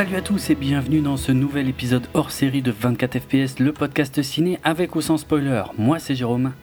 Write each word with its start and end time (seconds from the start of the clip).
Salut 0.00 0.16
à 0.16 0.22
tous 0.22 0.48
et 0.48 0.54
bienvenue 0.54 1.02
dans 1.02 1.18
ce 1.18 1.30
nouvel 1.30 1.68
épisode 1.68 2.06
hors 2.14 2.30
série 2.30 2.62
de 2.62 2.70
24 2.70 3.18
FPS, 3.18 3.58
le 3.58 3.70
podcast 3.74 4.22
ciné 4.22 4.58
avec 4.64 4.96
ou 4.96 5.02
sans 5.02 5.18
spoiler. 5.18 5.62
Moi 5.76 5.98
c'est 5.98 6.14
Jérôme. 6.14 6.54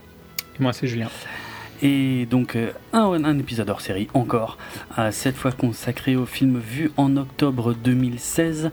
Et 0.60 0.64
moi 0.64 0.74
c'est 0.74 0.88
Julien. 0.88 1.08
Et 1.84 2.26
donc 2.26 2.56
euh, 2.56 2.72
un, 2.94 3.24
un, 3.24 3.38
épisode 3.38 3.70
hors 3.70 3.82
série 3.82 4.08
encore, 4.16 4.58
euh, 4.98 5.12
cette 5.12 5.36
fois 5.36 5.52
consacré 5.52 6.16
au 6.16 6.26
film 6.26 6.58
vu 6.58 6.90
en 6.98 7.16
octobre 7.16 7.76
2016, 7.76 8.72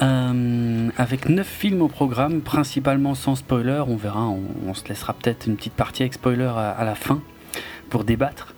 euh, 0.00 0.88
avec 0.96 1.28
9 1.28 1.46
films 1.46 1.82
au 1.82 1.88
programme, 1.88 2.40
principalement 2.40 3.14
sans 3.14 3.34
spoiler, 3.34 3.84
on 3.86 3.96
verra, 3.96 4.30
on, 4.66 4.72
se 4.72 4.88
laissera 4.88 5.12
peut-être 5.12 5.46
une 5.46 5.56
petite 5.56 5.74
partie 5.74 6.04
avec 6.04 6.14
spoiler 6.14 6.50
à 6.56 6.84
la 6.86 6.94
fin 6.94 7.20
pour 7.90 8.04
débattre. 8.04 8.49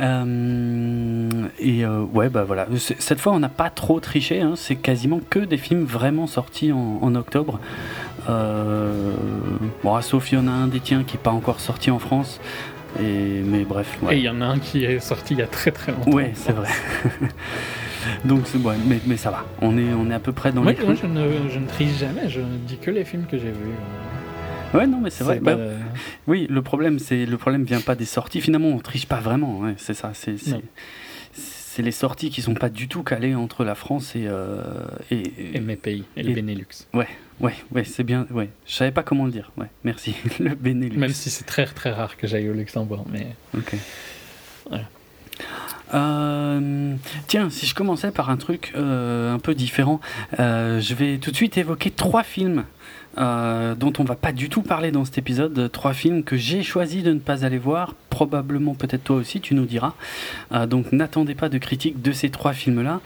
Euh, 0.00 1.28
et 1.58 1.84
euh, 1.84 2.02
ouais, 2.02 2.28
bah 2.28 2.44
voilà. 2.44 2.66
Cette 2.76 3.20
fois, 3.20 3.32
on 3.32 3.40
n'a 3.40 3.48
pas 3.48 3.70
trop 3.70 4.00
triché. 4.00 4.40
Hein. 4.40 4.54
C'est 4.56 4.76
quasiment 4.76 5.20
que 5.28 5.40
des 5.40 5.56
films 5.56 5.84
vraiment 5.84 6.26
sortis 6.26 6.72
en, 6.72 7.14
octobre. 7.14 7.58
Euh, 8.28 9.12
bon, 9.82 10.00
sauf 10.02 10.30
il 10.32 10.36
y 10.36 10.38
en 10.38 10.48
a 10.48 10.50
un 10.50 10.66
des 10.66 10.80
tiens 10.80 11.02
qui 11.04 11.16
n'est 11.16 11.22
pas 11.22 11.30
encore 11.30 11.60
sorti 11.60 11.90
en 11.90 11.98
France. 11.98 12.40
Et, 13.00 13.42
mais 13.44 13.64
bref. 13.64 13.98
Et 14.10 14.16
il 14.16 14.22
y 14.22 14.28
en 14.28 14.40
a 14.40 14.46
un 14.46 14.58
qui 14.58 14.84
est 14.84 15.00
sorti 15.00 15.34
il 15.34 15.40
y 15.40 15.42
a 15.42 15.46
très 15.46 15.70
très 15.70 15.92
longtemps. 15.92 16.10
Ouais, 16.12 16.32
c'est 16.34 16.52
vrai. 16.52 16.68
Donc, 18.24 18.44
ouais, 18.64 18.76
mais, 18.86 19.00
mais, 19.06 19.16
ça 19.16 19.30
va. 19.30 19.44
On 19.60 19.76
est, 19.76 19.92
on 19.92 20.10
est 20.10 20.14
à 20.14 20.20
peu 20.20 20.32
près 20.32 20.52
dans 20.52 20.64
les. 20.64 20.74
Moi, 20.74 20.94
je 20.94 21.06
ne, 21.06 21.48
je 21.50 21.58
ne 21.58 21.66
triche 21.66 21.98
jamais. 21.98 22.28
Je 22.28 22.40
dis 22.40 22.78
que 22.78 22.90
les 22.90 23.04
films 23.04 23.26
que 23.26 23.36
j'ai 23.36 23.50
vus. 23.50 23.74
Ouais, 24.74 24.86
non, 24.86 25.00
mais 25.00 25.10
c'est 25.10 25.24
vrai. 25.24 25.40
Bah, 25.40 25.56
oui, 26.26 26.46
le 26.50 26.62
problème, 26.62 26.98
c'est 26.98 27.26
le 27.26 27.38
problème 27.38 27.64
vient 27.64 27.80
pas 27.80 27.94
des 27.94 28.04
sorties. 28.04 28.40
Finalement, 28.40 28.68
on 28.68 28.78
triche 28.78 29.06
pas 29.06 29.20
vraiment. 29.20 29.62
c'est 29.76 29.94
ça. 29.94 30.12
C'est 30.14 30.36
c'est 31.78 31.82
les 31.84 31.92
sorties 31.92 32.30
qui 32.30 32.42
sont 32.42 32.54
pas 32.54 32.70
du 32.70 32.88
tout 32.88 33.04
calées 33.04 33.36
entre 33.36 33.62
la 33.64 33.76
France 33.76 34.16
et 34.16 34.24
euh, 34.26 34.64
et, 35.12 35.60
mes 35.60 35.76
pays 35.76 36.02
et, 36.16 36.24
le 36.24 36.34
Benelux. 36.34 36.66
Ouais, 36.92 37.06
ouais, 37.38 37.54
ouais, 37.70 37.84
c'est 37.84 38.02
bien. 38.02 38.26
Ouais, 38.32 38.50
je 38.66 38.72
savais 38.74 38.90
pas 38.90 39.04
comment 39.04 39.26
le 39.26 39.30
dire. 39.30 39.52
Ouais, 39.56 39.68
merci. 39.84 40.16
le 40.40 40.56
Benelux. 40.56 40.98
Même 40.98 41.12
si 41.12 41.30
c'est 41.30 41.44
très 41.44 41.66
très 41.66 41.92
rare 41.92 42.16
que 42.16 42.26
j'aille 42.26 42.48
au 42.48 42.52
Luxembourg, 42.52 43.06
mais. 43.12 43.28
Ok. 43.56 43.76
Euh, 45.94 46.96
tiens, 47.28 47.48
si 47.48 47.64
je 47.64 47.76
commençais 47.76 48.10
par 48.10 48.28
un 48.28 48.36
truc 48.36 48.72
euh, 48.74 49.32
un 49.32 49.38
peu 49.38 49.54
différent, 49.54 50.00
je 50.36 50.94
vais 50.94 51.18
tout 51.18 51.30
de 51.30 51.36
suite 51.36 51.58
évoquer 51.58 51.92
trois 51.92 52.24
films 52.24 52.64
euh, 53.18 53.74
dont 53.74 53.92
on 53.98 54.04
va 54.04 54.14
pas 54.14 54.32
du 54.32 54.48
tout 54.48 54.62
parler 54.62 54.92
dans 54.92 55.04
cet 55.04 55.18
épisode. 55.18 55.70
Trois 55.72 55.92
films 55.92 56.22
que 56.22 56.36
j'ai 56.36 56.62
choisi 56.62 57.02
de 57.02 57.12
ne 57.12 57.18
pas 57.18 57.44
aller 57.44 57.58
voir, 57.58 57.94
probablement 58.10 58.74
peut-être 58.74 59.04
toi 59.04 59.16
aussi, 59.16 59.40
tu 59.40 59.54
nous 59.54 59.64
diras. 59.64 59.94
Euh, 60.52 60.66
donc 60.66 60.92
n'attendez 60.92 61.34
pas 61.34 61.48
de 61.48 61.58
critique 61.58 62.00
de 62.00 62.12
ces 62.12 62.30
trois 62.30 62.52
films-là. 62.52 63.00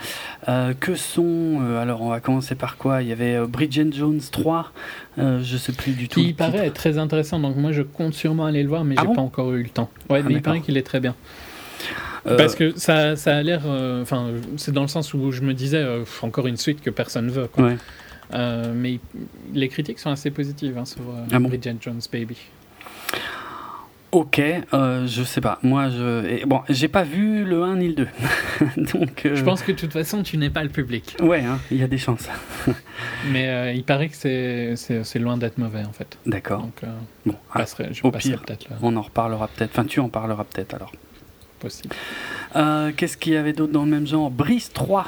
Euh, 0.49 0.75
que 0.79 0.97
sont, 0.97 1.61
alors 1.81 2.03
on 2.03 2.11
va 2.11 2.21
commencer 2.21 2.55
par 2.55 2.77
quoi? 2.77 3.03
Il 3.03 3.09
y 3.09 3.13
avait 3.13 3.47
Bridget 3.47 3.91
Jones 3.93 4.21
3, 4.31 4.73
je 5.17 5.57
sais 5.57 5.73
plus 5.73 5.93
du 5.93 6.09
tout. 6.09 6.21
il 6.21 6.35
paraît 6.35 6.67
être 6.67 6.75
très 6.75 6.99
intéressant, 6.99 7.39
donc 7.39 7.57
moi 7.57 7.73
je 7.73 7.83
compte 7.83 8.15
sûrement 8.15 8.45
aller 8.45 8.63
le 8.63 8.69
voir, 8.69 8.85
mais 8.85 8.97
ah 8.99 9.05
j'ai 9.07 9.15
pas 9.15 9.23
encore 9.23 9.53
eu 9.53 9.63
le 9.63 9.71
temps. 9.71 9.91
Ouais, 10.11 10.21
ah, 10.23 10.29
mais 10.29 10.35
il 10.35 10.43
paraît 10.43 10.61
qu'il 10.61 10.77
est 10.77 10.83
très 10.83 11.01
bien. 11.01 11.15
Parce 12.25 12.55
que 12.55 12.79
ça, 12.79 13.17
ça 13.17 13.37
a 13.37 13.43
l'air. 13.43 13.63
Enfin, 14.03 14.29
c'est 14.57 14.73
dans 14.73 14.83
le 14.83 14.89
sens 14.89 15.13
où 15.15 15.33
je 15.33 15.41
me 15.41 15.55
disais, 15.55 15.85
encore 16.21 16.47
une 16.47 16.57
suite 16.57 16.83
que 16.83 16.91
personne 16.91 17.31
veut. 17.31 17.49
Quoi. 17.49 17.65
Ouais. 17.65 17.77
Euh, 18.35 18.73
mais 18.75 18.99
les 19.53 19.69
critiques 19.69 19.99
sont 19.99 20.11
assez 20.11 20.31
positives 20.31 20.79
hein, 20.79 20.85
sur 20.85 21.03
euh, 21.03 21.27
ah 21.31 21.39
Bridget 21.39 21.77
Jones 21.81 22.01
Baby. 22.11 22.37
Ok, 24.11 24.41
euh, 24.41 25.07
je 25.07 25.23
sais 25.23 25.41
pas. 25.41 25.59
Moi, 25.63 25.89
je. 25.89 26.45
Bon, 26.45 26.61
j'ai 26.69 26.89
pas 26.89 27.03
vu 27.03 27.45
le 27.45 27.63
1 27.63 27.77
ni 27.77 27.89
le 27.89 27.95
2. 27.95 28.09
Donc, 28.95 29.23
Je 29.25 29.43
pense 29.43 29.63
que 29.63 29.73
de 29.73 29.77
toute 29.79 29.95
façon, 29.95 30.23
tu 30.23 30.37
n'es 30.37 30.51
pas 30.51 30.63
le 30.63 30.69
public. 30.69 31.17
Ouais, 31.23 31.41
hein, 31.41 31.59
il 31.71 31.79
y 31.79 31.83
a 31.83 31.87
des 31.87 31.97
chances. 31.97 32.29
Mais 33.31 33.75
il 33.75 33.85
paraît 33.85 34.11
que 34.11 34.75
c'est 34.77 35.19
loin 35.19 35.39
d'être 35.39 35.57
mauvais, 35.57 35.85
en 35.85 35.93
fait. 35.93 36.19
D'accord. 36.27 36.61
Donc, 36.61 36.83
bon, 37.25 37.37
ah, 37.55 37.65
je 37.91 38.03
au 38.03 38.11
pire, 38.11 38.43
on 38.83 38.97
en 38.97 39.03
reparlera 39.03 39.49
peut-être. 39.49 39.71
Enfin, 39.71 39.87
tu 39.87 39.99
en 40.01 40.11
parleras 40.11 40.45
peut-être 40.45 40.75
alors. 40.75 40.93
Possible. 41.59 41.95
Qu'est-ce 42.97 43.17
qu'il 43.17 43.33
y 43.33 43.37
avait 43.37 43.55
d'autre 43.55 43.73
dans 43.73 43.85
le 43.85 43.91
même 43.91 44.07
genre? 44.07 44.31
Brise 44.31 44.71
3 44.75 45.07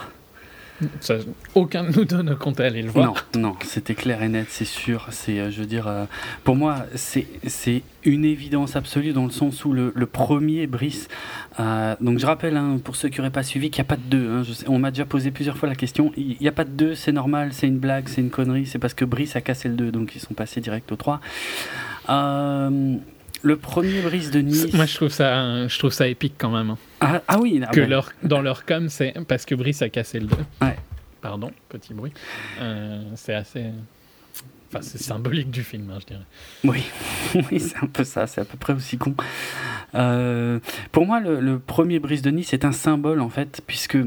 aucun 1.54 1.84
de 1.84 1.96
nous 1.96 2.04
deux 2.04 2.22
ne 2.22 2.34
comptait 2.34 2.64
aller 2.64 2.82
le 2.82 2.90
voir. 2.90 3.14
Non, 3.34 3.40
non, 3.40 3.56
c'était 3.62 3.94
clair 3.94 4.22
et 4.22 4.28
net, 4.28 4.46
c'est 4.50 4.64
sûr. 4.64 5.06
C'est, 5.10 5.38
euh, 5.38 5.50
je 5.50 5.60
veux 5.60 5.66
dire, 5.66 5.86
euh, 5.86 6.04
pour 6.42 6.56
moi, 6.56 6.86
c'est, 6.94 7.26
c'est 7.46 7.82
une 8.04 8.24
évidence 8.24 8.74
absolue 8.74 9.12
dans 9.12 9.24
le 9.24 9.30
sens 9.30 9.64
où 9.64 9.72
le, 9.72 9.92
premier 10.06 10.66
Brice. 10.66 11.08
Euh, 11.60 11.94
donc 12.00 12.18
je 12.18 12.26
rappelle, 12.26 12.56
hein, 12.56 12.78
pour 12.82 12.96
ceux 12.96 13.08
qui 13.08 13.18
n'auraient 13.18 13.30
pas 13.30 13.42
suivi, 13.42 13.70
qu'il 13.70 13.82
n'y 13.82 13.86
a 13.86 13.88
pas 13.88 13.96
de 13.96 14.08
deux. 14.08 14.28
Hein, 14.30 14.42
on 14.66 14.78
m'a 14.78 14.90
déjà 14.90 15.04
posé 15.04 15.30
plusieurs 15.30 15.56
fois 15.56 15.68
la 15.68 15.76
question. 15.76 16.12
Il 16.16 16.36
n'y 16.40 16.48
a 16.48 16.52
pas 16.52 16.64
de 16.64 16.70
deux, 16.70 16.94
c'est 16.94 17.12
normal, 17.12 17.52
c'est 17.52 17.68
une 17.68 17.78
blague, 17.78 18.08
c'est 18.08 18.20
une 18.20 18.30
connerie. 18.30 18.66
C'est 18.66 18.78
parce 18.78 18.94
que 18.94 19.04
Brice 19.04 19.36
a 19.36 19.40
cassé 19.40 19.68
le 19.68 19.76
2, 19.76 19.92
donc 19.92 20.14
ils 20.16 20.20
sont 20.20 20.34
passés 20.34 20.60
direct 20.60 20.90
au 20.90 20.96
3. 20.96 21.20
Le 23.44 23.56
premier 23.56 24.00
Brice 24.00 24.30
de 24.30 24.40
Nice. 24.40 24.72
Moi, 24.72 24.86
je 24.86 24.96
trouve 24.96 25.10
ça, 25.10 25.68
je 25.68 25.78
trouve 25.78 25.92
ça 25.92 26.08
épique 26.08 26.34
quand 26.38 26.50
même. 26.50 26.70
Hein. 26.70 26.78
Ah, 27.00 27.22
ah, 27.28 27.38
oui, 27.38 27.62
que 27.72 27.80
leur, 27.80 28.10
dans 28.22 28.40
leur 28.40 28.64
com, 28.64 28.88
c'est 28.88 29.14
parce 29.28 29.44
que 29.44 29.54
Brice 29.54 29.82
a 29.82 29.90
cassé 29.90 30.18
le 30.18 30.26
2. 30.26 30.36
Ouais. 30.62 30.76
Pardon, 31.20 31.50
petit 31.68 31.94
bruit. 31.94 32.12
Euh, 32.60 33.02
c'est 33.16 33.34
assez. 33.34 33.66
Enfin, 34.68 34.82
c'est 34.82 35.00
symbolique 35.00 35.50
du 35.50 35.62
film, 35.62 35.90
hein, 35.90 35.98
je 36.00 36.06
dirais. 36.06 36.24
Oui, 36.64 36.82
oui 37.50 37.60
c'est 37.60 37.76
un 37.82 37.86
peu 37.86 38.02
ça, 38.02 38.26
c'est 38.26 38.40
à 38.40 38.44
peu 38.44 38.56
près 38.56 38.72
aussi 38.72 38.96
con. 38.96 39.14
Euh, 39.94 40.58
pour 40.90 41.06
moi, 41.06 41.20
le, 41.20 41.38
le 41.40 41.58
premier 41.58 41.98
Brice 41.98 42.22
de 42.22 42.30
Nice 42.30 42.52
est 42.54 42.64
un 42.64 42.72
symbole, 42.72 43.20
en 43.20 43.28
fait, 43.28 43.62
puisque 43.66 43.98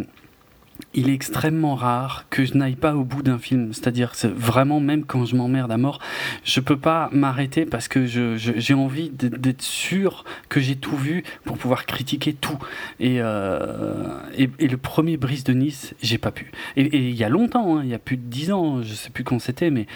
il 0.93 1.09
est 1.09 1.13
extrêmement 1.13 1.75
rare 1.75 2.25
que 2.29 2.45
je 2.45 2.55
n'aille 2.55 2.75
pas 2.75 2.95
au 2.95 3.03
bout 3.03 3.21
d'un 3.21 3.37
film. 3.37 3.73
C'est-à-dire, 3.73 4.13
vraiment, 4.35 4.79
même 4.79 5.05
quand 5.05 5.25
je 5.25 5.35
m'emmerde 5.35 5.71
à 5.71 5.77
mort, 5.77 5.99
je 6.43 6.59
peux 6.59 6.77
pas 6.77 7.09
m'arrêter 7.11 7.65
parce 7.65 7.87
que 7.87 8.05
j'ai 8.05 8.73
envie 8.73 9.09
d'être 9.09 9.61
sûr 9.61 10.23
que 10.49 10.59
j'ai 10.59 10.75
tout 10.75 10.97
vu 10.97 11.23
pour 11.43 11.57
pouvoir 11.57 11.85
critiquer 11.85 12.33
tout. 12.33 12.57
Et, 12.99 13.17
euh, 13.19 14.19
le 14.37 14.77
premier 14.77 15.17
Brise 15.17 15.43
de 15.43 15.53
Nice, 15.53 15.93
j'ai 16.01 16.17
pas 16.17 16.31
pu. 16.31 16.51
Et, 16.75 16.97
il 16.97 17.15
y 17.15 17.23
a 17.23 17.29
longtemps, 17.29 17.77
hein, 17.77 17.81
il 17.83 17.89
y 17.89 17.93
a 17.93 17.99
plus 17.99 18.17
de 18.17 18.23
dix 18.23 18.51
ans, 18.51 18.81
je 18.81 18.93
sais 18.93 19.09
plus 19.09 19.23
quand 19.23 19.39
c'était, 19.39 19.69
mais 19.69 19.87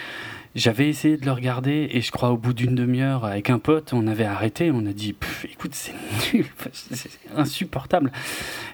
j'avais 0.55 0.89
essayé 0.89 1.17
de 1.17 1.25
le 1.25 1.31
regarder 1.31 1.89
et 1.91 2.01
je 2.01 2.11
crois 2.11 2.31
au 2.31 2.37
bout 2.37 2.53
d'une 2.53 2.75
demi-heure 2.75 3.23
avec 3.25 3.49
un 3.49 3.59
pote, 3.59 3.93
on 3.93 4.05
avait 4.07 4.25
arrêté, 4.25 4.69
on 4.71 4.85
a 4.85 4.91
dit 4.91 5.15
écoute 5.45 5.73
c'est 5.73 5.93
nul, 6.33 6.45
c'est 6.73 7.09
insupportable. 7.35 8.11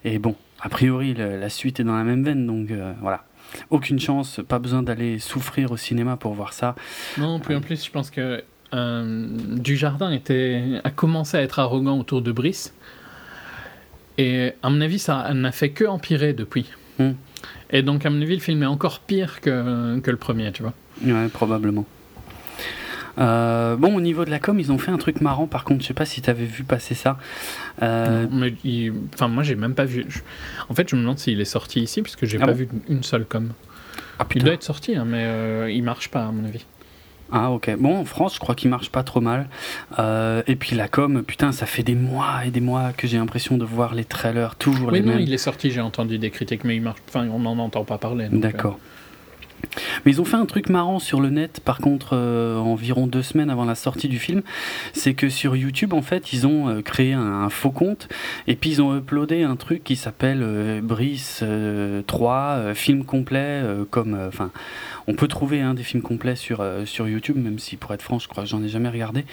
Et 0.04 0.18
bon, 0.18 0.36
a 0.68 0.70
priori, 0.70 1.14
la 1.14 1.50
suite 1.50 1.80
est 1.80 1.86
dans 1.86 1.96
la 1.96 2.04
même 2.04 2.26
veine, 2.26 2.46
donc 2.46 2.72
euh, 2.72 2.92
voilà. 3.00 3.24
Aucune 3.70 4.02
chance, 4.02 4.42
pas 4.46 4.60
besoin 4.60 4.84
d'aller 4.84 5.18
souffrir 5.18 5.72
au 5.72 5.78
cinéma 5.78 6.18
pour 6.18 6.34
voir 6.34 6.52
ça. 6.52 6.76
Non, 7.18 7.40
puis 7.40 7.56
en 7.56 7.62
plus, 7.62 7.86
je 7.86 7.90
pense 7.90 8.12
que 8.12 8.44
euh, 8.74 9.28
Dujardin 9.56 10.12
était, 10.12 10.82
a 10.84 10.90
commencé 10.90 11.38
à 11.38 11.42
être 11.42 11.60
arrogant 11.60 11.98
autour 11.98 12.22
de 12.22 12.34
Brice. 12.34 12.74
Et 14.18 14.52
à 14.62 14.70
mon 14.70 14.82
avis, 14.82 15.00
ça 15.00 15.34
n'a 15.34 15.54
fait 15.54 15.70
que 15.70 15.86
empirer 15.86 16.34
depuis. 16.34 16.70
Hmm. 17.00 17.12
Et 17.70 17.82
donc, 17.82 18.06
à 18.06 18.10
mon 18.10 18.22
avis, 18.22 18.36
le 18.36 18.42
film 18.42 18.62
est 18.62 18.68
encore 18.68 19.00
pire 19.00 19.40
que, 19.40 19.98
que 20.02 20.12
le 20.12 20.18
premier, 20.18 20.52
tu 20.52 20.64
vois. 20.64 20.74
Ouais, 21.06 21.30
probablement. 21.30 21.86
Euh, 23.18 23.76
bon, 23.76 23.96
au 23.96 24.02
niveau 24.02 24.26
de 24.26 24.30
la 24.30 24.40
com, 24.40 24.60
ils 24.60 24.72
ont 24.72 24.78
fait 24.78 24.92
un 24.92 24.98
truc 24.98 25.22
marrant. 25.22 25.48
Par 25.48 25.64
contre, 25.64 25.82
je 25.82 25.88
sais 25.88 25.94
pas 25.94 26.06
si 26.06 26.22
tu 26.22 26.30
avais 26.30 26.46
vu 26.46 26.64
passer 26.64 26.96
ça. 26.96 27.18
Euh, 27.82 28.28
mais 28.32 28.54
enfin, 29.14 29.28
moi, 29.28 29.44
j'ai 29.44 29.56
même 29.56 29.76
pas 29.76 29.86
vu. 29.86 30.06
En 30.70 30.74
fait, 30.74 30.90
je 30.90 30.96
me 30.96 31.02
demande 31.02 31.20
s'il 31.20 31.40
est 31.42 31.46
sorti 31.46 31.82
ici, 31.82 32.02
puisque 32.02 32.26
j'ai 32.26 32.38
ah 32.42 32.46
pas 32.46 32.52
vu 32.52 32.68
une 32.90 33.04
seule 33.04 33.26
com. 33.26 33.50
Ah, 34.20 34.26
il 34.34 34.44
doit 34.44 34.54
être 34.54 34.64
sorti, 34.64 34.96
hein, 34.96 35.06
mais 35.06 35.24
euh, 35.26 35.72
il 35.72 35.84
marche 35.84 36.10
pas, 36.10 36.26
à 36.26 36.32
mon 36.32 36.44
avis. 36.46 36.66
Ah 37.32 37.52
ok. 37.52 37.76
Bon, 37.78 37.98
en 37.98 38.06
France, 38.06 38.36
je 38.36 38.40
crois 38.40 38.56
qu'il 38.56 38.70
marche 38.70 38.90
pas 38.90 39.04
trop 39.04 39.20
mal. 39.20 39.50
et 40.00 40.56
puis 40.56 40.76
la 40.76 40.88
com, 40.88 41.24
putain, 41.24 41.52
ça 41.52 41.66
fait 41.66 41.84
des 41.84 41.96
mois 41.96 42.46
et 42.46 42.52
des 42.52 42.62
mois 42.62 42.94
que 42.96 43.06
j'ai 43.06 43.18
l'impression 43.18 43.58
de 43.58 43.66
voir 43.66 43.96
les 43.96 44.06
trailers 44.06 44.56
toujours 44.56 44.92
les 44.92 45.02
non, 45.02 45.14
mêmes. 45.14 45.20
il 45.20 45.34
est 45.34 45.38
sorti, 45.38 45.72
j'ai 45.72 45.82
entendu 45.82 46.20
des 46.20 46.30
critiques, 46.30 46.64
mais 46.64 46.78
il 46.78 46.82
marche. 46.82 47.02
Enfin, 47.10 47.28
on 47.28 47.40
n'en 47.40 47.58
entend 47.60 47.84
pas 47.84 47.98
parler. 47.98 48.30
D'accord. 48.32 48.80
Mais 50.06 50.12
ils 50.12 50.22
ont 50.22 50.26
fait 50.26 50.36
un 50.36 50.46
truc 50.46 50.70
marrant 50.70 51.00
sur 51.00 51.20
le 51.20 51.30
net, 51.30 51.60
par 51.60 51.80
contre, 51.80 52.10
euh, 52.14 52.58
environ 52.58 53.08
deux 53.08 53.22
semaines 53.22 53.50
avant 53.50 53.66
la 53.66 53.76
sortie 53.76 54.08
du 54.08 54.20
film. 54.20 54.42
C'est 54.94 55.14
que 55.14 55.30
sur 55.30 55.56
YouTube, 55.56 55.94
en 55.94 56.02
fait, 56.02 56.34
ils 56.34 56.48
ont 56.48 56.70
euh, 56.70 56.82
créé 56.82 57.14
un, 57.14 57.50
faux 57.50 57.72
compte 57.72 58.10
et 58.48 58.56
puis 58.56 58.72
ils 58.72 58.82
ont 58.82 58.96
uploadé 58.96 59.44
un 59.44 59.56
truc 59.56 59.84
qui 59.84 59.96
s'appelle 59.96 60.42
euh, 60.42 60.82
Brice 60.82 61.44
3, 62.06 62.74
film 62.74 63.04
complet, 63.04 63.64
comme. 63.90 64.18
Enfin, 64.28 64.52
on 65.08 65.14
peut 65.14 65.28
trouver 65.28 65.62
hein, 65.62 65.74
des 65.74 65.84
films 65.84 66.04
complets 66.04 66.36
sur, 66.36 66.64
sur 66.86 67.08
YouTube, 67.08 67.38
même 67.38 67.60
si, 67.60 67.78
pour 67.78 67.94
être 67.94 68.02
franc, 68.02 68.20
je 68.20 68.28
crois 68.28 68.44
que 68.44 68.50
j'en 68.50 68.64
ai 68.64 68.70
jamais 68.70 68.90
regardé. 68.90 69.26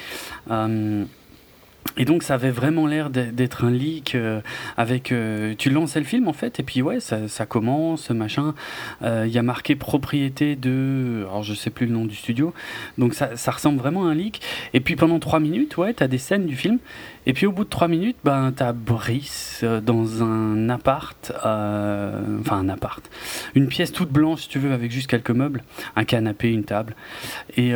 Et 1.97 2.05
donc 2.05 2.25
ça 2.25 2.35
avait 2.35 2.51
vraiment 2.51 2.87
l'air 2.87 3.09
d'être 3.11 3.65
un 3.65 3.71
leak 3.71 4.15
euh, 4.15 4.41
avec 4.77 5.13
euh, 5.13 5.55
tu 5.57 5.71
lançais 5.71 6.01
le 6.01 6.05
film 6.05 6.27
en 6.27 6.33
fait 6.33 6.59
et 6.59 6.65
puis 6.65 6.83
ouais 6.83 6.99
ça, 6.99 7.47
commence 7.47 8.11
machin. 8.11 8.55
Euh, 9.03 9.25
il 9.27 9.33
y 9.33 9.39
a 9.39 9.43
marqué 9.43 9.77
propriété 9.77 10.57
de 10.57 11.25
alors 11.29 11.45
je 11.45 11.55
sais 11.55 11.71
plus 11.71 11.87
le 11.87 11.93
nom 11.93 12.05
du 12.05 12.17
studio. 12.17 12.53
Donc 12.99 13.15
ça, 13.15 13.37
ça 13.37 13.53
ressemble 13.53 13.79
vraiment 13.79 14.07
à 14.07 14.11
un 14.11 14.15
leak. 14.15 14.41
Et 14.73 14.81
puis 14.81 14.97
pendant 14.97 15.21
trois 15.21 15.39
minutes 15.39 15.77
ouais 15.77 15.95
t'as 15.95 16.09
des 16.09 16.19
scènes 16.19 16.47
du 16.47 16.57
film. 16.57 16.79
Et 17.27 17.33
puis 17.33 17.47
au 17.47 17.53
bout 17.53 17.65
de 17.65 17.71
trois 17.71 17.89
minutes 17.89 18.17
ben 18.25 18.53
t'as 18.55 18.73
Brice 18.73 19.65
dans 19.83 20.23
un 20.23 20.69
appart 20.71 21.33
enfin 21.45 22.59
un 22.59 22.69
appart. 22.69 23.09
Une 23.55 23.69
pièce 23.69 23.93
toute 23.93 24.11
blanche 24.11 24.43
si 24.43 24.49
tu 24.49 24.59
veux 24.59 24.73
avec 24.73 24.91
juste 24.91 25.07
quelques 25.07 25.31
meubles. 25.31 25.63
Un 25.95 26.05
canapé 26.05 26.51
une 26.51 26.65
table. 26.65 26.97
Et, 27.57 27.73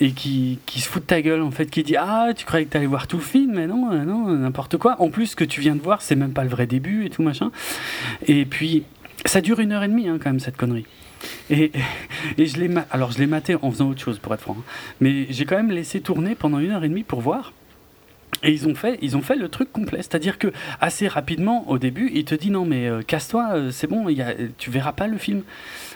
et 0.00 0.12
qui, 0.12 0.58
qui 0.66 0.80
se 0.80 0.88
fout 0.88 1.02
de 1.02 1.06
ta 1.06 1.22
gueule 1.22 1.42
en 1.42 1.50
fait 1.50 1.66
qui 1.66 1.82
dit 1.82 1.96
ah 1.96 2.28
tu 2.36 2.44
croyais 2.44 2.66
que 2.66 2.70
t'allais 2.70 2.86
voir 2.86 3.06
tout 3.06 3.16
le 3.16 3.22
film? 3.22 3.35
Mais 3.44 3.66
non, 3.66 3.92
euh, 3.92 4.04
non, 4.04 4.28
n'importe 4.28 4.76
quoi. 4.78 5.00
En 5.00 5.10
plus, 5.10 5.26
ce 5.26 5.36
que 5.36 5.44
tu 5.44 5.60
viens 5.60 5.74
de 5.74 5.82
voir, 5.82 6.00
c'est 6.00 6.16
même 6.16 6.32
pas 6.32 6.44
le 6.44 6.50
vrai 6.50 6.66
début 6.66 7.04
et 7.04 7.10
tout 7.10 7.22
machin. 7.22 7.50
Et 8.26 8.44
puis, 8.46 8.84
ça 9.24 9.40
dure 9.40 9.60
une 9.60 9.72
heure 9.72 9.82
et 9.82 9.88
demie 9.88 10.08
hein, 10.08 10.18
quand 10.22 10.30
même 10.30 10.40
cette 10.40 10.56
connerie. 10.56 10.86
Et, 11.50 11.72
et 12.38 12.46
je 12.46 12.58
l'ai 12.58 12.70
alors 12.90 13.10
je 13.10 13.18
l'ai 13.18 13.26
maté 13.26 13.56
en 13.60 13.70
faisant 13.70 13.90
autre 13.90 14.00
chose 14.00 14.18
pour 14.18 14.32
être 14.34 14.42
franc, 14.42 14.56
hein. 14.60 14.64
mais 15.00 15.26
j'ai 15.30 15.44
quand 15.44 15.56
même 15.56 15.70
laissé 15.70 16.00
tourner 16.00 16.34
pendant 16.34 16.58
une 16.58 16.70
heure 16.70 16.84
et 16.84 16.88
demie 16.88 17.02
pour 17.02 17.20
voir. 17.20 17.52
Et 18.42 18.50
ils 18.50 18.68
ont 18.68 18.74
fait, 18.74 18.98
ils 19.02 19.16
ont 19.16 19.22
fait 19.22 19.36
le 19.36 19.48
truc 19.48 19.72
complet, 19.72 19.98
c'est-à-dire 19.98 20.38
que 20.38 20.52
assez 20.80 21.08
rapidement 21.08 21.68
au 21.68 21.78
début, 21.78 22.10
il 22.14 22.24
te 22.24 22.34
dit 22.34 22.50
non 22.50 22.64
mais 22.64 22.86
euh, 22.86 23.02
casse-toi, 23.02 23.48
euh, 23.52 23.70
c'est 23.70 23.86
bon, 23.86 24.08
y 24.08 24.22
tu 24.58 24.70
verras 24.70 24.92
pas 24.92 25.06
le 25.06 25.18
film. 25.18 25.42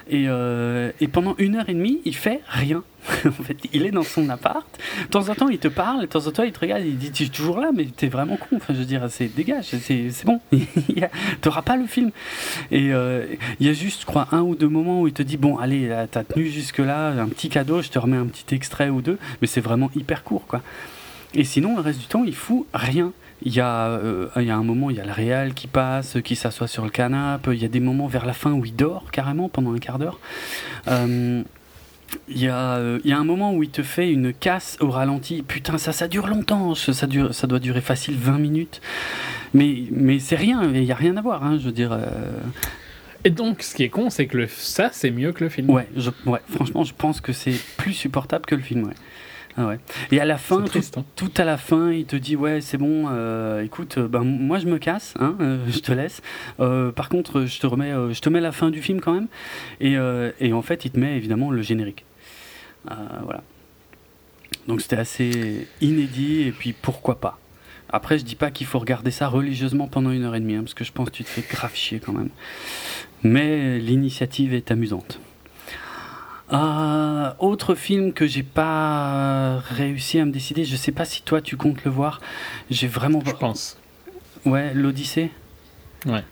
Et, 0.08 0.24
euh, 0.26 0.90
et, 1.00 1.06
pendant 1.06 1.36
une 1.38 1.54
heure 1.54 1.68
et 1.68 1.74
demie, 1.74 2.00
il 2.04 2.16
fait 2.16 2.40
rien. 2.48 2.82
en 3.26 3.30
fait, 3.30 3.56
il 3.72 3.86
est 3.86 3.92
dans 3.92 4.02
son 4.02 4.28
appart. 4.28 4.66
De 5.02 5.06
temps 5.06 5.28
en 5.28 5.34
temps, 5.36 5.48
il 5.48 5.58
te 5.58 5.68
parle, 5.68 6.00
de 6.00 6.06
temps 6.06 6.26
en 6.26 6.32
temps, 6.32 6.42
il 6.42 6.50
te 6.50 6.58
regarde, 6.58 6.82
il 6.84 6.98
dit 6.98 7.12
Tu 7.12 7.24
es 7.24 7.28
toujours 7.28 7.60
là, 7.60 7.70
mais 7.72 7.84
t'es 7.84 8.08
vraiment 8.08 8.36
con. 8.36 8.56
Enfin, 8.56 8.74
je 8.74 8.78
veux 8.80 8.84
dire, 8.86 9.06
c'est 9.08 9.26
dégage, 9.26 9.66
c'est 9.66 10.24
bon. 10.24 10.40
T'auras 11.42 11.62
pas 11.62 11.76
le 11.76 11.86
film. 11.86 12.10
Et 12.72 12.86
il 12.86 13.66
y 13.66 13.68
a 13.68 13.72
juste, 13.72 14.00
je 14.00 14.06
crois, 14.06 14.26
un 14.32 14.40
ou 14.40 14.56
deux 14.56 14.68
moments 14.68 15.02
où 15.02 15.06
il 15.06 15.12
te 15.12 15.22
dit 15.22 15.36
Bon, 15.36 15.58
allez, 15.58 15.94
t'as 16.10 16.24
tenu 16.24 16.46
jusque-là, 16.46 17.10
un 17.10 17.28
petit 17.28 17.48
cadeau, 17.48 17.80
je 17.80 17.90
te 17.90 17.98
remets 17.98 18.16
un 18.16 18.26
petit 18.26 18.52
extrait 18.54 18.88
ou 18.88 19.02
deux, 19.02 19.18
mais 19.40 19.46
c'est 19.46 19.60
vraiment 19.60 19.90
hyper 19.94 20.24
court, 20.24 20.46
quoi. 20.48 20.60
Et 21.34 21.44
sinon, 21.44 21.76
le 21.76 21.82
reste 21.82 22.00
du 22.00 22.06
temps, 22.06 22.24
il 22.24 22.34
fout 22.34 22.66
rien. 22.74 23.12
Il 23.42 23.54
y, 23.54 23.60
a, 23.60 23.86
euh, 23.86 24.28
il 24.36 24.42
y 24.42 24.50
a 24.50 24.56
un 24.56 24.62
moment, 24.62 24.90
il 24.90 24.96
y 24.96 25.00
a 25.00 25.04
le 25.04 25.12
réal 25.12 25.54
qui 25.54 25.66
passe, 25.66 26.18
qui 26.22 26.36
s'assoit 26.36 26.66
sur 26.66 26.84
le 26.84 26.90
canapé. 26.90 27.52
Il 27.54 27.62
y 27.62 27.64
a 27.64 27.68
des 27.68 27.80
moments 27.80 28.06
vers 28.06 28.26
la 28.26 28.34
fin 28.34 28.52
où 28.52 28.64
il 28.66 28.74
dort 28.74 29.10
carrément 29.12 29.48
pendant 29.48 29.72
un 29.72 29.78
quart 29.78 29.98
d'heure. 29.98 30.18
Euh, 30.88 31.42
il 32.28 32.38
y, 32.38 32.48
a, 32.48 32.76
euh, 32.76 32.98
il 33.04 33.10
y, 33.10 33.12
a, 33.14 33.18
un 33.18 33.24
moment 33.24 33.54
où 33.54 33.62
il 33.62 33.70
te 33.70 33.82
fait 33.82 34.10
une 34.10 34.34
casse 34.34 34.76
au 34.80 34.90
ralenti. 34.90 35.42
Putain, 35.42 35.78
ça, 35.78 35.92
ça 35.92 36.08
dure 36.08 36.26
longtemps. 36.26 36.74
Ça, 36.74 37.06
dure, 37.06 37.32
ça 37.34 37.46
doit 37.46 37.60
durer 37.60 37.80
facile 37.80 38.16
20 38.16 38.38
minutes. 38.38 38.80
Mais, 39.54 39.84
mais 39.90 40.18
c'est 40.18 40.36
rien. 40.36 40.62
Il 40.74 40.82
n'y 40.82 40.92
a 40.92 40.96
rien 40.96 41.16
à 41.16 41.22
voir. 41.22 41.44
Hein, 41.44 41.56
je 41.58 41.66
veux 41.66 41.72
dire. 41.72 41.98
Et 43.24 43.30
donc, 43.30 43.62
ce 43.62 43.74
qui 43.74 43.84
est 43.84 43.88
con, 43.88 44.10
c'est 44.10 44.26
que 44.26 44.36
le, 44.36 44.48
ça, 44.48 44.90
c'est 44.92 45.10
mieux 45.10 45.32
que 45.32 45.44
le 45.44 45.50
film. 45.50 45.70
Ouais, 45.70 45.86
ouais, 46.26 46.40
franchement, 46.48 46.84
je 46.84 46.94
pense 46.94 47.20
que 47.20 47.32
c'est 47.32 47.58
plus 47.76 47.92
supportable 47.92 48.44
que 48.46 48.54
le 48.54 48.62
film. 48.62 48.84
Ouais. 48.84 48.94
Ah 49.56 49.66
ouais. 49.66 49.80
Et 50.12 50.20
à 50.20 50.24
la 50.24 50.38
fin, 50.38 50.62
hein. 50.64 51.04
tout, 51.16 51.32
à 51.36 51.44
la 51.44 51.56
fin, 51.56 51.90
il 51.90 52.06
te 52.06 52.16
dit 52.16 52.36
ouais 52.36 52.60
c'est 52.60 52.78
bon, 52.78 53.06
euh, 53.10 53.62
écoute, 53.62 53.98
euh, 53.98 54.06
ben 54.06 54.22
moi 54.22 54.58
je 54.58 54.66
me 54.66 54.78
casse, 54.78 55.14
hein, 55.18 55.36
euh, 55.40 55.58
je 55.68 55.80
te 55.80 55.92
laisse. 55.92 56.22
par 56.58 57.08
contre, 57.08 57.44
je 57.46 57.60
te 57.60 57.66
remets, 57.66 57.92
je 58.12 58.20
te 58.20 58.28
mets 58.28 58.40
la 58.40 58.52
fin 58.52 58.70
du 58.70 58.80
film 58.80 59.00
quand 59.00 59.12
même. 59.12 59.28
Et, 59.80 59.96
et, 60.40 60.52
en 60.52 60.62
fait, 60.62 60.84
il 60.84 60.92
te 60.92 60.98
met 60.98 61.16
évidemment 61.16 61.50
le 61.50 61.62
générique. 61.62 62.04
voilà. 62.86 63.42
Donc 64.68 64.80
c'était 64.80 64.96
assez 64.96 65.66
inédit 65.80 66.42
et 66.42 66.52
puis 66.52 66.72
pourquoi 66.72 67.20
pas. 67.20 67.38
Après, 67.92 68.18
je 68.18 68.24
dis 68.24 68.36
pas 68.36 68.52
qu'il 68.52 68.68
faut 68.68 68.78
regarder 68.78 69.10
ça 69.10 69.26
religieusement 69.26 69.88
pendant 69.88 70.12
une 70.12 70.22
heure 70.22 70.36
et 70.36 70.40
demie, 70.40 70.54
hein, 70.54 70.62
parce 70.62 70.74
que 70.74 70.84
je 70.84 70.92
pense 70.92 71.10
que 71.10 71.16
tu 71.16 71.24
te 71.24 71.28
fais 71.28 71.42
grave 71.42 71.74
chier 71.74 71.98
quand 71.98 72.12
même. 72.12 72.28
Mais 73.24 73.80
l'initiative 73.80 74.54
est 74.54 74.70
amusante. 74.70 75.18
Euh, 76.52 77.32
autre 77.38 77.74
film 77.74 78.12
que 78.12 78.26
j'ai 78.26 78.42
pas 78.42 79.58
réussi 79.58 80.18
à 80.18 80.24
me 80.24 80.32
décider, 80.32 80.64
je 80.64 80.76
sais 80.76 80.92
pas 80.92 81.04
si 81.04 81.22
toi 81.22 81.40
tu 81.40 81.56
comptes 81.56 81.84
le 81.84 81.90
voir. 81.90 82.20
J'ai 82.70 82.88
vraiment. 82.88 83.22
Je 83.24 83.32
pense. 83.32 83.78
Ouais, 84.44 84.72
l'Odyssée. 84.74 85.30
Ouais, 86.06 86.24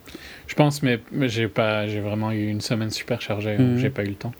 je 0.47 0.55
pense, 0.55 0.83
mais, 0.83 0.99
j'ai 1.23 1.47
pas, 1.47 1.87
j'ai 1.87 2.01
vraiment 2.01 2.33
eu 2.33 2.49
une 2.49 2.63
semaine 2.63 2.91
super 2.91 3.21
chargée, 3.21 3.59
mhm. 3.59 3.79
j'ai 3.79 3.91
pas 3.91 4.03
eu 4.03 4.09
le 4.09 4.15
temps. 4.15 4.33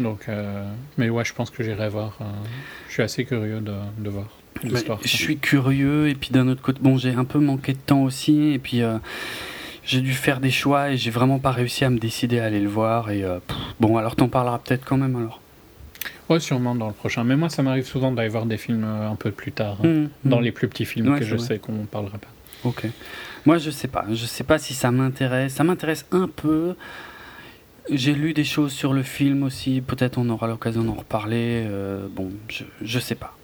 Donc, 0.00 0.28
euh, 0.28 0.64
mais 0.98 1.08
ouais, 1.08 1.24
je 1.24 1.32
pense 1.32 1.50
que 1.50 1.62
j'irai 1.62 1.88
voir. 1.88 2.18
Euh, 2.20 2.24
je 2.88 2.94
suis 2.94 3.02
assez 3.02 3.24
curieux 3.24 3.60
de, 3.60 3.74
de 3.98 4.10
voir 4.10 4.26
l'histoire. 4.64 4.98
je 5.02 5.16
suis 5.16 5.38
curieux 5.38 6.08
et 6.08 6.14
puis 6.14 6.30
d'un 6.30 6.48
autre 6.48 6.62
côté, 6.62 6.80
bon, 6.82 6.98
j'ai 6.98 7.12
un 7.12 7.24
peu 7.24 7.38
manqué 7.38 7.74
de 7.74 7.78
temps 7.78 8.02
aussi 8.02 8.52
et 8.52 8.58
puis 8.58 8.82
j'ai 9.84 10.00
dû 10.00 10.12
faire 10.12 10.40
des 10.40 10.50
choix 10.50 10.90
et 10.90 10.96
j'ai 10.96 11.10
vraiment 11.10 11.38
pas 11.38 11.50
réussi 11.50 11.84
à 11.84 11.90
me 11.90 11.98
décider 11.98 12.38
à 12.38 12.44
aller 12.44 12.60
le 12.60 12.68
voir. 12.68 13.10
Et 13.10 13.24
euh, 13.24 13.38
bon, 13.80 13.96
alors 13.96 14.16
t'en 14.16 14.28
parleras 14.28 14.58
peut-être 14.58 14.84
quand 14.84 14.96
même 14.96 15.16
alors. 15.16 15.40
Ouais, 16.28 16.40
sûrement 16.40 16.74
dans 16.74 16.86
le 16.86 16.92
prochain. 16.92 17.24
Mais 17.24 17.36
moi, 17.36 17.48
ça 17.48 17.62
m'arrive 17.62 17.84
souvent 17.84 18.12
d'aller 18.12 18.28
voir 18.28 18.46
des 18.46 18.56
films 18.56 18.84
euh, 18.84 19.10
un 19.10 19.16
peu 19.16 19.30
plus 19.30 19.52
tard, 19.52 19.78
hein, 19.82 19.88
mmh, 19.88 20.08
dans 20.24 20.40
mmh. 20.40 20.44
les 20.44 20.52
plus 20.52 20.68
petits 20.68 20.84
films 20.84 21.18
que 21.18 21.24
je 21.24 21.36
sais 21.36 21.58
qu'on 21.58 21.72
ne 21.72 21.86
parlera 21.86 22.18
pas. 22.18 22.28
Ok. 22.64 22.86
Moi, 23.44 23.58
je 23.58 23.70
sais 23.70 23.88
pas. 23.88 24.04
Je 24.10 24.24
sais 24.24 24.44
pas 24.44 24.58
si 24.58 24.72
ça 24.72 24.90
m'intéresse. 24.90 25.54
Ça 25.54 25.64
m'intéresse 25.64 26.06
un 26.12 26.28
peu. 26.28 26.76
J'ai 27.90 28.14
lu 28.14 28.34
des 28.34 28.44
choses 28.44 28.72
sur 28.72 28.92
le 28.92 29.02
film 29.02 29.42
aussi. 29.42 29.80
Peut-être 29.80 30.16
on 30.16 30.28
aura 30.30 30.46
l'occasion 30.46 30.84
d'en 30.84 30.94
reparler. 30.94 31.64
Euh, 31.66 32.06
bon, 32.08 32.30
je, 32.48 32.62
je 32.82 32.98
sais 33.00 33.16
pas. 33.16 33.36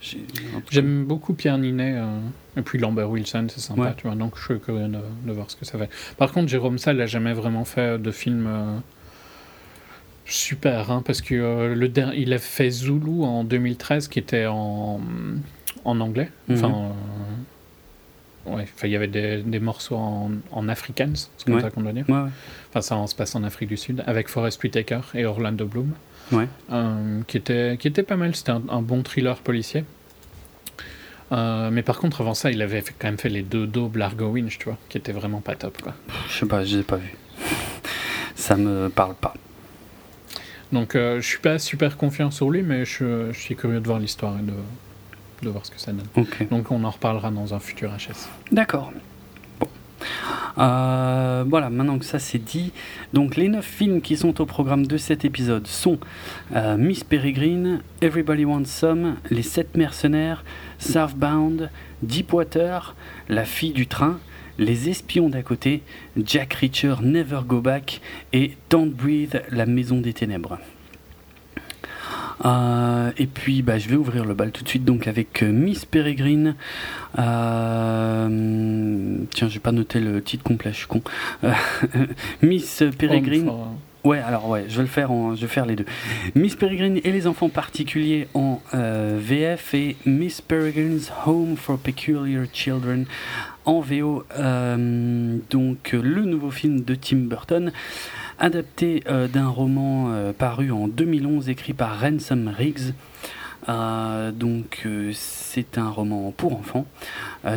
J'aime 0.00 1.04
beaucoup 1.04 1.34
Pierre 1.34 1.58
Ninet 1.58 1.94
euh, 1.96 2.06
et 2.56 2.62
puis 2.62 2.78
Lambert 2.78 3.10
Wilson, 3.10 3.46
c'est 3.48 3.60
sympa, 3.60 3.94
tu 3.96 4.06
vois. 4.06 4.16
Donc 4.16 4.36
je 4.36 4.44
suis 4.44 4.60
curieux 4.60 4.88
de, 4.88 5.32
voir 5.32 5.50
ce 5.50 5.56
que 5.56 5.64
ça 5.64 5.78
fait. 5.78 5.90
Par 6.16 6.32
contre, 6.32 6.48
Jérôme 6.48 6.78
Salle 6.78 6.96
n'a 6.98 7.06
jamais 7.06 7.32
vraiment 7.32 7.64
fait 7.64 7.98
de 7.98 8.10
film 8.10 8.46
euh, 8.46 8.78
super, 10.24 10.90
hein, 10.90 11.02
parce 11.04 11.20
que 11.20 11.34
euh, 11.34 11.74
le 11.74 11.90
il 12.14 12.32
a 12.32 12.38
fait 12.38 12.70
Zulu 12.70 13.22
en 13.22 13.44
2013, 13.44 14.08
qui 14.08 14.18
était 14.18 14.46
en, 14.46 15.00
en 15.84 16.00
anglais. 16.00 16.30
Mhm. 16.48 16.56
Enfin, 16.56 16.92
ouais, 18.46 18.66
il 18.84 18.90
y 18.90 18.96
avait 18.96 19.08
des, 19.08 19.42
des 19.42 19.60
morceaux 19.60 19.96
en, 19.96 20.30
en 20.52 20.68
Afrikaans, 20.68 21.28
c'est 21.36 21.46
comme 21.46 21.60
ça 21.60 21.70
qu'on 21.70 21.82
doit 21.82 21.92
dire. 21.92 22.06
Enfin, 22.08 22.80
ça 22.80 23.06
se 23.06 23.14
passe 23.14 23.34
en 23.34 23.42
Afrique 23.42 23.68
du 23.68 23.76
Sud, 23.76 24.04
avec 24.06 24.28
Forest 24.28 24.62
Whitaker 24.62 25.00
et 25.14 25.24
Orlando 25.24 25.66
Bloom 25.66 25.92
ouais. 26.32 26.48
Euh, 26.72 27.22
qui, 27.26 27.36
était, 27.36 27.76
qui 27.78 27.88
était 27.88 28.02
pas 28.02 28.16
mal. 28.16 28.34
C'était 28.34 28.52
un, 28.52 28.82
bon 28.82 29.02
thriller 29.02 29.36
policier. 29.38 29.84
Euh, 31.30 31.70
mais 31.70 31.82
par 31.82 31.98
contre, 31.98 32.22
avant 32.22 32.34
ça, 32.34 32.50
il 32.50 32.62
avait 32.62 32.82
quand 32.98 33.08
même 33.08 33.18
fait 33.18 33.28
les 33.28 33.42
deux 33.42 33.66
dos 33.66 33.90
Largo 33.94 34.28
Winch, 34.28 34.58
tu 34.58 34.64
vois, 34.64 34.78
qui 34.88 34.96
était 34.96 35.12
vraiment 35.12 35.40
pas 35.40 35.56
top, 35.56 35.80
quoi. 35.82 35.94
Je 36.28 36.38
sais 36.38 36.46
pas, 36.46 36.64
je 36.64 36.78
l'ai 36.78 36.82
pas 36.82 36.96
vu. 36.96 37.14
ça 38.34 38.56
me 38.56 38.88
parle 38.88 39.14
pas. 39.14 39.34
Donc, 40.72 40.94
euh, 40.94 41.20
je 41.20 41.26
suis 41.26 41.38
pas 41.38 41.58
super 41.58 41.96
confiant 41.96 42.30
sur 42.30 42.50
lui, 42.50 42.62
mais 42.62 42.84
je, 42.84 43.32
je 43.32 43.38
suis 43.38 43.56
curieux 43.56 43.80
de 43.80 43.86
voir 43.86 43.98
l'histoire 43.98 44.38
et 44.38 44.42
de, 44.42 44.52
de, 45.42 45.48
voir 45.50 45.64
ce 45.64 45.70
que 45.70 45.80
ça 45.80 45.92
donne. 45.92 46.26
Donc, 46.50 46.70
on 46.70 46.84
en 46.84 46.90
reparlera 46.90 47.30
dans 47.30 47.54
un 47.54 47.58
futur 47.58 47.90
HS. 47.90 48.28
D'accord. 48.52 48.92
Euh, 50.58 51.44
voilà, 51.48 51.70
maintenant 51.70 51.98
que 51.98 52.04
ça 52.04 52.18
c'est 52.18 52.38
dit, 52.38 52.72
donc 53.12 53.36
les 53.36 53.48
9 53.48 53.64
films 53.64 54.00
qui 54.00 54.16
sont 54.16 54.40
au 54.40 54.46
programme 54.46 54.86
de 54.86 54.96
cet 54.96 55.24
épisode 55.24 55.66
sont 55.66 55.98
euh, 56.54 56.76
Miss 56.76 57.04
Peregrine, 57.04 57.80
Everybody 58.02 58.44
Wants 58.44 58.64
Some, 58.66 59.16
Les 59.30 59.42
7 59.42 59.76
mercenaires, 59.76 60.44
Southbound, 60.78 61.70
Deepwater, 62.02 62.94
La 63.28 63.44
fille 63.44 63.72
du 63.72 63.86
train, 63.86 64.18
Les 64.58 64.88
espions 64.88 65.28
d'à 65.28 65.42
côté, 65.42 65.82
Jack 66.16 66.54
Reacher 66.54 66.96
Never 67.02 67.40
Go 67.46 67.60
Back 67.60 68.00
et 68.32 68.56
Don't 68.70 68.90
Breathe, 68.90 69.42
La 69.50 69.66
maison 69.66 70.00
des 70.00 70.12
ténèbres. 70.12 70.58
Euh, 72.44 73.10
et 73.16 73.26
puis, 73.26 73.62
bah, 73.62 73.78
je 73.78 73.88
vais 73.88 73.96
ouvrir 73.96 74.24
le 74.24 74.34
bal 74.34 74.50
tout 74.52 74.62
de 74.62 74.68
suite 74.68 74.84
donc 74.84 75.06
avec 75.06 75.42
euh, 75.42 75.50
Miss 75.50 75.84
Peregrine. 75.84 76.54
Euh, 77.18 78.28
tiens, 79.30 79.48
j'ai 79.48 79.58
pas 79.60 79.72
noté 79.72 80.00
le 80.00 80.22
titre 80.22 80.44
complet, 80.44 80.72
je 80.72 80.78
suis 80.78 80.86
con. 80.86 81.02
Miss 82.42 82.84
Peregrine. 82.98 83.50
Ouais, 84.04 84.20
alors 84.20 84.48
ouais, 84.48 84.66
je 84.68 84.76
vais 84.76 84.82
le 84.82 84.88
faire, 84.88 85.10
en, 85.10 85.34
je 85.34 85.40
vais 85.42 85.48
faire 85.48 85.66
les 85.66 85.74
deux. 85.74 85.84
Miss 86.34 86.54
Peregrine 86.54 87.00
et 87.02 87.10
les 87.12 87.26
enfants 87.26 87.48
particuliers 87.48 88.28
en 88.32 88.62
VF 88.72 89.74
et 89.74 89.96
Miss 90.06 90.40
Peregrine's 90.40 91.12
Home 91.26 91.56
for 91.56 91.78
Peculiar 91.78 92.46
Children 92.52 93.06
en 93.64 93.80
VO. 93.80 94.24
donc 95.50 95.92
le 95.92 96.24
nouveau 96.24 96.50
film 96.50 96.82
de 96.84 96.94
Tim 96.94 97.26
Burton 97.28 97.72
adapté 98.38 99.02
euh, 99.08 99.28
d'un 99.28 99.48
roman 99.48 100.08
euh, 100.10 100.32
paru 100.32 100.70
en 100.70 100.88
2011 100.88 101.48
écrit 101.48 101.72
par 101.72 102.00
Ransom 102.00 102.48
Riggs. 102.48 102.92
donc 104.34 104.86
c'est 105.12 105.76
un 105.76 105.90
roman 105.90 106.32
pour 106.34 106.54
enfants. 106.54 106.86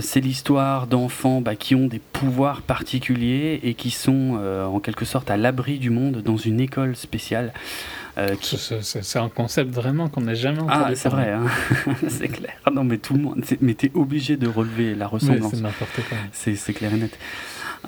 c'est 0.01 0.19
l'histoire 0.19 0.87
d'enfants 0.87 1.39
bah, 1.39 1.55
qui 1.55 1.73
ont 1.73 1.87
des 1.87 1.99
pouvoirs 1.99 2.61
particuliers 2.61 3.61
et 3.63 3.75
qui 3.75 3.91
sont 3.91 4.37
en 4.67 4.79
quelque 4.81 5.05
sorte 5.05 5.31
à 5.31 5.37
l'abri 5.37 5.79
du 5.79 5.89
monde 5.89 6.21
dans 6.21 6.35
une 6.35 6.59
école 6.59 6.97
spéciale. 6.97 7.53
C'est 8.41 9.19
un 9.19 9.29
concept 9.29 9.73
vraiment 9.73 10.09
qu'on 10.09 10.21
n'a 10.21 10.33
jamais 10.33 10.59
entendu. 10.59 10.83
Ah, 10.85 10.95
c'est 10.95 11.09
vrai, 11.09 11.31
hein. 11.31 11.45
c'est 12.09 12.27
clair. 12.27 12.53
Ah 12.65 12.71
non, 12.71 12.83
mais 12.83 12.97
tout 12.97 13.13
le 13.13 13.21
monde. 13.21 13.43
Mais 13.61 13.73
t'es 13.73 13.91
obligé 13.93 14.35
de 14.35 14.47
relever 14.47 14.95
la 14.95 15.07
ressemblance. 15.07 15.53
c'est 15.53 15.61
n'importe 15.61 16.01
quoi. 16.09 16.17
C'est 16.33 16.73
clair 16.73 16.93
et 16.93 16.97
net. 16.97 17.17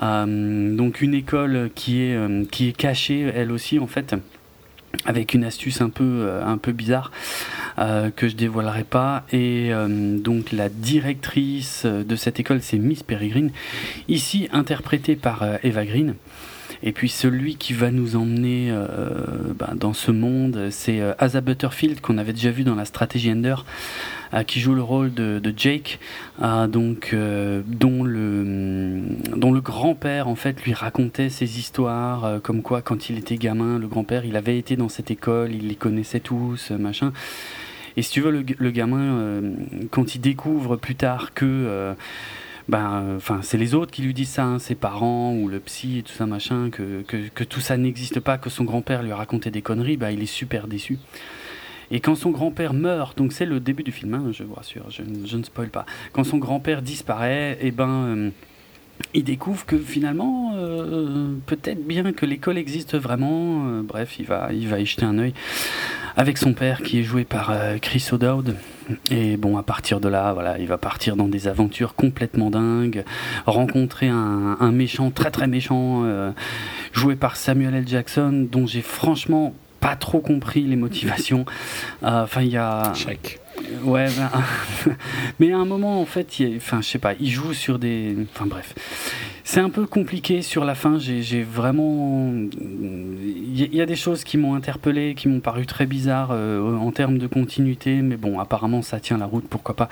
Euh, 0.02 0.76
donc 0.76 1.00
une 1.00 1.14
école 1.14 1.70
qui 1.74 2.02
est, 2.02 2.16
euh, 2.16 2.44
qui 2.50 2.68
est 2.68 2.72
cachée, 2.76 3.30
elle 3.34 3.52
aussi, 3.52 3.78
en 3.78 3.86
fait, 3.86 4.14
avec 5.04 5.34
une 5.34 5.44
astuce 5.44 5.80
un 5.80 5.90
peu, 5.90 6.04
euh, 6.04 6.44
un 6.44 6.58
peu 6.58 6.72
bizarre. 6.72 7.10
que 8.14 8.28
je 8.28 8.36
dévoilerai 8.36 8.84
pas. 8.84 9.24
Et 9.32 9.72
donc 10.22 10.52
la 10.52 10.68
directrice 10.68 11.86
de 11.86 12.14
cette 12.14 12.38
école, 12.38 12.62
c'est 12.62 12.78
Miss 12.78 13.02
Peregrine, 13.02 13.50
ici 14.06 14.48
interprétée 14.52 15.16
par 15.16 15.44
Eva 15.64 15.84
Green. 15.84 16.14
Et 16.84 16.92
puis 16.92 17.08
celui 17.08 17.56
qui 17.56 17.72
va 17.72 17.90
nous 17.90 18.14
emmener 18.14 18.72
ben, 19.58 19.74
dans 19.74 19.92
ce 19.92 20.12
monde, 20.12 20.68
c'est 20.70 21.00
Asa 21.18 21.40
Butterfield 21.40 22.00
qu'on 22.00 22.16
avait 22.16 22.32
déjà 22.32 22.52
vu 22.52 22.62
dans 22.62 22.76
la 22.76 22.84
stratégie 22.84 23.32
Ender. 23.32 23.56
Euh, 24.34 24.42
qui 24.42 24.58
joue 24.58 24.74
le 24.74 24.82
rôle 24.82 25.14
de, 25.14 25.54
Jake, 25.56 26.00
euh, 26.42 26.66
donc 26.66 27.10
euh, 27.12 27.62
dont 27.66 28.02
le 28.02 29.00
dont 29.36 29.52
le 29.52 29.60
grand-père 29.60 30.26
en 30.26 30.34
fait 30.34 30.64
lui 30.64 30.72
racontait 30.72 31.28
ses 31.28 31.58
histoires, 31.58 32.40
comme 32.42 32.62
quoi 32.62 32.82
quand 32.82 33.08
il 33.08 33.18
était 33.18 33.36
gamin, 33.36 33.78
le 33.78 33.86
grand-père 33.86 34.24
il 34.24 34.36
avait 34.36 34.58
été 34.58 34.74
dans 34.76 34.88
cette 34.88 35.10
école, 35.10 35.52
il 35.52 35.68
les 35.68 35.76
connaissait 35.76 36.20
tous, 36.20 36.72
machin. 36.72 37.12
Et 37.96 38.02
si 38.02 38.10
tu 38.10 38.20
veux, 38.22 38.32
le, 38.32 38.70
gamin, 38.70 39.40
quand 39.92 40.16
il 40.16 40.20
découvre 40.20 40.74
plus 40.74 40.96
tard 40.96 41.32
que 41.32 41.94
ben, 42.68 43.14
enfin, 43.16 43.40
c'est 43.42 43.58
les 43.58 43.74
autres 43.74 43.92
qui 43.92 44.02
lui 44.02 44.14
disent 44.14 44.30
ça, 44.30 44.44
hein, 44.44 44.58
ses 44.58 44.74
parents 44.74 45.32
ou 45.34 45.48
le 45.48 45.60
psy 45.60 45.98
et 45.98 46.02
tout 46.02 46.12
ça, 46.12 46.26
machin, 46.26 46.70
que, 46.70 47.02
que, 47.02 47.28
que 47.28 47.44
tout 47.44 47.60
ça 47.60 47.76
n'existe 47.76 48.18
pas, 48.18 48.38
que 48.38 48.50
son 48.50 48.64
grand-père 48.64 49.02
lui 49.02 49.12
a 49.12 49.16
raconté 49.16 49.50
des 49.50 49.62
conneries, 49.62 49.96
ben, 49.96 50.10
il 50.10 50.22
est 50.22 50.26
super 50.26 50.66
déçu. 50.66 50.98
Et 51.90 52.00
quand 52.00 52.14
son 52.14 52.30
grand-père 52.30 52.74
meurt, 52.74 53.16
donc 53.16 53.32
c'est 53.32 53.46
le 53.46 53.60
début 53.60 53.82
du 53.82 53.92
film, 53.92 54.14
hein, 54.14 54.24
je 54.32 54.42
vous 54.44 54.54
rassure, 54.54 54.86
je, 54.90 55.02
ne 55.36 55.42
spoil 55.42 55.68
pas. 55.68 55.86
Quand 56.12 56.24
son 56.24 56.38
grand-père 56.38 56.82
disparaît, 56.82 57.58
et 57.60 57.68
eh 57.68 57.70
ben, 57.70 57.88
euh, 57.88 58.30
il 59.12 59.24
découvre 59.24 59.66
que 59.66 59.76
finalement, 59.76 60.52
euh, 60.54 61.34
peut-être 61.46 61.86
bien 61.86 62.12
que 62.12 62.26
l'école 62.26 62.58
existe 62.58 62.96
vraiment. 62.96 63.66
Euh, 63.66 63.82
bref, 63.82 64.18
il 64.18 64.26
va, 64.26 64.48
il 64.52 64.68
va 64.68 64.80
y 64.80 64.86
jeter 64.86 65.04
un 65.04 65.18
œil 65.18 65.34
avec 66.16 66.38
son 66.38 66.54
père 66.54 66.80
qui 66.82 67.00
est 67.00 67.02
joué 67.02 67.24
par 67.24 67.52
Chris 67.82 68.06
O'Dowd. 68.12 68.54
Et 69.10 69.36
bon, 69.36 69.56
à 69.56 69.64
partir 69.64 69.98
de 69.98 70.08
là, 70.08 70.32
voilà, 70.32 70.60
il 70.60 70.68
va 70.68 70.78
partir 70.78 71.16
dans 71.16 71.26
des 71.26 71.48
aventures 71.48 71.96
complètement 71.96 72.50
dingues, 72.50 73.04
rencontrer 73.46 74.06
un, 74.06 74.56
un 74.60 74.70
méchant 74.70 75.10
très 75.10 75.32
très 75.32 75.48
méchant, 75.48 76.04
joué 76.92 77.16
par 77.16 77.34
Samuel 77.34 77.74
L. 77.74 77.88
Jackson, 77.88 78.46
dont 78.48 78.64
j'ai 78.64 78.82
franchement 78.82 79.54
pas 79.84 79.96
trop 79.96 80.20
compris 80.20 80.62
les 80.62 80.76
motivations. 80.76 81.44
Euh, 82.02 82.24
enfin, 82.24 82.42
il 82.42 82.48
y 82.48 82.56
a. 82.56 82.92
Check. 82.94 83.40
Ouais, 83.82 84.08
ben, 84.16 84.30
mais 85.40 85.52
à 85.52 85.58
un 85.58 85.64
moment, 85.64 86.00
en 86.00 86.04
fait, 86.04 86.26
enfin, 86.56 86.82
je 86.82 86.88
sais 86.88 86.98
pas, 86.98 87.14
il 87.18 87.30
joue 87.30 87.54
sur 87.54 87.78
des. 87.78 88.14
Enfin, 88.34 88.46
bref. 88.46 88.74
C'est 89.42 89.60
un 89.60 89.70
peu 89.70 89.86
compliqué 89.86 90.42
sur 90.42 90.64
la 90.64 90.74
fin. 90.74 90.98
J'ai 90.98 91.42
vraiment. 91.42 92.30
Il 92.60 93.74
y, 93.74 93.80
a 93.80 93.86
des 93.86 93.96
choses 93.96 94.24
qui 94.24 94.36
m'ont 94.36 94.54
interpellé, 94.54 95.14
qui 95.14 95.28
m'ont 95.28 95.40
paru 95.40 95.64
très 95.64 95.86
bizarres 95.86 96.30
euh, 96.32 96.76
en 96.76 96.90
termes 96.90 97.18
de 97.18 97.26
continuité, 97.26 98.02
mais 98.02 98.16
bon, 98.16 98.40
apparemment, 98.40 98.82
ça 98.82 99.00
tient 99.00 99.18
la 99.18 99.26
route, 99.26 99.46
pourquoi 99.48 99.76
pas. 99.76 99.88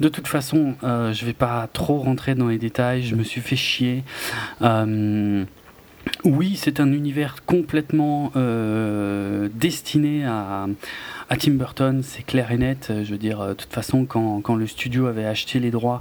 De 0.00 0.08
toute 0.08 0.26
façon, 0.26 0.74
euh, 0.82 1.12
je 1.12 1.24
vais 1.26 1.32
pas 1.32 1.68
trop 1.72 1.98
rentrer 1.98 2.34
dans 2.34 2.48
les 2.48 2.58
détails. 2.58 3.02
Je 3.02 3.14
me 3.14 3.22
suis 3.22 3.40
fait 3.40 3.56
chier. 3.56 4.02
Euh, 4.62 5.44
oui, 6.24 6.56
c'est 6.56 6.80
un 6.80 6.92
univers 6.92 7.44
complètement 7.46 8.32
euh, 8.36 9.48
destiné 9.54 10.24
à, 10.24 10.66
Tim 11.38 11.52
Burton, 11.52 12.02
c'est 12.04 12.22
clair 12.22 12.52
et 12.52 12.58
net. 12.58 12.92
Je 13.02 13.10
veux 13.10 13.18
dire, 13.18 13.46
de 13.46 13.54
toute 13.54 13.72
façon, 13.72 14.04
quand, 14.04 14.54
le 14.54 14.66
studio 14.66 15.06
avait 15.06 15.24
acheté 15.24 15.58
les 15.60 15.70
droits, 15.70 16.00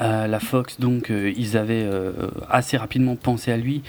euh, 0.00 0.26
la 0.26 0.40
Fox, 0.40 0.78
donc, 0.80 1.10
euh, 1.10 1.32
ils 1.36 1.56
avaient 1.56 1.88
assez 2.48 2.76
rapidement 2.76 3.16
pensé 3.16 3.52
à 3.52 3.56
lui. 3.56 3.82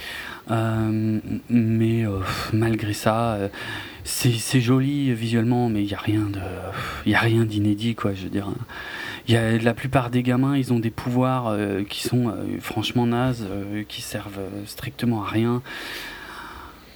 mais 0.49 2.05
malgré 2.53 2.93
ça, 2.93 3.37
c'est 4.03 4.61
joli 4.61 5.13
visuellement, 5.13 5.69
mais 5.69 5.81
il 5.81 5.87
n'y 5.87 5.93
a 5.93 5.99
rien 5.99 6.21
de, 6.21 6.39
il 7.05 7.15
a 7.15 7.19
rien 7.19 7.43
d'inédit, 7.45 7.95
quoi. 7.95 8.13
Je 8.13 8.23
veux 8.23 8.29
dire. 8.29 8.47
Y 9.27 9.35
a, 9.37 9.57
la 9.57 9.73
plupart 9.73 10.09
des 10.09 10.21
gamins, 10.21 10.57
ils 10.57 10.73
ont 10.73 10.79
des 10.79 10.89
pouvoirs 10.89 11.47
euh, 11.47 11.83
qui 11.83 12.03
sont 12.03 12.27
euh, 12.27 12.59
franchement 12.59 13.07
nazes, 13.07 13.47
euh, 13.49 13.83
qui 13.87 14.01
servent 14.01 14.41
strictement 14.65 15.23
à 15.23 15.27
rien. 15.27 15.61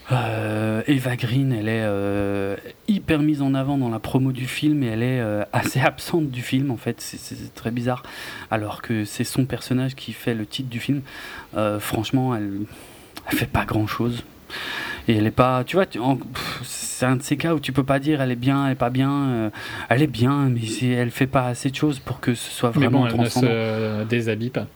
Eva 0.10 1.18
Green, 1.18 1.52
elle 1.52 1.68
est 1.68 1.86
hyper 2.88 3.20
mise 3.20 3.42
en 3.42 3.54
avant 3.54 3.78
dans 3.78 3.90
la 3.90 4.00
promo 4.00 4.32
du 4.32 4.46
film 4.46 4.82
et 4.82 4.88
elle 4.88 5.04
est 5.04 5.22
assez 5.52 5.80
absente 5.86 6.32
du 6.32 6.42
film 6.42 6.72
en 6.72 6.78
fait. 6.78 7.02
C'est 7.02 7.54
très 7.54 7.72
bizarre. 7.72 8.04
Alors 8.50 8.82
que 8.82 9.04
c'est 9.04 9.26
son 9.26 9.44
personnage 9.44 9.96
qui 9.96 10.14
fait 10.14 10.34
le 10.34 10.46
titre 10.46 10.70
du 10.70 10.80
film. 10.80 11.02
franchement, 11.80 12.38
elle, 12.38 12.62
elle 13.30 13.38
fait 13.38 13.52
pas 13.52 13.66
grand 13.66 13.86
chose. 13.86 14.24
Et 15.08 15.16
elle 15.16 15.28
est 15.28 15.32
pas, 15.32 15.64
tu 15.64 15.78
vois, 15.78 15.86
c'est 16.64 17.06
un 17.06 17.16
de 17.16 17.24
ces 17.24 17.38
cas 17.38 17.54
où 17.54 17.60
tu 17.60 17.72
peux 17.72 17.84
pas 17.84 18.00
dire 18.00 18.22
elle 18.22 18.32
est 18.32 18.36
bien, 18.36 18.66
elle 18.66 18.74
est 18.74 18.76
pas 18.76 18.90
bien. 18.90 19.12
Euh, 19.12 19.50
elle 19.90 20.02
est 20.02 20.08
bien, 20.08 20.50
mais 20.50 20.62
elle 20.90 21.12
fait 21.12 21.28
pas 21.28 21.48
assez 21.48 21.70
de 21.70 21.76
choses 21.76 22.00
pour 22.00 22.20
que 22.20 22.34
ce 22.34 22.52
soit 22.52 22.72
vraiment 22.72 23.04
mais 23.04 23.12
bon, 23.12 23.16
elle 23.16 23.24
ne 23.24 23.30
se 23.30 24.04
déshabille 24.06 24.50
pas. 24.50 24.68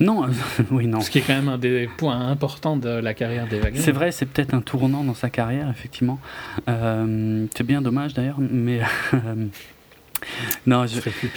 Non, 0.00 0.26
oui, 0.70 0.86
non. 0.86 1.00
Ce 1.00 1.10
qui 1.10 1.18
est 1.18 1.22
quand 1.22 1.34
même 1.34 1.48
un 1.48 1.58
des 1.58 1.88
points 1.96 2.28
importants 2.28 2.76
de 2.76 2.88
la 2.88 3.14
carrière 3.14 3.46
d'Eva 3.46 3.68
C'est 3.74 3.92
vrai, 3.92 4.12
c'est 4.12 4.26
peut-être 4.26 4.54
un 4.54 4.60
tournant 4.60 5.04
dans 5.04 5.14
sa 5.14 5.30
carrière, 5.30 5.68
effectivement. 5.70 6.20
Euh, 6.68 7.46
c'est 7.56 7.64
bien 7.64 7.82
dommage 7.82 8.14
d'ailleurs, 8.14 8.38
mais. 8.38 8.80
Non, 10.66 10.84
je. 10.84 10.98
plus 10.98 11.30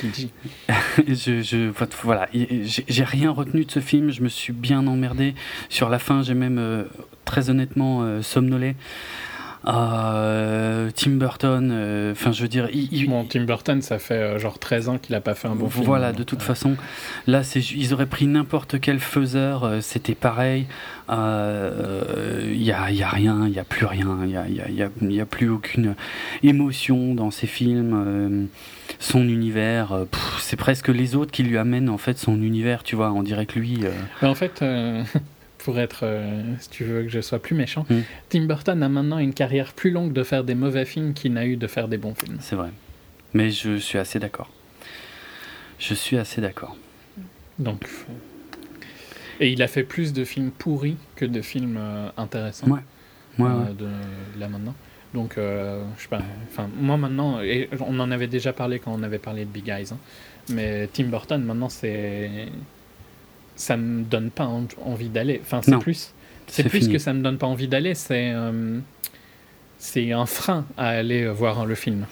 je, 1.07 1.41
je, 1.43 1.71
voilà, 2.01 2.27
j'ai 2.33 3.03
rien 3.03 3.29
retenu 3.29 3.63
de 3.65 3.69
ce 3.69 3.79
film. 3.79 4.10
Je 4.10 4.24
me 4.24 4.27
suis 4.27 4.53
bien 4.53 4.88
emmerdé. 4.88 5.36
Sur 5.69 5.88
la 5.88 6.00
fin, 6.00 6.24
j'ai 6.24 6.33
même 6.33 6.57
euh, 6.57 6.86
très 7.31 7.50
honnêtement 7.50 8.01
euh, 8.01 8.21
somnolé. 8.21 8.75
Euh, 9.67 10.89
Tim 10.93 11.11
Burton, 11.11 11.69
euh, 11.71 12.11
enfin 12.11 12.33
je 12.33 12.41
veux 12.41 12.50
dire, 12.50 12.67
bon, 13.07 13.23
Tim 13.23 13.45
Burton, 13.45 13.81
ça 13.81 14.00
fait 14.00 14.38
genre 14.38 14.59
13 14.59 14.89
ans 14.89 14.97
qu'il 14.97 15.15
a 15.15 15.21
pas 15.21 15.33
fait 15.33 15.47
un 15.47 15.55
bon 15.55 15.69
film. 15.69 15.85
Voilà, 15.85 16.11
de 16.11 16.23
toute 16.23 16.41
façon, 16.41 16.75
là, 17.27 17.43
ils 17.55 17.93
auraient 17.93 18.07
pris 18.07 18.27
n'importe 18.27 18.81
quel 18.81 19.00
faiseur, 19.00 19.71
c'était 19.81 20.15
pareil. 20.15 20.65
Il 21.09 21.15
n'y 21.15 22.71
a, 22.71 22.91
y 22.91 23.03
a, 23.03 23.07
rien, 23.07 23.45
il 23.45 23.51
n'y 23.51 23.59
a 23.59 23.63
plus 23.63 23.85
rien, 23.85 24.17
il 24.23 24.29
n'y 24.29 24.35
a, 24.35 24.47
y 24.50 24.81
a, 24.81 24.89
y 25.00 25.21
a, 25.21 25.25
plus 25.25 25.47
aucune 25.47 25.95
émotion 26.43 27.15
dans 27.15 27.31
ces 27.31 27.47
films. 27.47 28.50
son 29.00 29.21
univers, 29.21 30.05
c'est 30.39 30.57
presque 30.57 30.89
les 30.89 31.15
autres 31.15 31.31
qui 31.31 31.43
lui 31.43 31.57
amènent 31.57 31.89
en 31.89 32.00
fait 32.00 32.17
son 32.17 32.41
univers, 32.41 32.83
tu 32.83 32.97
vois. 32.97 33.11
On 33.11 33.23
dirait 33.23 33.45
que 33.45 33.57
lui. 33.57 33.83
en 34.21 34.35
fait, 34.35 34.61
pour 35.63 35.80
être, 35.80 36.00
euh, 36.03 36.41
si 36.60 36.70
tu 36.70 36.84
veux 36.84 37.03
que 37.03 37.10
je 37.10 37.22
sois 37.22 37.39
plus 37.39 37.56
méchant, 37.56 37.86
hmm. 37.89 38.01
Tim 38.30 38.46
Burton 38.46 38.82
a 38.82 38.89
maintenant 38.89 39.20
une 39.20 39.34
carrière 39.34 39.74
plus 39.74 39.91
longue 39.91 40.12
de 40.12 40.24
faire 40.24 40.44
des 40.44 40.56
mauvais 40.56 40.86
films 40.86 41.13
qu'il 41.13 41.34
n'a 41.34 41.46
eu 41.46 41.56
de 41.56 41.68
faire 41.68 41.88
des 41.88 41.98
bons 41.98 42.15
films. 42.15 42.38
C'est 42.39 42.56
vrai. 42.56 42.70
Mais 43.34 43.51
je 43.51 43.77
suis 43.77 43.98
assez 43.98 44.20
d'accord. 44.20 44.50
Je 45.80 45.94
suis 45.94 46.18
assez 46.18 46.41
d'accord. 46.41 46.75
Donc. 47.60 47.88
Et 49.39 49.51
il 49.51 49.62
a 49.62 49.68
fait 49.68 49.84
plus 49.84 50.13
de 50.13 50.24
films 50.24 50.51
pourris 50.51 50.98
que 51.15 51.25
de 51.25 51.41
films 51.41 51.77
euh, 51.80 52.10
intéressants. 52.18 52.68
Ouais. 52.68 52.82
ouais, 53.39 53.50
euh, 53.50 53.74
de, 53.74 54.39
là 54.39 54.48
maintenant. 54.48 54.75
Donc, 55.13 55.34
je 55.36 56.01
sais 56.01 56.08
pas. 56.08 56.22
Enfin, 56.50 56.70
moi 56.80 56.96
maintenant, 56.96 57.41
et 57.41 57.68
on 57.82 58.00
en 58.00 58.12
avait 58.12 58.27
déjà 58.27 58.53
parlé 58.53 58.80
quand 58.80 58.94
on 58.94 59.03
avait 59.03 59.20
parlé 59.20 59.44
de 59.44 59.50
Big 59.50 59.68
Eyes, 59.68 59.91
hein, 59.91 59.98
mais 60.50 60.88
Tim 60.88 61.06
Burton 61.06 61.44
maintenant 61.44 61.68
c'est 61.68 62.48
ça 63.55 63.77
me 63.77 64.03
donne 64.03 64.31
pas 64.31 64.50
envie 64.84 65.10
d'aller. 65.10 65.41
Enfin, 65.43 65.62
c'est 65.62 65.77
plus, 65.77 66.13
c'est 66.48 66.67
plus 66.67 66.88
que 66.88 66.98
ça 66.98 67.13
me 67.13 67.22
donne 67.22 67.38
pas 67.38 67.48
envie 67.48 67.67
d'aller, 67.67 67.93
c'est 67.96 68.31
euh, 68.34 68.79
c'est 69.77 70.12
un 70.12 70.25
frein 70.25 70.65
à 70.77 70.89
aller 70.89 71.27
voir 71.27 71.65
le 71.65 71.75
film, 71.75 72.05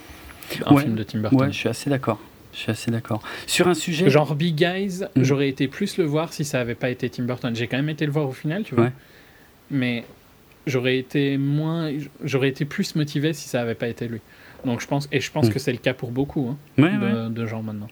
un 0.65 0.77
film 0.77 0.96
de 0.96 1.03
Tim 1.03 1.19
Burton. 1.19 1.39
Ouais, 1.39 1.51
je 1.51 1.58
suis 1.58 1.69
assez 1.69 1.89
d'accord. 1.89 2.19
Je 2.53 2.60
suis 2.60 2.72
assez 2.72 2.91
d'accord. 2.91 3.22
Sur 3.46 3.67
un 3.67 3.74
sujet. 3.74 4.10
Genre 4.10 4.36
Big 4.36 4.55
Guys, 4.55 5.03
mm. 5.15 5.24
j'aurais 5.24 5.50
été 5.50 5.67
plus 5.67 5.98
le 5.98 6.03
voir 6.03 6.34
si 6.34 6.43
ça 6.43 6.60
avait 6.60 6.75
pas 6.75 6.89
été 6.89 7.10
Tim 7.10 7.24
Burton. 7.24 7.55
J'ai 7.55 7.67
quand 7.67 7.77
même 7.77 7.89
été 7.89 8.05
le 8.05 8.12
voir 8.12 8.27
au 8.27 8.34
final, 8.34 8.63
tu 8.63 8.75
vois. 8.75 8.91
Mais 9.69 10.03
j'aurais 10.65 10.98
été 10.98 11.38
moins. 11.38 11.91
J'aurais 12.24 12.50
été 12.50 12.65
plus 12.65 12.96
motivé 12.96 13.34
si 13.34 13.48
ça 13.48 13.62
avait 13.62 13.75
pas 13.75 13.88
été 13.88 14.08
lui. 14.08 14.19
Donc 14.65 14.81
je 14.81 14.88
pense. 14.88 15.08
Et 15.12 15.19
je 15.19 15.31
pense 15.31 15.48
mm. 15.48 15.53
que 15.53 15.60
c'est 15.60 15.72
le 15.72 15.77
cas 15.77 15.93
pour 15.93 16.12
beaucoup 16.12 16.55
hein, 16.77 17.29
de, 17.29 17.46
gens 17.46 17.62
maintenant. 17.62 17.88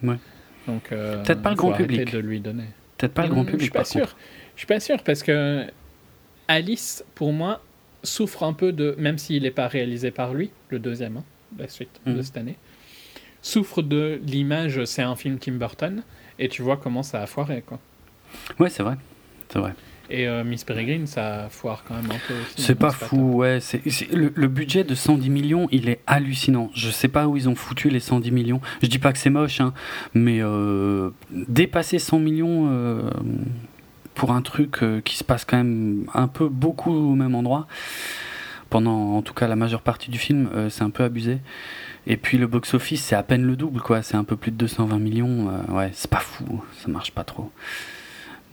Donc. 0.68 0.92
Euh, 0.92 1.24
Peut-être 1.24 1.42
pas 1.42 1.52
le 1.52 1.56
grand 1.56 1.74
public. 1.74 2.12
de 2.12 2.20
lui 2.20 2.40
donner. 2.40 2.66
Peut-être 2.98 3.14
pas 3.14 3.24
le 3.24 3.30
grand 3.30 3.46
public. 3.46 3.60
Je 3.60 3.66
suis 3.66 3.72
pas 3.72 3.86
sûr. 3.86 4.16
Je 4.56 4.62
suis 4.62 4.68
pas 4.68 4.80
sûr 4.80 5.04
parce 5.04 5.24
que 5.24 5.66
Alice, 6.48 7.04
pour 7.16 7.32
moi, 7.32 7.62
souffre 8.04 8.44
un 8.44 8.54
peu 8.54 8.72
de, 8.72 8.96
même 8.98 9.18
s'il 9.18 9.44
n'est 9.44 9.52
pas 9.52 9.68
réalisé 9.68 10.12
par 10.12 10.34
lui, 10.34 10.50
le 10.70 10.80
deuxième, 10.80 11.18
hein, 11.18 11.24
la 11.58 11.68
suite 11.68 12.02
de 12.06 12.14
mhm. 12.14 12.24
cette 12.24 12.38
année, 12.38 12.58
souffre 13.42 13.82
de 13.82 14.20
l'image, 14.26 14.84
c'est 14.86 15.02
un 15.02 15.16
film 15.16 15.38
Tim 15.38 15.54
Burton, 15.54 16.04
et 16.40 16.50
tu 16.50 16.62
vois 16.62 16.78
comment 16.78 17.04
ça 17.04 17.22
a 17.22 17.28
foiré, 17.28 17.64
quoi. 17.66 17.80
Ouais, 18.60 18.70
c'est 18.70 18.84
vrai, 18.84 18.96
c'est 19.50 19.60
vrai. 19.60 19.74
Et 20.10 20.28
euh, 20.28 20.44
Miss 20.44 20.64
Peregrine, 20.64 21.06
ça 21.06 21.48
foire 21.50 21.84
quand 21.86 21.96
même 21.96 22.06
un 22.06 22.20
peu 22.28 22.34
aussi. 22.34 22.62
C'est 22.62 22.76
pas 22.76 22.92
fou, 22.92 23.36
ouais. 23.36 23.60
Le, 24.12 24.48
budget 24.48 24.84
de 24.84 24.96
110 24.96 25.30
millions, 25.30 25.68
il 25.72 25.90
est 25.90 26.00
hallucinant. 26.08 26.72
Je 26.74 26.90
sais 26.90 27.10
pas 27.10 27.28
où 27.28 27.36
ils 27.36 27.50
ont 27.50 27.56
foutu 27.56 27.90
les 27.90 28.00
110 28.00 28.32
millions. 28.32 28.62
Je 28.82 28.88
dis 28.88 29.00
pas 29.00 29.12
que 29.12 29.20
c'est 29.20 29.30
moche, 29.30 29.60
hein, 29.60 29.74
mais 30.14 30.40
euh, 30.42 31.10
dépasser 31.32 32.00
100 32.00 32.20
millions 32.20 32.70
euh, 32.72 33.10
pour 34.16 34.32
un 34.32 34.42
truc 34.42 34.80
qui 35.04 35.18
se 35.18 35.24
passe 35.24 35.44
quand 35.44 35.58
même 35.58 36.06
un 36.14 36.28
peu 36.28 36.48
beaucoup 36.48 36.94
au 36.94 37.16
même 37.16 37.36
endroit, 37.36 37.68
pendant 38.70 39.16
en 39.16 39.22
tout 39.22 39.34
cas 39.34 39.48
la 39.48 39.56
majeure 39.56 39.82
partie 39.82 40.10
du 40.10 40.18
film, 40.18 40.50
c'est 40.70 40.84
un 40.84 40.90
peu 40.90 41.04
abusé. 41.04 41.40
Et 42.10 42.16
puis 42.16 42.38
le 42.38 42.48
box-office, 42.48 43.04
c'est 43.04 43.16
à 43.16 43.24
peine 43.24 43.44
le 43.44 43.58
double, 43.58 43.82
quoi. 43.82 44.02
C'est 44.02 44.16
un 44.16 44.24
peu 44.24 44.38
plus 44.38 44.52
de 44.52 44.56
220 44.56 45.00
millions. 45.00 45.52
ouais, 45.70 45.92
c'est 45.94 46.10
pas 46.10 46.20
fou, 46.20 46.64
ça 46.82 46.88
marche 46.88 47.12
pas 47.12 47.26
trop. 47.26 47.52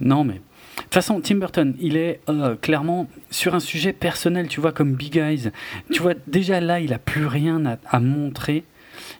Non, 0.00 0.25
mais 0.25 0.40
de 0.76 0.82
toute 0.82 0.94
façon, 0.94 1.20
Tim 1.20 1.36
Burton, 1.36 1.74
il 1.78 1.96
est 1.96 2.20
euh, 2.28 2.56
clairement 2.56 3.08
sur 3.30 3.54
un 3.54 3.60
sujet 3.60 3.92
personnel, 3.92 4.48
tu 4.48 4.60
vois, 4.60 4.72
comme 4.72 4.94
Big 4.94 5.16
Eyes. 5.16 5.50
Tu 5.92 6.02
vois, 6.02 6.14
déjà 6.26 6.60
là, 6.60 6.80
il 6.80 6.92
a 6.92 6.98
plus 6.98 7.26
rien 7.26 7.78
à, 7.86 8.00
montrer. 8.00 8.64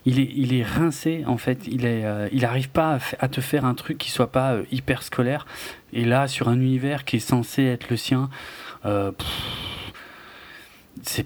Il 0.05 0.19
est, 0.19 0.29
il 0.35 0.53
est 0.53 0.63
rincé, 0.63 1.23
en 1.25 1.37
fait. 1.37 1.59
Il 1.67 1.85
est, 1.85 2.05
euh, 2.05 2.27
il 2.31 2.41
n'arrive 2.41 2.69
pas 2.69 2.99
à, 3.19 3.27
te 3.27 3.41
faire 3.41 3.65
un 3.65 3.73
truc 3.73 3.97
qui 3.97 4.11
soit 4.11 4.31
pas 4.31 4.53
euh, 4.53 4.63
hyper 4.71 5.03
scolaire. 5.03 5.45
Et 5.93 6.05
là, 6.05 6.27
sur 6.27 6.49
un 6.49 6.59
univers 6.59 7.05
qui 7.05 7.17
est 7.17 7.19
censé 7.19 7.63
être 7.63 7.89
le 7.89 7.97
sien, 7.97 8.29
c'est 11.01 11.25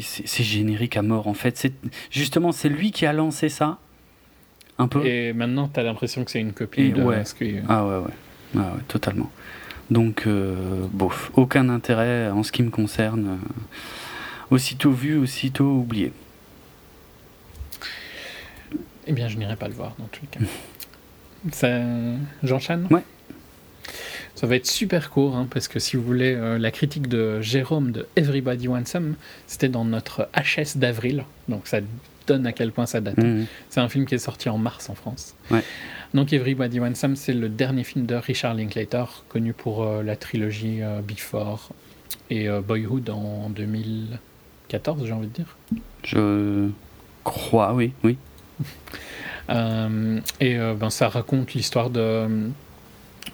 c'est 0.00 0.44
générique 0.44 0.96
à 0.96 1.02
mort, 1.02 1.28
en 1.28 1.34
fait. 1.34 1.56
C'est 1.56 1.72
justement, 2.10 2.52
c'est 2.52 2.68
lui 2.68 2.90
qui 2.90 3.06
a 3.06 3.12
lancé 3.12 3.48
ça. 3.48 3.78
Un 4.78 4.88
peu. 4.88 5.04
Et 5.04 5.32
maintenant, 5.32 5.68
tu 5.68 5.78
as 5.78 5.82
l'impression 5.82 6.24
que 6.24 6.30
c'est 6.30 6.40
une 6.40 6.52
copie 6.52 6.90
de 6.90 7.02
ouais. 7.02 7.22
Ah 7.68 7.86
ouais, 7.86 7.98
ouais. 7.98 8.12
Ah 8.56 8.58
ouais, 8.58 8.82
totalement. 8.88 9.30
Donc, 9.90 10.24
euh, 10.26 10.86
bof, 10.92 11.30
aucun 11.34 11.68
intérêt 11.68 12.30
en 12.30 12.42
ce 12.42 12.52
qui 12.52 12.62
me 12.62 12.70
concerne. 12.70 13.26
Euh, 13.26 13.36
aussitôt 14.50 14.92
vu, 14.92 15.18
aussitôt 15.18 15.78
oublié. 15.78 16.12
Eh 19.06 19.12
bien, 19.12 19.28
je 19.28 19.36
n'irai 19.36 19.56
pas 19.56 19.68
le 19.68 19.74
voir 19.74 19.94
dans 19.98 20.06
tous 20.06 20.20
les 20.22 20.28
cas. 20.28 20.40
Ça... 21.52 21.68
J'enchaîne? 22.42 22.86
Ouais. 22.90 23.02
Ça 24.34 24.46
va 24.46 24.56
être 24.56 24.66
super 24.66 25.10
court, 25.10 25.36
hein, 25.36 25.46
parce 25.50 25.68
que 25.68 25.78
si 25.78 25.96
vous 25.96 26.02
voulez, 26.02 26.34
euh, 26.34 26.56
la 26.56 26.70
critique 26.70 27.08
de 27.08 27.40
Jérôme 27.40 27.92
de 27.92 28.06
Everybody 28.16 28.68
Wants 28.68 28.86
Some, 28.86 29.16
c'était 29.46 29.68
dans 29.68 29.84
notre 29.84 30.28
HS 30.34 30.78
d'avril, 30.78 31.24
donc 31.48 31.66
ça 31.66 31.80
donne 32.30 32.46
à 32.46 32.52
quel 32.52 32.70
point 32.70 32.86
ça 32.86 33.00
date. 33.00 33.18
Mmh. 33.18 33.46
C'est 33.68 33.80
un 33.80 33.88
film 33.88 34.06
qui 34.06 34.14
est 34.14 34.18
sorti 34.18 34.48
en 34.48 34.58
mars 34.58 34.88
en 34.88 34.94
France. 34.94 35.34
Ouais. 35.50 35.64
Donc 36.14 36.32
Everybody 36.32 36.80
Wants 36.80 36.94
Some, 36.94 37.16
c'est 37.16 37.32
le 37.32 37.48
dernier 37.48 37.84
film 37.84 38.06
de 38.06 38.14
Richard 38.14 38.54
Linklater, 38.54 39.04
connu 39.28 39.52
pour 39.52 39.82
euh, 39.82 40.02
la 40.02 40.16
trilogie 40.16 40.82
euh, 40.82 41.00
Before 41.02 41.70
et 42.30 42.48
euh, 42.48 42.60
Boyhood 42.60 43.10
en 43.10 43.48
2014, 43.50 45.06
j'ai 45.06 45.12
envie 45.12 45.28
de 45.28 45.32
dire. 45.32 45.56
Je 46.04 46.68
crois, 47.24 47.74
oui, 47.74 47.92
oui. 48.02 48.16
et 49.48 50.58
ben, 50.58 50.90
ça 50.90 51.08
raconte 51.08 51.54
l'histoire 51.54 51.90
de... 51.90 52.48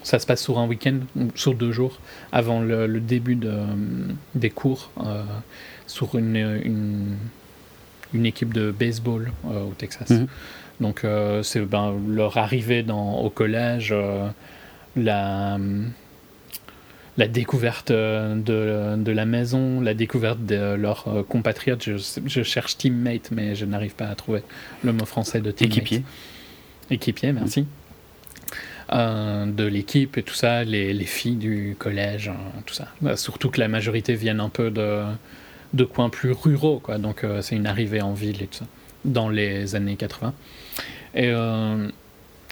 Ça 0.02 0.18
se 0.18 0.26
passe 0.26 0.42
sur 0.42 0.58
un 0.58 0.66
week-end, 0.66 1.00
sur 1.34 1.54
deux 1.54 1.72
jours, 1.72 1.98
avant 2.32 2.60
le, 2.60 3.00
début 3.00 3.34
de, 3.34 3.54
des 4.34 4.50
cours, 4.50 4.90
sur 5.86 6.16
une, 6.16 6.36
une, 6.36 7.16
équipe 8.24 8.54
de 8.54 8.70
baseball 8.70 9.32
au 9.44 9.74
Texas. 9.76 10.08
Mhm. 10.10 10.26
Donc 10.80 11.04
euh, 11.04 11.42
c'est 11.42 11.60
ben, 11.60 11.94
leur 12.08 12.36
arrivée 12.36 12.82
dans, 12.82 13.20
au 13.20 13.30
collège, 13.30 13.90
euh, 13.92 14.28
la, 14.94 15.58
la 17.16 17.28
découverte 17.28 17.90
de, 17.90 18.96
de, 18.96 19.12
la 19.12 19.24
maison, 19.24 19.80
la 19.80 19.94
découverte 19.94 20.44
de 20.44 20.74
leurs 20.74 21.08
euh, 21.08 21.22
compatriotes. 21.22 21.84
Je, 21.84 22.20
je, 22.26 22.42
cherche 22.42 22.76
teammate, 22.76 23.30
mais 23.30 23.54
je 23.54 23.64
n'arrive 23.64 23.94
pas 23.94 24.08
à 24.08 24.14
trouver 24.14 24.42
le 24.84 24.92
mot 24.92 25.06
français 25.06 25.40
de 25.40 25.50
teammate. 25.50 25.78
Équipier. 25.78 26.02
Équipier, 26.90 27.32
merci. 27.32 27.66
de 28.90 29.66
l'équipe 29.66 30.18
et 30.18 30.22
tout 30.22 30.34
ça, 30.34 30.62
les, 30.62 30.92
les, 30.92 31.04
filles 31.04 31.36
du 31.36 31.74
collège, 31.78 32.30
tout 32.66 32.74
ça. 32.74 32.88
Bah, 33.00 33.16
surtout 33.16 33.48
que 33.48 33.60
la 33.60 33.68
majorité 33.68 34.14
viennent 34.14 34.40
un 34.40 34.50
peu 34.50 34.70
de, 34.70 35.02
de 35.74 35.84
coins 35.84 36.10
plus 36.10 36.32
ruraux, 36.32 36.80
quoi. 36.82 36.98
Donc 36.98 37.24
c'est 37.40 37.56
une 37.56 37.66
arrivée 37.66 38.00
en 38.00 38.12
ville 38.12 38.42
et 38.42 38.46
tout 38.46 38.58
ça, 38.58 38.66
dans 39.04 39.28
les 39.28 39.74
années 39.74 39.96
80. 39.96 40.32
Et 41.16 41.30
euh, 41.30 41.88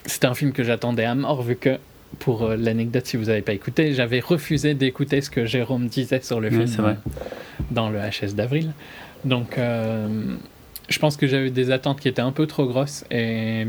c'était 0.06 0.26
un 0.26 0.34
film 0.34 0.52
que 0.52 0.64
j'attendais 0.64 1.04
à 1.04 1.14
mort, 1.14 1.42
vu 1.42 1.54
que, 1.54 1.78
pour 2.18 2.42
euh, 2.42 2.56
l'anecdote, 2.56 3.06
si 3.06 3.16
vous 3.16 3.26
n'avez 3.26 3.42
pas 3.42 3.52
écouté, 3.52 3.92
j'avais 3.92 4.20
refusé 4.20 4.74
d'écouter 4.74 5.20
ce 5.20 5.30
que 5.30 5.44
Jérôme 5.44 5.86
disait 5.86 6.22
sur 6.22 6.40
le 6.40 6.50
film 6.50 6.64
vrai. 6.64 6.96
dans 7.70 7.90
le 7.90 7.98
HS 7.98 8.34
d'avril. 8.34 8.72
Donc, 9.24 9.58
euh, 9.58 10.08
je 10.88 10.98
pense 10.98 11.16
que 11.16 11.26
j'avais 11.26 11.50
des 11.50 11.70
attentes 11.70 12.00
qui 12.00 12.08
étaient 12.08 12.22
un 12.22 12.32
peu 12.32 12.46
trop 12.46 12.66
grosses. 12.66 13.04
Et 13.10 13.66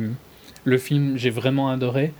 le 0.63 0.77
film, 0.77 1.17
j'ai 1.17 1.29
vraiment 1.29 1.69
adoré. 1.69 2.13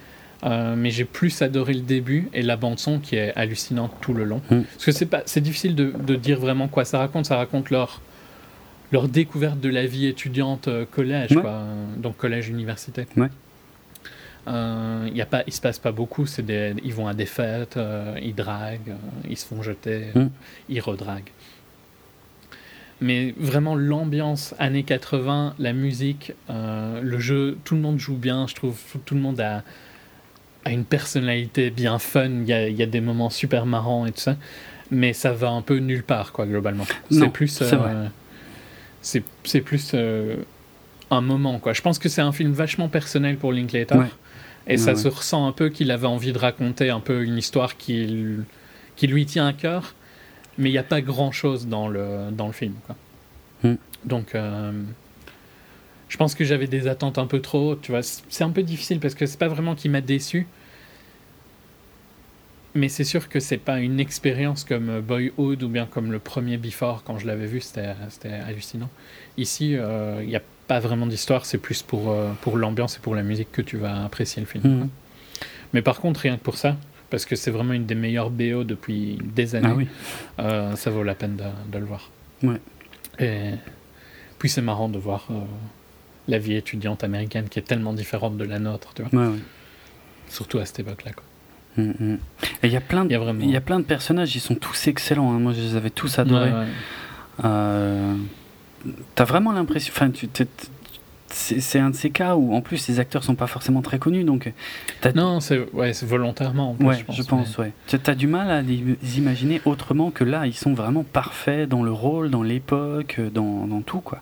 Mais 0.43 0.91
j'ai 0.91 1.05
plus 1.05 1.41
adoré 1.41 1.73
le 1.73 1.81
début 1.81 2.29
et 2.33 2.41
la 2.41 2.55
bande 2.55 2.79
son 2.79 2.99
qui 2.99 3.15
est 3.15 3.33
hallucinante 3.35 3.91
tout 4.01 4.13
le 4.13 4.23
long. 4.23 4.41
Mm. 4.51 4.61
Parce 4.61 4.85
que 4.85 4.91
c'est 4.91 5.05
pas, 5.05 5.23
c'est 5.25 5.41
difficile 5.41 5.75
de, 5.75 5.91
de, 5.97 6.15
dire 6.15 6.39
vraiment 6.39 6.67
quoi 6.67 6.85
ça 6.85 6.99
raconte. 6.99 7.25
Ça 7.25 7.37
raconte 7.37 7.71
leur 7.71 8.01
leur 8.91 9.07
découverte 9.07 9.59
de 9.59 9.69
la 9.69 9.85
vie 9.85 10.05
étudiante 10.05 10.67
euh, 10.67 10.85
collège, 10.89 11.33
quoi, 11.33 11.63
donc 11.97 12.17
collège-université. 12.17 13.07
Ouais. 13.17 13.29
Euh, 14.47 15.09
y 15.13 15.21
a 15.21 15.25
pas, 15.25 15.43
il 15.47 15.53
se 15.53 15.61
passe 15.61 15.79
pas 15.79 15.91
beaucoup, 15.91 16.25
c'est 16.25 16.45
des, 16.45 16.75
ils 16.83 16.93
vont 16.93 17.07
à 17.07 17.13
des 17.13 17.25
fêtes, 17.25 17.77
euh, 17.77 18.17
ils 18.21 18.35
draguent, 18.35 18.89
euh, 18.89 19.27
ils 19.27 19.37
se 19.37 19.45
font 19.45 19.61
jeter, 19.63 20.07
mm. 20.13 20.27
ils 20.69 20.81
redraguent. 20.81 21.31
Mais 23.01 23.33
vraiment 23.37 23.75
l'ambiance 23.75 24.55
années 24.57 24.83
80, 24.83 25.55
la 25.59 25.73
musique, 25.73 26.31
le 26.47 27.19
jeu, 27.19 27.57
tout 27.65 27.75
le 27.75 27.81
monde 27.81 27.99
joue 27.99 28.15
bien, 28.15 28.47
je 28.47 28.55
trouve, 28.55 28.79
tout 29.03 29.15
le 29.15 29.19
monde 29.19 29.41
a, 29.41 29.63
a 30.65 30.71
une 30.71 30.85
personnalité 30.85 31.69
bien 31.69 31.99
fun, 31.99 32.29
il 32.41 32.47
y 32.47 32.53
a, 32.53 32.67
y 32.67 32.83
a, 32.83 32.87
des 32.87 33.01
moments 33.01 33.29
super 33.29 33.65
marrants 33.65 34.05
et 34.05 34.11
tout 34.11 34.19
ça, 34.19 34.35
mais 34.91 35.13
ça 35.13 35.31
va 35.31 35.49
un 35.49 35.61
peu 35.61 35.77
nulle 35.77 36.03
part, 36.03 36.31
quoi, 36.31 36.45
globalement. 36.45 36.85
C'est 37.09 37.29
plus... 37.29 37.47
C'est 37.47 37.75
vrai 37.75 38.09
c'est 39.05 39.61
plus 39.61 39.91
euh, 39.93 40.37
un 41.11 41.21
moment. 41.21 41.59
Quoi. 41.59 41.73
Je 41.73 41.81
pense 41.81 41.99
que 41.99 42.09
c'est 42.09 42.21
un 42.21 42.31
film 42.31 42.51
vachement 42.51 42.89
personnel 42.89 43.37
pour 43.37 43.53
Linklater. 43.53 43.95
Et 44.67 44.77
ça 44.77 44.95
se 44.95 45.07
ressent 45.07 45.47
un 45.47 45.51
peu 45.51 45.69
qu'il 45.69 45.91
avait 45.91 46.07
envie 46.07 46.33
de 46.33 46.39
raconter 46.39 46.89
un 46.89 46.99
peu 46.99 47.23
une 47.23 47.37
histoire 47.37 47.77
qui, 47.77 48.37
qui 48.95 49.05
lui 49.05 49.27
tient 49.27 49.45
à 49.45 49.53
cœur, 49.53 49.93
mais 50.57 50.69
il 50.69 50.71
n'y 50.71 50.79
a 50.79 50.83
pas 50.83 51.01
grand-chose 51.01 51.67
dans 51.67 51.87
le, 51.87 52.31
dans 52.31 52.47
le 52.47 52.53
film. 52.53 52.73
Quoi. 52.87 52.95
Hmm. 53.63 53.75
Donc, 54.05 54.33
euh, 54.33 54.71
je 56.15 56.17
pense 56.17 56.33
que 56.33 56.45
j'avais 56.45 56.67
des 56.67 56.87
attentes 56.87 57.17
un 57.17 57.27
peu 57.27 57.41
trop 57.41 57.71
hautes. 57.71 57.81
Tu 57.81 57.91
vois. 57.91 57.99
C'est 58.01 58.45
un 58.45 58.49
peu 58.49 58.63
difficile 58.63 59.01
parce 59.01 59.15
que 59.15 59.25
c'est 59.25 59.37
pas 59.37 59.49
vraiment 59.49 59.75
qu'il 59.75 59.91
m'a 59.91 59.99
déçu, 59.99 60.47
mais 62.73 62.87
c'est 62.87 63.03
sûr 63.03 63.27
que 63.27 63.41
c'est 63.41 63.57
pas 63.57 63.81
une 63.81 63.99
expérience 63.99 64.63
comme 64.63 65.01
Boyhood 65.01 65.61
ou 65.61 65.67
bien 65.67 65.85
comme 65.85 66.13
le 66.13 66.19
premier 66.19 66.55
Before 66.55 67.03
quand 67.03 67.17
je 67.17 67.27
l'avais 67.27 67.47
vu, 67.47 67.59
c'était 67.59 68.31
hallucinant. 68.47 68.89
Ici, 69.35 69.71
il 69.71 69.79
euh, 69.81 70.23
n'y 70.23 70.37
a 70.37 70.41
pas 70.67 70.79
vraiment 70.79 71.05
d'histoire, 71.05 71.45
c'est 71.45 71.57
plus 71.57 71.81
pour, 71.81 72.09
euh, 72.09 72.31
pour 72.39 72.55
l'ambiance 72.55 72.95
et 72.95 73.01
pour 73.01 73.13
la 73.13 73.21
musique 73.21 73.51
que 73.51 73.61
tu 73.61 73.75
vas 73.75 74.05
apprécier 74.05 74.39
le 74.39 74.47
film. 74.47 74.63
Mhm. 74.63 74.89
Mais 75.73 75.81
par 75.81 75.99
contre, 75.99 76.21
rien 76.21 76.37
que 76.37 76.43
pour 76.43 76.55
ça, 76.55 76.77
parce 77.09 77.25
que 77.25 77.35
c'est 77.35 77.51
vraiment 77.51 77.73
une 77.73 77.87
des 77.87 77.95
meilleures 77.95 78.29
BO 78.29 78.63
depuis 78.63 79.17
des 79.21 79.55
années, 79.55 79.85
ah 80.37 80.43
euh, 80.43 80.75
ça 80.77 80.91
vaut 80.91 81.03
la 81.03 81.13
peine 81.13 81.35
de, 81.35 81.77
le 81.77 81.85
voir. 81.85 82.09
Ouais. 82.41 82.61
Et 83.19 83.55
puis 84.39 84.47
c'est 84.47 84.61
marrant 84.61 84.87
de 84.87 84.97
voir 84.97 85.27
la 86.27 86.37
vie 86.37 86.55
étudiante 86.55 87.03
américaine 87.03 87.49
qui 87.49 87.59
est 87.59 87.63
tellement 87.63 87.93
différente 87.93 88.37
de 88.37 88.43
la 88.43 88.59
nôtre, 88.59 88.93
tu 88.93 89.03
vois. 89.03 89.27
Ouais, 89.27 89.35
Surtout 90.27 90.57
à 90.57 90.65
cette 90.65 90.79
époque-là. 90.79 91.11
Mm. 91.77 92.15
Et 92.63 92.67
il 92.67 92.71
y 92.71 92.77
a 92.77 92.81
plein 92.81 93.05
de, 93.05 93.11
il 93.41 93.51
y, 93.51 93.55
a 93.55 93.61
plein 93.61 93.79
de 93.79 93.85
personnages, 93.85 94.35
ils 94.35 94.39
sont 94.39 94.55
tous 94.55 94.87
excellents. 94.87 95.31
Hein. 95.31 95.39
Moi, 95.39 95.53
je 95.53 95.61
les 95.61 95.75
avais 95.75 95.89
tous 95.89 96.19
adorés. 96.19 96.51
Euh, 97.43 98.15
t'as 99.13 99.25
vraiment 99.25 99.51
l'impression, 99.51 99.91
enfin, 99.95 100.09
tu, 100.09 100.29
c'est 101.27 101.79
un 101.79 101.89
de 101.89 101.95
ces 101.95 102.11
cas 102.11 102.35
où 102.35 102.53
en 102.53 102.61
plus 102.61 102.87
les 102.87 102.99
acteurs 102.99 103.23
sont 103.23 103.35
pas 103.35 103.47
forcément 103.47 103.81
très 103.81 103.99
connus 103.99 104.23
donc 104.23 104.51
non 105.15 105.39
c'est 105.39 105.59
ouais, 105.73 105.91
volontairement 106.03 106.77
ouais, 106.79 107.03
je 107.09 107.23
pense, 107.23 107.57
ouais 107.57 107.73
tu 107.87 107.97
as 108.05 108.15
du 108.15 108.27
mal 108.27 108.49
à 108.49 108.61
les 108.61 109.17
imaginer 109.17 109.61
autrement 109.65 110.11
que 110.11 110.23
là 110.23 110.45
ils 110.47 110.53
sont 110.53 110.73
vraiment 110.73 111.03
parfaits 111.03 111.67
dans 111.67 111.83
le 111.83 111.91
rôle 111.91 112.29
dans 112.29 112.43
l'époque 112.43 113.19
dans, 113.33 113.67
dans, 113.67 113.81
tout 113.81 113.99
quoi. 113.99 114.21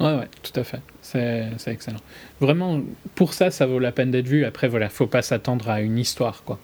Ouais 0.00 0.14
ouais 0.16 0.28
tout 0.42 0.58
à 0.58 0.64
fait 0.64 0.80
c'est 1.10 1.72
excellent. 1.72 1.98
Vraiment, 2.40 2.80
pour 3.14 3.34
ça, 3.34 3.50
ça 3.50 3.66
vaut 3.66 3.78
la 3.78 3.92
peine 3.92 4.10
d'être 4.10 4.28
vu. 4.28 4.44
Après, 4.44 4.68
voilà, 4.68 4.88
faut 4.88 5.06
pas 5.06 5.22
s'attendre 5.22 5.68
à 5.68 5.80
une 5.80 5.98
histoire, 5.98 6.44
quoi. 6.44 6.58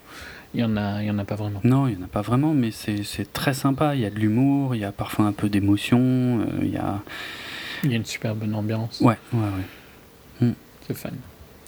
Il 0.55 0.61
y 0.61 0.65
en 0.65 0.77
a, 0.77 1.03
il 1.03 1.07
y 1.07 1.11
en 1.11 1.19
a 1.19 1.25
pas 1.25 1.35
vraiment. 1.35 1.61
Non, 1.65 1.87
il 1.89 1.95
y 1.95 2.01
en 2.01 2.05
a 2.05 2.09
pas 2.09 2.23
vraiment, 2.23 2.55
mais 2.55 2.71
c'est 2.71 3.33
très 3.33 3.53
sympa. 3.53 3.95
Il 3.95 4.01
y 4.01 4.07
a 4.07 4.11
de 4.11 4.19
l'humour, 4.19 4.75
il 4.75 4.81
y 4.81 4.85
a 4.85 4.93
parfois 4.93 5.27
un 5.27 5.33
peu 5.33 5.49
d'émotion, 5.49 5.99
euh, 6.01 6.45
il 6.63 6.71
y 6.71 6.77
a 6.77 7.03
Il 7.83 7.91
y 7.91 7.95
a 7.95 7.97
une 7.97 8.05
super 8.05 8.35
bonne 8.35 8.55
ambiance. 8.55 9.01
Ouais, 9.01 9.19
ouais, 9.33 9.41
ouais. 9.41 10.47
Hmm. 10.49 10.55
C'est 10.87 10.95
fun. 10.95 11.11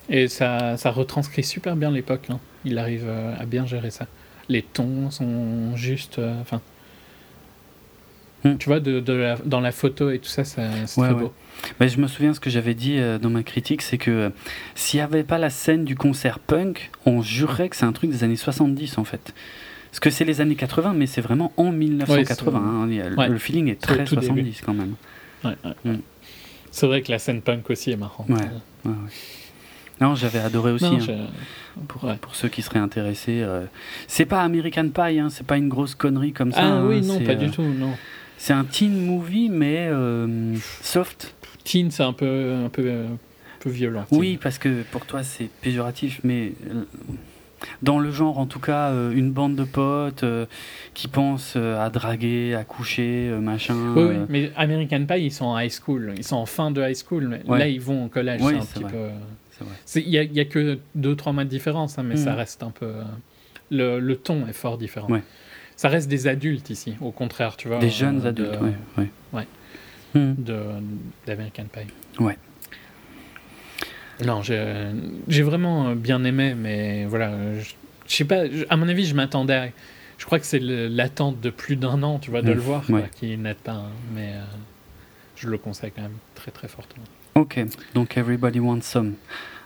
Et 0.08 0.28
ça, 0.28 0.76
ça 0.76 0.90
retranscrit 0.90 1.44
super 1.44 1.76
bien 1.76 1.90
l'époque. 1.90 2.28
Hein. 2.30 2.38
Il 2.64 2.78
arrive 2.78 3.04
euh, 3.06 3.34
à 3.38 3.44
bien 3.44 3.66
gérer 3.66 3.90
ça. 3.90 4.06
Les 4.48 4.62
tons 4.62 5.10
sont 5.10 5.76
justes. 5.76 6.18
Euh, 6.18 6.40
enfin. 6.40 6.62
Hmm. 8.44 8.56
Tu 8.56 8.68
vois, 8.68 8.80
de, 8.80 9.00
de 9.00 9.34
dans 9.44 9.60
la 9.60 9.72
photo 9.72 10.10
et 10.10 10.20
tout 10.20 10.28
ça, 10.28 10.44
c'est 10.44 10.86
très 10.86 11.12
beau. 11.12 11.32
Mais 11.80 11.88
je 11.88 12.00
me 12.00 12.06
souviens 12.06 12.34
ce 12.34 12.40
que 12.40 12.50
j'avais 12.50 12.74
dit 12.74 12.98
euh, 12.98 13.18
dans 13.18 13.30
ma 13.30 13.42
critique, 13.42 13.82
c'est 13.82 13.98
que 13.98 14.32
s'il 14.74 14.98
n'y 14.98 15.02
avait 15.02 15.24
pas 15.24 15.38
la 15.38 15.50
scène 15.50 15.84
du 15.84 15.96
concert 15.96 16.38
punk, 16.38 16.90
on 17.06 17.22
jurerait 17.22 17.68
que 17.68 17.76
c'est 17.76 17.86
un 17.86 17.92
truc 17.92 18.10
des 18.10 18.24
années 18.24 18.36
70 18.36 18.98
en 18.98 19.04
fait. 19.04 19.34
Parce 19.90 20.00
que 20.00 20.10
c'est 20.10 20.24
les 20.24 20.40
années 20.40 20.54
80, 20.54 20.92
mais 20.94 21.06
c'est 21.06 21.20
vraiment 21.20 21.52
en 21.56 21.72
1980. 21.72 22.58
Hein. 22.58 23.28
Le 23.28 23.38
feeling 23.38 23.68
est 23.68 23.80
très 23.80 24.04
70 24.06 24.60
quand 24.64 24.74
même. 24.74 24.94
Hmm. 25.44 25.96
C'est 26.70 26.86
vrai 26.86 27.02
que 27.02 27.10
la 27.10 27.18
scène 27.18 27.40
punk 27.40 27.70
aussi 27.70 27.90
est 27.90 27.96
marrante. 27.96 28.28
Ouais, 28.28 28.92
non, 30.00 30.14
j'avais 30.14 30.38
adoré 30.38 30.72
aussi. 30.72 30.86
Hein. 30.86 31.26
pour, 31.88 32.08
pour, 32.20 32.34
ceux 32.34 32.48
qui 32.48 32.62
seraient 32.62 32.78
intéressés. 32.78 33.40
Euh, 33.42 33.64
c'est 34.06 34.26
pas 34.26 34.42
American 34.42 34.88
Pie, 34.90 35.18
hein, 35.18 35.28
c'est 35.30 35.46
pas 35.46 35.56
une 35.56 35.68
grosse 35.68 35.94
connerie 35.94 36.32
comme 36.32 36.52
ça. 36.52 36.60
Ah 36.62 36.84
oui, 36.84 37.00
non, 37.02 37.18
pas 37.20 37.34
du 37.34 37.46
euh, 37.46 37.50
tout, 37.50 37.62
non. 37.62 37.94
C'est 38.38 38.52
un 38.52 38.64
teen 38.64 39.04
movie, 39.04 39.48
mais 39.48 39.88
euh, 39.90 40.54
soft. 40.82 41.34
Teen, 41.64 41.90
c'est 41.90 42.02
un 42.02 42.12
peu, 42.12 42.54
un 42.64 42.68
peu, 42.68 42.90
un 42.90 43.18
peu 43.60 43.70
violent. 43.70 44.06
Oui, 44.10 44.38
parce 44.40 44.58
que 44.58 44.82
pour 44.90 45.04
toi, 45.04 45.22
c'est 45.22 45.50
péjoratif, 45.60 46.20
mais 46.24 46.52
dans 47.82 47.98
le 47.98 48.12
genre 48.12 48.38
en 48.38 48.46
tout 48.46 48.60
cas 48.60 48.92
une 49.10 49.32
bande 49.32 49.56
de 49.56 49.64
potes 49.64 50.24
qui 50.94 51.08
pensent 51.08 51.56
à 51.56 51.90
draguer 51.90 52.54
à 52.54 52.62
coucher 52.62 53.36
machin 53.42 53.74
oui, 53.96 54.02
oui, 54.04 54.16
mais 54.28 54.52
American 54.54 55.04
Pie 55.06 55.24
ils 55.24 55.32
sont 55.32 55.46
en 55.46 55.58
high 55.58 55.72
school 55.72 56.14
ils 56.16 56.22
sont 56.22 56.36
en 56.36 56.46
fin 56.46 56.70
de 56.70 56.80
high 56.80 56.94
school 56.96 57.26
mais 57.26 57.58
là 57.58 57.66
ils 57.66 57.80
vont 57.80 58.04
au 58.04 58.08
collège 58.08 58.40
c'est 58.40 58.54
un 58.54 58.60
petit 58.60 58.84
peu 58.84 59.08
il 59.96 60.30
n'y 60.32 60.40
a, 60.40 60.44
que 60.44 60.78
2-3 60.96 61.32
mois 61.32 61.44
de 61.44 61.48
différence, 61.48 61.98
hein, 61.98 62.02
mais 62.02 62.16
ça 62.16 62.32
mm. 62.32 62.36
reste 62.36 62.62
un 62.62 62.70
peu. 62.70 62.86
Euh, 62.86 63.02
le, 63.70 64.00
le, 64.00 64.16
ton 64.16 64.46
est 64.46 64.52
fort 64.52 64.78
différent. 64.78 65.08
Ça 65.78 65.88
reste 65.88 66.08
des 66.08 66.26
adultes 66.26 66.70
ici, 66.70 66.96
au 67.00 67.12
contraire, 67.12 67.56
tu 67.56 67.68
vois. 67.68 67.78
Des 67.78 67.88
jeunes 67.88 68.26
euh, 68.26 68.30
adultes, 68.30 68.58
ouais. 68.98 69.08
ouais. 69.32 69.46
Mm. 70.12 70.34
D'American 71.24 71.66
Pie. 71.72 71.86
Ouais. 72.18 72.36
Non, 74.26 74.42
j'ai 74.42 75.42
vraiment 75.42 75.94
bien 75.94 76.24
aimé, 76.24 76.56
mais 76.58 77.04
voilà. 77.04 77.30
Je, 77.60 77.72
sais 78.08 78.24
pas, 78.24 78.42
à 78.68 78.76
mon 78.76 78.88
avis, 78.88 79.04
je 79.04 79.14
m'attendais. 79.14 79.72
Je 80.18 80.26
crois 80.26 80.40
que 80.40 80.46
c'est 80.46 80.58
l'attente 80.58 81.40
de 81.40 81.50
plus 81.50 81.76
d'un 81.76 82.02
an, 82.02 82.18
tu 82.18 82.32
vois, 82.32 82.42
de 82.42 82.50
mm. 82.50 82.54
le 82.54 82.60
voir, 82.60 82.82
qui 83.14 83.36
n'aide 83.36 83.58
pas. 83.58 83.74
Hein, 83.74 83.90
mais 84.12 84.32
euh, 84.32 84.42
je 85.36 85.48
le 85.48 85.58
conseille 85.58 85.92
quand 85.94 86.02
même 86.02 86.18
très 86.34 86.50
très 86.50 86.66
fortement. 86.66 87.04
Ok, 87.36 87.60
donc 87.94 88.16
Everybody 88.16 88.58
Wants 88.58 88.80
Some. 88.82 89.14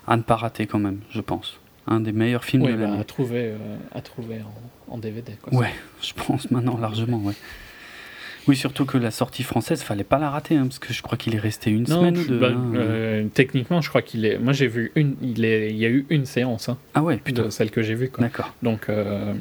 À 0.07 0.18
ne 0.18 0.22
pas 0.22 0.37
rater 0.37 0.66
quand 0.66 0.79
même, 0.79 1.01
je 1.09 1.22
pense. 1.22 1.59
Un 1.87 2.01
des 2.01 2.12
meilleurs 2.12 2.44
films 2.44 2.64
de 2.66 2.72
bah, 2.72 2.83
l'année. 2.83 3.01
à 3.01 3.05
trouver, 3.05 3.46
euh, 3.46 3.77
à 3.92 4.03
trouver 4.03 4.42
en, 4.42 4.53
DVD. 4.98 5.33
Quoi, 5.40 5.59
ouais, 5.59 5.74
je 6.02 6.12
pense 6.14 6.50
maintenant 6.50 6.78
largement, 6.78 7.18
ouais. 7.18 7.35
Oui, 8.48 8.57
surtout 8.57 8.85
que 8.85 8.98
la 8.98 9.12
sortie 9.12 9.44
française, 9.44 9.83
fallait 9.83 10.02
pas 10.02 10.18
la 10.18 10.28
rater, 10.28 10.57
hein, 10.57 10.64
parce 10.64 10.81
que 10.81 10.92
je 10.92 11.00
crois 11.00 11.16
qu'il 11.16 11.35
est 11.37 11.38
resté 11.38 11.70
une 11.70 11.87
semaine 11.87 12.18
ou 12.18 12.24
deux. 12.24 12.38
Bah, 12.40 12.48
hein. 12.52 12.72
euh, 12.74 13.26
techniquement, 13.33 13.81
je 13.81 13.88
crois 13.88 14.02
qu'il 14.02 14.24
est. 14.24 14.37
Moi, 14.38 14.52
j'ai 14.52 14.66
vu 14.66 14.90
une. 14.96 15.14
Il, 15.22 15.44
est... 15.44 15.70
il 15.70 15.76
y 15.76 15.87
a 15.87 15.88
eu 15.88 16.07
une 16.11 16.26
séance. 16.26 16.68
Hein, 16.68 16.76
ah 16.94 17.02
ouais, 17.02 17.18
putain. 17.18 17.50
celle 17.50 17.70
que 17.70 17.83
j'ai 17.83 17.94
vue. 17.94 18.11
D'accord. 18.18 18.52
Donc. 18.62 18.88
Euh, 18.88 19.33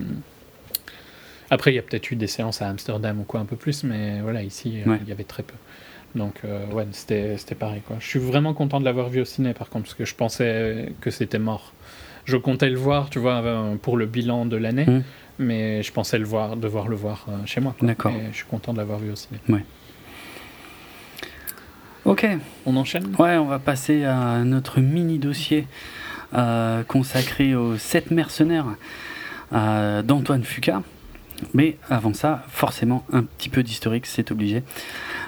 après, 1.49 1.73
il 1.73 1.75
y 1.75 1.79
a 1.79 1.81
peut-être 1.81 2.09
eu 2.11 2.15
des 2.15 2.27
séances 2.27 2.61
à 2.61 2.69
Amsterdam 2.69 3.19
ou 3.19 3.23
quoi 3.23 3.41
un 3.41 3.45
peu 3.45 3.57
plus, 3.57 3.83
mais 3.83 4.21
voilà, 4.21 4.41
ici, 4.41 4.81
il 4.85 5.07
y 5.07 5.11
avait 5.11 5.25
très 5.25 5.43
peu. 5.43 5.55
Donc, 6.15 6.41
euh, 6.43 6.65
ouais, 6.71 6.87
c'était 6.91 7.55
pareil. 7.57 7.81
Quoi. 7.85 7.97
Je 7.99 8.07
suis 8.07 8.19
vraiment 8.19 8.53
content 8.53 8.79
de 8.79 8.85
l'avoir 8.85 9.09
vu 9.09 9.21
au 9.21 9.25
ciné, 9.25 9.53
par 9.53 9.69
contre, 9.69 9.85
parce 9.85 9.93
que 9.93 10.05
je 10.05 10.15
pensais 10.15 10.93
que 11.01 11.09
c'était 11.09 11.39
mort. 11.39 11.73
Je 12.25 12.37
comptais 12.37 12.69
le 12.69 12.77
voir, 12.77 13.09
tu 13.09 13.19
vois, 13.19 13.41
euh, 13.41 13.75
pour 13.75 13.97
le 13.97 14.05
bilan 14.05 14.45
de 14.45 14.57
l'année, 14.57 14.85
mmh. 14.85 15.03
Mais 15.41 15.83
je 15.83 15.91
pensais 15.91 16.17
le 16.17 16.25
voir, 16.25 16.55
devoir 16.55 16.87
le 16.87 16.95
voir 16.95 17.25
euh, 17.29 17.45
chez 17.45 17.61
moi. 17.61 17.75
D'accord. 17.81 18.13
je 18.31 18.35
suis 18.35 18.45
content 18.45 18.73
de 18.73 18.77
l'avoir 18.77 18.99
vu 18.99 19.11
au 19.11 19.15
ciné. 19.15 19.39
Ouais. 19.49 19.65
Ok. 22.05 22.27
On 22.65 22.77
enchaîne? 22.77 23.15
Ouais, 23.19 23.37
on 23.37 23.45
va 23.45 23.59
passer 23.59 24.05
à 24.05 24.43
notre 24.43 24.79
mini 24.79 25.19
dossier 25.19 25.67
consacré 26.87 27.55
aux 27.55 27.77
sept 27.77 28.09
mercenaires 28.09 28.65
d'Antoine 29.51 30.43
Fuqua. 30.43 30.81
Mais 31.53 31.77
avant 31.89 32.13
ça, 32.13 32.45
forcément, 32.49 33.05
un 33.11 33.23
petit 33.23 33.49
peu 33.49 33.63
d'historique, 33.63 34.05
c'est 34.05 34.31
obligé. 34.31 34.63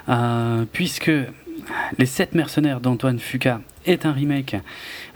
Euh, 0.10 0.66
puisque 0.72 1.12
Les 1.98 2.06
Sept 2.06 2.34
mercenaires 2.34 2.80
d'Antoine 2.80 3.20
Fuqua 3.20 3.62
est 3.86 4.06
un 4.06 4.12
remake 4.12 4.56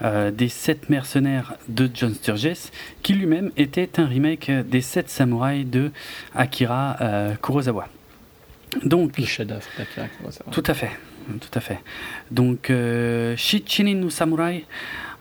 euh, 0.01 0.31
des 0.31 0.49
Sept 0.49 0.89
mercenaires 0.89 1.55
de 1.67 1.89
John 1.93 2.13
Sturges, 2.13 2.69
qui 3.03 3.13
lui-même 3.13 3.51
était 3.57 3.99
un 3.99 4.05
remake 4.05 4.51
des 4.51 4.81
Sept 4.81 5.09
samouraïs 5.09 5.65
de 5.65 5.91
Akira 6.35 6.97
euh, 7.01 7.35
Kurosawa. 7.35 7.87
Donc, 8.83 9.17
le 9.17 9.25
chef-d'œuvre 9.25 9.65
d'Akira 9.77 10.07
Kurosawa. 10.07 10.51
Tout 10.51 10.63
à 10.67 10.73
fait, 10.73 10.91
tout 11.39 11.51
à 11.53 11.59
fait. 11.59 11.79
Donc, 12.31 12.71
Shichinin 13.37 13.95
no 13.95 14.09
Samurai 14.09 14.65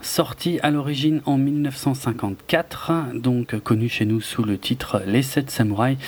sorti 0.00 0.58
à 0.62 0.70
l'origine 0.70 1.20
en 1.26 1.36
1954, 1.38 3.14
donc 3.14 3.58
connu 3.60 3.88
chez 3.88 4.04
nous 4.04 4.20
sous 4.20 4.44
le 4.44 4.58
titre 4.58 5.02
Les 5.06 5.22
Sept 5.22 5.50
Samouraïs, 5.50 5.98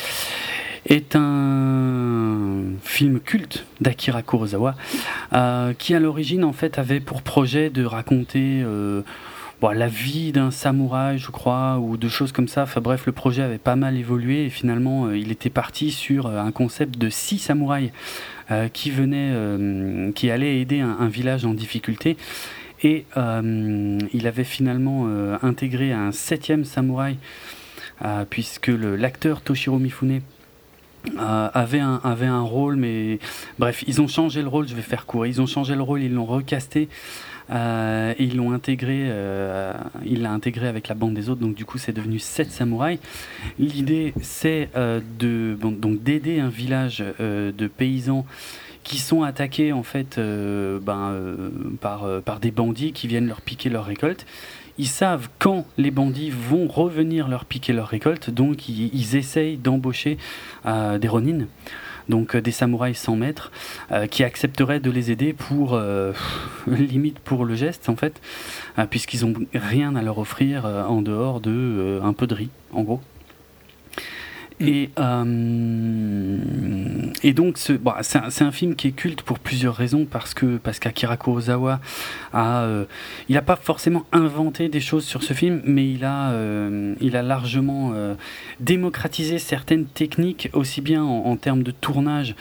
est 0.88 1.16
un 1.16 2.62
film 2.82 3.20
culte 3.20 3.66
d'Akira 3.80 4.22
Kurosawa, 4.22 4.74
euh, 5.34 5.72
qui 5.74 5.94
à 5.94 6.00
l'origine 6.00 6.44
en 6.44 6.52
fait 6.52 6.78
avait 6.78 7.00
pour 7.00 7.22
projet 7.22 7.70
de 7.70 7.84
raconter 7.84 8.62
euh, 8.64 9.02
la 9.62 9.88
vie 9.88 10.32
d'un 10.32 10.50
samouraï, 10.50 11.18
je 11.18 11.30
crois, 11.30 11.78
ou 11.78 11.96
de 11.96 12.08
choses 12.08 12.32
comme 12.32 12.48
ça. 12.48 12.64
Bref, 12.80 13.04
le 13.06 13.12
projet 13.12 13.42
avait 13.42 13.58
pas 13.58 13.76
mal 13.76 13.96
évolué 13.98 14.46
et 14.46 14.50
finalement 14.50 15.06
euh, 15.06 15.18
il 15.18 15.30
était 15.30 15.50
parti 15.50 15.90
sur 15.90 16.26
un 16.26 16.52
concept 16.52 16.96
de 16.98 17.10
six 17.10 17.38
samouraïs 17.38 17.90
qui 18.72 18.90
venaient, 18.90 20.10
qui 20.14 20.30
allaient 20.30 20.62
aider 20.62 20.80
un 20.80 21.06
village 21.08 21.44
en 21.44 21.52
difficulté 21.52 22.16
et 22.82 23.04
il 23.14 24.26
avait 24.26 24.44
finalement 24.44 25.06
intégré 25.42 25.92
un 25.92 26.12
septième 26.12 26.64
samouraï, 26.64 27.18
puisque 28.30 28.68
l'acteur 28.68 29.42
Toshiro 29.42 29.78
Mifune 29.78 30.22
avait, 31.18 31.80
un, 31.80 32.00
avait 32.04 32.26
un 32.26 32.42
rôle, 32.42 32.76
mais 32.76 33.18
bref, 33.58 33.84
ils 33.86 34.00
ont 34.00 34.08
changé 34.08 34.42
le 34.42 34.48
rôle, 34.48 34.68
je 34.68 34.74
vais 34.74 34.82
faire 34.82 35.06
court, 35.06 35.26
ils 35.26 35.40
ont 35.40 35.46
changé 35.46 35.74
le 35.74 35.82
rôle, 35.82 36.02
ils 36.02 36.12
l'ont 36.12 36.26
recasté. 36.26 36.88
et 37.50 38.14
ils 38.18 38.36
l'ont 38.36 38.52
intégré, 38.52 39.10
il 40.04 40.22
l'a 40.22 40.32
intégré 40.32 40.68
avec 40.68 40.88
la 40.88 40.94
bande 40.94 41.14
des 41.14 41.28
autres, 41.28 41.40
donc 41.40 41.54
du 41.54 41.64
coup 41.64 41.78
c'est 41.78 41.92
devenu 41.92 42.18
sept 42.18 42.50
samouraïs. 42.50 43.00
L'idée 43.58 44.12
c'est 44.20 44.68
de 44.74 45.56
donc 45.60 46.02
d'aider 46.02 46.40
un 46.40 46.50
village 46.50 47.02
de 47.18 47.66
paysans 47.66 48.26
qui 48.88 48.98
sont 48.98 49.22
attaqués 49.22 49.72
en 49.72 49.82
fait 49.82 50.16
euh, 50.16 50.80
ben, 50.80 51.10
euh, 51.10 51.50
par, 51.80 52.04
euh, 52.04 52.20
par 52.20 52.40
des 52.40 52.50
bandits 52.50 52.92
qui 52.92 53.06
viennent 53.06 53.28
leur 53.28 53.42
piquer 53.42 53.68
leur 53.68 53.84
récolte. 53.84 54.24
Ils 54.78 54.86
savent 54.86 55.28
quand 55.38 55.66
les 55.76 55.90
bandits 55.90 56.30
vont 56.30 56.68
revenir 56.68 57.28
leur 57.28 57.44
piquer 57.44 57.72
leur 57.72 57.88
récolte, 57.88 58.30
donc 58.30 58.68
ils, 58.68 59.16
essayent 59.16 59.56
d'embaucher 59.56 60.18
des 60.64 61.08
ronines, 61.08 61.48
donc 62.08 62.36
des 62.36 62.52
samouraïs 62.52 62.96
sans 62.96 63.16
maître, 63.16 63.50
qui 64.10 64.22
accepteraient 64.22 64.80
de 64.80 64.90
les 64.90 65.10
aider 65.10 65.32
pour, 65.32 65.80
limite 66.68 67.18
pour 67.18 67.44
le 67.44 67.56
geste 67.56 67.88
en 67.88 67.96
fait, 67.96 68.20
puisqu'ils 68.88 69.26
n'ont 69.26 69.34
rien 69.52 69.96
à 69.96 70.02
leur 70.02 70.18
offrir 70.18 70.64
en 70.64 71.02
dehors 71.02 71.40
de 71.40 72.00
un 72.02 72.12
peu 72.12 72.28
de 72.28 72.34
riz, 72.34 72.50
en 72.72 72.82
gros. 72.82 73.00
Et, 74.60 74.90
euh, 74.98 76.38
et 77.22 77.32
donc, 77.32 77.58
c'est 77.58 77.78
bon, 77.78 77.92
un, 77.92 78.46
un, 78.46 78.50
film 78.50 78.74
qui 78.74 78.88
est 78.88 78.92
culte 78.92 79.22
pour 79.22 79.38
plusieurs 79.38 79.76
raisons, 79.76 80.04
parce 80.04 80.34
que 80.34 80.56
parce 80.56 80.80
qu'Akira 80.80 81.16
Kurosawa 81.16 81.80
a, 82.32 82.62
euh, 82.62 82.84
il 83.28 83.34
n'a 83.34 83.42
pas 83.42 83.54
forcément 83.54 84.04
inventé 84.10 84.68
des 84.68 84.80
choses 84.80 85.04
sur 85.04 85.22
ce 85.22 85.32
film, 85.32 85.62
mais 85.64 85.88
il 85.88 86.04
a, 86.04 86.30
euh, 86.32 86.94
il 87.00 87.16
a 87.16 87.22
largement 87.22 87.92
euh, 87.94 88.14
démocratisé 88.58 89.38
certaines 89.38 89.86
techniques, 89.86 90.50
aussi 90.54 90.80
bien 90.80 91.04
en, 91.04 91.26
en, 91.26 91.36
termes 91.36 91.62
de 91.62 91.70
tournage 91.70 92.34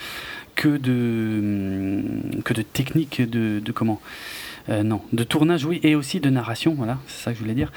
que 0.56 0.76
de 0.76 2.02
que 2.42 2.52
de 2.52 2.62
techniques 2.62 3.22
de, 3.22 3.60
de 3.60 3.72
comment 3.72 4.00
euh, 4.70 4.82
non, 4.82 5.00
de 5.12 5.24
tournage, 5.24 5.64
oui, 5.64 5.80
et 5.82 5.94
aussi 5.94 6.20
de 6.20 6.28
narration, 6.28 6.74
voilà, 6.74 6.98
c'est 7.06 7.22
ça 7.22 7.32
que 7.32 7.38
je 7.38 7.42
voulais 7.42 7.54
dire. 7.54 7.72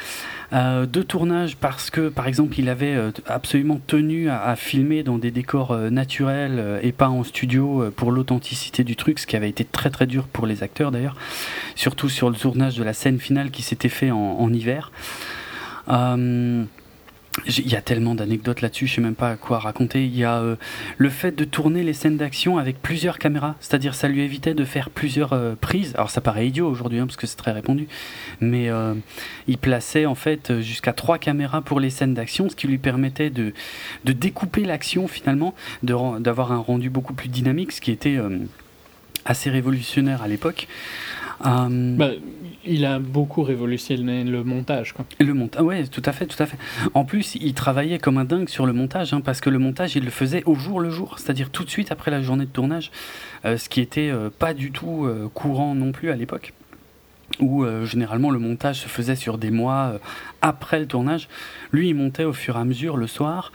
Euh, 0.53 0.85
de 0.85 1.01
tournage 1.01 1.55
parce 1.55 1.89
que, 1.89 2.09
par 2.09 2.27
exemple, 2.27 2.59
il 2.59 2.67
avait 2.67 2.95
euh, 2.95 3.11
absolument 3.27 3.79
tenu 3.87 4.29
à, 4.29 4.55
filmer 4.55 5.03
dans 5.03 5.17
des 5.17 5.31
décors 5.31 5.75
naturels 5.89 6.79
et 6.83 6.91
pas 6.91 7.07
en 7.09 7.23
studio 7.23 7.89
pour 7.95 8.11
l'authenticité 8.11 8.83
du 8.83 8.95
truc, 8.95 9.19
ce 9.19 9.27
qui 9.27 9.35
avait 9.35 9.49
été 9.49 9.63
très 9.63 9.89
très 9.89 10.07
dur 10.07 10.27
pour 10.27 10.45
les 10.45 10.63
acteurs 10.63 10.91
d'ailleurs, 10.91 11.15
surtout 11.75 12.09
sur 12.09 12.29
le 12.29 12.35
tournage 12.35 12.75
de 12.75 12.83
la 12.83 12.93
scène 12.93 13.19
finale 13.19 13.51
qui 13.51 13.61
s'était 13.61 13.89
fait 13.89 14.11
en, 14.11 14.51
hiver. 14.53 14.91
Il 17.47 17.69
y 17.69 17.75
a 17.75 17.81
tellement 17.81 18.13
d'anecdotes 18.13 18.61
là-dessus, 18.61 18.87
je 18.87 18.95
sais 18.95 19.01
même 19.01 19.15
pas 19.15 19.35
quoi 19.37 19.59
raconter. 19.59 20.05
Il 20.05 20.15
y 20.15 20.25
a 20.25 20.39
euh, 20.39 20.57
le 20.97 21.09
fait 21.09 21.31
de 21.31 21.45
tourner 21.45 21.81
les 21.83 21.93
scènes 21.93 22.17
d'action 22.17 22.57
avec 22.57 22.81
plusieurs 22.81 23.19
caméras, 23.19 23.55
c'est-à-dire 23.61 23.95
ça 23.95 24.09
lui 24.09 24.21
évitait 24.21 24.53
de 24.53 24.65
faire 24.65 24.89
plusieurs 24.89 25.31
euh, 25.31 25.55
prises. 25.59 25.93
Alors 25.95 26.09
ça 26.09 26.19
paraît 26.19 26.47
idiot 26.47 26.67
aujourd'hui 26.67 26.99
hein, 26.99 27.07
parce 27.07 27.15
que 27.15 27.27
c'est 27.27 27.37
très 27.37 27.51
répandu, 27.51 27.87
mais 28.41 28.69
euh, 28.69 28.93
il 29.47 29.57
plaçait 29.57 30.05
en 30.05 30.15
fait 30.15 30.59
jusqu'à 30.59 30.91
trois 30.91 31.17
caméras 31.17 31.61
pour 31.61 31.79
les 31.79 31.89
scènes 31.89 32.13
d'action, 32.13 32.49
ce 32.49 32.55
qui 32.55 32.67
lui 32.67 32.77
permettait 32.77 33.29
de, 33.29 33.53
de 34.03 34.11
découper 34.11 34.65
l'action 34.65 35.07
finalement, 35.07 35.55
d'avoir 35.83 36.51
un 36.51 36.57
rendu 36.57 36.89
beaucoup 36.89 37.13
plus 37.13 37.29
dynamique, 37.29 37.71
ce 37.71 37.81
qui 37.81 37.91
était 37.91 38.19
assez 39.25 39.49
révolutionnaire 39.49 40.21
à 40.21 40.27
l'époque. 40.27 40.67
Bah, 41.43 42.11
il 42.65 42.85
a 42.85 42.99
beaucoup 42.99 43.43
révolutionné 43.43 44.23
le 44.23 44.43
montage. 44.43 44.93
Quoi. 44.93 45.05
Le 45.19 45.33
montage, 45.33 45.61
ouais, 45.61 45.87
tout 45.87 46.01
à 46.05 46.11
fait, 46.11 46.25
tout 46.25 46.41
à 46.41 46.45
fait. 46.45 46.57
En 46.93 47.05
plus, 47.05 47.35
il 47.35 47.53
travaillait 47.53 47.99
comme 47.99 48.17
un 48.17 48.25
dingue 48.25 48.49
sur 48.49 48.65
le 48.65 48.73
montage, 48.73 49.13
hein, 49.13 49.21
parce 49.21 49.41
que 49.41 49.49
le 49.49 49.59
montage, 49.59 49.95
il 49.95 50.03
le 50.03 50.11
faisait 50.11 50.43
au 50.45 50.55
jour 50.55 50.79
le 50.79 50.89
jour, 50.89 51.17
c'est-à-dire 51.19 51.49
tout 51.49 51.63
de 51.63 51.69
suite 51.69 51.91
après 51.91 52.11
la 52.11 52.21
journée 52.21 52.45
de 52.45 52.51
tournage, 52.51 52.91
euh, 53.45 53.57
ce 53.57 53.69
qui 53.69 53.81
était 53.81 54.09
euh, 54.09 54.29
pas 54.29 54.53
du 54.53 54.71
tout 54.71 55.05
euh, 55.05 55.29
courant 55.33 55.75
non 55.75 55.91
plus 55.91 56.11
à 56.11 56.15
l'époque 56.15 56.53
où 57.39 57.65
généralement 57.85 58.29
le 58.29 58.39
montage 58.39 58.81
se 58.81 58.89
faisait 58.89 59.15
sur 59.15 59.37
des 59.37 59.51
mois 59.51 59.93
après 60.41 60.79
le 60.79 60.85
tournage. 60.85 61.29
Lui, 61.71 61.87
il 61.87 61.95
montait 61.95 62.25
au 62.25 62.33
fur 62.33 62.57
et 62.57 62.59
à 62.59 62.65
mesure 62.65 62.97
le 62.97 63.07
soir. 63.07 63.53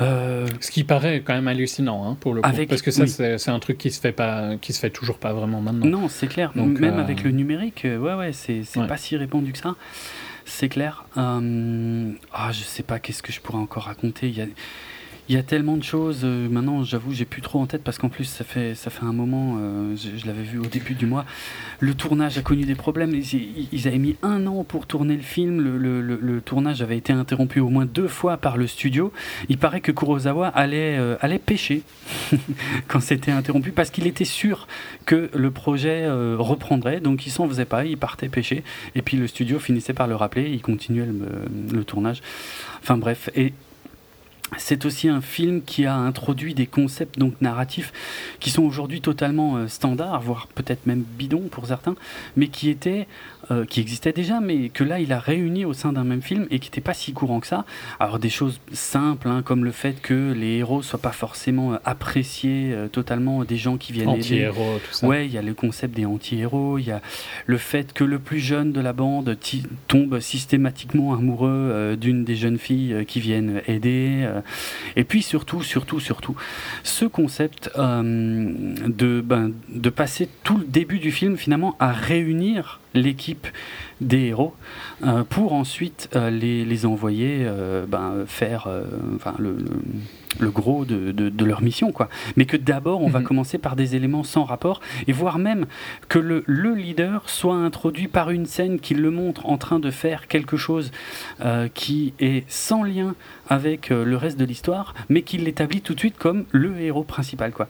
Euh, 0.00 0.48
Ce 0.60 0.70
qui 0.70 0.84
paraît 0.84 1.22
quand 1.24 1.34
même 1.34 1.48
hallucinant 1.48 2.08
hein, 2.08 2.16
pour 2.18 2.34
le 2.34 2.42
coup, 2.42 2.50
parce 2.68 2.82
que 2.82 2.90
ça 2.90 3.06
c'est 3.06 3.50
un 3.50 3.58
truc 3.58 3.78
qui 3.78 3.90
se 3.90 4.00
fait 4.00 4.12
pas, 4.12 4.56
qui 4.60 4.72
se 4.72 4.80
fait 4.80 4.90
toujours 4.90 5.18
pas 5.18 5.32
vraiment 5.32 5.60
maintenant. 5.60 5.86
Non, 5.86 6.08
c'est 6.08 6.26
clair. 6.26 6.52
Donc, 6.54 6.80
même 6.80 6.98
avec 6.98 7.20
euh, 7.20 7.24
le 7.24 7.30
numérique, 7.30 7.84
euh, 7.84 7.98
ouais 7.98 8.14
ouais, 8.14 8.32
c'est 8.32 8.64
pas 8.88 8.96
si 8.96 9.16
répandu 9.16 9.52
que 9.52 9.58
ça. 9.58 9.76
C'est 10.44 10.68
clair. 10.68 11.04
Ah, 11.16 11.40
je 12.52 12.62
sais 12.62 12.82
pas 12.82 12.98
qu'est-ce 12.98 13.22
que 13.22 13.32
je 13.32 13.40
pourrais 13.40 13.58
encore 13.58 13.84
raconter. 13.84 14.28
Il 14.28 14.36
y 14.36 14.42
a 14.42 14.46
il 15.28 15.34
y 15.34 15.38
a 15.38 15.42
tellement 15.42 15.76
de 15.76 15.82
choses. 15.82 16.20
Euh, 16.24 16.48
maintenant, 16.50 16.84
j'avoue, 16.84 17.12
j'ai 17.12 17.24
plus 17.24 17.40
trop 17.40 17.58
en 17.58 17.66
tête 17.66 17.82
parce 17.82 17.96
qu'en 17.96 18.10
plus, 18.10 18.24
ça 18.24 18.44
fait, 18.44 18.74
ça 18.74 18.90
fait 18.90 19.04
un 19.04 19.12
moment. 19.12 19.56
Euh, 19.58 19.96
je, 19.96 20.26
l'avais 20.26 20.42
vu 20.42 20.58
au 20.58 20.66
début 20.66 20.94
du 20.94 21.06
mois. 21.06 21.24
Le 21.80 21.94
tournage 21.94 22.36
a 22.36 22.42
connu 22.42 22.64
des 22.64 22.74
problèmes. 22.74 23.14
Ils, 23.14 23.88
avaient 23.88 23.98
mis 23.98 24.16
un 24.22 24.46
an 24.46 24.64
pour 24.64 24.86
tourner 24.86 25.16
le 25.16 25.22
film. 25.22 25.60
Le, 25.60 25.78
le, 25.78 26.00
le, 26.02 26.40
tournage 26.42 26.82
avait 26.82 26.98
été 26.98 27.12
interrompu 27.12 27.60
au 27.60 27.70
moins 27.70 27.86
deux 27.86 28.08
fois 28.08 28.36
par 28.36 28.58
le 28.58 28.66
studio. 28.66 29.12
Il 29.48 29.56
paraît 29.56 29.80
que 29.80 29.92
Kurosawa 29.92 30.48
allait, 30.48 30.98
euh, 30.98 31.16
allait 31.20 31.38
pêcher 31.38 31.82
quand 32.88 33.00
c'était 33.00 33.32
interrompu 33.32 33.72
parce 33.72 33.90
qu'il 33.90 34.06
était 34.06 34.26
sûr 34.26 34.68
que 35.06 35.30
le 35.34 35.50
projet 35.50 36.06
reprendrait. 36.36 37.00
Donc, 37.00 37.26
il 37.26 37.30
s'en 37.30 37.48
faisait 37.48 37.64
pas. 37.64 37.86
Il 37.86 37.96
partait 37.96 38.28
pêcher. 38.28 38.62
Et 38.94 39.00
puis, 39.00 39.16
le 39.16 39.26
studio 39.26 39.58
finissait 39.58 39.94
par 39.94 40.06
le 40.06 40.16
rappeler. 40.16 40.50
Il 40.50 40.60
continuait 40.60 41.06
le 41.72 41.84
tournage. 41.84 42.20
Enfin, 42.82 42.98
bref. 42.98 43.30
Et 43.34 43.54
c'est 44.58 44.84
aussi 44.84 45.08
un 45.08 45.20
film 45.20 45.62
qui 45.62 45.86
a 45.86 45.96
introduit 45.96 46.54
des 46.54 46.66
concepts 46.66 47.18
donc 47.18 47.40
narratifs 47.40 47.92
qui 48.40 48.50
sont 48.50 48.62
aujourd'hui 48.62 49.00
totalement 49.00 49.56
euh, 49.56 49.68
standards, 49.68 50.20
voire 50.20 50.48
peut-être 50.48 50.86
même 50.86 51.02
bidons 51.02 51.48
pour 51.50 51.66
certains, 51.66 51.94
mais 52.36 52.48
qui 52.48 52.68
étaient 52.68 53.06
euh, 53.50 53.64
qui 53.64 53.80
existait 53.80 54.12
déjà, 54.12 54.40
mais 54.40 54.68
que 54.68 54.84
là 54.84 55.00
il 55.00 55.12
a 55.12 55.18
réuni 55.18 55.64
au 55.64 55.72
sein 55.72 55.92
d'un 55.92 56.04
même 56.04 56.22
film 56.22 56.46
et 56.50 56.58
qui 56.58 56.68
n'était 56.68 56.80
pas 56.80 56.94
si 56.94 57.12
courant 57.12 57.40
que 57.40 57.46
ça. 57.46 57.64
Alors 58.00 58.18
des 58.18 58.30
choses 58.30 58.60
simples, 58.72 59.28
hein, 59.28 59.42
comme 59.42 59.64
le 59.64 59.70
fait 59.70 60.00
que 60.00 60.32
les 60.32 60.58
héros 60.58 60.82
soient 60.82 61.00
pas 61.00 61.12
forcément 61.12 61.74
euh, 61.74 61.76
appréciés 61.84 62.72
euh, 62.72 62.88
totalement 62.88 63.44
des 63.44 63.56
gens 63.56 63.76
qui 63.76 63.92
viennent 63.92 64.08
anti-héros, 64.08 64.78
tout 64.84 64.94
ça. 64.94 65.06
Ouais, 65.06 65.26
il 65.26 65.32
y 65.32 65.38
a 65.38 65.42
le 65.42 65.54
concept 65.54 65.94
des 65.96 66.04
anti-héros, 66.06 66.78
il 66.78 66.86
y 66.86 66.90
a 66.90 67.02
le 67.46 67.58
fait 67.58 67.92
que 67.92 68.04
le 68.04 68.18
plus 68.18 68.40
jeune 68.40 68.72
de 68.72 68.80
la 68.80 68.92
bande 68.92 69.36
tombe 69.88 70.20
systématiquement 70.20 71.14
amoureux 71.14 71.96
d'une 72.00 72.24
des 72.24 72.36
jeunes 72.36 72.58
filles 72.58 73.04
qui 73.06 73.20
viennent 73.20 73.62
aider. 73.66 74.28
et 74.96 75.04
puis 75.04 75.22
surtout, 75.22 75.62
surtout, 75.62 76.00
surtout, 76.00 76.36
ce 76.82 77.04
concept 77.04 77.70
de, 77.76 79.20
ben, 79.20 79.52
de 79.68 79.90
passer 79.90 80.28
tout 80.42 80.58
le 80.58 80.64
début 80.64 80.98
du 80.98 81.10
film 81.10 81.36
finalement 81.36 81.76
à 81.78 81.92
réunir 81.92 82.80
l'équipe 82.94 83.46
des 84.00 84.26
héros 84.26 84.54
euh, 85.04 85.24
pour 85.24 85.52
ensuite 85.52 86.08
euh, 86.14 86.30
les, 86.30 86.64
les, 86.64 86.86
envoyer 86.86 87.38
euh, 87.40 87.86
ben, 87.86 88.24
faire 88.26 88.68
enfin, 89.16 89.34
le, 89.38 89.56
le, 90.38 90.50
gros 90.50 90.84
de, 90.84 91.12
de, 91.12 91.44
leur 91.44 91.62
mission. 91.62 91.92
Quoi. 91.92 92.08
Mais 92.36 92.46
que 92.46 92.56
d'abord, 92.56 93.02
on 93.02 93.08
va 93.08 93.20
mhm. 93.20 93.26
commencer 93.26 93.58
par 93.58 93.76
des 93.76 93.96
éléments 93.96 94.24
sans 94.24 94.44
rapport 94.44 94.80
et 95.06 95.12
voire 95.12 95.38
même 95.38 95.66
que 96.08 96.18
le, 96.18 96.42
le, 96.46 96.74
leader 96.74 97.28
soit 97.28 97.56
introduit 97.56 98.08
par 98.08 98.30
une 98.30 98.46
scène 98.46 98.78
qui 98.80 98.94
le 98.94 99.10
montre 99.10 99.46
en 99.46 99.58
train 99.58 99.78
de 99.78 99.90
faire 99.90 100.28
quelque 100.28 100.56
chose 100.56 100.90
qui 101.74 102.14
est 102.18 102.48
sans 102.50 102.82
lien 102.82 103.14
avec 103.48 103.90
le 103.90 104.16
reste 104.16 104.38
de 104.38 104.44
l'histoire, 104.44 104.94
mais 105.08 105.22
qui 105.22 105.38
l'établit 105.38 105.80
tout 105.80 105.94
de 105.94 105.98
suite 105.98 106.16
comme 106.18 106.44
le 106.50 106.80
héros 106.80 107.04
principal. 107.04 107.52
Quoi. 107.52 107.68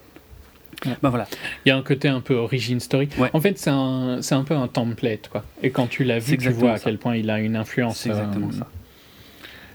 Bah 1.02 1.10
voilà. 1.10 1.26
Il 1.64 1.68
y 1.68 1.72
a 1.72 1.76
un 1.76 1.82
côté 1.82 2.08
un 2.08 2.20
peu 2.20 2.34
origin 2.34 2.80
story. 2.80 3.08
En 3.32 3.40
fait, 3.40 3.58
c'est 3.58 3.70
un, 3.70 4.18
c'est 4.22 4.34
un 4.34 4.44
peu 4.44 4.54
un 4.54 4.68
template, 4.68 5.28
quoi. 5.28 5.44
Et 5.62 5.70
quand 5.70 5.86
tu 5.86 6.04
l'as 6.04 6.18
vu, 6.18 6.38
tu 6.38 6.50
vois 6.50 6.72
à 6.72 6.78
quel 6.78 6.98
point 6.98 7.16
il 7.16 7.30
a 7.30 7.40
une 7.40 7.56
influence. 7.56 7.98
C'est 7.98 8.10
exactement 8.10 8.48
euh, 8.48 8.58
ça. 8.58 8.68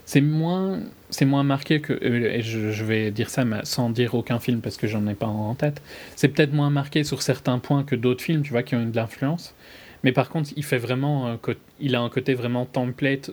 C'est 0.06 0.22
moins, 0.22 0.80
c'est 1.12 1.26
moins 1.26 1.44
marqué 1.44 1.82
que, 1.82 1.94
euh, 1.94 2.34
et 2.34 2.42
je, 2.42 2.84
vais 2.84 3.12
dire 3.12 3.30
ça 3.30 3.46
sans 3.64 3.92
dire 3.92 4.16
aucun 4.16 4.40
film 4.40 4.60
parce 4.60 4.76
que 4.76 4.88
j'en 4.88 5.06
ai 5.08 5.14
pas 5.14 5.28
en 5.28 5.54
tête. 5.54 5.82
C'est 6.16 6.30
peut-être 6.30 6.54
moins 6.54 6.72
marqué 6.72 7.04
sur 7.04 7.22
certains 7.22 7.60
points 7.60 7.84
que 7.84 7.96
d'autres 7.96 8.24
films, 8.24 8.42
tu 8.42 8.52
vois, 8.52 8.64
qui 8.64 8.76
ont 8.76 8.82
eu 8.82 8.88
de 8.88 8.96
l'influence. 8.96 9.54
Mais 10.04 10.12
par 10.12 10.30
contre, 10.30 10.50
il 10.56 10.64
fait 10.64 10.78
vraiment, 10.78 11.38
il 11.80 11.96
a 11.96 12.02
un 12.02 12.10
côté 12.10 12.34
vraiment 12.34 12.66
template 12.66 13.32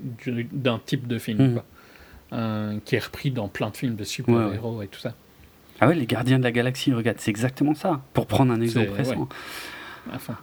d'un 0.53 0.81
type 0.85 1.07
de 1.07 1.19
film, 1.19 1.51
mmh. 1.51 1.53
quoi. 1.55 1.65
Euh, 2.33 2.79
qui 2.85 2.97
est 2.97 3.05
repris 3.05 3.31
dans 3.31 3.47
plein 3.47 3.71
de 3.71 3.77
films 3.77 3.95
de 3.95 4.03
super-héros 4.03 4.83
et 4.83 4.89
tout 4.89 4.99
ça. 4.99 5.15
Ah 5.81 5.89
ouais, 5.89 5.95
les 5.95 6.07
Gardiens 6.07 6.39
de 6.39 6.45
la 6.45 6.53
Galaxie, 6.53 6.93
regarde, 6.93 7.19
c'est 7.21 7.31
exactement 7.31 7.75
ça. 7.75 8.01
Pour 8.13 8.27
prendre 8.27 8.53
un 8.53 8.61
exemple 8.61 8.91
récent. 8.91 9.29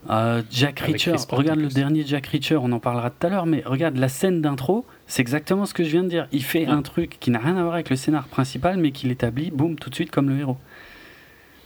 Euh, 0.10 0.42
Jack 0.52 0.80
Reacher, 0.80 1.16
regarde 1.30 1.60
le 1.60 1.70
dernier 1.70 2.04
Jack 2.06 2.28
Reacher, 2.28 2.58
on 2.58 2.72
en 2.72 2.80
parlera 2.80 3.10
tout 3.10 3.28
à 3.28 3.30
l'heure, 3.30 3.46
mais 3.46 3.64
regarde 3.66 3.98
la 3.98 4.10
scène 4.10 4.42
d'intro, 4.42 4.86
c'est 5.08 5.22
exactement 5.22 5.66
ce 5.66 5.74
que 5.74 5.84
je 5.84 5.90
viens 5.90 6.04
de 6.04 6.10
dire. 6.10 6.28
Il 6.32 6.44
fait 6.44 6.66
un 6.66 6.82
truc 6.82 7.18
qui 7.20 7.32
n'a 7.32 7.40
rien 7.40 7.56
à 7.58 7.62
voir 7.62 7.76
avec 7.76 7.90
le 7.90 7.96
scénar 7.96 8.28
principal, 8.28 8.78
mais 8.78 8.92
qui 8.92 9.08
l'établit, 9.08 9.52
boum, 9.52 9.76
tout 9.76 9.90
de 9.90 9.96
suite 9.96 10.12
comme 10.12 10.30
le 10.30 10.40
héros. 10.40 10.58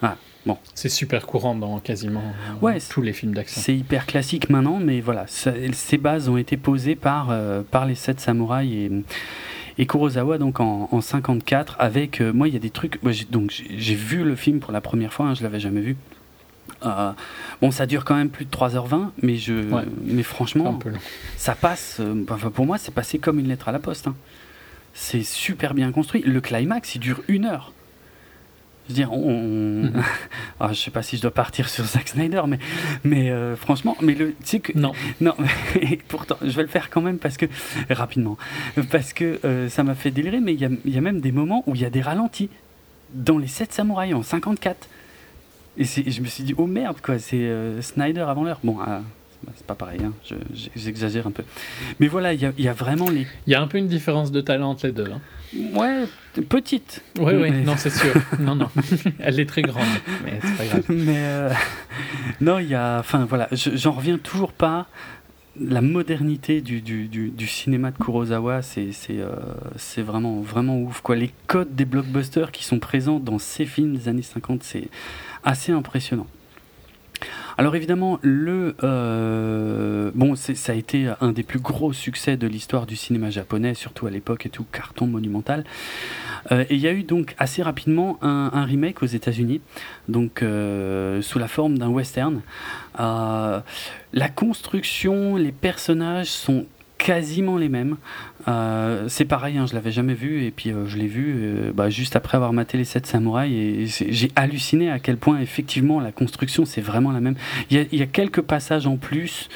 Ah, 0.01 0.15
bon. 0.45 0.57
C'est 0.75 0.89
super 0.89 1.25
courant 1.25 1.55
dans 1.55 1.79
quasiment 1.79 2.21
ouais, 2.61 2.77
tous 2.87 3.01
les 3.01 3.13
films 3.13 3.33
d'action. 3.33 3.61
C'est 3.61 3.75
hyper 3.75 4.05
classique 4.05 4.49
maintenant, 4.49 4.79
mais 4.79 5.01
voilà, 5.01 5.25
ces 5.27 5.97
bases 5.97 6.29
ont 6.29 6.37
été 6.37 6.55
posées 6.55 6.95
par, 6.95 7.29
euh, 7.31 7.63
par 7.63 7.85
les 7.85 7.95
sept 7.95 8.19
samouraïs 8.19 8.73
et 8.73 8.91
et 9.77 9.85
Kurosawa, 9.85 10.37
donc 10.37 10.59
en, 10.59 10.89
en 10.91 11.01
54, 11.01 11.75
avec. 11.79 12.21
Euh, 12.21 12.33
moi, 12.33 12.47
il 12.47 12.53
y 12.53 12.57
a 12.57 12.59
des 12.59 12.69
trucs. 12.69 12.99
donc, 13.31 13.51
j'ai 13.51 13.95
vu 13.95 14.23
le 14.23 14.35
film 14.35 14.59
pour 14.59 14.71
la 14.71 14.81
première 14.81 15.13
fois, 15.13 15.27
hein, 15.27 15.33
je 15.35 15.43
l'avais 15.43 15.59
jamais 15.59 15.81
vu. 15.81 15.95
Euh, 16.85 17.11
bon, 17.61 17.71
ça 17.71 17.85
dure 17.85 18.05
quand 18.05 18.15
même 18.15 18.29
plus 18.29 18.45
de 18.45 18.51
3h20, 18.51 19.09
mais, 19.21 19.37
je, 19.37 19.53
mais 20.03 20.23
franchement, 20.23 20.79
ça 21.37 21.55
passe. 21.55 21.97
Euh, 21.99 22.23
enfin, 22.29 22.49
pour 22.49 22.65
moi, 22.65 22.77
c'est 22.77 22.93
passé 22.93 23.19
comme 23.19 23.39
une 23.39 23.47
lettre 23.47 23.69
à 23.69 23.71
la 23.71 23.79
poste. 23.79 24.07
Hein. 24.07 24.15
C'est 24.93 25.23
super 25.23 25.73
bien 25.73 25.91
construit. 25.91 26.21
Le 26.23 26.41
climax, 26.41 26.95
il 26.95 26.99
dure 26.99 27.21
une 27.27 27.45
heure. 27.45 27.71
Je 28.87 28.93
veux 28.93 28.95
dire, 28.95 29.11
on. 29.11 29.91
Ah, 30.59 30.73
je 30.73 30.79
sais 30.79 30.91
pas 30.91 31.03
si 31.03 31.17
je 31.17 31.21
dois 31.21 31.31
partir 31.31 31.69
sur 31.69 31.85
Zack 31.85 32.07
Snyder, 32.07 32.41
mais, 32.47 32.57
mais 33.03 33.29
euh, 33.29 33.55
franchement, 33.55 33.95
mais 34.01 34.15
le, 34.15 34.29
tu 34.29 34.35
sais 34.43 34.59
que. 34.59 34.77
Non. 34.77 34.93
Non, 35.21 35.35
et 35.79 35.97
pourtant, 36.07 36.37
je 36.41 36.55
vais 36.55 36.63
le 36.63 36.67
faire 36.67 36.89
quand 36.89 37.01
même 37.01 37.19
parce 37.19 37.37
que. 37.37 37.45
Rapidement. 37.89 38.37
Parce 38.89 39.13
que 39.13 39.39
euh, 39.45 39.69
ça 39.69 39.83
m'a 39.83 39.93
fait 39.93 40.11
délirer, 40.11 40.39
mais 40.39 40.53
il 40.53 40.59
y, 40.59 40.91
y 40.91 40.97
a, 40.97 41.01
même 41.01 41.21
des 41.21 41.31
moments 41.31 41.63
où 41.67 41.75
il 41.75 41.81
y 41.81 41.85
a 41.85 41.89
des 41.89 42.01
ralentis. 42.01 42.49
Dans 43.13 43.37
les 43.37 43.47
7 43.47 43.71
samouraïs 43.71 44.13
en 44.13 44.23
54. 44.23 44.89
Et 45.77 45.83
je 45.85 46.21
me 46.21 46.25
suis 46.25 46.43
dit, 46.43 46.55
oh 46.57 46.65
merde, 46.65 46.97
quoi, 47.01 47.19
c'est 47.19 47.37
euh, 47.37 47.81
Snyder 47.81 48.21
avant 48.21 48.43
l'heure. 48.43 48.59
Bon, 48.63 48.79
c'est 49.55 49.65
pas 49.65 49.75
pareil, 49.75 50.01
hein, 50.03 50.13
j'exagère 50.75 51.27
un 51.27 51.31
peu. 51.31 51.43
Mais 51.99 52.07
voilà, 52.07 52.33
il 52.33 52.41
y, 52.41 52.61
y, 52.61 52.67
a 52.67 52.73
vraiment 52.73 53.09
les. 53.09 53.27
Il 53.45 53.53
y 53.53 53.55
a 53.55 53.61
un 53.61 53.67
peu 53.67 53.77
une 53.77 53.87
différence 53.87 54.31
de 54.31 54.41
talent 54.41 54.69
entre 54.69 54.87
les 54.87 54.93
deux. 54.93 55.09
Hein. 55.11 55.21
Ouais, 55.73 56.05
petite. 56.49 57.01
Oui, 57.19 57.33
oui, 57.35 57.51
non, 57.51 57.75
c'est 57.77 57.89
sûr. 57.89 58.13
non, 58.39 58.55
non, 58.55 58.69
elle 59.19 59.39
est 59.39 59.45
très 59.45 59.61
grande, 59.61 59.85
mais 60.25 60.39
c'est 60.41 60.57
pas 60.57 60.65
grave. 60.65 60.83
Mais 60.89 61.17
euh, 61.17 61.49
non, 62.41 62.59
il 62.59 62.67
y 62.67 62.75
a. 62.75 62.99
Enfin, 62.99 63.25
voilà, 63.25 63.47
j'en 63.51 63.91
reviens 63.91 64.17
toujours 64.17 64.53
pas. 64.53 64.87
La 65.59 65.81
modernité 65.81 66.61
du, 66.61 66.81
du, 66.81 67.07
du, 67.07 67.47
cinéma 67.47 67.89
de 67.89 67.97
Kurosawa, 67.97 68.61
c'est 68.61 68.91
euh, 69.09 69.31
c'est 69.75 70.03
vraiment, 70.03 70.39
vraiment 70.41 70.79
ouf. 70.79 71.01
Quoi. 71.01 71.15
Les 71.15 71.31
codes 71.47 71.73
des 71.73 71.85
blockbusters 71.85 72.51
qui 72.51 72.63
sont 72.63 72.77
présents 72.77 73.19
dans 73.19 73.39
ces 73.39 73.65
films 73.65 73.97
des 73.97 74.07
années 74.07 74.21
50, 74.21 74.61
c'est 74.61 74.87
assez 75.43 75.71
impressionnant. 75.71 76.27
Alors 77.57 77.75
évidemment, 77.75 78.19
le 78.21 78.75
euh, 78.83 80.11
bon, 80.13 80.35
ça 80.35 80.71
a 80.71 80.75
été 80.75 81.11
un 81.21 81.31
des 81.31 81.43
plus 81.43 81.59
gros 81.59 81.91
succès 81.91 82.37
de 82.37 82.45
l'histoire 82.47 82.85
du 82.85 82.95
cinéma 82.95 83.31
japonais, 83.31 83.73
surtout 83.73 84.05
à 84.05 84.11
l'époque 84.11 84.45
et 84.45 84.49
tout, 84.49 84.65
carton 84.71 85.07
monumental. 85.07 85.63
Euh, 86.51 86.65
et 86.69 86.75
il 86.75 86.79
y 86.79 86.87
a 86.87 86.93
eu 86.93 87.03
donc 87.03 87.33
assez 87.39 87.63
rapidement 87.63 88.19
un, 88.21 88.63
remake 88.63 89.01
aux 89.01 89.07
États-Unis, 89.07 89.61
donc 90.07 90.43
euh, 90.43 91.21
sous 91.21 91.39
la 91.39 91.47
forme 91.47 91.77
d'un 91.77 91.89
western. 91.89 92.41
la 92.97 93.63
construction, 94.35 95.35
les 95.35 95.51
personnages 95.51 96.29
sont 96.29 96.65
quasiment 96.97 97.57
les 97.57 97.69
mêmes. 97.69 97.97
c'est 99.07 99.25
pareil, 99.25 99.57
hein, 99.57 99.65
je 99.67 99.73
l'avais 99.73 99.91
jamais 99.91 100.13
vu 100.13 100.43
et 100.43 100.51
puis 100.51 100.73
je 100.85 100.97
l'ai 100.97 101.07
vu 101.07 101.71
bah, 101.73 101.89
juste 101.89 102.15
après 102.15 102.35
avoir 102.35 102.53
maté 102.53 102.77
les 102.77 102.85
7 102.85 103.05
samouraïs 103.05 104.01
et 104.01 104.11
j'ai 104.11 104.31
halluciné 104.35 104.89
à 104.89 104.99
quel 104.99 105.17
point 105.17 105.39
effectivement 105.39 105.99
la 105.99 106.11
construction 106.11 106.65
c'est 106.65 106.81
vraiment 106.81 107.11
la 107.11 107.19
même. 107.19 107.35
Il 107.69 107.87
y, 107.91 108.01
a, 108.01 108.05
quelques 108.05 108.41
passages 108.41 108.87
en 108.87 108.97
plus 108.97 109.49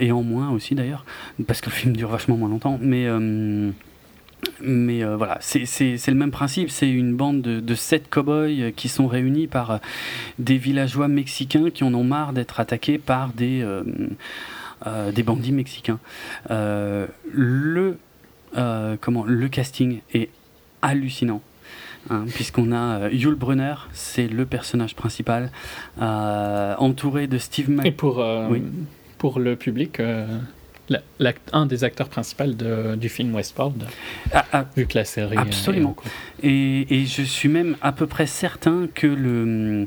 et 0.00 0.12
en 0.12 0.22
moins 0.22 0.50
aussi 0.50 0.74
d'ailleurs 0.74 1.04
parce 1.46 1.60
que 1.60 1.70
le 1.70 1.74
film 1.74 1.96
dure 1.96 2.08
vachement 2.08 2.36
moins 2.36 2.48
longtemps, 2.48 2.78
mais 2.80 3.08
mais 4.60 5.04
euh, 5.04 5.16
voilà, 5.16 5.38
c'est 5.40 5.64
le 5.64 6.14
même 6.14 6.30
principe. 6.30 6.70
C'est 6.70 6.90
une 6.90 7.14
bande 7.14 7.42
de, 7.42 7.60
de 7.60 7.74
sept 7.74 8.08
cow-boys 8.10 8.72
qui 8.74 8.88
sont 8.88 9.06
réunis 9.06 9.46
par 9.46 9.70
euh, 9.70 9.78
des 10.38 10.56
villageois 10.56 11.08
mexicains 11.08 11.70
qui 11.70 11.84
en 11.84 11.94
ont 11.94 12.04
marre 12.04 12.32
d'être 12.32 12.60
attaqués 12.60 12.98
par 12.98 13.28
des, 13.28 13.62
euh, 13.62 13.82
des 15.14 15.22
bandits 15.22 15.52
mexicains. 15.52 15.98
le, 16.48 17.96
comment, 19.00 19.24
le 19.24 19.48
casting 19.48 20.00
est 20.12 20.30
hallucinant. 20.80 21.42
Hein, 22.10 22.24
puisqu'on 22.34 22.72
a 22.72 23.10
Yul 23.10 23.36
Brunner, 23.36 23.74
c'est 23.92 24.26
le 24.26 24.44
personnage 24.44 24.96
principal, 24.96 25.50
entouré 25.98 27.26
de 27.26 27.38
Steve 27.38 27.70
Mac. 27.70 27.86
Et 27.86 27.92
pour, 27.92 28.24
pour 29.18 29.38
le 29.38 29.56
public, 29.56 30.00
un 31.52 31.66
des 31.66 31.84
acteurs 31.84 32.08
principaux 32.08 32.44
du 32.96 33.08
film 33.08 33.34
Westworld, 33.34 33.84
ah, 34.32 34.44
ah, 34.52 34.64
vu 34.76 34.86
que 34.86 34.98
la 34.98 35.04
série. 35.04 35.36
Absolument. 35.36 35.96
et, 36.42 37.02
et, 37.02 37.06
je 37.06 37.22
suis 37.22 37.48
même 37.48 37.76
à 37.82 37.92
peu 37.92 38.06
près 38.06 38.26
certain 38.26 38.88
que 38.92 39.06
le 39.06 39.86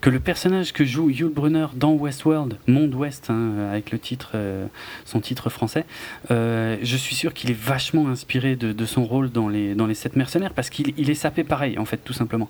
que 0.00 0.10
le 0.10 0.20
personnage 0.20 0.72
que 0.72 0.84
joue 0.84 1.10
Yul 1.10 1.30
Brunner 1.30 1.66
dans 1.74 1.92
Westworld, 1.92 2.58
Monde 2.66 2.94
Ouest, 2.94 3.30
hein, 3.30 3.68
avec 3.70 3.90
le 3.90 3.98
titre, 3.98 4.32
euh, 4.34 4.66
son 5.04 5.20
titre 5.20 5.50
français, 5.50 5.84
euh, 6.30 6.76
je 6.82 6.96
suis 6.96 7.14
sûr 7.14 7.34
qu'il 7.34 7.50
est 7.50 7.58
vachement 7.58 8.08
inspiré 8.08 8.56
de, 8.56 8.86
son 8.86 9.04
rôle 9.04 9.30
dans 9.30 9.48
les, 9.48 9.74
dans 9.74 9.86
les 9.86 9.94
Sept 9.94 10.16
Mercenaires, 10.16 10.52
parce 10.52 10.70
qu'il 10.70 10.92
il 10.96 11.10
est 11.10 11.14
sapé 11.14 11.44
pareil, 11.44 11.78
en 11.78 11.84
fait, 11.84 11.98
tout 11.98 12.12
simplement. 12.12 12.48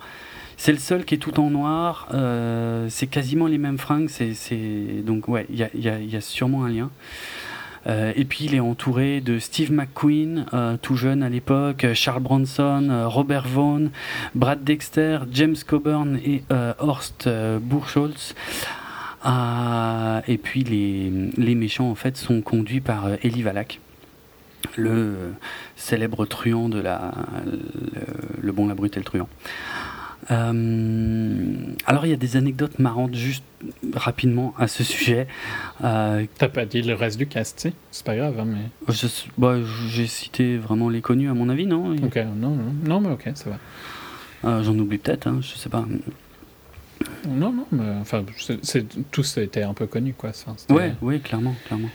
C'est 0.57 0.73
le 0.73 0.79
seul 0.79 1.05
qui 1.05 1.15
est 1.15 1.19
tout 1.19 1.39
en 1.39 1.51
noir, 1.51 2.09
euh, 2.15 2.87
c'est 2.89 3.07
quasiment 3.07 3.47
les 3.47 3.59
mêmes 3.59 3.79
fringues, 3.79 4.09
c'est, 4.09 5.03
donc 5.05 5.29
ouais, 5.29 5.47
il 5.51 5.57
y 5.57 5.63
a, 5.63 5.69
y 5.75 6.17
a, 6.17 6.21
sûrement 6.21 6.65
un 6.65 6.71
lien. 6.71 6.91
Euh, 7.87 8.13
et 8.17 8.25
puis 8.25 8.45
il 8.45 8.55
est 8.55 8.61
entouré 8.61 9.21
de 9.21 9.39
Steve 9.39 9.73
McQueen, 9.73 10.47
euh, 10.53 10.77
tout 10.81 10.97
jeune 10.97 11.23
à 11.23 11.29
l'époque, 11.29 11.87
Charles 11.95 12.23
Bronson, 12.23 12.89
euh, 12.91 13.09
Robert 13.09 13.47
Vaughn, 13.47 13.91
Brad 14.35 14.65
Dexter, 14.65 15.21
James 15.33 15.57
Coburn 15.67 16.19
et 16.25 16.43
Horst 16.79 17.29
Burschholz. 17.61 18.35
et 19.25 20.39
puis 20.39 20.65
les, 20.65 21.55
méchants 21.55 21.91
en 21.91 21.95
fait 21.95 22.17
sont 22.17 22.41
conduits 22.43 22.81
par 22.81 23.09
Eli 23.23 23.43
Valak 23.43 23.81
le 24.77 25.33
célèbre 25.77 26.27
truand 26.27 26.69
de 26.69 26.81
la 26.81 27.13
le, 28.43 28.53
bon 28.53 28.67
la 28.67 28.75
brute 28.75 28.97
et 28.97 29.01
le 29.01 29.05
truand 29.05 29.29
euh, 29.29 29.96
alors 30.29 32.07
il 32.07 32.11
y 32.11 32.13
a 32.13 32.17
des 32.17 32.37
anecdotes 32.37 32.79
marrantes 32.79 33.15
juste 33.15 33.45
rapidement 33.95 34.55
à 34.59 34.69
ce 34.69 34.85
sujet. 34.85 35.27
Euh, 35.85 36.25
T'as 36.39 36.49
pas 36.49 36.65
dit 36.65 36.83
le 36.83 36.95
reste 36.95 37.19
du 37.19 37.27
cast, 37.27 37.69
c'est 37.91 38.05
pas 38.05 38.17
grave. 38.17 38.39
Hein, 38.39 38.47
mais... 38.47 38.95
Bah, 39.39 39.55
j'ai 39.89 40.07
cité 40.07 40.57
vraiment 40.57 40.89
les 40.89 41.01
connus 41.01 41.31
à 41.31 41.35
mon 41.35 41.49
avis, 41.49 41.67
non? 41.67 41.95
Ok, 41.97 42.17
non, 42.17 42.51
non, 42.51 42.75
non, 42.85 43.01
mais 43.01 43.11
ok, 43.11 43.31
ça 43.35 43.51
va. 43.51 43.59
Euh, 44.45 44.63
j'en 44.63 44.79
oublie 44.79 44.99
peut-être, 44.99 45.27
hein, 45.27 45.39
je 45.41 45.57
sais 45.57 45.69
pas. 45.69 45.85
Non, 47.29 47.53
non, 47.53 47.67
mais 47.73 47.85
enfin, 48.01 48.25
tous 49.11 49.39
étaient 49.39 49.63
un 49.63 49.75
peu 49.75 49.87
connus, 49.87 50.15
quoi. 50.17 50.33
ouais, 50.71 50.95
oui, 51.03 51.21
clairement, 51.21 51.55
clairement. 51.67 51.91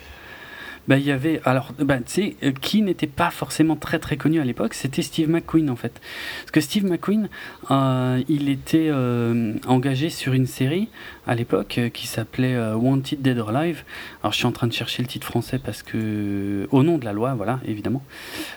Bah, 0.91 0.97
il 0.97 1.06
y 1.06 1.12
avait. 1.12 1.39
Alors, 1.45 1.71
bah, 1.80 1.99
tu 1.99 2.04
sais, 2.06 2.36
euh, 2.43 2.51
qui 2.51 2.82
n'était 2.82 3.08
pas 3.08 3.32
forcément 3.32 3.77
très 3.77 3.97
très 3.97 4.17
connu 4.17 4.41
à 4.41 4.43
l'époque, 4.43 4.73
c'était 4.73 5.01
Steve 5.01 5.30
McQueen 5.30 5.69
en 5.69 5.77
fait. 5.77 6.01
Parce 6.41 6.51
que 6.51 6.60
Steve 6.60 6.84
McQueen, 6.84 7.30
euh, 7.69 8.21
il 8.27 8.49
était 8.49 8.89
euh, 8.91 9.54
engagé 9.67 10.10
sur 10.10 10.34
une 10.34 10.47
série 10.47 10.89
à 11.27 11.34
l'époque 11.34 11.80
qui 11.93 12.08
s'appelait 12.08 12.58
Wanted 12.73 13.21
Dead 13.21 13.39
or 13.39 13.56
Alive. 13.56 13.84
Alors, 14.21 14.34
je 14.34 14.39
suis 14.39 14.45
en 14.45 14.51
train 14.51 14.67
de 14.67 14.73
chercher 14.73 15.01
le 15.01 15.08
titre 15.08 15.25
français 15.25 15.60
parce 15.60 15.82
que. 15.82 16.67
Au 16.71 16.84
nom 16.84 16.97
de 16.97 17.06
la 17.06 17.13
loi, 17.13 17.36
voilà, 17.36 17.62
évidemment. 17.65 18.04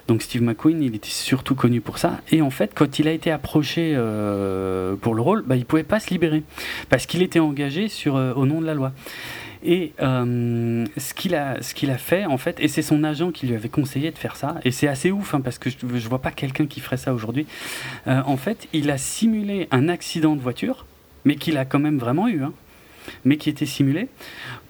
Donc, 0.08 0.20
Steve 0.20 0.42
McQueen, 0.42 0.82
il 0.82 0.96
était 0.96 1.10
surtout 1.10 1.54
connu 1.54 1.80
pour 1.80 1.98
ça. 1.98 2.20
Et 2.32 2.42
en 2.42 2.50
fait, 2.50 2.72
quand 2.74 2.98
il 2.98 3.06
a 3.06 3.12
été 3.12 3.30
approché 3.30 3.92
pour 5.00 5.14
le 5.14 5.22
rôle, 5.22 5.44
bah, 5.46 5.54
il 5.54 5.66
pouvait 5.66 5.84
pas 5.84 6.00
se 6.00 6.10
libérer. 6.10 6.42
Parce 6.88 7.06
qu'il 7.06 7.22
était 7.22 7.38
engagé 7.38 7.86
sur, 7.86 8.14
au 8.14 8.44
nom 8.44 8.60
de 8.60 8.66
la 8.66 8.74
loi. 8.74 8.92
Et 9.66 9.94
euh, 10.00 10.84
ce 10.98 11.14
qu'il 11.14 11.34
a, 11.34 11.56
a 11.56 11.98
fait, 11.98 12.26
en 12.26 12.36
fait, 12.36 12.60
et 12.60 12.68
c'est 12.68 12.82
son 12.82 13.02
agent 13.02 13.30
qui 13.30 13.46
lui 13.46 13.54
avait 13.54 13.70
conseillé 13.70 14.10
de 14.10 14.18
faire 14.18 14.36
ça, 14.36 14.56
et 14.62 14.70
c'est 14.70 14.88
assez 14.88 15.10
ouf, 15.10 15.34
hein, 15.34 15.40
parce 15.40 15.58
que 15.58 15.70
je, 15.70 15.76
je 15.80 16.08
vois 16.08 16.20
pas 16.20 16.30
quelqu'un 16.30 16.66
qui 16.66 16.80
ferait 16.80 16.98
ça 16.98 17.14
aujourd'hui. 17.14 17.46
Euh, 18.06 18.20
en 18.26 18.36
fait, 18.36 18.68
il 18.74 18.90
a 18.90 18.98
simulé 18.98 19.66
un 19.70 19.88
accident 19.88 20.36
de 20.36 20.42
voiture, 20.42 20.84
mais 21.24 21.36
qu'il 21.36 21.56
a 21.56 21.64
quand 21.64 21.78
même 21.78 21.98
vraiment 21.98 22.28
eu, 22.28 22.42
hein, 22.42 22.52
mais 23.24 23.38
qui 23.38 23.48
était 23.48 23.64
simulé, 23.64 24.08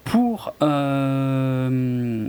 pour, 0.05 0.55
euh, 0.63 2.29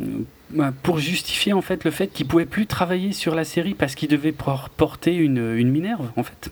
bah, 0.49 0.73
pour 0.81 0.97
justifier 0.97 1.53
en 1.53 1.61
fait 1.61 1.83
le 1.83 1.91
fait 1.91 2.07
qu'il 2.07 2.25
pouvait 2.25 2.45
plus 2.45 2.65
travailler 2.65 3.11
sur 3.11 3.35
la 3.35 3.43
série 3.43 3.75
parce 3.75 3.93
qu'il 3.93 4.09
devait 4.09 4.31
porter 4.31 5.13
une, 5.13 5.55
une 5.55 5.69
Minerve, 5.69 6.09
en 6.15 6.23
fait. 6.23 6.49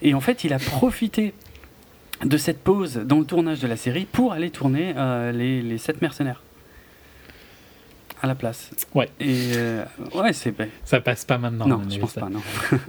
Et 0.00 0.14
en 0.14 0.20
fait, 0.20 0.44
il 0.44 0.54
a 0.54 0.58
profité 0.58 1.34
de 2.24 2.36
cette 2.36 2.62
pause 2.62 2.96
dans 2.96 3.18
le 3.18 3.24
tournage 3.24 3.60
de 3.60 3.66
la 3.66 3.76
série 3.76 4.04
pour 4.04 4.32
aller 4.32 4.50
tourner 4.50 4.94
euh, 4.96 5.32
les, 5.32 5.62
les 5.62 5.78
sept 5.78 6.00
mercenaires 6.02 6.42
à 8.22 8.28
la 8.28 8.34
place. 8.34 8.70
Ouais. 8.94 9.08
Et 9.18 9.52
euh, 9.56 9.84
ouais, 10.14 10.32
c'est. 10.32 10.54
Ça 10.84 11.00
passe 11.00 11.24
pas 11.24 11.38
maintenant. 11.38 11.66
Non, 11.66 11.82
je 11.88 11.98
pense 11.98 12.14
pas, 12.14 12.28
non. 12.28 12.40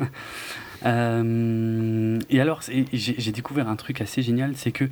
Euh, 0.86 2.20
et 2.30 2.42
alors, 2.42 2.62
j'ai 2.92 3.32
découvert 3.32 3.68
un 3.68 3.76
truc 3.76 4.02
assez 4.02 4.22
génial, 4.22 4.54
c'est 4.56 4.72
que 4.72 4.86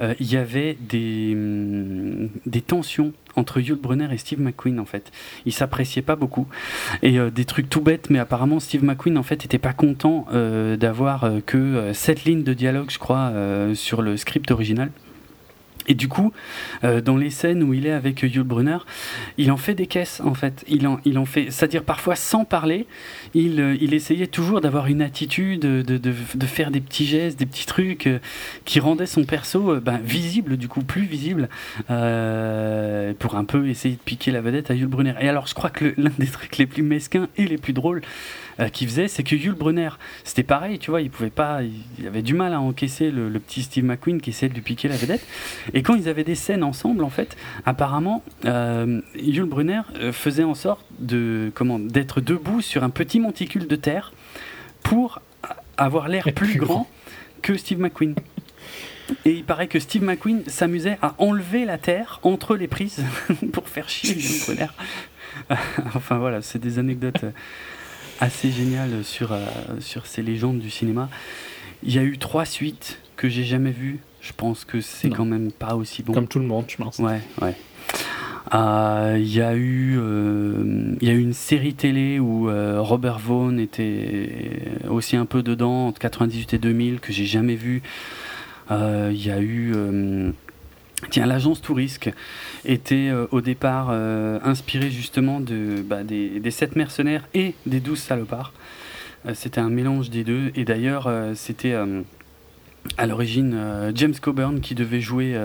euh, 0.00 0.14
il 0.20 0.30
y 0.30 0.36
avait 0.36 0.76
des, 0.80 1.36
des 2.46 2.60
tensions 2.60 3.12
entre 3.34 3.60
Yul 3.60 3.78
Brunner 3.78 4.08
et 4.12 4.18
Steve 4.18 4.40
McQueen 4.40 4.78
en 4.78 4.84
fait. 4.84 5.10
Ils 5.46 5.52
s'appréciaient 5.52 6.02
pas 6.02 6.16
beaucoup 6.16 6.46
et 7.02 7.18
euh, 7.18 7.30
des 7.30 7.44
trucs 7.44 7.68
tout 7.70 7.80
bêtes, 7.80 8.10
mais 8.10 8.18
apparemment 8.18 8.60
Steve 8.60 8.84
McQueen 8.84 9.16
en 9.16 9.22
fait 9.22 9.44
était 9.44 9.58
pas 9.58 9.72
content 9.72 10.26
d'avoir 10.32 11.30
que 11.46 11.92
sept 11.92 12.24
lignes 12.24 12.42
de 12.42 12.54
dialogue, 12.54 12.90
je 12.90 12.98
crois, 12.98 13.32
sur 13.74 14.02
le 14.02 14.16
script 14.16 14.50
original. 14.50 14.90
Et 15.88 15.94
du 15.94 16.08
coup, 16.08 16.32
euh, 16.84 17.00
dans 17.00 17.16
les 17.16 17.30
scènes 17.30 17.62
où 17.62 17.74
il 17.74 17.86
est 17.86 17.92
avec 17.92 18.22
Yul 18.22 18.42
Brunner, 18.42 18.78
il 19.38 19.50
en 19.50 19.56
fait 19.56 19.74
des 19.74 19.86
caisses 19.86 20.20
en 20.24 20.34
fait. 20.34 20.64
Il 20.68 20.86
en, 20.86 21.00
il 21.04 21.18
en 21.18 21.24
fait, 21.24 21.50
c'est-à-dire 21.50 21.82
parfois 21.82 22.16
sans 22.16 22.44
parler, 22.44 22.86
il, 23.34 23.60
euh, 23.60 23.76
il 23.80 23.94
essayait 23.94 24.26
toujours 24.26 24.60
d'avoir 24.60 24.86
une 24.86 25.02
attitude, 25.02 25.60
de, 25.60 25.82
de, 25.82 25.98
de, 25.98 26.46
faire 26.46 26.70
des 26.70 26.80
petits 26.80 27.06
gestes, 27.06 27.38
des 27.38 27.46
petits 27.46 27.66
trucs 27.66 28.06
euh, 28.06 28.18
qui 28.64 28.80
rendaient 28.80 29.06
son 29.06 29.24
perso 29.24 29.80
ben, 29.80 29.98
visible, 30.02 30.56
du 30.56 30.68
coup 30.68 30.82
plus 30.82 31.04
visible, 31.04 31.48
pour 31.86 31.94
un 33.36 33.44
peu 33.44 33.68
essayer 33.68 33.94
de 33.94 34.00
piquer 34.00 34.30
la 34.30 34.40
vedette 34.40 34.70
à 34.70 34.74
Yul 34.74 34.86
Brunner. 34.86 35.14
Et 35.20 35.28
alors, 35.28 35.46
je 35.46 35.54
crois 35.54 35.70
que 35.70 35.94
l'un 35.96 36.12
des 36.18 36.26
trucs 36.26 36.58
les 36.58 36.66
plus 36.66 36.82
mesquins 36.82 37.28
et 37.36 37.46
les 37.46 37.58
plus 37.58 37.72
drôles, 37.72 38.02
euh, 38.60 38.68
qui 38.68 38.86
faisait, 38.86 39.08
c'est 39.08 39.22
que 39.22 39.34
Yul 39.34 39.54
Brunner, 39.54 39.90
c'était 40.24 40.42
pareil, 40.42 40.78
tu 40.78 40.90
vois, 40.90 41.00
il 41.00 41.10
pouvait 41.10 41.30
pas, 41.30 41.60
il 41.98 42.06
avait 42.06 42.22
du 42.22 42.34
mal 42.34 42.52
à 42.52 42.60
encaisser 42.60 43.10
le, 43.10 43.30
petit 43.38 43.62
Steve 43.62 43.84
McQueen 43.84 44.20
qui 44.20 44.30
essayait 44.30 44.48
de 44.48 44.54
lui 44.54 44.62
piquer 44.62 44.88
la 44.88 44.96
vedette. 44.96 45.26
Et 45.74 45.82
quand 45.82 45.94
ils 45.94 46.08
avaient 46.08 46.24
des 46.24 46.34
scènes 46.34 46.62
ensemble, 46.62 47.04
en 47.04 47.10
fait, 47.10 47.36
apparemment, 47.64 48.22
euh, 48.44 49.00
Yul 49.14 49.46
Brunner 49.46 49.82
euh, 49.96 50.12
faisait 50.12 50.44
en 50.44 50.54
sorte 50.54 50.84
de, 50.98 51.50
comment, 51.54 51.78
d'être 51.78 52.20
debout 52.20 52.60
sur 52.60 52.84
un 52.84 52.90
petit 52.90 53.20
monticule 53.20 53.66
de 53.66 53.76
terre 53.76 54.12
pour 54.82 55.20
avoir 55.76 56.08
l'air 56.08 56.24
plus, 56.34 56.58
grand 56.58 56.88
que 57.40 57.56
Steve 57.56 57.80
McQueen. 57.80 58.14
Et 59.24 59.32
il 59.32 59.44
paraît 59.44 59.66
que 59.66 59.78
Steve 59.78 60.04
McQueen 60.04 60.42
s'amusait 60.46 60.98
à 61.02 61.14
enlever 61.18 61.64
la 61.64 61.78
terre 61.78 62.20
entre 62.22 62.56
les 62.56 62.68
prises 62.68 63.04
pour 63.52 63.68
faire 63.68 63.88
chier 63.88 64.14
Yul 64.14 64.40
Brunner. 64.46 64.72
enfin 65.94 66.18
voilà, 66.18 66.42
c'est 66.42 66.58
des 66.58 66.78
anecdotes 66.78 67.24
assez 68.20 68.50
génial 68.50 69.04
sur, 69.04 69.32
euh, 69.32 69.40
sur 69.80 70.06
ces 70.06 70.22
légendes 70.22 70.58
du 70.58 70.70
cinéma. 70.70 71.08
Il 71.82 71.94
y 71.94 71.98
a 71.98 72.02
eu 72.02 72.18
trois 72.18 72.44
suites 72.44 72.98
que 73.16 73.28
j'ai 73.28 73.44
jamais 73.44 73.72
vues. 73.72 73.98
Je 74.20 74.32
pense 74.36 74.64
que 74.64 74.80
c'est 74.80 75.10
quand 75.10 75.24
même 75.24 75.50
pas 75.50 75.74
aussi 75.74 76.02
bon. 76.02 76.12
Comme 76.12 76.28
tout 76.28 76.38
le 76.38 76.46
monde, 76.46 76.66
je 76.68 76.76
pense. 76.76 76.98
Ouais, 76.98 77.20
ouais. 77.40 77.54
Euh, 78.54 79.16
il 79.18 79.32
y 79.32 79.40
a 79.40 79.54
eu 79.54 79.96
euh, 79.98 80.94
y 81.00 81.08
a 81.08 81.12
eu 81.12 81.20
une 81.20 81.32
série 81.32 81.74
télé 81.74 82.20
où 82.20 82.48
Robert 82.48 83.18
Vaughn 83.18 83.58
était 83.58 84.62
aussi 84.88 85.16
un 85.16 85.26
peu 85.26 85.42
dedans 85.42 85.88
entre 85.88 85.98
98 85.98 86.54
et 86.54 86.58
2000 86.58 87.00
que 87.00 87.12
j'ai 87.12 87.24
jamais 87.24 87.56
vu. 87.56 87.82
Il 88.70 89.22
y 89.22 89.30
a 89.30 89.40
eu 89.40 89.74
Tiens, 91.10 91.26
l'agence 91.26 91.60
Tourisque 91.60 92.10
était 92.64 93.08
euh, 93.08 93.26
au 93.32 93.40
départ 93.40 93.88
euh, 93.90 94.38
inspirée 94.44 94.90
justement 94.90 95.40
bah, 95.40 96.04
des, 96.04 96.40
des, 96.40 96.50
sept 96.50 96.76
mercenaires 96.76 97.28
et 97.34 97.54
des 97.66 97.80
douze 97.80 97.98
salopards. 97.98 98.52
Euh, 99.26 99.32
c'était 99.34 99.60
un 99.60 99.68
mélange 99.68 100.10
des 100.10 100.24
deux. 100.24 100.52
Et 100.54 100.64
d'ailleurs, 100.64 101.10
c'était 101.34 101.74
à 102.98 103.06
l'origine 103.06 103.92
James 103.94 104.14
Coburn 104.20 104.60
qui 104.60 104.74
devait 104.74 105.00
jouer 105.00 105.36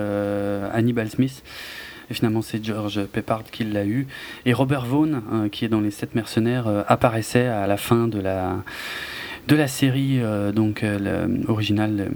Hannibal 0.72 1.10
Smith. 1.10 1.42
Et 2.10 2.14
finalement, 2.14 2.40
c'est 2.40 2.64
George 2.64 3.04
Peppard 3.04 3.44
qui 3.44 3.64
l'a 3.64 3.84
eu. 3.84 4.06
Et 4.46 4.52
Robert 4.52 4.86
Vaughn, 4.86 5.48
qui 5.52 5.64
est 5.64 5.68
dans 5.68 5.80
Les 5.80 5.90
Sept 5.90 6.14
Mercenaires, 6.14 6.66
apparaissait 6.88 7.46
à 7.46 7.66
la 7.66 7.76
fin 7.76 8.08
de 8.08 8.18
la, 8.18 8.56
de 9.46 9.54
la 9.54 9.68
série 9.68 10.20
donc 10.54 10.84
originale, 11.46 12.10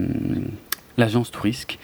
l'agence 0.97 1.30
Tourisque. 1.30 1.78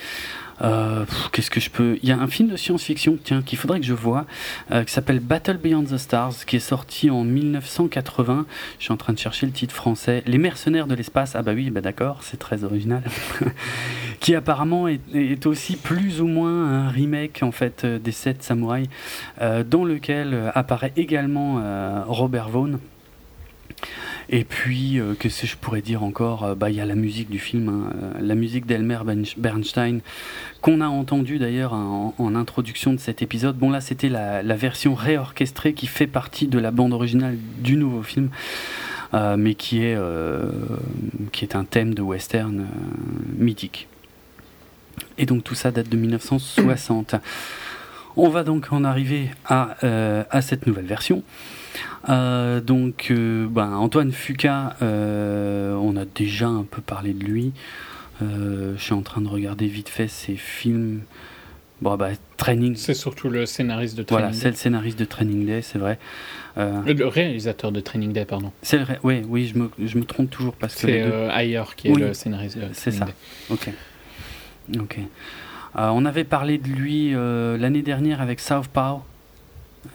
Euh, 0.63 1.05
qu'est-ce 1.33 1.51
que 1.51 1.61
je 1.61 1.71
peux 1.71 1.99
Il 2.03 2.09
y 2.09 2.13
a 2.13 2.19
un 2.19 2.27
film 2.27 2.49
de 2.49 2.57
science-fiction, 2.57 3.19
tiens, 3.23 3.43
qu'il 3.43 3.59
faudrait 3.59 3.81
que 3.81 3.87
je 3.87 3.95
vois, 3.95 4.27
euh, 4.71 4.85
qui 4.85 4.93
s'appelle 4.93 5.21
Battle 5.21 5.57
Beyond 5.57 5.85
the 5.85 5.97
Stars, 5.97 6.45
qui 6.47 6.57
est 6.57 6.61
sorti 6.61 7.11
en 7.11 7.25
1980. 7.25 8.47
Je 8.79 8.85
suis 8.85 8.93
en 8.93 8.97
train 8.97 9.13
de 9.13 9.19
chercher 9.19 9.47
le 9.47 9.53
titre 9.53 9.75
français. 9.75 10.23
Les 10.27 10.39
mercenaires 10.39 10.87
de 10.87 10.95
l'espace. 10.95 11.37
Ah 11.37 11.43
bah 11.43 11.53
oui, 11.55 11.71
bah 11.71 11.81
d'accord, 11.81 12.19
c'est 12.23 12.39
très 12.39 12.65
original. 12.65 13.03
qui 14.21 14.35
apparemment 14.35 14.89
est, 14.89 15.47
aussi 15.47 15.77
plus 15.77 16.21
ou 16.21 16.27
moins 16.27 16.87
un 16.87 16.89
remake 16.89 17.41
en 17.43 17.53
fait 17.53 17.85
euh, 17.85 17.99
des 17.99 18.13
sept 18.13 18.43
samouraïs, 18.43 18.89
dans 19.41 19.85
lequel 19.85 20.51
apparaît 20.55 20.93
également 20.97 21.63
Robert 22.07 22.49
Vaughn. 22.49 22.79
Et 24.31 24.45
puis, 24.45 25.01
euh, 25.01 25.15
que 25.15 25.29
je 25.29 25.57
pourrais 25.57 25.81
dire 25.81 26.03
encore 26.03 26.45
euh, 26.45 26.55
Bah, 26.55 26.69
il 26.69 26.77
y 26.77 26.81
a 26.81 26.87
la 26.87 26.95
musique 26.95 27.31
du 27.31 27.39
film, 27.39 27.69
hein, 27.69 27.93
euh, 28.03 28.13
la 28.21 28.35
musique 28.35 28.67
d'Elmer 28.67 28.99
Bernstein, 29.39 30.01
qu'on 30.61 30.81
a 30.83 30.87
entendue 30.87 31.39
d'ailleurs 31.39 31.73
en, 31.73 32.35
introduction 32.35 32.93
de 32.93 32.99
cet 32.99 33.23
épisode. 33.23 33.57
Bon, 33.57 33.71
là, 33.71 33.81
c'était 33.81 34.11
la, 34.11 34.43
version 34.55 34.95
réorchestrée 34.95 35.73
qui 35.73 35.87
fait 35.87 36.07
partie 36.07 36.47
de 36.47 36.59
la 36.59 36.71
bande 36.71 36.93
originale 36.93 37.39
du 37.59 37.77
nouveau 37.77 38.03
film. 38.03 38.29
mais 39.15 39.55
qui 39.55 39.83
est, 39.83 39.97
qui 41.33 41.45
est 41.45 41.57
un 41.57 41.65
thème 41.65 41.95
de 41.95 42.03
western 42.03 42.67
mythique. 43.37 43.89
Et 45.17 45.27
donc 45.27 45.43
tout 45.43 45.55
ça 45.55 45.71
date 45.71 45.89
de 45.89 45.97
1960. 45.97 47.15
On 48.17 48.29
va 48.29 48.45
donc 48.45 48.73
en 48.73 48.85
arriver 48.85 49.31
à, 49.47 49.77
à 50.31 50.43
cette 50.43 50.67
nouvelle 50.67 50.87
version. 50.87 51.23
Euh, 52.09 52.61
donc, 52.61 53.09
euh, 53.11 53.47
ben, 53.49 53.73
Antoine 53.75 54.13
Fuca, 54.13 54.77
euh, 54.83 55.75
on 55.75 55.97
a 55.97 56.05
déjà 56.05 56.49
un 56.49 56.65
peu 56.65 56.81
parlé 56.81 57.13
de 57.13 57.25
lui. 57.25 57.53
je 58.21 58.77
suis 58.79 58.95
en 58.95 59.03
train 59.03 59.21
de 59.21 59.29
regarder 59.29 59.67
vite 59.67 59.89
fait 59.89 60.09
ses 60.09 60.37
films. 60.37 61.03
Bon, 61.81 61.97
bah, 61.97 62.11
Training. 62.37 62.75
C'est 62.77 62.95
surtout 62.95 63.29
le 63.29 63.47
scénariste 63.47 63.97
de 63.97 64.03
Training 64.03 64.27
Voilà, 64.27 64.37
c'est 64.37 64.51
le 64.51 64.57
scénariste 64.57 64.99
de 64.99 65.05
Training 65.05 65.47
Day, 65.47 65.63
c'est 65.63 65.79
vrai. 65.79 65.99
le 66.57 67.07
réalisateur 67.07 67.73
de 67.73 67.81
Training 67.81 68.13
Day, 68.13 68.25
pardon. 68.25 68.53
C'est 68.63 68.79
vrai, 68.79 68.99
oui, 69.03 69.23
oui, 69.29 69.47
je 69.47 69.59
me, 69.59 69.71
je 69.85 69.99
me 69.99 70.05
trompe 70.05 70.31
toujours 70.31 70.55
parce 70.55 70.75
que. 70.75 70.81
C'est 70.81 71.39
Ayer 71.41 71.63
qui 71.77 71.89
est 71.89 71.95
le 71.95 72.15
scénariste 72.15 72.59
de 72.59 72.65
C'est 72.73 72.91
ça. 72.91 73.07
Ok. 73.51 73.71
Ok. 74.79 74.99
on 75.75 76.05
avait 76.05 76.25
parlé 76.25 76.59
de 76.59 76.69
lui 76.69 77.13
l'année 77.13 77.83
dernière 77.83 78.21
avec 78.21 78.41
Southpaw. 78.41 79.03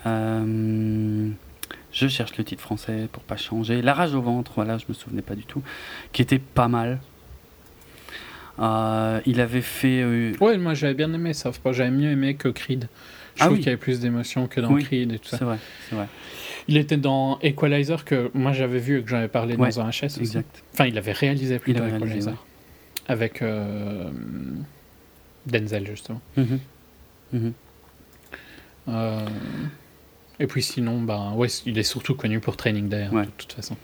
Euh, 0.05 1.29
je 1.93 2.07
cherche 2.07 2.35
le 2.37 2.43
titre 2.43 2.61
français 2.61 3.07
pour 3.11 3.23
pas 3.23 3.37
changer. 3.37 3.81
La 3.81 3.93
rage 3.93 4.13
au 4.15 4.21
ventre, 4.21 4.51
voilà, 4.55 4.77
je 4.77 4.85
me 4.89 4.93
souvenais 4.93 5.21
pas 5.21 5.35
du 5.35 5.45
tout, 5.45 5.61
qui 6.11 6.21
était 6.21 6.39
pas 6.39 6.67
mal. 6.67 6.99
Euh, 8.59 9.21
il 9.25 9.39
avait 9.39 9.61
fait. 9.61 10.01
Euh, 10.01 10.33
ouais, 10.41 10.57
moi 10.57 10.73
j'avais 10.73 10.93
bien 10.93 11.11
aimé 11.13 11.33
ça. 11.33 11.51
J'avais 11.71 11.91
mieux 11.91 12.11
aimé 12.11 12.35
que 12.35 12.49
Creed. 12.49 12.87
Je 13.35 13.41
ah 13.43 13.45
trouve 13.45 13.57
qu'il 13.57 13.65
y 13.65 13.69
avait 13.69 13.77
plus 13.77 13.99
d'émotion 13.99 14.47
que 14.47 14.61
dans 14.61 14.75
Creed 14.75 15.11
et 15.11 15.19
tout 15.19 15.29
ça. 15.29 15.37
C'est 15.37 15.45
vrai, 15.45 15.57
c'est 15.89 15.95
vrai. 15.95 16.07
Il 16.67 16.77
était 16.77 16.97
dans 16.97 17.39
Equalizer 17.41 18.05
que 18.05 18.29
moi 18.33 18.53
j'avais 18.53 18.77
vu 18.77 18.99
et 18.99 19.03
que 19.03 19.09
j'avais 19.09 19.27
parlé 19.27 19.57
dans 19.57 19.79
un 19.79 19.89
HS 19.89 20.05
aussi. 20.05 20.19
Exact. 20.19 20.63
Enfin, 20.73 20.85
il 20.85 20.97
avait 20.97 21.11
réalisé 21.11 21.59
plutôt 21.59 21.83
Equalizer. 21.85 22.45
Avec 23.07 23.41
euh, 23.41 24.09
Denzel 25.45 25.87
justement. 25.87 26.21
Mm 27.33 27.49
et 30.39 30.47
puis 30.47 30.63
sinon, 30.63 31.01
bah, 31.01 31.31
ouais, 31.35 31.47
il 31.65 31.77
est 31.77 31.83
surtout 31.83 32.15
connu 32.15 32.39
pour 32.39 32.57
Training 32.57 32.89
Day, 32.89 33.07
hein, 33.11 33.23
de 33.23 33.29
toute 33.37 33.53
façon. 33.53 33.77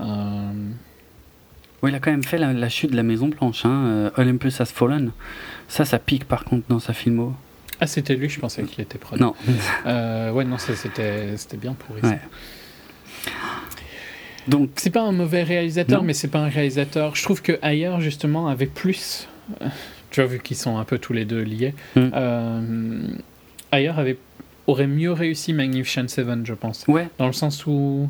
Euh... 0.00 0.52
il 1.82 1.94
a 1.94 2.00
quand 2.00 2.10
même 2.10 2.24
fait 2.24 2.38
la, 2.38 2.68
chute 2.68 2.90
de 2.90 2.96
la 2.96 3.02
Maison 3.02 3.28
Blanche, 3.28 3.64
hein, 3.64 3.84
euh, 3.86 4.10
Olympus 4.16 4.60
Has 4.60 4.66
Fallen. 4.66 5.12
Ça, 5.68 5.84
ça 5.84 5.98
pique 5.98 6.24
par 6.24 6.44
contre 6.44 6.66
dans 6.68 6.80
sa 6.80 6.92
filmo. 6.92 7.34
Ah, 7.80 7.86
c'était 7.86 8.14
lui, 8.14 8.28
je 8.28 8.38
pensais 8.38 8.62
qu'il 8.64 8.82
était 8.82 8.98
pro. 8.98 9.16
Non. 9.16 9.34
euh, 9.86 10.30
ouais, 10.32 10.44
non, 10.44 10.58
c'était 10.58 11.56
bien 11.56 11.72
pourri. 11.72 12.02
Ouais. 12.02 12.20
Donc, 14.48 14.70
c'est 14.76 14.90
pas 14.90 15.02
un 15.02 15.12
mauvais 15.12 15.42
réalisateur, 15.42 16.02
mais 16.02 16.12
c'est 16.12 16.28
pas 16.28 16.40
un 16.40 16.48
réalisateur. 16.48 17.14
Je 17.14 17.22
trouve 17.22 17.42
que 17.42 17.58
ailleurs 17.62 18.00
justement 18.00 18.48
avait 18.48 18.66
plus. 18.66 19.28
Euh, 19.62 19.68
tu 20.10 20.20
vois, 20.20 20.28
vu 20.28 20.40
qu'ils 20.40 20.56
sont 20.56 20.78
un 20.78 20.84
peu 20.84 20.98
tous 20.98 21.12
les 21.12 21.24
deux 21.24 21.42
liés. 21.42 21.74
Mm. 21.96 22.00
Euh, 22.14 23.08
ailleurs 23.70 23.98
avait 23.98 24.18
aurait 24.70 24.86
mieux 24.86 25.12
réussi 25.12 25.52
Magnificent 25.52 26.08
Seven, 26.08 26.44
je 26.46 26.54
pense. 26.54 26.86
Ouais. 26.88 27.08
Dans 27.18 27.26
le 27.26 27.32
sens 27.32 27.66
où 27.66 28.08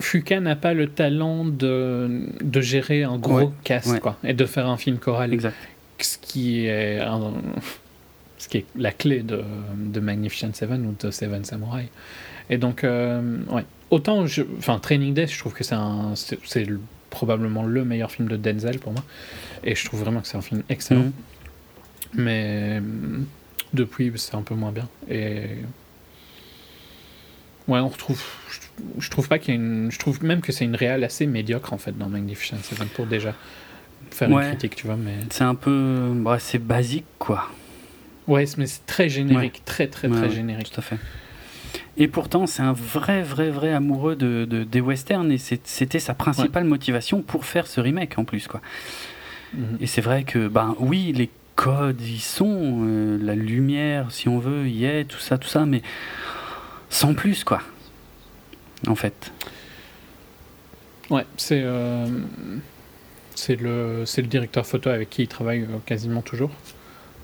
Fuka 0.00 0.40
n'a 0.40 0.56
pas 0.56 0.74
le 0.74 0.88
talent 0.88 1.44
de, 1.44 2.28
de 2.42 2.60
gérer 2.60 3.02
un 3.02 3.18
gros 3.18 3.52
cast 3.64 4.00
quoi, 4.00 4.16
et 4.24 4.34
de 4.34 4.44
faire 4.44 4.66
un 4.66 4.76
film 4.76 4.98
choral. 4.98 5.32
Exact. 5.32 5.56
Ce 5.98 6.18
qui 6.18 6.66
est, 6.66 7.00
ce 8.38 8.48
qui 8.48 8.58
est 8.58 8.66
la 8.76 8.92
clé 8.92 9.22
de, 9.22 9.42
de 9.76 10.00
Magnificent 10.00 10.52
Seven 10.52 10.84
ou 10.86 10.94
de 11.02 11.10
Seven 11.10 11.44
Samurai. 11.44 11.88
Et 12.50 12.58
donc, 12.58 12.84
euh, 12.84 13.38
ouais. 13.50 13.64
Autant, 13.90 14.26
je, 14.26 14.42
enfin, 14.58 14.78
Training 14.78 15.14
Day, 15.14 15.26
je 15.26 15.38
trouve 15.38 15.54
que 15.54 15.64
c'est 15.64 15.76
c'est 16.14 16.66
probablement 17.08 17.62
le 17.62 17.84
meilleur 17.84 18.10
film 18.10 18.28
de 18.28 18.36
Denzel 18.36 18.78
pour 18.78 18.92
moi. 18.92 19.02
Et 19.64 19.74
je 19.74 19.84
trouve 19.84 20.00
vraiment 20.00 20.20
que 20.20 20.28
c'est 20.28 20.36
un 20.36 20.42
film 20.42 20.62
excellent. 20.68 21.04
Mhm. 21.04 21.12
Mais 22.14 22.82
depuis, 23.76 24.12
c'est 24.16 24.34
un 24.34 24.42
peu 24.42 24.54
moins 24.54 24.72
bien. 24.72 24.88
Et. 25.08 25.42
Ouais, 27.68 27.78
on 27.78 27.88
retrouve. 27.88 28.22
Je, 28.98 29.10
trouve 29.10 29.28
pas 29.28 29.38
qu'il 29.38 29.54
y 29.54 29.56
a 29.56 29.60
une. 29.60 29.90
Je 29.90 29.98
trouve 29.98 30.22
même 30.24 30.40
que 30.40 30.52
c'est 30.52 30.64
une 30.64 30.76
réelle 30.76 31.04
assez 31.04 31.26
médiocre 31.26 31.72
en 31.72 31.78
fait 31.78 31.96
dans 31.96 32.08
Magnificent 32.08 32.58
Seven 32.62 32.88
pour 32.88 33.06
déjà 33.06 33.34
faire 34.10 34.28
une 34.30 34.40
critique, 34.40 34.76
tu 34.76 34.86
vois. 34.86 34.96
Mais... 34.96 35.14
C'est 35.30 35.44
un 35.44 35.54
peu. 35.54 36.12
Bah, 36.14 36.38
c'est 36.38 36.58
basique 36.58 37.06
quoi. 37.18 37.48
Ouais, 38.26 38.44
mais 38.58 38.66
c'est 38.66 38.84
très 38.86 39.08
générique, 39.08 39.62
très 39.64 39.86
très 39.86 40.08
très 40.08 40.30
générique. 40.30 40.70
Tout 40.70 40.80
à 40.80 40.82
fait. 40.82 40.98
Et 41.98 42.08
pourtant, 42.08 42.46
c'est 42.46 42.62
un 42.62 42.72
vrai, 42.72 43.22
vrai, 43.22 43.50
vrai 43.50 43.72
amoureux 43.72 44.16
de, 44.16 44.44
de 44.44 44.64
des 44.64 44.80
westerns 44.80 45.32
et 45.32 45.38
c'était 45.38 45.98
sa 45.98 46.14
principale 46.14 46.64
motivation 46.64 47.22
pour 47.22 47.44
faire 47.44 47.66
ce 47.66 47.80
remake 47.80 48.18
en 48.18 48.24
plus, 48.24 48.46
quoi. 48.48 48.60
Mhm. 49.54 49.78
Et 49.80 49.86
c'est 49.86 50.00
vrai 50.00 50.24
que, 50.24 50.48
ben 50.48 50.76
oui, 50.78 51.12
les 51.12 51.30
codes 51.56 52.00
y 52.02 52.20
sont, 52.20 52.84
euh, 52.84 53.18
la 53.20 53.34
lumière, 53.34 54.12
si 54.12 54.28
on 54.28 54.38
veut, 54.38 54.68
y 54.68 54.84
est, 54.84 55.04
tout 55.04 55.18
ça, 55.18 55.38
tout 55.38 55.48
ça, 55.48 55.66
mais 55.66 55.82
sans 56.90 57.14
plus, 57.14 57.42
quoi. 57.42 57.62
En 58.86 58.94
fait. 58.94 59.32
Ouais, 61.10 61.24
c'est 61.36 61.62
euh, 61.64 62.06
c'est 63.34 63.60
le, 63.60 64.04
le 64.04 64.22
directeur 64.22 64.66
photo 64.66 64.90
avec 64.90 65.10
qui 65.10 65.22
il 65.22 65.28
travaille 65.28 65.62
euh, 65.62 65.78
quasiment 65.84 66.22
toujours. 66.22 66.50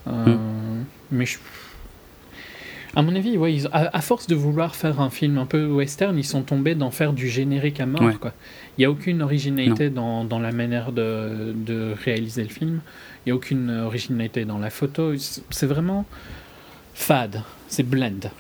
Hmm. 0.07 0.85
Mais 1.13 1.27
je, 1.27 1.39
à 2.95 3.01
mon 3.03 3.15
avis, 3.17 3.39
ouais, 3.39 3.57
à, 3.73 4.01
force 4.03 4.27
de 4.27 4.35
vouloir 4.35 4.75
faire 4.77 5.01
un 5.01 5.09
film 5.09 5.39
un 5.39 5.47
peu 5.47 5.67
western, 5.67 6.19
ils 6.19 6.25
sont 6.25 6.43
tombés 6.43 6.75
dans 6.75 6.91
faire 6.91 7.15
du 7.15 7.27
générique 7.29 7.81
à 7.81 7.87
mort. 7.87 8.19
Quoi. 8.21 8.35
Il 8.77 8.83
n'y 8.83 8.85
a 8.85 8.91
aucune 8.91 9.23
originalité 9.23 9.89
dans, 9.89 10.25
dans, 10.25 10.39
la 10.39 10.53
manière 10.53 10.93
de, 10.93 11.55
de 11.55 11.95
réaliser 12.05 12.43
le 12.43 12.51
film. 12.51 12.81
Il 13.25 13.29
n'y 13.29 13.33
a 13.33 13.35
aucune 13.37 13.71
originalité 13.71 14.45
dans 14.45 14.59
la 14.59 14.71
photo. 14.71 15.13
C'est 15.17 15.67
vraiment 15.67 16.05
fade. 16.95 17.43
C'est 17.69 17.85
blend. 17.85 18.31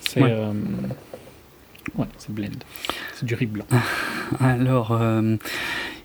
C'est 0.00 0.22
ouais. 0.22 0.30
Euh, 0.30 0.52
c'est 2.18 2.32
blend. 2.32 2.48
C'est 3.14 3.26
du 3.26 3.34
riz 3.34 3.46
blanc. 3.46 3.64
Alors, 4.40 4.92
euh, 4.92 5.36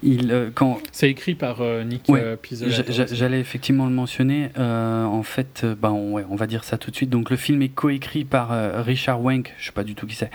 il, 0.04 0.32
euh, 0.32 0.50
quand... 0.54 0.80
C'est 0.92 1.10
écrit 1.10 1.36
par 1.36 1.62
Nick 1.86 2.12
J'allais 3.12 3.40
effectivement 3.40 3.86
le 3.86 3.92
mentionner. 3.92 4.50
en 4.58 5.24
fait, 5.24 5.66
bah, 5.66 5.92
on, 5.92 6.16
on, 6.30 6.36
va 6.36 6.48
dire 6.48 6.64
ça 6.64 6.78
tout 6.78 6.92
de 6.92 6.96
suite. 6.96 7.10
Donc, 7.10 7.30
le 7.30 7.38
film 7.38 7.62
est 7.62 7.70
coécrit 7.70 8.26
par 8.26 8.50
Richard 8.84 9.22
Wank, 9.22 9.54
je 9.58 9.64
ne 9.64 9.66
sais 9.68 9.72
pas 9.72 9.84
du 9.84 9.96
tout 9.96 10.08
qui 10.08 10.16
c'est, 10.16 10.32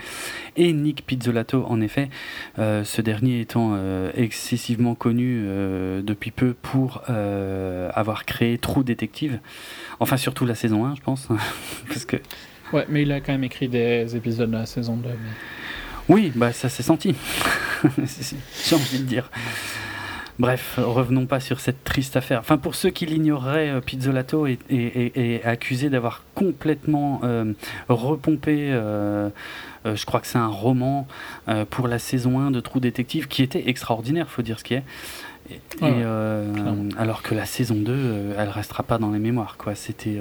et 0.55 0.73
Nick 0.73 1.05
Pizzolato, 1.05 1.65
en 1.67 1.81
effet. 1.81 2.09
ce 2.57 3.01
dernier 3.01 3.41
étant 3.41 3.77
excessivement 4.15 4.95
connu 4.95 5.43
depuis 6.03 6.31
peu 6.31 6.53
pour 6.53 7.03
avoir 7.09 8.25
créé 8.25 8.57
True 8.57 8.83
Detective. 8.83 9.39
Enfin, 9.99 10.17
surtout 10.17 10.45
la 10.45 10.55
saison 10.55 10.85
1, 10.85 10.95
je 10.95 11.01
pense. 11.01 11.27
parce 11.87 12.05
que 12.05 12.17
Ouais, 12.73 12.85
mais 12.89 13.01
il 13.03 13.11
a 13.11 13.19
quand 13.19 13.33
même 13.33 13.43
écrit 13.43 13.67
des 13.67 14.15
épisodes 14.15 14.49
de 14.49 14.57
la 14.57 14.65
saison 14.65 14.95
2. 14.95 15.09
Oui, 16.09 16.31
bah 16.35 16.51
ça 16.51 16.69
s'est 16.69 16.83
senti. 16.83 17.15
J'ai 17.85 18.75
envie 18.75 18.99
de 18.99 19.03
dire. 19.03 19.29
Bref, 20.39 20.79
revenons 20.81 21.27
pas 21.27 21.39
sur 21.39 21.59
cette 21.59 21.83
triste 21.83 22.17
affaire. 22.17 22.39
Enfin, 22.39 22.57
pour 22.57 22.73
ceux 22.73 22.89
qui 22.89 23.05
l'ignoreraient, 23.05 23.69
euh, 23.69 23.79
Pizzolato 23.79 24.47
est, 24.47 25.41
accusé 25.45 25.89
d'avoir 25.89 26.23
complètement 26.33 27.21
euh, 27.23 27.53
repompé, 27.89 28.71
euh, 28.71 29.29
je 29.85 30.05
crois 30.05 30.19
que 30.19 30.25
c'est 30.25 30.39
un 30.39 30.47
roman 30.47 31.07
pour 31.69 31.87
la 31.87 31.99
saison 31.99 32.39
1 32.39 32.51
de 32.51 32.59
Trou 32.59 32.79
Détective 32.79 33.27
qui 33.27 33.43
était 33.43 33.69
extraordinaire, 33.69 34.29
faut 34.29 34.41
dire 34.41 34.59
ce 34.59 34.63
qui 34.63 34.73
est. 34.73 34.83
Et, 35.81 36.03
alors 36.97 37.21
que 37.21 37.35
la 37.35 37.45
saison 37.45 37.75
2, 37.75 38.35
elle 38.37 38.49
restera 38.49 38.83
pas 38.83 38.97
dans 38.97 39.11
les 39.11 39.19
mémoires. 39.19 39.57
quoi. 39.57 39.75
C'était 39.75 40.19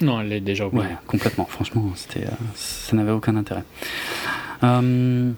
Non, 0.00 0.20
elle 0.20 0.32
est 0.32 0.40
déjà 0.40 0.66
oubliée. 0.66 0.84
Ouais, 0.84 0.96
complètement. 1.06 1.46
Franchement, 1.46 1.90
c'était, 1.94 2.26
ça 2.54 2.96
n'avait 2.96 3.12
aucun 3.12 3.36
intérêt. 3.36 3.64
Euh, 4.62 5.32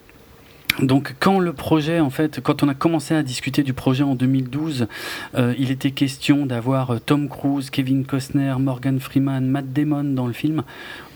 donc 0.80 1.14
quand 1.18 1.38
le 1.38 1.52
projet, 1.52 2.00
en 2.00 2.10
fait, 2.10 2.40
quand 2.40 2.62
on 2.62 2.68
a 2.68 2.74
commencé 2.74 3.14
à 3.14 3.22
discuter 3.22 3.62
du 3.62 3.72
projet 3.72 4.04
en 4.04 4.14
2012, 4.14 4.86
euh, 5.34 5.54
il 5.58 5.70
était 5.70 5.90
question 5.90 6.46
d'avoir 6.46 6.90
euh, 6.90 6.98
Tom 6.98 7.28
Cruise, 7.28 7.70
Kevin 7.70 8.04
Costner, 8.04 8.54
Morgan 8.58 9.00
Freeman, 9.00 9.46
Matt 9.46 9.72
Damon 9.72 10.04
dans 10.04 10.26
le 10.26 10.32
film. 10.32 10.62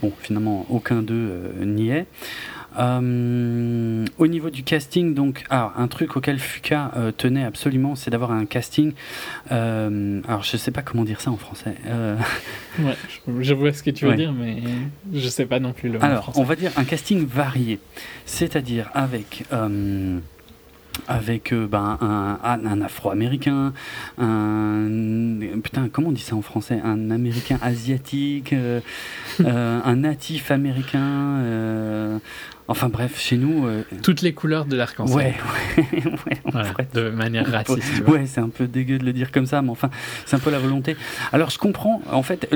Bon, 0.01 0.11
finalement, 0.19 0.65
aucun 0.69 1.01
d'eux 1.01 1.53
n'y 1.61 1.89
est. 1.89 2.07
Euh, 2.77 4.05
au 4.17 4.27
niveau 4.27 4.49
du 4.49 4.63
casting, 4.63 5.13
donc, 5.13 5.43
alors, 5.49 5.73
un 5.77 5.87
truc 5.87 6.15
auquel 6.15 6.39
Fuka 6.39 6.91
euh, 6.95 7.11
tenait 7.11 7.43
absolument, 7.43 7.95
c'est 7.95 8.09
d'avoir 8.09 8.31
un 8.31 8.45
casting. 8.45 8.93
Euh, 9.51 10.21
alors, 10.27 10.43
je 10.43 10.57
sais 10.57 10.71
pas 10.71 10.81
comment 10.81 11.03
dire 11.03 11.21
ça 11.21 11.31
en 11.31 11.37
français. 11.37 11.75
ouais, 12.79 12.95
je, 13.41 13.53
vois 13.53 13.73
ce 13.73 13.83
que 13.83 13.91
tu 13.91 14.05
veux 14.05 14.15
dire, 14.15 14.33
mais 14.33 14.57
je 15.13 15.27
sais 15.27 15.45
pas 15.45 15.59
non 15.59 15.73
plus 15.73 15.89
le. 15.89 16.03
Alors, 16.03 16.31
on 16.35 16.43
va 16.43 16.55
dire 16.55 16.71
un 16.77 16.83
casting 16.83 17.25
varié, 17.25 17.79
c'est-à-dire 18.25 18.89
avec 18.93 19.43
avec 21.07 21.53
ben, 21.53 21.97
un, 22.01 22.37
un 22.43 22.81
afro-américain, 22.81 23.73
un. 24.19 24.87
Putain, 25.63 25.89
comment 25.91 26.09
on 26.09 26.11
dit 26.11 26.21
ça 26.21 26.35
en 26.35 26.41
français 26.41 26.79
Un 26.83 27.09
américain 27.09 27.57
asiatique, 27.61 28.53
un 29.43 29.95
natif 29.95 30.51
américain, 30.51 32.19
Enfin 32.67 32.87
bref, 32.87 33.19
chez 33.19 33.35
nous. 33.35 33.67
Euh, 33.67 33.83
Toutes 34.03 34.21
les 34.21 34.33
couleurs 34.33 34.65
de 34.65 34.77
l'arc-en-ciel. 34.77 35.33
Ouais, 35.77 35.83
ouais, 36.53 36.87
de 36.93 37.09
manière 37.09 37.49
raciste. 37.51 38.03
Ouais, 38.07 38.25
c'est 38.25 38.39
un 38.39 38.49
peu 38.49 38.67
dégueu 38.67 38.97
de 38.97 39.05
le 39.05 39.11
dire 39.11 39.31
comme 39.31 39.45
ça, 39.45 39.61
mais 39.61 39.69
enfin, 39.69 39.89
c'est 40.25 40.37
un 40.37 40.39
peu 40.39 40.49
la 40.49 40.59
volonté. 40.59 40.95
Alors 41.33 41.49
je 41.49 41.57
comprends, 41.57 42.01
en 42.09 42.23
fait, 42.23 42.49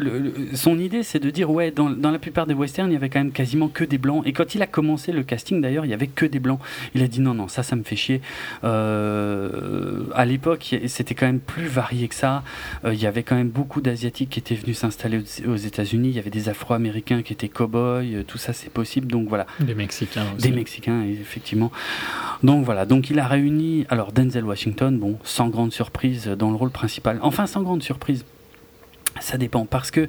son 0.53 0.79
idée 0.79 1.03
c'est 1.03 1.19
de 1.19 1.29
dire, 1.29 1.49
ouais, 1.51 1.71
dans, 1.71 1.89
dans, 1.89 2.11
la 2.11 2.19
plupart 2.19 2.47
des 2.47 2.53
westerns, 2.53 2.89
il 2.89 2.93
y 2.93 2.95
avait 2.95 3.09
quand 3.09 3.19
même 3.19 3.33
quasiment 3.33 3.67
que 3.67 3.83
des 3.83 3.97
blancs. 3.97 4.23
Et 4.25 4.31
quand 4.31 4.55
il 4.55 4.61
a 4.61 4.67
commencé 4.67 5.11
le 5.11 5.23
casting 5.23 5.61
d'ailleurs, 5.61 5.85
il 5.85 5.89
y 5.89 5.93
avait 5.93 6.07
que 6.07 6.25
des 6.25 6.39
blancs. 6.39 6.59
Il 6.95 7.03
a 7.03 7.07
dit 7.07 7.19
non, 7.19 7.33
non, 7.33 7.49
ça, 7.49 7.63
ça 7.63 7.75
me 7.75 7.83
fait 7.83 7.97
chier. 7.97 8.21
Euh, 8.63 10.03
à 10.13 10.23
l'époque, 10.23 10.73
c'était 10.87 11.15
quand 11.15 11.25
même 11.25 11.39
plus 11.39 11.67
varié 11.67 12.07
que 12.07 12.15
ça. 12.15 12.43
Euh, 12.85 12.93
il 12.93 13.01
y 13.01 13.07
avait 13.07 13.23
quand 13.23 13.35
même 13.35 13.49
beaucoup 13.49 13.81
d'Asiatiques 13.81 14.29
qui 14.29 14.39
étaient 14.39 14.55
venus 14.55 14.77
s'installer 14.77 15.19
aux, 15.19 15.49
aux 15.51 15.57
États-Unis. 15.57 16.09
Il 16.09 16.15
y 16.15 16.19
avait 16.19 16.29
des 16.29 16.47
Afro-Américains 16.47 17.23
qui 17.23 17.33
étaient 17.33 17.49
cow-boys. 17.49 18.23
Tout 18.25 18.37
ça, 18.37 18.53
c'est 18.53 18.71
possible. 18.71 19.07
Donc 19.07 19.27
voilà. 19.27 19.45
Des 19.59 19.75
Mexicains. 19.75 19.96
Des 20.39 20.51
Mexicains, 20.51 21.03
effectivement. 21.03 21.71
Donc 22.43 22.65
voilà, 22.65 22.85
donc 22.85 23.09
il 23.09 23.19
a 23.19 23.27
réuni 23.27 23.85
alors 23.89 24.11
Denzel 24.11 24.45
Washington, 24.45 24.97
bon, 24.97 25.17
sans 25.23 25.47
grande 25.49 25.71
surprise 25.71 26.27
dans 26.27 26.49
le 26.49 26.55
rôle 26.55 26.71
principal. 26.71 27.19
Enfin, 27.21 27.47
sans 27.47 27.61
grande 27.61 27.83
surprise. 27.83 28.25
Ça 29.19 29.37
dépend 29.37 29.65
parce 29.65 29.89
que 29.89 30.07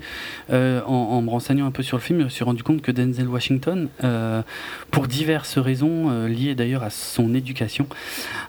euh, 0.51 0.83
en, 0.85 1.23
me 1.23 1.31
renseignant 1.31 1.67
un 1.67 1.71
peu 1.71 1.83
sur 1.83 1.97
le 1.97 2.03
film, 2.03 2.19
je 2.21 2.25
me 2.25 2.29
suis 2.29 2.45
rendu 2.45 2.63
compte 2.63 2.83
que 2.83 2.93
Denzel 2.93 3.29
Washington, 3.29 3.89
euh, 4.05 4.43
pour 4.91 5.07
diverses 5.07 5.57
raisons 5.59 6.11
euh, 6.11 6.29
liées 6.29 6.55
d'ailleurs 6.55 6.83
à 6.83 6.91
son 6.91 7.35
éducation, 7.35 7.87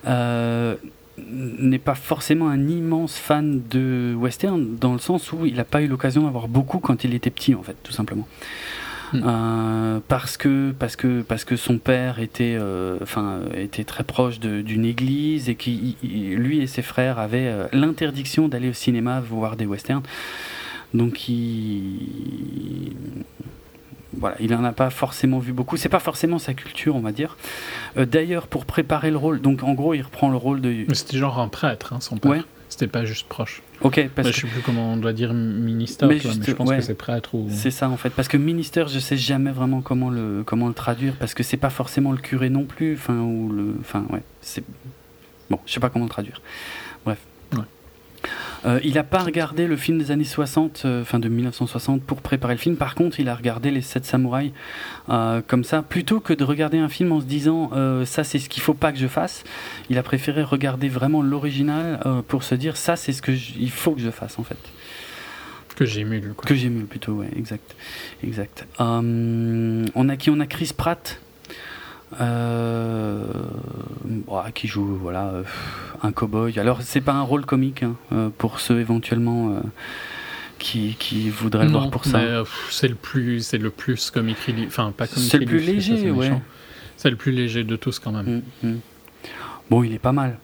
n'est 0.05 1.79
pas 1.79 1.95
forcément 1.95 2.49
un 2.49 2.67
immense 2.67 3.17
fan 3.17 3.61
de 3.69 4.15
western 4.17 4.77
dans 4.77 4.93
le 4.93 4.99
sens 4.99 5.33
où 5.33 5.45
il 5.45 5.55
n'a 5.55 5.65
pas 5.65 5.81
eu 5.81 5.87
l'occasion 5.87 6.23
d'avoir 6.23 6.47
beaucoup 6.47 6.79
quand 6.79 7.03
il 7.03 7.13
était 7.13 7.29
petit 7.29 7.55
en 7.55 7.63
fait, 7.63 7.75
tout 7.83 7.91
simplement. 7.91 8.27
Hmm. 9.13 9.21
Euh, 9.25 9.99
parce 10.07 10.37
que 10.37 10.71
parce 10.77 10.95
que 10.95 11.21
parce 11.21 11.43
que 11.43 11.55
son 11.55 11.79
père 11.79 12.19
était 12.19 12.55
euh, 12.59 12.97
enfin 13.01 13.39
était 13.55 13.83
très 13.83 14.03
proche 14.03 14.39
d'une 14.39 14.85
église 14.85 15.49
et 15.49 15.55
qui 15.55 15.97
lui 16.03 16.59
et 16.59 16.67
ses 16.67 16.83
frères 16.83 17.17
avaient 17.17 17.47
euh, 17.47 17.67
l'interdiction 17.71 18.47
d'aller 18.47 18.69
au 18.69 18.73
cinéma 18.73 19.19
voir 19.19 19.55
des 19.55 19.65
westerns 19.65 20.03
donc 20.93 21.27
il 21.27 22.93
voilà, 24.13 24.35
il 24.39 24.51
n'en 24.51 24.63
a 24.63 24.73
pas 24.73 24.89
forcément 24.89 25.39
vu 25.39 25.53
beaucoup. 25.53 25.77
C'est 25.77 25.87
pas 25.87 25.99
forcément 25.99 26.39
sa 26.39 26.53
culture, 26.53 26.95
on 26.95 26.99
va 26.99 27.13
dire. 27.13 27.37
D'ailleurs, 27.95 28.47
pour 28.47 28.65
préparer 28.65 29.11
le 29.11 29.17
rôle, 29.17 29.39
donc 29.39 29.63
en 29.63 29.73
gros, 29.73 29.93
il 29.93 30.01
reprend 30.01 30.29
le 30.29 30.35
rôle 30.35 30.59
de. 30.59 30.83
Mais 30.87 30.95
c'était 30.95 31.17
genre 31.17 31.39
un 31.39 31.47
prêtre, 31.47 31.93
hein, 31.93 32.01
son 32.01 32.17
père. 32.17 32.31
Ouais. 32.31 32.41
C'était 32.69 32.87
pas 32.87 33.03
juste 33.03 33.27
proche. 33.27 33.63
Ok, 33.81 34.09
parce 34.15 34.27
bah, 34.27 34.31
Je 34.33 34.41
sais 34.41 34.47
plus 34.47 34.61
comment 34.61 34.93
on 34.93 34.97
doit 34.97 35.13
dire 35.13 35.33
ministère, 35.33 36.07
mais, 36.07 36.19
je 36.19 36.51
pense 36.51 36.69
que 36.69 36.81
c'est 36.81 36.93
prêtre 36.93 37.35
ou. 37.35 37.47
C'est 37.49 37.71
ça 37.71 37.89
en 37.89 37.97
fait, 37.97 38.11
parce 38.11 38.27
que 38.27 38.37
ministère, 38.37 38.87
je 38.87 38.99
sais 38.99 39.17
jamais 39.17 39.51
vraiment 39.51 39.81
comment 39.81 40.09
le 40.09 40.43
comment 40.45 40.67
le 40.67 40.73
traduire, 40.73 41.15
parce 41.15 41.33
que 41.33 41.43
c'est 41.43 41.57
pas 41.57 41.71
forcément 41.71 42.11
le 42.11 42.19
curé 42.19 42.49
non 42.49 42.65
plus, 42.65 42.93
enfin 42.93 43.19
ou 43.19 43.51
le, 43.51 43.75
enfin 43.79 44.05
ouais, 44.11 44.21
c'est 44.41 44.63
bon, 45.49 45.59
je 45.65 45.73
sais 45.73 45.79
pas 45.79 45.89
comment 45.89 46.05
le 46.05 46.11
traduire. 46.11 46.41
Bref. 47.05 47.19
Euh, 48.65 48.79
il 48.83 48.93
n'a 48.95 49.03
pas 49.03 49.19
regardé 49.19 49.67
le 49.67 49.77
film 49.77 49.97
des 49.97 50.11
années 50.11 50.23
60, 50.23 50.83
euh, 50.85 51.05
fin 51.05 51.19
de 51.19 51.29
1960, 51.29 52.03
pour 52.03 52.21
préparer 52.21 52.53
le 52.53 52.59
film. 52.59 52.75
Par 52.75 52.95
contre, 52.95 53.19
il 53.19 53.29
a 53.29 53.35
regardé 53.35 53.71
Les 53.71 53.81
7 53.81 54.05
samouraïs 54.05 54.51
euh, 55.09 55.41
comme 55.45 55.63
ça. 55.63 55.81
Plutôt 55.81 56.19
que 56.19 56.33
de 56.33 56.43
regarder 56.43 56.77
un 56.77 56.89
film 56.89 57.11
en 57.11 57.21
se 57.21 57.25
disant 57.25 57.71
ça, 58.05 58.23
c'est 58.23 58.39
ce 58.39 58.49
qu'il 58.49 58.63
faut 58.63 58.73
pas 58.73 58.91
que 58.91 58.97
je 58.97 59.07
fasse, 59.07 59.43
il 59.89 59.97
a 59.97 60.03
préféré 60.03 60.43
regarder 60.43 60.89
vraiment 60.89 61.21
l'original 61.21 61.99
pour 62.27 62.43
se 62.43 62.55
dire 62.55 62.77
ça, 62.77 62.95
c'est 62.95 63.13
ce 63.13 63.21
qu'il 63.21 63.71
faut 63.71 63.91
que 63.91 64.01
je 64.01 64.11
fasse 64.11 64.39
en 64.39 64.43
fait. 64.43 64.57
Que 65.75 65.85
j'émule. 65.85 66.33
Que 66.45 66.55
j'émule 66.55 66.85
plutôt, 66.85 67.13
ouais, 67.13 67.29
exact. 67.35 67.75
exact. 68.23 68.67
on 68.79 70.09
a 70.09 70.17
qui? 70.17 70.29
On 70.29 70.39
a 70.39 70.45
Chris 70.45 70.71
Pratt 70.75 71.19
euh, 72.19 73.23
qui 74.53 74.67
joue 74.67 74.97
voilà 75.01 75.27
euh, 75.27 75.43
un 76.01 76.11
cowboy. 76.11 76.59
Alors 76.59 76.81
c'est 76.81 77.01
pas 77.01 77.13
un 77.13 77.21
rôle 77.21 77.45
comique 77.45 77.83
hein, 77.83 77.95
euh, 78.11 78.29
pour 78.37 78.59
ceux 78.59 78.79
éventuellement 78.79 79.51
euh, 79.51 79.59
qui, 80.57 80.95
qui 80.99 81.29
voudraient 81.29 81.65
le 81.65 81.71
voir 81.71 81.89
pour 81.89 82.05
ça. 82.05 82.19
C'est 82.69 82.87
le 82.87 82.95
plus 82.95 83.41
c'est 83.41 83.57
le 83.57 83.69
plus 83.69 84.11
comique 84.11 84.37
enfin 84.67 84.93
pas 84.95 85.07
C'est 85.07 85.37
le 85.37 85.45
plus 85.45 85.59
léger, 85.59 86.11
ouais. 86.11 86.31
C'est 86.97 87.09
le 87.09 87.15
plus 87.15 87.31
léger 87.31 87.63
de 87.63 87.75
tous 87.75 87.99
quand 87.99 88.11
même. 88.11 88.41
Mm, 88.61 88.67
mm. 88.67 88.79
Bon, 89.69 89.83
il 89.83 89.93
est 89.93 89.99
pas 89.99 90.11
mal. 90.11 90.37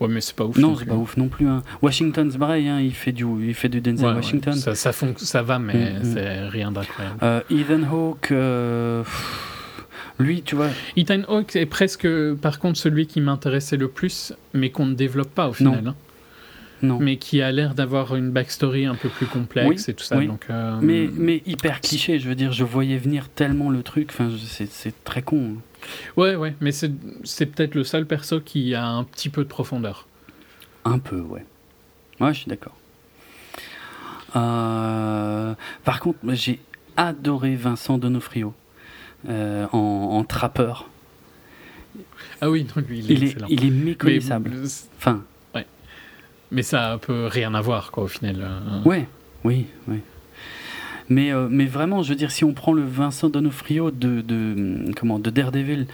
Ouais, 0.00 0.08
mais 0.08 0.20
c'est 0.20 0.34
pas 0.34 0.44
ouf. 0.44 0.56
Non, 0.56 0.74
c'est 0.76 0.86
pas 0.86 0.96
ouf 0.96 1.16
non 1.16 1.28
plus. 1.28 1.46
Hein. 1.46 1.62
Washington, 1.80 2.28
c'est 2.28 2.38
pareil, 2.38 2.68
hein, 2.68 2.80
il 2.80 2.92
fait 2.92 3.12
du, 3.12 3.24
il 3.46 3.54
fait 3.54 3.68
du 3.68 3.80
Denzel 3.80 4.16
Washington. 4.16 4.54
Ça, 4.54 4.74
ça, 4.74 4.90
ça, 4.92 5.42
va, 5.42 5.60
mais 5.60 5.92
mm, 5.92 6.00
c'est 6.02 6.48
rien 6.48 6.72
d'incroyable. 6.72 7.44
Ethan 7.50 7.84
Hawke. 7.84 8.32
Lui, 10.18 10.42
tu 10.42 10.54
vois. 10.54 10.70
Ethan 10.96 11.22
Hawke 11.28 11.56
est 11.56 11.66
presque, 11.66 12.06
par 12.36 12.58
contre, 12.58 12.78
celui 12.78 13.06
qui 13.06 13.20
m'intéressait 13.20 13.76
le 13.76 13.88
plus, 13.88 14.32
mais 14.52 14.70
qu'on 14.70 14.86
ne 14.86 14.94
développe 14.94 15.34
pas 15.34 15.48
au 15.48 15.52
final. 15.52 15.82
Non. 15.82 15.90
Hein. 15.90 15.94
Non. 16.82 16.98
Mais 17.00 17.16
qui 17.16 17.40
a 17.40 17.50
l'air 17.50 17.74
d'avoir 17.74 18.14
une 18.14 18.30
backstory 18.30 18.84
un 18.84 18.94
peu 18.94 19.08
plus 19.08 19.26
complexe 19.26 19.88
et 19.88 19.94
tout 19.94 20.04
ça. 20.04 20.16
Donc, 20.22 20.46
euh, 20.50 20.78
mais, 20.82 21.08
mais 21.14 21.42
hyper 21.46 21.80
cliché, 21.80 22.18
je 22.18 22.28
veux 22.28 22.34
dire, 22.34 22.52
je 22.52 22.64
voyais 22.64 22.98
venir 22.98 23.28
tellement 23.30 23.70
le 23.70 23.82
truc, 23.82 24.10
enfin, 24.10 24.30
c'est 24.46 25.04
très 25.04 25.22
con. 25.22 25.56
Hein. 25.56 25.88
Ouais, 26.16 26.34
ouais, 26.36 26.54
mais 26.60 26.72
c'est 26.72 27.46
peut-être 27.46 27.74
le 27.74 27.84
seul 27.84 28.06
perso 28.06 28.40
qui 28.40 28.74
a 28.74 28.86
un 28.86 29.04
petit 29.04 29.30
peu 29.30 29.44
de 29.44 29.48
profondeur. 29.48 30.06
Un 30.84 30.98
peu, 30.98 31.20
ouais. 31.20 31.44
Ouais, 32.20 32.34
je 32.34 32.40
suis 32.40 32.48
d'accord. 32.48 32.76
Euh, 34.36 35.54
par 35.84 36.00
contre, 36.00 36.18
j'ai 36.32 36.60
adoré 36.96 37.56
Vincent 37.56 37.98
Donofrio. 37.98 38.52
Euh, 39.28 39.66
en, 39.72 40.24
trappeur. 40.24 40.88
Ah 42.40 42.50
oui, 42.50 42.66
lui, 42.88 42.98
il 42.98 43.12
est, 43.12 43.14
il 43.14 43.24
est, 43.24 43.36
il 43.48 43.64
est 43.64 43.70
méconnaissable. 43.70 44.50
enfin. 44.98 45.22
Ouais. 45.54 45.66
Mais 46.50 46.62
ça 46.62 46.98
peut 47.00 47.26
rien 47.26 47.54
à 47.54 47.60
voir, 47.60 47.90
quoi, 47.90 48.04
au 48.04 48.08
final. 48.08 48.36
Euh. 48.40 48.82
Ouais, 48.88 49.06
oui, 49.44 49.66
oui. 49.88 50.00
Mais, 51.08 51.32
euh, 51.32 51.48
mais 51.50 51.66
vraiment, 51.66 52.02
je 52.02 52.10
veux 52.10 52.14
dire, 52.14 52.30
si 52.30 52.44
on 52.44 52.52
prend 52.52 52.72
le 52.72 52.82
Vincent 52.82 53.28
Donofrio 53.28 53.90
de, 53.90 54.20
de, 54.20 54.92
comment, 54.96 55.18
de 55.18 55.30
Daredevil, 55.30 55.86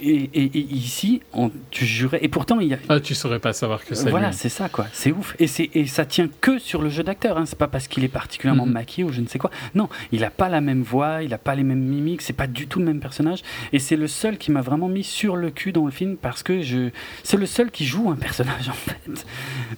et, 0.00 0.30
et, 0.34 0.58
ici, 0.58 1.22
on, 1.32 1.50
tu 1.70 1.84
jurais. 1.84 2.18
Et 2.22 2.28
pourtant, 2.28 2.60
il 2.60 2.68
y 2.68 2.74
a. 2.74 2.78
Ah, 2.88 3.00
tu 3.00 3.14
saurais 3.14 3.38
pas 3.38 3.52
savoir 3.52 3.84
que 3.84 3.94
c'est. 3.94 4.10
Voilà, 4.10 4.32
c'est 4.32 4.48
ça, 4.48 4.68
quoi. 4.68 4.86
C'est 4.92 5.12
ouf. 5.12 5.34
Et, 5.38 5.48
et 5.74 5.86
ça 5.86 6.04
tient 6.04 6.28
que 6.40 6.58
sur 6.58 6.82
le 6.82 6.90
jeu 6.90 7.02
d'acteur. 7.02 7.38
Hein. 7.38 7.46
C'est 7.46 7.58
pas 7.58 7.68
parce 7.68 7.88
qu'il 7.88 8.04
est 8.04 8.08
particulièrement 8.08 8.66
mhm. 8.66 8.72
maquillé 8.72 9.04
ou 9.04 9.12
je 9.12 9.20
ne 9.20 9.26
sais 9.26 9.38
quoi. 9.38 9.50
Non, 9.74 9.88
il 10.12 10.22
a 10.24 10.30
pas 10.30 10.48
la 10.48 10.60
même 10.60 10.82
voix, 10.82 11.22
il 11.22 11.32
a 11.34 11.38
pas 11.38 11.54
les 11.54 11.64
mêmes 11.64 11.82
mimiques, 11.82 12.22
c'est 12.22 12.32
pas 12.32 12.46
du 12.46 12.66
tout 12.66 12.78
le 12.78 12.84
même 12.84 13.00
personnage. 13.00 13.42
Et 13.72 13.78
c'est 13.78 13.96
le 13.96 14.06
seul 14.06 14.38
qui 14.38 14.50
m'a 14.50 14.60
vraiment 14.60 14.88
mis 14.88 15.04
sur 15.04 15.36
le 15.36 15.50
cul 15.50 15.72
dans 15.72 15.86
le 15.86 15.90
film 15.90 16.16
parce 16.16 16.42
que 16.42 16.60
je. 16.60 16.90
C'est 17.22 17.36
le 17.36 17.46
seul 17.46 17.70
qui 17.70 17.84
joue 17.84 18.10
un 18.10 18.16
personnage, 18.16 18.68
en 18.68 18.72
fait. 18.72 19.26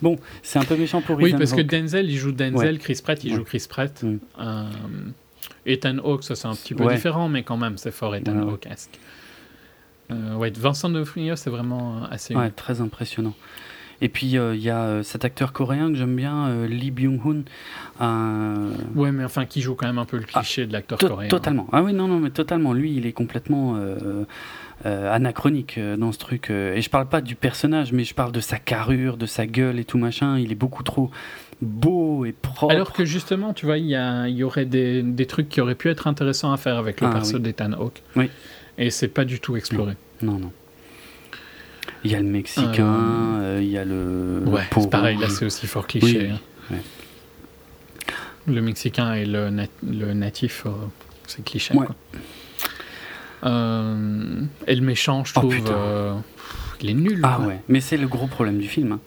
Bon, 0.03 0.17
c'est 0.43 0.59
un 0.59 0.65
peu 0.65 0.77
méchant 0.77 1.01
pour 1.01 1.17
Oui, 1.17 1.33
parce 1.33 1.53
que 1.53 1.63
Denzel, 1.63 2.11
il 2.11 2.17
joue 2.17 2.33
Denzel, 2.33 2.79
Chris 2.79 3.01
Pratt, 3.03 3.23
il 3.25 3.35
joue 3.35 3.45
Chris 3.45 3.67
Pratt. 3.69 4.03
Mm. 4.03 4.19
Euh, 4.41 4.58
Ethan 5.67 5.99
Hawke, 5.99 6.25
ça 6.25 6.35
c'est 6.35 6.49
un 6.49 6.55
petit 6.55 6.75
peu 6.75 6.87
différent, 6.87 7.29
mais 7.29 7.43
quand 7.43 7.57
même, 7.57 7.77
c'est 7.77 7.91
fort 7.91 8.15
Ethan 8.15 8.49
Hawke-esque. 8.49 8.99
Euh, 10.11 10.35
ouais, 10.37 10.51
Vincent 10.51 10.89
D'Onofrio, 10.89 11.37
c'est 11.37 11.51
vraiment 11.51 12.05
assez. 12.11 12.35
Ouais, 12.35 12.51
très 12.51 12.81
impressionnant. 12.81 13.35
Et 14.01 14.09
puis 14.09 14.39
euh, 14.39 14.55
il 14.55 14.63
y 14.63 14.71
a 14.71 14.83
euh, 14.83 15.03
cet 15.03 15.25
acteur 15.25 15.53
coréen 15.53 15.89
que 15.89 15.97
j'aime 15.97 16.15
bien, 16.15 16.65
Lee 16.67 16.93
Byung-hun. 16.93 17.43
Ouais, 18.95 19.11
mais 19.11 19.25
enfin 19.25 19.45
qui 19.45 19.61
joue 19.61 19.75
quand 19.75 19.89
même 19.89 19.99
un 19.99 20.05
peu 20.05 20.19
le 20.19 20.23
cliché 20.23 20.67
de 20.67 20.73
l'acteur 20.73 20.99
coréen. 20.99 21.29
Totalement. 21.29 21.67
Ah 21.73 21.83
oui, 21.83 21.93
non, 21.93 22.07
non, 22.07 22.21
mais 22.21 22.31
totalement. 22.31 22.73
Lui, 22.73 22.95
il 22.95 23.07
est 23.07 23.13
complètement 23.13 23.79
anachronique 24.85 25.79
dans 25.99 26.13
ce 26.13 26.19
truc. 26.19 26.51
Et 26.51 26.81
je 26.81 26.91
parle 26.91 27.09
pas 27.09 27.21
du 27.21 27.35
personnage, 27.35 27.93
mais 27.93 28.05
je 28.05 28.15
parle 28.15 28.33
de 28.33 28.41
sa 28.41 28.59
carrure, 28.59 29.17
de 29.17 29.27
sa 29.27 29.47
gueule 29.47 29.79
et 29.79 29.85
tout 29.85 29.99
machin. 29.99 30.39
Il 30.39 30.53
est 30.53 30.57
beaucoup 30.57 30.85
trop 30.85 31.11
beau 31.63 32.25
et 32.25 32.33
propre. 32.33 32.73
Alors 32.73 32.93
que 32.93 33.05
justement, 33.05 33.53
tu 33.53 33.67
vois, 33.67 33.79
il 33.79 33.87
y, 33.87 33.97
a, 33.97 34.29
y 34.29 34.43
aurait 34.43 34.65
des, 34.65 35.03
des, 35.03 35.27
trucs 35.27 35.49
qui 35.49 35.61
auraient 35.61 35.75
pu 35.75 35.89
être 35.89 36.07
intéressants 36.07 36.53
à 36.53 36.57
faire 36.57 36.77
avec 36.77 37.01
le 37.01 37.09
ah, 37.09 37.13
perso 37.13 37.39
d'Ethan 37.39 37.73
Hawke. 37.73 38.03
Oui. 38.17 38.31
Et 38.79 38.91
c'est 38.91 39.09
pas 39.09 39.25
du 39.25 39.41
tout 39.41 39.57
exploré. 39.57 39.95
Non, 40.23 40.39
non. 40.39 40.53
Il 42.05 42.13
y 42.13 42.15
a 42.15 42.21
le 42.21 42.29
Mexicain, 42.29 42.87
euh, 42.87 43.59
euh, 43.59 43.63
il 43.63 43.69
y 43.69 43.79
a 43.79 43.85
le. 43.85 44.43
Ouais, 44.47 44.63
c'est 44.73 44.91
pareil, 44.91 45.17
là 45.19 45.29
c'est 45.29 45.45
aussi 45.45 45.67
fort 45.67 45.87
cliché. 45.87 46.31
Hein. 46.31 46.77
Le 48.47 48.63
Mexicain 48.63 49.15
et 49.15 49.27
le, 49.27 49.51
le 49.83 50.15
natif, 50.15 50.65
euh, 50.65 50.71
c'est 51.27 51.45
cliché. 51.45 51.75
Quoi. 51.75 51.95
et 53.43 54.75
le 54.75 54.81
méchant, 54.81 55.25
je 55.25 55.33
oh, 55.37 55.41
trouve. 55.41 55.55
il 56.81 56.91
est 56.91 56.95
nul. 56.95 57.21
Ah 57.25 57.41
ouais, 57.41 57.61
mais 57.69 57.81
c'est 57.81 57.97
le 57.97 58.07
gros 58.07 58.27
problème 58.27 58.59
du 58.59 58.69
film. 58.69 58.93
Hein. 58.93 59.01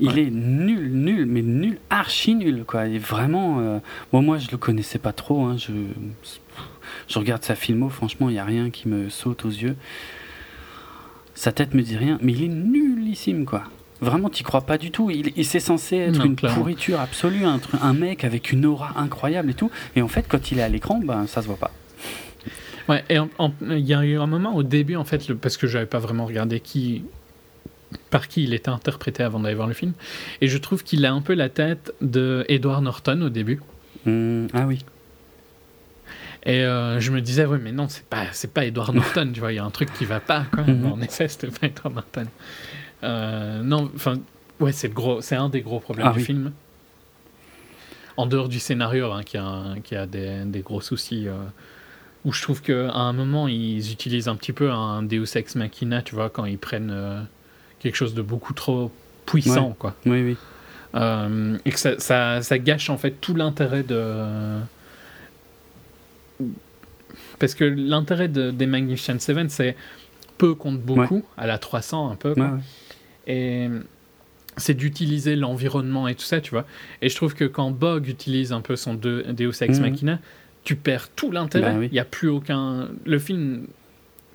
Il 0.00 0.18
est 0.18 0.30
nul, 0.30 0.90
nul, 0.92 1.26
mais 1.26 1.42
nul, 1.42 1.78
archi 1.90 2.34
nul, 2.34 2.64
quoi. 2.66 2.86
Il 2.86 2.96
est 2.96 2.98
vraiment. 2.98 3.80
Bon, 4.12 4.22
moi, 4.22 4.38
je 4.38 4.50
le 4.50 4.56
connaissais 4.56 4.98
pas 4.98 5.12
trop. 5.12 5.44
Hein. 5.44 5.56
Je... 5.56 5.72
je 7.08 7.18
regarde 7.18 7.42
sa 7.42 7.54
filmo, 7.54 7.88
franchement, 7.88 8.28
il 8.28 8.32
n'y 8.32 8.38
a 8.38 8.44
rien 8.44 8.70
qui 8.70 8.88
me 8.88 9.08
saute 9.10 9.44
aux 9.44 9.50
yeux. 9.50 9.76
Sa 11.34 11.52
tête 11.52 11.74
me 11.74 11.82
dit 11.82 11.96
rien, 11.96 12.18
mais 12.20 12.32
il 12.32 12.44
est 12.44 12.48
nullissime, 12.48 13.44
quoi. 13.44 13.64
Vraiment, 14.00 14.30
t'y 14.30 14.42
crois 14.42 14.62
pas 14.62 14.78
du 14.78 14.90
tout. 14.90 15.10
Il, 15.10 15.32
il 15.36 15.44
c'est 15.44 15.60
censé 15.60 15.96
être 15.96 16.24
une 16.24 16.36
pourriture 16.36 17.00
absolue, 17.00 17.44
un, 17.44 17.60
un, 17.82 17.92
mec 17.92 18.24
avec 18.24 18.50
une 18.50 18.64
aura 18.64 18.98
incroyable 18.98 19.50
et 19.50 19.54
tout. 19.54 19.70
Et 19.94 20.00
en 20.02 20.08
fait, 20.08 20.26
quand 20.26 20.50
il 20.50 20.58
est 20.58 20.62
à 20.62 20.68
l'écran, 20.68 21.00
ben, 21.04 21.26
ça 21.26 21.42
se 21.42 21.46
voit 21.46 21.56
pas. 21.56 21.70
Ouais, 22.88 23.04
et 23.10 23.18
il 23.62 23.86
y 23.86 23.94
a 23.94 24.04
eu 24.04 24.18
un 24.18 24.26
moment 24.26 24.54
au 24.54 24.62
début, 24.62 24.96
en 24.96 25.04
fait, 25.04 25.32
parce 25.34 25.56
que 25.56 25.66
j'avais 25.66 25.86
pas 25.86 25.98
vraiment 25.98 26.24
regardé 26.24 26.60
qui, 26.60 27.04
par 28.10 28.28
qui 28.28 28.44
il 28.44 28.54
était 28.54 28.68
interprété 28.68 29.22
avant 29.22 29.40
d'aller 29.40 29.54
voir 29.54 29.68
le 29.68 29.74
film. 29.74 29.92
Et 30.40 30.48
je 30.48 30.58
trouve 30.58 30.82
qu'il 30.82 31.04
a 31.06 31.12
un 31.12 31.20
peu 31.20 31.34
la 31.34 31.48
tête 31.48 31.92
de 32.00 32.44
Edward 32.48 32.82
Norton 32.82 33.20
au 33.22 33.28
début. 33.28 33.60
Mmh, 34.06 34.46
ah 34.52 34.66
oui. 34.66 34.84
Et 36.46 36.64
euh, 36.64 37.00
je 37.00 37.10
me 37.10 37.20
disais, 37.20 37.44
ouais, 37.44 37.58
mais 37.58 37.72
non, 37.72 37.88
c'est 37.88 38.06
pas, 38.06 38.26
c'est 38.32 38.52
pas 38.52 38.64
Edward 38.64 38.94
Norton, 38.94 39.30
tu 39.32 39.40
vois, 39.40 39.52
il 39.52 39.56
y 39.56 39.58
a 39.58 39.64
un 39.64 39.70
truc 39.70 39.92
qui 39.92 40.06
va 40.06 40.20
pas, 40.20 40.46
quoi. 40.52 40.64
Mhm. 40.64 40.92
En 40.92 41.00
effet, 41.00 41.28
c'était 41.28 41.48
pas 41.48 41.66
Edward 41.66 41.94
Norton. 41.94 42.26
Euh, 43.04 43.62
non, 43.62 43.90
enfin, 43.94 44.14
ouais, 44.58 44.72
c'est, 44.72 44.88
le 44.88 44.94
gros, 44.94 45.20
c'est 45.20 45.36
un 45.36 45.48
des 45.48 45.60
gros 45.60 45.80
problèmes 45.80 46.08
ah 46.08 46.12
du 46.12 46.20
film. 46.20 46.52
En 48.16 48.26
dehors 48.26 48.48
du 48.48 48.58
scénario, 48.58 49.12
hein, 49.12 49.22
qui 49.22 49.36
a, 49.36 49.74
qui 49.84 49.94
a 49.96 50.06
des, 50.06 50.44
des 50.46 50.60
gros 50.60 50.80
soucis, 50.80 51.28
euh, 51.28 51.34
où 52.24 52.32
je 52.32 52.42
trouve 52.42 52.62
qu'à 52.62 52.90
un 52.90 53.12
moment, 53.12 53.46
ils 53.46 53.92
utilisent 53.92 54.28
un 54.28 54.36
petit 54.36 54.52
peu 54.52 54.70
un 54.70 55.02
Deus 55.02 55.36
Ex 55.36 55.56
Machina, 55.56 56.00
tu 56.00 56.14
vois, 56.14 56.30
quand 56.30 56.46
ils 56.46 56.58
prennent 56.58 57.26
quelque 57.80 57.96
chose 57.96 58.14
de 58.14 58.22
beaucoup 58.22 58.52
trop 58.52 58.90
puissant, 59.26 59.74
quoi. 59.78 59.96
Oui, 60.06 60.22
oui. 60.22 60.36
et 61.64 61.70
que 61.70 61.78
ça, 61.78 61.98
ça, 61.98 62.42
ça, 62.42 62.58
gâche 62.58 62.90
en 62.90 62.98
fait 62.98 63.12
tout 63.20 63.34
l'intérêt 63.34 63.82
de 63.82 64.24
parce 67.40 67.54
que 67.54 67.64
l'intérêt 67.64 68.28
de, 68.28 68.50
des 68.50 68.66
Magnificent 68.66 69.18
Seven, 69.18 69.48
c'est 69.48 69.74
peu 70.38 70.54
contre 70.54 70.78
beaucoup, 70.78 71.24
à 71.36 71.46
la 71.46 71.58
300 71.58 72.10
un 72.10 72.16
peu. 72.16 72.34
Et 73.26 73.68
c'est 74.56 74.74
d'utiliser 74.74 75.36
l'environnement 75.36 76.06
et 76.06 76.14
tout 76.14 76.24
ça, 76.24 76.40
tu 76.40 76.50
vois. 76.50 76.66
Et 77.02 77.08
je 77.08 77.16
trouve 77.16 77.34
que 77.34 77.44
quand 77.44 77.70
Bog 77.70 78.08
utilise 78.08 78.52
un 78.52 78.60
peu 78.60 78.76
son 78.76 78.94
Deus 78.94 79.24
Ex 79.62 79.78
mhm. 79.78 79.90
Machina, 79.90 80.18
tu 80.64 80.76
perds 80.76 81.08
tout 81.10 81.30
l'intérêt. 81.30 81.74
Bah 81.74 81.84
Il 81.84 81.92
n'y 81.92 81.98
a 81.98 82.04
plus 82.04 82.28
aucun. 82.28 82.88
Le 83.06 83.18
film 83.18 83.66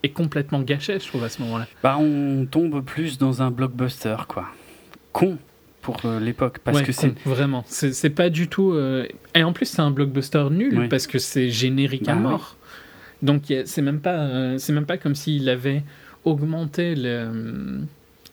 est 0.06 0.10
complètement 0.10 0.62
gâché, 0.62 1.00
je 1.00 1.08
trouve, 1.08 1.24
à 1.24 1.30
ce 1.30 1.42
moment-là. 1.42 1.68
Bah, 1.84 1.98
on 2.00 2.46
tombe 2.50 2.84
plus 2.84 3.18
dans 3.18 3.42
un 3.42 3.52
blockbuster, 3.52 4.16
quoi. 4.28 4.46
Con 5.12 5.38
pour 5.86 5.98
euh, 6.06 6.20
l'époque 6.20 6.60
parce 6.64 6.82
que 6.82 6.92
c'est 6.92 7.14
vraiment. 7.26 7.64
C'est 7.68 8.10
pas 8.10 8.30
du 8.30 8.48
tout 8.48 8.72
euh, 8.74 9.08
et 9.36 9.44
en 9.44 9.54
plus 9.54 9.68
c'est 9.68 9.82
un 9.82 9.92
blockbuster 9.92 10.48
nul 10.50 10.90
parce 10.90 11.06
que 11.06 11.20
c'est 11.20 11.50
générique 11.50 12.10
à 12.10 12.16
bah 12.16 12.22
mort. 12.22 12.58
Donc 13.22 13.44
c'est 13.66 13.82
même 13.84 14.00
pas 14.00 14.18
euh, 14.18 14.58
c'est 14.58 14.74
même 14.74 14.88
pas 14.88 14.98
comme 14.98 15.14
s'il 15.14 15.48
avait 15.48 15.84
augmenté 16.24 16.96
le, 16.96 17.82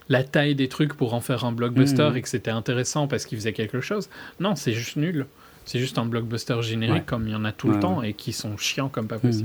la 0.08 0.24
taille 0.24 0.54
des 0.54 0.68
trucs 0.68 0.94
pour 0.94 1.12
en 1.12 1.20
faire 1.20 1.44
un 1.44 1.52
blockbuster 1.52 2.10
mmh. 2.10 2.16
et 2.16 2.22
que 2.22 2.28
c'était 2.28 2.50
intéressant 2.50 3.06
parce 3.06 3.26
qu'il 3.26 3.36
faisait 3.36 3.52
quelque 3.52 3.82
chose. 3.82 4.08
Non 4.40 4.56
c'est 4.56 4.72
juste 4.72 4.96
nul. 4.96 5.26
C'est 5.66 5.78
juste 5.78 5.98
un 5.98 6.06
blockbuster 6.06 6.60
générique 6.62 7.06
comme 7.06 7.28
il 7.28 7.32
y 7.32 7.36
en 7.36 7.44
a 7.44 7.52
tout 7.52 7.68
le 7.68 7.78
temps 7.78 8.02
et 8.02 8.14
qui 8.14 8.32
sont 8.32 8.56
chiants 8.56 8.88
comme 8.88 9.08
pas 9.08 9.18
mmh. 9.22 9.44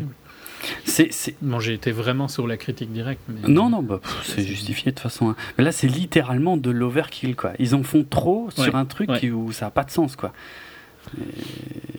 C'est, 0.86 1.36
Bon, 1.41 1.60
j'ai 1.60 1.74
été 1.74 1.91
vraiment 1.91 2.28
sur 2.28 2.47
la 2.47 2.58
critique 2.58 2.91
directe. 2.91 3.22
Mais... 3.28 3.47
Non, 3.47 3.70
non, 3.70 3.82
bah, 3.82 3.99
c'est 4.24 4.43
justifié 4.43 4.91
de 4.91 4.95
toute 4.95 5.03
façon. 5.03 5.30
Hein. 5.30 5.36
Mais 5.58 5.64
là, 5.64 5.72
c'est 5.72 5.88
littéralement 5.88 6.58
de 6.58 6.72
l'overkill, 6.72 7.36
quoi. 7.36 7.53
Ils 7.60 7.76
en 7.76 7.84
font 7.84 8.03
trop 8.03 8.49
sur 8.51 8.76
un 8.76 8.86
truc 8.86 9.10
où 9.34 9.51
ça 9.51 9.68
n'a 9.68 9.72
pas 9.72 9.84
de 9.84 9.91
sens, 9.91 10.16
quoi. 10.16 10.34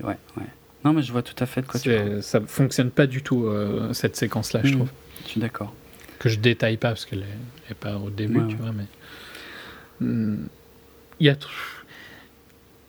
Ouais, 0.02 0.16
ouais. 0.36 0.46
Non, 0.84 0.92
mais 0.92 1.02
je 1.02 1.12
vois 1.12 1.22
tout 1.22 1.34
à 1.42 1.46
fait 1.46 1.62
de 1.62 1.66
quoi 1.66 1.80
tu 1.80 1.90
parles. 1.90 2.22
Ça 2.22 2.40
fonctionne 2.40 2.90
pas 2.90 3.06
du 3.06 3.22
tout, 3.22 3.46
euh, 3.46 3.92
cette 3.92 4.16
séquence-là, 4.16 4.60
je 4.62 4.70
mmh, 4.70 4.76
trouve. 4.76 4.90
Je 5.24 5.30
suis 5.30 5.40
d'accord. 5.40 5.74
Que 6.18 6.28
je 6.28 6.38
détaille 6.38 6.76
pas, 6.76 6.88
parce 6.88 7.04
qu'elle 7.04 7.24
n'est 7.68 7.74
pas 7.74 7.96
au 7.96 8.10
début, 8.10 8.46
tu 8.48 8.56
vois, 8.56 8.72
mais... 8.72 8.86
Mmh. 10.00 10.46
Il 11.20 11.26
y 11.26 11.30
a... 11.30 11.36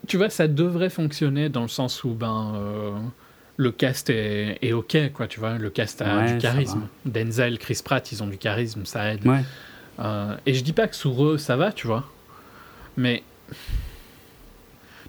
Tu 0.08 0.18
vois, 0.18 0.30
ça 0.30 0.48
devrait 0.48 0.90
fonctionner 0.90 1.50
dans 1.50 1.62
le 1.62 1.68
sens 1.68 2.04
où, 2.04 2.10
ben... 2.10 2.54
Euh, 2.56 2.92
le 3.60 3.72
cast 3.74 4.10
est, 4.10 4.58
est, 4.62 4.72
ok, 4.72 5.12
quoi, 5.14 5.28
tu 5.28 5.42
vois. 5.42 5.58
Le 5.58 5.70
cast 5.70 6.02
a 6.02 6.32
du 6.32 6.38
charisme. 6.38 6.88
Denzel, 7.06 7.60
Chris 7.60 7.82
Pratt, 7.84 8.10
ils 8.10 8.24
ont 8.24 8.28
du 8.28 8.38
charisme, 8.38 8.86
ça 8.86 9.14
aide. 9.14 9.22
Euh, 10.00 10.36
et 10.46 10.54
je 10.54 10.64
dis 10.64 10.72
pas 10.72 10.88
que 10.88 10.96
sur 10.96 11.26
eux, 11.26 11.38
ça 11.38 11.58
va, 11.58 11.74
tu 11.74 11.86
vois. 11.86 12.10
Mais 12.96 13.22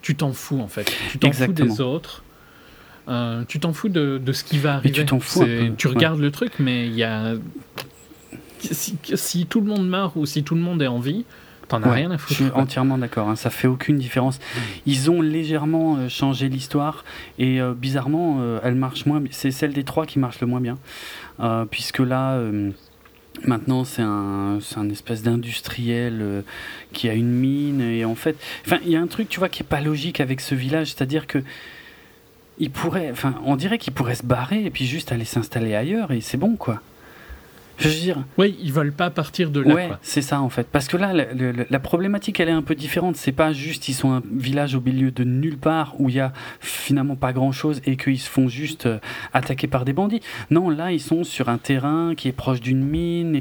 tu 0.03 0.17
t'en 0.17 0.33
fous, 0.33 0.59
en 0.59 0.67
fait. 0.67 0.93
Tu 1.11 1.19
t'en 1.21 1.31
fous 1.31 1.53
des 1.53 1.81
autres. 1.81 2.25
Euh, 3.07 3.45
tu 3.47 3.61
t'en 3.61 3.73
fous 3.73 3.89
de, 3.89 4.19
de, 4.19 4.33
ce 4.33 4.43
qui 4.43 4.59
va 4.59 4.75
arriver. 4.75 4.95
tu 4.95 5.07
t'en 5.07 5.21
fous. 5.21 5.47
Tu 5.79 5.87
regardes 5.87 6.19
le 6.19 6.33
truc, 6.33 6.55
mais 6.59 6.89
il 6.89 6.95
y 6.95 7.05
a. 7.05 7.35
Si, 8.59 8.99
si, 9.15 9.47
tout 9.47 9.61
le 9.61 9.69
monde 9.69 9.89
meurt 9.89 10.17
ou 10.17 10.27
si 10.27 10.43
tout 10.43 10.57
le 10.57 10.61
monde 10.61 10.83
est 10.83 10.89
en 10.89 10.99
vie, 10.99 11.25
T'en 11.71 11.85
as 11.85 11.93
rien 11.93 12.11
à 12.11 12.19
foutre. 12.19 12.41
Je 12.41 12.45
suis 12.45 12.53
entièrement 12.53 12.99
d'accord. 12.99 13.29
Hein, 13.29 13.37
ça 13.37 13.49
fait 13.49 13.69
aucune 13.69 13.97
différence. 13.97 14.41
Ils 14.87 15.09
ont 15.09 15.23
légèrement 15.23 15.97
euh, 15.97 16.09
changé 16.09 16.49
l'histoire 16.49 17.05
et 17.39 17.61
euh, 17.61 17.75
bizarrement, 17.75 18.39
euh, 18.41 18.59
elle 18.65 18.75
marche 18.75 19.07
moins. 19.07 19.23
C'est 19.31 19.53
celle 19.53 19.73
des 19.73 19.85
trois 19.85 20.05
qui 20.05 20.19
marche 20.19 20.41
le 20.41 20.49
moins 20.49 20.61
bien, 20.61 20.79
puisque 21.71 22.01
là. 22.01 22.41
Maintenant, 23.47 23.85
c'est 23.85 24.03
un, 24.03 24.59
un 24.77 24.91
espèce 24.91 25.23
d'industriel 25.23 26.43
qui 26.93 27.09
a 27.09 27.15
une 27.15 27.31
mine 27.31 27.81
et 27.81 28.05
en 28.05 28.17
fait, 28.17 28.37
il 28.85 28.91
y 28.91 28.97
a 28.97 29.01
un 29.01 29.07
truc, 29.07 29.29
tu 29.29 29.39
vois, 29.39 29.49
qui 29.49 29.63
est 29.63 29.67
pas 29.67 29.81
logique 29.81 30.21
avec 30.21 30.41
ce 30.41 30.57
village, 30.57 30.89
c'est-à-dire 30.89 31.29
que 31.29 31.39
il 32.59 32.71
pourrait, 32.71 33.09
enfin, 33.11 33.37
on 33.47 33.55
dirait 33.55 33.79
qu'il 33.79 33.95
pourrait 33.95 34.17
se 34.17 34.27
barrer 34.27 34.65
et 34.65 34.71
puis 34.71 34.85
juste 34.85 35.13
aller 35.13 35.25
s'installer 35.25 35.75
ailleurs 35.77 36.11
et 36.11 36.21
c'est 36.21 36.37
bon, 36.37 36.57
quoi. 36.57 36.83
Je 37.81 37.89
veux 37.89 37.95
dire. 37.95 38.25
Oui, 38.39 38.57
ils 38.63 38.73
veulent 38.73 38.93
pas 38.93 39.11
partir 39.11 39.51
de 39.51 39.61
là. 39.61 39.75
Ouais, 39.75 39.91
c'est 40.03 40.23
ça 40.23 40.41
en 40.41 40.49
fait. 40.49 40.67
Parce 40.71 40.87
que 40.87 40.97
là, 40.97 41.13
la, 41.13 41.79
problématique, 41.81 42.39
elle 42.41 42.49
est 42.49 42.53
un 42.53 42.63
peu 42.63 42.75
différente. 42.75 43.17
C'est 43.17 43.33
pas 43.33 43.53
juste 43.53 43.89
ils 43.89 43.95
sont 43.95 44.13
un 44.13 44.23
village 44.33 44.75
au 44.75 44.81
milieu 44.81 45.11
de 45.11 45.25
nulle 45.25 45.57
part 45.59 45.95
où 45.99 46.09
il 46.09 46.17
y 46.17 46.21
a 46.21 46.33
finalement 46.61 47.17
pas 47.17 47.33
grand 47.33 47.53
chose 47.53 47.81
et 47.87 47.97
qu'ils 47.97 48.19
se 48.19 48.29
font 48.29 48.49
juste 48.49 48.87
euh, 48.87 48.99
attaquer 49.33 49.67
par 49.67 49.85
des 49.85 49.93
bandits. 49.93 50.21
Non, 50.51 50.69
là, 50.69 50.93
ils 50.93 51.01
sont 51.01 51.25
sur 51.25 51.49
un 51.49 51.59
terrain 51.59 52.15
qui 52.17 52.29
est 52.29 52.33
proche 52.33 52.61
d'une 52.61 52.85
mine 52.85 53.41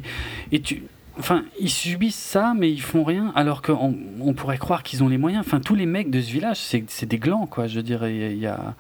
et, 0.52 0.62
tu. 0.62 0.84
Enfin, 1.18 1.44
ils 1.60 1.70
subissent 1.70 2.16
ça, 2.16 2.54
mais 2.58 2.72
ils 2.72 2.82
font 2.82 3.04
rien, 3.04 3.34
alors 3.36 3.62
qu'on 3.62 3.94
on 4.22 4.34
pourrait 4.34 4.58
croire 4.58 4.84
qu'ils 4.84 5.04
ont 5.04 5.10
les 5.10 5.18
moyens. 5.18 5.44
Enfin, 5.46 5.60
tous 5.60 5.76
les 5.76 5.86
mecs 5.86 6.10
de 6.10 6.22
ce 6.22 6.32
village, 6.32 6.60
c'est 6.60 7.06
des 7.06 7.18
glands, 7.18 7.46
quoi. 7.46 7.68
Je 7.68 7.82
dirais, 7.82 8.16
il 8.32 8.40
y 8.40 8.48
a 8.48 8.76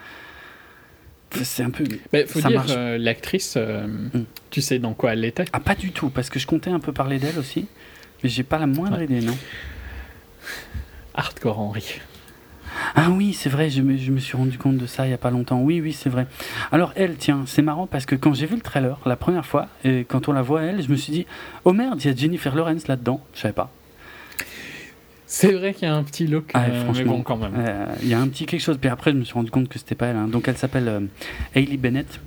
c'est 1.43 1.63
un 1.63 1.69
peu. 1.69 1.83
Mais 2.13 2.25
faut 2.25 2.41
dire, 2.41 2.65
euh, 2.69 2.97
l'actrice, 2.97 3.55
euh, 3.57 3.87
hmm. 3.87 4.25
tu 4.49 4.61
sais 4.61 4.79
dans 4.79 4.93
quoi 4.93 5.13
elle 5.13 5.25
était? 5.25 5.45
Ah, 5.53 5.59
pas 5.59 5.75
du 5.75 5.91
tout, 5.91 6.09
parce 6.09 6.29
que 6.29 6.39
je 6.39 6.47
comptais 6.47 6.71
un 6.71 6.79
peu 6.79 6.91
parler 6.91 7.19
d'elle 7.19 7.37
aussi, 7.37 7.67
mais 8.23 8.29
j'ai 8.29 8.43
pas 8.43 8.57
la 8.57 8.67
moindre 8.67 9.01
idée, 9.01 9.21
non 9.21 9.37
Hardcore 11.13 11.59
Henry. 11.59 11.99
Ah 12.95 13.09
oui, 13.09 13.33
c'est 13.33 13.49
vrai, 13.49 13.69
je 13.69 13.81
me, 13.81 13.97
je 13.97 14.11
me, 14.11 14.19
suis 14.19 14.37
rendu 14.37 14.57
compte 14.57 14.77
de 14.77 14.85
ça 14.85 15.05
il 15.05 15.09
y 15.09 15.13
a 15.13 15.17
pas 15.17 15.31
longtemps. 15.31 15.59
Oui, 15.61 15.81
oui, 15.81 15.91
c'est 15.91 16.09
vrai. 16.09 16.27
Alors 16.71 16.93
elle, 16.95 17.15
tiens, 17.15 17.43
c'est 17.45 17.61
marrant 17.61 17.87
parce 17.87 18.05
que 18.05 18.15
quand 18.15 18.33
j'ai 18.33 18.45
vu 18.45 18.55
le 18.55 18.61
trailer 18.61 18.99
la 19.05 19.15
première 19.15 19.45
fois, 19.45 19.67
et 19.83 20.05
quand 20.07 20.29
on 20.29 20.33
la 20.33 20.41
voit 20.41 20.61
elle, 20.61 20.81
je 20.81 20.89
me 20.89 20.95
suis 20.95 21.11
dit, 21.11 21.25
oh 21.65 21.73
merde, 21.73 21.99
il 22.03 22.07
y 22.09 22.13
a 22.13 22.15
Jennifer 22.15 22.55
Lawrence 22.55 22.87
là-dedans. 22.87 23.21
Je 23.33 23.41
savais 23.41 23.53
pas. 23.53 23.71
C'est 25.31 25.51
vrai 25.51 25.75
qu'il 25.75 25.87
y 25.87 25.91
a 25.91 25.95
un 25.95 26.01
petit 26.01 26.25
look, 26.25 26.49
ah, 26.55 26.63
euh, 26.63 26.83
franchement, 26.85 27.21
quand 27.21 27.37
même. 27.37 27.53
Euh, 27.55 27.85
il 28.01 28.07
y 28.07 28.15
a 28.15 28.19
un 28.19 28.27
petit 28.29 28.47
quelque 28.47 28.63
chose. 28.63 28.79
Puis 28.81 28.89
après, 28.89 29.11
je 29.11 29.15
me 29.15 29.23
suis 29.23 29.35
rendu 29.35 29.51
compte 29.51 29.69
que 29.69 29.77
c'était 29.77 29.93
pas 29.93 30.07
elle. 30.07 30.15
Hein. 30.15 30.27
Donc 30.27 30.47
elle 30.47 30.57
s'appelle 30.57 30.87
euh, 30.87 31.01
Hailey 31.53 31.77
Bennett. 31.77 32.19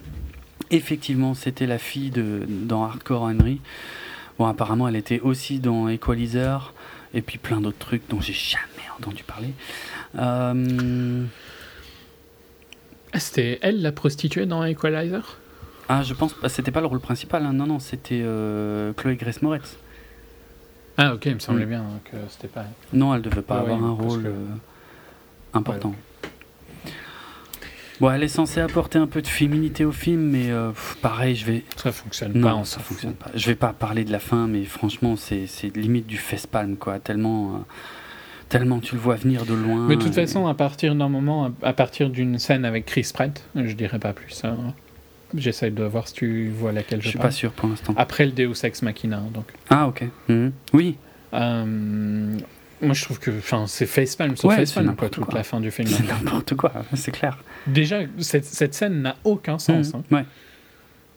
Effectivement, 0.71 1.35
c'était 1.35 1.67
la 1.67 1.79
fille 1.79 2.11
de 2.11 2.43
dans 2.49 2.85
Hardcore 2.85 3.23
Henry. 3.23 3.61
Bon, 4.39 4.47
apparemment, 4.47 4.87
elle 4.87 4.95
était 4.95 5.19
aussi 5.19 5.59
dans 5.59 5.89
Equalizer 5.89 6.73
et 7.13 7.23
puis 7.23 7.39
plein 7.39 7.61
d'autres 7.61 7.79
trucs 7.79 8.09
dont 8.09 8.21
j'ai 8.21 8.35
jamais 8.35 8.89
entendu 8.97 9.25
parler. 9.25 9.53
Ah, 10.17 10.55
c'était 13.19 13.59
elle 13.63 13.83
la 13.83 13.91
prostituée 13.91 14.47
dans 14.47 14.65
Equalizer? 14.65 15.39
Ah, 15.89 16.05
je 16.05 16.15
pense. 16.15 16.37
Bah, 16.41 16.49
c'était 16.49 16.71
pas 16.71 16.81
le 16.81 16.87
rôle 16.87 17.01
principal. 17.01 17.45
Hein. 17.45 17.53
Non, 17.53 17.67
non, 17.67 17.81
c'était 17.81 18.25
Chloé 18.97 19.17
Grace 19.17 19.43
Moretz. 19.43 19.77
Ah 20.97 21.15
ok, 21.15 21.27
il 21.27 21.35
me 21.35 21.41
semblait 21.41 21.67
mm. 21.67 21.71
bien 21.71 21.85
que 22.05 22.17
c'était 22.29 22.49
pas. 22.49 22.65
Non, 22.93 23.15
elle 23.15 23.23
devait 23.23 23.43
pas 23.43 23.59
avoir 23.59 23.83
un 23.83 23.93
rôle. 23.93 24.27
Euh, 24.27 24.47
important. 25.55 25.95
Bon, 28.01 28.11
elle 28.11 28.23
est 28.25 28.29
censée 28.29 28.61
apporter 28.61 28.99
un 28.99 29.07
peu 29.07 29.23
de 29.23 29.29
féminité 29.29 29.85
au 29.85 29.93
film, 29.93 30.23
mais 30.23 30.51
euh, 30.51 30.73
pareil, 31.03 31.37
je 31.37 31.45
vais. 31.45 31.65
Ça 31.77 31.93
fonctionne 31.93 32.33
pas. 32.33 32.39
Non, 32.39 32.65
ça 32.65 32.81
fonctionne 32.81 33.15
pas. 33.15 33.31
Je 33.35 33.47
vais 33.47 33.55
pas 33.55 33.73
parler 33.73 34.05
de 34.05 34.11
la 34.11 34.19
fin, 34.19 34.49
mais 34.49 34.65
franchement, 34.65 35.15
c'est 35.17 35.47
limite 35.77 36.07
du 36.07 36.17
face-palm, 36.17 36.77
quoi. 36.77 36.99
Tellement. 36.99 37.55
Euh, 37.55 37.59
tellement 38.49 38.81
tu 38.81 38.97
le 38.97 39.01
vois 39.01 39.15
venir 39.15 39.47
de 39.47 39.55
loin. 39.55 39.87
Mais 39.89 39.97
de 39.97 40.03
toute 40.03 40.15
façon, 40.15 40.47
à 40.47 40.55
partir 40.55 40.95
d'un 40.95 41.09
moment, 41.09 41.53
à 41.63 41.73
partir 41.73 42.11
d'une 42.11 42.39
scène 42.39 42.67
avec 42.67 42.85
Chris 42.85 43.11
Pratt, 43.15 43.43
je 43.55 43.73
dirais 43.73 43.99
pas 43.99 44.13
plus. 44.13 44.45
Hein. 44.45 44.75
J'essaie 45.35 45.71
de 45.71 45.85
voir 45.85 46.09
si 46.09 46.15
tu 46.15 46.49
vois 46.49 46.73
laquelle 46.73 47.01
je, 47.01 47.05
je 47.05 47.11
suis 47.11 47.19
pas 47.19 47.31
sûr 47.31 47.53
pour 47.53 47.69
l'instant. 47.69 47.95
Après 47.97 48.27
le 48.27 48.33
Deus 48.33 48.65
Ex 48.65 48.83
Machina, 48.83 49.23
donc. 49.33 49.47
Ah 49.71 49.89
ok. 49.89 50.05
Mhm. 50.29 50.53
Oui. 50.73 50.97
Euh, 51.35 52.39
moi, 52.83 52.95
je 52.95 53.05
trouve 53.05 53.21
que 53.21 53.31
c'est 53.67 53.87
facepalm 53.87 54.37
sur 54.37 54.49
ouais, 54.49 54.57
facepalm, 54.57 54.97
quoi, 54.97 55.09
toute 55.09 55.33
la 55.33 55.45
fin 55.45 55.61
du 55.61 55.71
film. 55.71 55.89
C'est 55.89 56.03
n'importe 56.09 56.55
quoi, 56.55 56.73
c'est 56.95 57.13
clair. 57.13 57.39
Déjà, 57.67 58.01
cette, 58.19 58.45
cette 58.45 58.75
scène 58.75 59.03
n'a 59.03 59.17
aucun 59.25 59.59
sens. 59.59 59.95
Mmh, 59.95 59.97
hein. 59.97 60.03
ouais. 60.11 60.25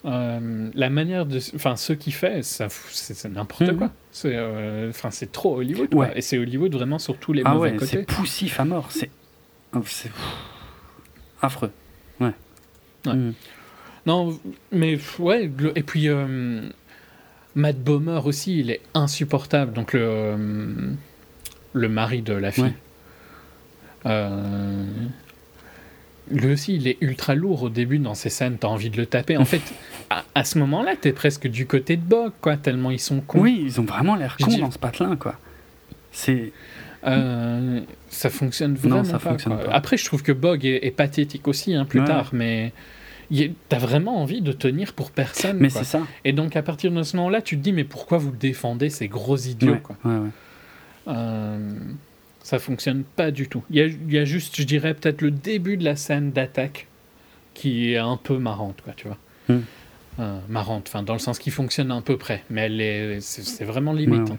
Euh, 0.05 0.69
la 0.75 0.89
manière 0.91 1.25
de. 1.25 1.39
Enfin, 1.55 1.75
ce 1.75 1.93
qu'il 1.93 2.13
fait, 2.13 2.43
c'est 2.43 3.25
n'importe 3.29 3.63
mmh. 3.63 3.77
quoi. 3.77 3.91
C'est 4.11 4.35
euh, 4.35 4.89
enfin 4.91 5.09
c'est 5.09 5.31
trop 5.31 5.57
Hollywood. 5.57 5.89
Quoi. 5.89 6.15
Et 6.15 6.21
c'est 6.21 6.37
Hollywood 6.37 6.71
vraiment 6.73 6.99
sur 6.99 7.17
tous 7.17 7.33
les 7.33 7.41
ah 7.43 7.55
mauvais 7.55 7.71
ouais, 7.71 7.77
côtés. 7.77 7.97
C'est 7.97 8.05
poussif 8.05 8.59
à 8.59 8.65
mort. 8.65 8.89
C'est. 8.91 9.09
affreux. 11.41 11.71
Ouais. 12.19 12.31
ouais. 13.07 13.13
Mmh. 13.13 13.33
Non, 14.05 14.39
mais 14.71 14.97
ouais. 15.19 15.49
Et 15.75 15.83
puis. 15.83 16.09
Euh, 16.09 16.69
Matt 17.57 17.77
Bomer 17.77 18.19
aussi, 18.25 18.59
il 18.59 18.69
est 18.69 18.81
insupportable. 18.93 19.71
Donc 19.71 19.93
le 19.93 20.95
le 21.75 21.89
mari 21.89 22.21
de 22.21 22.33
la 22.33 22.51
fille. 22.51 22.73
Euh, 24.05 24.83
lui 26.31 26.53
aussi, 26.53 26.75
il 26.75 26.87
est 26.87 26.97
ultra 27.01 27.35
lourd 27.35 27.63
au 27.63 27.69
début 27.69 27.99
dans 27.99 28.15
ces 28.15 28.29
scènes, 28.29 28.57
t'as 28.57 28.67
envie 28.67 28.89
de 28.89 28.97
le 28.97 29.05
taper. 29.05 29.37
En 29.37 29.45
fait, 29.45 29.61
à, 30.33 30.43
ce 30.43 30.57
moment-là, 30.59 30.95
t'es 30.99 31.11
presque 31.11 31.47
du 31.47 31.67
côté 31.67 31.97
de 31.97 32.01
Bog, 32.01 32.31
quoi, 32.41 32.55
tellement 32.57 32.91
ils 32.91 32.99
sont 32.99 33.21
cons. 33.21 33.41
Oui, 33.41 33.61
ils 33.63 33.81
ont 33.81 33.83
vraiment 33.83 34.15
l'air 34.15 34.37
cons 34.37 34.57
dans 34.57 34.71
ce 34.71 34.79
patelin, 34.79 35.15
quoi. 35.15 35.35
C'est. 36.11 36.53
Euh, 37.05 37.81
ça 38.09 38.31
fonctionne 38.31 38.73
vraiment 38.73 39.03
ça 39.03 39.19
pas, 39.19 39.31
fonctionne 39.31 39.57
pas, 39.59 39.71
Après, 39.71 39.97
je 39.97 40.05
trouve 40.05 40.23
que 40.23 40.31
Bog 40.31 40.65
est, 40.65 40.95
pathétique 40.95 41.47
aussi, 41.47 41.75
hein, 41.75 41.85
plus 41.85 42.03
tard, 42.03 42.29
mais 42.31 42.73
t'as 43.69 43.79
vraiment 43.79 44.21
envie 44.21 44.41
de 44.41 44.51
tenir 44.51 44.93
pour 44.93 45.11
personne. 45.11 45.57
Mais 45.59 45.69
c'est 45.69 45.83
ça. 45.83 46.01
Et 46.23 46.33
donc, 46.33 46.55
à 46.55 46.63
partir 46.63 46.91
de 46.91 47.03
ce 47.03 47.17
moment-là, 47.17 47.41
tu 47.41 47.57
te 47.57 47.61
dis, 47.61 47.73
mais 47.73 47.83
pourquoi 47.83 48.17
vous 48.17 48.31
défendez 48.31 48.89
ces 48.89 49.07
gros 49.07 49.37
idiots, 49.37 49.77
quoi? 49.83 49.97
Euh, 51.07 51.75
ça 52.41 52.59
fonctionne 52.59 53.03
pas 53.03 53.31
du 53.31 53.47
tout. 53.47 53.63
Il 53.69 53.97
y, 54.09 54.17
a, 54.17 54.25
juste, 54.25 54.55
je 54.55 54.63
dirais, 54.63 54.93
peut-être 54.93 55.21
le 55.21 55.31
début 55.31 55.77
de 55.77 55.83
la 55.83 55.95
scène 55.95 56.31
d'attaque 56.31 56.87
qui 57.53 57.91
est 57.91 57.97
un 57.97 58.17
peu 58.17 58.37
marrante, 58.37 58.81
quoi, 58.83 58.93
tu 58.95 59.07
vois? 59.07 59.17
Hmm. 59.49 59.61
Euh, 60.19 60.39
marrante, 60.47 60.85
enfin, 60.87 61.03
dans 61.03 61.13
le 61.13 61.19
sens 61.19 61.39
qui 61.39 61.51
fonctionne 61.51 61.91
à 61.91 62.01
peu 62.01 62.17
près, 62.17 62.43
mais 62.49 62.61
elle 62.61 62.81
est, 62.81 63.19
c'est, 63.19 63.65
vraiment 63.65 63.91
limite. 63.91 64.31
Hein. 64.31 64.37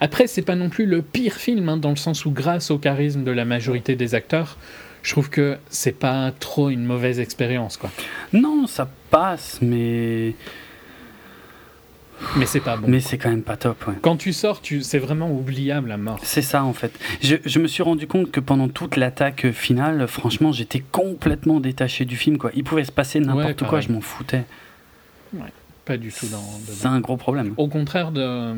Après, 0.00 0.26
c'est 0.26 0.42
pas 0.42 0.56
non 0.56 0.68
plus 0.68 0.86
le 0.86 1.00
pire 1.00 1.34
film, 1.34 1.68
hein, 1.68 1.76
dans 1.76 1.90
le 1.90 1.96
sens 1.96 2.26
où, 2.26 2.30
grâce 2.30 2.70
au 2.70 2.78
charisme 2.78 3.24
de 3.24 3.30
la 3.30 3.44
majorité 3.44 3.96
des 3.96 4.14
acteurs, 4.14 4.58
je 5.06 5.12
trouve 5.12 5.30
que 5.30 5.56
c'est 5.70 5.96
pas 5.96 6.32
trop 6.32 6.68
une 6.68 6.84
mauvaise 6.84 7.20
expérience, 7.20 7.76
quoi. 7.76 7.92
Non, 8.32 8.66
ça 8.66 8.90
passe, 9.08 9.60
mais 9.62 10.34
mais 12.34 12.44
c'est 12.44 12.58
pas 12.58 12.76
bon. 12.76 12.88
Mais 12.88 12.98
c'est 12.98 13.16
quand 13.16 13.30
même 13.30 13.44
pas 13.44 13.56
top. 13.56 13.86
Ouais. 13.86 13.94
Quand 14.02 14.16
tu 14.16 14.32
sors, 14.32 14.60
tu... 14.60 14.82
c'est 14.82 14.98
vraiment 14.98 15.30
oubliable 15.30 15.90
la 15.90 15.96
mort. 15.96 16.18
C'est 16.24 16.42
ça 16.42 16.64
en 16.64 16.72
fait. 16.72 16.90
Je, 17.22 17.36
je, 17.44 17.58
me 17.60 17.68
suis 17.68 17.84
rendu 17.84 18.08
compte 18.08 18.32
que 18.32 18.40
pendant 18.40 18.68
toute 18.68 18.96
l'attaque 18.96 19.52
finale, 19.52 20.08
franchement, 20.08 20.50
j'étais 20.50 20.80
complètement 20.80 21.60
détaché 21.60 22.04
du 22.04 22.16
film. 22.16 22.36
Quoi. 22.36 22.50
Il 22.56 22.64
pouvait 22.64 22.84
se 22.84 22.90
passer 22.90 23.20
n'importe 23.20 23.62
quoi, 23.64 23.80
je 23.80 23.92
m'en 23.92 24.00
foutais. 24.00 24.44
Ouais, 25.34 25.52
pas 25.84 25.98
du 25.98 26.10
tout 26.10 26.26
dans. 26.26 26.42
C'est 26.66 26.88
un 26.88 26.98
gros 26.98 27.16
problème. 27.16 27.54
Au 27.58 27.68
contraire 27.68 28.10
de 28.10 28.52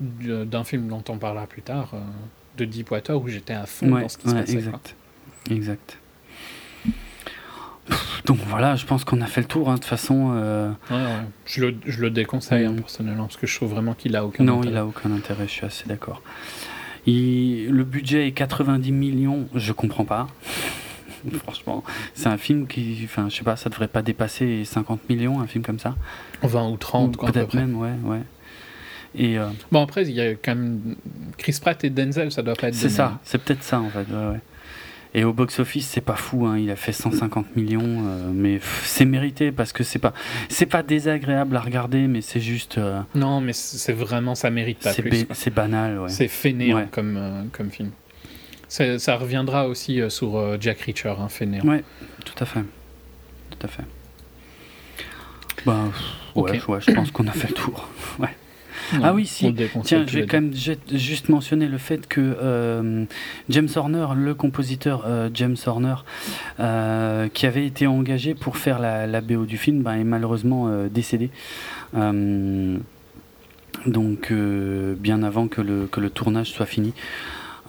d'un 0.00 0.64
film 0.64 0.88
dont 0.88 1.04
on 1.08 1.16
parlera 1.16 1.46
plus 1.46 1.62
tard, 1.62 1.92
euh, 1.94 2.00
de 2.56 2.64
Deepwater, 2.64 3.20
où 3.20 3.28
j'étais 3.28 3.54
à 3.54 3.66
fond 3.66 3.88
dans 3.88 4.08
ce 4.08 4.18
qui 4.18 4.28
se 4.28 4.34
passait. 4.34 4.52
Exact. 4.54 4.96
Exact. 5.50 5.98
Donc 8.24 8.38
voilà, 8.46 8.76
je 8.76 8.86
pense 8.86 9.04
qu'on 9.04 9.20
a 9.20 9.26
fait 9.26 9.40
le 9.40 9.46
tour. 9.46 9.68
Hein, 9.68 9.74
de 9.74 9.78
toute 9.78 9.88
façon. 9.88 10.32
Euh, 10.34 10.70
je, 11.46 11.60
le, 11.64 11.76
je, 11.86 12.00
le, 12.00 12.10
déconseille 12.10 12.64
hein, 12.66 12.74
personnellement 12.74 13.24
parce 13.24 13.36
que 13.36 13.46
je 13.46 13.56
trouve 13.56 13.70
vraiment 13.70 13.94
qu'il 13.94 14.14
a 14.14 14.24
aucun 14.24 14.44
non, 14.44 14.58
intérêt. 14.58 14.74
il 14.74 14.78
a 14.78 14.86
aucun 14.86 15.10
intérêt. 15.10 15.44
Je 15.46 15.52
suis 15.52 15.66
assez 15.66 15.88
d'accord. 15.88 16.22
Le 17.06 17.82
budget 17.82 18.28
est 18.28 18.32
90 18.32 18.92
millions. 18.92 19.48
Je 19.54 19.72
comprends 19.72 20.04
pas. 20.04 20.28
Franchement, 21.42 21.84
c'est 22.14 22.28
un 22.28 22.38
film 22.38 22.66
qui, 22.66 23.00
enfin, 23.04 23.28
je 23.28 23.36
sais 23.36 23.44
pas, 23.44 23.56
ça 23.56 23.68
devrait 23.68 23.88
pas 23.88 24.00
dépasser 24.00 24.64
50 24.64 25.08
millions, 25.10 25.40
un 25.40 25.46
film 25.46 25.62
comme 25.62 25.78
ça. 25.78 25.94
20 26.42 26.70
ou 26.70 26.76
30, 26.76 27.18
Peut-être 27.18 27.54
même, 27.54 27.76
ouais, 27.76 27.92
ouais. 28.04 28.22
Et 29.14 29.38
euh, 29.38 29.48
Bon, 29.72 29.82
après, 29.82 30.02
il 30.04 30.12
y 30.12 30.20
a 30.20 30.30
quand 30.32 30.54
même 30.54 30.96
Chris 31.36 31.58
Pratt 31.60 31.82
et 31.84 31.90
Denzel, 31.90 32.30
ça 32.30 32.42
doit 32.42 32.54
pas 32.54 32.68
être. 32.68 32.74
C'est 32.74 32.88
ça, 32.88 33.18
c'est 33.24 33.42
peut-être 33.42 33.62
ça 33.62 33.80
en 33.80 33.88
fait. 33.90 34.06
Ouais, 34.10 34.32
ouais. 34.32 34.40
Et 35.12 35.24
au 35.24 35.32
box-office, 35.32 35.88
c'est 35.88 36.00
pas 36.00 36.14
fou, 36.14 36.46
hein. 36.46 36.56
il 36.56 36.70
a 36.70 36.76
fait 36.76 36.92
150 36.92 37.56
millions, 37.56 37.82
euh, 37.82 38.30
mais 38.32 38.60
c'est 38.84 39.04
mérité 39.04 39.50
parce 39.50 39.72
que 39.72 39.82
c'est 39.82 39.98
pas, 39.98 40.14
c'est 40.48 40.66
pas 40.66 40.84
désagréable 40.84 41.56
à 41.56 41.60
regarder, 41.60 42.06
mais 42.06 42.20
c'est 42.20 42.40
juste. 42.40 42.78
Euh, 42.78 43.00
non, 43.16 43.40
mais 43.40 43.52
c'est 43.52 43.92
vraiment, 43.92 44.36
ça 44.36 44.50
mérite 44.50 44.78
pas 44.78 44.94
plus. 44.94 45.26
C'est 45.32 45.52
banal, 45.52 45.98
ouais. 45.98 46.08
C'est 46.08 46.28
fainéant 46.28 46.86
comme, 46.92 47.48
comme 47.52 47.70
film. 47.70 47.90
Ça 48.68 49.16
reviendra 49.16 49.66
aussi 49.66 50.00
sur 50.10 50.56
Jack 50.60 50.82
Reacher, 50.82 51.14
hein, 51.18 51.28
fainéant. 51.28 51.64
Ouais, 51.64 51.82
tout 52.24 52.36
à 52.38 52.46
fait. 52.46 52.62
Tout 53.50 53.66
à 53.66 53.68
fait. 53.68 53.82
Bah, 55.66 55.90
ouais, 56.36 56.62
ouais 56.68 56.80
je 56.80 56.92
pense 56.92 57.10
qu'on 57.10 57.26
a 57.26 57.32
fait 57.32 57.48
le 57.48 57.54
tour. 57.54 57.88
Ouais 58.20 58.28
ah 59.02 59.12
oui, 59.14 59.26
si. 59.26 59.54
Tiens, 59.84 60.04
je 60.06 60.18
vais 60.18 60.26
quand 60.26 60.40
même 60.40 60.54
juste 60.92 61.28
mentionner 61.28 61.66
le 61.66 61.78
fait 61.78 62.06
que 62.06 62.20
euh, 62.20 63.04
James 63.48 63.68
Horner, 63.74 64.06
le 64.16 64.34
compositeur 64.34 65.04
euh, 65.06 65.30
James 65.34 65.56
Horner, 65.66 65.96
euh, 66.58 67.28
qui 67.28 67.46
avait 67.46 67.66
été 67.66 67.86
engagé 67.86 68.34
pour 68.34 68.56
faire 68.56 68.78
la, 68.78 69.06
la 69.06 69.20
BO 69.20 69.44
du 69.46 69.56
film, 69.56 69.82
ben, 69.82 69.94
est 69.94 70.04
malheureusement 70.04 70.70
décédé. 70.90 71.30
donc, 73.86 74.32
bien 74.32 75.22
avant 75.22 75.48
que 75.48 75.60
le, 75.60 75.86
que 75.86 76.00
le 76.00 76.10
tournage 76.10 76.50
soit 76.50 76.66
fini. 76.66 76.92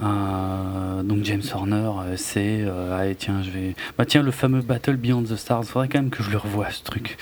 donc 0.02 1.24
James 1.24 1.44
Horner, 1.54 1.92
c'est 2.16 2.66
ah, 2.92 3.04
tiens 3.18 3.42
je 3.44 3.50
vais 3.52 3.76
bah 3.98 4.06
tiens 4.06 4.24
le 4.24 4.32
fameux 4.32 4.62
Battle 4.62 4.96
Beyond 4.98 5.24
the 5.24 5.36
Stars, 5.36 5.66
faudrait 5.66 5.88
quand 5.88 6.00
même 6.00 6.10
que 6.10 6.24
je 6.24 6.32
le 6.32 6.38
revoie 6.38 6.70
ce 6.72 6.84
truc. 6.84 7.18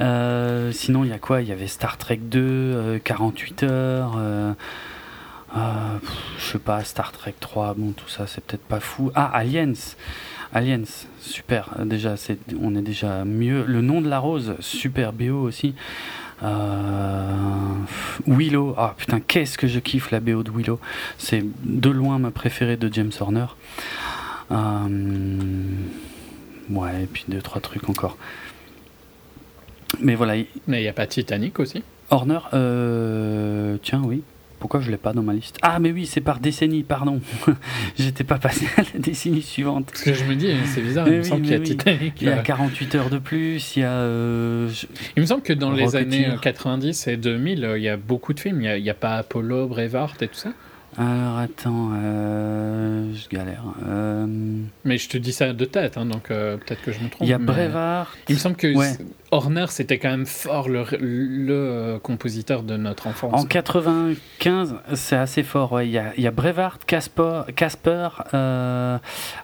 Euh, 0.00 0.72
sinon, 0.72 1.04
il 1.04 1.10
y 1.10 1.12
a 1.12 1.18
quoi? 1.18 1.42
Il 1.42 1.48
y 1.48 1.52
avait 1.52 1.66
Star 1.66 1.98
Trek 1.98 2.18
2, 2.22 3.00
48 3.04 3.62
euh, 3.62 3.68
heures. 3.68 4.14
Euh, 4.16 4.52
je 6.38 6.44
sais 6.44 6.58
pas, 6.58 6.82
Star 6.82 7.12
Trek 7.12 7.34
3, 7.38 7.74
bon, 7.74 7.92
tout 7.92 8.08
ça, 8.08 8.26
c'est 8.26 8.42
peut-être 8.44 8.64
pas 8.64 8.80
fou. 8.80 9.12
Ah, 9.14 9.30
Aliens 9.32 9.74
Aliens, 10.52 10.82
super. 11.20 11.70
Déjà, 11.84 12.16
c'est, 12.16 12.38
on 12.60 12.74
est 12.76 12.82
déjà 12.82 13.24
mieux. 13.24 13.64
Le 13.66 13.80
nom 13.80 14.00
de 14.00 14.08
la 14.08 14.18
rose, 14.18 14.54
super 14.60 15.12
BO 15.12 15.42
aussi. 15.42 15.74
Willow, 18.26 18.74
ah 18.76 18.94
putain, 18.96 19.18
qu'est-ce 19.20 19.56
que 19.56 19.66
je 19.66 19.78
kiffe 19.78 20.10
la 20.10 20.20
BO 20.20 20.42
de 20.42 20.50
Willow. 20.50 20.78
C'est 21.16 21.42
de 21.64 21.88
loin 21.88 22.18
ma 22.18 22.30
préférée 22.30 22.76
de 22.76 22.92
James 22.92 23.12
Horner. 23.18 23.46
ouais, 26.70 27.02
et 27.02 27.06
puis 27.06 27.24
deux, 27.28 27.40
trois 27.40 27.62
trucs 27.62 27.88
encore. 27.88 28.18
Mais 30.00 30.14
voilà. 30.14 30.34
Mais 30.66 30.80
il 30.80 30.82
n'y 30.82 30.88
a 30.88 30.92
pas 30.92 31.06
Titanic 31.06 31.58
aussi 31.60 31.82
Horner, 32.10 32.38
euh, 32.52 33.76
tiens, 33.82 34.02
oui. 34.04 34.22
Pourquoi 34.60 34.80
je 34.80 34.86
ne 34.86 34.92
l'ai 34.92 34.96
pas 34.96 35.12
dans 35.12 35.22
ma 35.22 35.34
liste 35.34 35.58
Ah, 35.60 35.78
mais 35.78 35.90
oui, 35.90 36.06
c'est 36.06 36.22
par 36.22 36.38
décennie, 36.38 36.84
pardon. 36.84 37.20
J'étais 37.98 38.24
pas 38.24 38.38
passé 38.38 38.66
à 38.78 38.82
la 38.82 38.98
décennie 38.98 39.42
suivante. 39.42 39.86
Parce 39.90 40.02
que 40.02 40.14
je 40.14 40.24
me 40.24 40.34
dis, 40.34 40.54
c'est 40.64 40.80
bizarre, 40.80 41.06
il 41.06 41.18
me 41.18 41.22
semble 41.22 41.42
qu'il 41.42 41.52
y 41.52 41.54
a 41.54 41.60
Titanic. 41.60 42.22
Il 42.22 42.28
y 42.28 42.30
a 42.30 42.38
48 42.38 42.94
heures 42.94 43.10
de 43.10 43.18
plus, 43.18 43.76
il 43.76 43.80
y 43.80 43.82
a. 43.82 43.90
Euh, 43.90 44.70
il 45.16 45.20
me 45.20 45.26
semble 45.26 45.42
que 45.42 45.52
dans 45.52 45.70
les 45.70 45.96
années 45.96 46.28
90 46.40 47.08
et 47.08 47.16
2000, 47.16 47.74
il 47.76 47.82
y 47.82 47.88
a 47.88 47.96
beaucoup 47.96 48.32
de 48.32 48.40
films. 48.40 48.62
Il 48.62 48.82
n'y 48.82 48.88
a, 48.88 48.92
a, 48.92 48.94
pas 48.94 49.16
Apollo, 49.16 49.66
Brevard 49.66 50.14
et 50.20 50.28
tout 50.28 50.34
ça 50.34 50.50
alors 50.96 51.38
attends, 51.38 51.90
euh, 51.94 53.12
je 53.14 53.28
galère. 53.28 53.64
Euh, 53.86 54.26
mais 54.84 54.98
je 54.98 55.08
te 55.08 55.18
dis 55.18 55.32
ça 55.32 55.52
de 55.52 55.64
tête, 55.64 55.96
hein, 55.96 56.06
donc 56.06 56.30
euh, 56.30 56.56
peut-être 56.56 56.82
que 56.82 56.92
je 56.92 57.00
me 57.00 57.08
trompe. 57.08 57.26
Il 57.26 57.28
y 57.28 57.32
a 57.32 57.38
Brevard. 57.38 58.14
Il 58.28 58.36
me 58.36 58.40
semble 58.40 58.56
que 58.56 58.72
Horner, 59.30 59.66
c'était 59.70 59.98
quand 59.98 60.10
même 60.10 60.26
fort 60.26 60.68
le, 60.68 60.84
le, 61.00 61.98
compositeur 61.98 62.62
de 62.62 62.76
notre 62.76 63.08
enfance. 63.08 63.32
En 63.34 63.44
95, 63.44 64.76
c'est 64.94 65.16
assez 65.16 65.42
fort. 65.42 65.82
Il, 65.82 65.90
y 65.90 65.98
a, 65.98 66.12
il 66.16 66.22
y 66.22 66.26
a 66.28 66.30
Brevard, 66.30 66.78
Casper, 66.86 67.42
Casper 67.56 68.08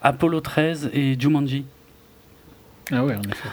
Apollo 0.03 0.41
13 0.41 0.91
et 0.93 1.19
Jumanji. 1.19 1.65
Ah 2.93 3.05
ouais, 3.05 3.15
en 3.15 3.23
effet. 3.23 3.49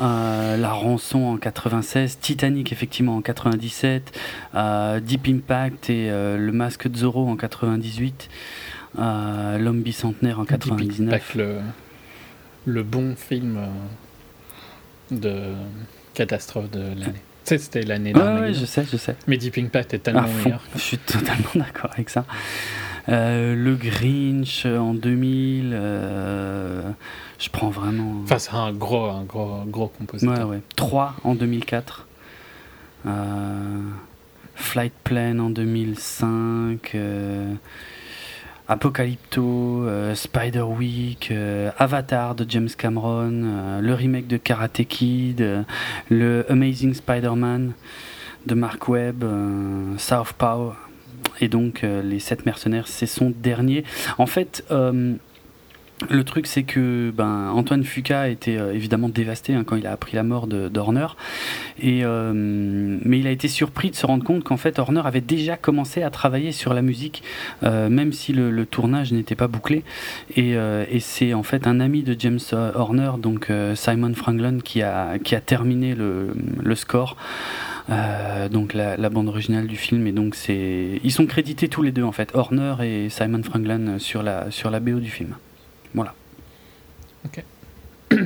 Euh, 0.00 0.56
la 0.56 0.72
Rançon 0.72 1.24
en 1.24 1.36
96, 1.36 2.18
Titanic 2.20 2.72
effectivement 2.72 3.16
en 3.16 3.20
97, 3.20 4.18
euh, 4.54 5.00
Deep 5.00 5.28
Impact 5.28 5.90
et 5.90 6.10
euh, 6.10 6.38
Le 6.38 6.52
Masque 6.52 6.88
de 6.88 6.96
Zorro 6.96 7.28
en 7.28 7.36
98. 7.36 8.28
L'homme 8.96 9.82
bicentenaire 9.82 10.40
en 10.40 10.44
99. 10.44 11.34
Le, 11.36 11.58
le 12.66 12.82
bon 12.82 13.14
film 13.16 13.58
de 15.10 15.52
catastrophe 16.14 16.70
de 16.70 16.80
l'année. 16.80 17.22
Tu 17.44 17.56
sais, 17.56 17.58
c'était 17.58 17.82
l'année 17.82 18.12
dernière. 18.12 18.42
Ouais, 18.42 18.54
je 18.54 18.64
sais, 18.64 18.84
je 18.90 18.96
sais. 18.96 19.16
Mais 19.26 19.36
Deep 19.36 19.58
Impact 19.58 19.94
est 19.94 19.98
tellement 20.00 20.28
meilleur. 20.44 20.62
Je 20.74 20.80
suis 20.80 20.98
totalement 20.98 21.50
d'accord 21.54 21.90
avec 21.92 22.10
ça. 22.10 22.24
Euh, 23.10 23.56
le 23.56 23.74
Grinch 23.74 24.66
en 24.66 24.94
2000, 24.94 25.72
euh, 25.72 26.82
je 27.38 27.48
prends 27.48 27.70
vraiment. 27.70 28.20
Enfin, 28.22 28.38
c'est 28.38 28.54
un 28.54 28.72
gros, 28.72 29.06
un 29.06 29.24
gros, 29.24 29.62
gros 29.66 29.88
compositeur. 29.88 30.48
Ouais, 30.48 30.56
ouais. 30.56 30.62
3 30.76 31.16
en 31.24 31.34
2004. 31.34 32.06
Euh, 33.06 33.10
Flight 34.54 34.92
Plane 35.02 35.40
en 35.40 35.50
2005. 35.50 36.96
Apocalypto, 38.68 39.88
Spider 40.14 40.60
Week, 40.60 41.32
Avatar 41.76 42.36
de 42.36 42.46
James 42.48 42.68
Cameron, 42.78 43.80
le 43.80 43.94
remake 43.94 44.28
de 44.28 44.36
Karate 44.36 44.84
Kid, 44.84 45.64
le 46.08 46.46
Amazing 46.48 46.94
Spider-Man 46.94 47.72
de 48.46 48.54
Mark 48.54 48.86
Webb, 48.86 49.24
South 49.98 50.34
Power 50.34 50.74
et 51.40 51.48
donc 51.48 51.84
euh, 51.84 52.02
les 52.02 52.18
sept 52.18 52.46
mercenaires, 52.46 52.88
c'est 52.88 53.06
son 53.06 53.30
dernier. 53.30 53.84
En 54.18 54.26
fait, 54.26 54.64
euh, 54.70 55.14
le 56.08 56.24
truc, 56.24 56.46
c'est 56.46 56.62
que 56.62 57.12
ben, 57.14 57.50
Antoine 57.54 57.84
Fuca 57.84 58.28
était 58.28 58.56
euh, 58.56 58.72
évidemment 58.72 59.08
dévasté 59.08 59.54
hein, 59.54 59.64
quand 59.64 59.76
il 59.76 59.86
a 59.86 59.92
appris 59.92 60.16
la 60.16 60.22
mort 60.22 60.46
d'Horner. 60.46 61.06
Et, 61.82 62.02
mais 62.04 63.18
il 63.18 63.26
a 63.26 63.30
été 63.30 63.48
surpris 63.48 63.90
de 63.90 63.96
se 63.96 64.06
rendre 64.06 64.24
compte 64.24 64.44
qu'en 64.44 64.56
fait, 64.56 64.78
Horner 64.78 65.02
avait 65.04 65.20
déjà 65.20 65.56
commencé 65.56 66.02
à 66.02 66.10
travailler 66.10 66.52
sur 66.52 66.74
la 66.74 66.82
musique, 66.82 67.22
même 67.62 68.12
si 68.12 68.32
le, 68.32 68.66
tournage 68.66 69.12
n'était 69.12 69.34
pas 69.34 69.48
bouclé. 69.48 69.82
Et, 70.36 70.52
et 70.52 71.00
c'est 71.00 71.32
en 71.32 71.42
fait 71.42 71.66
un 71.66 71.80
ami 71.80 72.02
de 72.02 72.14
James 72.18 72.38
Horner, 72.52 73.12
donc 73.18 73.50
Simon 73.74 74.12
Franklin, 74.14 74.58
qui 74.62 74.82
a, 74.82 75.18
qui 75.18 75.34
a 75.34 75.40
terminé 75.40 75.94
le, 75.94 76.34
le 76.62 76.74
score. 76.74 77.16
Euh, 77.90 78.48
donc 78.48 78.74
la, 78.74 78.96
bande 79.10 79.28
originale 79.28 79.66
du 79.66 79.76
film 79.76 80.06
et 80.06 80.12
donc 80.12 80.36
c'est 80.36 81.00
ils 81.02 81.10
sont 81.10 81.26
crédités 81.26 81.68
tous 81.68 81.82
les 81.82 81.90
deux 81.90 82.04
en 82.04 82.12
fait 82.12 82.30
Horner 82.34 82.74
et 82.82 83.08
Simon 83.08 83.42
Franklin 83.42 83.98
sur 83.98 84.22
la 84.22 84.50
sur 84.52 84.70
la 84.70 84.78
BO 84.78 85.00
du 85.00 85.10
film 85.10 85.34
voilà 85.94 86.14
ok 87.24 87.44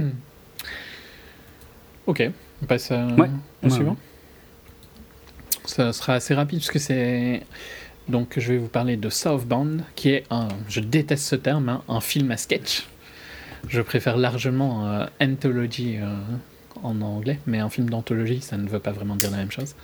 ok 2.06 2.30
on 2.62 2.66
passe 2.66 2.92
au 3.62 3.70
suivant 3.70 3.96
ça 5.64 5.92
sera 5.92 6.14
assez 6.14 6.34
rapide 6.34 6.58
parce 6.60 6.70
que 6.70 6.78
c'est 6.78 7.42
donc 8.08 8.38
je 8.38 8.52
vais 8.52 8.58
vous 8.58 8.68
parler 8.68 8.96
de 8.96 9.08
Southbound 9.08 9.82
qui 9.94 10.10
est 10.10 10.24
un 10.30 10.48
je 10.68 10.80
déteste 10.80 11.24
ce 11.24 11.36
terme 11.36 11.68
hein, 11.68 11.82
un 11.88 12.00
film 12.00 12.30
à 12.30 12.36
sketch 12.36 12.86
je 13.68 13.80
préfère 13.80 14.16
largement 14.16 14.86
euh, 14.86 15.06
Anthology 15.20 15.96
euh, 15.98 16.14
en 16.82 17.00
anglais, 17.00 17.38
mais 17.46 17.60
un 17.60 17.70
film 17.70 17.88
d'anthologie, 17.88 18.40
ça 18.40 18.56
ne 18.56 18.68
veut 18.68 18.78
pas 18.78 18.92
vraiment 18.92 19.16
dire 19.16 19.30
la 19.30 19.38
même 19.38 19.50
chose. 19.50 19.74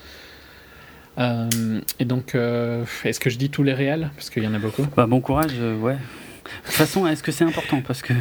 Euh, 1.19 1.81
et 1.99 2.05
donc, 2.05 2.35
euh, 2.35 2.85
est-ce 3.05 3.21
que 3.21 3.31
je 3.31 3.39
dis 3.39 3.51
tous 3.51 3.63
les 3.63 3.73
réels? 3.73 4.11
Parce 4.15 4.31
qu'il 4.31 4.43
y 4.43 4.47
en 4.47 4.55
a 4.55 4.59
beaucoup. 4.59 4.87
Bah, 4.97 5.07
bon 5.07 5.21
courage, 5.21 5.55
ouais. 5.81 5.97
De 6.63 6.67
toute 6.67 6.75
façon, 6.75 7.07
est-ce 7.07 7.23
que 7.23 7.33
c'est 7.33 7.45
important 7.45 7.81
Parce 7.83 8.03
que. 8.03 8.13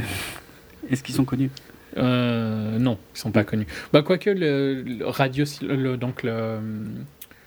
Est-ce 0.89 1.03
qu'ils 1.03 1.15
sont 1.15 1.25
connus 1.25 1.51
Non, 1.95 2.97
ils 3.15 3.19
sont 3.19 3.31
pas 3.31 3.43
connus. 3.43 3.67
Bah, 3.93 4.01
quoique, 4.01 4.29
le, 4.29 5.05
radio, 5.05 5.45
donc 5.97 6.23
le, 6.23 6.59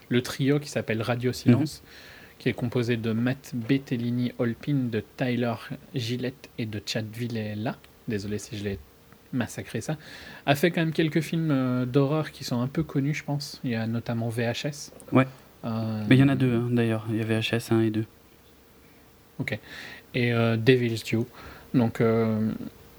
le, 0.08 0.22
trio 0.22 0.58
qui 0.60 0.68
s'appelle 0.68 1.02
Radio 1.02 1.32
Silence, 1.32 1.82
mhm. 1.82 2.34
qui 2.38 2.48
est 2.48 2.52
composé 2.52 2.96
de 2.96 3.12
Matt 3.12 3.52
Betellini 3.54 4.32
Holpin, 4.38 4.88
de 4.90 5.02
Tyler 5.16 5.54
Gillette 5.94 6.50
et 6.58 6.66
de 6.66 6.80
Chad 6.84 7.06
Villela. 7.12 7.78
Désolé 8.06 8.38
si 8.38 8.58
je 8.58 8.64
l'ai 8.64 8.78
massacrer 9.32 9.80
ça, 9.80 9.96
a 10.46 10.54
fait 10.54 10.70
quand 10.70 10.80
même 10.80 10.92
quelques 10.92 11.20
films 11.20 11.50
euh, 11.50 11.86
d'horreur 11.86 12.30
qui 12.30 12.44
sont 12.44 12.60
un 12.60 12.68
peu 12.68 12.82
connus, 12.82 13.14
je 13.14 13.24
pense. 13.24 13.60
Il 13.64 13.70
y 13.70 13.74
a 13.74 13.86
notamment 13.86 14.28
VHS. 14.28 14.92
Ouais. 15.12 15.26
Euh, 15.64 16.02
Mais 16.08 16.16
il 16.16 16.20
y 16.20 16.22
en 16.22 16.28
a 16.28 16.34
deux, 16.34 16.54
hein, 16.54 16.68
d'ailleurs. 16.70 17.06
Il 17.10 17.16
y 17.16 17.20
a 17.20 17.24
VHS 17.24 17.72
1 17.72 17.80
et 17.82 17.90
2. 17.90 18.04
Ok. 19.38 19.58
Et 20.14 20.32
euh, 20.32 20.56
Devil's 20.56 21.04
Due. 21.04 21.26
Donc, 21.74 22.02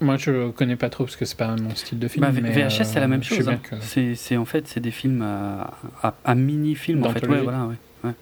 moi, 0.00 0.16
je 0.16 0.50
connais 0.50 0.76
pas 0.76 0.90
trop 0.90 1.04
parce 1.04 1.16
que 1.16 1.24
c'est 1.24 1.38
pas 1.38 1.54
mon 1.56 1.74
style 1.74 1.98
de 1.98 2.08
film. 2.08 2.26
Bah, 2.26 2.32
VHS, 2.32 2.84
c'est 2.84 3.00
la 3.00 3.08
même 3.08 3.22
chose. 3.22 3.48
Hein. 3.48 3.60
C'est 3.80 4.36
en 4.36 4.44
fait, 4.44 4.66
c'est 4.66 4.80
des 4.80 4.90
films 4.90 5.22
à, 5.22 6.34
mini-films. 6.34 7.04
En 7.04 7.10
fait. 7.10 7.26
Ouais, 7.26 7.40
voilà, 7.40 7.68
ouais. 8.04 8.14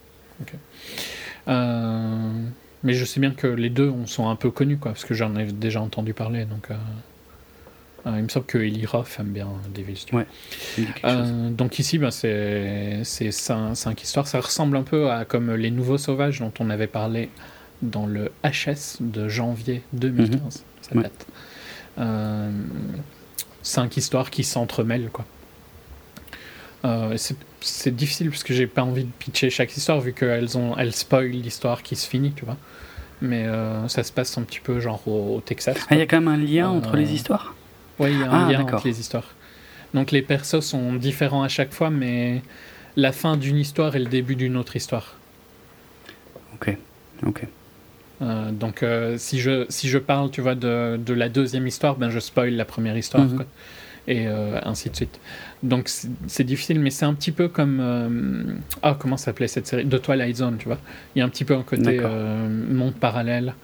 mais 2.83 2.93
je 2.93 3.05
sais 3.05 3.21
bien 3.21 3.33
que 3.33 3.47
les 3.47 3.71
deux 3.71 3.93
sont 4.07 4.29
un 4.29 4.37
peu 4.37 4.51
connus, 4.51 4.77
quoi, 4.77 4.93
parce 4.93 5.05
que 5.05 5.15
j'en 5.15 5.37
ai 5.37 5.47
déjà 5.47 5.81
entendu 5.81 6.13
parler. 6.13 6.45
Donc, 6.45 6.69
euh, 8.07 8.17
il 8.17 8.25
me 8.25 8.29
semble 8.29 8.47
que 8.47 8.59
Eli 8.59 8.85
Roth 8.85 9.17
aime 9.21 9.29
bien 9.29 9.49
Devil's 9.75 10.07
Ouais, 10.13 10.27
euh, 11.05 11.51
donc 11.51 11.79
ici, 11.79 11.99
ben, 11.99 12.11
c'est 12.11 13.03
cinq, 13.31 13.75
cinq, 13.77 14.03
histoires. 14.03 14.27
Ça 14.27 14.41
ressemble 14.41 14.77
un 14.77 14.83
peu 14.83 15.11
à 15.11 15.25
comme 15.25 15.53
Les 15.55 15.71
Nouveaux 15.71 15.99
Sauvages 15.99 16.41
dont 16.41 16.53
on 16.59 16.71
avait 16.71 16.89
parlé 16.89 17.29
dans 17.83 18.07
le 18.07 18.31
HS 18.45 19.01
de 19.01 19.29
janvier 19.29 19.83
2015. 19.93 20.41
Mhm. 20.41 20.51
Ça 20.81 20.95
date. 20.95 21.27
Euh, 21.99 22.51
cinq 23.63 23.97
histoires 23.97 24.31
qui 24.31 24.45
s'entremêlent, 24.45 25.11
quoi. 25.13 25.25
c'est 27.61 27.95
difficile 27.95 28.31
parce 28.31 28.43
que 28.43 28.55
j'ai 28.55 28.67
pas 28.67 28.83
envie 28.83 29.05
de 29.05 29.11
pitcher 29.19 29.51
chaque 29.51 29.77
histoire 29.77 30.01
vu 30.01 30.13
qu'elles 30.13 30.59
ont 30.59 30.77
elles 30.77 30.95
spoilent 30.95 31.31
l'histoire 31.31 31.83
qui 31.83 31.95
se 31.97 32.09
finit, 32.09 32.33
tu 32.33 32.45
vois. 32.45 32.57
Mais 33.21 33.47
ça 33.87 34.03
se 34.03 34.11
passe 34.11 34.37
un 34.37 34.43
petit 34.43 34.59
peu 34.59 34.81
genre 34.81 35.07
au, 35.07 35.41
Texas. 35.45 35.77
Ah, 35.91 35.95
il 35.95 35.99
y 35.99 36.03
a 36.03 36.07
quand 36.07 36.21
même 36.21 36.29
un 36.29 36.37
lien 36.37 36.69
entre 36.71 36.97
les 36.97 37.13
histoires? 37.13 37.55
oui, 37.99 38.11
il 38.13 38.21
y 38.21 38.23
a 38.23 38.31
un 38.33 38.49
ah, 38.49 38.53
lien 38.53 38.63
entre 38.63 38.85
les 38.85 38.99
histoires. 38.99 39.35
Donc 39.95 40.11
les 40.11 40.23
persos 40.23 40.61
sont 40.61 40.95
différents 40.95 41.43
à 41.43 41.49
chaque 41.49 41.73
fois, 41.73 41.91
mais 41.91 42.43
la 42.97 43.13
fin 43.13 43.37
d'une 43.37 43.57
histoire 43.57 43.95
est 43.97 44.01
le 44.01 44.07
début 44.07 44.37
d'une 44.37 44.57
autre 44.57 44.77
histoire. 44.77 45.17
Ok, 46.55 46.77
ok. 47.27 47.47
Euh, 48.23 48.51
donc 48.53 48.83
euh, 48.83 49.17
si, 49.19 49.41
je, 49.41 49.67
si 49.69 49.89
je 49.89 49.99
parle, 49.99 50.31
tu 50.31 50.41
vois, 50.41 50.55
de, 50.55 50.99
de, 51.05 51.15
la 51.15 51.29
deuxième 51.29 51.67
histoire, 51.67 51.97
ben 51.97 52.11
je 52.11 52.19
spoil 52.19 52.55
la 52.55 52.65
première 52.65 52.97
histoire, 52.97 53.25
mhm. 53.25 53.45
et 54.07 54.27
euh, 54.29 54.61
ainsi 54.63 54.91
de 54.91 54.97
suite. 54.97 55.19
Donc 55.63 55.89
c'est 56.27 56.45
difficile, 56.45 56.81
mais 56.81 56.91
c'est 56.91 57.05
un 57.05 57.15
petit 57.15 57.33
peu 57.33 57.49
comme... 57.49 58.61
ah, 58.83 58.97
comment 58.99 59.17
s'appelait 59.17 59.49
cette 59.49 59.67
série? 59.67 59.85
De 59.85 59.99
Twilight 59.99 60.37
Zone, 60.37 60.57
tu 60.59 60.67
vois. 60.67 60.79
Il 61.15 61.21
y 61.21 61.23
a 61.23 61.25
un 61.25 61.29
petit 61.29 61.45
peu 61.45 61.55
un 61.55 61.63
côté 61.63 62.01
monde 62.69 62.95
parallèle. 62.95 63.55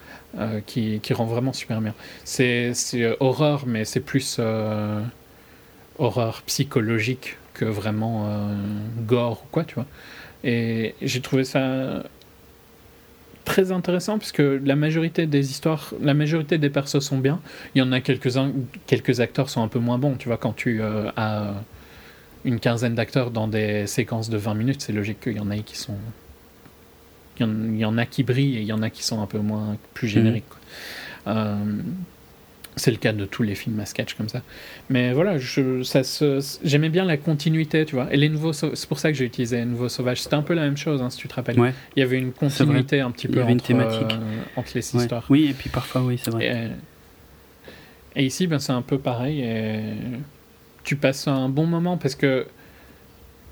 Qui, 0.67 1.01
qui, 1.01 1.15
rend 1.15 1.25
vraiment 1.25 1.55
super 1.55 1.81
bien. 1.81 1.95
C'est 2.23 2.73
horreur, 3.19 3.65
mais 3.67 3.85
c'est 3.85 4.01
plus 4.01 4.41
horreur 5.99 6.43
psychologique 6.43 7.39
que 7.55 7.65
vraiment 7.65 8.31
gore 9.07 9.43
ou 9.45 9.49
quoi, 9.51 9.65
tu 9.65 9.75
vois. 9.75 9.87
Et 10.45 10.95
j'ai 11.03 11.21
trouvé 11.21 11.45
ça 11.45 12.05
très 13.49 13.73
intéressant 13.73 14.19
puisque 14.19 14.43
la 14.43 14.77
majorité 14.77 15.27
des 15.27 15.51
histoires, 15.51 15.93
la 16.01 16.15
majorité 16.15 16.59
des 16.59 16.71
persos 16.71 17.01
sont 17.01 17.19
bien. 17.19 17.41
Il 17.75 17.79
y 17.79 17.83
en 17.83 17.93
a 17.93 18.01
quelques-uns, 18.01 18.53
quelques 18.87 19.21
acteurs 19.21 19.49
sont 19.51 19.63
un 19.63 19.69
peu 19.69 19.79
moins 19.79 19.99
bons. 19.99 20.17
Tu 20.17 20.29
vois, 20.29 20.37
quand 20.37 20.55
tu 20.55 20.81
as 20.83 21.55
une 22.45 22.61
quinzaine 22.61 22.95
d'acteurs 22.95 23.31
dans 23.31 23.49
des 23.49 23.87
séquences 23.87 24.31
de 24.31 24.37
20 24.37 24.55
minutes, 24.55 24.83
c'est 24.83 24.93
logique 24.93 25.21
qu'il 25.21 25.37
y 25.37 25.41
en 25.41 25.51
ait 25.51 25.61
qui 25.61 25.77
sont 25.77 25.97
il 27.41 27.79
y, 27.79 27.85
en 27.85 27.99
a 27.99 28.07
qui 28.07 28.25
brillent 28.25 28.57
et 28.57 28.61
il 28.63 28.67
y 28.67 28.73
en 28.73 28.83
a 28.83 28.91
qui 28.91 29.05
sont 29.05 29.23
un 29.23 29.27
peu 29.27 29.39
moins 29.39 29.77
plus 29.95 30.09
génériques. 30.09 30.45
Euh, 31.27 31.57
c'est 32.79 32.91
le 32.91 32.97
cas 32.97 33.13
de 33.13 33.25
tous 33.25 33.43
les 33.43 33.55
films 33.55 33.79
à 33.81 33.87
sketch 33.87 34.15
comme 34.15 34.29
ça. 34.29 34.43
Mais 34.89 35.13
voilà, 35.13 35.37
j'aimais 35.39 36.89
bien 36.89 37.05
la 37.05 37.17
continuité, 37.17 37.85
tu 37.85 37.95
vois. 37.95 38.13
Et 38.13 38.17
les 38.17 38.29
nouveaux, 38.29 38.53
c'est 38.53 38.89
pour 38.89 38.99
ça 38.99 39.11
que 39.11 39.19
j'ai 39.19 39.25
utilisé 39.25 39.57
les 39.59 39.65
nouveaux 39.65 39.89
sauvages. 39.89 40.23
C'était 40.23 40.35
un 40.35 40.43
peu 40.43 40.55
la 40.55 40.63
même 40.63 40.77
chose, 40.77 41.03
hein, 41.03 41.11
si 41.11 41.19
tu 41.19 41.29
te 41.29 41.35
rappelles. 41.35 41.57
Il 41.97 42.01
y 42.01 42.03
avait 42.03 42.19
une 42.19 42.33
continuité 42.33 43.01
un 43.01 43.11
petit 43.11 43.29
peu 43.29 43.43
entre, 43.43 43.51
une 43.51 43.61
thématique. 43.61 44.13
Euh, 44.13 44.43
entre 44.57 44.71
les 44.75 44.97
histoires. 44.97 45.27
Oui, 45.29 45.49
et 45.51 45.53
puis 45.53 45.71
parfois, 45.71 46.03
oui, 46.03 46.19
c'est 46.23 46.31
vrai. 46.31 46.71
Et, 48.17 48.25
ici, 48.25 48.47
ben, 48.47 48.59
c'est 48.59 48.73
un 48.73 48.83
peu 48.83 48.99
pareil. 48.99 49.41
Et 49.43 49.81
tu 50.85 50.97
passes 50.97 51.29
un 51.29 51.49
bon 51.49 51.67
moment 51.67 51.97
parce 51.97 52.15
que, 52.15 52.47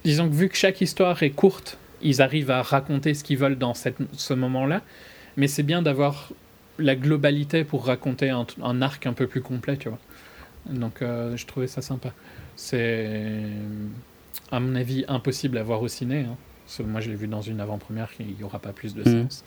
disons 0.05 0.29
que 0.29 0.35
vu 0.35 0.49
que 0.49 0.57
chaque 0.57 0.81
histoire 0.81 1.22
est 1.22 1.31
courte, 1.31 1.79
ils 2.03 2.22
arrivent 2.22 2.51
à 2.51 2.62
raconter 2.62 3.14
ce 3.14 3.24
qu'ils 3.24 3.39
veulent 3.39 3.59
dans 3.59 3.74
cette, 3.74 3.99
ce 4.12 4.35
moment-là. 4.35 4.83
Mais 5.37 5.49
c'est 5.49 5.62
bien 5.62 5.83
d'avoir 5.83 6.33
la 6.79 6.97
globalité 6.97 7.64
pour 7.64 7.87
raconter 7.87 8.31
un, 8.31 8.47
un, 8.62 8.83
arc 8.83 9.07
un 9.07 9.12
peu 9.12 9.27
plus 9.27 9.43
complet, 9.43 9.77
tu 9.77 9.89
vois. 9.89 9.99
Donc 10.68 11.03
euh, 11.03 11.37
je 11.37 11.47
trouvais 11.47 11.66
ça 11.66 11.83
sympa. 11.83 12.12
C'est, 12.57 13.41
à 14.51 14.61
mon 14.61 14.74
avis, 14.74 15.05
impossible 15.09 15.59
à 15.59 15.62
voir 15.62 15.83
au 15.83 15.89
ciné. 15.89 16.27
Hein. 16.29 16.85
moi, 16.85 17.01
je 17.01 17.11
l'ai 17.11 17.16
vu 17.16 17.29
dans 17.29 17.43
une 17.43 17.61
avant-première, 17.61 18.11
il 18.18 18.35
n'y 18.37 18.45
aura 18.45 18.59
pas 18.59 18.72
plus 18.72 18.95
de 18.95 19.03
mmh. 19.03 19.22
sens. 19.22 19.45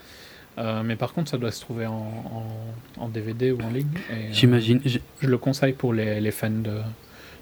Euh, 0.57 0.83
mais 0.83 0.95
par 0.95 1.13
contre, 1.13 1.29
ça 1.29 1.37
doit 1.37 1.51
se 1.51 1.61
trouver 1.61 1.85
en, 1.85 2.11
en, 2.97 3.07
DVD 3.07 3.51
ou 3.51 3.61
en 3.61 3.69
ligne. 3.69 3.87
Euh, 4.11 4.27
J'imagine. 4.31 4.81
je 4.85 5.27
le 5.27 5.37
conseille 5.37 5.73
pour 5.73 5.93
les, 5.93 6.19
les 6.19 6.31
fans 6.31 6.49
de, 6.49 6.79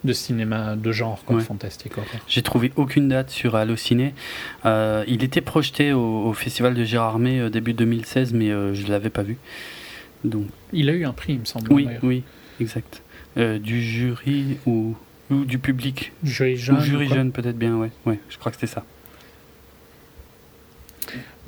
de 0.03 0.13
cinéma 0.13 0.75
de 0.75 0.91
genre, 0.91 1.23
quoi, 1.25 1.39
fantastique. 1.39 1.93
J'ai 2.27 2.43
trouvé 2.43 2.71
aucune 2.75 3.07
date 3.07 3.29
sur 3.29 3.55
Allociné. 3.55 4.13
Euh, 4.65 5.03
il 5.07 5.23
était 5.23 5.41
projeté 5.41 5.93
au, 5.93 6.31
Festival 6.33 6.75
de 6.75 6.83
Gérardmer 6.83 7.49
début 7.49 7.73
2016, 7.73 8.33
mais 8.33 8.49
je 8.49 8.85
ne 8.85 8.89
l'avais 8.89 9.09
pas 9.09 9.23
vu. 9.23 9.37
Donc... 10.23 10.47
Il 10.73 10.89
a 10.89 10.93
eu 10.93 11.05
un 11.05 11.13
prix, 11.13 11.33
il 11.33 11.39
me 11.39 11.45
semble. 11.45 11.71
Oui, 11.71 11.87
oui, 12.03 12.23
exact. 12.59 13.01
du 13.35 13.81
jury 13.81 14.57
ou, 14.65 14.95
ou, 15.29 15.45
du 15.45 15.59
public. 15.59 16.11
Jury 16.23 16.57
jeune. 16.57 16.77
Ou 16.77 16.81
jury 16.81 17.07
jeune, 17.07 17.31
peut-être 17.31 17.57
bien, 17.57 17.75
ouais. 17.77 17.91
ouais. 18.05 18.19
Je 18.29 18.37
crois 18.37 18.51
que 18.51 18.57
c'était 18.57 18.73
ça. 18.73 18.83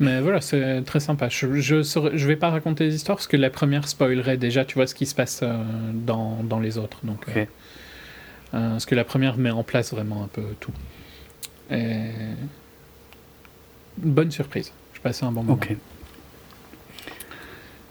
Mais 0.00 0.22
voilà, 0.22 0.40
c'est 0.40 0.82
très 0.86 1.00
sympa. 1.00 1.28
Je, 1.28 1.60
je, 1.60 1.82
je 1.82 2.26
vais 2.26 2.36
pas 2.36 2.48
raconter 2.48 2.84
les 2.84 2.94
histoires 2.94 3.18
parce 3.18 3.26
que 3.26 3.36
la 3.36 3.50
première 3.50 3.86
spoilerait 3.86 4.38
déjà, 4.38 4.64
tu 4.64 4.74
vois, 4.74 4.86
ce 4.86 4.94
qui 4.94 5.04
se 5.04 5.14
passe 5.14 5.44
dans, 5.92 6.42
dans 6.42 6.58
les 6.58 6.78
autres. 6.78 6.98
Donc, 7.04 7.26
euh, 7.36 7.44
parce 8.52 8.86
que 8.86 8.94
la 8.94 9.04
première 9.04 9.36
met 9.36 9.50
en 9.50 9.62
place 9.62 9.92
vraiment 9.92 10.24
un 10.24 10.28
peu 10.28 10.42
tout. 10.58 10.72
Et... 11.70 12.06
Bonne 13.98 14.30
surprise. 14.30 14.72
Je 14.94 15.00
passais 15.00 15.24
un 15.24 15.32
bon 15.32 15.42
moment. 15.42 15.60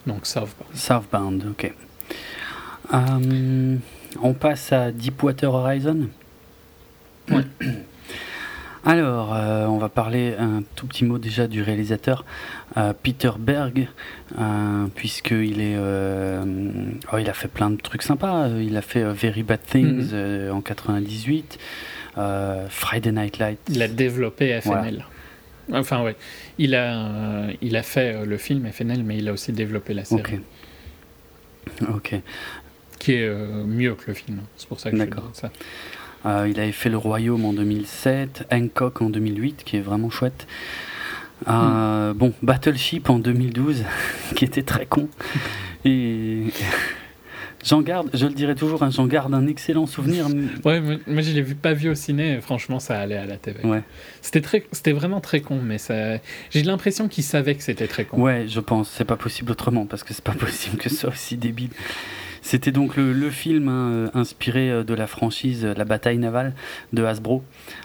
Donc 0.08 0.26
Southbound. 0.26 0.76
Southbound, 0.76 1.45
ok. 1.52 1.74
Euh, 2.93 3.76
on 4.22 4.34
passe 4.34 4.72
à 4.72 4.91
Deepwater 4.91 5.54
Horizon. 5.54 6.08
Ouais. 7.30 7.43
Alors, 8.86 9.36
euh, 9.36 9.66
on 9.66 9.78
va 9.78 9.89
parler 9.89 10.36
un 10.39 10.64
tout 10.76 10.88
petit 10.88 11.04
mot 11.04 11.18
déjà 11.18 11.47
du 11.47 11.62
réalisateur 11.62 12.24
euh, 12.78 12.93
Peter 13.04 13.32
Berg, 13.38 13.88
puisqu'il 14.95 15.62
est, 15.62 15.78
oh, 15.78 17.18
il 17.20 17.30
a 17.30 17.34
fait 17.34 17.50
plein 17.50 17.70
de 17.70 17.76
trucs 17.76 18.04
sympas. 18.04 18.47
Il 18.47 18.78
a 18.78 18.82
fait 18.82 19.04
Very 19.04 19.43
Bad 19.43 19.62
Things 19.62 20.14
mhm. 20.14 20.54
en 20.54 20.62
98, 20.62 21.60
Friday 22.70 23.12
Night 23.12 23.38
Lights. 23.38 23.60
Il 23.70 23.82
a 23.82 23.88
développé 23.89 24.60
FNL. 24.62 25.06
Enfin, 25.72 26.03
ouais. 26.03 26.15
Il 26.57 26.76
a, 26.76 27.47
il 27.61 27.76
a 27.76 27.84
fait 27.84 28.26
le 28.26 28.38
film 28.38 28.70
FNL, 28.72 29.03
mais 29.03 29.17
il 29.17 29.28
a 29.28 29.34
aussi 29.34 29.51
développé 29.51 29.93
la 29.93 30.05
série. 30.05 30.39
Ok. 31.82 31.84
Ok. 31.93 32.15
Qui 32.99 33.13
est 33.13 33.30
mieux 33.65 33.95
que 33.95 34.05
le 34.07 34.13
film. 34.13 34.39
C'est 34.57 34.67
pour 34.67 34.80
ça 34.80 34.91
que 34.91 34.97
je 34.97 35.03
dis 35.03 35.11
ça. 35.34 35.51
Euh, 36.26 36.47
il 36.49 36.59
avait 36.59 36.72
fait 36.72 36.89
Le 36.89 36.97
Royaume 36.97 37.45
en 37.45 37.53
2007, 37.53 38.47
Hancock 38.51 39.01
en 39.01 39.09
2008, 39.09 39.63
qui 39.63 39.78
est 39.78 39.82
vraiment 39.82 40.09
chouette. 40.09 40.47
Euh, 41.47 42.13
hmm. 42.13 42.17
Bon, 42.17 42.34
Battleship 42.41 43.09
en 43.09 43.20
2012, 43.20 43.86
qui 44.36 44.45
était 44.45 44.63
très 44.63 44.86
con. 44.86 45.07
Et 45.86 46.47
j'en 47.64 47.82
garde, 47.82 48.10
je 48.14 48.26
le 48.26 48.34
dirai 48.34 48.55
toujours, 48.55 48.84
hein, 48.84 48.89
j'en 48.89 49.07
garde 49.07 49.34
un 49.34 49.47
excellent 49.47 49.86
souvenir. 49.86 50.28
Ouais, 50.66 50.82
moi 50.82 51.22
je 51.22 51.32
l'ai 51.32 51.41
vu, 51.41 51.55
pas 51.55 51.74
vu 51.74 51.89
au 51.89 51.95
ciné, 51.95 52.39
franchement 52.41 52.80
ça 52.80 52.99
allait 52.99 53.18
à 53.18 53.26
la 53.26 53.38
TV. 53.38 53.66
Ouais. 53.66 53.84
C'était, 54.22 54.41
très, 54.41 54.64
c'était 54.72 54.91
vraiment 54.91 55.22
très 55.22 55.41
con, 55.41 55.60
mais 55.64 55.78
ça, 55.78 56.18
j'ai 56.51 56.64
l'impression 56.64 57.07
qu'il 57.07 57.24
savait 57.24 57.55
que 57.55 57.64
c'était 57.64 57.88
très 57.88 58.05
con. 58.05 58.22
Ouais, 58.22 58.45
je 58.47 58.60
pense, 58.60 58.89
c'est 58.89 59.05
pas 59.05 59.18
possible 59.18 59.51
autrement, 59.51 59.86
parce 59.86 60.03
que 60.03 60.14
c'est 60.14 60.24
pas 60.24 60.32
possible 60.39 60.78
que 60.78 60.89
ce 60.89 60.95
soit 60.95 61.10
aussi 61.10 61.38
débile. 61.38 61.72
C'était 62.41 62.72
donc 62.72 62.95
le, 62.95 63.30
film 63.30 63.68
hein, 63.68 63.91
euh, 63.91 64.10
inspiré 64.14 64.72
euh, 64.72 64.84
de 64.84 64.93
la 64.93 65.07
franchise 65.07 65.66
euh, 65.66 65.74
La 65.76 65.86
bataille 65.86 66.18
navale 66.18 66.53
de 66.93 67.03
Hasbro, 67.03 67.43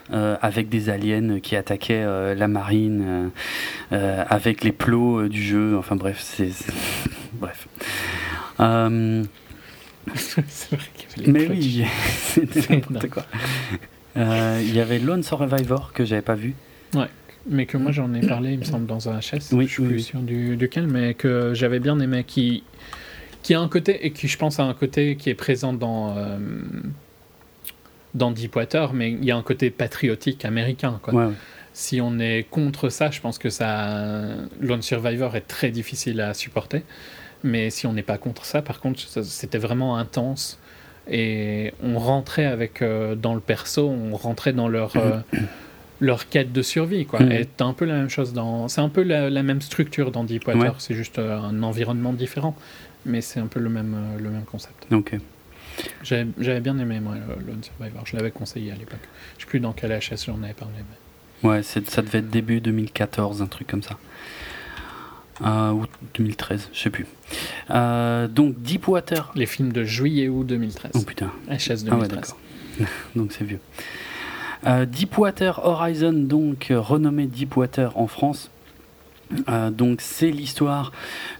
avec 0.09 0.69
des 0.69 0.89
aliens 0.89 1.39
qui 1.39 1.55
attaquaient 1.55 2.35
la 2.35 2.47
marine, 2.47 3.31
avec 3.91 4.63
les 4.63 4.71
plots 4.71 5.27
du 5.27 5.41
jeu. 5.41 5.77
Enfin 5.77 5.95
bref, 5.95 6.19
c'est. 6.19 6.49
Bref. 7.33 7.67
C'est 10.15 10.75
vrai 10.75 10.85
qu'il 10.95 11.27
y 11.27 11.29
avait 11.29 11.31
Mais 11.31 11.47
oui, 11.47 11.85
c'était 12.17 12.75
n'importe 12.75 13.09
quoi. 13.09 13.25
Il 14.15 14.73
y 14.73 14.79
avait 14.79 14.99
Lone 14.99 15.23
Survivor 15.23 15.93
que 15.93 16.05
j'avais 16.05 16.21
pas 16.21 16.35
vu. 16.35 16.53
Ouais 16.93 17.07
mais 17.47 17.65
que 17.65 17.77
moi 17.77 17.91
j'en 17.91 18.13
ai 18.13 18.25
parlé, 18.25 18.53
il 18.53 18.59
me 18.59 18.63
semble, 18.63 18.85
dans 18.85 19.09
un 19.09 19.19
HS. 19.19 19.53
Oui, 19.53 19.67
je 19.67 19.73
suis 19.73 19.83
plus 19.83 19.99
sûr 19.99 20.19
du, 20.21 20.57
duquel, 20.57 20.87
mais 20.87 21.13
que 21.13 21.53
j'avais 21.53 21.79
bien 21.79 21.99
aimé, 21.99 22.23
qui 22.25 22.63
qui 23.43 23.53
a 23.53 23.59
un 23.59 23.67
côté, 23.67 24.07
et 24.07 24.11
qui 24.11 24.27
je 24.27 24.37
pense 24.39 24.59
a 24.59 24.63
un 24.63 24.73
côté 24.73 25.17
qui 25.17 25.29
est 25.29 25.35
présent 25.35 25.71
dans, 25.71 26.17
euh, 26.17 26.39
dans 28.15 28.31
Deepwater, 28.31 28.93
mais 28.93 29.11
il 29.11 29.23
y 29.23 29.29
a 29.29 29.37
un 29.37 29.43
côté 29.43 29.69
patriotique 29.69 30.45
américain. 30.45 30.99
Quoi. 31.03 31.31
Si 31.71 32.01
on 32.01 32.17
est 32.17 32.47
contre 32.49 32.89
ça, 32.89 33.11
je 33.11 33.21
pense 33.21 33.37
que 33.37 33.51
ça, 33.51 34.03
Lone 34.61 34.81
Survivor 34.81 35.35
est 35.35 35.47
très 35.47 35.69
difficile 35.69 36.21
à 36.21 36.33
supporter. 36.33 36.81
Mais 37.45 37.69
si 37.69 37.87
on 37.87 37.93
n'est 37.93 38.03
pas 38.03 38.17
contre 38.17 38.45
ça, 38.45 38.61
par 38.61 38.79
contre, 38.79 38.99
c'était 38.99 39.57
vraiment 39.57 39.97
intense. 39.97 40.59
Et 41.09 41.73
on 41.83 41.99
rentrait 41.99 42.45
avec, 42.45 42.81
euh, 42.81 43.15
dans 43.15 43.35
le 43.35 43.39
perso, 43.39 43.87
on 43.87 44.15
rentrait 44.15 44.53
dans 44.53 44.67
leur, 44.67 44.97
euh, 44.97 45.19
leur 46.01 46.27
quête 46.27 46.51
de 46.51 46.61
survie. 46.61 47.05
Quoi. 47.05 47.19
Mm. 47.21 47.45
un 47.59 47.73
peu 47.73 47.85
la 47.85 47.93
même 47.93 48.09
chose 48.09 48.33
dans. 48.33 48.67
C'est 48.67 48.81
un 48.81 48.89
peu 48.89 49.03
la, 49.03 49.43
même 49.43 49.61
structure 49.61 50.11
dans 50.11 50.23
Deepwater, 50.23 50.81
c'est 50.81 50.95
juste 50.95 51.19
un 51.19 51.63
environnement 51.63 52.11
différent 52.11 52.55
mais 53.05 53.21
c'est 53.21 53.39
un 53.39 53.47
peu 53.47 53.59
le 53.59 53.69
même, 53.69 53.95
euh, 53.95 54.19
le 54.19 54.29
même 54.29 54.43
concept. 54.43 54.87
Ok. 54.91 55.15
J'avais 56.03 56.61
bien 56.61 56.77
aimé, 56.79 56.99
moi, 56.99 57.15
Lone 57.45 57.61
Survivor. 57.61 58.05
Je 58.05 58.15
l'avais 58.15 58.31
conseillé 58.31 58.71
à 58.71 58.75
l'époque. 58.75 58.99
Je 59.37 59.43
sais 59.43 59.49
plus 59.49 59.59
dans 59.59 59.73
quel 59.73 59.91
HS 59.91 60.25
j'en 60.27 60.41
avais 60.41 60.53
parlé. 60.53 60.73
Mais... 60.77 61.49
Ouais, 61.49 61.63
ça 61.63 61.79
devait 62.01 62.19
être 62.19 62.29
début 62.29 62.61
2014, 62.61 63.41
un 63.41 63.47
truc 63.47 63.67
comme 63.67 63.83
ça. 63.83 63.97
Euh, 65.41 65.71
ou 65.71 65.85
2013, 66.13 66.69
je 66.71 66.79
sais 66.79 66.89
plus. 66.89 67.05
Euh, 67.69 68.27
donc 68.27 68.61
Deepwater. 68.61 69.31
Les 69.35 69.45
films 69.45 69.71
de 69.71 69.83
juillet 69.83 70.29
ou 70.29 70.43
2013. 70.43 70.91
Oh 70.95 71.01
putain. 71.01 71.31
HS 71.49 71.83
2013. 71.83 71.89
Ah 71.89 72.81
ouais, 72.81 72.87
donc 73.15 73.31
c'est 73.31 73.43
vieux. 73.43 73.59
Deepwater 74.87 75.63
Horizon, 75.63 76.13
donc 76.13 76.73
renommé 76.75 77.27
Deepwater 77.27 77.95
en 77.99 78.07
France, 78.07 78.49
euh, 79.49 79.69
donc 79.69 80.01
c'est 80.01 80.31
l'histoire 80.31 80.91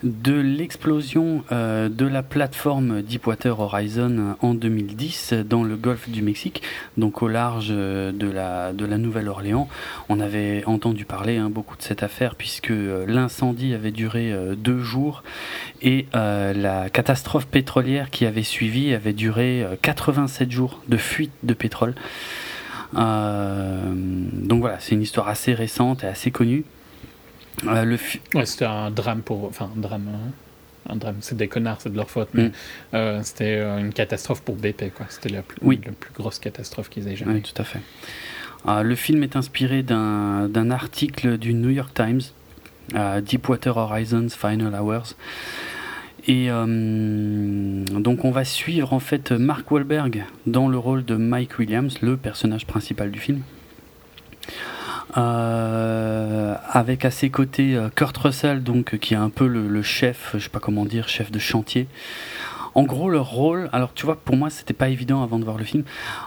de 0.03 0.33
l'explosion 0.33 1.43
euh, 1.51 1.89
de 1.89 2.05
la 2.05 2.23
plateforme 2.23 3.01
Deepwater 3.01 3.59
Horizon 3.59 4.35
en 4.41 4.53
2010 4.53 5.33
dans 5.47 5.63
le 5.63 5.75
golfe 5.75 6.09
du 6.09 6.21
Mexique, 6.21 6.61
donc 6.97 7.21
au 7.21 7.27
large 7.27 7.69
euh, 7.71 8.11
de 8.11 8.27
la, 8.27 8.73
Nouvelle-Orléans. 8.97 9.67
On 10.09 10.19
avait 10.19 10.63
entendu 10.65 11.05
parler 11.05 11.37
hein, 11.37 11.49
beaucoup 11.49 11.75
de 11.75 11.81
cette 11.81 12.01
affaire 12.01 12.35
puisque 12.35 12.71
l'incendie 13.07 13.73
avait 13.73 13.91
duré 13.91 14.33
deux 14.57 14.79
jours 14.79 15.23
et 15.81 16.07
la 16.13 16.89
catastrophe 16.89 17.45
pétrolière 17.45 18.09
qui 18.09 18.25
avait 18.25 18.43
suivi 18.43 18.93
avait 18.93 19.13
duré 19.13 19.65
87 19.81 20.49
jours 20.51 20.81
de 20.87 20.95
fuite 20.95 21.33
de 21.43 21.53
pétrole. 21.53 21.93
donc 22.93 24.59
voilà, 24.61 24.79
c'est 24.79 24.95
une 24.95 25.01
histoire 25.01 25.27
assez 25.27 25.53
récente 25.53 26.03
et 26.03 26.07
assez 26.07 26.31
connue. 26.31 26.63
Euh, 27.65 27.97
ouais, 28.33 28.45
c'était 28.45 28.65
un 28.65 28.91
drame 28.91 29.21
pour. 29.21 29.45
Enfin, 29.45 29.69
un 29.75 29.79
drame. 29.79 30.07
Hein. 30.13 30.31
Un 30.87 30.97
drame, 30.97 31.15
c'est 31.21 31.35
des 31.35 31.47
connards, 31.47 31.81
c'est 31.81 31.91
de 31.91 31.97
leur 31.97 32.11
faute, 32.11 32.29
mais 32.33 32.49
mm. 32.49 32.51
euh, 32.93 33.23
c'était 33.23 33.57
euh, 33.57 33.79
une 33.79 33.91
catastrophe 33.91 34.41
pour 34.41 34.55
BP, 34.55 34.93
quoi. 34.95 35.07
C'était 35.09 35.29
la 35.29 35.41
plus, 35.41 35.57
oui. 35.63 35.81
la 35.83 35.91
plus 35.91 36.11
grosse 36.13 36.37
catastrophe 36.37 36.89
qu'ils 36.89 37.07
aient 37.07 37.15
jamais. 37.15 37.33
Oui, 37.33 37.41
tout 37.41 37.59
à 37.59 37.65
fait. 37.65 37.79
le 38.83 38.95
film 38.95 39.23
est 39.23 39.35
inspiré 39.35 39.81
d'un 39.81 40.69
article 40.69 41.39
du 41.39 41.55
New 41.55 41.71
York 41.71 41.91
Times, 41.95 42.21
Deepwater 43.23 43.77
Horizons 43.77 44.29
Final 44.29 44.75
Hours. 44.75 45.15
Et 46.27 46.49
donc 46.49 48.25
on 48.25 48.31
va 48.31 48.45
suivre 48.45 48.93
en 48.93 48.99
fait 48.99 49.31
Mark 49.31 49.69
Wahlberg 49.71 50.25
dans 50.45 50.67
le 50.67 50.77
rôle 50.77 51.03
de 51.03 51.15
Mike 51.15 51.57
Williams, 51.59 51.99
le 52.01 52.15
personnage 52.17 52.67
principal 52.67 53.09
du 53.09 53.19
film. 53.19 53.41
Euh, 55.17 56.55
avec 56.69 57.05
à 57.05 57.11
ses 57.11 57.29
côtés 57.29 57.75
euh, 57.75 57.89
Kurt 57.89 58.17
Russell, 58.17 58.63
donc 58.63 58.97
qui 58.97 59.13
est 59.13 59.17
un 59.17 59.29
peu 59.29 59.47
le, 59.47 59.81
chef, 59.81 60.31
je 60.33 60.39
sais 60.39 60.49
pas 60.49 60.59
comment 60.59 60.85
dire, 60.85 61.07
chef 61.07 61.31
de 61.31 61.39
chantier. 61.39 61.87
En 62.73 62.83
gros, 62.83 63.09
leur 63.09 63.29
rôle, 63.29 63.69
alors 63.71 63.93
tu 63.93 64.05
vois, 64.05 64.17
pour 64.17 64.35
moi, 64.35 64.49
c'était 64.49 64.73
pas 64.73 64.89
évident 64.89 65.23
avant 65.23 65.39
de 65.39 65.45
voir 65.45 65.57
le 65.57 65.63
film. 65.63 65.83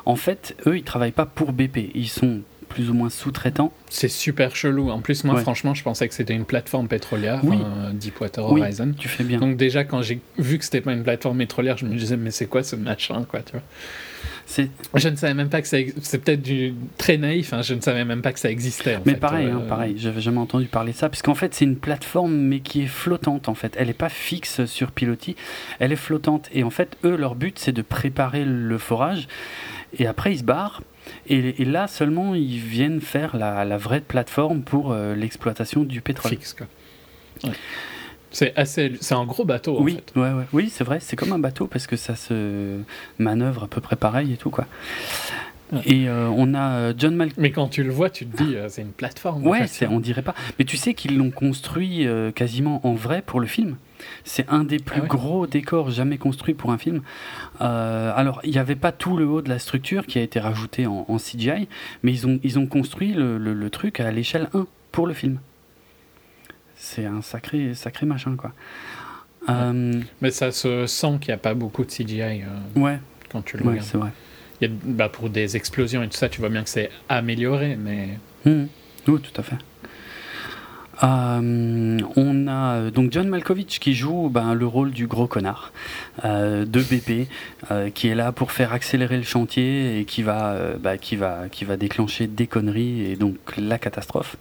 En 0.07 0.17
fait, 0.17 0.57
eux, 0.67 0.79
ils 0.79 0.85
travaillent 0.85 1.13
pas 1.13 1.27
pour 1.27 1.53
BP, 1.53 1.91
ils 1.95 2.09
sont 2.09 2.41
plus 2.71 2.89
ou 2.89 2.95
moins 2.95 3.11
sous-traitants. 3.11 3.73
C'est 3.91 4.09
super 4.09 4.57
chelou. 4.57 4.91
En 4.91 5.01
plus, 5.01 5.25
moi, 5.25 5.39
franchement, 5.41 5.75
je 5.75 5.83
pensais 5.83 6.09
que 6.09 6.15
c'était 6.15 6.35
une 6.35 6.45
plateforme 6.45 6.89
pétrolière, 6.89 7.41
oui. 7.43 7.59
Deepwater 7.93 8.45
Horizon. 8.45 8.95
tu 8.99 9.09
fais 9.09 9.25
bien. 9.25 9.39
Donc 9.39 9.57
déjà, 9.57 9.85
quand 9.85 10.01
j'ai 10.01 10.21
vu 10.39 10.59
que 10.59 10.65
c'était 10.65 10.81
pas 10.81 10.93
une 10.93 11.03
plateforme 11.03 11.39
pétrolière, 11.39 11.77
je 11.77 11.85
me 11.85 11.95
disais, 11.95 12.17
mais 12.17 12.31
c'est 12.31 12.47
quoi 12.47 12.63
ce 12.63 12.77
machin, 12.77 13.25
quoi, 13.29 13.41
tu 13.43 13.53
vois 13.53 13.63
je 14.95 15.09
ne 15.09 15.17
savais 15.17 15.35
même 15.35 15.49
pas 15.49 15.61
que 15.61 15.69
ça. 15.69 15.77
C'est 16.01 16.19
peut-être 16.19 16.43
du 16.43 16.75
très 16.97 17.17
naïf. 17.19 17.53
Hein, 17.53 17.63
je 17.63 17.75
ne 17.75 17.81
savais 17.81 18.05
même 18.05 18.23
pas 18.23 18.33
que 18.33 18.41
ça 18.41 18.51
existait. 18.51 18.99
mais 19.05 19.15
pareil, 19.15 19.47
hein, 19.47 19.61
euh, 19.63 19.69
pareil. 19.69 19.95
J'avais 19.99 20.21
jamais 20.21 20.39
entendu 20.39 20.67
parler 20.67 20.93
de 20.93 20.97
ça, 20.97 21.09
parce 21.09 21.23
qu'en 21.23 21.35
fait, 21.35 21.55
c'est 21.55 21.65
une 21.65 21.77
plateforme, 21.77 22.35
mais 22.35 22.61
qui 22.61 22.83
est 22.83 22.87
flottante. 22.87 23.49
En 23.49 23.55
fait, 23.55 23.75
elle 23.79 23.89
n'est 23.89 23.93
pas 23.95 24.09
fixe 24.09 24.65
sur 24.65 24.91
Pilotis. 24.91 25.37
Elle 25.79 25.93
est 25.93 25.97
flottante. 25.97 26.49
Et 26.53 26.63
en 26.65 26.71
fait, 26.71 26.97
eux, 27.05 27.17
leur 27.17 27.35
but, 27.35 27.59
c'est 27.59 27.73
de 27.73 27.83
préparer 27.83 28.45
le 28.45 28.79
forage. 28.79 29.29
Et 29.99 30.07
après, 30.07 30.33
ils 30.33 30.39
se 30.39 30.45
barrent. 30.45 30.83
Et, 31.27 31.65
là 31.65 31.89
seulement, 31.89 32.35
ils 32.35 32.59
viennent 32.59 33.01
faire 33.01 33.37
la, 33.37 33.77
vraie 33.79 34.01
plateforme 34.01 34.63
pour 34.63 34.93
euh, 34.93 35.15
l'exploitation 35.15 35.85
du 35.85 36.01
pétrole. 36.03 36.33
Fixe, 36.33 36.55
quoi. 36.55 36.67
C'est 38.31 38.55
assez, 38.57 38.93
c'est 39.01 39.15
un 39.15 39.25
gros 39.25 39.45
bateau. 39.45 39.79
Oui, 39.81 39.95
en 39.95 39.97
fait. 39.97 40.21
ouais, 40.21 40.33
ouais. 40.39 40.45
oui, 40.53 40.71
c'est 40.71 40.85
vrai. 40.85 40.99
C'est 41.01 41.17
comme 41.17 41.33
un 41.33 41.39
bateau 41.39 41.67
parce 41.67 41.87
que 41.87 41.97
ça 41.97 42.15
se 42.15 42.79
manœuvre 43.19 43.65
à 43.65 43.69
peu 43.69 43.81
près 43.81 43.97
pareil 43.97 44.33
et 44.33 44.37
tout 44.37 44.51
quoi. 44.51 44.67
Et 45.85 46.09
euh, 46.09 46.29
on 46.35 46.55
a 46.55 46.71
euh, 46.71 46.95
John 46.97 47.15
Malkovich. 47.15 47.43
Mais 47.43 47.51
quand 47.51 47.69
tu 47.69 47.83
le 47.83 47.91
vois, 47.91 48.09
tu 48.09 48.27
te 48.27 48.43
dis, 48.43 48.57
c'est 48.69 48.81
une 48.81 48.93
plateforme. 48.93 49.47
Ouais, 49.47 49.67
on 49.91 50.01
dirait 50.01 50.23
pas. 50.23 50.35
Mais 50.59 50.65
tu 50.65 50.77
sais 50.79 50.95
qu'ils 50.95 51.19
l'ont 51.19 51.31
construit 51.31 52.07
quasiment 52.35 52.87
en 52.87 52.95
vrai 52.95 53.23
pour 53.25 53.41
le 53.41 53.47
film. 53.47 53.77
C'est 54.25 54.49
un 54.49 54.65
des 54.65 54.79
plus 54.79 55.03
ah 55.03 55.07
gros 55.07 55.47
décors 55.47 55.91
jamais 55.91 56.19
construits 56.19 56.55
pour 56.55 56.71
un 56.71 56.79
film. 56.79 57.03
alors, 57.61 58.41
il 58.45 58.51
n'y 58.51 58.59
avait 58.59 58.77
pas 58.77 58.93
tout 58.93 59.17
le 59.17 59.27
haut 59.27 59.43
de 59.43 59.49
la 59.49 59.59
structure 59.59 60.07
qui 60.07 60.19
a 60.19 60.23
été 60.23 60.41
rajouté 60.41 60.87
en, 60.87 61.17
CGI, 61.19 61.69
mais 62.03 62.13
ils 62.13 62.27
ont, 62.27 62.41
ils 62.43 62.59
ont 62.59 62.67
construit 62.67 63.13
le, 63.13 63.37
le 63.37 63.71
truc 63.71 64.01
à 64.01 64.11
l'échelle 64.11 64.49
1 64.55 64.67
pour 64.93 65.07
le 65.07 65.15
film. 65.15 65.39
C'est 66.79 67.05
un 67.05 67.23
sacré, 67.23 67.75
sacré 67.75 68.07
machin, 68.07 68.37
quoi. 68.37 68.53
Euh, 69.49 70.01
Mais 70.21 70.31
ça 70.31 70.53
se 70.53 70.87
sent 70.87 71.19
qu'il 71.21 71.29
n'y 71.29 71.35
a 71.35 71.39
pas 71.39 71.55
beaucoup 71.55 71.85
de 71.85 71.91
CGI 71.91 72.21
euh, 72.23 72.81
ouais. 72.81 72.99
quand 73.31 73.43
tu 73.43 73.57
le 73.57 73.65
ouais, 73.65 73.79
vrai. 73.95 74.11
Il 74.61 74.71
y 74.71 74.73
a, 74.73 74.75
bah, 74.85 75.09
pour 75.09 75.31
des 75.31 75.57
explosions 75.57 76.03
et 76.03 76.09
tout 76.09 76.17
ça, 76.17 76.29
tu 76.29 76.41
vois 76.41 76.51
bien 76.51 76.63
que 76.63 76.71
c'est 76.71 76.91
amélioré, 77.09 77.77
mais... 77.77 78.19
Mmh. 78.45 78.67
Oui, 79.09 79.21
tout 79.21 79.41
à 79.41 79.43
fait. 79.43 79.57
Euh, 81.05 81.99
on 82.17 82.49
a 82.49 82.91
donc 82.91 83.13
John 83.13 83.29
Malkovich 83.29 83.79
qui 83.79 83.95
joue 83.95 84.29
ben, 84.29 84.53
le 84.55 84.67
rôle 84.67 84.91
du 84.91 85.07
gros 85.07 85.29
connard 85.29 85.73
de 86.25 86.65
BP, 86.65 87.29
qui 87.95 88.09
est 88.09 88.17
là 88.17 88.33
pour 88.33 88.51
faire 88.51 88.73
accélérer 88.73 89.17
le 89.17 89.23
chantier 89.23 90.01
et 90.01 90.05
qui 90.05 90.23
va, 90.23 90.57
bah, 90.81 90.99
qui 90.99 91.15
va, 91.15 91.49
qui 91.51 91.65
va 91.65 91.77
déclencher 91.77 92.27
des 92.27 92.49
conneries 92.49 93.13
et 93.13 93.17
donc 93.17 93.37
la 93.57 93.79
catastrophe. 93.79 94.37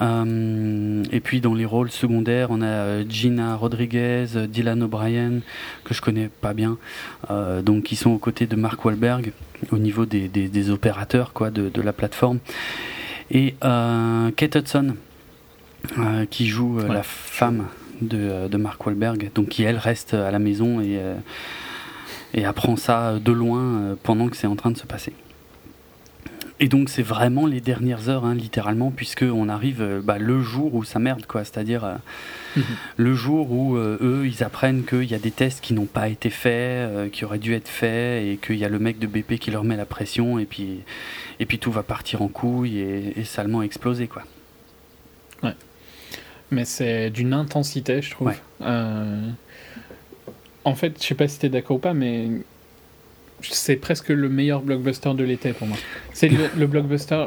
Euh, 0.00 1.02
et 1.12 1.20
puis 1.20 1.40
dans 1.40 1.54
les 1.54 1.64
rôles 1.64 1.90
secondaires, 1.90 2.48
on 2.50 2.62
a 2.62 2.66
euh, 2.66 3.04
Gina 3.08 3.56
Rodriguez, 3.56 4.26
Dylan 4.48 4.82
O'Brien, 4.82 5.40
que 5.84 5.94
je 5.94 6.00
connais 6.00 6.28
pas 6.28 6.54
bien, 6.54 6.78
euh, 7.30 7.62
donc 7.62 7.84
qui 7.84 7.96
sont 7.96 8.10
aux 8.10 8.18
côtés 8.18 8.46
de 8.46 8.56
Mark 8.56 8.82
Wahlberg 8.84 9.32
au 9.70 9.78
niveau 9.78 10.06
des, 10.06 10.28
des, 10.28 10.70
opérateurs 10.70 11.32
quoi, 11.32 11.50
de, 11.50 11.68
de, 11.68 11.82
la 11.82 11.92
plateforme. 11.92 12.38
Et 13.30 13.54
Kate 13.60 14.56
Hudson, 14.56 14.96
qui 16.30 16.48
joue 16.48 16.78
la 16.78 17.04
femme 17.04 17.66
de, 18.00 18.48
de, 18.48 18.56
Mark 18.56 18.84
Wahlberg, 18.84 19.30
donc 19.34 19.50
qui 19.50 19.62
elle 19.62 19.78
reste 19.78 20.14
à 20.14 20.32
la 20.32 20.40
maison 20.40 20.80
et, 20.80 20.98
et 22.34 22.44
apprend 22.44 22.74
ça 22.76 23.20
de 23.20 23.30
loin 23.30 23.96
pendant 24.02 24.28
que 24.28 24.36
c'est 24.36 24.48
en 24.48 24.56
train 24.56 24.72
de 24.72 24.78
se 24.78 24.86
passer. 24.86 25.12
Et 26.62 26.68
donc 26.68 26.90
c'est 26.90 27.02
vraiment 27.02 27.46
les 27.46 27.60
dernières 27.60 28.08
heures, 28.08 28.24
hein, 28.24 28.36
littéralement, 28.36 28.92
puisque 28.92 29.24
on 29.24 29.48
arrive 29.48 29.82
euh, 29.82 30.00
bah, 30.00 30.18
le 30.18 30.40
jour 30.40 30.76
où 30.76 30.84
ça 30.84 31.00
merde, 31.00 31.26
quoi. 31.26 31.42
C'est-à-dire 31.42 31.84
euh, 31.84 31.94
mhm. 32.54 32.62
le 32.98 33.14
jour 33.14 33.50
où 33.50 33.76
euh, 33.76 33.98
eux, 34.00 34.28
ils 34.28 34.44
apprennent 34.44 34.84
qu'il 34.84 35.10
y 35.10 35.14
a 35.16 35.18
des 35.18 35.32
tests 35.32 35.60
qui 35.60 35.74
n'ont 35.74 35.86
pas 35.86 36.08
été 36.08 36.30
faits, 36.30 37.10
qui 37.10 37.24
auraient 37.24 37.40
dû 37.40 37.52
être 37.52 37.66
faits, 37.66 38.24
et 38.24 38.36
qu'il 38.36 38.58
y 38.58 38.64
a 38.64 38.68
le 38.68 38.78
mec 38.78 39.00
de 39.00 39.08
BP 39.08 39.40
qui 39.40 39.50
leur 39.50 39.64
met 39.64 39.76
la 39.76 39.86
pression, 39.86 40.38
et 40.38 40.44
puis, 40.44 40.82
et 41.40 41.46
puis 41.46 41.58
tout 41.58 41.72
va 41.72 41.82
partir 41.82 42.22
en 42.22 42.28
couille 42.28 42.78
et, 42.78 43.24
salement 43.24 43.62
exploser, 43.62 44.06
quoi. 44.06 44.22
Ouais. 45.42 45.56
Mais 46.52 46.64
c'est 46.64 47.10
d'une 47.10 47.32
intensité, 47.32 48.02
je 48.02 48.12
trouve. 48.12 48.30
En 50.64 50.76
fait, 50.76 51.02
je 51.02 51.08
sais 51.08 51.16
pas 51.16 51.26
si 51.26 51.40
tu 51.40 51.46
es 51.46 51.48
d'accord 51.48 51.78
ou 51.78 51.80
pas, 51.80 51.92
mais 51.92 52.28
c'est 53.42 53.76
presque 53.76 54.08
le 54.08 54.28
meilleur 54.28 54.62
blockbuster 54.62 55.14
de 55.14 55.24
l'été 55.24 55.52
pour 55.52 55.66
moi. 55.66 55.76
C'est 56.12 56.28
le, 56.28 56.66
blockbuster. 56.66 57.26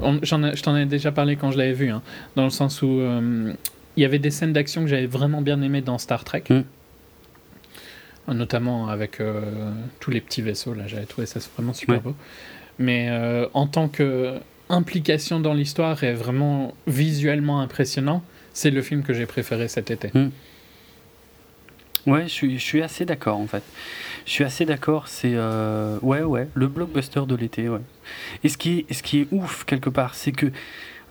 je 0.00 0.62
t'en 0.62 0.76
ai 0.76 0.86
déjà 0.86 1.12
parlé 1.12 1.36
quand 1.36 1.50
je 1.50 1.58
l'avais 1.58 1.72
vu, 1.72 1.90
hein, 1.90 2.02
dans 2.36 2.44
le 2.44 2.50
sens 2.50 2.82
où 2.82 3.00
euh, 3.00 3.52
il 3.96 4.02
y 4.02 4.04
avait 4.04 4.18
des 4.18 4.30
scènes 4.30 4.52
d'action 4.52 4.82
que 4.82 4.88
j'avais 4.88 5.06
vraiment 5.06 5.42
bien 5.42 5.60
aimées 5.62 5.80
dans 5.80 5.98
Star 5.98 6.24
Trek. 6.24 6.44
Mm. 6.50 6.62
Notamment 8.32 8.88
avec 8.88 9.20
euh, 9.20 9.72
tous 10.00 10.10
les 10.10 10.20
petits 10.20 10.42
vaisseaux, 10.42 10.74
là, 10.74 10.86
j'avais 10.86 11.06
trouvé 11.06 11.26
ça 11.26 11.40
vraiment 11.56 11.72
super 11.72 12.00
beau. 12.00 12.14
Mais 12.78 13.08
euh, 13.10 13.46
en 13.54 13.66
tant 13.66 13.88
que 13.88 14.34
implication 14.68 15.40
dans 15.40 15.54
l'histoire 15.54 16.04
et 16.04 16.12
vraiment 16.12 16.74
visuellement 16.86 17.60
impressionnant, 17.60 18.22
c'est 18.52 18.70
le 18.70 18.82
film 18.82 19.02
que 19.02 19.14
j'ai 19.14 19.24
préféré 19.24 19.66
cet 19.66 19.90
été. 19.90 20.10
Mm. 20.12 20.28
Ouais, 22.06 22.22
je 22.24 22.32
suis, 22.32 22.58
je 22.58 22.64
suis 22.64 22.82
assez 22.82 23.04
d'accord 23.04 23.38
en 23.38 23.46
fait. 23.46 23.62
Je 24.28 24.34
suis 24.34 24.44
assez 24.44 24.66
d'accord, 24.66 25.08
c'est 25.08 25.32
euh, 25.32 25.98
ouais 26.02 26.20
ouais 26.20 26.48
le 26.52 26.68
blockbuster 26.68 27.22
de 27.26 27.34
l'été 27.34 27.70
ouais. 27.70 27.80
Et 28.44 28.50
ce 28.50 28.58
qui 28.58 28.84
est, 28.86 28.92
ce 28.92 29.02
qui 29.02 29.20
est 29.20 29.28
ouf 29.32 29.64
quelque 29.64 29.88
part, 29.88 30.14
c'est 30.14 30.32
que 30.32 30.52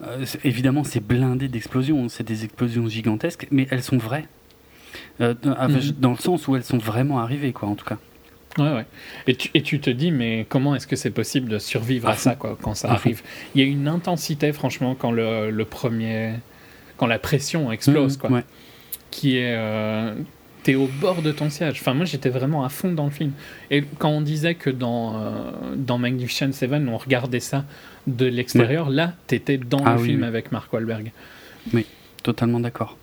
euh, 0.03 0.23
évidemment 0.43 0.83
c'est 0.83 0.99
blindé 0.99 1.47
d'explosions, 1.47 2.09
c'est 2.09 2.23
des 2.23 2.43
explosions 2.43 2.87
gigantesques, 2.87 3.47
mais 3.49 3.65
elles 3.71 3.81
sont 3.81 3.97
vraies. 3.97 4.25
Euh, 5.19 5.33
mhm. 5.43 5.95
dans 5.97 6.11
le 6.11 6.17
sens 6.17 6.47
où 6.47 6.55
elles 6.55 6.63
sont 6.63 6.77
vraiment 6.77 7.17
arrivées 7.17 7.53
quoi 7.53 7.67
en 7.69 7.73
tout 7.73 7.85
cas. 7.85 7.97
Ouais, 8.59 8.71
ouais. 8.71 8.85
Et 9.25 9.33
tu, 9.33 9.49
et 9.55 9.63
tu 9.63 9.79
te 9.79 9.89
dis, 9.89 10.11
mais 10.11 10.45
comment 10.47 10.75
est-ce 10.75 10.85
que 10.85 10.95
c'est 10.95 11.09
possible 11.09 11.49
de 11.49 11.57
survivre 11.57 12.09
à, 12.09 12.15
ça 12.15 12.35
quoi, 12.35 12.55
quand 12.61 12.75
ça 12.75 12.91
arrive? 12.91 13.23
Il 13.55 13.61
y 13.61 13.63
a 13.63 13.67
une 13.67 13.87
intensité, 13.87 14.53
franchement, 14.53 14.93
quand 14.93 15.11
le, 15.11 15.49
le 15.49 15.65
premier. 15.65 16.33
quand 16.97 17.07
la 17.07 17.19
pression 17.19 17.71
explose, 17.71 18.13
mhm, 18.13 18.19
quoi. 18.19 18.31
Ouais. 18.31 18.43
Qui 19.09 19.37
est 19.37 19.55
au 20.75 20.87
bord 20.87 21.21
de 21.21 21.31
ton 21.31 21.49
siège. 21.49 21.77
Enfin, 21.79 21.93
moi, 21.93 22.05
j'étais 22.05 22.29
vraiment 22.29 22.63
à 22.63 22.69
fond 22.69 22.91
dans 22.91 23.05
le 23.05 23.11
film. 23.11 23.31
Et 23.71 23.83
quand 23.99 24.09
on 24.09 24.21
disait 24.21 24.55
que 24.55 24.69
dans, 24.69 25.19
euh, 25.19 25.51
dans 25.75 25.97
Magnificent 25.97 26.51
Seven, 26.51 26.89
on 26.89 26.97
regardait 26.97 27.39
ça 27.39 27.65
de 28.07 28.25
l'extérieur, 28.25 28.89
là, 28.89 29.13
t'étais 29.27 29.57
dans 29.57 29.83
ah 29.85 29.95
le 29.95 30.03
film 30.03 30.23
avec 30.23 30.51
Mark 30.51 30.71
Wahlberg. 30.71 31.11
Oui, 31.73 31.85
totalement 32.23 32.59
d'accord. 32.59 32.97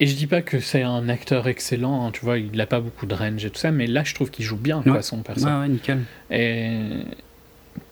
Et 0.00 0.06
je 0.06 0.16
dis 0.16 0.26
pas 0.26 0.40
que 0.40 0.60
c'est 0.60 0.82
un 0.82 1.10
acteur 1.10 1.46
excellent, 1.46 2.06
hein, 2.06 2.10
tu 2.10 2.24
vois, 2.24 2.38
il 2.38 2.52
n'a 2.52 2.64
pas 2.64 2.80
beaucoup 2.80 3.04
de 3.04 3.14
range 3.14 3.44
et 3.44 3.50
tout 3.50 3.58
ça, 3.58 3.70
mais 3.70 3.86
là, 3.86 4.02
je 4.02 4.14
trouve 4.14 4.30
qu'il 4.30 4.46
joue 4.46 4.56
bien, 4.56 4.82
quoi, 4.82 5.02
son 5.02 5.18
personnage. 5.18 5.54
Ouais, 5.56 5.60
ouais, 5.60 5.68
nickel. 5.68 6.00
Et 6.30 6.78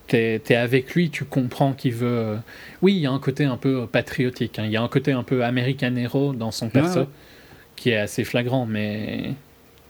t'es 0.07 0.41
es 0.49 0.55
avec 0.55 0.95
lui, 0.95 1.11
tu 1.11 1.25
comprends 1.25 1.75
qu'il 1.75 1.93
veut. 1.93 2.39
Oui, 2.81 2.95
il 2.95 3.01
y 3.01 3.07
a 3.07 3.11
un 3.11 3.19
côté 3.19 3.45
un 3.45 3.59
peu 3.59 3.87
patriotique, 3.87 4.59
hein. 4.59 4.64
il 4.64 4.73
y 4.73 4.79
a 4.79 4.83
un 4.83 4.89
côté 4.89 5.12
un 5.12 5.23
peu 5.23 5.45
American 5.45 5.95
Hero 5.97 6.33
dans 6.33 6.51
son 6.51 6.71
perso 6.71 7.07
qui 7.79 7.91
est 7.91 7.97
assez 7.97 8.24
flagrant, 8.24 8.66
mais 8.66 9.35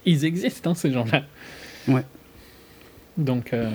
ils 0.05 0.25
existent, 0.25 0.71
hein, 0.71 0.75
ces 0.75 0.91
gens-là. 0.91 1.23
Ouais. 1.87 2.03
Donc. 3.17 3.53
Euh, 3.53 3.69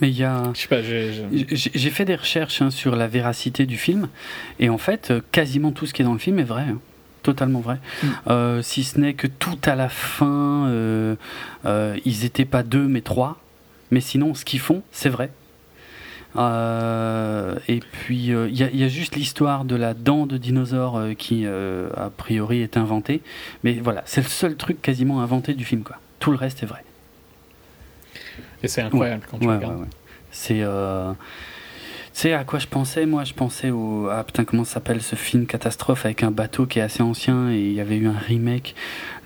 mais 0.00 0.08
il 0.08 0.16
y 0.16 0.24
a. 0.24 0.44
Je 0.54 0.60
sais 0.60 0.68
pas, 0.68 0.82
j'ai 0.82 1.90
fait 1.90 2.04
des 2.04 2.16
recherches 2.16 2.62
hein, 2.62 2.70
sur 2.70 2.96
la 2.96 3.06
véracité 3.06 3.66
du 3.66 3.76
film, 3.76 4.08
et 4.58 4.68
en 4.68 4.78
fait, 4.78 5.10
euh, 5.10 5.20
quasiment 5.32 5.72
tout 5.72 5.86
ce 5.86 5.92
qui 5.92 6.02
est 6.02 6.04
dans 6.04 6.12
le 6.12 6.18
film 6.18 6.38
est 6.38 6.44
vrai. 6.44 6.62
Hein. 6.62 6.80
Totalement 7.22 7.60
vrai. 7.60 7.78
Mm. 8.02 8.06
Euh, 8.28 8.62
si 8.62 8.82
ce 8.82 8.98
n'est 8.98 9.12
que 9.12 9.26
tout 9.26 9.58
à 9.64 9.74
la 9.74 9.90
fin, 9.90 10.70
ils 11.66 12.22
n'étaient 12.22 12.46
pas 12.46 12.62
deux, 12.62 12.88
mais 12.88 13.02
trois. 13.02 13.40
Mais 13.90 14.00
sinon, 14.00 14.34
ce 14.34 14.44
qu'ils 14.44 14.60
font, 14.60 14.82
c'est 14.92 15.08
vrai. 15.08 15.30
Euh, 16.36 17.56
et 17.68 17.80
puis, 17.80 18.26
il 18.26 18.34
euh, 18.34 18.48
y, 18.48 18.84
a 18.84 18.88
juste 18.88 19.16
l'histoire 19.16 19.64
de 19.64 19.74
la 19.74 19.94
dent 19.94 20.26
de 20.26 20.36
dinosaure 20.36 20.96
euh, 20.96 21.14
qui, 21.14 21.46
a 21.46 22.10
priori, 22.16 22.62
est 22.62 22.76
inventée. 22.76 23.22
Mais 23.64 23.74
voilà, 23.74 24.02
c'est 24.06 24.22
le 24.22 24.28
seul 24.28 24.56
truc 24.56 24.80
quasiment 24.80 25.20
inventé 25.20 25.54
du 25.54 25.64
film. 25.64 25.82
Quoi. 25.82 25.96
Tout 26.18 26.30
le 26.30 26.36
reste 26.36 26.62
est 26.62 26.66
vrai. 26.66 26.84
Et 28.62 28.68
c'est 28.68 28.82
incroyable 28.82 29.22
quand 29.30 29.38
tu 29.38 29.48
regardes. 29.48 29.86
c'est. 30.30 30.64
Tu 32.12 32.22
sais 32.22 32.32
à 32.34 32.42
quoi 32.42 32.58
je 32.58 32.66
pensais 32.66 33.06
Moi, 33.06 33.24
je 33.24 33.32
pensais 33.32 33.70
au. 33.70 34.08
Ah 34.10 34.24
putain, 34.24 34.44
comment 34.44 34.64
s'appelle 34.64 35.00
ce 35.00 35.16
film 35.16 35.46
catastrophe 35.46 36.04
avec 36.04 36.22
un 36.22 36.30
bateau 36.30 36.66
qui 36.66 36.80
est 36.80 36.82
assez 36.82 37.02
ancien 37.02 37.50
et 37.50 37.60
il 37.60 37.72
y 37.72 37.80
avait 37.80 37.96
eu 37.96 38.08
un 38.08 38.18
remake. 38.18 38.74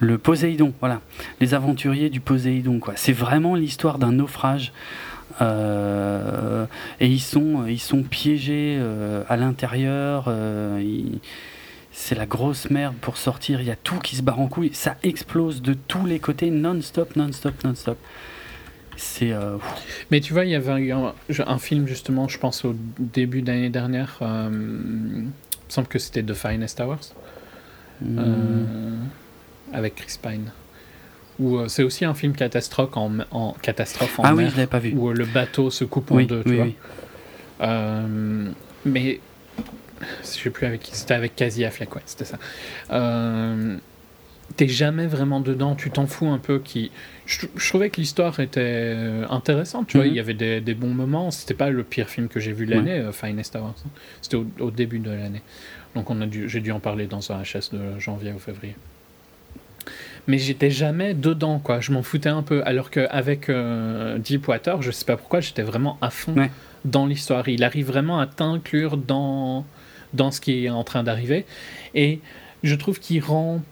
Le 0.01 0.18
Poséidon, 0.18 0.72
voilà. 0.81 1.01
Les 1.40 1.55
aventuriers 1.55 2.10
du 2.10 2.20
Poséidon, 2.20 2.78
quoi. 2.78 2.93
C'est 2.97 3.12
vraiment 3.12 3.55
l'histoire 3.55 3.98
d'un 3.98 4.12
naufrage 4.12 4.72
euh, 5.40 6.66
et 7.01 7.06
ils 7.06 7.20
sont, 7.20 7.66
ils 7.66 7.80
sont 7.80 8.02
piégés 8.02 8.76
euh, 8.78 9.22
à 9.28 9.36
l'intérieur. 9.36 10.26
Euh, 10.28 10.82
c'est 11.92 12.14
la 12.14 12.26
grosse 12.26 12.70
merde 12.70 12.94
pour 13.01 13.16
sortir. 13.16 13.60
Il 13.60 13.66
y 13.66 13.70
a 13.70 13.76
tout 13.76 13.98
qui 13.98 14.16
se 14.16 14.22
barre 14.22 14.40
en 14.40 14.48
couille. 14.48 14.72
Ça 14.72 14.96
explose 15.02 15.62
de 15.62 15.74
tous 15.74 16.06
les 16.06 16.18
côtés, 16.18 16.51
non-stop, 16.51 17.16
non-stop, 17.16 17.64
non-stop. 17.64 17.98
C'est. 18.96 19.32
Mais 20.10 20.20
tu 20.20 20.32
vois, 20.32 20.44
il 20.44 20.52
y 20.52 20.55
avait 20.55 20.92
un, 20.92 21.59
film 21.59 21.86
justement, 21.88 22.28
je 22.28 22.38
pense 22.38 22.64
au 22.64 22.76
début 22.98 23.42
d'année 23.42 23.70
dernière. 23.70 24.18
il 24.20 24.26
me 24.26 25.30
semble 25.68 25.88
que 25.88 25.98
c'était 25.98 26.22
The 26.22 26.34
Finest 26.34 26.80
Hours. 26.80 27.12
Hmm. 28.01 29.06
avec 29.72 29.94
Chris 29.94 30.18
Pine. 30.20 30.51
Euh, 31.40 31.69
c'est 31.69 31.82
aussi 31.82 32.05
un 32.05 32.15
film 32.15 32.35
catastrophe 32.35 32.97
en, 32.97 33.12
en 33.31 33.52
catastrophe 33.61 34.19
en 34.19 34.23
ah 34.24 34.32
mer, 34.32 34.47
oui, 34.47 34.52
je 34.56 34.65
pas 34.66 34.78
vu. 34.78 34.93
Où 34.94 35.11
euh, 35.11 35.15
le 35.15 35.24
bateau 35.24 35.70
se 35.70 35.85
coupe 35.85 36.11
en 36.12 36.23
deux, 36.23 36.43
tu 36.44 36.56
vois. 36.56 36.66
Euh, 37.61 38.51
mais 38.85 39.20
je 40.23 40.27
sais 40.27 40.51
plus 40.51 40.66
avec 40.66 40.82
qui, 40.82 40.97
c'était 40.97 41.15
avec 41.15 41.35
Casey 41.35 41.65
Affleck, 41.65 41.94
ouais, 41.94 42.02
c'était 42.06 42.24
ça. 42.24 42.39
T'es 44.56 44.69
jamais 44.69 45.06
vraiment 45.06 45.40
dedans, 45.40 45.74
tu 45.74 45.90
t'en 45.90 46.06
fous 46.06 46.28
un 46.28 46.39
peu. 46.39 46.59
Qui, 46.59 46.93
je, 47.27 47.47
trouvais 47.56 47.89
que 47.89 47.97
l'histoire 48.01 48.39
était 48.40 48.94
intéressante, 49.31 49.89
tu 49.89 49.97
vois. 49.97 50.06
Mhm. 50.06 50.12
Il 50.12 50.16
y 50.16 50.20
avait 50.20 50.35
des, 50.35 50.61
des, 50.61 50.74
bons 50.74 50.93
moments. 50.93 51.31
C'était 51.31 51.55
pas 51.55 51.70
le 51.70 51.82
pire 51.82 52.09
film 52.09 52.28
que 52.28 52.39
j'ai 52.39 52.52
vu 52.52 52.66
l'année, 52.66 53.09
Finest 53.12 53.56
Hours. 53.56 53.82
C'était 54.20 54.36
au, 54.36 54.47
au, 54.61 54.70
début 54.70 54.98
de 54.98 55.11
l'année. 55.11 55.43
Donc 55.94 56.11
on 56.11 56.20
a 56.20 56.27
dû, 56.27 56.48
j'ai 56.48 56.61
dû 56.61 56.70
en 56.73 56.78
parler 56.78 57.06
dans 57.06 57.32
un 57.32 57.43
HS 57.43 57.73
de 57.73 57.98
janvier 57.98 58.32
ou 58.32 58.39
février. 58.39 58.77
Mais 60.26 60.38
j'étais 60.38 60.70
jamais 60.70 61.14
dedans, 61.14 61.59
quoi. 61.59 61.80
Je 61.80 61.92
m'en 61.92 62.02
foutais 62.02 62.28
un 62.28 62.42
peu. 62.42 62.62
Alors 62.64 62.90
qu'avec 62.90 63.48
euh, 63.48 64.18
Deepwater, 64.18 64.80
je 64.82 64.90
sais 64.90 65.05
pas 65.05 65.16
pourquoi, 65.16 65.40
j'étais 65.40 65.62
vraiment 65.62 65.98
à 66.01 66.10
fond 66.10 66.34
dans 66.84 67.06
l'histoire. 67.06 67.48
Il 67.48 67.64
arrive 67.64 67.86
vraiment 67.86 68.18
à 68.18 68.26
t'inclure 68.26 68.96
dans, 68.96 69.64
dans 70.12 70.30
ce 70.30 70.40
qui 70.40 70.64
est 70.64 70.70
en 70.70 70.84
train 70.84 71.02
d'arriver. 71.02 71.44
Et 71.94 72.20
je 72.62 72.74
trouve 72.74 73.01
qu'il 73.01 73.22
rend 73.22 73.62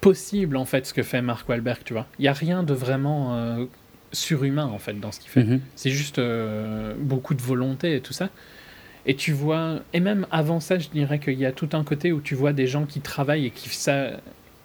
possible, 0.00 0.56
en 0.56 0.64
fait, 0.64 0.86
ce 0.86 0.94
que 0.94 1.02
fait 1.02 1.22
Mark 1.22 1.48
Wahlberg, 1.48 1.80
tu 1.84 1.94
vois. 1.94 2.06
Il 2.18 2.22
n'y 2.22 2.28
a 2.28 2.32
rien 2.32 2.62
de 2.62 2.74
vraiment 2.74 3.34
euh, 3.34 3.64
surhumain, 4.12 4.66
en 4.66 4.78
fait, 4.78 4.98
dans 5.00 5.12
ce 5.12 5.20
qu'il 5.20 5.30
fait. 5.30 5.44
Mhm. 5.44 5.60
C'est 5.74 5.90
juste 5.90 6.18
euh, 6.18 6.94
beaucoup 6.98 7.34
de 7.34 7.42
volonté 7.42 7.96
et 7.96 8.00
tout 8.00 8.12
ça. 8.12 8.28
Et 9.06 9.14
tu 9.14 9.32
vois, 9.32 9.80
et 9.92 10.00
même 10.00 10.26
avant 10.30 10.60
ça, 10.60 10.78
je 10.78 10.88
dirais 10.88 11.20
qu'il 11.20 11.38
y 11.38 11.46
a 11.46 11.52
tout 11.52 11.68
un 11.72 11.84
côté 11.84 12.12
où 12.12 12.20
tu 12.20 12.34
vois 12.34 12.52
des 12.52 12.66
gens 12.66 12.86
qui 12.86 13.00
travaillent 13.00 13.46
et 13.46 13.50
qui, 13.50 13.68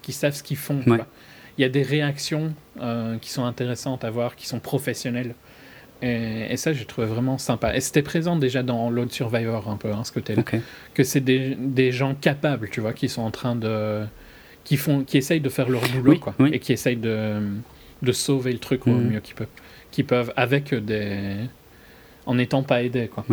qui 0.02 0.14
savent 0.14 0.34
ce 0.34 0.44
qu'ils 0.44 0.58
font. 0.58 0.82
Il 1.58 1.62
y 1.62 1.66
a 1.66 1.70
des 1.70 1.84
réactions 1.84 2.54
euh, 2.80 3.18
qui 3.18 3.30
sont 3.30 3.46
intéressantes 3.46 4.04
à 4.04 4.10
voir, 4.10 4.36
qui 4.36 4.48
sont 4.48 4.60
professionnelles. 4.60 5.36
Et, 6.02 6.58
ça, 6.58 6.74
j'ai 6.74 6.86
trouvé 6.86 7.06
vraiment 7.06 7.38
sympa. 7.38 7.76
Et 7.76 7.80
c'était 7.80 8.02
présent 8.02 8.36
déjà 8.36 8.64
dans 8.64 8.90
Load 8.90 9.12
Survivor, 9.12 9.70
un 9.70 9.78
peu, 9.78 9.92
hein, 9.92 10.04
ce 10.04 10.12
côté-là. 10.12 10.44
Que 10.96 11.04
c'est 11.04 11.20
des, 11.20 11.56
des, 11.56 11.92
gens 11.92 12.16
capables, 12.16 12.70
tu 12.70 12.82
vois, 12.82 12.94
qui 12.94 13.08
sont 13.08 13.22
en 13.22 13.30
train 13.30 13.56
de. 13.56 14.04
qui, 14.64 14.78
font, 14.78 15.04
qui 15.04 15.18
essayent 15.18 15.42
de 15.42 15.50
faire 15.50 15.70
leur 15.70 15.84
boulot, 15.90 16.18
quoi. 16.18 16.34
Et 16.52 16.58
qui 16.58 16.74
essayent 16.74 16.96
de, 16.96 17.40
de 18.02 18.12
sauver 18.12 18.52
le 18.52 18.60
truc 18.60 18.88
au 18.88 18.92
mhm. 18.92 19.12
mieux 19.12 19.20
qu'ils 19.20 19.36
peuvent. 19.36 19.48
Qui 19.92 20.02
peuvent, 20.02 20.34
avec 20.36 20.74
des. 20.74 21.36
en 22.26 22.34
n'étant 22.34 22.64
pas 22.64 22.82
aidés, 22.82 23.08
quoi. 23.08 23.24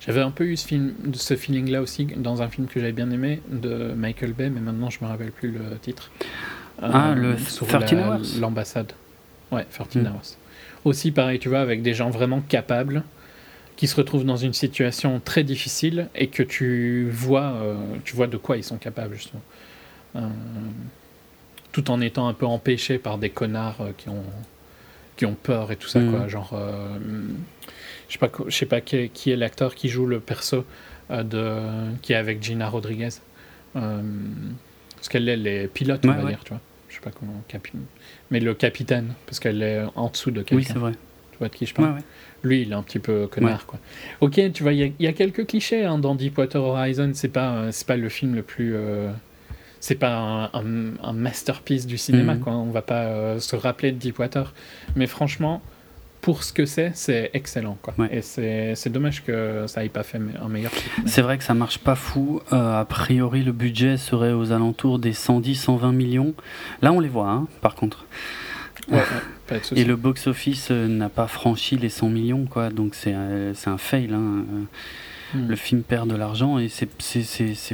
J'avais 0.00 0.22
un 0.22 0.30
peu 0.30 0.44
eu 0.44 0.56
ce, 0.56 0.66
film, 0.66 0.94
ce 1.12 1.36
feeling-là 1.36 1.82
aussi 1.82 2.06
dans 2.06 2.40
un 2.40 2.48
film 2.48 2.66
que 2.66 2.80
j'avais 2.80 2.92
bien 2.92 3.10
aimé 3.10 3.42
de 3.50 3.92
Michael 3.94 4.32
Bay, 4.32 4.48
mais 4.48 4.60
maintenant 4.60 4.88
je 4.88 4.98
me 5.02 5.06
rappelle 5.06 5.30
plus 5.30 5.50
le 5.50 5.76
titre. 5.80 6.10
Ah, 6.82 7.14
le 7.14 7.36
13 7.36 7.92
Hours 7.92 8.40
L'ambassade. 8.40 8.92
Ouais, 9.52 9.66
13 9.70 10.02
hmm. 10.02 10.06
Hours. 10.06 10.36
Aussi 10.86 11.10
pareil, 11.10 11.38
tu 11.38 11.50
vois, 11.50 11.60
avec 11.60 11.82
des 11.82 11.92
gens 11.92 12.08
vraiment 12.08 12.40
capables 12.40 13.02
qui 13.76 13.86
se 13.86 13.96
retrouvent 13.96 14.24
dans 14.24 14.36
une 14.36 14.54
situation 14.54 15.20
très 15.22 15.44
difficile 15.44 16.08
et 16.14 16.28
que 16.28 16.42
tu 16.42 17.08
vois, 17.10 17.52
euh, 17.62 17.76
tu 18.04 18.16
vois 18.16 18.26
de 18.26 18.36
quoi 18.38 18.56
ils 18.56 18.64
sont 18.64 18.78
capables, 18.78 19.14
justement. 19.14 19.42
Euh, 20.16 20.28
tout 21.72 21.90
en 21.90 22.00
étant 22.00 22.26
un 22.26 22.34
peu 22.34 22.46
empêchés 22.46 22.98
par 22.98 23.18
des 23.18 23.30
connards 23.30 23.80
euh, 23.80 23.90
qui, 23.96 24.08
ont, 24.08 24.24
qui 25.16 25.26
ont 25.26 25.36
peur 25.40 25.72
et 25.72 25.76
tout 25.76 25.88
ça, 25.88 26.00
quoi. 26.00 26.20
Hmm. 26.20 26.28
Genre 26.28 26.58
je 28.10 28.14
sais 28.14 28.18
pas, 28.18 28.30
je 28.48 28.56
sais 28.56 28.66
pas 28.66 28.80
qui, 28.80 29.30
est, 29.30 29.36
l'acteur 29.36 29.76
qui 29.76 29.88
joue 29.88 30.04
le 30.04 30.18
perso 30.18 30.64
euh, 31.10 31.22
de, 31.22 31.96
qui 32.02 32.12
est 32.12 32.16
avec 32.16 32.42
Gina 32.42 32.68
Rodriguez. 32.68 33.10
Euh, 33.76 34.02
parce 34.96 35.08
qu'elle 35.08 35.28
est 35.28 35.36
les 35.36 35.68
pilotes, 35.68 36.04
on 36.04 36.12
va 36.12 36.28
dire, 36.28 36.40
tu 36.44 36.50
vois. 36.50 36.60
Je 36.88 36.96
sais 36.96 37.00
pas 37.00 37.12
comment. 37.12 37.40
Mais 38.32 38.40
le 38.40 38.52
capitaine, 38.54 39.14
parce 39.26 39.38
qu'elle 39.38 39.62
est 39.62 39.84
en 39.94 40.08
dessous 40.08 40.32
de 40.32 40.42
quelqu'un. 40.42 40.56
Oui, 40.56 40.64
c'est 40.64 40.78
vrai. 40.78 40.92
Tu 41.30 41.38
vois 41.38 41.48
de 41.48 41.54
qui 41.54 41.66
je 41.66 41.74
parle? 41.74 41.98
Lui, 42.42 42.62
il 42.62 42.72
est 42.72 42.74
un 42.74 42.82
petit 42.82 42.98
peu 42.98 43.28
connard, 43.28 43.64
quoi. 43.66 43.78
Ok, 44.20 44.40
tu 44.52 44.64
vois, 44.64 44.72
il 44.72 44.92
y, 44.98 45.06
a 45.06 45.12
quelques 45.12 45.46
clichés 45.46 45.84
hein, 45.84 45.98
dans 45.98 46.16
Deepwater 46.16 46.60
Horizon. 46.60 47.12
C'est 47.14 47.28
pas, 47.28 47.52
euh, 47.52 47.68
c'est 47.70 47.86
pas 47.86 47.96
le 47.96 48.08
film 48.08 48.34
le 48.34 48.42
plus. 48.42 48.74
c'est 49.78 49.94
pas 49.94 50.50
un, 50.52 51.12
masterpiece 51.12 51.86
du 51.86 51.96
cinéma, 51.96 52.34
mhm. 52.34 52.40
quoi. 52.40 52.54
On 52.54 52.72
va 52.72 52.82
pas 52.82 53.38
se 53.38 53.54
rappeler 53.54 53.92
de 53.92 53.98
Deepwater. 53.98 54.52
Mais 54.96 55.06
franchement, 55.06 55.62
pour 56.20 56.44
ce 56.44 56.52
que 56.52 56.66
c'est, 56.66 56.92
c'est 56.94 57.30
excellent. 57.32 57.78
Quoi. 57.80 57.94
Et 58.10 58.20
c'est 58.22 58.88
dommage 58.88 59.24
que 59.24 59.64
ça 59.66 59.82
n'ait 59.82 59.88
pas 59.88 60.02
fait 60.02 60.18
un 60.18 60.48
meilleur 60.48 60.72
film. 60.72 61.06
C'est 61.06 61.22
vrai 61.22 61.38
que 61.38 61.44
ça 61.44 61.54
marche 61.54 61.78
pas 61.78 61.94
fou. 61.94 62.40
Euh, 62.52 62.80
a 62.80 62.84
priori, 62.84 63.42
le 63.42 63.52
budget 63.52 63.96
serait 63.96 64.32
aux 64.32 64.52
alentours 64.52 64.98
des 64.98 65.12
110-120 65.12 65.92
millions. 65.92 66.34
Là, 66.82 66.92
on 66.92 67.00
les 67.00 67.08
voit, 67.08 67.30
hein, 67.30 67.48
par 67.62 67.74
contre. 67.74 68.04
Et 69.74 69.84
le 69.84 69.96
box-office 69.96 70.68
euh, 70.70 70.86
n'a 70.88 71.08
pas 71.08 71.26
franchi 71.26 71.76
les 71.76 71.88
100 71.88 72.08
millions, 72.08 72.46
quoi. 72.46 72.70
Donc 72.70 72.94
c'est 72.94 73.14
euh, 73.14 73.52
un 73.66 73.78
fail. 73.78 74.10
Hein. 74.12 74.44
Hmm. 75.32 75.48
Le 75.48 75.56
film 75.56 75.82
perd 75.82 76.08
de 76.08 76.16
l'argent 76.16 76.58
et 76.58 76.68
c'est 76.68 76.88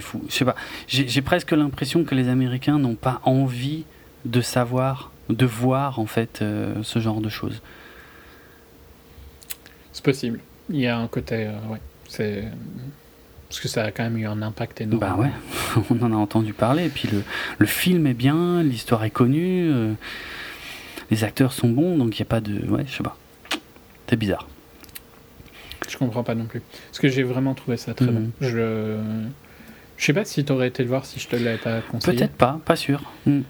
fou. 0.00 0.22
Je 0.28 0.34
sais 0.34 0.44
pas. 0.44 0.54
J'ai 0.86 1.22
presque 1.22 1.52
l'impression 1.52 2.04
que 2.04 2.14
les 2.14 2.28
Américains 2.28 2.78
n'ont 2.78 2.96
pas 2.96 3.20
envie 3.24 3.84
de 4.26 4.40
savoir, 4.42 5.10
de 5.30 5.46
voir 5.46 5.98
en 5.98 6.06
fait 6.06 6.44
ce 6.82 6.98
genre 6.98 7.22
de 7.22 7.30
choses. 7.30 7.62
C'est 9.96 10.04
possible. 10.04 10.40
Il 10.68 10.76
y 10.78 10.86
a 10.86 10.98
un 10.98 11.08
côté. 11.08 11.46
Euh, 11.46 11.72
ouais, 11.72 11.80
c'est. 12.06 12.44
Parce 13.48 13.60
que 13.60 13.68
ça 13.68 13.84
a 13.84 13.90
quand 13.92 14.02
même 14.02 14.18
eu 14.18 14.26
un 14.26 14.42
impact 14.42 14.82
énorme. 14.82 15.00
Bah 15.00 15.16
ouais, 15.18 15.30
on 15.90 16.02
en 16.02 16.12
a 16.12 16.16
entendu 16.16 16.52
parler. 16.52 16.84
Et 16.84 16.88
puis 16.90 17.08
le, 17.08 17.22
le 17.56 17.66
film 17.66 18.06
est 18.06 18.12
bien, 18.12 18.62
l'histoire 18.62 19.04
est 19.04 19.10
connue, 19.10 19.70
euh, 19.72 19.94
les 21.10 21.24
acteurs 21.24 21.54
sont 21.54 21.70
bons, 21.70 21.96
donc 21.96 22.18
il 22.18 22.20
n'y 22.20 22.26
a 22.26 22.28
pas 22.28 22.40
de. 22.40 22.68
Ouais, 22.68 22.84
je 22.86 22.94
sais 22.94 23.02
pas. 23.02 23.16
C'est 24.06 24.16
bizarre. 24.16 24.46
Je 25.88 25.96
comprends 25.96 26.24
pas 26.24 26.34
non 26.34 26.44
plus. 26.44 26.60
Parce 26.90 26.98
que 26.98 27.08
j'ai 27.08 27.22
vraiment 27.22 27.54
trouvé 27.54 27.78
ça 27.78 27.94
très 27.94 28.04
mhm. 28.04 28.14
bon. 28.14 28.30
Je. 28.42 28.98
Je 29.96 30.04
sais 30.04 30.12
pas 30.12 30.26
si 30.26 30.44
tu 30.44 30.52
aurais 30.52 30.68
été 30.68 30.82
le 30.82 30.90
voir 30.90 31.06
si 31.06 31.18
je 31.18 31.26
te 31.26 31.36
l'avais 31.36 31.56
pas 31.56 31.80
conseillé. 31.80 32.18
Peut-être 32.18 32.34
pas, 32.34 32.60
pas 32.66 32.76
sûr. 32.76 33.00
Mm. 33.24 33.40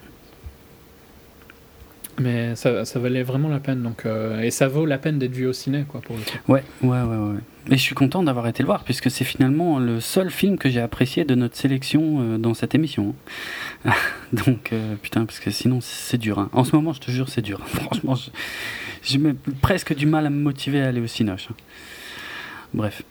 Mais 2.18 2.56
ça, 2.56 2.82
valait 2.98 3.22
vraiment 3.22 3.48
la 3.48 3.60
peine. 3.60 3.82
Donc, 3.82 4.06
euh, 4.06 4.40
et 4.40 4.50
ça 4.50 4.68
vaut 4.68 4.86
la 4.86 4.98
peine 4.98 5.18
d'être 5.18 5.34
vu 5.34 5.46
au 5.46 5.52
ciné, 5.52 5.84
quoi, 5.86 6.00
pour 6.00 6.16
le 6.16 6.22
coup. 6.22 6.52
Ouais, 6.52 6.62
ouais, 6.82 7.02
ouais, 7.02 7.16
ouais. 7.16 7.40
Et 7.68 7.76
je 7.76 7.82
suis 7.82 7.94
content 7.94 8.22
d'avoir 8.22 8.46
été 8.46 8.62
le 8.62 8.66
voir, 8.66 8.84
puisque 8.84 9.10
c'est 9.10 9.24
finalement 9.24 9.78
le 9.78 10.00
seul 10.00 10.30
film 10.30 10.56
que 10.56 10.70
j'ai 10.70 10.80
apprécié 10.80 11.24
de 11.24 11.34
notre 11.34 11.56
sélection 11.56 12.20
euh, 12.20 12.38
dans 12.38 12.54
cette 12.54 12.74
émission. 12.74 13.14
donc, 14.32 14.72
euh, 14.72 14.94
putain, 15.02 15.26
parce 15.26 15.40
que 15.40 15.50
sinon, 15.50 15.80
c'est 15.82 16.18
dur. 16.18 16.38
Hein. 16.38 16.48
En 16.52 16.64
ce 16.64 16.74
moment, 16.74 16.92
je 16.92 17.00
te 17.00 17.10
jure, 17.10 17.28
c'est 17.28 17.42
dur. 17.42 17.60
Franchement, 17.66 18.14
j'ai 19.02 19.20
presque 19.60 19.94
du 19.94 20.06
mal 20.06 20.26
à 20.26 20.30
me 20.30 20.40
motiver 20.40 20.80
à 20.80 20.88
aller 20.88 21.00
au 21.00 21.06
cinoche. 21.06 21.48
Hein. 21.50 21.54
Bref. 22.74 23.02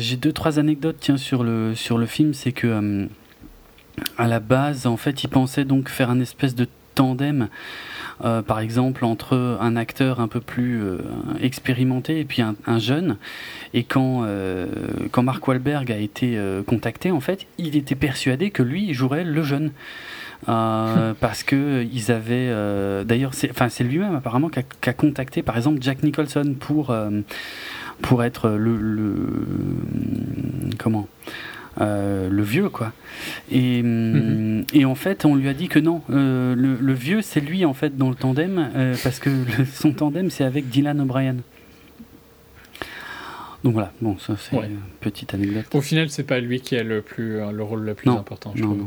j'ai 0.00 0.16
deux, 0.16 0.32
trois 0.32 0.58
anecdotes 0.58 0.96
tiens, 1.00 1.16
sur, 1.16 1.42
le, 1.42 1.74
sur 1.74 1.98
le 1.98 2.06
film. 2.06 2.34
C'est 2.34 2.52
que, 2.52 3.08
à 4.18 4.26
la 4.26 4.40
base, 4.40 4.86
en 4.86 4.96
fait, 4.96 5.24
il 5.24 5.28
pensait 5.28 5.64
donc 5.64 5.88
faire 5.88 6.10
un 6.10 6.20
espèce 6.20 6.54
de 6.54 6.66
tandem, 6.94 7.48
euh, 8.24 8.42
par 8.42 8.60
exemple, 8.60 9.04
entre 9.04 9.58
un 9.60 9.76
acteur 9.76 10.20
un 10.20 10.28
peu 10.28 10.40
plus 10.40 10.82
euh, 10.82 10.98
expérimenté 11.40 12.20
et 12.20 12.24
puis 12.24 12.42
un, 12.42 12.78
jeune. 12.78 13.16
Et 13.74 13.84
quand, 13.84 14.22
euh, 14.24 14.66
quand 15.10 15.22
Mark 15.22 15.46
Wahlberg 15.46 15.90
a 15.90 15.96
été 15.96 16.38
contacté, 16.66 17.10
en 17.10 17.20
fait, 17.20 17.46
il 17.58 17.76
était 17.76 17.94
persuadé 17.94 18.50
que 18.50 18.62
lui 18.62 18.94
jouerait 18.94 19.24
le 19.24 19.42
jeune. 19.42 19.72
parce 20.46 21.44
que 21.44 21.86
ils 21.92 22.10
avaient 22.10 22.52
d'ailleurs 23.04 23.32
c'est 23.32 23.48
enfin 23.48 23.68
c'est 23.68 23.84
lui-même 23.84 24.16
apparemment 24.16 24.48
qui 24.48 24.58
a, 24.58 24.92
contacté 24.92 25.40
par 25.40 25.56
exemple 25.56 25.78
Jack 25.80 26.02
Nicholson 26.02 26.56
pour 26.58 26.92
pour 28.00 28.24
être 28.24 28.48
le, 28.48 28.76
le 28.76 29.14
comment 30.80 31.06
euh, 31.80 32.28
le 32.28 32.42
vieux, 32.42 32.68
quoi. 32.68 32.92
Et, 33.50 33.82
mhm. 33.82 34.64
et, 34.74 34.84
en 34.84 34.94
fait, 34.94 35.24
on 35.24 35.34
lui 35.34 35.48
a 35.48 35.54
dit 35.54 35.68
que 35.68 35.78
non, 35.78 36.02
euh, 36.10 36.54
le, 36.54 36.92
vieux, 36.92 37.22
c'est 37.22 37.40
lui, 37.40 37.64
en 37.64 37.74
fait, 37.74 37.96
dans 37.96 38.10
le 38.10 38.14
tandem, 38.14 38.70
euh, 38.76 38.94
parce 39.02 39.18
que 39.18 39.30
son 39.72 39.92
tandem, 39.92 40.30
c'est 40.30 40.44
avec 40.44 40.68
Dylan 40.68 41.00
O'Brien. 41.00 41.36
Donc 43.64 43.74
voilà, 43.74 43.92
bon, 44.00 44.18
ça 44.18 44.34
c'est 44.36 44.56
une 44.56 44.80
petite 45.00 45.34
anecdote. 45.34 45.66
Au 45.72 45.80
final, 45.80 46.10
c'est 46.10 46.24
pas 46.24 46.40
lui 46.40 46.60
qui 46.60 46.76
a 46.76 46.82
le, 46.82 47.00
plus, 47.00 47.38
le 47.38 47.62
rôle 47.62 47.82
le 47.82 47.94
plus 47.94 48.10
important, 48.10 48.52
je 48.56 48.62
trouve. 48.62 48.84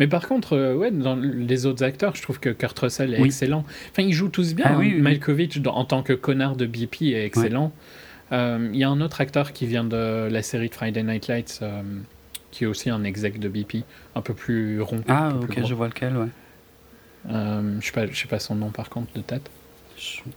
Mais... 0.00 0.06
par 0.06 0.26
contre, 0.26 0.74
ouais, 0.74 0.90
dans 0.90 1.14
les 1.14 1.66
autres 1.66 1.84
acteurs, 1.84 2.16
je 2.16 2.22
trouve 2.22 2.40
que 2.40 2.48
Kurt 2.48 2.78
Russell 2.78 3.12
est 3.12 3.20
excellent. 3.20 3.66
Enfin, 3.90 4.02
ils 4.02 4.14
jouent 4.14 4.30
tous 4.30 4.54
bien. 4.54 4.64
Ah, 4.66 4.78
hein. 4.78 4.94
Malkovich, 4.98 5.60
en 5.66 5.84
tant 5.84 6.02
que 6.02 6.14
connard 6.14 6.56
de 6.56 6.64
BP, 6.64 7.02
est 7.02 7.26
excellent. 7.26 7.70
Il 8.30 8.76
y 8.76 8.84
a 8.84 8.88
un 8.88 9.00
autre 9.00 9.20
acteur 9.20 9.52
qui 9.52 9.66
vient 9.66 9.84
de 9.84 10.28
la 10.30 10.42
série 10.42 10.68
de 10.68 10.74
Friday 10.74 11.02
Night 11.02 11.28
Lights 11.28 11.62
qui 12.50 12.64
est 12.64 12.66
aussi 12.66 12.90
un 12.90 13.04
exec 13.04 13.38
de 13.38 13.48
BP, 13.48 13.84
un 14.14 14.20
peu 14.20 14.34
plus 14.34 14.80
rond. 14.80 15.02
Ah, 15.08 15.32
ok, 15.40 15.66
je 15.66 15.74
vois 15.74 15.88
lequel, 15.88 16.16
ouais. 16.16 16.28
Euh, 17.30 17.76
je 17.80 17.86
sais 17.86 17.92
pas, 17.92 18.06
je 18.06 18.16
sais 18.18 18.28
pas 18.28 18.38
son 18.38 18.54
nom 18.54 18.70
par 18.70 18.88
contre 18.88 19.12
de 19.14 19.20
tête. 19.20 19.50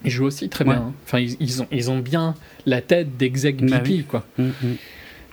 Il 0.04 0.10
joue 0.10 0.26
aussi 0.26 0.50
très 0.50 0.64
bien. 0.64 0.74
Hein. 0.74 0.94
Enfin, 1.06 1.20
ils, 1.20 1.62
ont, 1.62 1.68
ils 1.72 1.92
ont 1.92 2.00
bien 2.00 2.34
la 2.66 2.82
tête 2.82 3.18
d'exec 3.18 3.64
bah 3.64 3.80
BP, 3.80 4.08
quoi. 4.08 4.26
Mm, 4.38 4.44
mm. 4.44 4.52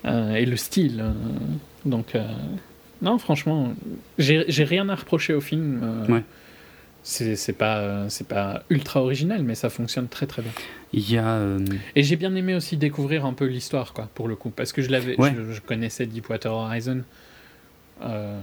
Euh, 0.04 0.34
et 0.34 0.44
le 0.44 0.56
style. 0.56 1.00
Euh, 1.00 1.12
donc, 1.86 2.14
non, 3.00 3.18
franchement, 3.18 3.72
j'ai 4.18 4.64
rien 4.64 4.88
à 4.88 4.94
reprocher 4.94 5.32
au 5.32 5.40
film. 5.40 6.04
ouais 6.08 6.22
c'est 7.02 7.56
pas 7.56 8.08
c'est 8.08 8.26
pas 8.26 8.64
ultra 8.70 9.02
original 9.02 9.42
mais 9.42 9.54
ça 9.54 9.70
fonctionne 9.70 10.08
très 10.08 10.26
très 10.26 10.42
bien. 10.42 10.52
Il 10.92 11.10
y 11.10 11.18
a 11.18 11.36
euh, 11.36 11.64
et 11.94 12.02
j'ai 12.02 12.16
bien 12.16 12.34
aimé 12.34 12.54
aussi 12.54 12.76
découvrir 12.76 13.24
un 13.24 13.32
peu 13.32 13.46
l'histoire 13.46 13.92
quoi 13.92 14.08
pour 14.14 14.28
le 14.28 14.36
coup 14.36 14.50
parce 14.50 14.72
que 14.72 14.82
je 14.82 14.90
l'avais 14.90 15.16
je, 15.16 15.60
connaissais 15.60 16.06
Deepwater 16.06 16.52
Horizon 16.52 17.02
euh, 18.02 18.40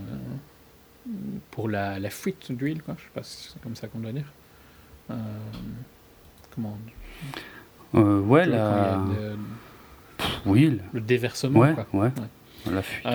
pour 1.52 1.70
la, 1.70 2.00
la 2.00 2.10
fuite 2.10 2.52
d'huile 2.52 2.82
quoi 2.82 2.96
je 2.98 3.04
sais 3.04 3.10
pas 3.14 3.24
si 3.24 3.50
c'est 3.54 3.62
comme 3.62 3.76
ça 3.76 3.88
qu'on 3.88 4.00
doit 4.00 4.12
dire. 4.12 4.32
Euh, 5.12 5.16
comment 6.54 6.78
ouais 7.94 8.46
la 8.46 9.00
oui 10.46 10.80
le 10.94 11.02
déversement 11.02 11.60
ouais, 11.60 11.74
quoi. 11.74 11.88
ouais, 11.94 12.12
la 12.72 12.82
fuite 12.82 13.06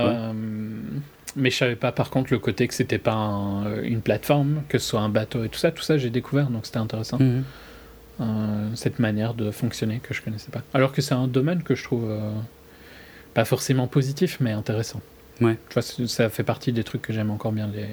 mais 1.36 1.50
je 1.50 1.56
savais 1.56 1.76
pas 1.76 1.92
par 1.92 2.10
contre 2.10 2.32
le 2.32 2.38
côté 2.38 2.66
que 2.68 2.74
c'était 2.74 2.98
pas 2.98 3.16
une 3.82 4.00
plateforme, 4.00 4.62
que 4.68 4.78
ce 4.78 4.88
soit 4.88 5.00
un 5.00 5.08
bateau 5.08 5.44
et 5.44 5.48
tout 5.48 5.58
ça. 5.58 5.70
Tout 5.70 5.82
ça, 5.82 5.98
j'ai 5.98 6.10
découvert, 6.10 6.48
donc 6.50 6.66
c'était 6.66 6.78
intéressant. 6.78 7.18
Mhm. 7.18 7.44
cette 8.74 8.98
manière 8.98 9.32
de 9.32 9.50
fonctionner 9.50 9.98
que 9.98 10.12
je 10.12 10.20
connaissais 10.20 10.50
pas. 10.50 10.62
Alors 10.74 10.92
que 10.92 11.00
c'est 11.00 11.14
un 11.14 11.26
domaine 11.26 11.62
que 11.62 11.74
je 11.74 11.84
trouve 11.84 12.12
pas 13.34 13.44
forcément 13.44 13.86
positif, 13.86 14.38
mais 14.40 14.52
intéressant. 14.52 15.00
Ouais. 15.40 15.56
Tu 15.68 15.74
vois, 15.74 15.82
ça 15.82 16.28
fait 16.28 16.42
partie 16.42 16.72
des 16.72 16.84
trucs 16.84 17.02
que 17.02 17.12
j'aime 17.12 17.30
encore 17.30 17.52
bien, 17.52 17.68
les... 17.68 17.88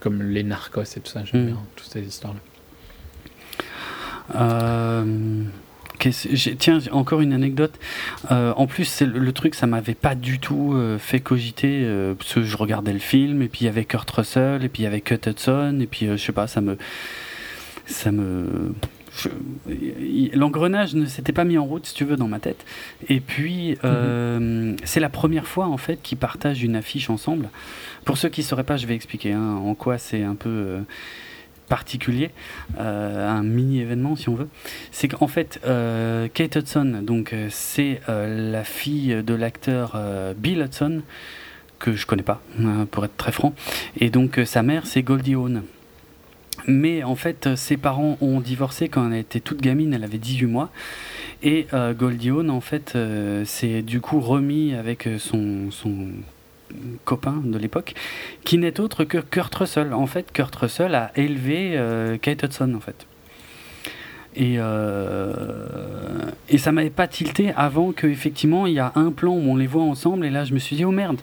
comme 0.00 0.22
les 0.22 0.42
narcos 0.42 0.82
et 0.82 1.00
tout 1.00 1.10
ça. 1.10 1.24
J'aime 1.24 1.42
mm. 1.42 1.46
bien 1.46 1.58
toutes 1.76 1.88
ces 1.88 2.02
histoires-là. 2.02 2.40
Euh, 4.34 5.44
tiens, 6.10 6.78
encore 6.90 7.20
une 7.20 7.32
anecdote. 7.32 7.72
Euh, 8.30 8.52
en 8.56 8.66
plus, 8.66 9.00
le, 9.02 9.18
le, 9.18 9.32
truc, 9.32 9.54
ça 9.54 9.66
m'avait 9.66 9.94
pas 9.94 10.14
du 10.14 10.38
tout 10.38 10.72
euh, 10.74 10.98
fait 10.98 11.20
cogiter. 11.20 11.86
parce 12.18 12.34
que 12.34 12.42
je 12.42 12.56
regardais 12.56 12.92
le 12.92 12.98
film, 12.98 13.42
et 13.42 13.48
puis 13.48 13.62
il 13.62 13.64
y 13.66 13.68
avait 13.68 13.84
Kurt 13.84 14.10
Russell, 14.10 14.64
et 14.64 14.68
puis 14.68 14.82
il 14.82 14.84
y 14.84 14.88
avait 14.88 15.00
Cut 15.00 15.20
Hudson, 15.26 15.78
et 15.80 15.86
puis 15.86 16.06
je 16.06 16.16
sais 16.16 16.32
pas, 16.32 16.46
ça 16.46 16.60
me. 16.60 16.76
Ça 17.86 18.12
me 18.12 18.72
l'engrenage 20.34 20.94
ne 20.94 21.06
s'était 21.06 21.32
pas 21.32 21.44
mis 21.44 21.58
en 21.58 21.64
route, 21.64 21.86
si 21.86 21.94
tu 21.94 22.04
veux, 22.04 22.16
dans 22.16 22.28
ma 22.28 22.38
tête. 22.38 22.64
Et 23.08 23.20
puis, 23.20 23.76
euh, 23.84 24.74
c'est 24.84 25.00
la 25.00 25.08
première 25.08 25.46
fois, 25.46 25.66
en 25.66 25.76
fait, 25.76 26.00
qu'ils 26.02 26.18
partagent 26.18 26.62
une 26.62 26.76
affiche 26.76 27.10
ensemble. 27.10 27.48
Pour 28.04 28.16
ceux 28.16 28.28
qui 28.28 28.40
ne 28.40 28.46
sauraient 28.46 28.64
pas, 28.64 28.76
je 28.76 28.86
vais 28.86 28.94
expliquer 28.94 29.32
hein, 29.32 29.60
en 29.64 29.74
quoi 29.74 29.98
c'est 29.98 30.22
un 30.22 30.34
peu 30.34 30.48
euh, 30.48 30.80
particulier, 31.72 32.32
euh, 32.78 33.26
un 33.26 33.42
mini-événement, 33.42 34.14
si 34.14 34.28
on 34.28 34.34
veut. 34.34 34.48
C'est 34.90 35.08
qu'en 35.08 35.26
fait, 35.26 35.58
Kate 36.34 36.56
Hudson, 36.56 37.00
donc, 37.02 37.34
c'est 37.48 38.02
la 38.08 38.62
fille 38.62 39.22
de 39.24 39.32
l'acteur 39.32 39.98
Bill 40.36 40.60
Hudson, 40.60 41.00
que 41.78 41.94
je 41.94 42.04
connais 42.04 42.22
pas, 42.22 42.42
hein, 42.60 42.86
pour 42.90 43.06
être 43.06 43.16
très 43.16 43.32
franc. 43.32 43.54
Et 43.98 44.10
donc, 44.10 44.38
sa 44.44 44.62
mère, 44.62 44.86
c'est 44.86 45.02
Goldie 45.02 45.34
Hawn. 45.34 45.62
Mais 46.66 47.02
en 47.02 47.16
fait, 47.16 47.56
ses 47.56 47.78
parents 47.78 48.18
ont 48.20 48.40
divorcé 48.40 48.90
quand 48.90 49.10
elle 49.10 49.18
était 49.18 49.40
toute 49.40 49.62
gamine, 49.62 49.94
elle 49.94 50.04
avait 50.04 50.18
18 50.18 50.46
mois. 50.46 50.70
Et 51.42 51.66
euh, 51.72 51.94
Goldie 51.94 52.30
Hawn, 52.30 52.50
en 52.50 52.60
fait, 52.60 52.92
euh, 52.94 53.46
s'est 53.46 53.80
du 53.80 54.00
coup 54.00 54.20
remis 54.20 54.74
avec 54.74 55.08
son, 55.18 55.70
son 55.70 56.08
copain 57.04 57.40
de 57.44 57.58
l'époque, 57.58 57.94
qui 58.44 58.58
n'est 58.58 58.80
autre 58.80 59.04
que 59.04 59.18
Kurt 59.18 59.54
Russell. 59.54 59.92
En 59.92 60.06
fait, 60.06 60.32
Kurt 60.32 60.54
Russell 60.54 60.94
a 60.94 61.12
élevé 61.16 61.72
euh, 61.76 62.18
Kate 62.18 62.42
Hudson, 62.42 62.74
en 62.74 62.80
fait. 62.80 63.06
Et, 64.34 64.54
euh, 64.58 65.32
et 66.48 66.56
ça 66.56 66.72
m'avait 66.72 66.90
pas 66.90 67.06
tilté 67.06 67.52
avant 67.54 67.92
qu'effectivement 67.92 68.66
il 68.66 68.72
y 68.72 68.78
a 68.78 68.92
un 68.94 69.10
plan 69.10 69.32
où 69.32 69.50
on 69.50 69.56
les 69.56 69.66
voit 69.66 69.82
ensemble, 69.82 70.24
et 70.24 70.30
là 70.30 70.44
je 70.44 70.54
me 70.54 70.58
suis 70.58 70.74
dit, 70.74 70.84
oh 70.86 70.90
merde, 70.90 71.20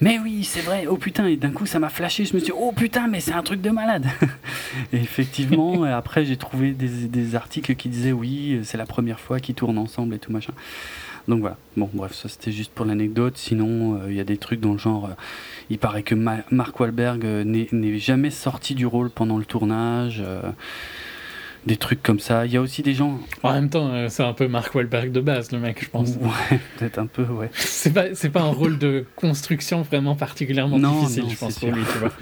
mais 0.00 0.18
oui, 0.18 0.44
c'est 0.44 0.60
vrai, 0.60 0.86
oh 0.88 0.96
putain, 0.96 1.26
et 1.26 1.36
d'un 1.36 1.50
coup 1.50 1.66
ça 1.66 1.78
m'a 1.78 1.88
flashé, 1.88 2.24
je 2.24 2.34
me 2.34 2.40
suis 2.40 2.46
dit, 2.46 2.58
oh 2.58 2.72
putain, 2.72 3.06
mais 3.06 3.20
c'est 3.20 3.32
un 3.32 3.42
truc 3.42 3.60
de 3.60 3.70
malade. 3.70 4.06
et 4.92 4.96
effectivement, 4.96 5.82
après 5.84 6.24
j'ai 6.24 6.36
trouvé 6.36 6.72
des, 6.72 6.88
des, 7.06 7.36
articles 7.36 7.76
qui 7.76 7.88
disaient, 7.88 8.12
oui, 8.12 8.60
c'est 8.64 8.76
la 8.76 8.86
première 8.86 9.20
fois 9.20 9.38
qu'ils 9.38 9.54
tournent 9.54 9.78
ensemble 9.78 10.14
et 10.16 10.18
tout 10.18 10.32
machin. 10.32 10.52
Donc 11.28 11.40
voilà, 11.40 11.58
bon, 11.76 11.90
bref, 11.92 12.14
ça 12.14 12.28
c'était 12.28 12.52
juste 12.52 12.72
pour 12.72 12.86
l'anecdote. 12.86 13.36
Sinon, 13.36 14.00
euh, 14.00 14.06
il 14.10 14.16
y 14.16 14.20
a 14.20 14.24
des 14.24 14.38
trucs 14.38 14.60
dans 14.60 14.72
le 14.72 14.78
genre, 14.78 15.04
euh, 15.04 15.14
il 15.68 15.78
paraît 15.78 16.02
que 16.02 16.14
Mark 16.14 16.80
Wahlberg 16.80 17.24
euh, 17.24 17.44
n'est 17.44 17.98
jamais 17.98 18.30
sorti 18.30 18.74
du 18.74 18.86
rôle 18.86 19.10
pendant 19.10 19.36
le 19.36 19.44
tournage 19.44 20.22
des 21.66 21.76
trucs 21.76 22.02
comme 22.02 22.18
ça. 22.18 22.46
Il 22.46 22.52
y 22.52 22.56
a 22.56 22.62
aussi 22.62 22.82
des 22.82 22.94
gens. 22.94 23.20
En 23.42 23.52
même 23.52 23.68
temps, 23.68 24.08
c'est 24.08 24.22
un 24.22 24.32
peu 24.32 24.48
Mark 24.48 24.74
Wahlberg 24.74 25.12
de 25.12 25.20
base, 25.20 25.52
le 25.52 25.58
mec, 25.58 25.84
je 25.84 25.90
pense. 25.90 26.08
Ouais, 26.16 26.58
peut-être 26.78 26.98
un 26.98 27.06
peu, 27.06 27.24
ouais. 27.24 27.50
c'est 27.52 27.92
pas, 27.92 28.04
pas 28.32 28.40
un 28.40 28.52
rôle 28.52 28.78
de 28.78 29.04
construction 29.16 29.82
vraiment 29.82 30.16
particulièrement 30.16 30.78
difficile, 30.78 31.24
je 31.28 31.36
pense, 31.36 31.58
pour 31.58 31.70
lui, 31.70 31.82
tu 31.92 31.98
vois. 31.98 32.12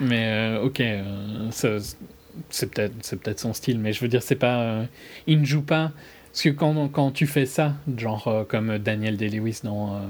Mais 0.00 0.58
ok, 0.60 0.82
c'est 1.50 2.74
peut-être, 2.74 3.16
peut-être 3.16 3.38
son 3.38 3.52
style, 3.52 3.78
mais 3.78 3.92
je 3.92 4.00
veux 4.00 4.08
dire, 4.08 4.24
c'est 4.24 4.34
pas. 4.34 4.82
il 5.28 5.40
ne 5.40 5.46
joue 5.46 5.62
pas. 5.62 5.92
Parce 6.32 6.42
que 6.42 6.48
quand, 6.50 6.88
quand 6.88 7.10
tu 7.10 7.26
fais 7.26 7.46
ça, 7.46 7.74
genre 7.96 8.46
comme 8.48 8.78
Daniel 8.78 9.16
Day-Lewis 9.16 9.60
dans. 9.64 10.00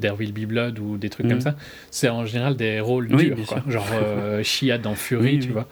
There 0.00 0.16
Will 0.18 0.32
Be 0.32 0.44
Blood 0.44 0.80
ou 0.80 0.96
des 0.96 1.08
trucs 1.08 1.28
comme 1.28 1.38
mm. 1.38 1.42
ça, 1.42 1.54
c'est 1.92 2.08
en 2.08 2.26
général 2.26 2.56
des 2.56 2.80
rôles 2.80 3.06
durs, 3.06 3.36
quoi. 3.46 3.62
genre 3.68 3.86
Shia 4.42 4.76
dans 4.76 4.96
Fury, 4.96 5.38
tu 5.38 5.50
vois. 5.50 5.68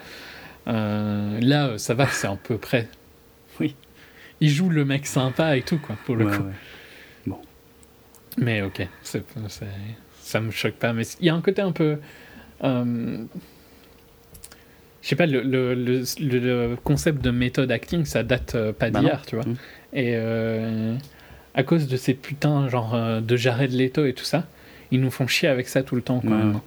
Euh, 0.68 1.40
là, 1.40 1.78
ça 1.78 1.94
va, 1.94 2.06
c'est 2.06 2.26
à 2.26 2.36
peu 2.36 2.58
près. 2.58 2.88
Oui. 3.60 3.74
Il 4.40 4.48
joue 4.48 4.68
le 4.68 4.84
mec 4.84 5.06
sympa 5.06 5.56
et 5.56 5.62
tout, 5.62 5.78
quoi, 5.78 5.96
pour 6.04 6.16
le 6.16 6.26
coup. 6.26 6.44
Bon. 7.26 7.38
Mais 8.38 8.62
ok, 8.62 8.86
c'est, 9.02 9.24
ça 10.20 10.40
me 10.40 10.50
choque 10.50 10.74
pas. 10.74 10.92
Mais 10.92 11.04
il 11.20 11.26
y 11.26 11.30
a 11.30 11.34
un 11.34 11.40
côté 11.40 11.62
un 11.62 11.72
peu. 11.72 11.98
Euh, 15.02 15.04
je 15.04 15.08
sais 15.08 15.16
pas, 15.16 15.26
le, 15.26 15.42
le, 15.42 15.74
le, 16.20 16.76
concept 16.82 17.22
de 17.22 17.30
méthode 17.30 17.70
acting, 17.70 18.04
ça 18.04 18.22
date 18.22 18.54
euh, 18.54 18.72
pas 18.72 18.90
bah 18.90 19.00
d'hier, 19.00 19.22
tu 19.26 19.36
vois. 19.36 19.44
Mm. 19.44 19.56
Et 19.94 20.16
à 21.54 21.62
cause 21.64 21.86
de 21.86 21.96
ces 21.96 22.14
putains, 22.14 22.68
genre, 22.68 23.20
de 23.20 23.36
Jared 23.36 23.72
Leto 23.72 24.06
et 24.06 24.14
tout 24.14 24.24
ça, 24.24 24.46
ils 24.90 25.00
nous 25.00 25.10
font 25.10 25.26
chier 25.26 25.48
avec 25.48 25.68
ça 25.68 25.82
tout 25.82 25.96
le 25.96 26.02
temps, 26.02 26.20
quoi 26.20 26.62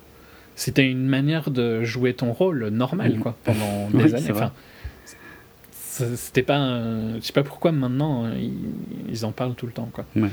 c'était 0.56 0.90
une 0.90 1.06
manière 1.06 1.52
de 1.52 1.84
jouer 1.84 2.14
ton 2.14 2.32
rôle 2.32 2.70
normal, 2.70 3.18
mm. 3.18 3.20
quoi, 3.20 3.36
pendant 3.44 3.90
des 3.94 4.16
années. 4.16 4.32
Enfin, 4.32 4.52
c'était 5.04 6.44
pas. 6.44 6.80
Je 7.16 7.20
sais 7.22 7.34
pas 7.34 7.44
pourquoi 7.44 7.72
maintenant 7.72 8.32
ils, 9.10 9.26
en 9.26 9.32
parlent 9.32 9.56
tout 9.56 9.66
le 9.66 9.74
temps, 9.74 9.90
quoi. 9.94 10.06
Ouais. 10.16 10.30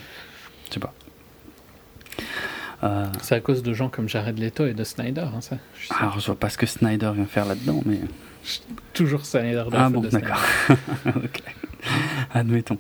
Je 0.69 0.75
sais 0.75 0.81
pas. 0.81 0.95
Euh, 2.83 3.07
c'est 3.21 3.35
à 3.35 3.41
cause 3.41 3.63
de 3.63 3.73
gens 3.73 3.89
comme 3.89 4.09
Jared 4.09 4.39
Leto 4.39 4.67
et 4.67 4.75
de 4.75 4.85
Snyder, 4.85 5.27
hein, 5.35 5.41
ça. 5.41 5.57
Je 5.79 5.95
Alors, 5.95 6.19
je 6.19 6.27
vois 6.27 6.39
pas 6.39 6.49
ce 6.49 6.59
que 6.59 6.67
Snyder 6.67 7.13
vient 7.15 7.27
faire 7.27 7.47
là-dedans, 7.47 7.83
mais. 7.87 8.01
Toujours 8.93 9.25
Snyder. 9.25 9.65
Ah 9.73 9.89
bon, 9.89 10.01
d'accord. 10.01 10.41
ok. 11.07 11.43
Admettons. 12.35 12.79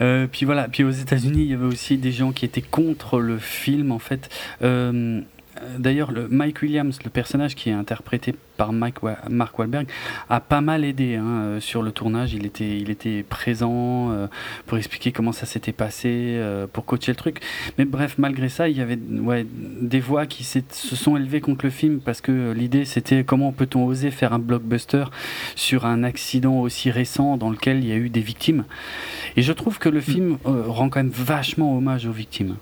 Euh, 0.00 0.26
puis 0.30 0.46
voilà, 0.46 0.68
puis 0.68 0.84
aux 0.84 0.90
États-Unis, 0.90 1.42
il 1.42 1.50
y 1.50 1.54
avait 1.54 1.66
aussi 1.66 1.96
des 1.96 2.12
gens 2.12 2.32
qui 2.32 2.44
étaient 2.44 2.62
contre 2.62 3.20
le 3.20 3.38
film, 3.38 3.92
en 3.92 3.98
fait. 3.98 4.28
Euh, 4.62 5.20
d'ailleurs, 5.78 6.12
le 6.12 6.28
Mike 6.28 6.62
Williams, 6.62 6.98
le 7.04 7.10
personnage 7.10 7.54
qui 7.54 7.70
est 7.70 7.72
interprété 7.72 8.34
par 8.56 8.72
Mike 8.72 8.96
Mark 9.28 9.58
Wahlberg, 9.58 9.86
a 10.30 10.40
pas 10.40 10.60
mal 10.60 10.84
aidé 10.84 11.16
hein, 11.16 11.24
euh, 11.26 11.60
sur 11.60 11.82
le 11.82 11.92
tournage. 11.92 12.32
Il 12.32 12.46
était, 12.46 12.78
il 12.78 12.90
était 12.90 13.22
présent 13.22 14.10
euh, 14.10 14.26
pour 14.66 14.78
expliquer 14.78 15.12
comment 15.12 15.32
ça 15.32 15.46
s'était 15.46 15.72
passé, 15.72 16.40
pour 16.72 16.84
coacher 16.84 17.12
le 17.12 17.16
truc. 17.16 17.40
Mais 17.78 17.84
bref, 17.84 18.16
malgré 18.18 18.48
ça, 18.48 18.68
il 18.68 18.76
y 18.76 18.80
avait 18.80 18.98
des 18.98 20.00
voix 20.00 20.26
qui 20.26 20.44
se 20.44 20.60
sont 20.70 21.16
élevées 21.16 21.40
contre 21.40 21.64
le 21.64 21.70
film 21.70 22.00
parce 22.00 22.20
que 22.20 22.52
l'idée 22.52 22.84
c'était 22.84 23.24
comment 23.24 23.52
peut-on 23.52 23.84
oser 23.86 24.10
faire 24.10 24.32
un 24.32 24.38
blockbuster 24.38 25.04
sur 25.54 25.86
un 25.86 26.02
accident 26.02 26.60
aussi 26.60 26.90
récent 26.90 27.36
dans 27.36 27.50
lequel 27.50 27.78
il 27.78 27.88
y 27.88 27.92
a 27.92 27.96
eu 27.96 28.08
des 28.08 28.20
victimes. 28.20 28.64
Et 29.36 29.42
je 29.42 29.52
trouve 29.52 29.78
que 29.78 29.88
le 29.88 30.00
film 30.00 30.38
rend 30.44 30.88
quand 30.88 31.00
même 31.00 31.10
vachement 31.10 31.76
hommage 31.76 32.06
aux 32.06 32.12
victimes. 32.12 32.56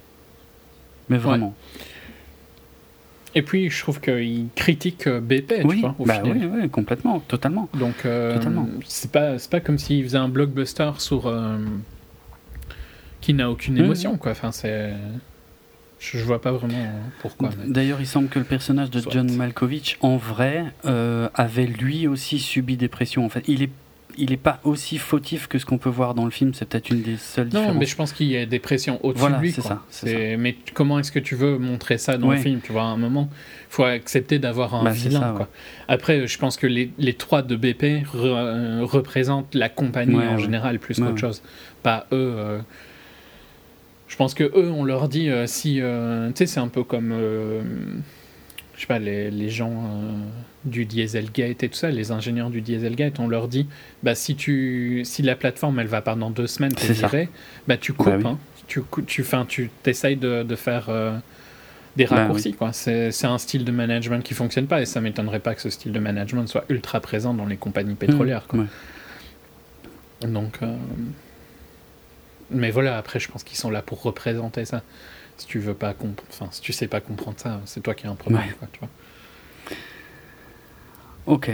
Mais 1.09 1.19
vraiment. 1.19 1.55
Et 3.35 3.43
puis, 3.43 3.69
je 3.69 3.81
trouve 3.81 4.01
qu'il 4.01 4.47
critique 4.55 5.07
euh, 5.07 5.21
BP, 5.21 5.65
oui, 5.65 5.77
tu 5.77 5.81
vois, 5.81 5.95
bah 6.07 6.23
Oui, 6.25 6.41
oui, 6.45 6.69
complètement, 6.71 7.19
totalement. 7.21 7.69
Donc, 7.75 8.05
euh, 8.05 8.39
c'est 8.87 9.11
pas, 9.11 9.37
pas 9.51 9.61
comme 9.61 9.79
s'il 9.79 10.05
faisait 10.05 10.19
un 10.19 10.29
blockbuster 10.29 10.93
sur... 10.99 11.27
Euh, 11.27 11.59
qui 13.21 13.35
n'a 13.35 13.51
aucune 13.51 13.79
émotion, 13.79 14.17
quoi. 14.19 14.33
Enfin, 14.33 14.53
c'est... 14.53 14.93
Je, 15.99 16.19
vois 16.19 16.43
pas 16.43 16.53
vraiment 16.53 16.87
pourquoi. 17.21 17.49
D'ailleurs, 17.67 18.01
il 18.01 18.07
semble 18.07 18.29
que 18.29 18.39
le 18.39 18.45
personnage 18.45 18.91
de 18.91 19.01
John 19.11 19.35
Malkovich, 19.35 19.97
en 20.01 20.17
vrai, 20.17 20.67
avait 21.35 21.67
lui 21.67 22.07
aussi 22.07 22.39
subi 22.39 22.77
des 22.77 22.89
pressions. 22.89 23.25
En 23.25 23.31
fait, 23.31 23.45
il 23.49 23.63
est 23.63 23.71
il 24.19 24.31
n'est 24.31 24.37
pas 24.37 24.61
aussi 24.65 24.99
fautif 24.99 25.47
que 25.49 25.59
ce 25.59 25.67
qu'on 25.67 25.79
peut 25.79 25.91
voir 25.91 26.15
dans 26.15 26.25
le 26.25 26.31
film. 26.31 26.55
C'est 26.55 26.69
peut-être 26.69 26.91
une 26.91 27.03
des 27.03 27.17
seules 27.17 27.49
différences. 27.49 27.73
Non, 27.73 27.79
mais 27.79 27.87
je 27.87 27.97
pense 27.97 28.13
qu'il 28.13 28.27
y 28.27 28.37
a 28.37 28.47
des 28.47 28.59
pressions 28.59 29.05
au-dessus 29.05 29.31
de 29.31 29.41
lui. 29.41 29.53
C'est 29.53 29.63
ça, 29.63 29.83
Mais 30.39 30.57
comment 30.73 30.99
est-ce 30.99 31.13
que 31.13 31.19
tu 31.19 31.35
veux 31.35 31.59
montrer 31.59 31.99
ça 31.99 32.19
dans 32.19 32.31
le 32.31 32.37
film 32.37 32.61
Tu 32.63 32.73
vois, 32.73 32.83
à 32.83 32.87
un 32.87 32.97
moment, 32.97 33.29
il 33.33 33.75
faut 33.75 33.85
accepter 33.85 34.39
d'avoir 34.39 34.75
un 34.75 34.85
bah, 34.85 34.91
vilain. 34.91 35.35
quoi. 35.37 35.49
Après, 35.89 36.27
je 36.27 36.39
pense 36.39 36.57
que 36.57 36.67
les, 36.67 36.91
les 36.99 37.15
trois 37.15 37.43
de 37.43 37.57
BP 37.57 38.07
euh, 38.15 38.81
représentent 38.83 39.55
la 39.55 39.69
compagnie 39.69 40.17
en 40.17 40.39
général 40.39 40.79
plus 40.79 40.99
qu'autre 40.99 41.19
chose. 41.19 41.43
Pas 41.83 42.07
eux. 42.13 42.35
Euh. 42.37 42.59
Je 44.09 44.17
pense 44.17 44.35
que 44.35 44.45
eux, 44.45 44.71
on 44.71 44.85
leur 44.85 45.09
dit 45.09 45.29
euh, 45.29 45.47
si. 45.47 45.75
tu 45.75 46.33
sais, 46.35 46.47
c'est 46.47 46.61
un 46.61 46.69
peu 46.69 46.85
comme 46.85 47.13
je 47.13 48.81
sais 48.81 48.87
pas, 48.87 48.99
les, 48.99 49.31
les 49.31 49.51
gens 49.51 49.89
du 50.65 50.87
Dieselgate 50.87 51.63
et 51.63 51.69
tout 51.69 51.77
ça, 51.77 51.91
les 51.91 52.11
ingénieurs 52.11 52.51
du 52.51 52.61
Dieselgate, 52.61 53.19
on 53.19 53.29
leur 53.29 53.49
dit, 53.49 53.67
bah, 54.03 54.15
si, 54.15 54.37
tu, 54.37 55.03
si 55.05 55.23
la 55.23 55.37
plateforme 55.37 55.79
elle 55.79 55.87
va 55.87 56.01
pendant 56.01 56.31
deux 56.31 56.47
semaines, 56.47 56.75
t'es 56.75 57.29
bah, 57.67 57.77
tu 57.77 57.93
coupes. 57.93 58.23
Bah 58.23 58.31
hein. 58.31 58.39
tu, 58.67 58.83
tu, 59.07 59.25
tu 59.49 59.71
essayes 59.87 60.17
de, 60.17 60.43
de 60.43 60.57
faire 60.57 60.87
euh, 60.89 61.17
des 61.97 62.07
bah 62.07 62.17
raccourcis. 62.17 62.57
C'est 62.73 63.25
un 63.25 63.39
style 63.39 63.65
de 63.65 63.73
management 63.73 64.23
qui 64.23 64.35
fonctionne 64.35 64.67
pas 64.67 64.81
et 64.81 64.87
ça 64.87 65.01
m'étonnerait 65.01 65.41
pas 65.41 65.55
que 65.55 65.61
ce 65.61 65.71
style 65.71 65.93
de 65.93 65.99
management 65.99 66.47
soit 66.47 66.65
ultra 66.69 67.01
présent 67.01 67.35
dans 67.35 67.47
les 67.47 67.57
compagnies 67.57 67.95
pétrolières. 67.95 68.47
Quoi. 68.47 68.65
Donc. 70.23 70.59
Euh, 70.63 70.75
mais 72.51 72.71
voilà, 72.71 72.99
après, 72.99 73.19
je 73.19 73.29
pense 73.29 73.43
qu'ils 73.43 73.57
sont 73.57 73.71
là 73.71 73.83
pour 73.83 74.03
représenter 74.03 74.65
ça. 74.65 74.83
si 75.39 75.47
tu 75.47 75.59
veux 75.59 75.75
pas 75.75 75.95
enfin, 76.31 76.49
si 76.51 76.61
tu 76.61 76.73
sais 76.73 76.87
pas 76.89 77.01
comprendre 77.01 77.39
ça, 77.39 77.61
c'est 77.65 77.83
toi 77.83 77.95
qui 77.95 78.07
as 78.07 78.11
un 78.11 78.15
problème. 78.15 78.43
Quoi, 78.59 78.69
tu 78.73 78.81
vois. 78.81 78.89
Ok. 81.27 81.51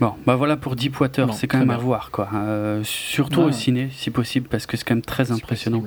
Bon, 0.00 0.14
bah 0.26 0.36
voilà 0.36 0.56
pour 0.56 0.76
Deepwater, 0.76 1.34
c'est 1.34 1.48
quand 1.48 1.58
même 1.58 1.70
à 1.70 1.76
voir, 1.76 2.10
quoi. 2.12 2.28
Euh, 2.32 2.82
surtout 2.84 3.40
au 3.40 3.52
ciné, 3.52 3.90
si 3.92 4.10
possible, 4.10 4.46
parce 4.48 4.66
que 4.66 4.76
c'est 4.76 4.84
quand 4.84 4.94
même 4.94 5.02
très 5.02 5.32
impressionnant. 5.32 5.82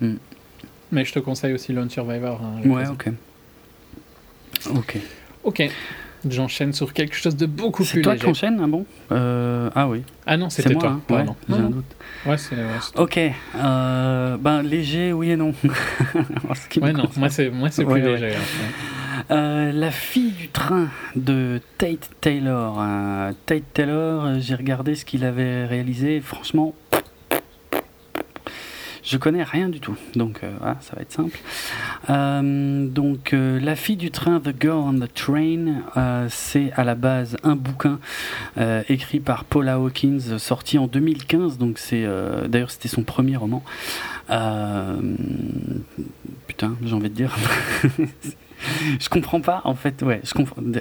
Hmm. 0.00 0.16
Mais 0.92 1.04
je 1.04 1.12
te 1.14 1.18
conseille 1.18 1.54
aussi 1.54 1.72
Lone 1.72 1.88
Survivor. 1.90 2.40
Hein, 2.42 2.68
ouais, 2.68 2.86
ok. 2.88 3.08
Ok. 4.74 4.98
Ok. 5.44 5.70
J'enchaîne 6.28 6.72
sur 6.72 6.92
quelque 6.92 7.14
chose 7.14 7.36
de 7.36 7.46
beaucoup 7.46 7.84
plus 7.84 7.98
léger. 7.98 8.10
C'est 8.10 8.16
toi 8.16 8.16
qui 8.16 8.26
enchaînes 8.26 8.60
Ah 8.62 8.66
bon? 8.66 8.84
Euh, 9.12 9.70
Ah 9.74 9.88
oui. 9.88 10.02
Ah 10.26 10.36
non, 10.36 10.50
c'était 10.50 10.74
toi. 10.74 10.98
Hein. 11.08 11.14
Ouais, 11.14 11.24
j'ai 11.48 11.54
un 11.54 11.70
doute. 11.70 11.84
Ouais, 12.26 12.36
c'est. 12.36 12.56
ok. 12.96 13.20
Euh, 13.54 14.36
ben 14.36 14.62
léger, 14.62 15.12
oui 15.12 15.30
et 15.30 15.36
non. 15.36 15.54
ouais, 16.82 16.92
non. 16.92 17.08
Moi, 17.16 17.30
c'est 17.30 17.50
moi, 17.50 17.70
c'est 17.70 17.84
plus 17.84 18.02
léger. 18.02 18.32
Euh, 19.30 19.72
la 19.72 19.90
fille 19.90 20.32
du 20.32 20.48
train 20.48 20.88
de 21.16 21.60
Tate 21.78 22.10
Taylor. 22.20 22.82
Tate 23.46 23.64
Taylor, 23.74 24.40
j'ai 24.40 24.54
regardé 24.54 24.94
ce 24.94 25.04
qu'il 25.04 25.24
avait 25.24 25.64
réalisé. 25.66 26.20
Franchement, 26.20 26.74
je 29.06 29.18
connais 29.18 29.44
rien 29.44 29.68
du 29.68 29.78
tout, 29.78 29.94
donc 30.16 30.40
euh, 30.42 30.52
ça 30.80 30.96
va 30.96 31.02
être 31.02 31.12
simple. 31.12 31.38
Euh, 32.10 32.88
donc, 32.88 33.32
euh, 33.32 33.60
La 33.60 33.76
fille 33.76 33.96
du 33.96 34.10
train, 34.10 34.40
The 34.40 34.50
Girl 34.60 34.78
on 34.78 34.98
the 34.98 35.14
Train, 35.14 36.28
c'est 36.28 36.72
à 36.72 36.82
la 36.82 36.96
base 36.96 37.36
un 37.44 37.54
bouquin 37.54 38.00
écrit 38.88 39.20
par 39.20 39.44
Paula 39.44 39.74
Hawkins, 39.74 40.38
sorti 40.38 40.76
en 40.76 40.88
2015. 40.88 41.56
Donc, 41.56 41.78
c'est 41.78 42.04
d'ailleurs 42.48 42.72
c'était 42.72 42.88
son 42.88 43.04
premier 43.04 43.36
roman. 43.36 43.62
putain, 46.48 46.76
j'ai 46.82 46.94
envie 46.94 47.10
de 47.10 47.14
dire. 47.14 47.36
je 49.00 49.08
comprends 49.08 49.40
pas, 49.40 49.60
en 49.64 49.74
fait. 49.74 50.02
Ouais. 50.02 50.20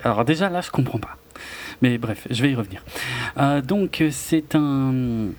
Alors 0.04 0.26
déjà 0.26 0.50
là, 0.50 0.62
je 0.62 0.72
comprends 0.72 1.00
pas. 1.00 1.18
Mais 1.82 1.98
bref, 1.98 2.28
je 2.30 2.42
vais 2.42 2.52
y 2.52 2.56
revenir. 2.56 2.84
donc, 3.64 4.04
c'est 4.12 4.56
un 4.56 5.30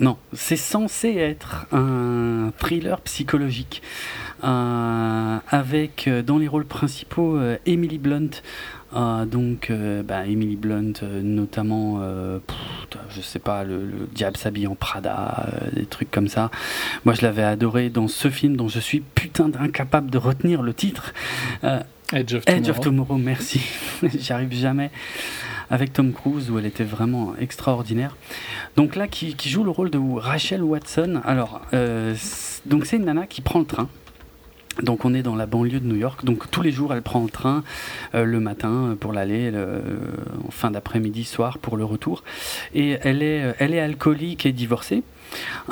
non, 0.00 0.16
c'est 0.32 0.56
censé 0.56 1.16
être 1.16 1.66
un 1.72 2.52
thriller 2.56 3.00
psychologique 3.00 3.82
euh, 4.44 5.38
avec 5.48 6.06
euh, 6.06 6.22
dans 6.22 6.38
les 6.38 6.46
rôles 6.46 6.66
principaux 6.66 7.36
euh, 7.36 7.56
Emily 7.66 7.98
Blunt. 7.98 8.30
Donc, 8.92 9.72
bah, 10.04 10.26
Emily 10.26 10.56
Blunt, 10.56 10.94
notamment, 11.22 12.00
je 13.10 13.20
sais 13.20 13.38
pas, 13.38 13.64
le, 13.64 14.08
Diable 14.12 14.36
s'habille 14.36 14.66
en 14.66 14.74
Prada, 14.74 15.46
des 15.72 15.86
trucs 15.86 16.10
comme 16.10 16.28
ça. 16.28 16.50
Moi, 17.04 17.14
je 17.14 17.22
l'avais 17.22 17.42
adoré 17.42 17.90
dans 17.90 18.08
ce 18.08 18.30
film 18.30 18.56
dont 18.56 18.68
je 18.68 18.80
suis 18.80 19.00
putain 19.00 19.48
d'incapable 19.48 20.10
de 20.10 20.18
retenir 20.18 20.62
le 20.62 20.74
titre. 20.74 21.12
Edge 22.12 22.34
of 22.34 22.44
Tomorrow. 22.44 22.60
Edge 22.60 22.70
of 22.70 22.80
Tomorrow, 22.80 23.16
merci. 23.18 23.60
J'y 24.02 24.32
arrive 24.32 24.52
jamais 24.52 24.90
avec 25.70 25.92
Tom 25.92 26.12
Cruise 26.12 26.50
où 26.50 26.58
elle 26.58 26.66
était 26.66 26.84
vraiment 26.84 27.34
extraordinaire. 27.38 28.16
Donc 28.76 28.96
là, 28.96 29.08
qui, 29.08 29.36
joue 29.44 29.64
le 29.64 29.70
rôle 29.70 29.90
de 29.90 29.98
Rachel 29.98 30.62
Watson. 30.62 31.20
Alors, 31.24 31.60
euh, 31.74 32.14
donc 32.66 32.86
c'est 32.86 32.96
une 32.96 33.04
nana 33.04 33.26
qui 33.26 33.40
prend 33.40 33.58
le 33.58 33.66
train. 33.66 33.88
Donc 34.82 35.04
on 35.04 35.14
est 35.14 35.22
dans 35.22 35.36
la 35.36 35.46
banlieue 35.46 35.80
de 35.80 35.86
New 35.86 35.96
York. 35.96 36.24
Donc 36.24 36.50
tous 36.50 36.62
les 36.62 36.72
jours, 36.72 36.92
elle 36.92 37.02
prend 37.02 37.22
le 37.22 37.30
train 37.30 37.64
euh, 38.14 38.24
le 38.24 38.40
matin 38.40 38.96
pour 38.98 39.12
l'aller, 39.12 39.52
en 40.46 40.50
fin 40.50 40.70
d'après-midi, 40.70 41.24
soir 41.24 41.58
pour 41.58 41.76
le 41.76 41.84
retour. 41.84 42.22
Et 42.74 42.98
elle 43.02 43.22
est, 43.22 43.54
elle 43.58 43.74
est 43.74 43.80
alcoolique 43.80 44.46
et 44.46 44.52
divorcée. 44.52 45.02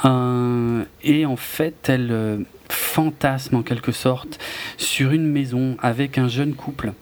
Euh, 0.05 0.85
et 1.03 1.25
en 1.27 1.37
fait, 1.37 1.89
elle 1.89 2.45
fantasme 2.69 3.57
en 3.57 3.63
quelque 3.63 3.93
sorte 3.93 4.39
sur 4.77 5.13
une 5.13 5.27
maison 5.27 5.77
avec 5.81 6.19
un 6.19 6.29
jeune 6.29 6.55
couple 6.55 6.93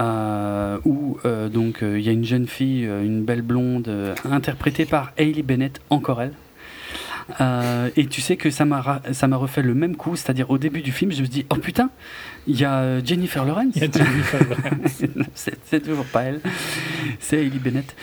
euh, 0.00 0.78
où 0.84 1.18
euh, 1.24 1.48
donc 1.48 1.82
euh, 1.82 1.98
il 1.98 2.04
y 2.04 2.08
a 2.08 2.12
une 2.12 2.24
jeune 2.24 2.46
fille, 2.46 2.84
une 2.84 3.24
belle 3.24 3.42
blonde, 3.42 4.14
interprétée 4.30 4.84
par 4.84 5.12
Hailey 5.16 5.42
Bennett, 5.42 5.80
encore 5.90 6.22
elle. 6.22 6.32
Et 7.96 8.06
tu 8.06 8.20
sais 8.20 8.36
que 8.36 8.50
ça 8.50 8.64
m'a 8.64 9.02
ça 9.12 9.26
m'a 9.26 9.36
refait 9.36 9.62
le 9.62 9.74
même 9.74 9.96
coup, 9.96 10.16
c'est-à-dire 10.16 10.50
au 10.50 10.58
début 10.58 10.82
du 10.82 10.92
film, 10.92 11.12
je 11.12 11.22
me 11.22 11.26
dis 11.26 11.46
oh 11.50 11.56
putain, 11.56 11.90
il 12.46 12.58
y 12.58 12.64
a 12.64 13.02
Jennifer 13.04 13.44
Lawrence. 13.44 13.74
c'est 15.34 15.80
toujours 15.82 16.06
pas 16.06 16.22
elle, 16.22 16.40
c'est 17.18 17.38
Hailey 17.38 17.58
Bennett 17.58 17.94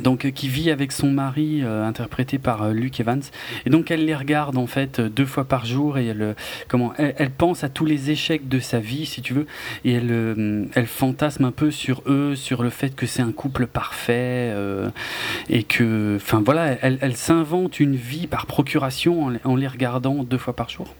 donc 0.00 0.24
euh, 0.24 0.30
qui 0.30 0.48
vit 0.48 0.70
avec 0.70 0.92
son 0.92 1.10
mari 1.10 1.60
euh, 1.62 1.84
interprété 1.84 2.38
par 2.38 2.62
euh, 2.62 2.72
Luke 2.72 2.98
Evans. 3.00 3.22
Et 3.66 3.70
donc 3.70 3.90
elle 3.90 4.04
les 4.04 4.14
regarde 4.14 4.56
en 4.56 4.66
fait 4.66 5.00
deux 5.00 5.26
fois 5.26 5.44
par 5.44 5.66
jour 5.66 5.98
et 5.98 6.06
elle 6.06 6.34
comment 6.68 6.94
elle, 6.96 7.30
pense 7.30 7.64
à 7.64 7.68
tous 7.68 7.84
les 7.84 8.10
échecs 8.10 8.48
de 8.48 8.58
sa 8.58 8.78
vie 8.78 9.06
si 9.06 9.22
tu 9.22 9.34
veux. 9.34 9.46
Et 9.84 9.92
elle 9.92 10.68
elle 10.74 10.86
fantasme 10.86 11.44
un 11.44 11.50
peu 11.50 11.70
sur 11.70 12.02
eux 12.06 12.34
sur 12.36 12.62
le 12.62 12.70
fait 12.70 12.94
que 12.94 13.06
c'est 13.06 13.22
un 13.22 13.32
couple 13.32 13.66
parfait 13.66 14.54
et 15.48 15.62
que 15.62 16.16
enfin 16.16 16.42
voilà 16.44 16.76
elle, 16.82 16.98
elle 17.00 17.16
s'invente 17.16 17.80
une 17.80 17.96
vie 17.96 18.26
par 18.26 18.46
procuration 18.46 19.26
en, 19.26 19.32
en 19.44 19.56
les 19.56 19.68
regardant 19.68 20.24
deux 20.24 20.38
fois 20.38 20.54
par 20.54 20.68
jour 20.68 20.94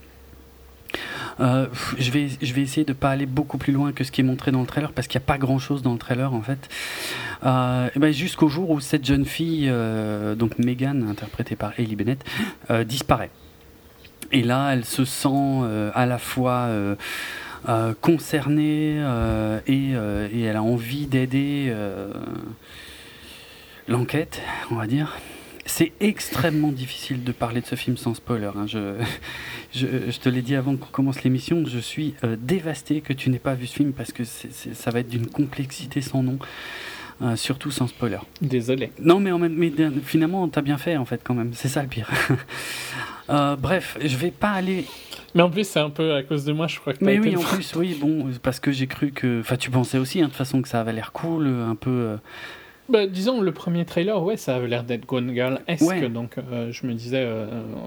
euh, 1.40 1.66
je, 1.98 2.10
vais, 2.10 2.28
je 2.40 2.52
vais 2.52 2.62
essayer 2.62 2.84
de 2.84 2.92
ne 2.92 2.96
pas 2.96 3.10
aller 3.10 3.26
beaucoup 3.26 3.58
plus 3.58 3.72
loin 3.72 3.92
que 3.92 4.04
ce 4.04 4.12
qui 4.12 4.20
est 4.20 4.24
montré 4.24 4.50
dans 4.50 4.60
le 4.60 4.66
trailer 4.66 4.92
parce 4.92 5.06
qu'il 5.08 5.18
n'y 5.18 5.24
a 5.24 5.26
pas 5.26 5.38
grand 5.38 5.58
chose 5.58 5.82
dans 5.82 5.92
le 5.92 5.98
trailer 5.98 6.32
en 6.34 6.42
fait. 6.42 6.68
Euh, 7.44 7.88
ben 7.96 8.12
Jusqu'au 8.12 8.48
jour 8.48 8.70
où 8.70 8.80
cette 8.80 9.04
jeune 9.04 9.24
fille, 9.24 9.68
euh, 9.68 10.34
donc 10.34 10.58
Megan, 10.58 11.08
interprétée 11.08 11.56
par 11.56 11.72
Ellie 11.78 11.96
Bennett, 11.96 12.24
disparaît. 12.86 13.30
Et 14.30 14.42
là, 14.42 14.72
elle 14.72 14.84
se 14.84 15.04
sent 15.04 15.62
à 15.94 16.06
la 16.06 16.18
fois 16.18 16.68
concernée 18.00 18.96
et, 19.66 19.90
elle 19.90 20.56
a 20.56 20.62
envie 20.62 21.06
d'aider 21.06 21.74
l'enquête, 23.88 24.40
on 24.70 24.76
va 24.76 24.86
dire. 24.86 25.18
C'est 25.74 25.92
extrêmement 26.00 26.70
difficile 26.70 27.24
de 27.24 27.32
parler 27.32 27.62
de 27.62 27.66
ce 27.66 27.76
film 27.76 27.96
sans 27.96 28.12
spoiler. 28.12 28.50
Hein. 28.54 28.66
Je, 29.74 30.10
je, 30.10 30.18
te 30.18 30.28
l'ai 30.28 30.42
dit 30.42 30.54
avant 30.54 30.76
qu'on 30.76 30.90
commence 30.90 31.22
l'émission, 31.22 31.64
je 31.64 31.78
suis 31.78 32.14
euh, 32.24 32.36
dévasté 32.38 33.00
que 33.00 33.14
tu 33.14 33.30
n'aies 33.30 33.38
pas 33.38 33.54
vu 33.54 33.66
ce 33.66 33.76
film 33.76 33.94
parce 33.94 34.12
que 34.12 34.22
ça 34.24 34.90
va 34.90 35.00
être 35.00 35.08
d'une 35.08 35.28
complexité 35.28 36.02
sans 36.02 36.22
nom. 36.22 36.38
Euh, 37.22 37.36
surtout 37.36 37.70
sans 37.70 37.86
spoiler. 37.86 38.18
Désolé. 38.42 38.92
Non, 39.00 39.18
mais, 39.18 39.32
en 39.32 39.38
même, 39.38 39.54
mais 39.54 39.72
finalement, 40.04 40.46
t'as 40.48 40.60
bien 40.60 40.76
fait 40.76 40.98
en 40.98 41.06
fait 41.06 41.22
quand 41.24 41.32
même. 41.32 41.52
C'est 41.54 41.68
ça 41.68 41.82
le 41.82 41.88
pire. 41.88 42.10
Euh, 43.30 43.54
bref, 43.54 43.96
je 44.04 44.16
vais 44.16 44.32
pas 44.32 44.50
aller. 44.50 44.84
Mais 45.36 45.42
en 45.42 45.48
plus, 45.48 45.64
c'est 45.66 45.78
un 45.78 45.90
peu 45.90 46.12
à 46.12 46.24
cause 46.24 46.44
de 46.44 46.52
moi, 46.52 46.66
je 46.66 46.80
crois 46.80 46.92
que. 46.92 47.04
Mais 47.04 47.20
oui, 47.20 47.36
en 47.36 47.40
plus, 47.40 47.72
oui, 47.76 47.96
bon, 47.98 48.28
parce 48.42 48.58
que 48.58 48.72
j'ai 48.72 48.88
cru 48.88 49.12
que. 49.12 49.40
Enfin, 49.40 49.56
tu 49.56 49.70
pensais 49.70 49.96
aussi, 49.96 50.18
hein, 50.18 50.24
de 50.24 50.28
toute 50.30 50.36
façon, 50.36 50.60
que 50.60 50.68
ça 50.68 50.80
avait 50.80 50.92
l'air 50.92 51.12
cool, 51.12 51.46
un 51.46 51.76
peu. 51.76 52.16
Bah, 52.92 53.06
disons, 53.06 53.40
le 53.40 53.52
premier 53.52 53.86
trailer, 53.86 54.22
ouais, 54.22 54.36
ça 54.36 54.54
avait 54.54 54.68
l'air 54.68 54.84
d'être 54.84 55.06
Gone 55.06 55.32
Girl-esque. 55.32 56.04
Donc, 56.12 56.36
euh, 56.36 56.70
je 56.72 56.86
me 56.86 56.92
disais, 56.92 57.24
euh, 57.24 57.46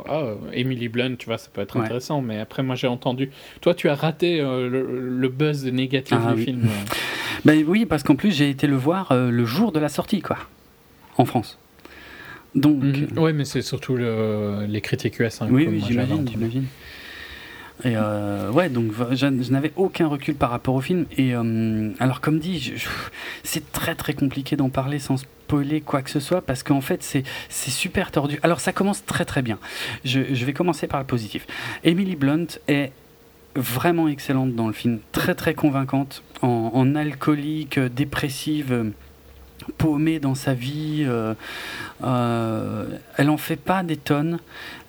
ah, 0.09 0.31
Emily 0.51 0.89
Blunt, 0.89 1.15
tu 1.17 1.27
vois, 1.27 1.37
ça 1.37 1.49
peut 1.53 1.61
être 1.61 1.77
intéressant. 1.77 2.21
Mais 2.21 2.39
après, 2.39 2.63
moi, 2.63 2.73
j'ai 2.73 2.87
entendu. 2.87 3.29
Toi, 3.61 3.75
tu 3.75 3.87
as 3.87 3.93
raté 3.93 4.41
euh, 4.41 4.67
le, 4.67 5.29
buzz 5.29 5.67
négatif 5.67 6.17
ah 6.19 6.33
du 6.33 6.41
film. 6.41 6.67
ben, 7.45 7.63
oui, 7.67 7.85
parce 7.85 8.01
qu'en 8.01 8.15
plus, 8.15 8.35
j'ai 8.35 8.49
été 8.49 8.65
le 8.65 8.77
voir 8.77 9.13
le 9.13 9.45
jour 9.45 9.71
de 9.71 9.79
la 9.79 9.89
sortie, 9.89 10.21
quoi, 10.21 10.37
en 11.17 11.25
France. 11.25 11.59
Donc. 12.55 12.81
Mhm. 12.81 13.19
Ouais, 13.19 13.33
mais 13.33 13.45
c'est 13.45 13.61
surtout 13.61 13.97
les 13.97 14.81
critiques 14.81 15.19
US. 15.19 15.39
Hein, 15.43 15.49
oui, 15.51 15.67
oui, 15.69 15.83
j'imagine, 15.85 16.27
j'imagine. 16.27 16.65
Et 17.83 17.95
euh, 17.97 18.51
ouais, 18.51 18.69
donc 18.69 18.91
je, 19.11 19.51
n'avais 19.51 19.73
aucun 19.75 20.07
recul 20.07 20.35
par 20.35 20.49
rapport 20.49 20.75
au 20.75 20.81
film. 20.81 21.05
Et 21.17 21.35
euh, 21.35 21.91
alors, 21.99 22.21
comme 22.21 22.39
dit, 22.39 22.73
c'est 23.43 23.71
très 23.71 23.95
très 23.95 24.13
compliqué 24.13 24.55
d'en 24.55 24.69
parler 24.69 24.99
sans 24.99 25.17
spoiler 25.17 25.81
quoi 25.81 26.01
que 26.01 26.09
ce 26.09 26.19
soit 26.19 26.41
parce 26.41 26.63
qu'en 26.63 26.81
fait, 26.81 27.03
c'est 27.03 27.23
super 27.49 28.11
tordu. 28.11 28.39
Alors, 28.43 28.61
ça 28.61 28.71
commence 28.71 29.05
très 29.05 29.25
très 29.25 29.41
bien. 29.41 29.59
Je, 30.05 30.19
vais 30.19 30.53
commencer 30.53 30.87
par 30.87 30.99
le 30.99 31.05
positif. 31.05 31.45
Emily 31.83 32.15
Blunt 32.15 32.47
est 32.67 32.91
vraiment 33.55 34.07
excellente 34.07 34.55
dans 34.55 34.67
le 34.67 34.73
film, 34.73 34.99
très 35.11 35.35
très 35.35 35.53
convaincante, 35.53 36.23
en, 36.41 36.95
alcoolique, 36.95 37.79
dépressive 37.79 38.91
paumée 39.77 40.19
dans 40.19 40.35
sa 40.35 40.53
vie. 40.53 41.05
Euh, 42.03 42.85
elle 43.17 43.29
en 43.29 43.37
fait 43.37 43.55
pas 43.55 43.83
des 43.83 43.97
tonnes. 43.97 44.39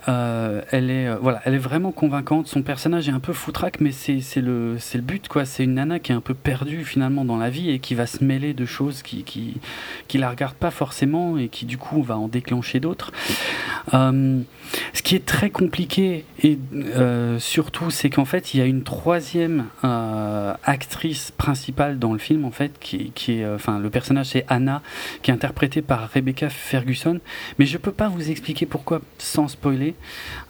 Euh, 0.08 0.62
elle, 0.70 0.90
est, 0.90 1.08
euh, 1.08 1.16
voilà, 1.20 1.40
elle 1.44 1.54
est 1.54 1.58
vraiment 1.58 1.90
convaincante. 1.90 2.46
Son 2.46 2.62
personnage 2.62 3.08
est 3.08 3.12
un 3.12 3.20
peu 3.20 3.32
foutraque, 3.32 3.80
mais 3.80 3.92
c'est 3.92 4.20
le, 4.36 4.76
le 4.76 5.00
but. 5.00 5.28
quoi. 5.28 5.44
C'est 5.44 5.64
une 5.64 5.74
nana 5.74 5.98
qui 5.98 6.12
est 6.12 6.14
un 6.14 6.20
peu 6.20 6.34
perdue 6.34 6.84
finalement 6.84 7.24
dans 7.24 7.36
la 7.36 7.50
vie 7.50 7.70
et 7.70 7.78
qui 7.78 7.94
va 7.94 8.06
se 8.06 8.22
mêler 8.22 8.54
de 8.54 8.66
choses 8.66 9.02
qui, 9.02 9.24
qui, 9.24 9.56
qui 10.08 10.18
la 10.18 10.30
regardent 10.30 10.54
pas 10.54 10.70
forcément 10.70 11.38
et 11.38 11.48
qui 11.48 11.66
du 11.66 11.78
coup 11.78 12.02
va 12.02 12.16
en 12.16 12.28
déclencher 12.28 12.80
d'autres. 12.80 13.12
Euh, 13.94 14.40
ce 14.92 15.02
qui 15.02 15.14
est 15.14 15.24
très 15.24 15.50
compliqué 15.50 16.24
et 16.42 16.58
surtout, 17.38 17.90
c'est 17.90 18.10
qu'en 18.10 18.24
fait, 18.24 18.54
il 18.54 18.58
y 18.58 18.60
a 18.60 18.66
une 18.66 18.82
troisième 18.82 19.66
actrice 20.64 21.30
principale 21.30 21.98
dans 21.98 22.12
le 22.12 22.18
film 22.18 22.44
en 22.44 22.50
fait, 22.50 22.78
qui, 22.80 23.12
qui 23.14 23.40
est, 23.40 23.46
enfin, 23.46 23.78
le 23.78 23.90
personnage 23.90 24.26
c'est 24.26 24.44
Anna, 24.48 24.82
qui 25.22 25.30
est 25.30 25.34
interprétée 25.34 25.82
par 25.82 26.10
Rebecca 26.10 26.48
Ferguson. 26.48 27.20
Mais 27.58 27.66
je 27.66 27.78
peux 27.78 27.92
pas 27.92 28.08
vous 28.08 28.30
expliquer 28.30 28.66
pourquoi 28.66 29.00
sans 29.18 29.48
spoiler, 29.48 29.94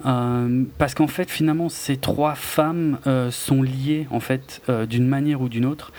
euh, 0.04 0.64
parce 0.78 0.94
qu'en 0.94 1.06
fait 1.06 1.30
finalement 1.30 1.68
ces 1.68 1.96
trois 1.96 2.34
femmes 2.34 2.98
euh, 3.06 3.30
sont 3.30 3.62
liées 3.62 4.06
en 4.10 4.20
fait 4.20 4.62
d'une 4.88 5.06
manière 5.06 5.40
ou 5.40 5.48
d'une 5.48 5.66
autre. 5.66 5.92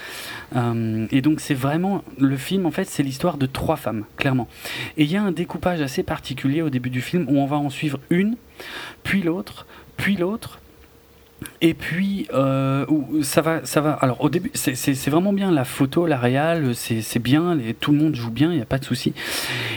et 0.55 1.21
donc 1.21 1.39
c'est 1.39 1.53
vraiment 1.53 2.03
le 2.19 2.37
film 2.37 2.65
en 2.65 2.71
fait 2.71 2.85
c'est 2.85 3.03
l'histoire 3.03 3.37
de 3.37 3.45
trois 3.45 3.75
femmes 3.75 4.05
clairement. 4.17 4.47
Et 4.97 5.03
il 5.03 5.11
y 5.11 5.17
a 5.17 5.23
un 5.23 5.31
découpage 5.31 5.81
assez 5.81 6.03
particulier 6.03 6.61
au 6.61 6.69
début 6.69 6.89
du 6.89 7.01
film 7.01 7.25
où 7.29 7.37
on 7.37 7.45
va 7.45 7.57
en 7.57 7.69
suivre 7.69 7.99
une, 8.09 8.35
puis 9.03 9.21
l'autre, 9.21 9.65
puis 9.97 10.15
l'autre 10.15 10.59
et 11.61 11.73
puis, 11.73 12.27
euh, 12.33 12.85
ça 13.23 13.41
va, 13.41 13.65
ça 13.65 13.81
va. 13.81 13.93
Alors, 13.93 14.23
au 14.23 14.29
début, 14.29 14.51
c'est 14.53 15.09
vraiment 15.09 15.33
bien 15.33 15.51
la 15.51 15.63
photo, 15.63 16.05
la 16.05 16.17
réal, 16.17 16.75
c'est 16.75 17.19
bien, 17.19 17.55
les, 17.55 17.73
tout 17.73 17.91
le 17.91 17.97
monde 17.97 18.15
joue 18.15 18.29
bien, 18.29 18.51
il 18.51 18.57
n'y 18.57 18.61
a 18.61 18.65
pas 18.65 18.77
de 18.77 18.85
souci. 18.85 19.13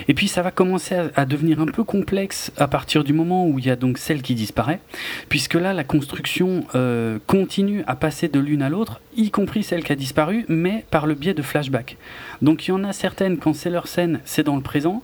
Et 0.07 0.15
puis, 0.15 0.29
ça 0.29 0.43
va 0.43 0.51
commencer 0.51 0.97
à, 1.15 1.25
devenir 1.25 1.61
un 1.61 1.67
peu 1.67 1.85
complexe 1.85 2.53
à 2.59 2.69
partir 2.69 3.03
du 3.03 3.13
moment 3.13 3.47
où 3.47 3.59
il 3.59 3.65
y 3.65 3.71
a 3.71 3.77
donc 3.77 3.97
celle 3.97 4.21
qui 4.21 4.35
disparaît, 4.35 4.81
puisque 5.29 5.55
là, 5.55 5.73
la 5.73 5.85
construction 5.85 6.67
euh, 6.75 7.19
continue 7.27 7.83
à 7.87 7.97
passer 7.97 8.29
de 8.29 8.41
l'une 8.41 8.63
à 8.63 8.69
l'autre, 8.69 9.01
y 9.17 9.31
compris 9.31 9.63
celle 9.63 9.83
qui 9.83 9.93
a 9.93 9.97
disparu, 9.97 10.45
mais 10.49 10.85
par 10.91 11.07
le 11.07 11.15
biais 11.15 11.35
de 11.35 11.43
flashbacks. 11.43 11.97
Donc, 12.43 12.69
il 12.69 12.71
y 12.71 12.73
en 12.73 12.85
a 12.85 12.93
certaines, 12.93 13.39
quand 13.39 13.55
c'est 13.55 13.71
leur 13.71 13.89
scène, 13.89 14.21
c'est 14.25 14.43
dans 14.43 14.57
le 14.57 14.63
présent, 14.63 15.03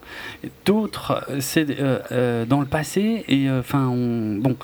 d'autres, 0.66 1.24
c'est 1.40 1.66
euh, 1.80 2.44
dans 2.44 2.60
le 2.60 2.66
passé, 2.66 3.24
et 3.28 3.50
enfin, 3.50 3.88
on, 3.88 4.36
bon, 4.36 4.56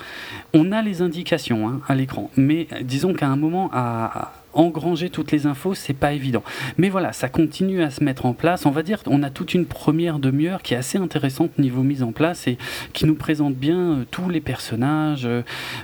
on 0.53 0.71
a 0.71 0.83
les 0.83 1.01
indications. 1.01 1.67
Hein, 1.67 1.81
à 1.87 1.95
Mais 2.37 2.67
disons 2.81 3.13
qu'à 3.13 3.27
un 3.27 3.35
moment, 3.35 3.69
à, 3.73 4.33
engranger 4.53 5.09
toutes 5.09 5.31
les 5.31 5.45
infos, 5.45 5.73
c'est 5.73 5.93
pas 5.93 6.13
évident. 6.13 6.43
Mais 6.77 6.89
voilà, 6.89 7.13
ça 7.13 7.29
continue 7.29 7.81
à 7.81 7.89
se 7.89 8.03
mettre 8.03 8.25
en 8.25 8.33
place. 8.33 8.65
On 8.65 8.71
va 8.71 8.83
dire, 8.83 8.99
on 9.07 9.23
a 9.23 9.29
toute 9.29 9.53
une 9.53 9.65
première 9.65 10.19
demi-heure 10.19 10.61
qui 10.61 10.73
est 10.73 10.77
assez 10.77 10.97
intéressante 10.97 11.57
niveau 11.57 11.83
mise 11.83 12.03
en 12.03 12.11
place 12.11 12.47
et 12.47 12.57
qui 12.93 13.05
nous 13.05 13.15
présente 13.15 13.55
bien 13.55 13.79
euh, 13.79 14.05
tous 14.09 14.29
les 14.29 14.41
personnages 14.41 15.27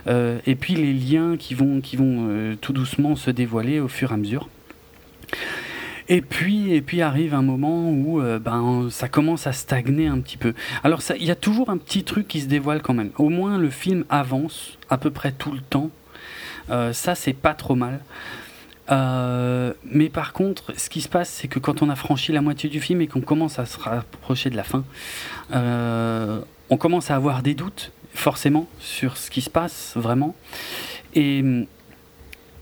euh, 0.06 0.38
et 0.46 0.54
puis 0.54 0.74
les 0.74 0.92
liens 0.92 1.36
qui 1.36 1.54
vont, 1.54 1.80
qui 1.80 1.96
vont 1.96 2.28
euh, 2.28 2.54
tout 2.60 2.72
doucement 2.72 3.16
se 3.16 3.30
dévoiler 3.30 3.80
au 3.80 3.88
fur 3.88 4.10
et 4.10 4.14
à 4.14 4.16
mesure. 4.16 4.48
Et 6.08 6.22
puis, 6.22 6.72
et 6.72 6.80
puis 6.80 7.02
arrive 7.02 7.34
un 7.34 7.42
moment 7.42 7.88
où 7.88 8.20
ben, 8.40 8.88
ça 8.90 9.06
commence 9.06 9.46
à 9.46 9.52
stagner 9.52 10.08
un 10.08 10.18
petit 10.18 10.36
peu. 10.36 10.54
Alors 10.82 11.02
il 11.16 11.24
y 11.24 11.30
a 11.30 11.36
toujours 11.36 11.70
un 11.70 11.76
petit 11.76 12.02
truc 12.02 12.26
qui 12.26 12.40
se 12.40 12.48
dévoile 12.48 12.82
quand 12.82 12.94
même. 12.94 13.10
Au 13.16 13.28
moins 13.28 13.58
le 13.58 13.70
film 13.70 14.04
avance 14.08 14.76
à 14.88 14.98
peu 14.98 15.12
près 15.12 15.30
tout 15.30 15.52
le 15.52 15.60
temps 15.60 15.92
euh, 15.92 15.99
ça, 16.92 17.14
c'est 17.14 17.32
pas 17.32 17.54
trop 17.54 17.74
mal. 17.74 18.00
Euh, 18.90 19.72
mais 19.84 20.08
par 20.08 20.32
contre, 20.32 20.72
ce 20.76 20.88
qui 20.88 21.00
se 21.00 21.08
passe, 21.08 21.28
c'est 21.28 21.48
que 21.48 21.58
quand 21.58 21.82
on 21.82 21.88
a 21.90 21.96
franchi 21.96 22.32
la 22.32 22.42
moitié 22.42 22.68
du 22.68 22.80
film 22.80 23.00
et 23.00 23.06
qu'on 23.06 23.20
commence 23.20 23.58
à 23.58 23.66
se 23.66 23.78
rapprocher 23.78 24.50
de 24.50 24.56
la 24.56 24.64
fin, 24.64 24.84
euh, 25.54 26.40
on 26.70 26.76
commence 26.76 27.10
à 27.10 27.16
avoir 27.16 27.42
des 27.42 27.54
doutes, 27.54 27.92
forcément, 28.14 28.66
sur 28.80 29.16
ce 29.16 29.30
qui 29.30 29.42
se 29.42 29.50
passe 29.50 29.92
vraiment. 29.96 30.34
Et, 31.14 31.44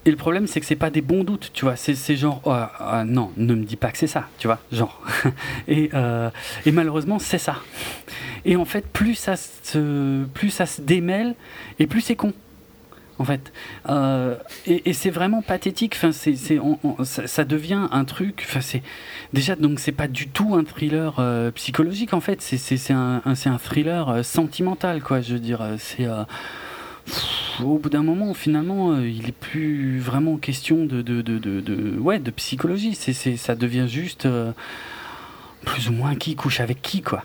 le 0.07 0.17
problème, 0.17 0.47
c'est 0.47 0.59
que 0.61 0.65
c'est 0.65 0.75
pas 0.75 0.89
des 0.89 1.03
bons 1.03 1.23
doutes, 1.23 1.51
tu 1.53 1.67
vois. 1.67 1.77
C'est 1.77 2.17
genre, 2.17 2.41
oh, 2.47 2.51
ah, 2.51 3.05
non, 3.07 3.31
ne 3.37 3.55
me 3.55 3.65
dis 3.65 3.77
pas 3.77 3.91
que 3.91 3.99
c'est 3.99 4.07
ça, 4.07 4.27
tu 4.39 4.47
vois, 4.47 4.59
genre. 4.73 5.03
et, 5.69 5.91
et 6.65 6.73
malheureusement, 6.73 7.19
c'est 7.19 7.37
ça. 7.37 7.57
Et 8.47 8.57
en 8.57 8.65
fait, 8.65 8.87
plus 8.87 9.17
ça 9.17 9.37
se, 9.37 10.25
plus 10.33 10.49
ça 10.49 10.65
se 10.65 10.81
démêle, 10.81 11.35
et 11.79 11.87
plus 11.87 12.01
c'est 12.01 12.17
con 12.17 12.33
en 13.19 13.25
fait. 13.25 13.53
Euh, 13.89 14.37
et, 14.67 14.93
c'est 14.93 15.11
vraiment 15.11 15.43
pathétique. 15.43 15.95
Enfin, 15.97 16.13
c'est, 16.13 16.37
ça, 16.37 17.45
devient 17.45 17.89
un 17.91 18.05
truc. 18.05 18.45
Enfin, 18.49 18.61
c'est 18.61 18.83
déjà 19.33 19.57
donc 19.57 19.81
c'est 19.81 19.93
pas 19.93 20.09
du 20.09 20.29
tout 20.29 20.55
un 20.55 20.65
thriller 20.65 21.17
euh, 21.19 21.51
psychologique 21.51 22.15
en 22.15 22.21
fait. 22.21 22.41
C'est, 22.41 22.93
un, 22.93 23.23
un, 23.25 23.59
thriller 23.59 24.09
euh, 24.09 24.23
sentimental 24.23 25.03
quoi. 25.03 25.21
Je 25.21 25.35
veux 25.35 25.41
dire, 25.41 25.63
c'est 25.79 26.07
au 27.63 27.79
bout 27.79 27.89
d'un 27.89 28.03
moment, 28.03 28.35
finalement, 28.35 28.99
il 28.99 29.29
est 29.29 29.33
plus 29.33 29.99
vraiment 29.99 30.37
question 30.37 30.85
de, 30.85 31.03
de, 31.03 31.23
de, 31.23 31.39
de, 31.39 31.99
ouais, 31.99 32.19
de 32.19 32.31
psychologie. 32.31 32.95
C'est, 32.95 33.37
ça 33.37 33.55
devient 33.55 33.87
juste 33.89 34.29
plus 35.65 35.89
ou 35.89 35.93
moins 35.93 36.15
qui 36.15 36.37
couche 36.37 36.61
avec 36.61 36.83
qui 36.83 37.03
quoi. 37.03 37.25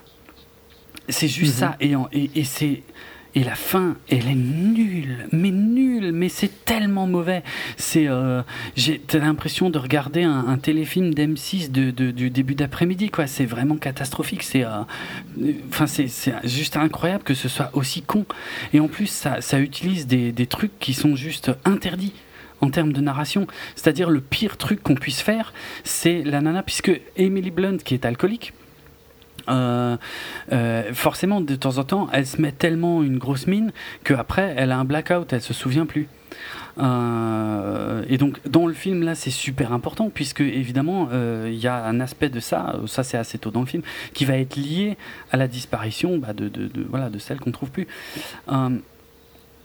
C'est 1.09 1.27
juste 1.27 1.55
mhm. 1.55 1.59
ça. 1.59 1.75
Et, 1.81 1.93
et, 2.13 2.31
et 2.35 2.43
c'est 2.45 2.81
et 3.35 3.43
la 3.43 3.55
fin, 3.55 3.95
elle 4.09 4.27
est 4.27 4.35
nulle, 4.35 5.27
mais 5.31 5.49
nulle, 5.49 6.11
mais 6.11 6.29
c'est 6.29 6.65
tellement 6.65 7.07
mauvais. 7.07 7.43
C'est, 7.77 8.07
euh, 8.07 8.43
j'ai 8.75 9.01
l'impression 9.13 9.71
de 9.71 9.79
regarder 9.79 10.21
un, 10.23 10.57
téléfilm 10.57 11.13
d'M6 11.13 11.71
de, 11.71 12.11
du 12.11 12.29
début 12.29 12.53
d'après-midi, 12.53 13.09
quoi. 13.09 13.25
C'est 13.25 13.45
vraiment 13.45 13.77
catastrophique. 13.77 14.43
C'est, 14.43 14.63
euh, 14.63 14.81
enfin, 15.69 15.87
c'est, 15.87 16.07
juste 16.43 16.77
incroyable 16.77 17.23
que 17.23 17.33
ce 17.33 17.49
soit 17.49 17.71
aussi 17.73 18.03
con. 18.03 18.25
Et 18.71 18.79
en 18.79 18.87
plus, 18.87 19.07
ça, 19.07 19.41
ça 19.41 19.59
utilise 19.59 20.05
des, 20.05 20.31
des 20.31 20.45
trucs 20.45 20.77
qui 20.79 20.93
sont 20.93 21.15
juste 21.15 21.51
interdits 21.65 22.13
en 22.61 22.69
termes 22.69 22.93
de 22.93 23.01
narration. 23.01 23.47
C'est-à-dire 23.75 24.11
le 24.11 24.21
pire 24.21 24.57
truc 24.57 24.83
qu'on 24.83 24.95
puisse 24.95 25.21
faire, 25.21 25.53
c'est 25.83 26.23
la 26.23 26.39
nana, 26.39 26.61
puisque 26.61 26.91
Emily 27.17 27.49
Blunt, 27.49 27.77
qui 27.77 27.95
est 27.95 28.05
alcoolique, 28.05 28.53
euh, 29.49 29.97
euh, 30.51 30.93
forcément, 30.93 31.41
de 31.41 31.55
temps 31.55 31.77
en 31.77 31.83
temps, 31.83 32.07
elle 32.13 32.25
se 32.25 32.41
met 32.41 32.51
tellement 32.51 33.03
une 33.03 33.17
grosse 33.17 33.47
mine 33.47 33.71
qu'après, 34.03 34.53
elle 34.57 34.71
a 34.71 34.77
un 34.77 34.85
blackout, 34.85 35.31
elle 35.33 35.41
se 35.41 35.53
souvient 35.53 35.85
plus. 35.85 36.07
Euh, 36.79 38.03
et 38.09 38.17
donc, 38.17 38.39
dans 38.47 38.65
le 38.65 38.73
film, 38.73 39.03
là, 39.03 39.15
c'est 39.15 39.31
super 39.31 39.73
important, 39.73 40.09
puisque 40.13 40.41
évidemment, 40.41 41.09
il 41.45 41.55
y 41.55 41.67
a 41.67 41.83
un 41.85 41.99
aspect 41.99 42.29
de 42.29 42.39
ça, 42.39 42.79
ça 42.87 43.03
c'est 43.03 43.17
assez 43.17 43.37
tôt 43.37 43.51
dans 43.51 43.61
le 43.61 43.67
film, 43.67 43.83
qui 44.13 44.25
va 44.25 44.37
être 44.37 44.55
lié 44.55 44.97
à 45.31 45.37
la 45.37 45.47
disparition 45.47 46.17
bah, 46.17 46.33
de, 46.33 46.49
de, 46.49 46.69
voilà, 46.89 47.09
de 47.09 47.19
celle 47.19 47.39
qu'on 47.39 47.51
trouve 47.51 47.71
plus 47.71 47.87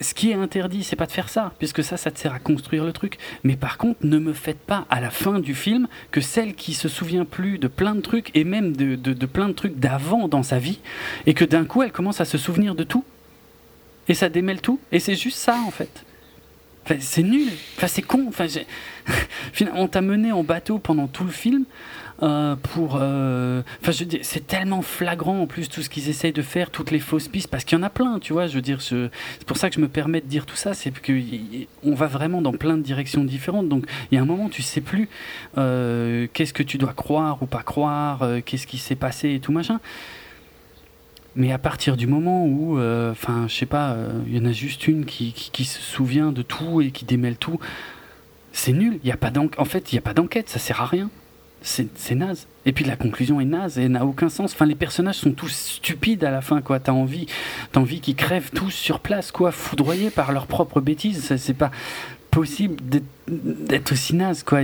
ce 0.00 0.14
qui 0.14 0.30
est 0.30 0.34
interdit, 0.34 0.84
c'est 0.84 0.96
pas 0.96 1.06
de 1.06 1.12
faire 1.12 1.28
ça, 1.28 1.52
puisque 1.58 1.82
ça, 1.82 1.96
ça 1.96 2.10
te 2.10 2.18
sert 2.18 2.32
à 2.32 2.38
construire 2.38 2.84
le 2.84 2.92
truc. 2.92 3.18
Mais 3.42 3.56
par 3.56 3.78
contre, 3.78 3.98
ne 4.02 4.18
me 4.18 4.32
faites 4.32 4.58
pas 4.58 4.86
à 4.90 5.00
la 5.00 5.10
fin 5.10 5.40
du 5.40 5.54
film 5.54 5.88
que 6.10 6.20
celle 6.20 6.54
qui 6.54 6.74
se 6.74 6.88
souvient 6.88 7.24
plus 7.24 7.58
de 7.58 7.68
plein 7.68 7.94
de 7.94 8.00
trucs, 8.00 8.30
et 8.36 8.44
même 8.44 8.76
de, 8.76 8.94
de, 8.94 9.26
plein 9.26 9.48
de 9.48 9.54
trucs 9.54 9.78
d'avant 9.78 10.28
dans 10.28 10.42
sa 10.42 10.58
vie, 10.58 10.80
et 11.26 11.34
que 11.34 11.44
d'un 11.44 11.64
coup, 11.64 11.82
elle 11.82 11.92
commence 11.92 12.20
à 12.20 12.24
se 12.24 12.38
souvenir 12.38 12.74
de 12.74 12.84
tout. 12.84 13.04
Et 14.08 14.14
ça 14.14 14.28
démêle 14.28 14.60
tout. 14.60 14.80
Et 14.92 15.00
c'est 15.00 15.16
juste 15.16 15.38
ça, 15.38 15.58
en 15.66 15.70
fait. 15.70 16.04
C'est 17.00 17.22
nul. 17.22 17.48
Enfin, 17.76 17.88
c'est 17.88 18.02
con. 18.02 18.24
Enfin, 18.28 18.46
on 19.74 19.88
t'a 19.88 20.00
mené 20.00 20.32
en 20.32 20.44
bateau 20.44 20.78
pendant 20.78 21.06
tout 21.06 21.24
le 21.24 21.30
film 21.30 21.64
euh, 22.22 22.56
pour. 22.56 22.98
Euh, 23.00 23.62
c'est 24.22 24.46
tellement 24.46 24.82
flagrant 24.82 25.40
en 25.40 25.46
plus 25.46 25.68
tout 25.68 25.82
ce 25.82 25.88
qu'ils 25.88 26.08
essayent 26.08 26.32
de 26.32 26.42
faire, 26.42 26.70
toutes 26.70 26.90
les 26.90 26.98
fausses 26.98 27.28
pistes, 27.28 27.48
parce 27.48 27.64
qu'il 27.64 27.78
y 27.78 27.80
en 27.80 27.84
a 27.84 27.90
plein, 27.90 28.18
tu 28.18 28.32
vois. 28.32 28.48
Je 28.48 28.54
veux 28.54 28.62
dire, 28.62 28.82
c'est 28.82 29.10
pour 29.46 29.56
ça 29.56 29.68
que 29.68 29.76
je 29.76 29.80
me 29.80 29.88
permets 29.88 30.20
de 30.20 30.26
dire 30.26 30.44
tout 30.44 30.56
ça, 30.56 30.74
c'est 30.74 30.92
qu'on 31.00 31.94
va 31.94 32.06
vraiment 32.06 32.42
dans 32.42 32.52
plein 32.52 32.76
de 32.76 32.82
directions 32.82 33.22
différentes. 33.22 33.68
Donc, 33.68 33.86
il 34.10 34.16
y 34.16 34.18
a 34.18 34.22
un 34.22 34.26
moment, 34.26 34.48
tu 34.48 34.62
sais 34.62 34.80
plus 34.80 35.08
euh, 35.58 36.26
qu'est-ce 36.32 36.52
que 36.52 36.64
tu 36.64 36.76
dois 36.76 36.92
croire 36.92 37.42
ou 37.42 37.46
pas 37.46 37.62
croire, 37.62 38.26
qu'est-ce 38.44 38.66
qui 38.66 38.78
s'est 38.78 38.96
passé 38.96 39.34
et 39.34 39.40
tout 39.40 39.52
machin. 39.52 39.80
Mais 41.36 41.52
à 41.52 41.58
partir 41.58 41.96
du 41.96 42.08
moment 42.08 42.46
où, 42.46 42.80
enfin, 42.80 43.46
je 43.46 43.54
sais 43.54 43.66
pas, 43.66 43.96
il 44.26 44.36
y 44.36 44.40
en 44.40 44.44
a 44.44 44.52
juste 44.52 44.88
une 44.88 45.04
qui, 45.04 45.64
se 45.64 45.80
souvient 45.80 46.32
de 46.32 46.42
tout 46.42 46.80
et 46.80 46.90
qui 46.90 47.04
démêle 47.04 47.36
tout, 47.36 47.60
c'est 48.52 48.72
nul. 48.72 48.98
Y 49.04 49.12
a 49.12 49.16
pas 49.16 49.30
en 49.58 49.64
fait, 49.64 49.92
il 49.92 49.94
n'y 49.94 49.98
a 50.00 50.02
pas 50.02 50.14
d'enquête, 50.14 50.48
ça 50.48 50.58
sert 50.58 50.80
à 50.80 50.86
rien 50.86 51.10
c'est 51.62 52.14
naze. 52.14 52.46
Et 52.66 52.72
puis 52.72 52.84
la 52.84 52.96
conclusion 52.96 53.40
est 53.40 53.44
naze 53.44 53.78
et 53.78 53.88
n'a 53.88 54.04
aucun 54.04 54.28
sens. 54.28 54.52
Enfin, 54.52 54.66
les 54.66 54.74
personnages 54.74 55.16
sont 55.16 55.32
tous 55.32 55.48
stupides 55.48 56.24
à 56.24 56.30
la 56.30 56.40
fin, 56.40 56.60
quoi. 56.60 56.80
T'as 56.80 56.92
envie, 56.92 57.26
as 57.74 57.78
envie 57.78 58.00
qu'ils 58.00 58.16
crèvent 58.16 58.50
tous 58.54 58.70
sur 58.70 59.00
place, 59.00 59.32
quoi, 59.32 59.52
foudroyés 59.52 60.10
par 60.10 60.32
leurs 60.32 60.46
propres 60.46 60.80
bêtises. 60.80 61.36
C'est 61.36 61.54
pas 61.54 61.70
possible 62.30 62.76
d'être 63.26 63.92
aussi 63.92 64.14
naze, 64.14 64.42
quoi. 64.42 64.60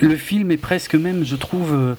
Le 0.00 0.16
film 0.16 0.50
est 0.50 0.58
presque 0.58 0.94
même, 0.94 1.24
je 1.24 1.36
trouve, 1.36 1.72
euh, 1.72 1.94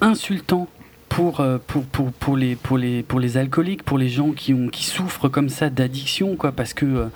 insultant 0.00 0.68
pour, 1.08 1.40
euh, 1.40 1.58
pour, 1.64 1.84
pour, 1.84 2.10
pour, 2.10 2.36
les, 2.36 2.56
pour, 2.56 2.76
les, 2.76 3.02
pour 3.02 3.20
les 3.20 3.36
alcooliques, 3.36 3.84
pour 3.84 3.98
les 3.98 4.08
gens 4.08 4.32
qui, 4.32 4.52
ont, 4.52 4.68
qui 4.68 4.84
souffrent 4.84 5.28
comme 5.28 5.48
ça 5.48 5.70
d'addiction, 5.70 6.36
quoi, 6.36 6.52
parce 6.52 6.74
que. 6.74 6.86
Euh, 6.86 7.06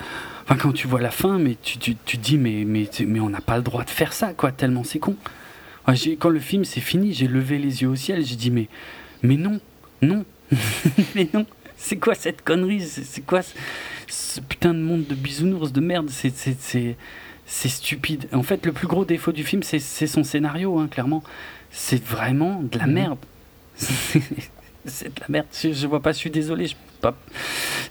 enfin, 0.45 0.57
quand 0.57 0.73
tu 0.73 0.87
vois 0.87 1.01
la 1.01 1.11
fin, 1.11 1.39
mais 1.39 1.57
tu, 1.61 1.79
tu, 1.79 1.97
tu 2.05 2.19
te 2.19 2.23
dis, 2.23 2.39
mais, 2.39 2.65
mais, 2.65 2.89
mais 3.07 3.21
on 3.21 3.29
n'a 3.29 3.41
pas 3.41 3.57
le 3.57 3.63
droit 3.63 3.85
de 3.85 3.91
faire 3.91 4.13
ça, 4.13 4.35
quoi, 4.35 4.53
tellement 4.53 4.85
c'est 4.85 5.01
con 5.01 5.17
quand 6.19 6.29
le 6.29 6.41
film 6.41 6.65
s'est 6.65 6.81
fini, 6.81 7.13
j'ai 7.13 7.29
levé 7.29 7.59
les 7.59 7.83
yeux 7.83 7.89
au 7.89 7.97
ciel, 7.97 8.25
j'ai 8.25 8.37
dit 8.37 8.51
mais, 8.51 8.69
mais 9.23 9.37
non, 9.37 9.61
non, 10.03 10.25
mais 11.15 11.29
non, 11.33 11.47
c'est 11.77 11.97
quoi 11.97 12.15
cette 12.15 12.43
connerie 12.43 12.83
C'est 12.83 13.23
quoi 13.23 13.41
ce, 14.09 14.41
putain 14.41 14.75
de 14.75 14.81
monde 14.81 15.07
de 15.07 15.15
bisounours 15.15 15.73
de 15.73 15.81
merde 15.81 16.11
C'est 16.11 17.69
stupide. 17.69 18.29
En 18.33 18.43
fait, 18.43 18.67
le 18.67 18.73
plus 18.73 18.89
gros 18.89 19.05
défaut 19.05 19.33
du 19.33 19.45
film, 19.45 19.63
c'est 19.63 19.79
son 20.07 20.25
scénario, 20.25 20.79
hein, 20.79 20.89
clairement. 20.89 21.23
C'est 21.71 22.03
vraiment 22.03 22.63
de 22.63 22.79
la 22.79 22.87
mhm. 22.87 22.93
merde. 22.93 23.19
c'est 23.77 25.15
de 25.15 25.21
la 25.21 25.27
merde. 25.29 25.47
Je, 25.53 25.87
vois 25.87 26.01
pas, 26.01 26.13
je 26.13 26.19
suis 26.19 26.31
désolé. 26.31 26.69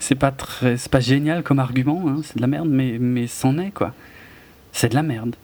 C'est 0.00 0.14
pas, 0.14 0.30
très, 0.32 0.76
pas 0.90 1.00
génial 1.00 1.42
comme 1.42 1.58
argument, 1.58 2.04
hein, 2.06 2.20
c'est 2.22 2.36
de 2.36 2.42
la 2.42 2.46
merde, 2.46 2.68
mais, 2.68 2.98
mais 2.98 3.26
c'en 3.26 3.58
est 3.58 3.70
quoi. 3.70 3.94
C'est 4.72 4.90
de 4.90 4.94
la 4.94 5.02
merde. 5.02 5.34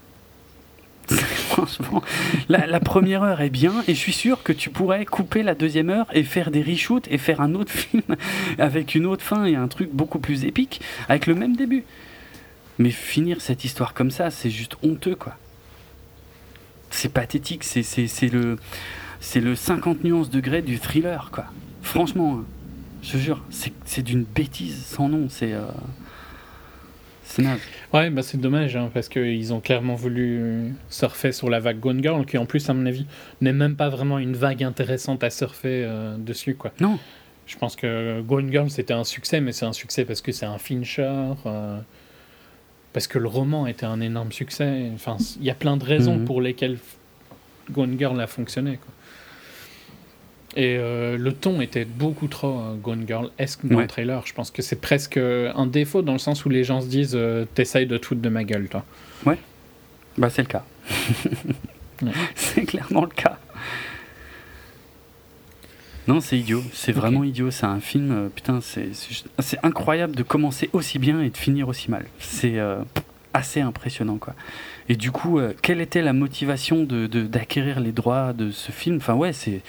Franchement, 1.49 2.03
la, 2.49 2.81
première 2.81 3.23
heure 3.23 3.41
est 3.41 3.51
bien 3.51 3.85
et 3.87 3.95
je 3.95 3.99
suis 3.99 4.13
sûr 4.13 4.43
que 4.43 4.53
tu 4.53 4.71
pourrais 4.71 5.05
couper 5.05 5.43
la 5.43 5.55
deuxième 5.55 5.91
heure 5.91 6.07
et 6.13 6.23
faire 6.23 6.51
des 6.51 6.63
reshoots 6.63 7.07
et 7.11 7.19
faire 7.19 7.41
un 7.41 7.55
autre 7.55 7.73
film 7.73 8.03
avec 8.59 8.95
une 8.95 9.07
autre 9.07 9.23
fin 9.23 9.45
et 9.45 9.55
un 9.55 9.69
truc 9.69 9.91
beaucoup 9.93 10.19
plus 10.19 10.45
épique 10.45 10.81
avec 11.09 11.27
le 11.27 11.35
même 11.35 11.57
début. 11.57 11.85
Mais 12.79 12.91
finir 12.91 13.41
cette 13.41 13.65
histoire 13.65 13.95
comme 13.95 14.11
ça, 14.11 14.31
c'est 14.31 14.51
juste 14.51 14.77
honteux, 14.83 15.15
quoi. 15.15 15.37
C'est 16.91 17.13
pathétique, 17.13 17.65
c'est 17.65 18.33
le, 18.33 18.59
le 19.37 19.55
50 19.55 20.05
nuances 20.05 20.31
degrés 20.31 20.63
du 20.63 20.79
thriller, 20.79 21.31
quoi. 21.33 21.47
Franchement, 21.83 22.39
hein, 22.41 22.45
je 23.03 23.19
jure, 23.19 23.43
c'est 23.51 24.03
d'une 24.03 24.25
bêtise 24.25 24.85
sans 24.87 25.09
nom, 25.09 25.29
c'est... 25.29 25.53
Euh, 25.53 25.67
Ouais, 27.93 28.11
bah 28.11 28.23
c'est 28.23 28.41
dommage, 28.41 28.77
hein, 28.77 28.91
parce 28.93 29.09
qu'ils 29.09 29.53
ont 29.53 29.61
clairement 29.61 29.95
voulu 29.95 30.75
surfer 30.89 31.33
sur 31.33 31.51
la 31.51 31.61
vague 31.61 31.81
Gone 31.81 32.03
Girl, 32.03 32.25
qui 32.27 32.39
en 32.39 32.47
plus, 32.47 32.69
à 32.69 32.75
mon 32.75 32.87
avis, 32.87 33.07
n'est 33.41 33.53
même 33.53 33.77
pas 33.77 33.89
vraiment 33.89 34.19
une 34.19 34.35
vague 34.35 34.63
intéressante 34.63 35.25
à 35.25 35.31
surfer 35.31 35.85
euh, 35.85 36.17
dessus. 36.17 36.55
Quoi. 36.55 36.73
Non. 36.81 36.99
Je 37.47 37.57
pense 37.57 37.77
que 37.77 38.21
Gone 38.23 38.51
Girl, 38.51 38.71
c'était 38.71 38.95
un 38.95 39.05
succès, 39.05 39.41
mais 39.41 39.53
c'est 39.53 39.67
un 39.67 39.73
succès 39.73 40.05
parce 40.05 40.21
que 40.21 40.33
c'est 40.33 40.47
un 40.47 40.59
Fincher, 40.59 41.35
euh, 41.47 41.79
parce 42.93 43.07
que 43.07 43.19
le 43.19 43.29
roman 43.29 43.67
était 43.67 43.87
un 43.87 44.01
énorme 44.01 44.33
succès. 44.33 44.91
Enfin, 44.95 45.17
il 45.39 45.45
y 45.45 45.51
a 45.51 45.55
plein 45.55 45.77
de 45.77 45.85
raisons 45.85 46.17
mhm. 46.17 46.25
pour 46.25 46.41
lesquelles 46.41 46.79
Gone 47.71 47.99
Girl 47.99 48.19
a 48.21 48.27
fonctionné. 48.27 48.79
Quoi. 48.79 48.94
Et 50.57 50.77
euh, 50.79 51.19
le 51.19 51.33
ton 51.33 51.61
était 51.61 51.85
beaucoup 51.85 52.29
trop 52.29 52.61
euh, 52.61 52.75
Gone 52.77 53.05
Girl-esque 53.07 53.67
dans 53.67 53.81
le 53.81 53.87
trailer. 53.89 54.23
Je 54.25 54.33
pense 54.35 54.51
que 54.51 54.63
c'est 54.63 54.81
presque 54.81 55.17
un 55.17 55.67
défaut 55.67 56.03
dans 56.03 56.13
le 56.13 56.19
sens 56.19 56.45
où 56.45 56.49
les 56.49 56.63
gens 56.63 56.81
se 56.81 56.87
disent 56.87 57.17
euh, 57.17 57.45
T'essayes 57.55 57.87
de 57.87 57.97
tout 57.97 58.15
de 58.15 58.29
ma 58.29 58.45
gueule, 58.45 58.69
toi. 58.69 58.85
Ouais. 59.27 59.39
Bah, 60.17 60.31
c'est 60.31 60.43
le 60.43 60.49
cas. 60.49 60.65
C'est 62.35 62.65
clairement 62.65 63.03
le 63.03 63.11
cas. 63.11 63.39
Non, 66.07 66.21
c'est 66.21 66.37
idiot. 66.37 66.63
C'est 66.73 66.93
vraiment 66.93 67.25
idiot. 67.25 67.51
C'est 67.51 67.65
un 67.65 67.81
film. 67.81 68.29
putain, 68.35 68.61
c'est 68.61 69.59
incroyable 69.63 70.15
de 70.15 70.23
commencer 70.23 70.69
aussi 70.73 70.99
bien 70.99 71.23
et 71.23 71.31
de 71.31 71.37
finir 71.37 71.69
aussi 71.69 71.91
mal. 71.91 72.05
C'est 72.19 72.59
assez 73.35 73.61
impressionnant, 73.61 74.17
quoi. 74.17 74.35
Et 74.89 74.97
du 74.97 75.11
coup, 75.11 75.41
quelle 75.63 75.81
était 75.81 76.03
la 76.03 76.13
motivation 76.13 76.85
de, 76.85 77.07
d'acquérir 77.07 77.81
les 77.81 77.93
droits 77.93 78.33
de 78.33 78.51
ce 78.51 78.73
film? 78.73 78.97
Enfin, 78.97 79.15
ouais, 79.15 79.33
c'est 79.33 79.63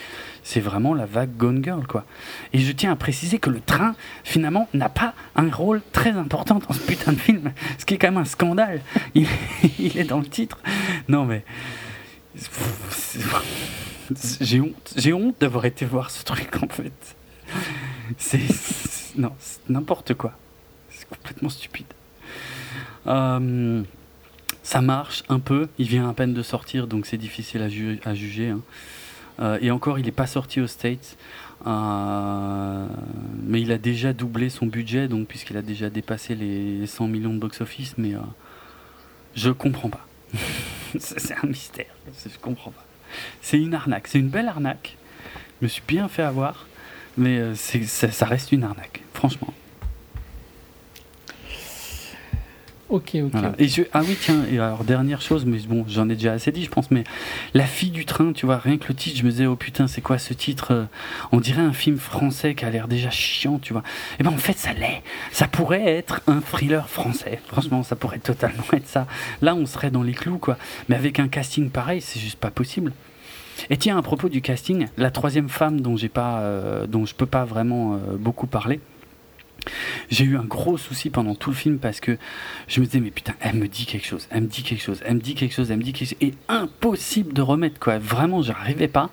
c'est 0.45 0.59
vraiment 0.59 0.93
la 0.93 1.07
vague 1.07 1.35
Gone 1.35 1.63
Girl, 1.63 1.85
quoi. 1.87 2.05
Et 2.53 2.59
je 2.59 2.71
tiens 2.71 2.91
à 2.91 2.95
préciser 2.95 3.39
que 3.39 3.49
le 3.49 3.59
train, 3.59 3.95
finalement, 4.23 4.69
n'a 4.75 4.89
pas 4.89 5.15
un 5.35 5.49
rôle 5.49 5.81
très 5.91 6.11
important 6.11 6.59
dans 6.59 6.71
ce 6.71 6.79
putain 6.79 7.13
de 7.13 7.17
film, 7.17 7.51
ce 7.79 7.85
qui 7.85 7.95
est 7.95 7.97
quand 7.97 8.11
même 8.11 8.21
un 8.21 8.25
scandale. 8.25 8.81
Il, 9.15 9.97
est 9.97 10.03
dans 10.03 10.19
le 10.19 10.27
titre. 10.27 10.59
Non, 11.09 11.25
mais. 11.25 11.43
J'ai 14.39 14.61
honte, 14.61 14.93
j'ai 14.95 15.13
honte 15.13 15.35
d'avoir 15.39 15.65
été 15.65 15.83
voir 15.83 16.11
ce 16.11 16.23
truc, 16.23 16.61
en 16.61 16.67
fait. 16.67 17.15
C'est. 18.19 19.17
Non, 19.17 19.31
n'importe 19.67 20.13
quoi. 20.13 20.33
C'est 20.91 21.09
complètement 21.09 21.49
stupide. 21.49 21.87
Euh, 23.07 23.83
ça 24.65 24.81
marche 24.81 25.23
un 25.29 25.39
peu. 25.39 25.69
Il 25.77 25.87
vient 25.87 26.09
à 26.09 26.13
peine 26.13 26.33
de 26.33 26.41
sortir, 26.41 26.87
donc 26.87 27.05
c'est 27.05 27.17
difficile 27.17 27.61
à, 27.61 28.15
juger. 28.15 28.49
Hein. 28.49 28.61
Euh, 29.39 29.59
et 29.61 29.69
encore, 29.69 29.99
il 29.99 30.05
n'est 30.05 30.11
pas 30.11 30.25
sorti 30.25 30.59
aux 30.59 30.67
States. 30.67 31.17
Euh, 31.67 32.87
mais 33.43 33.61
il 33.61 33.71
a 33.71 33.77
déjà 33.77 34.11
doublé 34.11 34.49
son 34.49 34.65
budget, 34.65 35.07
donc 35.07 35.27
puisqu'il 35.27 35.55
a 35.55 35.61
déjà 35.61 35.91
dépassé 35.91 36.33
les 36.33 36.87
100 36.87 37.07
millions 37.07 37.33
de 37.33 37.37
box-office. 37.39 37.93
Mais 37.99 38.15
euh, 38.15 38.19
je 39.35 39.51
comprends 39.51 39.89
pas. 39.89 40.07
c'est 40.99 41.35
un 41.35 41.47
mystère. 41.47 41.93
Je 42.07 42.37
comprends 42.39 42.71
pas. 42.71 42.85
C'est 43.41 43.59
une 43.59 43.75
arnaque. 43.75 44.07
C'est 44.07 44.19
une 44.19 44.29
belle 44.29 44.47
arnaque. 44.47 44.97
Je 45.61 45.65
me 45.65 45.69
suis 45.69 45.83
bien 45.87 46.07
fait 46.07 46.23
avoir, 46.23 46.65
mais 47.17 47.53
ça 47.55 48.25
reste 48.25 48.51
une 48.51 48.63
arnaque, 48.63 49.03
franchement. 49.13 49.53
Ok, 52.87 53.15
ok. 53.15 53.41
Ah 53.93 54.01
oui, 54.07 54.15
tiens, 54.19 54.45
et 54.51 54.59
alors 54.59 54.83
dernière 54.83 55.19
chose, 55.19 55.43
mais 55.45 55.57
bon, 55.67 55.85
j'en 55.87 56.07
ai 56.07 56.13
déjà 56.13 56.33
assez 56.33 56.51
dit, 56.51 56.63
je 56.63 56.69
pense, 56.69 56.91
mais 56.91 57.03
La 57.55 57.65
fille 57.65 57.89
du 57.89 58.05
train, 58.05 58.31
tu 58.31 58.45
vois, 58.45 58.57
rien 58.57 58.77
que 58.77 58.87
le 58.87 58.93
titre, 58.93 59.17
je 59.17 59.23
me 59.23 59.31
disais, 59.31 59.47
oh 59.47 59.55
putain, 59.55 59.87
c'est 59.87 60.01
quoi 60.01 60.19
ce 60.19 60.35
titre 60.35 60.71
euh, 60.71 60.85
On 61.31 61.39
dirait 61.39 61.63
un 61.63 61.73
film 61.73 61.97
français 61.97 62.53
qui 62.53 62.63
a 62.63 62.69
l'air 62.69 62.87
déjà 62.87 63.09
chiant, 63.09 63.57
tu 63.57 63.73
vois. 63.73 63.81
Et 64.13 64.17
eh 64.19 64.23
ben 64.23 64.31
en 64.31 64.37
fait, 64.37 64.57
ça 64.57 64.71
l'est. 64.73 65.01
Ça 65.31 65.47
pourrait 65.47 65.85
être 65.85 66.21
un 66.27 66.41
thriller 66.41 66.87
français. 66.87 67.41
Franchement, 67.47 67.81
ça 67.81 67.95
pourrait 67.95 68.19
totalement 68.19 68.63
être 68.73 68.87
ça. 68.87 69.07
Là, 69.41 69.55
on 69.55 69.65
serait 69.65 69.89
dans 69.89 70.03
les 70.03 70.13
clous, 70.13 70.37
quoi. 70.37 70.57
Mais 70.87 70.95
avec 70.95 71.19
un 71.19 71.27
casting 71.27 71.71
pareil, 71.71 72.01
c'est 72.01 72.19
juste 72.19 72.37
pas 72.37 72.51
possible. 72.51 72.91
Et 73.69 73.77
tiens, 73.77 73.97
à 73.97 74.01
propos 74.03 74.29
du 74.29 74.41
casting, 74.41 74.87
la 74.97 75.09
troisième 75.11 75.49
femme 75.49 75.81
dont 75.81 75.95
j'ai 75.95 76.09
pas, 76.09 76.39
euh, 76.41 76.85
dont 76.87 77.05
je 77.05 77.15
peux 77.15 77.25
pas 77.25 77.45
vraiment 77.45 77.93
euh, 77.93 78.17
beaucoup 78.17 78.47
parler. 78.47 78.79
J'ai 80.09 80.25
eu 80.25 80.37
un 80.37 80.43
gros 80.43 80.77
souci 80.77 81.09
pendant 81.09 81.35
tout 81.35 81.49
le 81.49 81.55
film 81.55 81.77
parce 81.77 81.99
que 81.99 82.17
je 82.67 82.79
me 82.79 82.85
disais, 82.85 82.99
mais 82.99 83.11
putain, 83.11 83.33
elle 83.39 83.55
me 83.55 83.67
dit 83.67 83.85
quelque 83.85 84.05
chose, 84.05 84.27
elle 84.29 84.43
me 84.43 84.47
dit 84.47 84.63
quelque 84.63 84.83
chose, 84.83 85.01
elle 85.05 85.15
me 85.15 85.21
dit 85.21 85.35
quelque 85.35 85.53
chose, 85.53 85.71
elle 85.71 85.77
me 85.77 85.83
dit 85.83 85.93
quelque 85.93 86.09
chose. 86.09 86.17
Et 86.21 86.33
impossible 86.47 87.33
de 87.33 87.41
remettre, 87.41 87.79
quoi. 87.79 87.97
Vraiment, 87.97 88.41
j'arrivais 88.41 88.87
pas. 88.87 89.09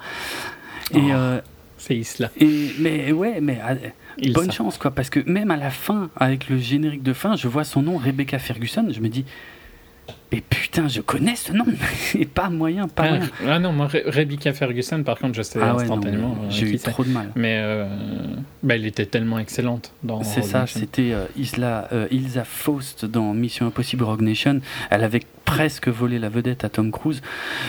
Et. 0.92 0.98
Oh, 0.98 1.10
euh, 1.12 1.40
c'est 1.78 1.96
Isla. 1.96 2.30
Et, 2.38 2.72
mais 2.78 3.10
ouais, 3.10 3.40
mais 3.40 3.60
euh, 3.60 4.30
bonne 4.32 4.52
chance, 4.52 4.78
quoi. 4.78 4.92
Parce 4.92 5.10
que 5.10 5.18
même 5.28 5.50
à 5.50 5.56
la 5.56 5.70
fin, 5.70 6.10
avec 6.16 6.48
le 6.48 6.56
générique 6.58 7.02
de 7.02 7.12
fin, 7.12 7.34
je 7.34 7.48
vois 7.48 7.64
son 7.64 7.82
nom, 7.82 7.96
Rebecca 7.96 8.38
Ferguson. 8.38 8.86
Je 8.88 9.00
me 9.00 9.08
dis, 9.08 9.24
mais 10.32 10.40
putain, 10.40 10.88
je 10.88 11.02
connais 11.02 11.36
ce 11.36 11.52
nom, 11.52 11.66
et 12.18 12.24
pas 12.24 12.48
moyen, 12.48 12.88
pas 12.88 13.18
ah, 13.20 13.26
Ah 13.46 13.58
non, 13.58 13.72
moi, 13.72 13.88
Rebecca 14.06 14.54
Ferguson, 14.54 15.02
par 15.02 15.18
contre, 15.18 15.34
je 15.34 15.42
sais 15.42 15.58
ah 15.62 15.74
instantanément. 15.74 16.36
Euh, 16.42 16.46
j'ai 16.48 16.66
eu 16.70 16.78
trop 16.78 17.04
de 17.04 17.10
mal. 17.10 17.30
Mais 17.36 17.58
euh, 17.60 17.86
bah, 18.62 18.74
elle 18.76 18.86
était 18.86 19.04
tellement 19.04 19.38
excellente 19.38 19.92
dans. 20.02 20.22
C'est 20.22 20.42
ça, 20.42 20.66
c'était 20.66 21.12
euh, 21.12 21.26
Isla, 21.36 21.88
Ilsa 22.10 22.44
Faust 22.44 23.04
dans 23.04 23.34
Mission 23.34 23.66
Impossible 23.66 24.04
Rogue 24.04 24.22
Nation. 24.22 24.60
Elle 24.90 25.04
avait 25.04 25.22
presque 25.44 25.88
volé 25.88 26.18
la 26.18 26.30
vedette 26.30 26.64
à 26.64 26.70
Tom 26.70 26.90
Cruise. 26.90 27.20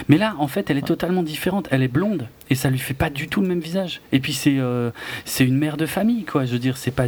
Mais 0.07 0.18
là, 0.18 0.35
en 0.40 0.48
fait, 0.48 0.69
elle 0.69 0.77
est 0.77 0.88
totalement 0.88 1.23
différente. 1.23 1.68
Elle 1.69 1.84
est 1.84 1.90
blonde 1.90 2.27
et 2.53 2.55
ça 2.55 2.69
lui 2.69 2.80
fait 2.80 2.93
pas 2.93 3.09
du 3.09 3.27
tout 3.27 3.41
le 3.41 3.47
même 3.47 3.59
visage. 3.59 4.01
Et 4.11 4.19
puis 4.19 4.34
c'est 4.34 4.59
c'est 5.25 5.45
une 5.45 5.57
mère 5.57 5.77
de 5.77 5.85
famille, 5.85 6.23
quoi. 6.23 6.45
Je 6.45 6.53
veux 6.53 6.59
dire, 6.59 6.77
c'est 6.77 6.91
pas. 6.91 7.07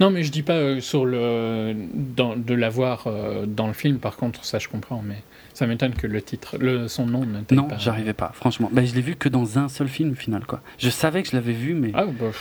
Non, 0.00 0.10
mais 0.10 0.22
je 0.22 0.32
dis 0.32 0.42
pas 0.42 0.80
sur 0.80 1.04
le 1.04 1.74
dans, 1.94 2.36
de 2.36 2.54
l'avoir 2.54 3.08
dans 3.46 3.66
le 3.66 3.72
film. 3.72 3.98
Par 3.98 4.16
contre, 4.16 4.44
ça 4.44 4.58
je 4.58 4.68
comprends, 4.68 5.02
mais 5.02 5.22
ça 5.54 5.68
m'étonne 5.68 5.94
que 5.94 6.08
le 6.08 6.20
titre, 6.20 6.58
le, 6.58 6.88
son 6.88 7.06
nom 7.06 7.24
ne 7.24 7.40
Non, 7.54 7.68
j'arrivais 7.78 8.12
pas, 8.12 8.32
franchement. 8.34 8.68
Bah, 8.72 8.84
je 8.84 8.94
l'ai 8.94 9.00
vu 9.00 9.14
que 9.14 9.28
dans 9.28 9.58
un 9.58 9.68
seul 9.68 9.88
film 9.88 10.16
final, 10.16 10.44
quoi. 10.46 10.60
Je 10.78 10.90
savais 10.90 11.22
que 11.22 11.30
je 11.30 11.36
l'avais 11.36 11.52
vu, 11.52 11.74
mais. 11.74 11.92
Ah, 11.94 12.06
bah, 12.06 12.32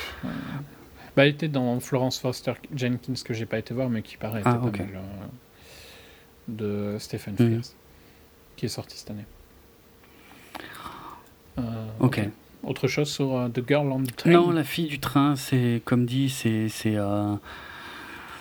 bah, 1.15 1.23
elle 1.23 1.29
était 1.29 1.47
dans 1.47 1.79
Florence 1.79 2.19
Foster 2.19 2.53
Jenkins, 2.75 3.13
que 3.23 3.33
j'ai 3.35 3.45
pas 3.45 3.59
été 3.59 3.73
voir, 3.73 3.89
mais 3.89 4.01
qui 4.01 4.17
paraît 4.17 4.41
ah, 4.45 4.59
euh, 4.65 4.71
de 6.47 6.97
Stephen 6.97 7.35
mhm. 7.37 7.61
Frears, 7.61 7.75
qui 8.55 8.65
est 8.65 8.69
sorti 8.69 8.97
cette 8.97 9.11
année. 9.11 9.25
Euh, 11.59 11.61
ok. 11.99 12.21
Autre 12.63 12.87
chose 12.87 13.09
sur 13.09 13.35
euh, 13.35 13.49
The 13.49 13.61
Girl 13.67 13.91
on 13.91 14.03
the 14.03 14.15
Train? 14.15 14.31
Non, 14.31 14.51
la 14.51 14.63
fille 14.63 14.87
du 14.87 14.99
train, 14.99 15.35
c'est 15.35 15.81
comme 15.85 16.05
dit, 16.05 16.29
c'est 16.29 16.69
c'est 16.69 16.97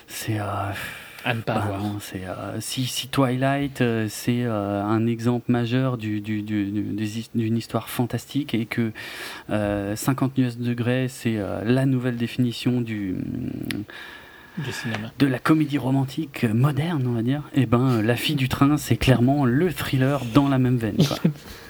c'est 0.06 0.39
à 1.24 1.34
ne 1.34 1.40
pas 1.40 1.55
bah 1.55 1.78
euh, 2.14 2.56
si, 2.60 2.86
si, 2.86 3.09
Twilight, 3.09 3.80
euh, 3.80 4.06
c'est 4.09 4.43
euh, 4.43 4.82
un 4.82 5.06
exemple 5.06 5.51
majeur 5.52 5.97
du, 5.97 6.20
du, 6.20 6.43
d'une 6.43 7.56
histoire 7.56 7.89
fantastique 7.89 8.55
et 8.55 8.66
que 8.66 8.93
50 9.48 10.39
nuances 10.39 10.59
degrés, 10.59 11.06
c'est 11.09 11.39
la 11.64 11.86
nouvelle 11.86 12.16
définition 12.16 12.80
du, 12.80 13.16
cinéma. 14.70 15.12
de 15.18 15.26
la 15.26 15.39
comédie 15.39 15.78
romantique 15.78 16.44
moderne, 16.44 17.06
on 17.06 17.12
va 17.12 17.22
dire, 17.22 17.43
et 17.55 17.62
eh 17.62 17.66
ben 17.66 18.02
La 18.02 18.16
fille 18.16 18.36
du 18.36 18.48
train, 18.48 18.76
c'est 18.76 18.97
clairement 18.97 19.44
le 19.44 19.72
thriller 19.72 20.24
dans 20.34 20.48
la 20.48 20.59
même 20.59 20.76
veine. 20.76 20.97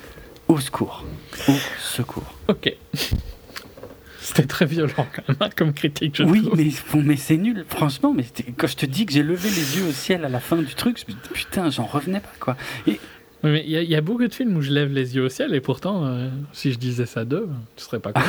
Au 0.53 0.61
secours. 0.61 1.03
Au 1.49 1.55
secours. 1.81 2.35
Ok. 2.47 2.77
C'était 4.20 4.47
très 4.47 4.66
violent 4.66 5.07
quand 5.16 5.27
même, 5.27 5.37
hein, 5.41 5.49
comme 5.57 5.73
critique. 5.73 6.15
Je 6.15 6.24
oui, 6.24 6.47
mais, 6.55 6.69
mais 7.03 7.16
c'est 7.16 7.39
nul, 7.39 7.65
franchement. 7.70 8.12
Mais 8.15 8.27
quand 8.59 8.66
je 8.66 8.77
te 8.77 8.85
dis 8.85 9.07
que 9.07 9.15
j'ai 9.15 9.23
levé 9.23 9.49
les 9.49 9.79
yeux 9.79 9.87
au 9.89 9.93
ciel 9.93 10.27
à 10.27 10.29
la 10.29 10.41
fin 10.41 10.57
du 10.59 10.74
truc, 10.74 11.07
putain, 11.33 11.70
j'en 11.70 11.87
revenais 11.87 12.20
pas, 12.20 12.35
quoi. 12.39 12.59
Et... 12.87 13.01
Mais 13.43 13.65
il 13.66 13.73
y, 13.73 13.97
a 13.97 14.01
beaucoup 14.03 14.29
de 14.29 14.35
films 14.35 14.55
où 14.59 14.61
je 14.61 14.70
lève 14.70 14.93
les 14.93 15.16
yeux 15.16 15.24
au 15.24 15.29
ciel 15.31 15.55
et 15.55 15.62
pourtant, 15.62 16.05
euh, 16.05 16.29
si 16.53 16.70
je 16.70 16.79
disais 16.79 17.07
ça 17.07 17.24
d'eux, 17.24 17.49
tu 17.74 17.85
serais 17.85 17.99
pas 17.99 18.12
content. 18.12 18.27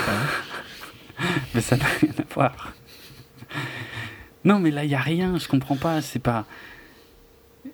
Hein. 1.19 1.25
mais 1.53 1.59
ça 1.59 1.75
n'a 1.75 1.85
rien 1.99 2.13
à 2.17 2.33
voir. 2.33 2.73
Non, 4.45 4.59
mais 4.59 4.71
là, 4.71 4.85
il 4.85 4.91
y 4.91 4.95
a 4.95 5.01
rien, 5.01 5.37
je 5.37 5.49
comprends 5.49 5.75
pas. 5.75 6.01
C'est 6.01 6.19
pas 6.19 6.45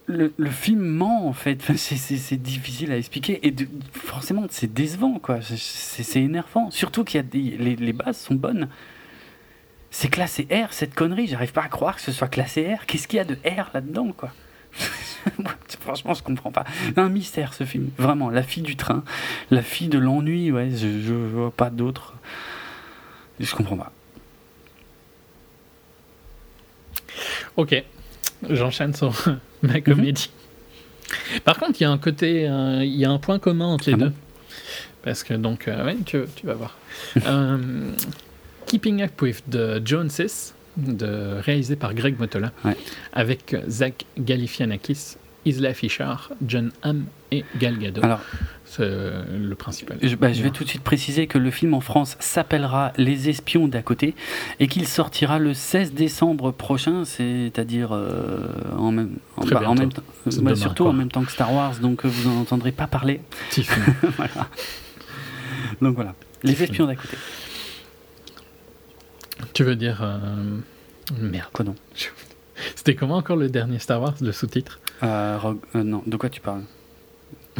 le, 0.05 0.49
film 0.49 0.81
ment 0.81 1.27
en 1.27 1.33
fait. 1.33 1.61
c'est 1.75 2.41
difficile 2.41 2.91
à 2.91 2.97
expliquer 2.97 3.45
et 3.47 3.55
forcément 3.91 4.45
c'est 4.49 4.71
décevant 4.71 5.19
quoi. 5.19 5.39
C'est 5.41 6.21
énervant. 6.21 6.71
Surtout 6.71 7.03
qu'il 7.03 7.17
y 7.17 7.19
a 7.19 7.23
des, 7.23 7.57
les, 7.57 7.75
les, 7.75 7.93
bases 7.93 8.17
sont 8.17 8.35
bonnes. 8.35 8.69
C'est 9.91 10.09
classé 10.09 10.47
R 10.51 10.73
cette 10.73 10.93
connerie. 10.93 11.27
J'arrive 11.27 11.51
pas 11.51 11.63
à 11.63 11.69
croire 11.69 11.95
que 11.95 12.01
ce 12.01 12.11
soit 12.11 12.27
classé 12.27 12.73
R. 12.73 12.85
Qu'est-ce 12.85 13.07
qu'il 13.07 13.17
y 13.17 13.19
a 13.19 13.25
de 13.25 13.35
R 13.45 13.69
là-dedans 13.73 14.11
quoi? 14.11 14.31
Franchement, 15.79 16.13
je 16.13 16.21
comprends 16.21 16.51
pas. 16.51 16.65
Un 16.95 17.09
mystère 17.09 17.53
ce 17.53 17.63
film, 17.63 17.89
vraiment. 17.97 18.29
La 18.29 18.43
fille 18.43 18.63
du 18.63 18.75
train, 18.75 19.03
la 19.49 19.63
fille 19.63 19.87
de 19.87 19.97
l'ennui, 19.97 20.51
ouais, 20.51 20.69
je, 20.69 21.01
je 21.01 21.13
vois 21.13 21.51
pas 21.51 21.69
d'autre. 21.69 22.15
Je 23.39 23.53
comprends 23.55 23.77
pas. 23.77 23.91
Ok, 27.57 27.83
j'enchaîne 28.49 28.93
sur 28.93 29.13
ma 29.63 29.73
mhm. 29.73 29.81
comédie. 29.81 30.29
Par 31.43 31.57
contre, 31.57 31.79
il 31.79 31.83
y 31.83 31.87
a 31.87 31.91
un 31.91 31.97
côté, 31.97 32.43
il 32.43 32.95
y 32.95 33.05
a 33.05 33.09
un 33.09 33.17
point 33.17 33.39
commun 33.39 33.65
entre 33.65 33.89
les 33.89 33.95
ah 33.95 33.97
deux. 33.97 34.11
Parce 35.03 35.23
que 35.23 35.33
donc, 35.33 35.67
euh, 35.67 35.85
ouais, 35.85 35.97
tu, 36.05 36.19
tu, 36.35 36.45
vas 36.45 36.53
voir. 36.53 36.77
Euh, 37.25 37.91
Keeping 38.65 39.01
Up 39.01 39.21
with 39.21 39.41
the 39.49 39.85
Joneses, 39.85 40.53
de, 40.77 41.39
réalisé 41.41 41.75
par 41.75 41.93
Greg 41.93 42.19
Motola, 42.19 42.51
avec 43.13 43.55
Zach 43.67 44.05
Galifianakis, 44.17 45.15
Isla 45.45 45.73
Fisher, 45.73 46.13
John 46.45 46.71
Hamm 46.83 47.05
et 47.31 47.45
Gal 47.57 47.77
Gadot. 47.77 48.03
Alors, 48.03 48.21
c'est 48.65 48.87
le 48.87 49.53
principal. 49.55 49.97
Je, 50.01 50.15
bah, 50.15 50.31
je, 50.31 50.41
vais 50.43 50.51
tout 50.51 50.63
de 50.63 50.69
suite 50.69 50.83
préciser 50.83 51.27
que 51.27 51.37
le 51.37 51.51
film 51.51 51.73
en 51.73 51.81
France 51.81 52.17
s'appellera 52.19 52.93
Les 52.97 53.29
Espions 53.29 53.67
d'à 53.67 53.81
côté 53.81 54.15
et 54.59 54.67
qu'il 54.67 54.87
sortira 54.87 55.39
le 55.39 55.53
16 55.53 55.93
décembre 55.93 56.51
prochain, 56.51 57.05
c'est-à-dire 57.05 57.89
euh, 57.91 58.47
en 58.77 58.91
même, 58.91 59.17
bah, 59.37 59.61
en 59.65 59.75
même 59.75 59.91
temps, 59.91 60.03
bah, 60.41 60.55
surtout 60.55 60.85
en 60.85 60.93
même 60.93 61.11
temps 61.11 61.23
que 61.23 61.31
Star 61.31 61.53
Wars, 61.53 61.75
donc 61.79 62.05
euh, 62.05 62.07
vous 62.07 62.29
n'en 62.29 62.41
entendrez 62.41 62.71
pas 62.71 62.87
parler. 62.87 63.21
voilà. 64.17 64.49
Donc 65.81 65.95
voilà, 65.95 66.15
Les 66.43 66.61
Espions 66.61 66.85
d'à 66.85 66.95
côté. 66.95 67.17
Tu 69.53 69.63
veux 69.63 69.75
dire 69.75 69.99
euh... 70.01 70.17
merde. 71.17 71.49
Quoi 71.53 71.65
non 71.65 71.75
C'était 72.75 72.95
comment 72.95 73.15
encore 73.15 73.37
le 73.37 73.49
dernier 73.49 73.79
Star 73.79 74.01
Wars, 74.01 74.15
le 74.21 74.31
sous-titre? 74.31 74.79
Euh, 75.03 75.37
euh, 75.75 75.83
Non, 75.83 76.03
de 76.05 76.17
quoi 76.17 76.29
tu 76.29 76.41
parles? 76.41 76.63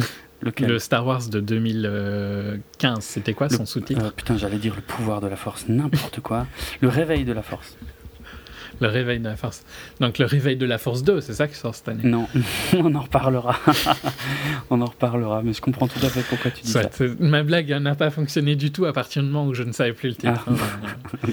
le 0.60 0.78
Star 0.78 1.06
Wars 1.06 1.28
de 1.28 1.40
2015, 1.40 3.00
c'était 3.00 3.34
quoi 3.34 3.48
son 3.48 3.66
sous-titre 3.66 4.04
euh, 4.04 4.10
Putain, 4.10 4.36
j'allais 4.36 4.58
dire 4.58 4.74
le 4.74 4.82
pouvoir 4.82 5.20
de 5.20 5.26
la 5.26 5.36
force, 5.36 5.68
n'importe 5.68 6.20
quoi. 6.20 6.46
Le 6.80 6.88
réveil 6.88 7.24
de 7.24 7.32
la 7.32 7.42
force. 7.42 7.76
Le 8.80 8.88
réveil 8.88 9.18
de 9.18 9.28
la 9.28 9.36
force. 9.36 9.62
Donc 10.00 10.18
le 10.18 10.24
réveil 10.24 10.56
de 10.56 10.64
la 10.64 10.78
force 10.78 11.02
2, 11.02 11.20
c'est 11.20 11.34
ça 11.34 11.46
qui 11.48 11.54
sort 11.54 11.74
cette 11.74 11.88
année 11.88 12.04
Non, 12.04 12.26
on 12.74 12.94
en 12.94 13.02
reparlera. 13.02 13.58
on 14.70 14.80
en 14.80 14.86
reparlera, 14.86 15.42
mais 15.42 15.52
je 15.52 15.60
comprends 15.60 15.86
tout 15.86 16.04
à 16.04 16.08
fait 16.08 16.22
pourquoi 16.22 16.50
tu 16.50 16.62
dis 16.62 16.70
ça. 16.70 16.88
Ma 17.18 17.42
blague 17.42 17.70
n'a 17.70 17.94
pas 17.94 18.10
fonctionné 18.10 18.56
du 18.56 18.72
tout 18.72 18.86
à 18.86 18.94
partir 18.94 19.22
du 19.22 19.28
moment 19.28 19.46
où 19.46 19.54
je 19.54 19.64
ne 19.64 19.72
savais 19.72 19.92
plus 19.92 20.08
le 20.08 20.14
titre. 20.14 20.46
Ah. 20.48 21.26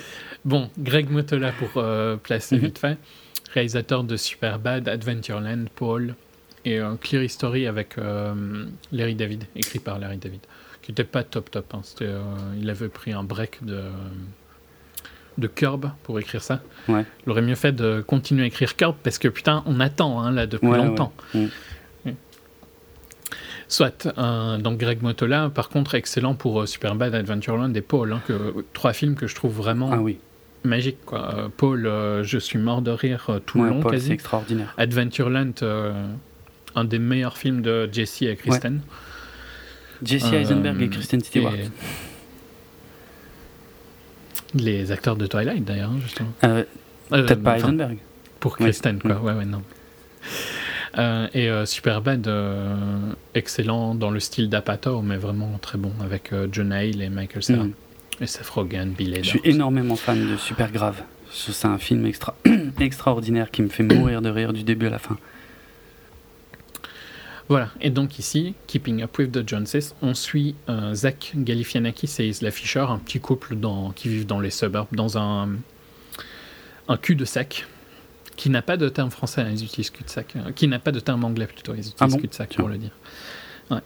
bon, 0.44 0.70
Greg 0.78 1.10
Motola 1.10 1.54
pour 1.54 1.82
placer 2.22 2.58
mhm. 2.58 2.62
vite 2.62 2.80
fait 2.80 2.98
réalisateur 3.54 4.04
de 4.04 4.18
Superbad, 4.18 4.88
Adventureland, 4.88 5.66
Paul, 5.76 6.16
et 6.68 6.82
Clear 7.02 7.24
History 7.24 7.68
avec 7.68 7.98
euh, 7.98 8.66
Larry 8.92 9.16
David, 9.16 9.46
écrit 9.56 9.80
par 9.80 10.00
Larry 10.00 10.18
David, 10.18 10.42
qui 10.82 10.92
n'était 10.92 11.04
pas 11.04 11.24
top 11.24 11.50
top. 11.50 11.74
Hein. 11.74 11.82
Euh, 12.02 12.22
il 12.60 12.70
avait 12.70 12.90
pris 12.90 13.14
un 13.14 13.24
break 13.24 13.64
de, 13.64 13.84
de 15.38 15.48
Curb 15.48 15.92
pour 16.04 16.20
écrire 16.20 16.42
ça. 16.42 16.62
Il 16.90 17.06
aurait 17.28 17.42
mieux 17.42 17.56
fait 17.56 17.72
de 17.72 18.04
continuer 18.06 18.44
à 18.44 18.48
écrire 18.48 18.76
Curb 18.76 18.96
parce 19.04 19.18
que 19.18 19.28
putain, 19.28 19.64
on 19.66 19.80
attend 19.80 20.20
hein, 20.20 20.32
là 20.32 20.46
depuis 20.46 20.68
longtemps. 20.68 21.14
Mm. 21.34 21.46
Soit, 23.70 24.08
donc 24.60 24.78
Greg 24.78 25.02
Motola, 25.02 25.52
par 25.54 25.68
contre, 25.68 25.96
excellent 25.96 26.36
pour 26.36 26.62
euh, 26.62 26.66
Superbad, 26.66 27.14
Adventureland 27.14 27.74
et 27.74 27.82
Paul, 27.82 28.14
hein, 28.14 28.22
que, 28.26 28.64
trois 28.72 28.94
films 28.94 29.16
que 29.16 29.28
je 29.28 29.36
trouve 29.36 29.54
vraiment 29.54 29.90
ah, 29.92 29.98
oui 29.98 30.20
magique. 30.64 30.98
Quoi. 31.06 31.34
Euh, 31.34 31.48
Paul, 31.56 31.84
je 32.24 32.38
suis 32.38 32.60
mort 32.60 32.82
de 32.82 32.92
rire 32.92 33.40
tout 33.46 33.62
le 33.62 33.70
long. 33.70 33.80
Paul, 33.82 34.00
c'est 34.00 34.12
extraordinaire. 34.12 34.74
Adventureland, 34.78 35.54
un 36.78 36.86
des 36.86 37.00
meilleurs 37.00 37.38
films 37.38 37.62
de 37.62 37.90
Jesse 37.92 38.22
et 38.22 38.36
Kristen. 38.36 38.82
Jesse 40.04 40.32
Eisenberg 40.32 40.82
et 40.82 40.90
Kristen 40.90 41.22
Stewart. 41.22 41.54
Les 44.54 44.92
acteurs 44.92 45.16
de 45.16 45.26
Twilight, 45.26 45.66
d'ailleurs, 45.66 45.92
justement. 46.02 46.32
Peut-être 47.10 47.44
pas 47.44 47.58
Eisenberg. 47.58 47.98
Pour 48.40 48.58
Kristen, 48.58 49.00
quoi. 49.00 49.20
Ouais, 49.20 49.34
ouais, 49.34 49.46
non. 49.46 49.64
et 51.34 51.50
Superbad, 51.66 52.30
excellent 53.34 53.96
dans 53.96 54.12
le 54.12 54.20
style 54.20 54.50
d'Apatow, 54.50 55.02
mais 55.02 55.18
vraiment 55.18 55.58
très 55.60 55.80
bon 55.80 55.92
avec 56.04 56.32
John 56.52 56.72
Hale 56.72 57.02
et 57.02 57.10
Michael 57.10 57.44
Cera. 57.44 57.64
Mm. 57.64 57.74
Et 58.20 58.28
Seth 58.28 58.50
Rogen, 58.50 58.94
Bill 58.98 59.16
Je 59.22 59.30
suis 59.30 59.42
énormément 59.44 59.96
fan 59.96 60.32
de 60.32 60.38
Super 60.38 60.72
Grave. 60.72 61.04
C'est 61.32 61.68
un 61.68 61.78
film 61.78 62.06
extra 62.06 62.36
extraordinaire 62.80 63.52
qui 63.52 63.62
me 63.62 63.68
fait 63.68 63.84
mourir 63.84 64.22
de 64.22 64.30
rire 64.30 64.54
du 64.54 64.64
début 64.64 64.88
à 64.88 64.92
la 64.92 65.00
fin. 65.00 65.18
Voilà, 67.50 67.70
et 67.80 67.90
donc 67.90 68.20
ici, 68.20 68.56
Keeping 68.68 69.04
Up 69.04 69.18
with 69.18 69.32
the 69.32 69.48
Joneses, 69.48 69.96
on 70.02 70.14
suit 70.14 70.56
euh, 70.68 70.94
Zach 70.94 71.32
Galifianakis 71.36 72.16
et 72.20 72.28
Isla 72.28 72.52
Fisher, 72.52 72.86
un 72.90 72.98
petit 72.98 73.20
couple 73.20 73.56
dans, 73.56 73.92
qui 73.92 74.10
vivent 74.10 74.26
dans 74.26 74.42
les 74.42 74.50
suburbs, 74.50 74.88
dans 74.92 75.18
un, 75.18 75.50
un 76.90 76.98
cul-de-sac, 76.98 77.66
qui 78.36 78.50
n'a 78.50 78.62
pas 78.62 78.76
de 78.76 78.90
terme 78.90 79.12
français, 79.12 79.42
hein, 79.42 79.50
ils 79.50 79.64
utilisent 79.64 79.92
cul-de-sac, 79.92 80.36
euh, 80.36 80.52
qui 80.52 80.68
n'a 80.68 80.80
pas 80.80 80.92
de 80.92 81.00
terme 81.00 81.24
anglais 81.24 81.48
plutôt, 81.48 81.74
ils 81.74 81.88
utilisent 81.88 81.96
ah 82.00 82.18
cul-de-sac 82.20 82.56
pour 82.58 82.68
le 82.68 82.78
dire. 82.78 82.92
Ouais. 83.72 83.80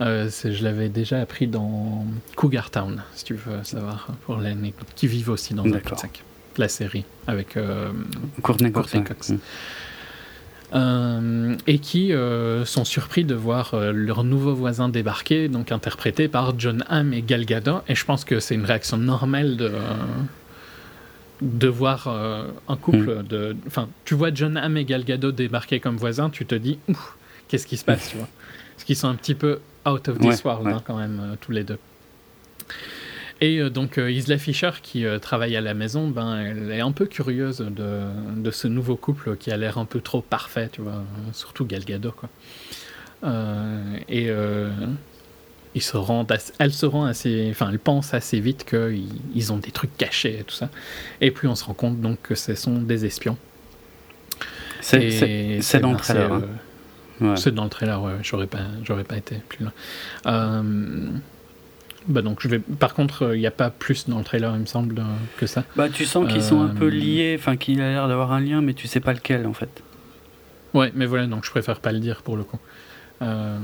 Euh, 0.00 0.28
je 0.28 0.62
l'avais 0.62 0.88
déjà 0.88 1.20
appris 1.20 1.46
dans 1.46 2.04
Cougar 2.36 2.70
Town, 2.70 3.02
si 3.14 3.24
tu 3.24 3.34
veux 3.34 3.62
savoir, 3.62 4.08
pour 4.26 4.36
l'anecdote, 4.36 4.88
qui 4.94 5.06
vivent 5.06 5.30
aussi 5.30 5.54
dans 5.54 5.64
un 5.64 5.96
sac 5.96 6.22
la 6.58 6.68
série, 6.68 7.04
avec 7.26 7.56
euh, 7.56 7.90
Courtney, 8.42 8.70
Cox. 8.70 8.94
Mm. 9.30 9.38
Euh, 10.74 11.54
et 11.68 11.78
qui 11.78 12.12
euh, 12.12 12.64
sont 12.64 12.84
surpris 12.84 13.24
de 13.24 13.36
voir 13.36 13.76
leur 13.92 14.24
nouveau 14.24 14.54
voisin 14.54 14.88
débarquer, 14.88 15.48
donc 15.48 15.70
interprété 15.70 16.26
par 16.26 16.58
John 16.58 16.84
Hamm 16.88 17.12
et 17.12 17.22
Gal 17.22 17.44
Gadot. 17.44 17.80
Et 17.88 17.94
je 17.94 18.04
pense 18.04 18.24
que 18.24 18.40
c'est 18.40 18.56
une 18.56 18.64
réaction 18.64 18.96
normale 18.96 19.56
de, 19.56 19.70
de 21.42 21.68
voir 21.68 22.08
un 22.68 22.76
couple 22.76 23.20
mm. 23.20 23.22
de. 23.22 23.56
Enfin, 23.66 23.88
tu 24.04 24.14
vois 24.14 24.34
John 24.34 24.56
Hamm 24.56 24.76
et 24.76 24.84
Gal 24.84 25.04
Gadot 25.04 25.32
débarquer 25.32 25.78
comme 25.78 25.96
voisins, 25.96 26.28
tu 26.28 26.44
te 26.44 26.56
dis, 26.56 26.78
qu'est-ce 27.46 27.66
qui 27.66 27.76
se 27.76 27.84
passe, 27.84 28.10
tu 28.10 28.16
vois? 28.16 28.28
Parce 28.74 28.84
qu'ils 28.84 28.96
sont 28.96 29.08
un 29.08 29.14
petit 29.14 29.34
peu 29.34 29.60
out 29.86 30.08
of 30.08 30.18
this 30.18 30.42
world, 30.44 30.66
hein, 30.66 30.82
quand 30.84 30.96
même, 30.96 31.20
euh, 31.22 31.34
tous 31.40 31.52
les 31.52 31.64
deux. 31.64 31.78
Et 33.44 33.58
euh, 33.58 33.68
donc 33.68 33.98
euh, 33.98 34.10
Isla 34.10 34.38
Fisher, 34.38 34.70
qui 34.82 35.04
travaille 35.20 35.54
à 35.54 35.60
la 35.60 35.74
maison, 35.74 36.08
ben, 36.08 36.38
elle 36.38 36.72
est 36.72 36.80
un 36.80 36.92
peu 36.92 37.04
curieuse 37.04 37.58
de, 37.58 38.00
de 38.36 38.50
ce 38.50 38.68
nouveau 38.68 38.96
couple 38.96 39.36
qui 39.36 39.50
a 39.50 39.58
l'air 39.58 39.76
un 39.76 39.84
peu 39.84 40.00
trop 40.00 40.22
parfait, 40.22 40.70
tu 40.72 40.80
vois, 40.80 41.02
surtout 41.32 41.66
Gal 41.66 41.84
Gadot, 41.84 42.12
quoi. 42.12 42.30
et 44.08 44.30
ils 45.74 45.82
se 45.82 45.96
rendent 45.98 46.32
elle 46.58 46.72
se 46.72 46.86
rend 46.86 47.04
assez, 47.04 47.48
enfin, 47.50 47.68
elle 47.70 47.78
pense 47.80 48.14
assez 48.14 48.40
vite 48.40 48.64
qu'ils 48.64 49.08
ils 49.34 49.52
ont 49.52 49.58
des 49.58 49.72
trucs 49.72 49.94
cachés 49.98 50.38
et 50.38 50.44
tout 50.44 50.54
ça. 50.54 50.70
Et 51.20 51.30
puis 51.30 51.46
on 51.46 51.54
se 51.54 51.64
rend 51.64 51.74
compte 51.74 52.00
donc 52.00 52.22
que 52.22 52.34
ce 52.34 52.54
sont 52.54 52.78
des 52.78 53.04
espions. 53.04 53.36
C'est 54.80 55.80
dans 55.80 55.92
le 55.92 55.98
trailer. 55.98 56.32
Hein. 57.20 57.36
C'est 57.36 57.54
dans 57.54 57.64
le 57.64 57.70
trailer, 57.70 58.02
ouais, 58.02 58.12
j'aurais 58.22 58.46
pas, 58.46 58.64
j'aurais 58.84 59.04
pas 59.04 59.16
été 59.18 59.36
plus 59.48 59.64
loin. 59.64 59.72
Euh, 62.08 62.12
bah 62.12 62.22
donc 62.22 62.40
je 62.40 62.48
vais. 62.48 62.58
Par 62.58 62.94
contre, 62.94 63.34
il 63.34 63.40
n'y 63.40 63.46
a 63.46 63.50
pas 63.50 63.70
plus 63.70 64.08
dans 64.08 64.18
le 64.18 64.24
trailer, 64.24 64.54
il 64.54 64.60
me 64.60 64.66
semble, 64.66 65.02
que 65.36 65.46
ça. 65.46 65.64
Bah 65.76 65.88
tu 65.88 66.04
sens 66.04 66.30
qu'ils 66.30 66.42
sont 66.42 66.60
un 66.60 66.68
peu 66.68 66.86
euh, 66.86 66.90
liés, 66.90 67.36
enfin 67.38 67.56
qu'il 67.56 67.80
a 67.80 67.90
l'air 67.90 68.08
d'avoir 68.08 68.32
un 68.32 68.40
lien, 68.40 68.60
mais 68.60 68.74
tu 68.74 68.86
sais 68.86 69.00
pas 69.00 69.12
lequel 69.12 69.46
en 69.46 69.52
fait. 69.52 69.82
Ouais, 70.72 70.90
mais 70.94 71.06
voilà, 71.06 71.26
donc 71.26 71.44
je 71.44 71.50
préfère 71.50 71.80
pas 71.80 71.92
le 71.92 72.00
dire 72.00 72.22
pour 72.22 72.36
le 72.36 72.44
coup. 72.44 72.58
Euh, 73.22 73.58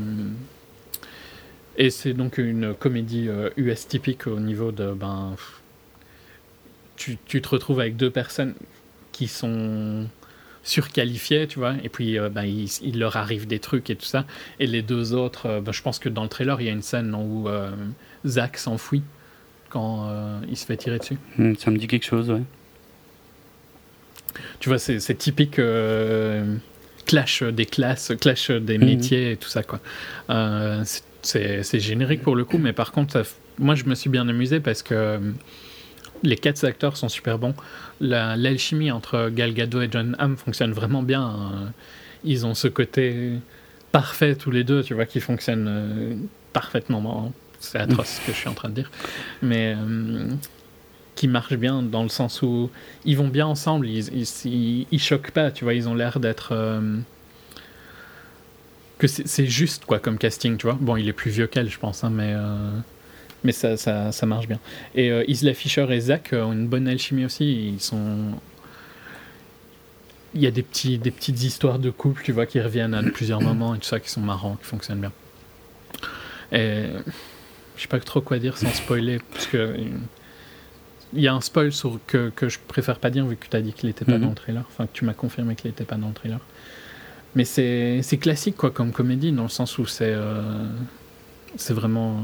et 1.76 1.90
c'est 1.90 2.12
donc 2.12 2.38
une 2.38 2.74
comédie 2.74 3.28
US 3.56 3.88
typique 3.88 4.26
au 4.26 4.38
niveau 4.38 4.72
de 4.72 4.92
ben. 4.92 5.34
Tu, 6.96 7.16
tu 7.24 7.40
te 7.40 7.48
retrouves 7.48 7.80
avec 7.80 7.96
deux 7.96 8.10
personnes 8.10 8.54
qui 9.12 9.26
sont 9.26 10.06
surqualifiés, 10.62 11.46
tu 11.46 11.58
vois, 11.58 11.74
et 11.82 11.88
puis 11.88 12.18
euh, 12.18 12.28
ben, 12.28 12.44
il, 12.44 12.98
leur 12.98 13.16
arrive 13.16 13.46
des 13.46 13.58
trucs 13.58 13.90
et 13.90 13.96
tout 13.96 14.06
ça. 14.06 14.24
Et 14.58 14.66
les 14.66 14.82
deux 14.82 15.14
autres, 15.14 15.46
euh, 15.46 15.60
ben, 15.60 15.72
je 15.72 15.82
pense 15.82 15.98
que 15.98 16.08
dans 16.08 16.22
le 16.22 16.28
trailer, 16.28 16.60
il 16.60 16.66
y 16.66 16.70
a 16.70 16.72
une 16.72 16.82
scène 16.82 17.14
où 17.14 17.48
euh, 17.48 17.70
Zach 18.26 18.56
s'enfuit 18.58 19.02
quand 19.68 20.10
il 20.48 20.56
se 20.56 20.66
fait 20.66 20.76
tirer 20.76 20.98
dessus. 20.98 21.18
Hmm, 21.38 21.54
ça 21.54 21.70
me 21.70 21.78
dit 21.78 21.86
quelque 21.86 22.04
chose, 22.04 22.30
ouais. 22.30 22.42
Tu 24.58 24.68
vois, 24.68 24.78
c'est 24.78 25.14
typique 25.16 25.60
clash 27.06 27.42
des 27.42 27.66
classes, 27.66 28.12
clash 28.20 28.50
des 28.50 28.78
hmm. 28.78 28.84
métiers 28.84 29.32
et 29.32 29.36
tout 29.36 29.48
ça, 29.48 29.62
quoi. 29.62 29.80
c'est 31.22 31.80
générique 31.80 32.22
pour 32.22 32.36
le 32.36 32.44
coup, 32.44 32.58
mais 32.58 32.72
par 32.72 32.92
contre, 32.92 33.22
moi 33.58 33.74
je 33.74 33.84
me 33.84 33.94
suis 33.94 34.10
bien 34.10 34.28
amusé 34.28 34.60
parce 34.60 34.82
que 34.82 35.20
les 36.22 36.36
quatre 36.36 36.64
acteurs 36.64 36.96
sont 36.96 37.08
super 37.08 37.38
bons. 37.38 37.54
L'alchimie 38.00 38.90
entre 38.90 39.30
Gal 39.30 39.54
Gadot 39.54 39.82
et 39.82 39.88
John 39.90 40.16
Hamm 40.18 40.36
fonctionne 40.36 40.72
vraiment 40.72 41.02
bien. 41.02 41.22
Hein. 41.22 41.72
Ils 42.24 42.46
ont 42.46 42.54
ce 42.54 42.68
côté 42.68 43.32
parfait 43.92 44.34
tous 44.34 44.50
les 44.50 44.64
deux, 44.64 44.82
tu 44.82 44.94
vois, 44.94 45.06
qui 45.06 45.20
fonctionne 45.20 45.66
euh, 45.68 46.14
parfaitement. 46.52 47.32
C'est 47.60 47.78
atroce 47.78 48.20
ce 48.20 48.26
que 48.26 48.32
je 48.32 48.36
suis 48.36 48.48
en 48.48 48.54
train 48.54 48.68
de 48.68 48.74
dire. 48.74 48.90
Mais 49.42 49.74
euh, 49.76 50.28
qui 51.14 51.28
marche 51.28 51.54
bien 51.54 51.82
dans 51.82 52.02
le 52.02 52.08
sens 52.08 52.42
où 52.42 52.70
ils 53.04 53.16
vont 53.16 53.28
bien 53.28 53.46
ensemble, 53.46 53.86
ils, 53.86 54.86
ils, 54.90 54.98
choquent 54.98 55.30
pas, 55.30 55.50
tu 55.50 55.64
vois, 55.64 55.74
ils 55.74 55.88
ont 55.88 55.94
l'air 55.94 56.20
d'être. 56.20 56.52
Euh, 56.52 56.98
que 58.98 59.06
c'est 59.06 59.46
juste 59.46 59.86
quoi 59.86 59.98
comme 59.98 60.18
casting, 60.18 60.56
tu 60.56 60.66
vois. 60.66 60.76
Bon, 60.78 60.96
il 60.96 61.08
est 61.08 61.14
plus 61.14 61.30
vieux 61.30 61.46
qu'elle, 61.46 61.70
je 61.70 61.78
pense, 61.78 62.04
hein, 62.04 62.10
mais 62.10 62.34
mais 63.44 63.52
ça, 63.52 63.78
ça, 63.78 64.12
ça, 64.12 64.26
marche 64.26 64.46
bien. 64.46 64.58
Et 64.94 65.10
Isla 65.26 65.54
Fisher 65.54 65.86
et 65.88 66.00
Zach 66.00 66.34
ont 66.34 66.52
une 66.52 66.68
bonne 66.68 66.86
alchimie 66.86 67.24
aussi. 67.24 67.70
Ils 67.72 67.80
sont 67.80 68.34
il 70.34 70.40
y 70.42 70.46
a 70.46 70.50
des, 70.50 70.62
petits, 70.62 70.98
des 70.98 71.10
petites 71.10 71.42
histoires 71.42 71.78
de 71.78 71.90
couple, 71.90 72.22
tu 72.22 72.32
vois, 72.32 72.46
qui 72.46 72.60
reviennent 72.60 72.94
à 72.94 73.02
plusieurs 73.02 73.40
moments 73.40 73.74
et 73.74 73.78
tout 73.78 73.86
ça, 73.86 73.98
qui 74.00 74.10
sont 74.10 74.20
marrants, 74.20 74.56
qui 74.56 74.64
fonctionnent 74.64 75.00
bien. 75.00 75.12
Et 76.52 76.86
je 77.80 77.84
sais 77.84 77.88
pas 77.88 77.98
trop 77.98 78.20
quoi 78.20 78.38
dire 78.38 78.58
sans 78.58 78.68
spoiler, 78.74 79.20
parce 79.32 79.46
que 79.46 79.74
il 81.14 81.20
y 81.20 81.26
a 81.26 81.34
un 81.34 81.40
spoil 81.40 81.72
sur, 81.72 81.98
que, 82.06 82.28
que 82.28 82.50
je 82.50 82.58
préfère 82.68 82.98
pas 82.98 83.08
dire 83.08 83.24
vu 83.24 83.36
que 83.36 83.46
tu 83.48 83.56
as 83.56 83.62
dit 83.62 83.72
qu'il 83.72 83.88
était 83.88 84.04
pas 84.04 84.18
mhm. 84.18 84.20
dans 84.20 84.28
le 84.28 84.34
trailer, 84.34 84.64
enfin 84.68 84.84
que 84.86 84.92
tu 84.92 85.06
m'as 85.06 85.14
confirmé 85.14 85.54
qu'il 85.56 85.70
était 85.70 85.84
pas 85.84 85.96
dans 85.96 86.08
le 86.08 86.14
trailer. 86.14 86.38
Mais 87.34 87.44
c'est 87.44 88.18
classique 88.20 88.56
quoi 88.56 88.70
comme 88.70 88.92
comédie 88.92 89.32
dans 89.32 89.44
le 89.44 89.48
sens 89.48 89.78
où 89.78 89.86
c'est 89.86 90.12
euh, 90.12 90.42
c'est 91.56 91.72
vraiment 91.72 92.22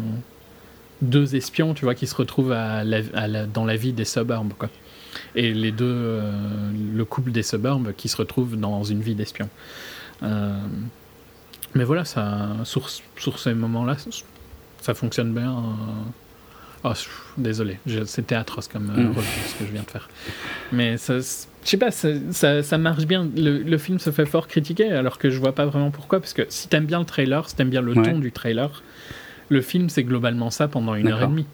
deux 1.01 1.37
espions 1.37 1.75
tu 1.75 1.85
vois 1.85 1.95
qui 1.95 2.07
se 2.07 2.15
retrouvent 2.15 2.53
à 2.53 2.85
dans 3.47 3.65
la 3.65 3.77
vie 3.77 3.93
des 3.93 4.05
suburbs 4.05 4.53
quoi 4.59 4.69
et 5.35 5.53
les 5.53 5.73
deux, 5.73 5.85
euh, 5.87 6.33
le 6.95 7.05
couple 7.05 7.33
des 7.33 7.43
suburbs 7.43 7.93
qui 7.97 8.09
se 8.09 8.17
retrouvent 8.17 8.57
dans 8.57 8.83
une 8.85 9.01
vie 9.01 9.15
d'espion. 9.15 9.49
Euh, 10.23 10.59
mais 11.75 11.85
voilà, 11.85 12.05
ça, 12.05 12.49
sur, 12.65 12.89
sur 12.89 13.39
ces 13.39 13.55
moments-là, 13.55 13.97
ça 14.87 14.95
fonctionne 14.95 15.33
bien. 15.33 15.55
Oh, 16.85 16.93
désolé, 17.37 17.79
c'était 18.05 18.37
atroce 18.37 18.69
comme 18.69 18.85
mm. 18.85 19.15
ce 19.49 19.59
que 19.59 19.67
je 19.67 19.73
viens 19.73 19.83
de 19.83 19.91
faire. 19.91 20.09
Mais 20.71 20.97
ça, 20.97 21.19
je 21.19 21.69
sais 21.69 21.77
pas, 21.77 21.91
ça, 21.91 22.63
ça, 22.63 22.79
marche 22.79 23.07
bien. 23.07 23.29
Le, 23.37 23.79
film 23.79 23.99
se 23.99 24.11
fait 24.11 24.27
fort 24.27 24.47
critiquer, 24.47 24.93
alors 24.93 25.19
que 25.19 25.29
je 25.29 25.39
vois 25.41 25.55
pas 25.55 25.67
vraiment 25.67 25.91
pourquoi. 25.91 26.21
Parce 26.21 26.33
que 26.33 26.43
si 26.49 26.69
t'aimes 26.69 26.87
bien 26.87 27.01
le 27.01 27.05
trailer, 27.05 27.49
si 27.49 27.57
t'aimes 27.57 27.71
bien 27.71 27.83
le 27.83 27.95
ton 27.95 28.21
du 28.21 28.31
trailer, 28.31 28.83
le 29.49 29.61
film 29.61 29.89
c'est 29.89 30.05
globalement 30.05 30.51
ça 30.51 30.69
pendant 30.69 30.95
une 30.95 31.09
heure 31.09 31.23
et 31.23 31.27
demie. 31.27 31.47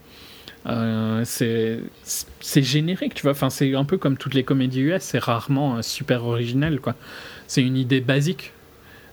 Euh, 0.66 1.22
c'est 1.24 2.62
générique, 2.62 3.14
tu 3.14 3.22
vois. 3.22 3.32
Enfin, 3.32 3.48
c'est 3.48 3.74
un 3.74 3.84
peu 3.84 3.96
comme 3.96 4.18
toutes 4.18 4.34
les 4.34 4.44
comédies 4.44 4.80
US, 4.82 5.02
c'est 5.02 5.18
rarement 5.18 5.76
euh, 5.76 5.82
super 5.82 6.24
original, 6.24 6.78
quoi. 6.80 6.94
C'est 7.46 7.62
une 7.62 7.78
idée 7.78 8.02
basique. 8.02 8.52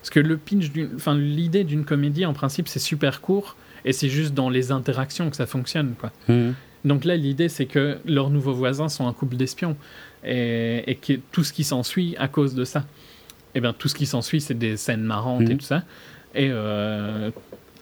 Parce 0.01 0.09
que 0.09 0.19
le 0.19 0.37
pitch, 0.37 0.71
enfin, 0.95 1.17
l'idée 1.17 1.63
d'une 1.63 1.85
comédie, 1.85 2.25
en 2.25 2.33
principe, 2.33 2.67
c'est 2.67 2.79
super 2.79 3.21
court 3.21 3.55
et 3.85 3.93
c'est 3.93 4.09
juste 4.09 4.33
dans 4.33 4.49
les 4.49 4.71
interactions 4.71 5.29
que 5.29 5.35
ça 5.35 5.45
fonctionne, 5.45 5.95
quoi. 5.99 6.11
Mhm. 6.27 6.55
Donc 6.85 7.03
là, 7.03 7.17
l'idée, 7.17 7.49
c'est 7.49 7.65
que 7.65 7.97
leurs 8.05 8.29
nouveaux 8.29 8.53
voisins 8.53 8.87
sont 8.87 9.07
un 9.07 9.13
couple 9.13 9.35
d'espions 9.35 9.75
et, 10.23 10.89
et, 10.89 10.95
que 10.95 11.13
tout 11.31 11.43
ce 11.43 11.51
qui 11.51 11.63
s'ensuit 11.63 12.15
à 12.17 12.27
cause 12.27 12.55
de 12.55 12.63
ça. 12.63 12.79
Et 12.79 13.57
eh 13.57 13.61
bien, 13.61 13.73
tout 13.73 13.87
ce 13.87 13.95
qui 13.95 14.05
s'ensuit, 14.05 14.41
c'est 14.41 14.57
des 14.57 14.77
scènes 14.77 15.01
marrantes 15.01 15.41
et 15.41 15.53
mhm. 15.53 15.57
tout 15.57 15.65
ça. 15.65 15.83
Et 16.35 16.49
euh, 16.51 17.31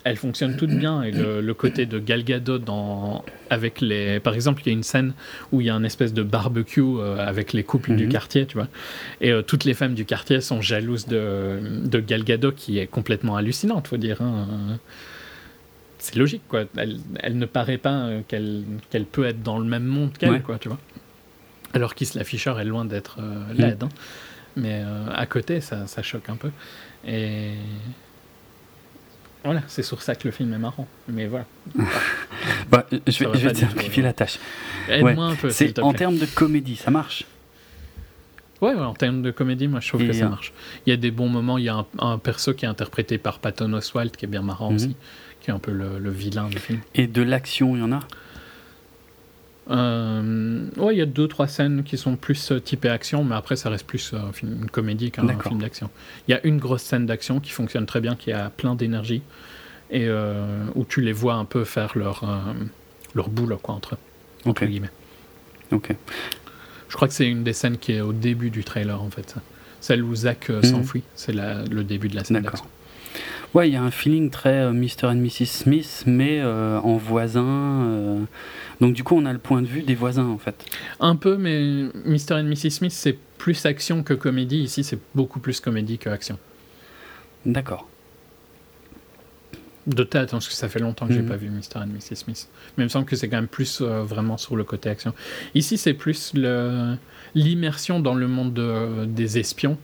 elles 0.04 0.16
fonctionnent 0.16 0.56
toutes 0.56 0.70
bien 0.70 1.02
et 1.02 1.10
le, 1.10 1.52
côté 1.54 1.84
de 1.84 1.98
Gal 1.98 2.24
Gadot 2.24 2.58
dans 2.58 3.24
avec 3.50 3.80
les 3.80 4.20
par 4.20 4.34
exemple 4.34 4.62
il 4.64 4.66
y 4.66 4.70
a 4.70 4.72
une 4.72 4.82
scène 4.82 5.12
où 5.52 5.60
il 5.60 5.66
y 5.66 5.70
a 5.70 5.74
un 5.74 5.84
espèce 5.84 6.14
de 6.14 6.22
barbecue 6.22 6.80
euh, 6.80 7.16
avec 7.18 7.52
les 7.52 7.64
couples 7.64 7.94
du 7.94 8.06
mhm. 8.06 8.12
quartier 8.12 8.46
tu 8.46 8.56
vois 8.56 8.68
et 9.20 9.32
euh, 9.32 9.42
toutes 9.42 9.64
les 9.64 9.74
femmes 9.74 9.94
du 9.94 10.04
quartier 10.04 10.40
sont 10.40 10.62
jalouses 10.62 11.06
de, 11.06 11.58
de 11.84 12.00
Gal 12.00 12.24
Gadot 12.24 12.52
qui 12.52 12.78
est 12.78 12.86
complètement 12.86 13.36
hallucinante 13.36 13.88
faut 13.88 13.96
dire 13.96 14.22
hein. 14.22 14.78
C'est 15.98 16.16
logique 16.16 16.42
quoi 16.48 16.64
elle, 16.76 16.98
elle, 17.20 17.38
ne 17.38 17.46
paraît 17.46 17.78
pas 17.78 17.94
euh, 17.94 18.20
qu'elle 18.26 18.64
qu'elle 18.90 19.04
peut 19.04 19.24
être 19.24 19.42
dans 19.42 19.58
le 19.58 19.64
même 19.64 19.84
monde 19.84 20.16
qu'elle 20.16 20.42
quoi 20.42 20.58
tu 20.58 20.68
vois 20.68 20.78
alors 21.74 21.94
qu'Isla 21.94 22.24
Fisher 22.24 22.54
est 22.58 22.64
loin 22.64 22.84
d'être 22.84 23.18
laide 23.54 23.82
hein. 23.82 23.88
mais 24.56 24.82
à 25.12 25.26
côté 25.26 25.60
ça, 25.60 25.86
ça 25.86 26.02
choque 26.02 26.28
un 26.28 26.36
peu 26.36 26.50
et 27.06 27.52
voilà, 29.44 29.62
c'est 29.66 29.82
sur 29.82 30.02
ça 30.02 30.14
que 30.14 30.26
le 30.26 30.32
film 30.32 30.52
est 30.52 30.58
marrant. 30.58 30.86
Mais 31.08 31.26
voilà. 31.26 31.46
bah, 32.70 32.86
je 32.90 33.24
vais, 33.24 33.38
je 33.38 33.46
vais 33.46 33.52
te 33.52 33.58
simplifier 33.58 34.02
la 34.02 34.12
tâche. 34.12 34.38
Aide-moi 34.88 35.24
un 35.24 35.34
peu. 35.36 35.50
C'est 35.50 35.78
en 35.78 35.92
termes 35.92 36.18
de 36.18 36.26
comédie, 36.26 36.76
ça 36.76 36.90
marche? 36.90 37.24
Ouais, 38.60 38.74
en 38.74 38.94
termes 38.94 39.22
de 39.22 39.30
comédie, 39.30 39.68
moi 39.68 39.78
je 39.78 39.88
trouve 39.88 40.06
que 40.06 40.12
ça 40.12 40.28
marche. 40.28 40.52
Il 40.84 40.90
y 40.90 40.92
a 40.92 40.96
des 40.96 41.12
bons 41.12 41.28
moments. 41.28 41.58
Il 41.58 41.64
y 41.64 41.68
a 41.68 41.84
un, 41.98 42.18
perso 42.18 42.54
qui 42.54 42.64
est 42.64 42.68
interprété 42.68 43.16
par 43.16 43.38
Patton 43.38 43.72
Oswalt 43.72 44.16
qui 44.16 44.24
est 44.24 44.28
bien 44.28 44.42
marrant 44.42 44.70
mhm. 44.70 44.76
aussi, 44.76 44.96
qui 45.48 45.52
est 45.52 45.54
un 45.54 45.58
peu 45.58 45.72
le, 45.72 45.98
le 45.98 46.10
vilain 46.10 46.48
du 46.48 46.58
film. 46.58 46.80
Et 46.94 47.06
de 47.06 47.22
l'action, 47.22 47.74
il 47.74 47.80
y 47.80 47.82
en 47.82 47.92
a? 47.92 48.00
Euh, 49.70 50.66
ouais, 50.76 50.94
il 50.94 50.98
y 50.98 51.02
a 51.02 51.06
deux 51.06 51.26
trois 51.26 51.46
scènes 51.46 51.84
qui 51.84 51.96
sont 51.96 52.16
plus 52.16 52.52
euh, 52.52 52.60
typées 52.60 52.90
action, 52.90 53.24
mais 53.24 53.34
après 53.34 53.56
ça 53.56 53.70
reste 53.70 53.86
plus 53.86 54.12
euh, 54.12 54.18
une 54.42 54.68
comédie 54.68 55.10
qu'un 55.10 55.26
film 55.38 55.60
d'action. 55.60 55.88
Il 56.26 56.32
y 56.32 56.34
a 56.34 56.46
une 56.46 56.58
grosse 56.58 56.82
scène 56.82 57.06
d'action 57.06 57.40
qui 57.40 57.50
fonctionne 57.50 57.86
très 57.86 58.02
bien, 58.02 58.14
qui 58.14 58.30
a 58.30 58.50
plein 58.50 58.74
d'énergie 58.74 59.22
et 59.90 60.06
où 60.74 60.84
tu 60.84 61.00
les 61.00 61.12
vois 61.12 61.34
un 61.34 61.46
peu 61.46 61.64
faire 61.64 61.96
leur 61.96 62.22
leur 63.14 63.30
boulot 63.30 63.56
quoi 63.56 63.74
entre 63.74 63.94
eux. 63.94 63.98
Entre 64.44 64.66
guillemets. 64.66 64.90
Ok. 65.72 65.94
Je 66.90 66.94
crois 66.94 67.08
que 67.08 67.14
c'est 67.14 67.26
une 67.26 67.42
des 67.42 67.54
scènes 67.54 67.78
qui 67.78 67.92
est 67.92 68.02
au 68.02 68.12
début 68.12 68.50
du 68.50 68.64
trailer 68.64 69.02
en 69.02 69.08
fait. 69.08 69.34
Celle 69.80 70.02
où 70.02 70.14
Zach 70.14 70.50
mhm. 70.50 70.62
s'enfuit, 70.62 71.04
c'est 71.14 71.32
le 71.34 71.82
début 71.84 72.08
de 72.08 72.16
la 72.16 72.24
scène 72.24 72.42
d'action. 72.42 72.66
Ouais, 73.54 73.68
il 73.68 73.72
y 73.72 73.76
a 73.76 73.82
un 73.82 73.90
feeling 73.90 74.30
très 74.30 74.70
Mr. 74.72 75.04
and 75.04 75.16
Mrs. 75.16 75.46
Smith, 75.46 76.04
mais 76.06 76.44
en 76.44 76.96
voisin 76.96 78.26
donc 78.80 78.94
du 78.94 79.02
coup, 79.02 79.16
on 79.16 79.24
a 79.26 79.32
le 79.32 79.38
point 79.38 79.62
de 79.62 79.66
vue 79.66 79.82
des 79.82 79.94
voisins 79.94 80.26
en 80.26 80.38
fait. 80.38 80.64
Un 81.00 81.16
peu, 81.16 81.36
mais 81.36 81.60
Mr. 82.04 82.34
and 82.34 82.44
Mrs. 82.44 82.70
Smith, 82.70 82.92
c'est 82.92 83.18
plus 83.38 83.66
action 83.66 84.02
que 84.02 84.14
comédie. 84.14 84.58
Ici, 84.58 84.84
c'est 84.84 85.00
beaucoup 85.14 85.40
plus 85.40 85.60
comédie 85.60 85.98
que 85.98 86.10
action. 86.10 86.38
D'accord. 87.44 87.88
De 89.86 90.04
tête, 90.04 90.28
hein, 90.28 90.36
parce 90.36 90.48
que 90.48 90.54
ça 90.54 90.68
fait 90.68 90.80
longtemps 90.80 91.06
que 91.06 91.14
j'ai 91.14 91.22
mhm. 91.22 91.28
pas 91.28 91.36
vu 91.36 91.48
Mr. 91.48 91.78
and 91.78 91.86
Mrs. 91.86 92.16
Smith. 92.16 92.48
Mais 92.76 92.82
il 92.82 92.84
me 92.84 92.88
semble 92.88 93.06
que 93.06 93.16
c'est 93.16 93.28
quand 93.28 93.38
même 93.38 93.48
plus 93.48 93.80
euh, 93.80 94.02
vraiment 94.02 94.36
sur 94.36 94.54
le 94.54 94.64
côté 94.64 94.90
action. 94.90 95.14
Ici, 95.54 95.78
c'est 95.78 95.94
plus 95.94 96.34
l'immersion 97.34 97.98
dans 97.98 98.14
le 98.14 98.28
monde 98.28 99.08
des 99.08 99.38
espions 99.38 99.78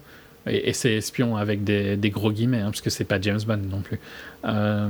et, 0.46 0.72
c'est 0.72 0.94
espion 0.94 1.36
avec 1.36 1.64
des, 1.64 2.10
gros 2.10 2.30
guillemets, 2.30 2.60
hein, 2.60 2.66
parce 2.66 2.80
que 2.80 2.90
c'est 2.90 3.04
pas 3.04 3.20
James 3.20 3.40
Bond 3.46 3.60
non 3.70 3.80
plus, 3.80 3.98
euh, 4.44 4.88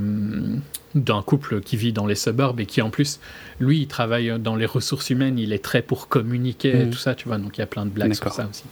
d'un 0.95 1.21
couple 1.21 1.61
qui 1.61 1.77
vit 1.77 1.93
dans 1.93 2.05
les 2.05 2.15
suburbs 2.15 2.59
et 2.59 2.65
qui 2.65 2.81
en 2.81 2.89
plus, 2.89 3.19
lui, 3.59 3.81
il 3.81 3.87
travaille 3.87 4.39
dans 4.39 4.55
les 4.55 4.65
ressources 4.65 5.09
humaines, 5.09 5.39
il 5.39 5.53
est 5.53 5.63
très 5.63 5.81
pour 5.81 6.07
communiquer 6.07 6.81
et 6.81 6.85
mhm. 6.85 6.91
tout 6.91 6.97
ça, 6.97 7.15
tu 7.15 7.27
vois, 7.27 7.37
donc 7.37 7.57
il 7.57 7.61
y 7.61 7.63
a 7.63 7.67
plein 7.67 7.85
de 7.85 7.91
blagues 7.91 8.13
sur 8.13 8.31
ça 8.33 8.47
aussi. 8.49 8.65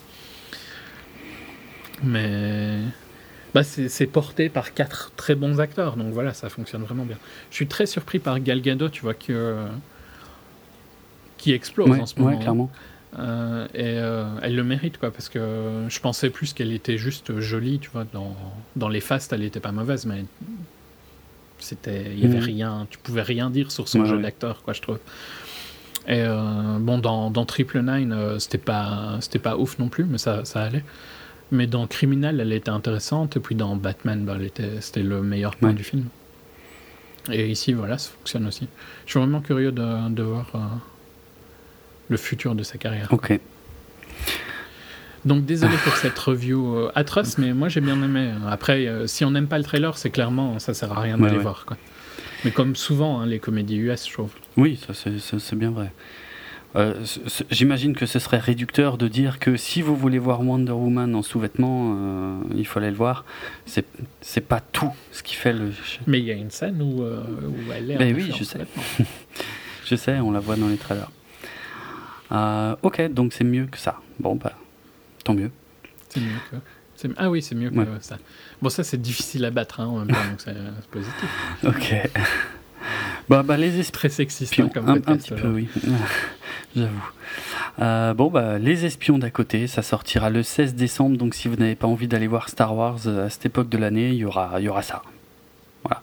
Mais 2.04 2.80
bah, 3.54 3.64
c'est 3.64 4.08
porté 4.08 4.50
par 4.50 4.74
quatre 4.74 5.12
très 5.16 5.36
bons 5.36 5.60
acteurs, 5.60 5.96
donc 5.96 6.12
voilà, 6.12 6.34
ça 6.34 6.50
fonctionne 6.50 6.84
vraiment 6.84 7.06
bien. 7.06 7.18
Je 7.50 7.56
suis 7.56 7.68
très 7.68 7.86
surpris 7.86 8.20
par 8.20 8.40
Gal 8.40 8.62
Gadot, 8.62 8.90
tu 8.90 9.04
vois, 9.04 9.14
que, 9.14 9.56
qui 11.38 11.54
explose 11.54 11.98
en 12.00 12.06
ce 12.06 12.20
moment. 12.20 12.32
Ouais, 12.32 12.40
clairement. 12.40 12.70
Euh, 13.20 13.68
et 13.74 13.98
euh, 14.00 14.26
elle 14.42 14.56
le 14.56 14.64
mérite, 14.64 14.98
quoi, 14.98 15.12
parce 15.12 15.30
que 15.30 15.86
je 15.88 16.00
pensais 16.00 16.30
plus 16.30 16.54
qu'elle 16.54 16.72
était 16.72 16.98
juste 16.98 17.40
jolie, 17.40 17.80
tu 17.80 17.90
vois. 17.92 18.06
Dans, 18.12 18.36
dans 18.76 18.90
les 18.90 19.02
fastes, 19.02 19.34
elle 19.34 19.44
était 19.44 19.60
pas 19.60 19.72
mauvaise, 19.72 20.06
mais 20.06 20.26
c'était, 21.60 22.12
il 22.12 22.20
y 22.20 22.26
avait 22.26 22.40
mhm. 22.40 22.44
rien, 22.44 22.88
tu 22.90 22.98
pouvais 22.98 23.22
rien 23.22 23.50
dire 23.50 23.72
sur 23.72 23.88
son 23.88 24.06
jeu 24.06 24.20
d'acteur, 24.20 24.64
quoi, 24.64 24.74
je 24.74 24.82
trouve. 24.82 25.00
Et 26.08 26.20
euh, 26.20 26.80
bon, 26.80 26.98
dans, 26.98 27.30
dans, 27.30 27.46
Triple 27.46 27.82
Nine, 27.82 28.40
c'était 28.40 28.58
pas, 28.58 29.18
c'était 29.22 29.40
pas 29.40 29.58
ouf 29.58 29.80
non 29.80 29.90
plus, 29.90 30.06
mais 30.06 30.18
ça, 30.18 30.44
ça 30.44 30.64
allait. 30.64 30.84
Mais 31.52 31.68
dans 31.68 31.86
Criminal, 31.86 32.40
elle 32.40 32.52
était 32.52 32.72
intéressante, 32.72 33.38
et 33.38 33.40
puis 33.40 33.56
dans 33.56 33.76
Batman, 33.76 34.26
bah, 34.26 34.38
c'était 34.80 35.04
le 35.04 35.22
meilleur 35.22 35.56
point 35.56 35.74
du 35.74 35.84
film. 35.84 36.06
Et 37.32 37.50
ici, 37.50 37.72
voilà, 37.72 37.98
ça 37.98 38.10
fonctionne 38.10 38.48
aussi. 38.48 38.68
Je 39.06 39.12
suis 39.12 39.20
vraiment 39.20 39.40
curieux 39.40 39.72
de, 39.72 40.10
de 40.10 40.24
voir 40.24 40.52
le 42.10 42.18
futur 42.18 42.56
de 42.56 42.64
sa 42.64 42.78
carrière. 42.78 43.08
Ok. 43.12 43.40
Donc 45.26 45.46
désolé 45.46 45.76
pour 45.84 45.96
cette 45.96 46.18
review 46.20 46.76
euh, 46.76 46.92
atroce, 46.96 47.38
mais 47.38 47.54
moi 47.54 47.70
j'ai 47.70 47.82
bien 47.82 48.02
aimé. 48.02 48.32
Après, 48.50 48.88
euh, 48.88 49.08
si 49.08 49.24
on 49.24 49.32
n'aime 49.32 49.48
pas 49.48 49.58
le 49.58 49.64
trailer, 49.64 49.98
c'est 49.98 50.10
clairement 50.10 50.60
ça 50.60 50.74
sert 50.74 50.92
à 50.92 51.00
rien 51.00 51.18
d'aller 51.18 51.38
voir. 51.38 51.66
Quoi. 51.66 51.78
Mais 52.44 52.52
comme 52.52 52.76
souvent, 52.76 53.22
hein, 53.22 53.26
les 53.26 53.40
comédies 53.40 53.78
US, 53.78 54.08
je 54.08 54.14
trouve. 54.14 54.32
Oui, 54.58 54.80
ça 54.86 54.94
c'est 54.94 55.56
bien 55.56 55.72
vrai. 55.72 55.92
Euh, 56.76 56.96
j'imagine 57.52 57.96
que 57.96 58.08
ce 58.08 58.18
serait 58.18 58.40
réducteur 58.40 58.98
de 58.98 59.08
dire 59.08 59.38
que 59.38 59.58
si 59.58 59.84
vous 59.84 59.96
voulez 59.96 60.18
voir 60.18 60.42
Wonder 60.42 60.72
Woman 60.72 61.16
en 61.16 61.22
sous-vêtements, 61.22 62.42
il 62.54 62.66
faut 62.66 62.80
aller 62.80 62.90
le 62.90 62.98
voir. 62.98 63.24
C'est 63.66 64.48
pas 64.48 64.60
tout 64.60 64.92
ce 65.12 65.24
qui 65.24 65.36
fait 65.36 65.54
le. 65.54 65.72
Mais 66.08 66.20
il 66.20 66.26
y 66.26 66.32
a 66.32 66.36
une 66.36 66.52
scène 66.52 66.82
où, 66.82 67.04
où 67.04 67.72
elle 67.74 67.92
est. 67.92 67.98
Mais 67.98 68.14
oui, 68.14 68.34
je 68.38 68.44
sais. 68.44 68.60
je 69.86 69.96
sais, 69.96 70.20
on 70.20 70.32
la 70.32 70.40
voit 70.40 70.58
dans 70.58 70.68
les 70.68 70.78
trailers. 70.78 71.10
Euh, 72.34 72.76
ok, 72.82 73.12
donc 73.12 73.34
c'est 73.34 73.44
mieux 73.44 73.66
que 73.66 73.78
ça. 73.78 74.00
Bon, 74.20 74.36
bah, 74.36 74.54
tant 75.24 75.34
mieux. 75.34 75.52
C'est 76.10 76.20
mieux 76.20 76.40
que. 76.52 76.58
Ah 77.18 77.30
oui, 77.30 77.42
c'est 77.42 77.56
mieux 77.56 77.70
que 77.70 77.86
ça. 78.02 78.18
Bon, 78.62 78.70
ça, 78.70 78.84
c'est 78.84 79.02
difficile 79.02 79.44
à 79.46 79.52
battre 79.52 79.82
hein, 79.82 79.88
en 79.88 80.00
même 80.00 80.08
temps, 80.08 80.30
donc 80.30 80.40
c'est 80.40 80.56
positif. 80.90 81.30
Ok. 81.64 82.10
Bah, 83.30 83.44
bah, 83.44 83.56
les 83.58 83.80
esprits 83.80 83.92
très 83.92 84.10
sexistes 84.10 84.60
hein, 84.60 84.70
comme 84.74 84.90
un, 84.90 84.96
un 84.96 85.00
petit 85.00 85.32
peu, 85.32 85.48
oui. 85.48 85.70
J'avoue. 86.76 88.14
bon, 88.16 88.30
bah, 88.30 88.58
Les 88.60 88.86
Espions 88.86 89.18
d'à 89.18 89.30
côté, 89.30 89.68
ça 89.68 89.82
sortira 89.82 90.30
le 90.30 90.44
16 90.44 90.76
décembre, 90.76 91.18
donc 91.18 91.34
si 91.34 91.48
vous 91.48 91.56
n'avez 91.56 91.76
pas 91.76 91.88
envie 91.88 92.08
d'aller 92.08 92.28
voir 92.28 92.50
Star 92.50 92.76
Wars 92.76 93.08
à 93.08 93.30
cette 93.30 93.46
époque 93.46 93.70
de 93.70 93.78
l'année, 93.78 94.10
il 94.10 94.16
y 94.16 94.26
aura, 94.26 94.60
y 94.60 94.68
aura 94.68 94.82
ça. 94.82 95.02
Voilà. 95.84 96.02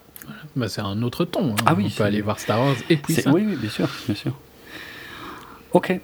Bah, 0.57 0.69
c'est 0.69 0.81
un 0.81 1.03
autre 1.03 1.25
ton. 1.25 1.53
Hein. 1.53 1.57
Ah 1.67 1.75
oui, 1.75 1.87
On 1.89 1.97
peut 1.97 2.05
aller 2.05 2.23
voir 2.23 2.39
Star 2.41 2.61
Wars 2.61 2.77
et 2.89 2.97
puis 2.97 3.15
ça. 3.15 3.31
Oui, 3.31 3.45
oui, 3.47 3.57
bien 3.57 3.71
sûr, 3.71 3.89
bien 4.07 4.15
sûr. 4.15 4.35
Ok. 5.73 6.01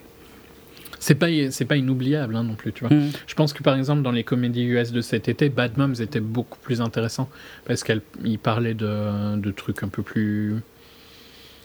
C'est 0.99 1.15
pas, 1.15 1.29
c'est 1.51 1.65
pas 1.65 1.77
inoubliable 1.77 2.37
hein, 2.37 2.43
non 2.43 2.55
plus, 2.55 2.73
tu 2.73 2.87
vois. 2.87 2.97
Mm. 2.97 3.11
Je 3.27 3.35
pense 3.35 3.53
que 3.53 3.63
par 3.63 3.77
exemple 3.77 4.03
dans 4.03 4.13
les 4.13 4.25
comédies 4.25 4.65
US 4.65 4.93
de 4.93 5.01
cet 5.01 5.29
été, 5.29 5.49
Bad 5.49 5.77
Moms 5.77 5.95
était 5.95 6.21
beaucoup 6.21 6.59
plus 6.59 6.81
intéressant 6.81 7.29
parce 7.67 7.85
qu'il 7.85 8.39
parlait 8.39 8.75
de, 8.75 9.37
de, 9.37 9.51
trucs 9.51 9.83
un 9.83 9.89
peu 9.89 10.03
plus. 10.03 10.57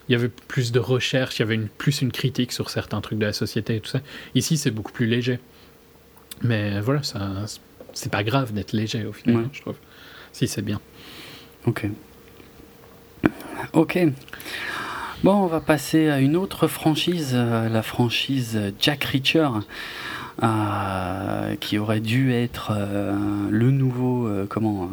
Il 0.10 0.14
y 0.14 0.16
avait 0.16 0.30
plus 0.30 0.72
de 0.72 0.80
recherche, 0.80 1.40
il 1.40 1.42
y 1.42 1.44
avait 1.44 1.56
une, 1.56 1.68
plus 1.68 2.02
une 2.02 2.12
critique 2.12 2.52
sur 2.52 2.70
certains 2.70 3.00
trucs 3.02 3.20
de 3.20 3.26
la 3.26 3.34
société 3.34 3.78
et 3.78 3.80
tout 3.80 3.90
ça. 3.90 4.02
Ici, 4.36 4.58
c'est 4.58 4.72
beaucoup 4.72 4.92
plus 4.92 5.06
léger. 5.06 5.40
Mais 6.42 6.82
voilà, 6.82 7.04
ça, 7.04 7.46
c'est 7.94 8.12
pas 8.12 8.24
grave 8.24 8.52
d'être 8.54 8.74
léger 8.74 9.06
au 9.06 9.14
final, 9.14 9.48
je 9.54 9.62
trouve. 9.62 9.76
Si 10.34 10.48
c'est 10.48 10.62
bien. 10.62 10.80
Ok. 11.66 11.88
Ok. 13.74 14.00
Bon, 15.24 15.36
on 15.36 15.46
va 15.46 15.62
passer 15.62 16.10
à 16.10 16.20
une 16.20 16.36
autre 16.36 16.68
franchise, 16.68 17.34
euh, 17.36 17.70
la 17.70 17.84
franchise 17.84 18.60
Jack 18.80 19.04
Reacher, 19.04 19.50
euh, 20.42 21.56
qui 21.58 21.78
aurait 21.78 22.00
dû 22.00 22.34
être 22.34 22.72
euh, 22.76 23.16
le 23.52 23.70
nouveau, 23.70 24.28
comment, 24.50 24.90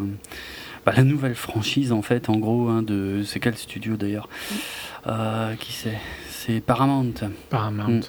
bah, 0.84 0.92
la 0.94 1.02
nouvelle 1.02 1.34
franchise 1.34 1.92
en 1.92 2.02
fait, 2.02 2.28
en 2.28 2.36
gros, 2.36 2.68
hein, 2.68 2.82
de, 2.82 3.22
c'est 3.24 3.40
quel 3.40 3.56
studio 3.56 3.96
d'ailleurs, 3.96 4.28
qui 5.60 5.72
c'est? 5.72 5.98
C'est 6.38 6.60
Paramount. 6.60 7.14
Paramount. 7.50 7.88
Mm. 7.88 8.02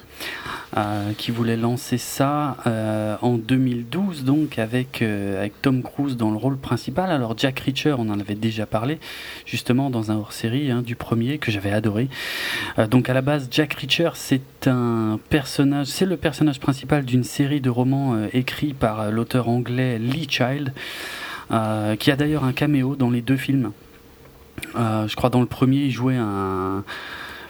Euh, 0.77 1.13
qui 1.17 1.31
voulait 1.31 1.57
lancer 1.57 1.97
ça 1.97 2.57
euh, 2.67 3.17
en 3.23 3.37
2012, 3.37 4.23
donc 4.23 4.59
avec, 4.59 5.01
euh, 5.01 5.39
avec 5.39 5.59
Tom 5.63 5.81
Cruise 5.81 6.15
dans 6.15 6.29
le 6.29 6.37
rôle 6.37 6.57
principal. 6.57 7.09
Alors 7.09 7.35
Jack 7.35 7.59
Reacher, 7.61 7.95
on 7.97 8.07
en 8.09 8.19
avait 8.19 8.35
déjà 8.35 8.67
parlé, 8.67 8.99
justement 9.47 9.89
dans 9.89 10.11
un 10.11 10.17
hors-série 10.17 10.69
hein, 10.69 10.83
du 10.83 10.95
premier 10.95 11.39
que 11.39 11.49
j'avais 11.49 11.71
adoré. 11.71 12.07
donc 12.91 13.09
à 13.09 13.15
la 13.15 13.21
base, 13.21 13.47
Jack 13.49 13.73
Reacher, 13.73 14.11
c'est 14.13 14.67
un 14.67 15.19
personnage, 15.29 15.87
c'est 15.87 16.05
le 16.05 16.17
personnage 16.17 16.59
principal 16.59 17.03
d'une 17.03 17.23
série 17.23 17.61
de 17.61 17.71
romans 17.71 18.15
écrits 18.31 18.73
par 18.73 19.09
l'auteur 19.09 19.49
anglais 19.49 19.97
Lee 19.97 20.27
Child, 20.29 20.71
qui 21.99 22.11
a 22.11 22.15
d'ailleurs 22.15 22.43
un 22.43 22.53
caméo 22.53 22.95
dans 22.95 23.09
les 23.09 23.21
deux 23.21 23.37
films. 23.37 23.71
je 24.75 25.15
crois 25.15 25.31
dans 25.31 25.41
le 25.41 25.47
premier, 25.47 25.85
il 25.85 25.91
jouait 25.91 26.17
un 26.17 26.83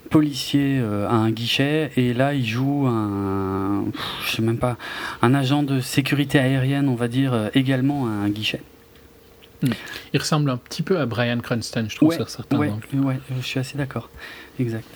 policier 0.09 0.79
euh, 0.79 1.07
à 1.07 1.13
un 1.13 1.31
guichet 1.31 1.91
et 1.95 2.13
là 2.13 2.33
il 2.33 2.45
joue 2.45 2.87
un 2.87 3.85
je 4.25 4.35
sais 4.35 4.41
même 4.41 4.57
pas 4.57 4.77
un 5.21 5.33
agent 5.33 5.63
de 5.63 5.81
sécurité 5.81 6.39
aérienne 6.39 6.89
on 6.89 6.95
va 6.95 7.07
dire 7.07 7.33
euh, 7.33 7.49
également 7.53 8.07
à 8.07 8.09
un 8.09 8.29
guichet. 8.29 8.61
Hmm. 9.61 9.71
il 10.13 10.19
ressemble 10.19 10.49
un 10.51 10.57
petit 10.57 10.81
peu 10.81 10.99
à 10.99 11.05
Brian 11.05 11.39
Cranston 11.39 11.85
je 11.89 11.95
trouve 11.97 12.13
sur 12.13 12.29
certains 12.29 12.57
ouais, 12.57 12.71
ouais, 12.93 13.19
je 13.37 13.45
suis 13.45 13.59
assez 13.59 13.77
d'accord. 13.77 14.09
Exact. 14.57 14.87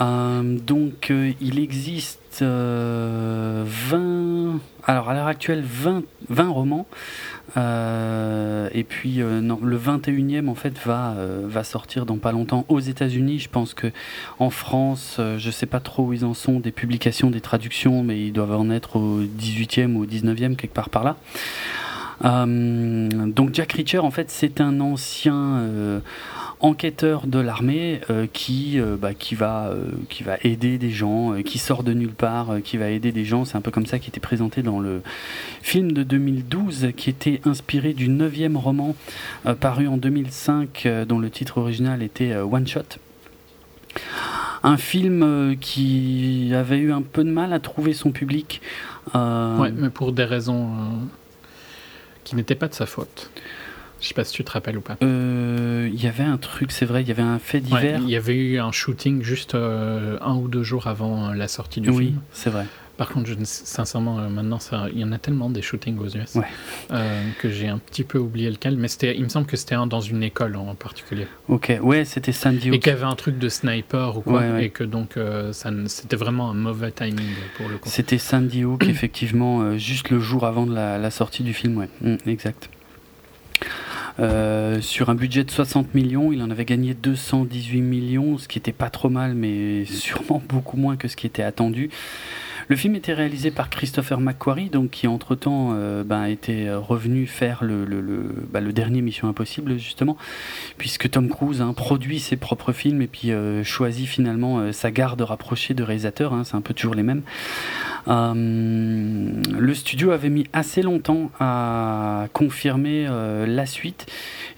Euh, 0.00 0.42
donc 0.42 1.12
il 1.40 1.58
existe 1.58 2.20
20 2.44 4.60
alors 4.84 5.10
à 5.10 5.14
l'heure 5.14 5.26
actuelle 5.26 5.62
20, 5.62 6.02
20 6.30 6.48
romans 6.48 6.86
euh, 7.56 8.68
et 8.72 8.84
puis 8.84 9.22
euh, 9.22 9.40
non, 9.40 9.58
le 9.62 9.78
21e 9.78 10.48
en 10.48 10.54
fait 10.54 10.78
va, 10.84 11.14
euh, 11.16 11.44
va 11.46 11.64
sortir 11.64 12.04
dans 12.04 12.18
pas 12.18 12.32
longtemps 12.32 12.66
aux 12.68 12.80
États-Unis. 12.80 13.38
Je 13.38 13.48
pense 13.48 13.74
que 13.74 13.90
en 14.38 14.50
France, 14.50 15.20
je 15.38 15.50
sais 15.50 15.66
pas 15.66 15.80
trop 15.80 16.04
où 16.04 16.12
ils 16.12 16.24
en 16.24 16.34
sont 16.34 16.60
des 16.60 16.72
publications, 16.72 17.30
des 17.30 17.40
traductions, 17.40 18.02
mais 18.02 18.20
ils 18.20 18.32
doivent 18.32 18.54
en 18.54 18.70
être 18.70 18.96
au 18.96 19.20
18e 19.20 19.94
ou 19.94 20.02
au 20.02 20.06
19e 20.06 20.56
quelque 20.56 20.74
part 20.74 20.90
par 20.90 21.04
là. 21.04 21.16
donc 22.24 23.54
Jack 23.54 23.72
Reacher 23.72 24.00
en 24.00 24.10
fait 24.10 24.30
c'est 24.30 24.60
un 24.60 24.80
ancien 24.80 26.00
enquêteur 26.60 27.26
de 27.26 27.38
l'armée 27.38 28.00
euh, 28.10 28.26
qui, 28.32 28.80
euh, 28.80 28.96
bah, 28.96 29.14
qui, 29.14 29.34
va, 29.34 29.68
euh, 29.68 29.84
qui 30.08 30.22
va 30.22 30.36
aider 30.42 30.78
des 30.78 30.90
gens, 30.90 31.34
qui 31.42 31.58
sort 31.58 31.82
de 31.82 31.92
nulle 31.92 32.12
part, 32.12 32.56
qui 32.62 32.76
va 32.76 32.90
aider 32.90 33.12
des 33.12 33.24
gens. 33.24 33.44
C'est 33.44 33.56
un 33.56 33.60
peu 33.60 33.70
comme 33.70 33.86
ça 33.86 33.98
qui 33.98 34.08
était 34.08 34.20
présenté 34.20 34.62
dans 34.62 34.80
le 34.80 35.02
film 35.62 35.92
de 35.92 36.02
2012 36.02 36.88
qui 36.96 37.10
était 37.10 37.40
inspiré 37.44 37.92
du 37.92 38.08
neuvième 38.08 38.56
roman 38.56 38.94
paru 39.60 39.88
en 39.88 39.96
2005 39.96 40.88
dont 41.06 41.18
le 41.18 41.30
titre 41.30 41.58
original 41.58 42.02
était 42.02 42.36
One 42.36 42.66
Shot. 42.66 42.98
Un 44.62 44.76
film 44.76 45.56
qui 45.60 46.52
avait 46.54 46.78
eu 46.78 46.92
un 46.92 47.02
peu 47.02 47.24
de 47.24 47.30
mal 47.30 47.52
à 47.52 47.60
trouver 47.60 47.92
son 47.92 48.10
public. 48.10 48.60
Ouais, 49.14 49.72
mais 49.74 49.90
pour 49.90 50.12
des 50.12 50.24
raisons 50.24 50.70
qui 52.24 52.36
n'étaient 52.36 52.54
pas 52.54 52.68
de 52.68 52.74
sa 52.74 52.86
faute. 52.86 53.30
Je 54.00 54.06
sais 54.06 54.14
pas 54.14 54.24
si 54.24 54.32
tu 54.32 54.44
te 54.44 54.50
rappelles 54.50 54.78
ou 54.78 54.80
pas. 54.80 54.96
Euh, 55.02 55.90
il 55.92 56.02
y 56.02 56.06
avait 56.06 56.24
un 56.24 56.38
truc, 56.38 56.70
c'est 56.70 56.86
vrai, 56.86 57.02
il 57.02 57.08
y 57.08 57.10
avait 57.10 57.22
un 57.22 57.38
fait 57.38 57.60
divers. 57.60 58.00
Il 58.02 58.08
y 58.08 58.16
avait 58.16 58.36
eu 58.36 58.58
un 58.58 58.70
shooting 58.70 59.22
juste 59.22 59.54
euh, 59.54 60.18
un 60.20 60.36
ou 60.36 60.48
deux 60.48 60.62
jours 60.62 60.86
avant 60.86 61.32
la 61.32 61.48
sortie 61.48 61.80
du 61.80 61.88
film. 61.88 61.98
Oui, 61.98 62.14
c'est 62.32 62.50
vrai. 62.50 62.66
Par 62.96 63.10
contre, 63.10 63.28
je, 63.28 63.34
sincèrement, 63.44 64.18
euh, 64.18 64.28
maintenant, 64.28 64.58
il 64.92 64.98
y 64.98 65.04
en 65.04 65.12
a 65.12 65.18
tellement 65.18 65.50
des 65.50 65.62
shootings 65.62 65.98
aux 65.98 66.08
US 66.08 66.36
que 67.38 67.48
j'ai 67.48 67.68
un 67.68 67.78
petit 67.78 68.02
peu 68.02 68.18
oublié 68.18 68.50
lequel. 68.50 68.76
Mais 68.76 68.88
il 68.88 69.22
me 69.22 69.28
semble 69.28 69.46
que 69.46 69.56
c'était 69.56 69.76
un 69.76 69.86
dans 69.86 70.00
une 70.00 70.22
école 70.22 70.56
en 70.56 70.74
particulier. 70.74 71.26
Ok, 71.48 71.72
ouais, 71.80 72.04
c'était 72.04 72.32
Sandy 72.32 72.70
Hook. 72.70 72.76
Et 72.76 72.78
qu'il 72.80 72.92
y 72.92 72.96
avait 72.96 73.04
un 73.04 73.14
truc 73.14 73.38
de 73.38 73.48
sniper 73.48 74.16
ou 74.16 74.20
quoi. 74.20 74.60
Et 74.60 74.70
que 74.70 74.84
donc, 74.84 75.16
c'était 75.52 76.16
vraiment 76.16 76.50
un 76.50 76.54
mauvais 76.54 76.92
timing 76.92 77.34
pour 77.56 77.68
le 77.68 77.78
coup. 77.78 77.88
C'était 77.88 78.18
Sandy 78.18 78.64
Hook, 78.64 78.84
effectivement, 78.88 79.76
juste 79.76 80.10
le 80.10 80.20
jour 80.20 80.44
avant 80.44 80.66
de 80.66 80.74
la, 80.74 80.98
la 80.98 81.10
sortie 81.10 81.42
du 81.42 81.54
film, 81.54 81.78
ouais. 81.78 81.88
Mm, 82.00 82.16
exact. 82.26 82.68
Euh, 84.20 84.80
sur 84.80 85.10
un 85.10 85.14
budget 85.14 85.44
de 85.44 85.50
60 85.50 85.94
millions, 85.94 86.32
il 86.32 86.42
en 86.42 86.50
avait 86.50 86.64
gagné 86.64 86.94
218 86.94 87.80
millions, 87.80 88.38
ce 88.38 88.48
qui 88.48 88.58
était 88.58 88.72
pas 88.72 88.90
trop 88.90 89.08
mal, 89.08 89.34
mais 89.34 89.84
sûrement 89.84 90.42
beaucoup 90.48 90.76
moins 90.76 90.96
que 90.96 91.06
ce 91.08 91.16
qui 91.16 91.26
était 91.26 91.42
attendu. 91.42 91.90
Le 92.68 92.76
film 92.76 92.94
était 92.94 93.14
réalisé 93.14 93.50
par 93.50 93.70
Christopher 93.70 94.20
McQuarrie, 94.20 94.68
donc 94.68 94.90
qui 94.90 95.06
entre-temps 95.06 95.70
euh, 95.72 96.04
ben, 96.04 96.24
était 96.24 96.70
revenu 96.70 97.26
faire 97.26 97.64
le, 97.64 97.86
le, 97.86 98.02
le, 98.02 98.60
le, 98.60 98.72
dernier 98.72 99.00
Mission 99.00 99.26
Impossible, 99.26 99.78
justement, 99.78 100.18
puisque 100.76 101.08
Tom 101.10 101.30
Cruise 101.30 101.62
hein, 101.62 101.72
produit 101.72 102.20
ses 102.20 102.36
propres 102.36 102.72
films 102.72 103.00
et 103.00 103.06
puis 103.06 103.32
euh, 103.32 103.64
choisit 103.64 104.06
finalement 104.06 104.58
euh, 104.58 104.72
sa 104.72 104.90
garde 104.90 105.22
rapprochée 105.22 105.72
de 105.72 105.82
réalisateurs, 105.82 106.34
hein, 106.34 106.44
c'est 106.44 106.56
un 106.56 106.60
peu 106.60 106.74
toujours 106.74 106.94
les 106.94 107.02
mêmes. 107.02 107.22
le 108.06 109.74
studio 109.74 110.10
avait 110.10 110.28
mis 110.28 110.46
assez 110.52 110.82
longtemps 110.82 111.30
à 111.40 112.26
confirmer 112.34 113.06
la 113.46 113.64
suite, 113.64 114.06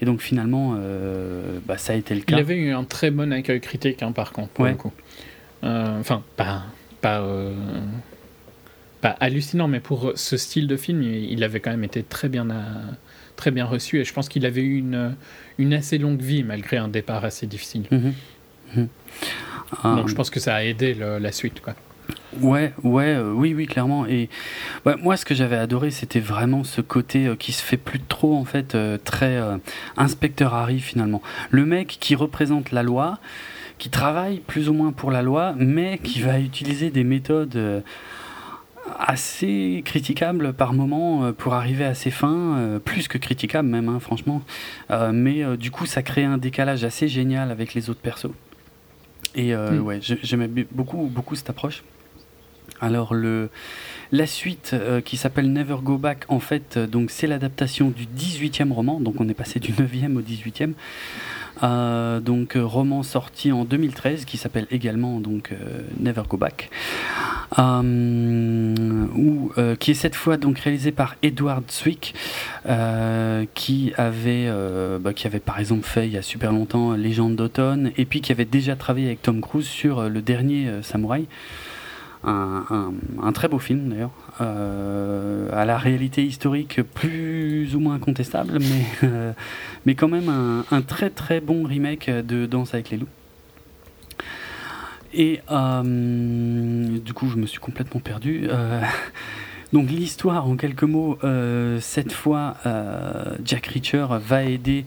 et 0.01 0.05
donc 0.05 0.19
finalement, 0.19 0.77
bah, 1.65 1.77
ça 1.77 1.93
a 1.93 1.95
été 1.95 2.13
le 2.13 2.21
cas. 2.21 2.35
Il 2.35 2.39
avait 2.39 2.57
eu 2.57 2.71
un 2.71 2.83
très 2.83 3.09
bon 3.09 3.31
accueil 3.31 3.61
critique, 3.61 4.03
hein, 4.03 4.11
par 4.11 4.33
contre, 4.33 4.49
pour 4.49 4.65
le 4.65 4.73
coup. 4.75 4.91
Enfin, 5.63 6.23
pas 6.35 6.63
pas, 7.01 7.21
euh, 7.21 7.53
pas 9.01 9.15
hallucinant, 9.19 9.67
mais 9.67 9.79
pour 9.79 10.13
ce 10.15 10.37
style 10.37 10.67
de 10.67 10.77
film, 10.77 11.01
il 11.01 11.43
avait 11.43 11.59
quand 11.59 11.71
même 11.71 11.83
été 11.83 12.03
très 12.03 12.29
bien, 12.29 12.49
euh, 12.49 12.63
très 13.35 13.51
bien 13.51 13.65
reçu 13.65 13.99
et 13.99 14.05
je 14.05 14.13
pense 14.13 14.29
qu'il 14.29 14.45
avait 14.45 14.61
eu 14.61 14.77
une, 14.77 15.15
une 15.57 15.73
assez 15.73 15.97
longue 15.97 16.21
vie 16.21 16.43
malgré 16.43 16.77
un 16.77 16.87
départ 16.87 17.25
assez 17.25 17.47
difficile. 17.47 17.83
Mhm. 17.91 18.13
Mhm. 18.75 18.87
Donc 19.83 20.07
je 20.07 20.15
pense 20.15 20.29
que 20.29 20.39
ça 20.39 20.55
a 20.55 20.63
aidé 20.63 20.93
la 20.93 21.31
suite. 21.31 21.61
Quoi. 21.61 21.75
Ouais, 22.41 22.73
ouais, 22.83 23.15
euh, 23.15 23.31
oui, 23.33 23.53
oui, 23.53 23.67
clairement. 23.67 24.05
Et 24.05 24.29
moi, 24.85 25.15
ce 25.17 25.23
que 25.23 25.33
j'avais 25.33 25.55
adoré, 25.55 25.91
c'était 25.91 26.19
vraiment 26.19 26.63
ce 26.63 26.81
côté 26.81 27.31
qui 27.39 27.53
se 27.53 27.63
fait 27.63 27.77
plus 27.77 27.99
trop, 27.99 28.35
en 28.35 28.45
fait, 28.45 28.77
très 29.03 29.39
inspecteur 29.97 30.53
Harry 30.53 30.79
finalement. 30.79 31.21
Le 31.51 31.65
mec 31.65 31.97
qui 31.99 32.15
représente 32.15 32.71
la 32.71 32.83
loi, 32.83 33.19
qui 33.81 33.89
travaille 33.89 34.41
plus 34.41 34.69
ou 34.69 34.73
moins 34.73 34.91
pour 34.91 35.09
la 35.09 35.23
loi, 35.23 35.55
mais 35.57 35.97
qui 35.97 36.21
va 36.21 36.39
utiliser 36.39 36.91
des 36.91 37.03
méthodes 37.03 37.55
euh, 37.55 37.81
assez 38.99 39.81
critiquables 39.83 40.53
par 40.53 40.73
moment 40.73 41.23
euh, 41.23 41.31
pour 41.31 41.55
arriver 41.55 41.85
à 41.85 41.95
ses 41.95 42.11
fins, 42.11 42.57
euh, 42.57 42.77
plus 42.77 43.07
que 43.07 43.17
critiquables 43.17 43.67
même, 43.67 43.89
hein, 43.89 43.99
franchement. 43.99 44.43
mais 45.11 45.57
du 45.57 45.71
coup, 45.71 45.87
ça 45.87 46.03
crée 46.03 46.23
un 46.23 46.37
décalage 46.37 46.83
assez 46.83 47.07
génial 47.07 47.49
avec 47.49 47.73
les 47.73 47.89
autres 47.89 48.01
persos. 48.01 48.29
Et 49.33 49.55
mm. 49.55 49.79
ouais, 49.79 49.97
j'aimais 49.99 50.47
beaucoup, 50.71 51.09
beaucoup 51.11 51.33
cette 51.33 51.49
approche. 51.49 51.83
Alors 52.81 53.15
le, 53.15 53.49
la 54.11 54.27
suite 54.27 54.75
qui 55.05 55.17
s'appelle 55.17 55.51
Never 55.51 55.77
Go 55.81 55.97
Back, 55.97 56.25
en 56.27 56.39
fait, 56.39 56.77
donc 56.77 57.09
c'est 57.09 57.25
l'adaptation 57.25 57.89
du 57.89 58.05
18e 58.05 58.71
roman, 58.71 58.99
donc 58.99 59.19
on 59.19 59.27
est 59.27 59.33
passé 59.33 59.59
du 59.59 59.71
9e 59.71 60.17
au 60.17 60.21
18e. 60.21 60.73
Euh, 61.63 62.19
donc 62.19 62.55
euh, 62.55 62.65
roman 62.65 63.03
sorti 63.03 63.51
en 63.51 63.65
2013 63.65 64.25
qui 64.25 64.37
s'appelle 64.37 64.65
également 64.71 65.19
donc 65.19 65.51
euh, 65.51 65.81
Never 65.99 66.23
Go 66.27 66.37
Back, 66.37 66.69
ou 67.57 69.51
qui 69.79 69.91
est 69.91 69.95
cette 69.95 70.15
fois 70.15 70.37
donc 70.37 70.57
réalisé 70.59 70.91
par 70.91 71.15
Edward 71.21 71.63
Zwick, 71.69 72.15
qui 73.53 73.93
avait 73.97 74.49
bah, 74.99 75.13
qui 75.13 75.27
avait 75.27 75.39
par 75.39 75.59
exemple 75.59 75.85
fait 75.85 76.07
il 76.07 76.13
y 76.13 76.17
a 76.17 76.21
super 76.21 76.51
longtemps 76.51 76.93
Légende 76.93 77.35
d'automne 77.35 77.91
et 77.97 78.05
puis 78.05 78.21
qui 78.21 78.31
avait 78.31 78.45
déjà 78.45 78.75
travaillé 78.75 79.07
avec 79.07 79.21
Tom 79.21 79.41
Cruise 79.41 79.67
sur 79.67 80.09
le 80.09 80.21
dernier 80.21 80.71
Samouraï. 80.81 81.27
un, 82.23 82.93
très 83.33 83.49
beau 83.49 83.59
film 83.59 83.89
d'ailleurs, 83.89 84.11
euh, 84.41 85.49
à 85.53 85.65
la 85.65 85.77
réalité 85.77 86.23
historique 86.25 86.81
plus 86.81 87.75
ou 87.75 87.79
moins 87.79 87.99
contestable, 87.99 88.59
mais, 88.59 89.07
mais 89.85 89.95
quand 89.95 90.07
même 90.07 90.29
un, 90.71 90.81
très 90.81 91.09
très 91.09 91.39
bon 91.41 91.63
remake 91.63 92.09
de 92.09 92.45
Danse 92.45 92.73
avec 92.73 92.89
les 92.89 92.97
loups. 92.97 93.07
Et 95.13 95.41
du 95.43 97.13
coup, 97.13 97.29
je 97.29 97.37
me 97.37 97.45
suis 97.45 97.59
complètement 97.59 97.99
perdu. 97.99 98.47
donc 99.73 99.89
l'histoire, 99.89 100.47
en 100.47 100.55
quelques 100.55 100.83
mots, 100.83 101.19
cette 101.79 102.13
fois, 102.13 102.55
Jack 103.43 103.67
Reacher 103.67 104.07
va 104.09 104.43
aider 104.43 104.85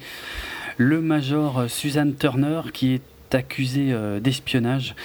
le 0.79 1.01
major 1.01 1.67
Suzanne 1.69 2.15
Turner, 2.15 2.63
qui 2.73 2.95
est 2.95 3.35
accusé 3.35 3.95
d'espionnage 4.21 4.95
euh, 4.97 5.01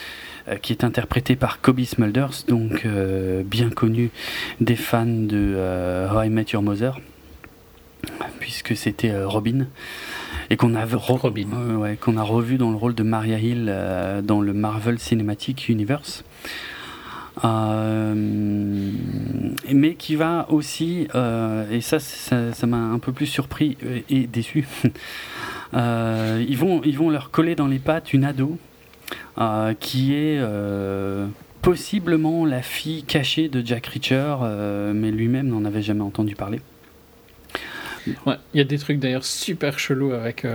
qui 0.58 0.74
est 0.74 0.84
interprété 0.84 1.36
par 1.36 1.62
Kobe 1.62 1.82
Smulders, 1.82 2.44
donc 2.48 2.86
euh, 2.86 3.44
bien 3.44 3.70
connu 3.70 4.12
des 4.60 4.76
fans 4.76 5.06
de 5.06 5.54
euh, 5.56 6.10
How 6.12 6.24
I 6.24 6.30
Met 6.30 6.48
Your 6.54 6.64
Mother, 6.64 7.00
puisque 8.40 8.76
c'était 8.76 9.24
Robin 9.24 9.68
et 10.50 10.58
qu'on 10.58 10.74
a, 10.76 10.84
revu 10.84 12.58
dans 12.58 12.72
le 12.72 12.78
rôle 12.78 12.96
de 12.96 13.04
Maria 13.04 13.38
Hill 13.38 13.72
dans 14.24 14.42
le 14.42 14.54
Marvel 14.54 14.98
Cinematic 14.98 15.70
Universe. 15.70 16.24
mais 19.72 19.94
qui 19.94 20.16
va 20.16 20.48
aussi, 20.50 21.08
et 21.72 21.82
ça, 21.82 22.00
ça 22.00 22.68
m'a 22.68 22.78
un 22.78 22.98
peu 22.98 23.12
plus 23.12 23.28
surpris 23.28 23.78
et 24.10 24.26
déçu, 24.26 24.68
ils, 25.74 26.58
vont, 26.58 26.82
ils 26.84 26.98
vont 26.98 27.12
leur 27.12 27.30
coller 27.30 27.54
dans 27.56 27.68
les 27.68 27.80
pattes 27.80 28.14
une 28.14 28.24
ado 28.24 28.58
euh, 28.58 28.69
qui 29.80 30.14
est 30.14 30.40
euh, 30.40 31.28
possiblement 31.62 32.46
la 32.46 32.62
fille 32.62 33.04
cachée 33.04 33.50
de 33.50 33.66
Jack 33.66 33.88
Reacher, 33.88 34.36
euh, 34.42 34.94
mais 34.94 35.12
lui-même 35.12 35.48
n'en 35.48 35.66
avait 35.66 35.82
jamais 35.82 36.02
entendu 36.02 36.36
parler. 36.36 36.62
Ouais, 38.26 38.36
il 38.54 38.58
y 38.58 38.62
a 38.62 38.64
des 38.64 38.80
trucs 38.80 38.98
d'ailleurs 38.98 39.26
super 39.26 39.78
chelous 39.78 40.14
avec 40.14 40.48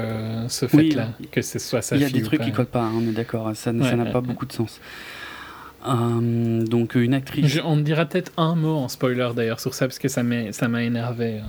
ce 0.49 0.67
fait-là, 0.67 1.11
que 1.31 1.43
ce 1.43 1.59
soit 1.59 1.83
sa 1.83 1.97
fille. 1.97 2.05
Il 2.05 2.09
y 2.09 2.11
a 2.11 2.19
des 2.19 2.25
trucs 2.25 2.41
qui 2.41 2.53
collent 2.53 2.67
pas, 2.67 2.83
hein, 2.83 2.93
on 2.97 3.03
est 3.03 3.13
d'accord, 3.13 3.55
ça 3.55 3.73
n'a 3.73 4.07
pas 4.07 4.21
beaucoup 4.21 4.47
de 4.47 4.53
sens. 4.53 4.81
donc 5.85 6.95
une 6.95 7.15
actrice. 7.15 7.61
on 7.65 7.77
dira 7.77 8.07
peut-être 8.07 8.33
un 8.37 8.55
mot 8.55 8.77
en 8.77 8.89
spoiler 8.89 9.31
d'ailleurs 9.37 9.61
sur 9.61 9.75
ça 9.75 9.87
parce 9.87 9.99
que 9.99 10.09
ça 10.09 10.23
m'a 10.23 10.83
énervé. 10.83 11.41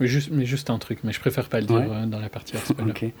Mais 0.00 0.06
juste, 0.06 0.30
mais 0.32 0.46
juste 0.46 0.70
un 0.70 0.78
truc, 0.78 1.00
mais 1.04 1.12
je 1.12 1.20
préfère 1.20 1.48
pas 1.48 1.60
le 1.60 1.66
dire 1.66 2.06
dans 2.06 2.18
la 2.18 2.28
partie 2.28 2.56
spoiler. 2.56 3.12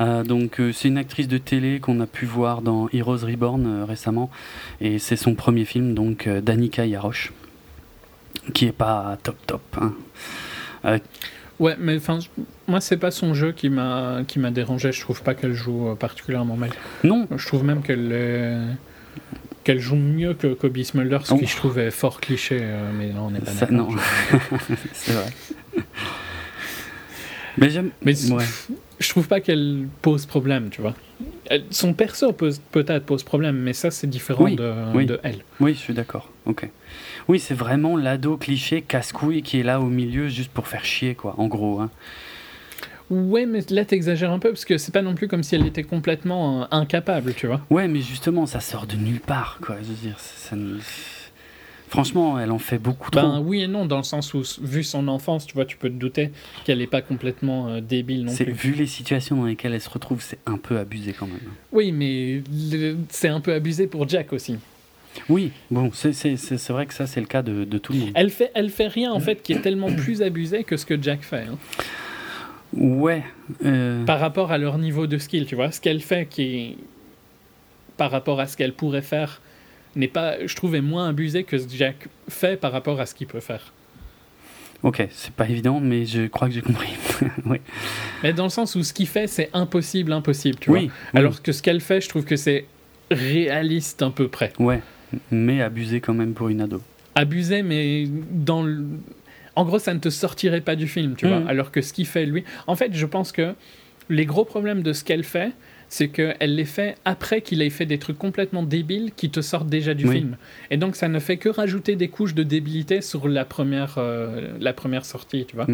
Euh, 0.00 0.22
donc 0.24 0.60
euh, 0.60 0.72
c'est 0.72 0.88
une 0.88 0.98
actrice 0.98 1.28
de 1.28 1.38
télé 1.38 1.80
qu'on 1.80 2.00
a 2.00 2.06
pu 2.06 2.26
voir 2.26 2.62
dans 2.62 2.88
Heroes 2.92 3.24
Reborn 3.24 3.66
euh, 3.66 3.84
récemment 3.84 4.30
et 4.80 4.98
c'est 4.98 5.16
son 5.16 5.34
premier 5.34 5.64
film 5.64 5.94
donc 5.94 6.28
Danica 6.28 6.84
Yaroche 6.84 7.32
qui 8.52 8.66
est 8.66 8.72
pas 8.72 9.18
top 9.22 9.36
top. 9.46 9.62
Hein. 9.80 11.00
Ouais, 11.58 11.74
mais 11.80 11.96
enfin, 11.96 12.18
moi 12.68 12.80
c'est 12.80 12.98
pas 12.98 13.10
son 13.10 13.32
jeu 13.32 13.52
qui 13.52 13.70
m'a 13.70 14.20
qui 14.28 14.38
m'a 14.38 14.50
dérangé. 14.50 14.92
Je 14.92 15.00
trouve 15.00 15.22
pas 15.22 15.34
qu'elle 15.34 15.54
joue 15.54 15.94
particulièrement 15.98 16.56
mal. 16.56 16.70
Non. 17.02 17.26
Je 17.34 17.46
trouve 17.46 17.64
même 17.64 17.82
qu'elle 17.82 18.76
qu'elle 19.64 19.80
joue 19.80 19.96
mieux 19.96 20.34
que 20.34 20.54
Kobe 20.54 20.80
Smulders, 20.82 21.26
ce 21.26 21.34
qui 21.34 21.46
je 21.46 21.56
trouvais 21.56 21.90
fort 21.90 22.20
cliché, 22.20 22.62
mais 22.96 23.08
là 23.08 23.20
on 23.20 23.30
n'est 23.30 23.40
pas 23.40 23.52
d'accord. 23.52 23.72
Non, 23.72 23.88
c'est 24.92 25.12
vrai. 25.12 25.32
mais 27.56 27.70
j'aime. 27.70 27.90
Ouais 28.04 28.44
je 28.98 29.08
trouve 29.08 29.28
pas 29.28 29.40
qu'elle 29.40 29.88
pose 30.02 30.26
problème, 30.26 30.70
tu 30.70 30.80
vois. 30.80 30.94
son 31.70 31.92
perso 31.92 32.32
peut-être 32.32 33.04
pose 33.04 33.22
problème, 33.22 33.56
mais 33.56 33.72
ça 33.72 33.90
c'est 33.90 34.06
différent 34.06 34.48
de, 34.48 35.04
de, 35.04 35.20
elle. 35.22 35.44
Oui, 35.60 35.74
je 35.74 35.78
suis 35.78 35.94
d'accord. 35.94 36.30
Ok. 36.46 36.68
Oui, 37.28 37.38
c'est 37.40 37.54
vraiment 37.54 37.96
l'ado 37.96 38.36
cliché 38.36 38.82
casse-couille 38.82 39.42
qui 39.42 39.60
est 39.60 39.62
là 39.62 39.80
au 39.80 39.86
milieu 39.86 40.28
juste 40.28 40.50
pour 40.50 40.68
faire 40.68 40.84
chier, 40.84 41.14
quoi, 41.14 41.34
en 41.38 41.46
gros. 41.46 41.80
Hein. 41.80 41.90
Ouais, 43.08 43.46
mais 43.46 43.60
là 43.70 43.84
t'exagères 43.84 44.32
un 44.32 44.38
peu 44.38 44.50
parce 44.50 44.64
que 44.64 44.78
c'est 44.78 44.92
pas 44.92 45.02
non 45.02 45.14
plus 45.14 45.28
comme 45.28 45.44
si 45.44 45.54
elle 45.54 45.66
était 45.66 45.84
complètement 45.84 46.62
euh, 46.62 46.66
incapable, 46.72 47.34
tu 47.34 47.46
vois. 47.46 47.60
Ouais, 47.70 47.86
mais 47.86 48.00
justement, 48.00 48.46
ça 48.46 48.60
sort 48.60 48.86
de 48.86 48.96
nulle 48.96 49.20
part, 49.20 49.58
quoi. 49.64 49.76
Je 49.80 49.88
veux 49.88 49.94
dire, 49.94 50.18
ça, 50.18 50.56
Franchement, 51.88 52.38
elle 52.38 52.50
en 52.50 52.58
fait 52.58 52.78
beaucoup 52.78 53.10
trop. 53.10 53.22
Ben 53.22 53.40
oui 53.40 53.62
et 53.62 53.68
non, 53.68 53.86
dans 53.86 53.98
le 53.98 54.02
sens 54.02 54.34
où, 54.34 54.42
vu 54.60 54.82
son 54.82 55.06
enfance, 55.08 55.46
tu 55.46 55.54
vois, 55.54 55.64
tu 55.64 55.76
peux 55.76 55.88
te 55.88 55.94
douter 55.94 56.30
qu'elle 56.64 56.78
n'est 56.78 56.86
pas 56.86 57.00
complètement 57.00 57.68
euh, 57.68 57.80
débile 57.80 58.24
non 58.24 58.34
plus. 58.34 58.52
Vu 58.52 58.72
les 58.72 58.86
situations 58.86 59.36
dans 59.36 59.44
lesquelles 59.44 59.72
elle 59.72 59.80
se 59.80 59.90
retrouve, 59.90 60.20
c'est 60.20 60.38
un 60.46 60.58
peu 60.58 60.78
abusé 60.78 61.12
quand 61.12 61.26
même. 61.26 61.38
Oui, 61.72 61.92
mais 61.92 62.42
c'est 63.08 63.28
un 63.28 63.40
peu 63.40 63.52
abusé 63.52 63.86
pour 63.86 64.08
Jack 64.08 64.32
aussi. 64.32 64.56
Oui, 65.28 65.52
bon, 65.70 65.90
c'est 65.92 66.68
vrai 66.68 66.86
que 66.86 66.92
ça, 66.92 67.06
c'est 67.06 67.20
le 67.20 67.26
cas 67.26 67.42
de, 67.42 67.64
de, 67.64 67.78
tout 67.78 67.92
le 67.92 68.00
monde. 68.00 68.10
Elle 68.14 68.30
fait, 68.30 68.50
elle 68.54 68.70
fait 68.70 68.88
rien, 68.88 69.12
en 69.12 69.20
fait, 69.20 69.42
qui 69.42 69.52
est 69.52 69.60
tellement 69.60 69.90
plus 69.90 70.22
abusé 70.22 70.64
que 70.64 70.76
ce 70.76 70.84
que 70.84 71.00
Jack 71.00 71.22
fait. 71.22 71.46
Hein. 71.50 71.56
Ouais. 72.74 73.22
Euh. 73.64 74.04
Par 74.04 74.20
rapport 74.20 74.52
à 74.52 74.58
leur 74.58 74.76
niveau 74.76 75.06
de 75.06 75.18
skill, 75.18 75.46
tu 75.46 75.54
vois. 75.54 75.70
Ce 75.70 75.80
qu'elle 75.80 76.00
fait 76.00 76.26
qui 76.26 76.42
est... 76.42 76.76
Par 77.96 78.10
rapport 78.10 78.40
à 78.40 78.46
ce 78.46 78.56
qu'elle 78.56 78.74
pourrait 78.74 79.02
faire 79.02 79.40
n'est 79.96 80.08
pas, 80.08 80.46
je 80.46 80.54
trouvais 80.54 80.80
moins 80.80 81.08
abusé 81.08 81.44
que 81.44 81.58
ce 81.58 81.66
que 81.66 81.74
Jack 81.74 82.08
fait 82.28 82.60
par 82.60 82.72
rapport 82.72 83.00
à 83.00 83.06
ce 83.06 83.14
qu'il 83.14 83.26
peut 83.26 83.40
faire. 83.40 83.72
Ok, 84.82 85.06
c'est 85.10 85.32
pas 85.32 85.48
évident, 85.48 85.80
mais 85.80 86.04
je 86.04 86.26
crois 86.26 86.48
que 86.48 86.54
j'ai 86.54 86.62
compris. 86.62 86.90
oui. 87.46 87.58
Mais 88.22 88.32
dans 88.32 88.44
le 88.44 88.50
sens 88.50 88.74
où 88.74 88.82
ce 88.82 88.92
qu'il 88.92 89.08
fait, 89.08 89.26
c'est 89.26 89.50
impossible, 89.52 90.12
impossible, 90.12 90.58
tu 90.60 90.70
oui, 90.70 90.86
vois. 90.86 91.20
Alors 91.20 91.42
que 91.42 91.52
ce 91.52 91.62
qu'elle 91.62 91.80
fait, 91.80 92.00
je 92.00 92.08
trouve 92.08 92.24
que 92.24 92.36
c'est 92.36 92.66
réaliste 93.10 94.02
à 94.02 94.10
peu 94.10 94.28
près. 94.28 94.52
Ouais, 94.58 94.82
mais 95.30 95.62
abusé 95.62 96.00
quand 96.00 96.14
même 96.14 96.34
pour 96.34 96.48
une 96.48 96.60
ado. 96.60 96.82
Abusé, 97.14 97.62
mais 97.62 98.06
dans 98.30 98.62
le... 98.62 98.84
En 99.54 99.64
gros, 99.64 99.78
ça 99.78 99.94
ne 99.94 99.98
te 99.98 100.10
sortirait 100.10 100.60
pas 100.60 100.76
du 100.76 100.86
film, 100.86 101.16
tu 101.16 101.26
vois. 101.26 101.40
Mm. 101.40 101.48
Alors 101.48 101.70
que 101.72 101.80
ce 101.80 101.92
qu'il 101.92 102.06
fait, 102.06 102.26
lui... 102.26 102.44
En 102.66 102.76
fait, 102.76 102.92
je 102.92 103.06
pense 103.06 103.32
que 103.32 103.54
les 104.10 104.26
gros 104.26 104.44
problèmes 104.44 104.82
de 104.82 104.92
ce 104.92 105.02
qu'elle 105.02 105.24
fait, 105.24 105.52
c'est 105.88 106.08
qu'elle 106.08 106.54
les 106.54 106.64
fait 106.64 106.96
après 107.04 107.40
qu'il 107.40 107.62
ait 107.62 107.70
fait 107.70 107.86
des 107.86 107.98
trucs 107.98 108.18
complètement 108.18 108.62
débiles 108.62 109.12
qui 109.16 109.30
te 109.30 109.40
sortent 109.40 109.68
déjà 109.68 109.94
du 109.94 110.08
film. 110.08 110.36
Et 110.70 110.76
donc 110.76 110.96
ça 110.96 111.08
ne 111.08 111.18
fait 111.18 111.36
que 111.36 111.48
rajouter 111.48 111.96
des 111.96 112.08
couches 112.08 112.34
de 112.34 112.42
débilité 112.42 113.00
sur 113.00 113.28
la 113.28 113.44
première, 113.44 113.94
euh, 113.98 114.52
la 114.60 114.72
première 114.72 115.04
sortie, 115.04 115.46
tu 115.46 115.56
vois. 115.56 115.66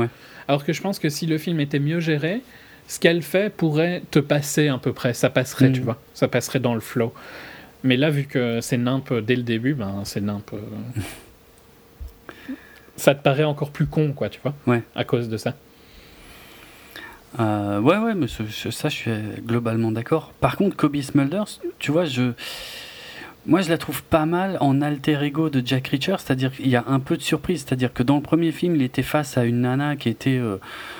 Alors 0.48 0.64
que 0.64 0.72
je 0.72 0.82
pense 0.82 0.98
que 0.98 1.08
si 1.08 1.26
le 1.26 1.38
film 1.38 1.60
était 1.60 1.78
mieux 1.78 2.00
géré, 2.00 2.42
ce 2.88 3.00
qu'elle 3.00 3.22
fait 3.22 3.52
pourrait 3.54 4.02
te 4.10 4.18
passer 4.18 4.68
à 4.68 4.78
peu 4.78 4.92
près, 4.92 5.14
ça 5.14 5.30
passerait, 5.30 5.72
tu 5.72 5.80
mm. 5.80 5.84
vois, 5.84 6.00
ça 6.14 6.28
passerait 6.28 6.60
dans 6.60 6.74
le 6.74 6.80
flow. 6.80 7.14
Mais 7.84 7.96
là, 7.96 8.10
vu 8.10 8.24
que 8.24 8.60
c'est 8.60 8.76
nimp 8.76 9.12
dès 9.12 9.34
le 9.34 9.42
début, 9.42 9.74
ben 9.74 10.02
c'est 10.04 10.20
nimp. 10.20 10.52
Euh, 10.52 10.58
ça 12.96 13.14
te 13.14 13.22
paraît 13.22 13.44
encore 13.44 13.70
plus 13.70 13.86
con, 13.86 14.12
quoi, 14.12 14.28
tu 14.28 14.40
vois, 14.42 14.54
à 14.94 15.04
cause 15.04 15.28
de 15.28 15.36
ça. 15.36 15.54
Euh, 17.40 17.80
ouais, 17.80 17.98
ouais, 17.98 18.14
mais 18.14 18.26
ça, 18.28 18.44
je 18.88 18.94
suis 18.94 19.10
globalement 19.46 19.92
d'accord. 19.92 20.32
Par 20.40 20.56
contre, 20.56 20.76
Kobe 20.76 21.00
Smulders, 21.00 21.60
tu 21.78 21.92
vois, 21.92 22.04
je. 22.04 22.32
Moi, 23.44 23.60
je 23.60 23.70
la 23.70 23.78
trouve 23.78 24.04
pas 24.04 24.24
mal 24.24 24.56
en 24.60 24.80
alter 24.80 25.20
ego 25.20 25.50
de 25.50 25.66
Jack 25.66 25.88
Reacher, 25.88 26.14
c'est-à-dire 26.18 26.52
qu'il 26.52 26.68
y 26.68 26.76
a 26.76 26.84
un 26.86 27.00
peu 27.00 27.16
de 27.16 27.22
surprise, 27.22 27.64
c'est-à-dire 27.66 27.92
que 27.92 28.04
dans 28.04 28.14
le 28.14 28.22
premier 28.22 28.52
film, 28.52 28.76
il 28.76 28.82
était 28.82 29.02
face 29.02 29.36
à 29.36 29.44
une 29.44 29.62
nana 29.62 29.96
qui 29.96 30.08
était 30.08 30.38
euh, 30.38 30.58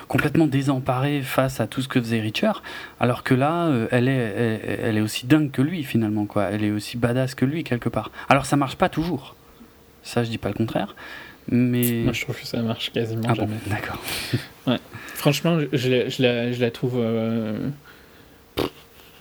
complètement 0.09 0.45
désemparée 0.45 1.21
face 1.21 1.61
à 1.61 1.67
tout 1.67 1.81
ce 1.81 1.87
que 1.87 2.01
faisait 2.01 2.19
Reacher, 2.19 2.51
alors 2.99 3.23
que 3.23 3.33
là, 3.33 3.67
euh, 3.67 3.87
elle, 3.91 4.09
est, 4.09 4.61
elle, 4.83 4.97
est 4.97 5.01
aussi 5.01 5.25
dingue 5.25 5.51
que 5.51 5.61
lui 5.61 5.85
finalement, 5.85 6.25
quoi. 6.25 6.49
Elle 6.51 6.65
est 6.65 6.71
aussi 6.71 6.97
badass 6.97 7.33
que 7.33 7.45
lui 7.45 7.63
quelque 7.63 7.87
part. 7.87 8.11
Alors, 8.27 8.45
ça 8.45 8.57
marche 8.57 8.75
pas 8.75 8.89
toujours, 8.89 9.35
ça, 10.03 10.25
je 10.25 10.29
dis 10.29 10.37
pas 10.37 10.49
le 10.49 10.55
contraire, 10.55 10.97
mais. 11.49 12.01
Moi, 12.03 12.11
je 12.11 12.23
trouve 12.23 12.37
que 12.37 12.45
ça 12.45 12.61
marche 12.61 12.91
quasiment 12.91 13.23
ah 13.29 13.35
jamais. 13.35 13.55
D'accord. 13.67 14.01
Franchement, 15.23 15.57
je, 15.71 16.09
je, 16.09 16.21
la, 16.21 16.51
je 16.51 16.59
la, 16.59 16.69
trouve. 16.69 16.95
Euh, 16.97 17.69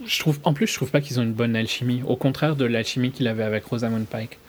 je 0.05 0.19
trouve. 0.19 0.41
En 0.43 0.53
plus, 0.53 0.67
je 0.67 0.75
trouve 0.75 0.91
pas 0.91 1.01
qu'ils 1.01 1.21
ont 1.21 1.23
une 1.23 1.33
bonne 1.33 1.55
alchimie. 1.55 2.03
Au 2.05 2.17
contraire 2.17 2.57
de 2.57 2.65
l'alchimie 2.65 3.13
qu'il 3.13 3.29
avait 3.29 3.45
avec 3.45 3.65
Rosamund 3.67 4.05
Pike. 4.09 4.41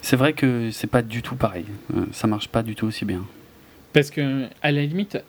C'est 0.00 0.16
vrai 0.16 0.32
que 0.32 0.70
c'est 0.70 0.86
pas 0.86 1.02
du 1.02 1.20
tout 1.20 1.36
pareil. 1.36 1.66
Euh, 1.94 2.06
ça 2.12 2.26
marche 2.26 2.48
pas 2.48 2.62
du 2.62 2.74
tout 2.74 2.86
aussi 2.86 3.04
bien. 3.04 3.22
Parce 3.92 4.10
que, 4.10 4.46
à 4.62 4.72
la 4.72 4.86
limite, 4.86 5.22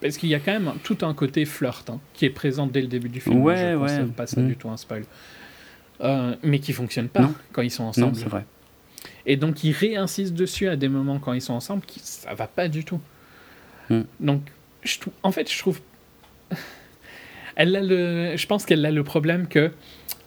parce 0.00 0.18
qu'il 0.18 0.28
y 0.28 0.36
a 0.36 0.38
quand 0.38 0.52
même 0.52 0.72
tout 0.84 0.98
un 1.02 1.14
côté 1.14 1.44
flirt 1.46 1.90
hein, 1.90 1.98
qui 2.14 2.24
est 2.24 2.30
présent 2.30 2.68
dès 2.68 2.80
le 2.80 2.86
début 2.86 3.08
du 3.08 3.20
film. 3.20 3.42
Ouais, 3.42 3.72
je 3.72 3.76
ouais. 3.78 4.04
pas 4.16 4.28
ça 4.28 4.40
mm. 4.40 4.46
du 4.46 4.54
tout 4.54 4.68
un 4.68 4.76
spoil. 4.76 5.02
Euh, 6.00 6.36
mais 6.44 6.60
qui 6.60 6.72
fonctionne 6.72 7.08
pas 7.08 7.28
quand 7.50 7.62
ils 7.62 7.72
sont 7.72 7.82
ensemble. 7.82 8.06
Non, 8.06 8.14
c'est 8.14 8.28
vrai. 8.28 8.46
Et 9.26 9.34
donc, 9.36 9.64
ils 9.64 9.72
réinsistent 9.72 10.34
dessus 10.34 10.68
à 10.68 10.76
des 10.76 10.88
moments 10.88 11.18
quand 11.18 11.32
ils 11.32 11.42
sont 11.42 11.54
ensemble, 11.54 11.82
qui, 11.84 11.98
ça 12.04 12.34
va 12.34 12.46
pas 12.46 12.68
du 12.68 12.84
tout. 12.84 13.00
Mm. 13.90 14.02
Donc, 14.20 14.42
en 15.22 15.32
fait, 15.32 15.50
je 15.52 15.58
trouve. 15.58 15.80
Elle 17.56 17.74
a 17.74 17.80
le, 17.80 18.36
je 18.36 18.46
pense 18.46 18.66
qu'elle 18.66 18.84
a 18.84 18.90
le 18.90 19.02
problème 19.02 19.48
que 19.48 19.70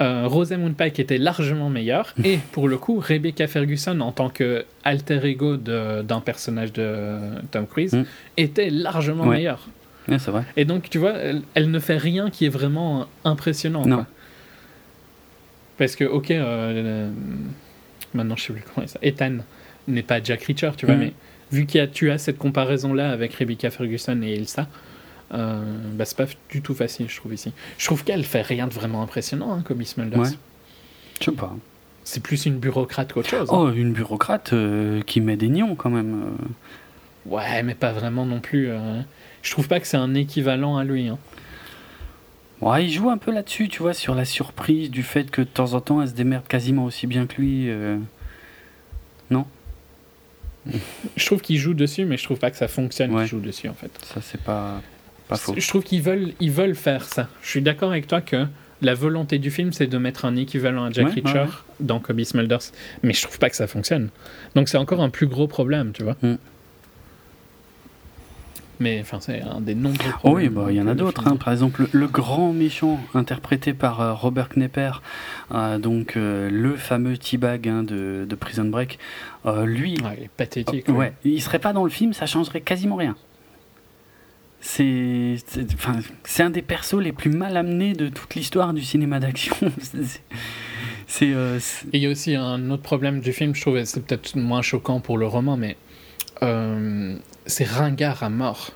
euh, 0.02 0.28
Rosamund 0.28 0.76
Pike 0.76 1.00
était 1.00 1.18
largement 1.18 1.70
meilleure 1.70 2.16
et 2.24 2.40
pour 2.54 2.68
le 2.68 2.78
coup 2.78 3.00
Rebecca 3.00 3.48
Ferguson 3.48 4.00
en 4.00 4.12
tant 4.12 4.30
que 4.30 4.66
alter 4.84 5.20
ego 5.26 5.58
d'un 5.58 6.22
personnage 6.22 6.74
de 6.74 7.18
Tom 7.52 7.68
Cruise 7.68 7.94
mm. 7.94 8.04
était 8.38 8.70
largement 8.70 9.26
meilleure. 9.26 9.68
c'est 10.08 10.32
vrai. 10.32 10.44
Et 10.58 10.66
donc 10.66 10.90
tu 10.90 10.98
vois, 10.98 11.14
elle, 11.54 11.70
ne 11.70 11.80
fait 11.80 11.98
rien 11.98 12.30
qui 12.30 12.46
est 12.46 12.50
vraiment 12.50 13.08
impressionnant. 13.26 13.86
Non. 13.86 14.06
Parce 15.78 15.96
que, 15.96 16.04
ok, 16.04 16.32
euh, 16.32 17.10
maintenant 18.14 18.36
je 18.36 18.44
sais 18.44 18.54
plus 18.54 18.64
comment 18.74 18.88
ça. 18.88 19.00
Ethan 19.02 19.38
n'est 19.88 20.04
pas 20.04 20.22
Jack 20.24 20.44
Reacher, 20.44 20.72
tu 20.78 20.86
vois, 20.86 20.96
mm. 20.96 21.00
mais 21.00 21.14
vu 21.52 21.66
que 21.66 21.86
tu 21.86 22.12
as 22.12 22.18
cette 22.18 22.38
comparaison-là 22.38 23.12
avec 23.12 23.34
Rebecca 23.34 23.70
Ferguson 23.70 24.22
et 24.24 24.34
Elsa, 24.34 24.68
euh, 25.34 25.62
bah, 25.94 26.06
c'est 26.06 26.18
pas 26.18 26.26
du 26.50 26.62
tout 26.62 26.74
facile, 26.74 27.10
je 27.10 27.16
trouve, 27.16 27.34
ici. 27.34 27.54
Je 27.78 27.86
trouve 27.86 28.04
qu'elle 28.04 28.24
fait 28.24 28.42
rien 28.42 28.68
de 28.68 28.74
vraiment 28.74 29.02
impressionnant, 29.02 29.54
hein, 29.54 29.62
comme 29.64 29.78
Miss 29.78 29.98
Mulders. 29.98 30.20
Ouais. 30.20 30.30
Je 31.20 31.26
sais 31.26 31.32
pas. 31.32 31.56
C'est 32.04 32.24
plus 32.24 32.46
une 32.46 32.58
bureaucrate 32.58 33.14
qu'autre 33.14 33.30
chose. 33.30 33.50
Oh, 33.52 33.70
une 33.70 33.94
bureaucrate 33.94 34.54
euh, 34.54 35.02
qui 35.02 35.22
met 35.22 35.36
des 35.36 35.50
nions 35.50 35.76
quand 35.76 35.90
même. 35.90 36.24
Euh. 36.24 37.30
Ouais, 37.30 37.62
mais 37.62 37.76
pas 37.76 37.92
vraiment 37.92 38.26
non 38.26 38.40
plus. 38.40 38.70
Euh. 38.70 39.02
Je 39.42 39.52
trouve 39.52 39.68
pas 39.68 39.80
que 39.80 39.86
c'est 39.86 39.98
un 39.98 40.16
équivalent 40.16 40.78
à 40.78 40.84
lui. 40.84 41.08
Hein. 41.08 41.20
Ouais, 42.62 42.86
il 42.86 42.92
joue 42.92 43.10
un 43.10 43.18
peu 43.18 43.32
là-dessus, 43.32 43.70
tu 43.70 43.82
vois, 43.82 43.94
sur 43.94 44.16
la 44.16 44.26
surprise 44.26 44.90
du 44.90 45.04
fait 45.04 45.30
que 45.30 45.42
de 45.42 45.48
temps 45.48 45.74
en 45.74 45.82
temps 45.82 46.02
elle 46.02 46.10
se 46.10 46.14
démerde 46.14 46.46
quasiment 46.48 46.86
aussi 46.86 47.08
bien 47.08 47.26
que 47.26 47.40
lui. 47.40 47.70
Non? 49.32 49.46
Je 51.16 51.26
trouve 51.26 51.42
qu'il 51.42 51.58
joue 51.58 51.74
dessus, 51.74 52.06
mais 52.06 52.18
je 52.18 52.24
trouve 52.24 52.40
pas 52.40 52.52
que 52.52 52.58
ça 52.58 52.68
fonctionne 52.68 53.16
qu'il 53.16 53.28
joue 53.28 53.40
dessus 53.40 53.70
en 53.70 53.74
fait. 53.74 53.92
Ça, 54.14 54.22
c'est 54.22 54.42
pas, 54.42 54.82
pas 55.28 55.36
faux. 55.36 55.54
Je 55.58 55.68
trouve 55.68 55.84
qu'ils 55.84 56.02
veulent, 56.02 56.34
ils 56.40 56.52
veulent 56.52 56.76
faire 56.76 57.06
ça. 57.06 57.28
Je 57.42 57.50
suis 57.50 57.62
d'accord 57.62 57.92
avec 57.92 58.08
toi 58.08 58.22
que 58.22 58.46
la 58.82 58.94
volonté 58.94 59.40
du 59.40 59.52
film, 59.52 59.74
c'est 59.74 59.88
de 59.88 59.98
mettre 59.98 60.26
un 60.26 60.36
équivalent 60.36 60.86
à 60.86 60.92
Jack 60.92 61.14
Reacher 61.14 61.46
dans 61.80 62.00
Kobe 62.00 62.24
Smulders. 62.24 62.72
Mais 63.04 63.14
je 63.14 63.22
trouve 63.24 63.40
pas 63.40 63.50
que 63.50 63.56
ça 63.56 63.68
fonctionne. 63.68 64.10
Donc 64.56 64.70
c'est 64.70 64.78
encore 64.78 65.02
un 65.02 65.10
plus 65.10 65.28
gros 65.28 65.48
problème, 65.48 65.92
tu 65.94 66.04
vois. 66.04 66.16
Mm. 66.22 66.36
Mais 68.80 69.00
enfin, 69.02 69.20
c'est 69.20 69.42
un 69.42 69.60
des 69.60 69.76
nombreux 69.76 70.12
problèmes. 70.12 70.48
oui, 70.48 70.50
bah, 70.50 70.68
il 70.70 70.78
y 70.78 70.82
en 70.82 70.88
a 70.88 70.96
d'autres. 70.96 71.28
Hein. 71.28 71.36
Par 71.36 71.52
exemple, 71.52 71.90
le, 71.92 72.08
grand 72.08 72.54
méchant 72.54 73.00
interprété 73.14 73.74
par 73.74 74.00
euh, 74.00 74.14
Robert 74.14 74.48
Knepper, 74.50 74.92
euh, 75.52 75.78
donc 75.78 76.16
euh, 76.16 76.50
le 76.50 76.76
fameux 76.76 77.18
T-Bag 77.18 77.68
hein, 77.68 77.84
de, 77.84 78.26
Prison 78.40 78.66
Break, 78.66 78.98
lui. 79.46 79.96
il 79.96 80.06
est 80.24 80.30
pathétique. 80.30 80.88
ouais, 80.88 81.14
il 81.26 81.42
serait 81.42 81.60
pas 81.60 81.74
dans 81.74 81.84
le 81.84 81.90
film, 81.90 82.14
ça 82.14 82.26
changerait 82.26 82.62
quasiment 82.62 82.96
rien. 82.96 83.18
C'est 84.62 85.38
un 86.40 86.50
des 86.50 86.62
persos 86.62 87.02
les 87.02 87.12
plus 87.12 87.32
mal 87.32 87.58
amenés 87.58 87.94
de 87.94 88.08
toute 88.10 88.36
l'histoire 88.36 88.74
du 88.74 88.82
cinéma 88.82 89.20
d'action. 89.20 89.56
C'est. 91.08 91.26
Et 91.26 91.34
il 91.94 92.02
y 92.02 92.06
a 92.06 92.10
aussi 92.10 92.36
un 92.36 92.70
autre 92.70 92.84
problème 92.84 93.20
du 93.20 93.34
film, 93.34 93.56
je 93.56 93.62
trouve, 93.62 93.84
c'est 93.84 94.06
peut-être 94.06 94.36
moins 94.36 94.62
choquant 94.62 95.00
pour 95.00 95.18
le 95.18 95.26
roman, 95.26 95.58
mais 95.58 95.76
euh, 96.44 97.16
c'est 97.46 97.68
ringard 97.68 98.24
à 98.24 98.30
mort. 98.30 98.72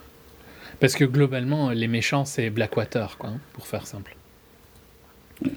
Parce 0.79 0.95
que 0.95 1.05
globalement, 1.05 1.69
les 1.69 1.87
méchants, 1.87 2.25
c'est 2.25 2.49
Blackwater, 2.49 3.17
quoi, 3.17 3.29
hein, 3.29 3.39
pour 3.53 3.67
faire 3.67 3.87
simple. 3.87 4.15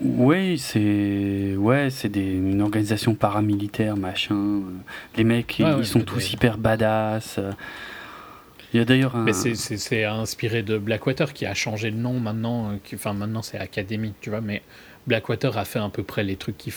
Oui, 0.01 0.59
c'est 0.59 1.55
ouais, 1.57 1.91
c'est 1.91 2.15
une 2.17 2.61
organisation 2.63 3.15
paramilitaire, 3.15 3.97
machin. 3.97 4.63
Les 5.17 5.25
mecs, 5.25 5.59
ils, 5.59 5.87
sont 5.87 6.01
tous 6.01 6.33
hyper 6.33 6.59
badass. 6.59 7.41
Il 8.73 8.79
y 8.79 8.81
a 8.81 8.85
d'ailleurs 8.85 9.17
un... 9.17 9.23
Mais 9.23 9.33
c'est 9.33 10.05
inspiré 10.05 10.63
de 10.63 10.77
Blackwater 10.79 11.33
qui 11.33 11.47
a 11.47 11.55
changé 11.55 11.91
de 11.91 11.97
nom 11.97 12.19
maintenant. 12.19 12.71
Euh, 12.71 12.77
enfin, 12.95 13.13
maintenant 13.13 13.43
c'est 13.43 13.59
Academy, 13.59 14.13
tu 14.21 14.31
vois. 14.31 14.41
Mais 14.41 14.63
Blackwater 15.07 15.57
a 15.57 15.65
fait 15.65 15.79
à 15.79 15.89
peu 15.89 16.03
près 16.03 16.25
les 16.25 16.37
trucs 16.37 16.59
qui. 16.59 16.73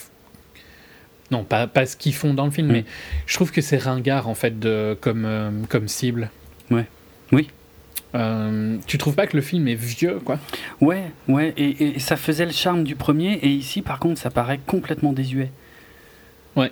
Non, 1.31 1.43
pas, 1.43 1.67
pas 1.67 1.85
ce 1.85 1.95
qu'ils 1.95 2.15
font 2.15 2.33
dans 2.33 2.45
le 2.45 2.51
film, 2.51 2.67
mm. 2.67 2.71
mais 2.71 2.85
je 3.25 3.35
trouve 3.35 3.51
que 3.51 3.61
c'est 3.61 3.77
ringard 3.77 4.27
en 4.27 4.35
fait 4.35 4.59
de, 4.59 4.97
comme, 4.99 5.25
euh, 5.25 5.51
comme 5.69 5.87
cible. 5.87 6.29
Ouais. 6.71 6.85
Oui. 7.31 7.49
Euh, 8.15 8.77
tu 8.87 8.97
trouves 8.97 9.15
pas 9.15 9.27
que 9.27 9.37
le 9.37 9.43
film 9.43 9.67
est 9.67 9.75
vieux, 9.75 10.19
quoi? 10.25 10.39
Ouais, 10.81 11.03
ouais, 11.27 11.53
et, 11.57 11.95
et, 11.95 11.99
ça 11.99 12.17
faisait 12.17 12.45
le 12.45 12.51
charme 12.51 12.83
du 12.83 12.95
premier, 12.95 13.33
et 13.33 13.49
ici, 13.49 13.83
par 13.83 13.99
contre, 13.99 14.19
ça 14.19 14.31
paraît 14.31 14.59
complètement 14.65 15.13
désuet. 15.13 15.51
Ouais. 16.55 16.71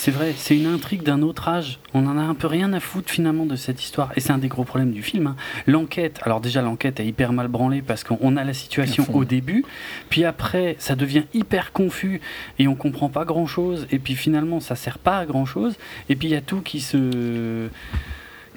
C'est 0.00 0.12
vrai, 0.12 0.32
c'est 0.36 0.56
une 0.56 0.66
intrigue 0.66 1.02
d'un 1.02 1.22
autre 1.22 1.48
âge. 1.48 1.80
On 1.92 2.06
en 2.06 2.16
a 2.16 2.20
un 2.20 2.36
peu 2.36 2.46
rien 2.46 2.72
à 2.72 2.78
foutre 2.78 3.10
finalement 3.10 3.46
de 3.46 3.56
cette 3.56 3.82
histoire. 3.82 4.12
Et 4.14 4.20
c'est 4.20 4.30
un 4.30 4.38
des 4.38 4.46
gros 4.46 4.62
problèmes 4.62 4.92
du 4.92 5.02
film. 5.02 5.26
Hein. 5.26 5.36
L'enquête, 5.66 6.20
alors 6.22 6.40
déjà 6.40 6.62
l'enquête 6.62 7.00
est 7.00 7.04
hyper 7.04 7.32
mal 7.32 7.48
branlée 7.48 7.82
parce 7.82 8.04
qu'on 8.04 8.36
a 8.36 8.44
la 8.44 8.54
situation 8.54 9.04
au 9.12 9.24
début, 9.24 9.64
puis 10.08 10.24
après 10.24 10.76
ça 10.78 10.94
devient 10.94 11.24
hyper 11.34 11.72
confus 11.72 12.20
et 12.60 12.68
on 12.68 12.76
comprend 12.76 13.08
pas 13.08 13.24
grand 13.24 13.48
chose. 13.48 13.88
Et 13.90 13.98
puis 13.98 14.14
finalement 14.14 14.60
ça 14.60 14.76
sert 14.76 14.98
pas 14.98 15.18
à 15.18 15.26
grand 15.26 15.46
chose. 15.46 15.74
Et 16.08 16.14
puis 16.14 16.28
il 16.28 16.30
y 16.30 16.36
a 16.36 16.42
tout 16.42 16.60
qui 16.60 16.78
se 16.78 17.68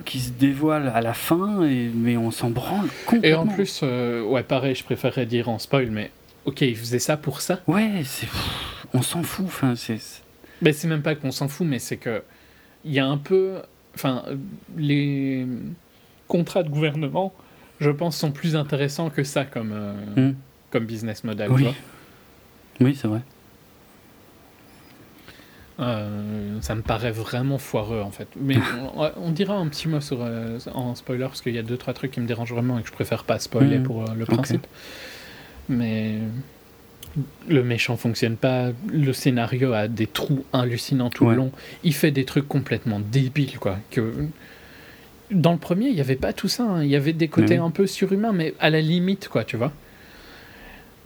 qui 0.06 0.20
se 0.20 0.30
dévoile 0.30 0.92
à 0.94 1.02
la 1.02 1.16
fin, 1.16 1.64
et, 1.64 1.90
mais 1.92 2.18
on 2.18 2.30
s'en 2.30 2.52
branle 2.52 2.88
complètement. 3.08 3.30
Et 3.30 3.34
en 3.34 3.48
plus, 3.48 3.80
euh, 3.82 4.22
ouais, 4.22 4.44
pareil, 4.44 4.76
je 4.76 4.84
préférerais 4.84 5.26
dire 5.26 5.50
en 5.50 5.58
spoil, 5.58 5.90
mais 5.90 6.12
ok, 6.46 6.62
il 6.62 6.78
faisait 6.78 7.00
ça 7.00 7.18
pour 7.18 7.42
ça 7.42 7.62
Ouais, 7.66 8.04
c'est, 8.06 8.28
on 8.94 9.02
s'en 9.02 9.24
fout. 9.24 9.46
Enfin, 9.48 9.76
c'est, 9.76 9.98
ben, 10.62 10.74
c'est 10.74 10.88
même 10.88 11.02
pas 11.02 11.16
qu'on 11.16 11.32
s'en 11.32 11.48
fout, 11.48 11.66
mais 11.68 11.80
c'est 11.80 11.98
que 11.98 12.22
il 12.86 12.94
y 12.94 13.00
a 13.00 13.06
un 13.06 13.18
peu. 13.18 13.62
Enfin, 13.96 14.24
les 14.78 15.46
contrats 16.28 16.64
de 16.64 16.70
gouvernement, 16.70 17.34
je 17.80 17.90
pense, 17.90 18.16
sont 18.16 18.32
plus 18.32 18.56
intéressants 18.56 19.10
que 19.10 19.24
ça 19.24 19.44
comme, 19.44 19.72
euh, 19.74 20.30
hmm. 20.30 20.36
comme 20.72 20.86
business 20.86 21.24
model. 21.24 21.52
Oui, 21.52 21.68
oui 22.80 22.96
c'est 22.96 23.08
vrai. 23.08 23.22
Euh, 25.80 26.62
ça 26.62 26.76
me 26.76 26.82
paraît 26.82 27.12
vraiment 27.12 27.58
foireux 27.58 28.02
en 28.02 28.12
fait. 28.12 28.28
Mais 28.40 28.58
on, 29.18 29.32
dira 29.32 29.56
un 29.56 29.68
petit 29.68 29.88
mot 29.88 30.00
sur, 30.00 30.20
euh, 30.22 30.60
en 30.74 30.96
spoiler 30.96 31.26
parce 31.26 31.42
qu'il 31.42 31.56
y 31.56 31.60
a 31.60 31.64
deux 31.64 31.78
trois 31.78 31.94
trucs 31.94 32.12
qui 32.12 32.22
me 32.22 32.28
dérangent 32.28 32.54
vraiment 32.54 32.78
et 32.78 32.84
que 32.84 32.88
je 32.88 32.94
préfère 32.94 33.24
pas 33.24 33.40
spoiler 33.40 33.80
hmm. 33.80 33.84
pour 33.84 34.06
le 34.06 34.26
principe. 34.26 34.68
Mais 35.68 36.20
le 37.48 37.64
méchant 37.64 37.98
fonctionne 37.98 38.38
pas, 38.38 38.70
le 38.92 39.14
scénario 39.14 39.74
a 39.74 39.88
des 39.88 40.08
trous 40.08 40.46
hallucinants 40.54 41.10
tout 41.10 41.28
le 41.30 41.36
long, 41.36 41.52
il 41.84 41.94
fait 41.94 42.12
des 42.12 42.26
trucs 42.26 42.48
complètement 42.48 43.00
débiles 43.00 43.60
quoi. 43.60 43.78
Que 43.90 44.28
dans 45.32 45.54
le 45.54 45.58
premier, 45.58 45.88
il 45.88 45.96
y 45.96 46.02
avait 46.02 46.16
pas 46.16 46.34
tout 46.34 46.48
ça, 46.48 46.64
hein. 46.64 46.84
il 46.84 46.90
y 46.90 46.96
avait 46.96 47.14
des 47.14 47.28
côtés 47.28 47.58
un 47.58 47.72
peu 47.72 47.88
surhumains, 47.88 48.34
mais 48.34 48.54
à 48.60 48.70
la 48.70 48.82
limite 48.82 49.28
quoi, 49.28 49.44
tu 49.44 49.58
vois. 49.58 49.72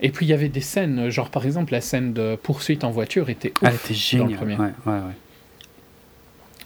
Et 0.00 0.10
puis 0.10 0.26
il 0.26 0.28
y 0.28 0.32
avait 0.32 0.48
des 0.48 0.60
scènes, 0.60 1.08
genre 1.08 1.30
par 1.30 1.46
exemple 1.46 1.72
la 1.72 1.80
scène 1.80 2.12
de 2.12 2.36
poursuite 2.36 2.84
en 2.84 2.90
voiture 2.90 3.30
était 3.30 3.52
ouf 3.62 3.68
Elle 3.68 3.74
était 3.74 3.94
géniale. 3.94 4.74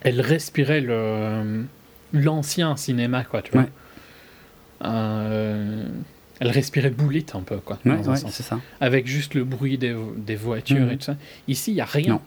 Elle 0.03 0.21
respirait 0.21 0.81
le 0.81 1.65
l'ancien 2.13 2.77
cinéma 2.77 3.25
quoi, 3.25 3.43
tu 3.43 3.53
vois. 3.53 3.67
Euh, 4.85 5.87
elle 6.41 6.49
respirait 6.51 6.91
boulite 6.91 7.35
un 7.35 7.43
peu, 7.43 7.59
quoi. 7.59 7.79
c'est 8.17 8.43
ça. 8.43 8.59
Avec 8.81 9.07
juste 9.07 9.35
le 9.35 9.45
bruit 9.45 9.79
des, 9.79 9.95
des 10.17 10.37
voitures 10.37 10.87
mhm. 10.87 10.91
et 10.91 10.97
tout 10.97 11.05
ça. 11.05 11.17
Ici, 11.47 11.73
il 11.73 11.75
n'y 11.75 11.81
a 11.81 11.85
rien. 11.85 12.21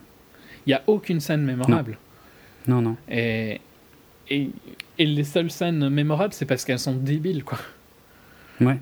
Il 0.65 0.69
n'y 0.69 0.73
a 0.73 0.83
aucune 0.87 1.19
scène 1.19 1.41
mémorable. 1.41 1.97
Non, 2.67 2.81
non. 2.81 2.95
Et, 3.09 3.59
et, 4.29 4.49
et, 4.97 5.05
les 5.05 5.23
seules 5.25 5.51
scènes 5.51 5.89
mémorables, 5.89 6.33
c'est 6.33 6.45
parce 6.45 6.63
qu'elles 6.63 6.79
sont 6.79 6.95
débiles, 6.95 7.43
quoi. 7.43 7.57
Ouais. 8.61 8.79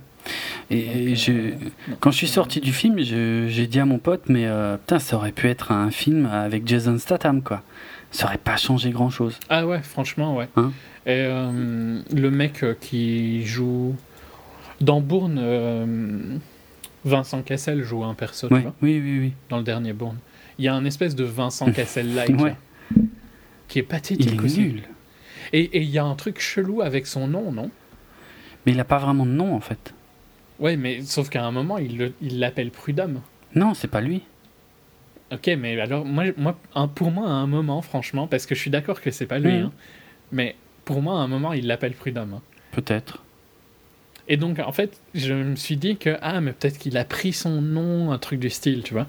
Et, 0.69 1.15
je, 1.15 1.53
quand 1.99 2.11
je 2.11 2.17
suis 2.17 2.27
sorti 2.27 2.59
du 2.61 2.73
film, 2.73 2.99
j'ai 2.99 3.67
dit 3.67 3.79
à 3.79 3.85
mon 3.85 3.97
pote, 3.97 4.23
mais 4.27 4.45
euh, 4.45 4.77
putain, 4.77 4.99
ça 4.99 5.15
aurait 5.15 5.31
pu 5.31 5.47
être 5.47 5.71
un 5.71 5.89
film 5.89 6.27
avec 6.27 6.67
Jason 6.67 6.99
Statham, 6.99 7.41
quoi. 7.41 7.63
Ça 8.11 8.27
aurait 8.27 8.37
pas 8.37 8.57
changé 8.57 8.91
grand 8.91 9.09
chose. 9.09 9.39
Ah 9.49 9.65
ouais, 9.65 9.81
franchement, 9.81 10.35
ouais. 10.35 10.49
Hein 10.57 10.71
et 11.05 11.25
euh, 11.27 12.01
le 12.13 12.31
mec 12.31 12.63
euh, 12.63 12.75
qui 12.79 13.43
joue 13.43 13.95
dans 14.81 15.01
Bourne, 15.01 15.39
euh, 15.39 16.37
Vincent 17.05 17.41
Cassel 17.41 17.83
joue 17.83 18.03
un 18.03 18.13
perso, 18.13 18.47
oui, 18.51 18.61
oui, 18.81 19.01
oui, 19.03 19.19
oui. 19.19 19.33
Dans 19.49 19.57
le 19.57 19.63
dernier 19.63 19.93
Bourne. 19.93 20.17
Il 20.57 20.65
y 20.65 20.67
a 20.67 20.73
un 20.73 20.85
espèce 20.85 21.15
de 21.15 21.23
Vincent 21.23 21.71
Cassel-like 21.71 22.35
qui 23.67 23.79
est 23.79 23.83
pathétique 23.83 24.31
il 24.33 24.45
est 24.45 24.57
Nul. 24.57 24.83
Et 25.53 25.81
il 25.81 25.89
y 25.89 25.97
a 25.97 26.03
un 26.03 26.15
truc 26.15 26.39
chelou 26.39 26.81
avec 26.81 27.07
son 27.07 27.27
nom, 27.27 27.51
non? 27.51 27.71
Mais 28.65 28.73
il 28.73 28.77
n'a 28.77 28.83
pas 28.83 28.99
vraiment 28.99 29.25
de 29.25 29.31
nom 29.31 29.55
en 29.55 29.59
fait. 29.59 29.93
Ouais, 30.59 30.77
mais 30.77 31.01
sauf 31.01 31.29
qu'à 31.29 31.43
un 31.43 31.51
moment, 31.51 31.77
il 31.79 32.13
l'appelle 32.39 32.69
Prud'homme. 32.69 33.21
Non, 33.55 33.73
c'est 33.73 33.87
pas 33.87 34.01
lui. 34.01 34.21
Ok, 35.31 35.49
mais 35.57 35.79
alors, 35.79 36.05
moi, 36.05 36.25
moi, 36.37 36.57
pour 36.93 37.09
moi, 37.09 37.27
à 37.27 37.31
un 37.31 37.47
moment, 37.47 37.81
franchement, 37.81 38.27
parce 38.27 38.45
que 38.45 38.53
je 38.53 38.59
suis 38.59 38.69
d'accord 38.69 39.01
que 39.01 39.11
c'est 39.11 39.25
pas 39.25 39.39
lui, 39.39 39.53
hein, 39.53 39.71
mais 40.31 40.55
pour 40.85 41.01
moi, 41.01 41.19
à 41.19 41.23
un 41.23 41.27
moment, 41.27 41.53
il 41.53 41.67
l'appelle 41.67 41.93
Prud'homme. 41.93 42.33
Hein. 42.35 42.41
Peut-être. 42.71 43.23
Et 44.27 44.37
donc, 44.37 44.59
en 44.59 44.71
fait, 44.71 44.99
je 45.13 45.33
me 45.33 45.55
suis 45.55 45.77
dit 45.77 45.97
que, 45.97 46.17
ah, 46.21 46.41
mais 46.41 46.53
peut-être 46.53 46.77
qu'il 46.77 46.97
a 46.97 47.05
pris 47.05 47.33
son 47.33 47.61
nom, 47.61 48.11
un 48.11 48.17
truc 48.17 48.39
du 48.39 48.49
style, 48.49 48.83
tu 48.83 48.93
vois. 48.93 49.07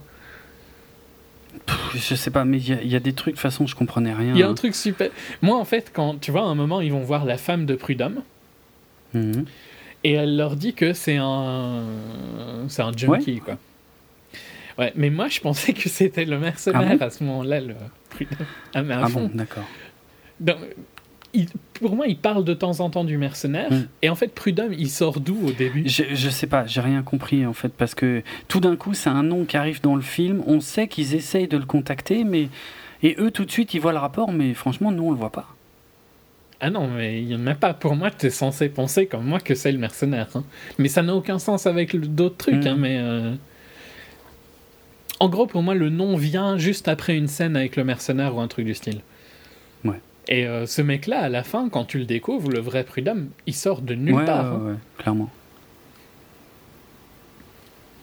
je 1.94 2.14
sais 2.14 2.30
pas, 2.30 2.44
mais 2.44 2.59
il 2.59 2.86
y, 2.86 2.97
a 2.97 3.01
des 3.01 3.12
trucs, 3.12 3.34
de 3.34 3.36
toute 3.36 3.43
façon, 3.43 3.66
je 3.66 3.76
comprenais 3.76 4.14
rien. 4.14 4.32
Il 4.34 4.39
y 4.39 4.43
a 4.43 4.48
un 4.48 4.55
truc 4.55 4.74
super. 4.74 5.10
Moi, 5.43 5.56
en 5.56 5.64
fait, 5.64 5.90
quand, 5.93 6.20
tu 6.20 6.30
vois, 6.30 6.43
à 6.43 6.47
un 6.47 6.55
moment, 6.55 6.80
ils 6.80 6.93
vont 6.93 7.02
voir 7.02 7.24
la 7.24 7.36
femme 7.36 7.66
de 7.66 7.74
Prud'homme. 7.74 8.22
Mhm. 9.14 9.44
Et 10.05 10.12
elle 10.12 10.36
leur 10.36 10.56
dit 10.56 10.74
que 10.74 10.94
c'est 10.94 11.18
un. 11.18 11.84
C'est 12.68 12.82
un 12.82 12.93
junkie, 12.97 13.40
quoi. 13.40 13.59
Ouais, 14.78 14.93
mais 14.97 15.10
moi, 15.10 15.28
je 15.28 15.40
pensais 15.40 15.74
que 15.74 15.89
c'était 15.89 16.24
le 16.24 16.39
mercenaire 16.39 16.97
ah 17.01 17.05
à 17.05 17.10
ce 17.10 17.22
moment-là, 17.24 17.60
le 17.60 17.74
Prud'homme. 18.10 18.47
Ah, 18.74 18.82
mais 18.82 18.94
à 18.94 19.02
ah 19.05 19.09
bon, 19.09 19.30
d'accord. 19.32 19.64
Pour 21.74 21.96
moi, 21.96 22.06
il 22.06 22.16
parle 22.16 22.44
de 22.44 22.54
temps 22.54 22.80
en 22.80 22.90
temps 22.90 23.04
du 23.04 23.16
mercenaire. 23.16 23.72
Mm. 23.72 23.86
Et 24.02 24.10
en 24.10 24.14
fait, 24.14 24.34
Prudhomme, 24.34 24.72
il 24.72 24.90
sort 24.90 25.20
d'où 25.20 25.48
au 25.48 25.52
début? 25.52 25.82
Je, 25.86 26.04
je 26.12 26.30
sais 26.30 26.46
pas, 26.46 26.66
j'ai 26.66 26.80
rien 26.80 27.02
compris 27.02 27.46
en 27.46 27.52
fait. 27.52 27.72
Parce 27.72 27.94
que 27.94 28.22
tout 28.48 28.60
d'un 28.60 28.76
coup, 28.76 28.94
c'est 28.94 29.10
un 29.10 29.22
nom 29.22 29.44
qui 29.44 29.56
arrive 29.56 29.80
dans 29.80 29.96
le 29.96 30.02
film. 30.02 30.42
On 30.46 30.60
sait 30.60 30.88
qu'ils 30.88 31.14
essayent 31.14 31.48
de 31.48 31.56
le 31.56 31.66
contacter, 31.66 32.24
mais. 32.24 32.48
Et 33.02 33.16
eux, 33.18 33.32
tout 33.32 33.44
de 33.44 33.50
suite, 33.50 33.74
ils 33.74 33.80
voient 33.80 33.92
le 33.92 33.98
rapport, 33.98 34.30
mais 34.30 34.54
franchement, 34.54 34.92
nous, 34.92 35.04
on 35.04 35.10
le 35.10 35.16
voit 35.16 35.32
pas. 35.32 35.48
Ah 36.60 36.70
non, 36.70 36.86
mais 36.86 37.20
il 37.20 37.26
n'y 37.26 37.34
en 37.34 37.44
a 37.48 37.56
pas. 37.56 37.74
Pour 37.74 37.96
moi, 37.96 38.12
tu 38.12 38.26
es 38.26 38.30
censé 38.30 38.68
penser 38.68 39.06
comme 39.06 39.24
moi 39.24 39.40
que 39.40 39.56
c'est 39.56 39.72
le 39.72 39.78
mercenaire. 39.78 40.28
Hein. 40.36 40.44
Mais 40.78 40.86
ça 40.86 41.02
n'a 41.02 41.12
aucun 41.12 41.40
sens 41.40 41.66
avec 41.66 41.96
d'autres 41.96 42.36
trucs. 42.36 42.64
Hein, 42.64 42.76
mm. 42.76 42.80
mais 42.80 42.98
euh, 43.00 43.34
En 45.18 45.28
gros, 45.28 45.46
pour 45.46 45.62
moi, 45.62 45.74
le 45.74 45.90
nom 45.90 46.16
vient 46.16 46.59
juste 46.59 46.86
après 46.86 47.16
une 47.16 47.26
scène 47.26 47.56
avec 47.56 47.74
le 47.74 47.82
mercenaire 47.82 48.36
ou 48.36 48.40
un 48.40 48.46
truc 48.46 48.66
du 48.66 48.74
style. 48.74 49.00
Ouais. 50.28 50.35
Et 50.35 50.47
euh, 50.47 50.66
ce 50.66 50.82
mec-là, 50.82 51.20
à 51.20 51.28
la 51.28 51.43
fin, 51.43 51.69
quand 51.69 51.85
tu 51.85 51.99
le 51.99 52.05
découvres, 52.05 52.51
le 52.51 52.61
vrai 52.61 52.85
Prud'homme, 52.85 53.28
il 53.47 53.55
sort 53.55 53.82
de 53.82 53.94
nulle 53.94 54.24
part. 54.24 54.62
Ouais, 54.62 54.73
hein. 54.73 54.78
clairement. 54.99 55.31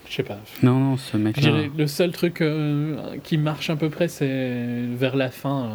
Je 0.07 0.15
sais 0.15 0.23
pas. 0.23 0.39
Non, 0.63 0.79
non, 0.79 0.97
ce 0.97 1.17
mec-là. 1.17 1.67
Le 1.77 1.87
seul 1.87 2.11
truc 2.11 2.41
euh, 2.41 3.17
qui 3.23 3.37
marche 3.37 3.69
à 3.69 3.75
peu 3.75 3.89
près, 3.89 4.07
c'est 4.07 4.85
vers 4.95 5.15
la 5.15 5.29
fin 5.29 5.69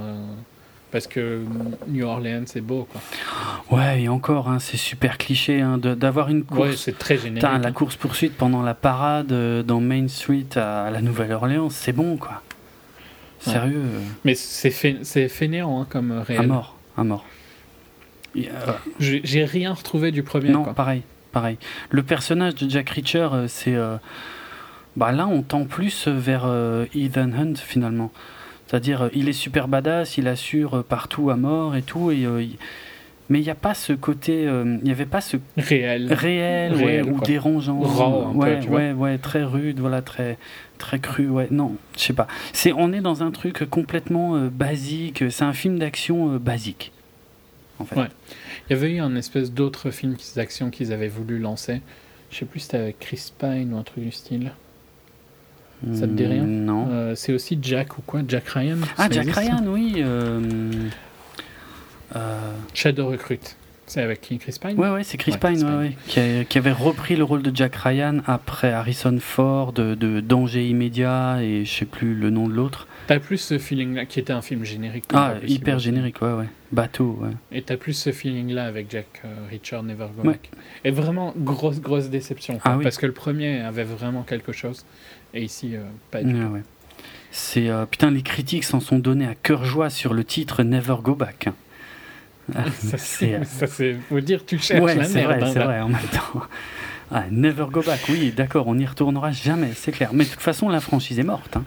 parce 0.95 1.09
que 1.09 1.41
New 1.89 2.07
Orleans 2.07 2.45
c'est 2.47 2.61
beau 2.61 2.87
quoi. 2.89 3.01
Ouais 3.77 4.03
et 4.03 4.09
encore 4.09 4.49
hein, 4.49 4.61
c'est 4.61 4.77
super 4.77 5.19
cliché 5.19 5.61
hein, 5.61 5.77
d'avoir 5.77 6.29
une 6.29 6.45
course. 6.45 6.61
Ouais, 6.61 6.77
c'est 6.77 6.97
très 6.97 7.19
générique. 7.19 7.43
la 7.43 7.73
course 7.73 7.97
poursuite 7.97 8.37
pendant 8.37 8.63
la 8.63 8.75
parade 8.75 9.33
euh, 9.33 9.65
dans 9.65 9.81
Main 9.81 10.07
Street 10.07 10.47
à, 10.55 10.91
la 10.93 11.03
Nouvelle-Orléans 11.03 11.69
c'est 11.69 11.93
bon 11.93 12.17
quoi. 12.17 12.43
Sérieux. 13.51 13.83
Mais 14.25 14.35
c'est 14.35 14.71
c'est 15.03 15.29
fainéant 15.29 15.81
hein, 15.81 15.87
comme 15.89 16.13
réel. 16.13 16.41
À 16.41 16.47
mort 16.47 16.77
à 16.97 17.05
mort. 17.05 17.25
J'ai 18.99 19.45
rien 19.45 19.73
retrouvé 19.73 20.11
du 20.11 20.23
premier. 20.23 20.51
Non 20.51 20.65
pareil 20.75 21.03
pareil. 21.33 21.59
Le 21.91 22.03
personnage 22.03 22.55
de 22.55 22.71
Jack 22.71 22.91
Reacher 22.91 23.29
euh, 23.33 23.49
c'est 23.49 23.75
euh, 23.75 23.97
bah 24.97 25.13
là 25.13 25.27
on 25.27 25.43
tend 25.43 25.65
plus 25.65 26.09
vers 26.09 26.45
Ethan 26.95 27.33
Hunt 27.33 27.55
finalement. 27.57 28.11
C'est-à-dire, 28.67 29.03
euh, 29.03 29.09
il 29.15 29.29
est 29.29 29.35
super 29.35 29.69
badass, 29.69 30.19
il 30.19 30.29
assure 30.29 30.79
euh, 30.79 30.83
partout 30.83 31.31
à 31.31 31.37
mort 31.37 31.77
et 31.77 31.83
tout, 31.83 32.11
et, 32.11 32.25
euh, 32.25 32.45
mais 33.29 33.41
il 33.41 33.43
n'y 33.43 33.51
a 33.51 33.55
pas 33.55 33.75
ce 33.75 33.93
côté, 33.93 34.43
il 34.43 34.81
n'y 34.85 34.91
avait 34.91 35.07
pas 35.07 35.21
ce 35.21 35.37
réel, 35.57 36.13
réel, 36.13 37.05
ou 37.05 37.21
dérangeant, 37.21 38.33
ouais, 38.35 38.67
ouais, 38.69 38.93
ouais, 38.93 39.19
très 39.19 39.45
rude, 39.45 39.81
voilà, 39.81 40.03
très, 40.03 40.39
très 40.79 40.99
cru, 40.99 41.29
ouais, 41.29 41.49
non, 41.51 41.77
je 41.97 42.03
sais 42.03 42.13
pas. 42.13 42.27
C'est, 42.53 42.73
on 42.73 42.93
est 42.93 43.01
dans 43.01 43.23
un 43.23 43.31
truc 43.31 43.65
complètement 43.71 44.39
basique. 44.49 45.25
C'est 45.31 45.45
un 45.45 45.53
film 45.53 45.79
d'action 45.79 46.37
basique, 46.37 46.93
en 47.79 47.85
fait. 47.85 47.97
Ouais. 47.97 48.09
Il 48.69 48.73
y 48.75 48.77
avait 48.77 48.93
eu 48.93 49.01
un 49.01 49.15
espèce 49.17 49.53
d'autre 49.53 49.91
film 49.91 50.17
d'action 50.37 50.71
qu'ils 50.71 50.93
avaient 50.93 51.09
voulu 51.09 51.39
lancer. 51.39 51.81
Je 52.31 52.39
sais 52.39 52.47
plus 52.47 52.61
si 52.61 52.67
c'était 52.67 52.79
avec 52.79 52.99
Chris 52.99 53.33
Pine 53.39 53.73
ou 53.75 53.79
un 53.79 53.83
truc 53.83 54.05
du 54.05 54.11
style. 54.13 54.53
Ça 55.93 56.07
te 56.07 56.13
dit 56.13 56.25
rien? 56.25 56.45
Non. 56.45 56.89
Euh, 56.91 57.15
c'est 57.15 57.35
aussi 57.35 57.59
Jack 57.61 57.99
ou 57.99 58.03
quoi? 58.03 58.23
Jack 58.27 58.49
Ryan? 58.49 58.79
Ah, 58.97 59.09
Jack 59.11 59.29
Ryan, 59.29 59.63
oui. 59.67 60.03
Euh, 62.15 62.19
euh, 62.19 62.53
Shadow 62.75 63.09
Recruit. 63.09 63.41
C'est 63.87 64.01
avec 64.01 64.23
Chris 64.23 64.39
Pine? 64.59 64.79
Ouais, 64.79 64.89
ouais, 64.89 65.05
c'est 65.05 65.19
Chris, 65.19 65.35
Pine, 65.39 65.63
Ouais, 65.63 65.95
qui, 66.07 66.47
qui, 66.49 66.59
avait 66.59 66.73
repris 66.73 67.17
le 67.17 67.25
rôle 67.25 67.43
de 67.43 67.55
Jack 67.55 67.77
Ryan 67.77 68.21
après 68.27 68.73
Harrison 68.73 69.19
Ford, 69.21 69.75
de, 69.75 69.95
de 69.95 70.21
Danger 70.21 70.67
immédiat 70.67 71.43
et 71.43 71.67
je 71.67 71.71
sais 71.71 71.85
plus 71.85 72.15
le 72.15 72.31
nom 72.31 72.49
de 72.49 72.55
l'autre. 72.55 72.89
T'as 73.09 73.19
plus 73.19 73.37
ce 73.37 73.59
feeling-là, 73.59 74.07
qui 74.07 74.21
était 74.21 74.33
un 74.33 74.41
film 74.41 74.65
générique. 74.65 75.05
Ah, 75.13 75.35
hyper 75.47 75.79
générique, 75.79 76.23
ouais, 76.23 76.33
ouais. 76.33 76.49
Bateau, 76.73 77.19
ouais. 77.21 77.33
Et 77.53 77.61
t'as 77.61 77.77
plus 77.77 77.93
ce 77.93 78.11
feeling-là 78.11 78.65
avec 78.65 78.91
Jack 78.91 79.23
Richard 79.51 79.83
Never 79.83 80.07
Go 80.17 80.23
Back. 80.23 80.51
Et 80.85 80.91
vraiment, 80.91 81.35
grosse, 81.37 81.83
grosse 81.83 82.09
déception. 82.09 82.59
Ah, 82.65 82.79
oui. 82.79 82.85
Parce 82.85 82.97
que 82.97 83.05
le 83.05 83.13
premier 83.13 83.61
avait 83.61 83.85
vraiment 83.85 84.23
quelque 84.23 84.53
chose. 84.53 84.87
Et 85.35 85.43
ici, 85.43 85.77
euh, 85.77 85.83
pas 86.11 86.23
du 86.23 86.33
tout. 86.33 86.59
C'est 87.33 87.69
euh, 87.69 87.85
putain, 87.85 88.13
les 88.13 88.23
critiques 88.23 88.63
s'en 88.63 88.79
sont 88.79 89.01
donnés 89.01 89.27
à 89.27 89.35
cœur 89.35 89.65
joie 89.65 89.91
sur 89.91 90.15
le 90.15 90.23
titre 90.23 90.63
Never 90.63 90.97
Go 91.03 91.17
Back. 91.17 91.49
Ah, 92.55 92.65
ça 92.79 92.99
c'est, 92.99 93.35
euh, 93.35 93.95
faut 94.09 94.21
dire, 94.21 94.45
tu 94.45 94.59
cherches 94.59 94.83
ouais, 94.83 95.05
c'est 95.05 95.23
Vrai, 95.23 95.43
hein, 95.43 95.51
c'est 95.53 95.61
vrai, 95.61 95.81
en 95.81 95.89
même 95.89 96.01
temps. 96.13 96.43
Ah, 97.13 97.25
never 97.31 97.67
Go 97.71 97.83
Back, 97.83 98.01
oui, 98.09 98.33
d'accord, 98.35 98.67
on 98.67 98.75
n'y 98.75 98.87
retournera 98.87 99.31
jamais, 99.31 99.73
c'est 99.75 99.93
clair. 99.93 100.11
Mais 100.15 100.25
de 100.25 100.31
toute 100.31 100.41
façon, 100.41 100.71
la 100.71 100.81
franchise 100.81 101.19
est 101.19 101.25
morte. 101.25 101.57
Hein. 101.57 101.65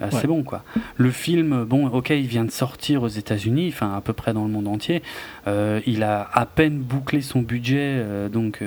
Ah, 0.00 0.06
c'est 0.12 0.28
bon, 0.28 0.44
quoi. 0.44 0.62
Le 0.96 1.10
film, 1.10 1.64
bon, 1.64 1.88
ok, 1.88 2.10
il 2.10 2.28
vient 2.28 2.44
de 2.44 2.50
sortir 2.50 3.02
aux 3.02 3.08
États-Unis, 3.08 3.70
enfin 3.74 3.94
à 3.94 4.00
peu 4.00 4.12
près 4.12 4.32
dans 4.32 4.44
le 4.44 4.50
monde 4.50 4.68
entier. 4.68 5.02
il 5.46 6.02
a 6.04 6.30
à 6.32 6.46
peine 6.46 6.78
bouclé 6.78 7.20
son 7.22 7.42
budget, 7.42 8.02
donc 8.32 8.60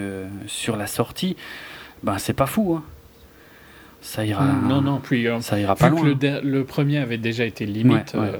sur 0.47 0.75
la 0.75 0.85
sortie. 0.85 1.37
Ben, 2.03 2.17
c'est 2.17 2.33
pas 2.33 2.45
fou, 2.45 2.75
hein 2.75 2.83
ça 4.01 4.25
ira. 4.25 4.45
Non, 4.45 4.81
non, 4.81 4.99
puis 4.99 5.27
euh, 5.27 5.41
ça 5.41 5.59
ira 5.59 5.75
pas 5.75 5.89
loin. 5.89 6.03
Le, 6.03 6.41
le, 6.41 6.63
premier 6.63 6.97
avait 6.97 7.17
déjà 7.17 7.45
été 7.45 7.65
limite. 7.65 8.15
Euh, 8.15 8.37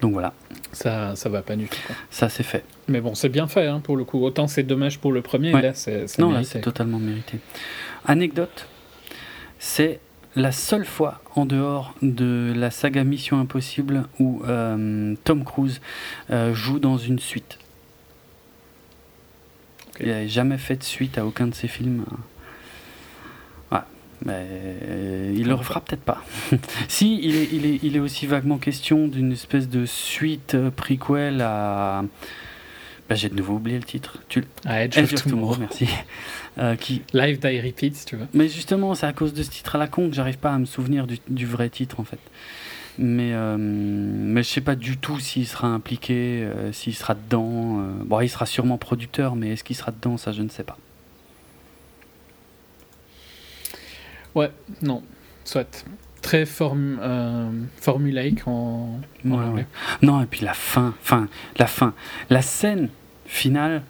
Donc 0.00 0.12
voilà. 0.12 0.32
Ça, 0.72 1.16
ça 1.16 1.28
va 1.28 1.42
pas 1.42 1.56
du 1.56 1.66
tout. 1.68 1.78
Ça 2.10 2.28
c'est 2.28 2.42
fait. 2.42 2.64
Mais 2.86 3.00
bon, 3.00 3.14
c'est 3.14 3.28
bien 3.28 3.48
fait 3.48 3.66
hein, 3.66 3.80
pour 3.80 3.96
le 3.96 4.04
coup. 4.04 4.22
Autant 4.24 4.46
c'est 4.46 4.62
dommage 4.62 4.98
pour 4.98 5.12
le 5.12 5.22
premier, 5.22 5.52
là 5.52 5.74
c'est. 5.74 6.18
Non, 6.18 6.30
là 6.30 6.44
c'est 6.44 6.60
totalement 6.60 6.98
mérité. 6.98 7.38
Anecdote, 8.06 8.68
c'est 9.58 10.00
la 10.36 10.52
seule 10.52 10.84
fois 10.84 11.20
en 11.34 11.46
dehors 11.46 11.94
de 12.02 12.52
la 12.54 12.70
saga 12.70 13.02
Mission 13.02 13.40
Impossible 13.40 14.04
où 14.20 14.42
euh, 14.46 15.14
Tom 15.24 15.44
Cruise 15.44 15.80
joue 16.52 16.78
dans 16.78 16.98
une 16.98 17.18
suite. 17.18 17.58
Il 20.00 20.08
n'a 20.08 20.26
jamais 20.28 20.58
fait 20.58 20.76
de 20.76 20.84
suite 20.84 21.18
à 21.18 21.26
aucun 21.26 21.48
de 21.48 21.54
ses 21.54 21.66
films. 21.66 22.04
Mais 24.24 24.34
euh, 24.34 25.34
il 25.36 25.46
le 25.46 25.54
refera 25.54 25.80
peut-être 25.80 26.02
pas. 26.02 26.24
si, 26.88 27.20
il 27.22 27.36
est, 27.36 27.48
il, 27.52 27.66
est, 27.66 27.78
il 27.82 27.96
est 27.96 28.00
aussi 28.00 28.26
vaguement 28.26 28.58
question 28.58 29.06
d'une 29.06 29.32
espèce 29.32 29.68
de 29.68 29.86
suite 29.86 30.54
euh, 30.54 30.70
prequel 30.70 31.40
à. 31.40 32.02
Bah, 33.08 33.14
J'ai 33.14 33.28
de 33.30 33.34
nouveau 33.34 33.54
oublié 33.54 33.78
le 33.78 33.84
titre. 33.84 34.18
Tu... 34.28 34.44
À 34.66 34.84
Edge, 34.84 34.98
of, 34.98 35.24
Tomorrow. 35.24 35.56
merci. 35.58 35.88
Euh, 36.58 36.74
qui... 36.74 37.02
Live 37.12 37.38
Die 37.38 37.60
Repeat, 37.60 37.94
si 37.94 38.04
tu 38.04 38.16
veux. 38.16 38.26
Mais 38.34 38.48
justement, 38.48 38.96
c'est 38.96 39.06
à 39.06 39.12
cause 39.12 39.32
de 39.32 39.44
ce 39.44 39.50
titre 39.50 39.76
à 39.76 39.78
la 39.78 39.86
con 39.86 40.08
que 40.08 40.16
j'arrive 40.16 40.38
pas 40.38 40.52
à 40.52 40.58
me 40.58 40.64
souvenir 40.64 41.06
du, 41.06 41.20
du, 41.28 41.46
vrai 41.46 41.70
titre 41.70 42.00
en 42.00 42.04
fait. 42.04 42.18
Mais, 42.98 43.30
euh, 43.32 43.56
mais 43.56 44.42
je 44.42 44.48
sais 44.48 44.60
pas 44.60 44.74
du 44.74 44.96
tout 44.96 45.20
s'il 45.20 45.46
sera 45.46 45.68
impliqué, 45.68 46.42
euh, 46.42 46.72
s'il 46.72 46.96
sera 46.96 47.14
dedans. 47.14 47.80
bon, 48.04 48.20
il 48.22 48.28
sera 48.28 48.44
sûrement 48.44 48.76
producteur, 48.76 49.36
mais 49.36 49.50
est-ce 49.50 49.62
qu'il 49.62 49.76
sera 49.76 49.92
dedans, 49.92 50.16
ça 50.16 50.32
je 50.32 50.42
ne 50.42 50.48
sais 50.48 50.64
pas. 50.64 50.76
Ouais, 54.38 54.52
non, 54.82 55.02
soit. 55.44 55.84
Très 56.22 56.46
form, 56.46 57.00
euh, 57.02 57.50
formulaïque 57.80 58.46
en, 58.46 59.00
Non, 59.24 60.22
et 60.22 60.26
puis 60.26 60.44
la 60.44 60.54
fin, 60.54 60.94
fin, 61.00 61.26
la 61.56 61.66
fin. 61.66 61.92
La 62.30 62.40
scène 62.40 62.88
finale, 63.26 63.82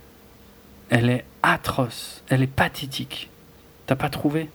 elle 0.88 1.10
est 1.10 1.26
atroce, 1.42 2.22
elle 2.30 2.42
est 2.42 2.46
pathétique. 2.46 3.28
T'as 3.86 3.96
pas 3.96 4.08
trouvé? 4.08 4.48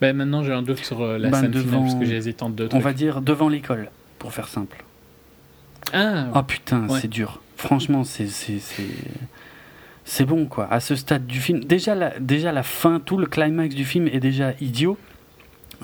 Ben 0.00 0.16
Maintenant, 0.16 0.42
j'ai 0.42 0.52
un 0.52 0.62
doute 0.62 0.82
sur 0.82 1.02
euh, 1.02 1.18
la 1.18 1.28
ben, 1.28 1.40
scène 1.42 1.52
finale, 1.52 1.80
parce 1.80 1.94
que 1.96 2.06
j'hésite 2.06 2.42
entre 2.42 2.56
deux 2.56 2.68
On 2.72 2.78
va 2.78 2.94
dire 2.94 3.20
devant 3.20 3.50
l'école, 3.50 3.90
pour 4.18 4.32
faire 4.32 4.48
simple. 4.48 4.84
Ah 5.92 6.28
Oh 6.34 6.42
putain, 6.42 6.86
c'est 6.98 7.08
dur. 7.08 7.42
Franchement, 7.58 8.04
c'est 8.04 8.28
c'est 10.08 10.24
bon 10.24 10.46
quoi. 10.46 10.68
À 10.72 10.78
ce 10.78 10.94
stade 10.94 11.26
du 11.26 11.40
film, 11.40 11.64
déjà 11.64 11.96
la, 11.96 12.18
déjà 12.20 12.52
la 12.52 12.62
fin, 12.62 13.00
tout 13.00 13.18
le 13.18 13.26
climax 13.26 13.74
du 13.74 13.84
film 13.84 14.06
est 14.06 14.20
déjà 14.20 14.52
idiot. 14.60 14.96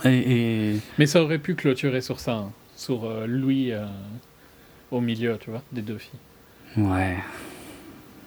Et, 0.04 0.76
Mais 0.96 1.06
ça 1.06 1.22
aurait 1.22 1.38
pu 1.38 1.56
clôturer 1.56 2.00
sur 2.00 2.20
ça, 2.20 2.34
hein. 2.34 2.52
sur 2.76 3.04
euh, 3.04 3.26
Louis 3.26 3.72
euh, 3.72 3.84
au 4.92 5.00
milieu, 5.00 5.36
tu 5.40 5.50
vois, 5.50 5.62
des 5.72 5.82
deux 5.82 5.98
filles. 5.98 6.20
Ouais. 6.76 7.16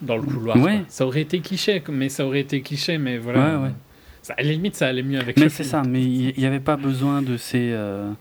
Dans 0.01 0.17
le 0.17 0.23
couloir. 0.23 0.57
Ouais. 0.57 0.83
Ça 0.89 1.07
aurait 1.07 1.21
été 1.21 1.39
cliché, 1.39 1.81
mais 1.89 2.09
ça 2.09 2.25
aurait 2.25 2.41
été 2.41 2.61
cliché, 2.61 2.97
mais 2.97 3.17
voilà. 3.17 3.39
Ouais, 3.39 3.63
ouais. 3.63 3.73
Ça, 4.21 4.33
à 4.37 4.43
la 4.43 4.51
limite, 4.51 4.75
ça 4.75 4.87
allait 4.87 5.01
mieux 5.01 5.19
avec. 5.19 5.39
Mais 5.39 5.47
c'est 5.47 5.63
ça, 5.63 5.81
mais 5.83 6.03
il 6.03 6.33
n'y 6.37 6.45
avait 6.45 6.59
pas 6.59 6.75
besoin 6.75 7.21
de 7.21 7.37
ces 7.37 7.71
euh, 7.71 8.11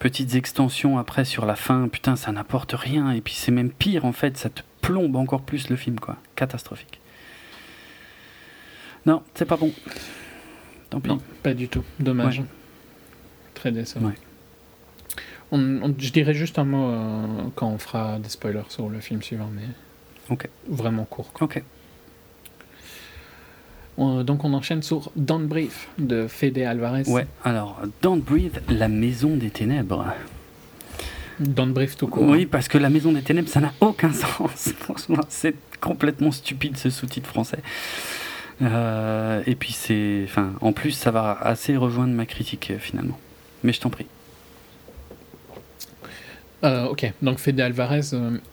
petites 0.00 0.34
extensions 0.34 0.98
après 0.98 1.24
sur 1.24 1.46
la 1.46 1.54
fin. 1.54 1.86
Putain, 1.86 2.16
ça 2.16 2.32
n'apporte 2.32 2.72
rien. 2.72 3.12
Et 3.12 3.20
puis 3.20 3.34
c'est 3.34 3.52
même 3.52 3.70
pire 3.70 4.04
en 4.04 4.12
fait, 4.12 4.36
ça 4.36 4.50
te 4.50 4.62
plombe 4.80 5.14
encore 5.14 5.42
plus 5.42 5.70
le 5.70 5.76
film, 5.76 6.00
quoi. 6.00 6.16
Catastrophique. 6.34 6.98
Non, 9.06 9.22
c'est 9.34 9.44
pas 9.44 9.56
bon. 9.56 9.72
Tant 10.90 11.00
pis. 11.00 11.08
Non, 11.08 11.20
pas 11.42 11.54
du 11.54 11.68
tout. 11.68 11.84
Dommage. 11.98 12.42
Très 13.54 13.72
décevant. 13.72 14.12
On, 15.50 15.94
je 15.98 16.10
dirais 16.10 16.34
juste 16.34 16.58
un 16.58 16.64
mot 16.64 16.88
euh, 16.88 17.26
quand 17.54 17.68
on 17.68 17.78
fera 17.78 18.18
des 18.18 18.28
spoilers 18.28 18.62
sur 18.70 18.88
le 18.88 19.00
film 19.00 19.22
suivant, 19.22 19.50
mais 19.54 20.38
vraiment 20.68 21.04
court. 21.04 21.30
Ok. 21.40 21.62
donc 23.98 24.44
on 24.44 24.54
enchaîne 24.54 24.82
sur 24.82 25.12
Don't 25.14 25.46
Breathe 25.46 25.72
de 25.98 26.26
Fede 26.26 26.58
Alvarez. 26.58 27.02
Ouais, 27.06 27.26
alors 27.44 27.82
Don't 28.00 28.20
Breathe, 28.20 28.62
la 28.70 28.88
maison 28.88 29.36
des 29.36 29.50
ténèbres. 29.50 30.06
Le 31.38 31.72
brief 31.72 31.96
tout 31.96 32.06
court. 32.06 32.24
Oui, 32.24 32.46
parce 32.46 32.68
que 32.68 32.78
La 32.78 32.90
Maison 32.90 33.12
des 33.12 33.22
Ténèbres, 33.22 33.48
ça 33.48 33.60
n'a 33.60 33.72
aucun 33.80 34.12
sens. 34.12 34.72
Franchement, 34.78 35.22
c'est 35.28 35.54
complètement 35.80 36.30
stupide 36.30 36.76
ce 36.76 36.90
sous-titre 36.90 37.28
français. 37.28 37.58
Euh, 38.60 39.42
et 39.46 39.54
puis 39.54 39.72
c'est, 39.72 40.22
enfin, 40.24 40.52
en 40.60 40.72
plus, 40.72 40.92
ça 40.92 41.10
va 41.10 41.38
assez 41.40 41.76
rejoindre 41.76 42.12
ma 42.12 42.26
critique 42.26 42.70
euh, 42.70 42.78
finalement. 42.78 43.18
Mais 43.62 43.72
je 43.72 43.80
t'en 43.80 43.90
prie. 43.90 44.06
Euh, 46.64 46.86
ok, 46.86 47.12
donc 47.22 47.38
Fede 47.38 47.60
Alvarez, 47.60 48.02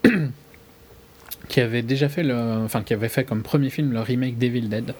qui 1.48 1.60
avait 1.60 1.82
déjà 1.82 2.08
fait 2.08 2.22
le, 2.22 2.34
enfin, 2.64 2.82
qui 2.82 2.92
avait 2.92 3.08
fait 3.08 3.24
comme 3.24 3.42
premier 3.42 3.70
film 3.70 3.92
le 3.92 4.00
remake 4.00 4.38
d'Evil 4.38 4.68
Dead. 4.68 4.94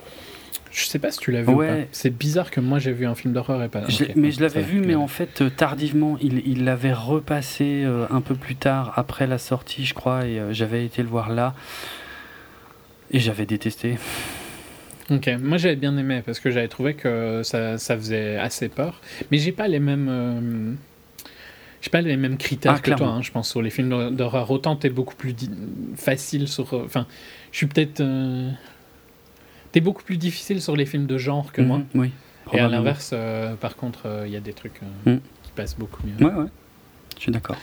Je 0.70 0.84
sais 0.84 1.00
pas 1.00 1.10
si 1.10 1.18
tu 1.18 1.32
l'as 1.32 1.42
vu 1.42 1.52
ou 1.52 1.58
pas. 1.58 1.78
C'est 1.90 2.16
bizarre 2.16 2.52
que 2.52 2.60
moi 2.60 2.78
j'ai 2.78 2.92
vu 2.92 3.04
un 3.04 3.16
film 3.16 3.34
d'horreur 3.34 3.60
et 3.60 3.68
pas. 3.68 3.82
mais 4.14 4.30
je 4.30 4.40
l'avais 4.40 4.62
vu, 4.62 4.80
mais 4.80 4.94
en 4.94 5.08
fait 5.08 5.42
tardivement. 5.56 6.16
Il 6.20 6.64
l'avait 6.64 6.92
repassé 6.92 7.84
un 8.08 8.20
peu 8.20 8.36
plus 8.36 8.54
tard 8.54 8.92
après 8.94 9.26
la 9.26 9.38
sortie, 9.38 9.84
je 9.84 9.94
crois, 9.94 10.26
et 10.26 10.40
j'avais 10.52 10.84
été 10.84 11.02
le 11.02 11.08
voir 11.08 11.28
là. 11.28 11.54
Et 13.10 13.18
j'avais 13.18 13.46
détesté. 13.46 13.98
Ok, 15.10 15.28
moi 15.42 15.58
j'avais 15.58 15.76
bien 15.76 15.96
aimé 15.96 16.22
parce 16.24 16.38
que 16.38 16.50
j'avais 16.50 16.68
trouvé 16.68 16.94
que 16.94 17.42
ça, 17.42 17.78
ça, 17.78 17.96
faisait 17.96 18.36
assez 18.36 18.68
peur. 18.68 19.00
Mais 19.30 19.38
j'ai 19.38 19.52
pas 19.52 19.66
les 19.66 19.80
mêmes. 19.80 20.08
Euh, 20.08 20.72
j'ai 21.82 21.90
pas 21.90 22.00
les 22.00 22.16
mêmes 22.16 22.36
critères 22.36 22.74
ah, 22.76 22.80
que 22.80 22.92
toi, 22.92 23.08
hein, 23.08 23.22
je 23.22 23.32
pense, 23.32 23.50
sur 23.50 23.60
les 23.60 23.70
films 23.70 24.14
d'horreur. 24.14 24.50
Autant 24.50 24.76
t'es 24.76 24.90
beaucoup 24.90 25.16
plus 25.16 25.34
facile 25.96 26.46
sur. 26.46 26.74
Euh, 26.74 26.84
enfin, 26.84 27.06
je 27.50 27.56
suis 27.56 27.66
peut-être. 27.66 28.00
Euh, 28.00 28.50
t'es 29.72 29.80
beaucoup 29.80 30.04
plus 30.04 30.16
difficile 30.16 30.62
sur 30.62 30.76
les 30.76 30.86
films 30.86 31.06
de 31.06 31.18
genre 31.18 31.52
que 31.52 31.62
moi. 31.62 31.78
Mhm, 31.78 31.86
oui. 31.94 32.10
Et 32.52 32.60
à 32.60 32.68
l'inverse, 32.68 33.14
par 33.60 33.76
contre, 33.76 34.24
il 34.26 34.32
y 34.32 34.36
a 34.36 34.40
des 34.40 34.52
trucs 34.52 34.80
mhm. 35.06 35.20
qui 35.42 35.52
passent 35.52 35.76
beaucoup 35.76 36.02
mieux. 36.06 36.24
Ouais, 36.24 36.34
ouais. 36.34 36.48
Je 37.16 37.22
suis 37.22 37.32
d'accord. 37.32 37.56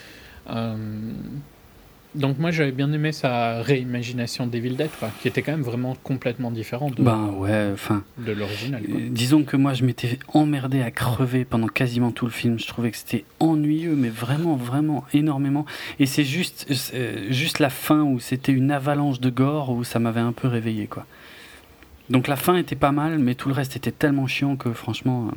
Donc 2.17 2.39
moi 2.39 2.49
j'avais 2.49 2.71
bien 2.71 2.91
aimé 2.91 3.11
sa 3.11 3.61
réimagination 3.61 4.47
d'Evil 4.47 4.75
Dead, 4.75 4.89
quoi, 4.97 5.11
qui 5.21 5.27
était 5.27 5.43
quand 5.43 5.51
même 5.51 5.61
vraiment 5.61 5.95
complètement 6.03 6.49
différente 6.49 6.95
de, 6.95 7.03
bah 7.03 7.29
ouais, 7.37 7.69
enfin, 7.71 8.03
de 8.17 8.31
l'original. 8.31 8.81
Euh, 8.89 9.07
disons 9.11 9.43
que 9.43 9.55
moi 9.55 9.75
je 9.75 9.85
m'étais 9.85 10.17
emmerdé 10.33 10.81
à 10.81 10.89
crever 10.89 11.45
pendant 11.45 11.67
quasiment 11.67 12.11
tout 12.11 12.25
le 12.25 12.31
film. 12.31 12.57
Je 12.57 12.65
trouvais 12.65 12.89
que 12.89 12.97
c'était 12.97 13.23
ennuyeux, 13.39 13.95
mais 13.95 14.09
vraiment, 14.09 14.55
vraiment 14.55 15.05
énormément. 15.13 15.67
Et 15.99 16.07
c'est 16.07 16.23
juste, 16.23 16.65
euh, 16.95 17.27
juste 17.29 17.59
la 17.59 17.69
fin 17.69 18.01
où 18.01 18.19
c'était 18.19 18.51
une 18.51 18.71
avalanche 18.71 19.19
de 19.19 19.29
gore 19.29 19.69
où 19.69 19.83
ça 19.83 19.99
m'avait 19.99 20.19
un 20.19 20.33
peu 20.33 20.47
réveillé, 20.47 20.87
quoi. 20.87 21.05
Donc 22.09 22.27
la 22.27 22.35
fin 22.35 22.55
était 22.55 22.75
pas 22.75 22.91
mal, 22.91 23.19
mais 23.19 23.35
tout 23.35 23.47
le 23.47 23.53
reste 23.53 23.75
était 23.75 23.91
tellement 23.91 24.25
chiant 24.25 24.55
que 24.55 24.73
franchement, 24.73 25.29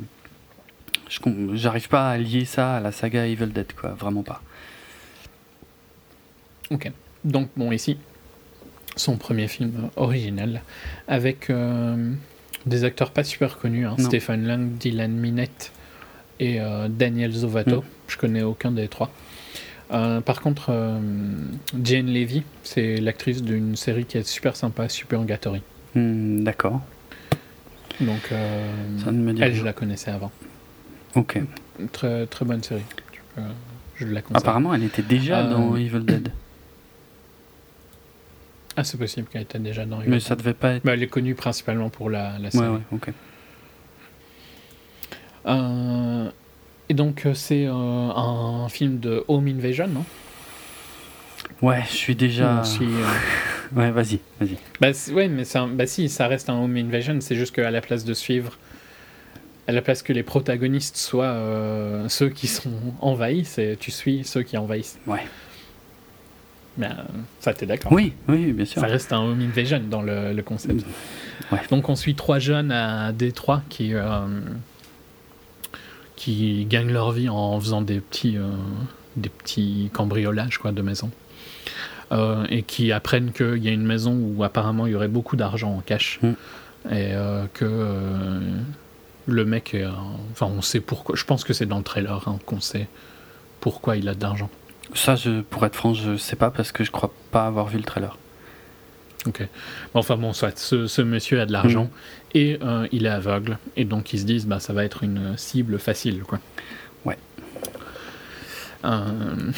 euh, 1.27 1.51
j'arrive 1.55 1.89
pas 1.89 2.11
à 2.11 2.17
lier 2.17 2.47
ça 2.47 2.77
à 2.77 2.81
la 2.81 2.91
saga 2.91 3.27
Evil 3.27 3.49
Dead, 3.49 3.71
quoi. 3.79 3.91
Vraiment 3.91 4.23
pas. 4.23 4.41
Ok. 6.71 6.91
Donc, 7.25 7.49
bon, 7.57 7.73
ici, 7.73 7.99
son 8.97 9.17
premier 9.17 9.49
film 9.49 9.91
original, 9.97 10.63
avec 11.09 11.51
euh, 11.51 12.13
des 12.67 12.85
acteurs 12.85 13.11
pas 13.11 13.25
super 13.25 13.59
connus, 13.59 13.87
hein, 13.87 13.97
Stephen 13.99 14.47
Lang, 14.47 14.73
Dylan 14.79 15.13
Minette 15.13 15.73
et 16.39 16.61
euh, 16.61 16.89
Daniel 16.89 17.33
Zovato. 17.33 17.81
Mm. 17.81 17.85
Je 18.09 18.17
connais 18.17 18.43
aucun 18.43 18.73
des 18.73 18.89
trois. 18.89 19.11
Euh, 19.93 20.21
par 20.21 20.41
contre, 20.41 20.71
Jane 21.83 22.07
Levy, 22.07 22.45
c'est 22.63 22.97
l'actrice 22.97 23.43
d'une 23.43 23.75
série 23.75 24.05
qui 24.05 24.19
est 24.19 24.27
super 24.27 24.55
sympa, 24.55 24.89
Super 24.89 25.25
Gatory. 25.25 25.63
Mm, 25.95 26.45
d'accord. 26.45 26.81
Donc, 28.01 28.33
elle, 28.33 29.55
je 29.55 29.65
la 29.65 29.73
connaissais 29.73 30.11
avant. 30.11 30.31
Ok. 31.17 31.41
Très, 31.93 32.27
très 32.27 32.45
bonne 32.45 32.63
série. 32.63 32.85
je 33.97 34.07
la 34.07 34.21
Apparemment, 34.33 34.73
elle 34.73 34.85
était 34.85 35.03
déjà 35.03 35.43
dans 35.43 35.77
Evil 35.77 36.05
Dead. 36.05 36.31
Ah, 38.77 38.85
c'est 38.85 38.99
possible 38.99 39.27
qu'elle 39.29 39.43
était 39.43 39.59
déjà 39.59 39.85
dans 39.85 39.99
Mais 40.07 40.21
ça 40.21 40.37
devait 40.37 40.55
pas 40.55 40.75
être. 40.75 40.89
elle 40.89 41.03
est 41.03 41.09
connue 41.09 41.35
principalement 41.35 41.91
pour 41.91 42.09
la, 42.09 42.39
la 42.39 42.51
série. 42.51 42.67
Ouais, 42.67 42.75
ouais, 42.75 42.81
ok. 42.93 43.13
Euh, 45.47 46.31
et 46.89 46.95
donc, 46.95 47.27
euh, 47.27 47.35
c'est 47.35 47.67
euh, 47.67 47.73
un 47.73 48.69
film 48.69 48.99
de 48.99 49.25
Home 49.29 49.49
Invasion, 49.49 49.89
non? 49.89 50.05
Ouais, 51.63 51.83
je 51.91 51.97
suis 51.97 52.15
déjà. 52.15 52.63
ouais, 53.77 53.91
vas-y, 53.91 54.21
vas-y. 54.41 54.57
Bah, 54.81 54.89
ouais, 55.13 55.29
mais 55.29 55.45
bah, 55.73 55.87
si, 55.87 56.09
ça 56.09 56.27
reste 56.27 56.49
un 56.49 56.55
Home 56.55 56.77
Invasion, 56.77 57.19
c'est 57.21 57.37
juste 57.37 57.55
qu'à 57.55 57.71
la 57.71 57.81
place 57.81 58.05
de 58.05 58.15
suivre, 58.15 58.59
à 59.67 59.73
la 59.73 59.83
place 59.83 60.03
que 60.03 60.13
les 60.13 60.23
protagonistes 60.23 60.97
soient 60.97 61.37
ceux 62.09 62.29
qui 62.29 62.47
sont 62.47 62.73
envahis, 63.01 63.47
tu 63.79 63.91
suis 63.91 64.25
ceux 64.25 64.43
qui 64.43 64.57
envahissent. 64.57 64.99
Ouais. 65.07 65.21
Mais 66.79 66.87
euh, 66.87 67.03
ça, 67.41 67.53
t'es 67.53 67.67
d'accord 67.67 67.93
Oui, 67.93 68.13
oui, 68.29 68.53
bien 68.53 68.65
sûr. 68.65 68.81
Ça 68.81 68.87
reste 68.87 69.13
un 69.13 69.21
home 69.21 69.41
invasion 69.41 69.81
dans 69.89 70.03
le, 70.03 70.41
concept. 70.43 70.85
Donc 71.71 71.89
on 71.89 71.97
suit 71.97 72.15
trois 72.15 72.39
jeunes 72.39 72.71
à 72.71 73.13
Détroit 73.13 73.63
qui, 73.69 73.95
euh, 73.95 74.27
qui 76.17 76.65
gagnent 76.67 76.93
leur 76.93 77.13
vie 77.13 77.29
en 77.29 77.59
faisant 77.61 77.83
des 77.83 78.01
petits, 78.01 78.37
euh, 78.37 78.49
des 79.17 79.29
petits 79.29 79.91
cambriolages 79.93 80.59
quoi, 80.59 80.73
de 80.73 80.83
maisons. 80.83 81.11
et 82.49 82.63
qui 82.63 82.93
apprennent 82.93 83.33
qu'il 83.33 83.63
y 83.65 83.69
a 83.69 83.73
une 83.73 83.87
maison 83.87 84.13
où 84.15 84.43
apparemment 84.45 84.87
il 84.87 84.93
y 84.93 84.95
aurait 84.95 85.09
beaucoup 85.09 85.37
d'argent 85.37 85.75
en 85.77 85.81
cash. 85.81 86.21
Mm. 86.23 86.33
Et 86.93 87.13
que 87.53 88.41
le 89.27 89.45
mec, 89.45 89.77
enfin 90.33 90.47
on 90.47 90.63
sait 90.63 90.81
pourquoi, 90.81 91.15
je 91.15 91.25
pense 91.25 91.45
que 91.45 91.53
c'est 91.53 91.67
dans 91.67 91.77
le 91.77 91.85
trailer 91.85 92.27
hein, 92.27 92.39
qu'on 92.47 92.61
sait 92.61 92.89
pourquoi 93.61 93.97
il 93.97 94.09
a 94.09 94.15
de 94.15 94.23
l'argent. 94.23 94.49
Ça, 94.95 95.17
je, 95.17 95.41
pour 95.41 95.65
être 95.67 95.77
franc, 95.77 95.95
je 95.95 96.17
sais 96.17 96.37
pas 96.37 96.51
parce 96.51 96.73
que 96.73 96.85
je 96.85 96.91
crois 96.91 97.13
pas 97.31 97.47
avoir 97.47 97.67
vu 97.67 97.79
le 97.79 97.85
trailer. 97.85 98.17
Ok. 99.27 99.47
Enfin 99.95 100.17
bon, 100.17 100.33
soit 100.33 100.59
ce, 100.59 101.03
monsieur 101.03 101.41
a 101.41 101.47
de 101.47 101.53
l'argent 101.53 101.85
mm. 101.85 101.89
et 102.39 102.59
euh, 102.63 102.89
il 102.91 103.05
est 103.05 103.11
aveugle 103.11 103.59
et 103.77 103.85
donc 103.85 104.13
ils 104.13 104.21
se 104.21 104.25
disent 104.25 104.47
bah 104.47 104.61
ça 104.61 104.73
va 104.73 104.85
être 104.85 105.03
une 105.05 105.37
cible 105.37 105.79
facile 105.79 106.23
quoi. 106.23 106.39
Ouais. 107.05 107.19
Euh, 108.85 109.53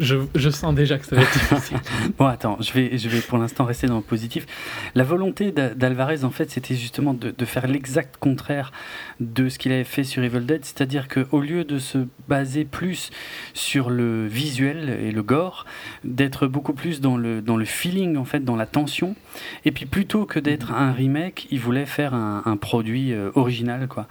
je, 0.00 0.50
sens 0.50 0.74
déjà 0.74 0.98
que 0.98 1.06
ça 1.06 1.16
va 1.16 1.22
être 1.22 1.32
difficile. 1.54 1.78
bon, 2.18 2.26
attends, 2.26 2.56
je 2.60 2.72
vais, 2.72 2.96
je 2.98 3.08
vais 3.08 3.20
pour 3.20 3.38
l'instant 3.38 3.64
rester 3.64 3.86
dans 3.86 3.96
le 3.96 4.02
positif. 4.02 4.46
La 4.94 5.04
volonté 5.04 5.52
d'Alvarez, 5.52 6.24
en 6.24 6.30
fait, 6.30 6.50
c'était 6.50 6.74
justement 6.74 7.14
de, 7.14 7.30
de, 7.36 7.44
faire 7.44 7.66
l'exact 7.66 8.16
contraire 8.16 8.72
de 9.20 9.48
ce 9.48 9.58
qu'il 9.58 9.72
avait 9.72 9.84
fait 9.84 10.04
sur 10.04 10.22
Evil 10.22 10.40
Dead, 10.40 10.64
c'est-à-dire 10.64 11.08
qu'au 11.08 11.40
lieu 11.40 11.64
de 11.64 11.78
se 11.78 11.98
baser 12.28 12.64
plus 12.64 13.10
sur 13.54 13.90
le 13.90 14.26
visuel 14.26 14.98
et 15.00 15.12
le 15.12 15.22
gore, 15.22 15.66
d'être 16.04 16.46
beaucoup 16.46 16.72
plus 16.72 17.00
dans 17.00 17.16
le, 17.16 17.42
dans 17.42 17.56
le 17.56 17.64
feeling, 17.64 18.16
en 18.16 18.24
fait, 18.24 18.44
dans 18.44 18.56
la 18.56 18.66
tension, 18.66 19.14
et 19.64 19.72
puis 19.72 19.86
plutôt 19.86 20.24
que 20.24 20.38
d'être 20.38 20.72
un 20.72 20.92
remake, 20.92 21.46
il 21.50 21.60
voulait 21.60 21.86
faire 21.86 22.14
un, 22.14 22.42
un 22.44 22.56
produit 22.56 23.12
euh, 23.12 23.30
original, 23.34 23.88
quoi. 23.88 24.06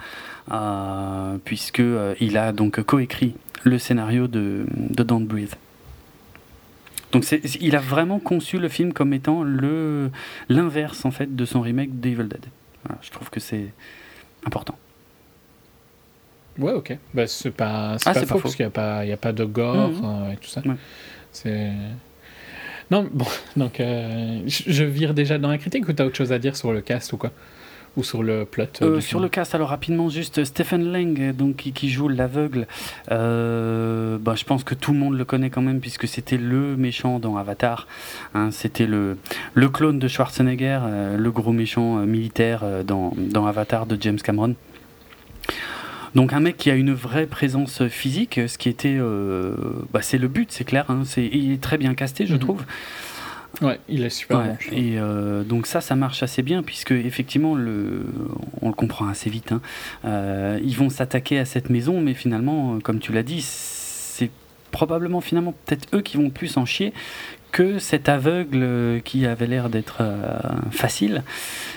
Euh, 0.51 1.37
puisque 1.43 1.81
euh, 1.81 2.15
il 2.21 2.37
a 2.37 2.53
donc 2.53 2.81
coécrit 2.83 3.35
le 3.63 3.79
scénario 3.79 4.27
de, 4.27 4.65
de 4.75 5.03
Don't 5.03 5.25
Breathe. 5.25 5.55
Donc 7.11 7.25
il 7.61 7.75
a 7.75 7.79
vraiment 7.79 8.19
conçu 8.19 8.59
le 8.59 8.67
film 8.67 8.91
comme 8.91 9.13
étant 9.13 9.43
le 9.43 10.11
l'inverse 10.49 11.05
en 11.05 11.11
fait 11.11 11.35
de 11.35 11.45
son 11.45 11.61
remake 11.61 11.99
d'Evil 11.99 12.27
Dead. 12.27 12.45
je 13.01 13.11
trouve 13.11 13.29
que 13.29 13.39
c'est 13.39 13.73
important. 14.45 14.77
Ouais, 16.59 16.73
ok. 16.73 16.97
Bah, 17.13 17.27
c'est 17.27 17.51
pas, 17.51 17.97
ah, 18.03 18.13
pas, 18.13 18.25
faux, 18.25 18.39
parce 18.39 18.55
qu'il 18.55 18.65
n'y 18.65 18.69
a, 18.69 18.71
pas, 18.71 18.99
a 19.01 19.17
pas 19.17 19.31
de 19.31 19.45
gore 19.45 19.89
mmh. 19.89 20.01
euh, 20.03 20.31
et 20.31 20.37
tout 20.37 20.49
ça. 20.49 20.61
C'est. 21.31 21.71
Non, 22.89 23.07
bon, 23.11 23.27
donc 23.57 23.79
euh, 23.79 24.41
je 24.47 24.83
vire 24.83 25.13
déjà 25.13 25.37
dans 25.37 25.49
la 25.49 25.57
critique 25.57 25.87
ou 25.87 25.93
tu 25.93 26.01
as 26.01 26.05
autre 26.05 26.15
chose 26.15 26.31
à 26.31 26.39
dire 26.39 26.55
sur 26.55 26.73
le 26.73 26.81
cast 26.81 27.13
ou 27.13 27.17
quoi? 27.17 27.31
Ou 27.97 28.03
sur 28.03 28.23
le 28.23 28.45
plot 28.45 28.65
euh, 28.83 29.01
Sur 29.01 29.19
le 29.19 29.27
cast, 29.27 29.55
alors 29.55 29.69
rapidement, 29.69 30.07
juste 30.07 30.45
Stephen 30.45 30.91
Lang, 30.91 31.35
donc, 31.35 31.55
qui, 31.55 31.89
joue 31.89 32.07
l'aveugle. 32.07 32.67
Euh, 33.11 34.17
bah, 34.19 34.35
je 34.35 34.45
pense 34.45 34.63
que 34.63 34.75
tout 34.75 34.93
le 34.93 34.99
monde 34.99 35.17
le 35.17 35.25
connaît 35.25 35.49
quand 35.49 35.63
même, 35.63 35.81
puisque 35.81 36.07
c'était 36.07 36.37
le 36.37 36.77
méchant 36.77 37.19
dans 37.19 37.37
Avatar. 37.37 37.87
Hein, 38.35 38.49
c'était 38.51 38.85
le, 38.85 39.17
le 39.55 39.69
clone 39.69 39.97
de 39.97 40.07
Schwarzenegger, 40.07 40.79
euh, 40.83 41.17
le 41.17 41.31
gros 41.31 41.51
méchant 41.51 41.97
militaire 42.05 42.63
dans, 42.85 43.13
dans 43.17 43.47
Avatar 43.47 43.87
de 43.87 43.97
James 43.99 44.19
Cameron. 44.19 44.55
Donc 46.13 46.33
un 46.33 46.39
mec 46.39 46.57
qui 46.57 46.71
a 46.71 46.75
une 46.75 46.93
vraie 46.93 47.27
présence 47.27 47.87
physique, 47.87 48.39
ce 48.47 48.57
qui 48.57 48.69
était, 48.69 48.97
bah, 49.91 50.01
c'est 50.01 50.17
le 50.19 50.27
but, 50.27 50.51
c'est 50.51 50.63
clair. 50.63 50.85
Hein, 50.89 51.01
c'est, 51.03 51.25
il 51.25 51.51
est 51.51 51.61
très 51.61 51.77
bien 51.77 51.95
casté, 51.95 52.27
je 52.27 52.33
mhm. 52.33 52.39
trouve. 52.39 52.63
Ouais, 53.61 53.79
il 53.89 54.03
est 54.03 54.09
super 54.09 54.39
bon. 54.39 54.57
Et 54.71 54.99
euh, 54.99 55.43
donc 55.43 55.67
ça, 55.67 55.81
ça 55.81 55.95
marche 55.95 56.23
assez 56.23 56.41
bien 56.41 56.63
puisque 56.63 56.91
effectivement, 56.91 57.55
le, 57.55 58.05
on 58.61 58.67
le 58.69 58.73
comprend 58.73 59.07
assez 59.07 59.29
vite. 59.29 59.51
Hein. 59.51 59.61
Euh, 60.05 60.59
ils 60.63 60.75
vont 60.75 60.89
s'attaquer 60.89 61.39
à 61.39 61.45
cette 61.45 61.69
maison, 61.69 61.99
mais 62.01 62.13
finalement, 62.13 62.79
comme 62.79 62.99
tu 62.99 63.11
l'as 63.11 63.23
dit, 63.23 63.41
c'est 63.41 64.29
probablement 64.71 65.21
finalement 65.21 65.53
peut-être 65.65 65.87
eux 65.95 66.01
qui 66.01 66.17
vont 66.17 66.29
plus 66.29 66.57
en 66.57 66.65
chier 66.65 66.93
que 67.51 67.79
cet 67.79 68.09
aveugle 68.09 69.01
qui 69.03 69.25
avait 69.25 69.47
l'air 69.47 69.69
d'être 69.69 70.03
facile 70.69 71.23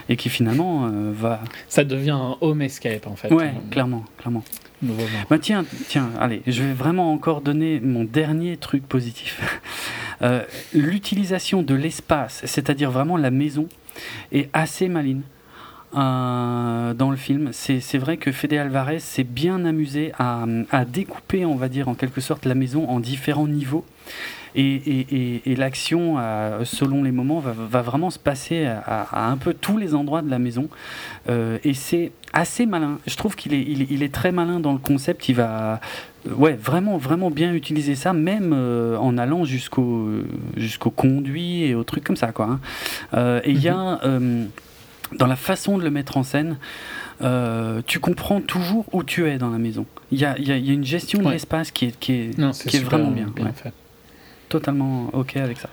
et 0.09 0.17
qui 0.17 0.29
finalement 0.29 0.91
va. 1.13 1.41
Ça 1.69 1.85
devient 1.85 2.11
un 2.11 2.37
home 2.41 2.61
escape 2.63 3.07
en 3.07 3.15
fait. 3.15 3.33
Ouais, 3.33 3.53
clairement, 3.71 4.05
clairement. 4.19 4.43
Bah 4.83 5.39
tiens, 5.39 5.65
tiens, 5.89 6.11
allez, 6.19 6.43
je 6.47 6.63
vais 6.63 6.73
vraiment 6.73 7.13
encore 7.13 7.43
donner 7.43 7.81
mon 7.81 8.05
dernier 8.05 8.57
truc 8.57 8.87
positif. 8.87 9.61
L'utilisation 10.75 11.63
de 11.63 11.75
l'espace, 11.75 12.43
c'est-à-dire 12.45 12.91
vraiment 12.91 13.17
la 13.17 13.31
maison, 13.31 13.69
est 14.33 14.49
assez 14.53 14.89
maline. 14.89 15.23
Euh, 15.97 16.95
dans 16.95 17.11
le 17.11 17.17
film. 17.17 17.51
C'est 17.53 17.99
vrai 17.99 18.17
que 18.17 18.31
Fede 18.31 18.53
Alvarez 18.53 19.01
s'est 19.01 19.25
bien 19.25 19.65
amusé 19.65 20.13
à, 20.21 20.45
à, 20.71 20.85
découper, 20.85 21.45
on 21.45 21.57
va 21.57 21.69
dire, 21.69 21.89
en 21.89 21.95
quelque 21.95 22.21
sorte, 22.21 22.45
la 22.45 22.55
maison 22.55 22.89
en 22.89 23.01
différents 23.01 23.49
niveaux. 23.49 23.85
Et, 24.55 24.75
et, 24.75 25.43
et, 25.51 25.57
l'action, 25.57 26.17
euh, 26.19 26.65
selon 26.65 27.03
les 27.03 27.13
moments, 27.13 27.39
va, 27.41 27.53
va 27.53 27.83
vraiment 27.83 28.11
se 28.11 28.19
passer 28.19 28.67
à, 28.67 29.03
à, 29.03 29.31
un 29.31 29.37
peu 29.37 29.55
tous 29.55 29.79
les 29.79 29.95
endroits 29.95 30.23
de 30.23 30.31
la 30.31 30.39
maison. 30.39 30.69
Euh, 31.29 31.59
et 31.65 31.75
c'est 31.75 32.13
assez 32.33 32.67
malin. 32.67 32.99
Je 33.07 33.17
trouve 33.17 33.37
qu'il 33.37 33.55
est, 33.55 33.63
il, 33.63 33.91
il, 33.91 34.03
est 34.03 34.13
très 34.13 34.33
malin 34.33 34.61
dans 34.61 34.73
le 34.73 34.79
concept. 34.79 35.29
Il 35.29 35.37
va 35.37 35.81
ouais, 36.29 36.55
vraiment, 36.55 36.97
vraiment 36.97 37.31
bien 37.31 37.53
utiliser 37.53 37.95
ça, 37.95 38.13
même 38.13 38.53
en 38.53 39.19
allant 39.19 39.45
jusqu'au 39.45 40.09
jusqu'au 40.57 40.91
conduit 40.91 41.65
et 41.65 41.75
aux 41.75 41.85
trucs 41.85 42.05
comme 42.05 42.17
ça. 42.17 42.33
Quoi, 42.33 42.59
hein. 43.15 43.41
et 43.45 43.51
il 43.51 43.61
y 43.61 43.69
a 43.69 44.01
mhm 44.05 44.49
dans 45.17 45.27
la 45.27 45.37
façon 45.37 45.79
de 45.79 45.85
le 45.85 45.91
mettre 45.91 46.17
en 46.17 46.23
scène, 46.23 46.59
euh, 47.23 47.83
tu 47.87 48.01
comprends 48.01 48.41
toujours 48.41 48.87
où 48.93 49.03
tu 49.03 49.29
es 49.29 49.39
dans 49.39 49.51
la 49.51 49.59
maison. 49.59 49.87
Il 50.13 50.19
y 50.19 50.25
a, 50.25 50.39
y 50.39 50.53
a, 50.53 50.57
une 50.57 50.85
gestion 50.85 51.23
de 51.23 51.31
l'espace 51.31 51.71
qui 51.71 51.87
est, 51.87 51.99
qui 51.99 52.13
est, 52.13 52.53
qui 52.69 52.77
est 52.77 52.81
vraiment 52.81 53.11
bien. 53.11 53.27
fait. 53.55 53.73
Totalement 54.51 55.09
OK 55.15 55.39
avec 55.39 55.59
ça. 55.59 55.71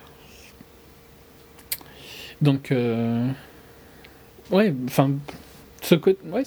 Donc, 2.42 2.72
euh... 2.72 3.28
ouais, 4.52 4.74
enfin, 4.86 5.12
ce 5.82 5.96
côté, 5.96 6.20
ouais, 6.30 6.44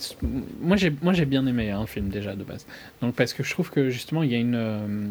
moi 0.63 0.77
j'ai, 0.77 0.91
moi 1.03 1.13
j'ai 1.13 1.27
bien 1.27 1.47
aimé 1.47 1.71
un 1.71 1.81
hein, 1.81 1.87
film 1.87 2.09
déjà 2.09 2.35
de 2.35 2.45
base. 2.45 2.67
Donc 3.03 3.15
parce 3.15 3.35
que 3.35 3.43
je 3.43 3.51
trouve 3.51 3.71
que 3.71 3.91
justement 3.91 4.23
il 4.23 4.33
y 4.33 4.35
a 4.35 4.39
une, 4.39 4.55
euh, 4.55 5.07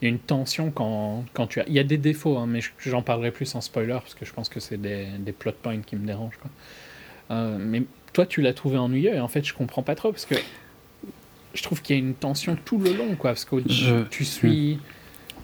il 0.00 0.04
y 0.04 0.06
a 0.06 0.08
une 0.08 0.18
tension 0.18 0.70
quand, 0.70 1.24
quand 1.34 1.46
tu 1.46 1.60
as, 1.60 1.66
il 1.66 1.74
y 1.74 1.78
a 1.78 1.84
des 1.84 1.98
défauts, 1.98 2.38
hein, 2.38 2.46
mais 2.46 2.60
j'en 2.78 3.02
parlerai 3.02 3.32
plus 3.32 3.54
en 3.54 3.60
spoiler 3.60 3.98
parce 4.00 4.14
que 4.14 4.24
je 4.24 4.32
pense 4.32 4.48
que 4.48 4.60
c'est 4.60 4.80
des, 4.80 5.08
des 5.18 5.32
plot 5.32 5.52
points 5.60 5.80
qui 5.80 5.96
me 5.96 6.06
dérangent 6.06 6.38
quoi. 6.40 6.50
Euh, 7.30 7.58
mais 7.60 7.82
toi, 8.12 8.26
tu 8.26 8.42
l'as 8.42 8.54
trouvé 8.54 8.78
ennuyeux 8.78 9.14
et 9.14 9.20
en 9.20 9.28
fait, 9.28 9.44
je 9.44 9.54
comprends 9.54 9.82
pas 9.82 9.94
trop 9.94 10.12
parce 10.12 10.26
que 10.26 10.34
je 11.54 11.62
trouve 11.62 11.82
qu'il 11.82 11.96
y 11.96 11.98
a 11.98 12.02
une 12.02 12.14
tension 12.14 12.56
tout 12.64 12.78
le 12.78 12.92
long, 12.92 13.14
quoi. 13.16 13.30
Parce 13.30 13.44
que 13.44 13.56
tu 14.08 14.24
suis. 14.24 14.78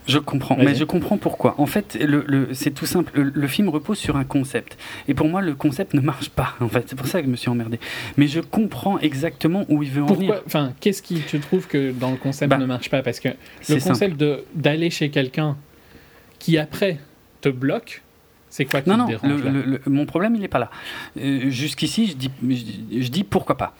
Je 0.06 0.18
comprends, 0.18 0.56
mais 0.56 0.74
je 0.74 0.84
comprends 0.84 1.16
pourquoi. 1.16 1.54
En 1.58 1.66
fait, 1.66 1.96
le, 2.00 2.24
le 2.26 2.54
c'est 2.54 2.70
tout 2.70 2.86
simple. 2.86 3.12
Le, 3.20 3.46
film 3.48 3.68
repose 3.68 3.98
sur 3.98 4.16
un 4.16 4.24
concept. 4.24 4.78
Et 5.08 5.14
pour 5.14 5.28
moi, 5.28 5.40
le 5.40 5.54
concept 5.54 5.94
ne 5.94 6.00
marche 6.00 6.28
pas, 6.28 6.54
en 6.60 6.68
fait. 6.68 6.84
C'est 6.88 6.96
pour 6.96 7.06
ça 7.06 7.20
que 7.20 7.26
je 7.26 7.30
me 7.30 7.36
suis 7.36 7.48
emmerdé. 7.48 7.78
Mais 8.16 8.28
je 8.28 8.40
comprends 8.40 8.98
exactement 8.98 9.64
où 9.68 9.82
il 9.82 9.90
veut 9.90 10.02
en 10.02 10.06
venir. 10.06 10.42
Enfin, 10.46 10.72
qu'est-ce 10.80 11.02
qui 11.02 11.20
te 11.20 11.36
trouve 11.36 11.66
que 11.66 11.92
dans 11.92 12.10
le 12.10 12.16
concept 12.16 12.50
bah, 12.50 12.58
ne 12.58 12.66
marche 12.66 12.90
pas? 12.90 13.02
Parce 13.02 13.20
que 13.20 13.30
le 13.68 13.80
concept 13.80 14.22
d'aller 14.54 14.90
chez 14.90 15.10
quelqu'un 15.10 15.56
qui 16.38 16.58
après 16.58 16.98
te 17.40 17.48
bloque, 17.48 18.02
c'est 18.56 18.64
quoi 18.64 18.80
qui 18.80 18.88
non, 18.88 18.96
non, 18.96 19.06
le, 19.22 19.82
mon 19.84 20.06
problème, 20.06 20.34
il 20.34 20.40
n'est 20.40 20.48
pas 20.48 20.58
là. 20.58 20.70
Euh, 21.20 21.50
jusqu'ici, 21.50 22.06
je 22.06 22.16
dis, 22.16 22.30
je, 22.90 23.08
dis 23.08 23.22
pourquoi 23.22 23.58
pas. 23.58 23.74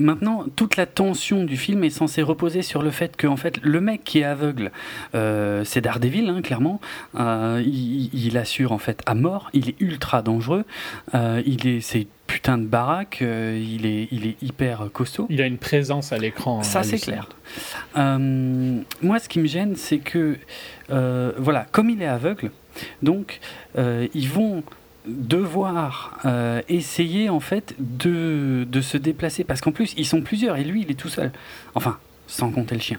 Maintenant, 0.00 0.46
toute 0.56 0.76
la 0.76 0.86
tension 0.86 1.44
du 1.44 1.56
film 1.56 1.84
est 1.84 1.90
censée 1.90 2.22
reposer 2.22 2.62
sur 2.62 2.82
le 2.82 2.90
fait 2.90 3.16
que, 3.16 3.28
en 3.28 3.36
fait, 3.36 3.60
le 3.62 3.80
mec 3.80 4.02
qui 4.02 4.18
est 4.18 4.24
aveugle, 4.24 4.72
euh, 5.14 5.62
c'est 5.64 5.80
Daredevil, 5.80 6.28
hein, 6.28 6.42
clairement. 6.42 6.80
Euh, 7.20 7.62
il, 7.64 8.36
assure, 8.36 8.72
en 8.72 8.78
fait, 8.78 9.00
à 9.06 9.14
mort. 9.14 9.48
Il 9.52 9.68
est 9.68 9.80
ultra 9.80 10.22
dangereux. 10.22 10.64
il 11.14 11.68
est, 11.68 11.80
c'est 11.80 12.08
putain 12.26 12.58
de 12.58 12.66
baraque, 12.66 13.18
il, 13.20 13.86
est, 13.86 14.08
il 14.10 14.26
est 14.26 14.42
hyper 14.42 14.88
costaud. 14.92 15.26
Il 15.30 15.40
a 15.40 15.46
une 15.46 15.58
présence 15.58 16.12
à 16.12 16.18
l'écran. 16.18 16.64
Ça, 16.64 16.82
c'est 16.82 16.98
clair. 16.98 17.28
moi, 17.94 19.18
ce 19.20 19.28
qui 19.28 19.38
me 19.38 19.46
gêne, 19.46 19.76
c'est 19.76 19.98
que, 19.98 20.36
voilà, 20.88 21.68
comme 21.70 21.90
il 21.90 22.02
est 22.02 22.06
aveugle, 22.06 22.50
donc, 23.02 23.40
euh, 23.78 24.08
ils 24.14 24.28
vont 24.28 24.62
devoir 25.06 26.18
euh, 26.26 26.60
essayer 26.68 27.30
en 27.30 27.40
fait 27.40 27.74
de, 27.78 28.66
de 28.70 28.80
se 28.80 28.96
déplacer. 28.96 29.44
Parce 29.44 29.60
qu'en 29.60 29.72
plus 29.72 29.94
ils 29.96 30.06
sont 30.06 30.20
plusieurs 30.20 30.56
et 30.56 30.64
lui 30.64 30.82
il 30.82 30.90
est 30.90 30.94
tout 30.94 31.08
seul. 31.08 31.32
Enfin 31.74 31.98
sans 32.26 32.50
compter 32.50 32.76
le 32.76 32.80
chien. 32.80 32.98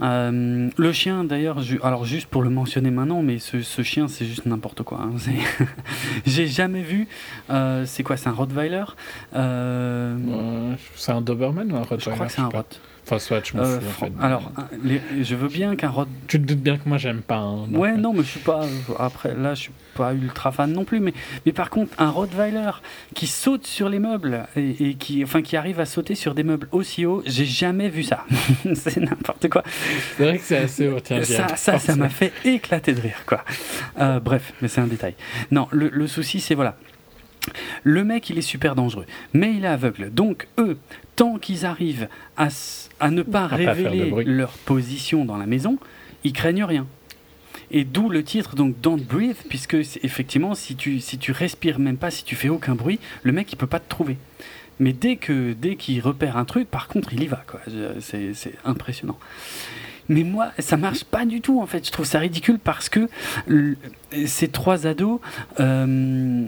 Euh, 0.00 0.68
le 0.76 0.92
chien 0.92 1.24
d'ailleurs 1.24 1.58
alors 1.82 2.04
juste 2.04 2.28
pour 2.28 2.42
le 2.42 2.50
mentionner 2.50 2.90
maintenant 2.92 3.20
mais 3.20 3.40
ce, 3.40 3.62
ce 3.62 3.82
chien 3.82 4.06
c'est 4.06 4.24
juste 4.24 4.46
n'importe 4.46 4.82
quoi 4.84 5.00
hein. 5.02 5.10
j'ai 6.26 6.46
jamais 6.46 6.82
vu 6.82 7.08
c'est 7.84 8.04
quoi 8.04 8.16
c'est 8.16 8.28
un 8.28 8.32
Rottweiler? 8.32 8.84
C'est 9.32 9.38
un 9.38 11.20
Doberman 11.20 11.72
ou 11.72 11.76
un 11.76 11.82
Rottweiler 11.82 12.04
je 12.04 12.10
crois 12.10 12.26
que 12.26 12.32
c'est 12.32 12.40
un 12.40 12.48
Rott 12.48 12.80
je 13.18 13.56
m'en 13.56 13.62
euh. 13.62 13.78
Alors, 14.20 14.52
je 15.20 15.34
veux 15.34 15.48
bien 15.48 15.76
qu'un 15.76 15.88
rod. 15.88 16.08
Tu 16.28 16.40
te 16.40 16.46
doutes 16.46 16.60
bien 16.60 16.78
que 16.78 16.88
moi, 16.88 16.98
j'aime 16.98 17.22
pas. 17.22 17.36
Hein, 17.36 17.66
ouais, 17.72 17.96
non, 17.96 18.12
mais 18.12 18.22
je 18.22 18.28
suis 18.28 18.40
pas. 18.40 18.66
Après, 18.98 19.34
là, 19.34 19.54
je 19.54 19.62
suis 19.62 19.72
pas 19.94 20.14
ultra 20.14 20.52
fan 20.52 20.72
non 20.72 20.84
plus. 20.84 21.00
Mais, 21.00 21.12
mais 21.44 21.52
par 21.52 21.70
contre, 21.70 21.92
un 21.98 22.10
Rottweiler 22.10 22.70
qui 23.14 23.26
saute 23.26 23.66
sur 23.66 23.88
les 23.88 23.98
meubles 23.98 24.46
et, 24.56 24.94
qui, 24.94 25.24
enfin, 25.24 25.42
qui 25.42 25.56
arrive 25.56 25.80
à 25.80 25.86
sauter 25.86 26.14
sur 26.14 26.34
des 26.34 26.44
meubles 26.44 26.68
aussi 26.72 27.06
hauts, 27.06 27.22
j'ai 27.26 27.46
jamais 27.46 27.88
vu 27.88 28.02
ça. 28.02 28.24
c'est 28.74 28.98
n'importe 28.98 29.48
quoi. 29.48 29.62
C'est 30.16 30.24
vrai 30.24 30.38
que 30.38 30.44
c'est 30.44 30.58
assez 30.58 30.88
haut. 30.88 31.00
Tiens, 31.00 31.22
ça, 31.22 31.56
ça, 31.56 31.78
ça 31.78 31.96
m'a 31.96 32.08
fait 32.08 32.32
éclater 32.44 32.92
de 32.92 33.00
rire, 33.00 33.24
quoi. 33.26 33.44
Euh, 33.98 34.20
bref, 34.20 34.52
mais 34.62 34.68
c'est 34.68 34.80
un 34.80 34.86
détail. 34.86 35.14
Non, 35.50 35.68
le, 35.72 35.88
le 35.88 36.06
souci, 36.06 36.40
c'est 36.40 36.54
voilà. 36.54 36.76
Le 37.82 38.04
mec, 38.04 38.28
il 38.30 38.38
est 38.38 38.42
super 38.42 38.74
dangereux, 38.74 39.06
mais 39.32 39.54
il 39.54 39.64
est 39.64 39.68
aveugle. 39.68 40.10
Donc, 40.12 40.46
eux, 40.58 40.76
tant 41.20 41.36
qu'ils 41.36 41.66
arrivent 41.66 42.08
à, 42.38 42.48
à, 42.98 43.10
ne 43.10 43.20
pas 43.20 43.46
révéler 43.46 44.10
leur 44.24 44.52
position 44.52 45.26
dans 45.26 45.36
la 45.36 45.44
maison, 45.44 45.76
ils 46.24 46.32
craignent 46.32 46.64
rien. 46.64 46.86
Et 47.70 47.84
d'où 47.84 48.08
le 48.08 48.24
titre, 48.24 48.54
donc 48.54 48.80
Don't 48.80 49.02
Breathe, 49.02 49.36
puisque 49.50 49.74
effectivement, 49.74 50.54
si 50.54 50.76
tu, 50.76 50.98
si 50.98 51.18
tu 51.18 51.32
respires 51.32 51.78
même 51.78 51.98
pas, 51.98 52.10
si 52.10 52.24
tu 52.24 52.36
fais 52.36 52.48
aucun 52.48 52.74
bruit, 52.74 52.98
le 53.22 53.32
mec 53.32 53.52
il 53.52 53.56
peut 53.56 53.66
pas 53.66 53.80
te 53.80 53.88
trouver. 53.90 54.16
Mais 54.78 54.94
dès 54.94 55.16
que 55.16 55.52
dès 55.52 55.76
qu'il 55.76 56.00
repère 56.00 56.38
un 56.38 56.46
truc, 56.46 56.70
par 56.70 56.88
contre, 56.88 57.12
il 57.12 57.22
y 57.22 57.26
va. 57.26 57.44
quoi. 57.46 57.60
C'est 58.00 58.54
impressionnant. 58.64 59.18
Mais 60.08 60.24
moi, 60.24 60.52
ça 60.58 60.78
marche 60.78 61.04
pas 61.04 61.26
du 61.26 61.42
tout 61.42 61.60
en 61.60 61.66
fait. 61.66 61.86
Je 61.86 61.92
trouve 61.92 62.06
ça 62.06 62.18
ridicule 62.18 62.58
parce 62.58 62.88
que 62.88 63.10
ces 64.24 64.48
trois 64.48 64.86
ados. 64.86 65.20
Euh, 65.60 66.46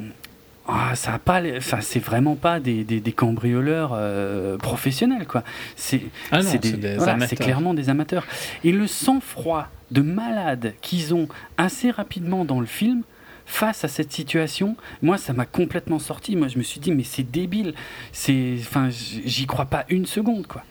ah, 0.74 0.94
ça 0.94 1.14
a 1.14 1.18
pas, 1.18 1.42
enfin, 1.56 1.80
c'est 1.80 1.98
vraiment 1.98 2.34
pas 2.34 2.58
des, 2.58 2.84
des, 2.84 3.00
des 3.00 3.12
cambrioleurs 3.12 3.92
euh, 3.94 4.56
professionnels, 4.56 5.26
quoi. 5.26 5.42
C'est 5.76 6.02
ah 6.30 6.40
c'est 6.42 7.36
clairement 7.36 7.74
des 7.74 7.90
amateurs. 7.90 8.26
Et 8.64 8.72
le 8.72 8.86
sang-froid 8.86 9.68
de 9.90 10.00
malade 10.00 10.74
qu'ils 10.80 11.14
ont 11.14 11.28
assez 11.58 11.90
rapidement 11.90 12.44
dans 12.44 12.60
le 12.60 12.66
film, 12.66 13.02
face 13.44 13.84
à 13.84 13.88
cette 13.88 14.12
situation, 14.12 14.76
moi, 15.02 15.18
ça 15.18 15.32
m'a 15.32 15.44
complètement 15.44 15.98
sorti. 15.98 16.36
Moi, 16.36 16.48
je 16.48 16.58
me 16.58 16.62
suis 16.62 16.80
dit, 16.80 16.92
mais 16.92 17.04
c'est 17.04 17.22
débile. 17.30 17.74
C'est, 18.12 18.56
enfin, 18.60 18.88
j'y 18.90 19.46
crois 19.46 19.66
pas 19.66 19.84
une 19.88 20.06
seconde, 20.06 20.46
quoi. 20.46 20.64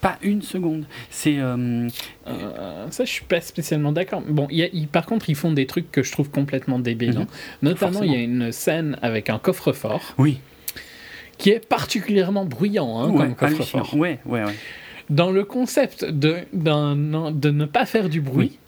Pas 0.00 0.18
une 0.22 0.40
seconde. 0.42 0.84
C'est. 1.10 1.38
Euh, 1.38 1.88
euh, 2.26 2.86
ça, 2.90 3.04
je 3.04 3.10
suis 3.10 3.24
pas 3.24 3.40
spécialement 3.40 3.92
d'accord. 3.92 4.22
Bon, 4.26 4.46
y 4.50 4.86
par 4.86 5.04
contre, 5.06 5.28
ils 5.28 5.34
font 5.36 5.52
des 5.52 5.66
trucs 5.66 5.92
que 5.92 6.02
je 6.02 6.10
trouve 6.10 6.30
complètement 6.30 6.78
débiles. 6.78 7.16
Mhm. 7.16 7.22
Hein. 7.22 7.26
Notamment, 7.62 8.02
il 8.02 8.12
y 8.12 8.16
a 8.16 8.20
une 8.20 8.50
scène 8.52 8.96
avec 9.02 9.28
un 9.28 9.38
coffre-fort. 9.38 10.14
Oui. 10.18 10.40
Qui 11.36 11.50
est 11.50 11.66
particulièrement 11.66 12.44
bruyant 12.44 13.00
hein, 13.00 13.12
comme 13.16 13.34
coffre-fort. 13.34 13.94
Ouais, 13.96 14.20
ouais, 14.26 14.44
ouais. 14.44 14.54
Dans 15.08 15.30
le 15.30 15.44
concept 15.44 16.04
de, 16.04 16.36
de 16.52 17.50
ne 17.50 17.64
pas 17.64 17.86
faire 17.86 18.08
du 18.08 18.20
bruit, 18.20 18.58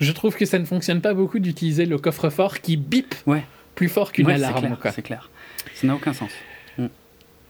je 0.00 0.12
trouve 0.12 0.36
que 0.36 0.44
ça 0.44 0.58
ne 0.58 0.64
fonctionne 0.64 1.00
pas 1.00 1.14
beaucoup 1.14 1.38
d'utiliser 1.38 1.86
le 1.86 1.98
coffre-fort 1.98 2.60
qui 2.60 2.76
bip 2.76 3.14
ouais. 3.26 3.44
plus 3.74 3.88
fort 3.88 4.12
qu'une 4.12 4.30
alarme. 4.30 4.76
C'est 4.94 5.02
clair. 5.02 5.30
Ça 5.74 5.86
n'a 5.86 5.94
aucun 5.94 6.12
sens. 6.12 6.30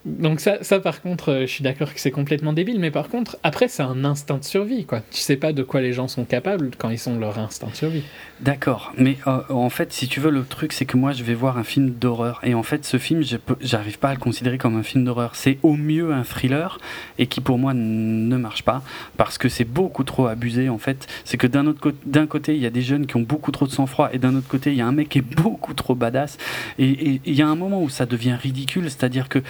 Donc 0.07 0.39
ça, 0.39 0.63
ça 0.63 0.79
par 0.79 1.03
contre, 1.03 1.33
euh, 1.33 1.41
je 1.43 1.47
suis 1.47 1.65
d'accord 1.65 1.93
que 1.93 1.99
c'est 1.99 2.13
complètement 2.13 2.53
débile, 2.53 2.79
mais 2.79 2.93
par 2.93 3.09
contre, 3.09 3.39
après, 3.43 3.67
c'est 3.67 3.83
un 3.83 4.05
instinct 4.05 4.39
de 4.39 4.45
survie, 4.45 4.85
quoi. 4.85 5.03
Tu 5.11 5.21
sais 5.21 5.37
pas 5.37 5.53
de 5.53 5.65
quoi 5.65 5.81
les 5.81 5.93
gens 5.93 6.07
sont 6.07 6.25
capables 6.25 6.71
quand 6.79 6.91
ils 6.91 6.99
sont 6.99 7.19
leur 7.19 7.41
instinct 7.41 7.67
de 7.67 7.75
survie. 7.75 8.05
D'accord, 8.41 8.93
mais 8.97 9.17
euh, 9.27 9.41
en 9.49 9.69
fait, 9.69 9.93
si 9.93 10.07
tu 10.07 10.21
veux, 10.21 10.31
le 10.31 10.45
truc, 10.45 10.73
c'est 10.73 10.85
que 10.85 10.97
moi, 10.97 11.11
je 11.11 11.25
vais 11.25 11.35
voir 11.35 11.59
un 11.59 11.65
film 11.65 11.91
d'horreur, 11.91 12.39
et 12.45 12.55
en 12.55 12.63
fait, 12.63 12.85
ce 12.85 12.99
film, 12.99 13.23
j'arrive 13.61 13.99
pas 13.99 14.11
à 14.11 14.15
le 14.15 14.21
considérer 14.21 14.59
comme 14.59 14.77
un 14.77 14.85
film 14.85 15.05
d'horreur. 15.05 15.35
C'est 15.35 15.59
au 15.65 15.75
mieux 15.75 16.13
un 16.13 16.23
thriller, 16.23 16.79
et 17.19 17.27
qui 17.27 17.41
pour 17.41 17.59
moi 17.59 17.75
ne 17.75 18.37
marche 18.37 18.63
pas, 18.63 18.83
parce 19.17 19.39
que 19.39 19.49
c'est 19.49 19.65
beaucoup 19.65 20.05
trop 20.05 20.29
abusé, 20.29 20.69
en 20.69 20.79
fait. 20.79 21.09
C'est 21.25 21.37
que 21.37 21.49
d'un 21.49 21.75
d'un 22.05 22.27
côté, 22.29 22.55
il 22.55 22.63
y 22.63 22.67
a 22.67 22.71
des 22.71 22.83
jeunes 22.83 23.07
qui 23.07 23.17
ont 23.17 23.23
beaucoup 23.23 23.51
trop 23.51 23.67
de 23.67 23.73
sang-froid, 23.73 24.11
et 24.13 24.19
d'un 24.19 24.37
autre 24.37 24.49
côté, 24.49 24.71
il 24.71 24.77
y 24.77 24.83
a 24.83 24.87
un 24.87 24.93
mec 24.93 25.09
qui 25.09 25.19
est 25.19 25.35
beaucoup 25.43 25.75
trop 25.75 25.97
badass, 25.97 26.39
et 26.79 27.21
il 27.25 27.35
y 27.35 27.43
a 27.43 27.49
un 27.49 27.57
moment 27.57 27.83
où 27.83 27.89
ça 27.89 28.07
devient 28.07 28.37
ridicule, 28.41 28.85
c'est-à-dire 28.85 29.29
que 29.29 29.43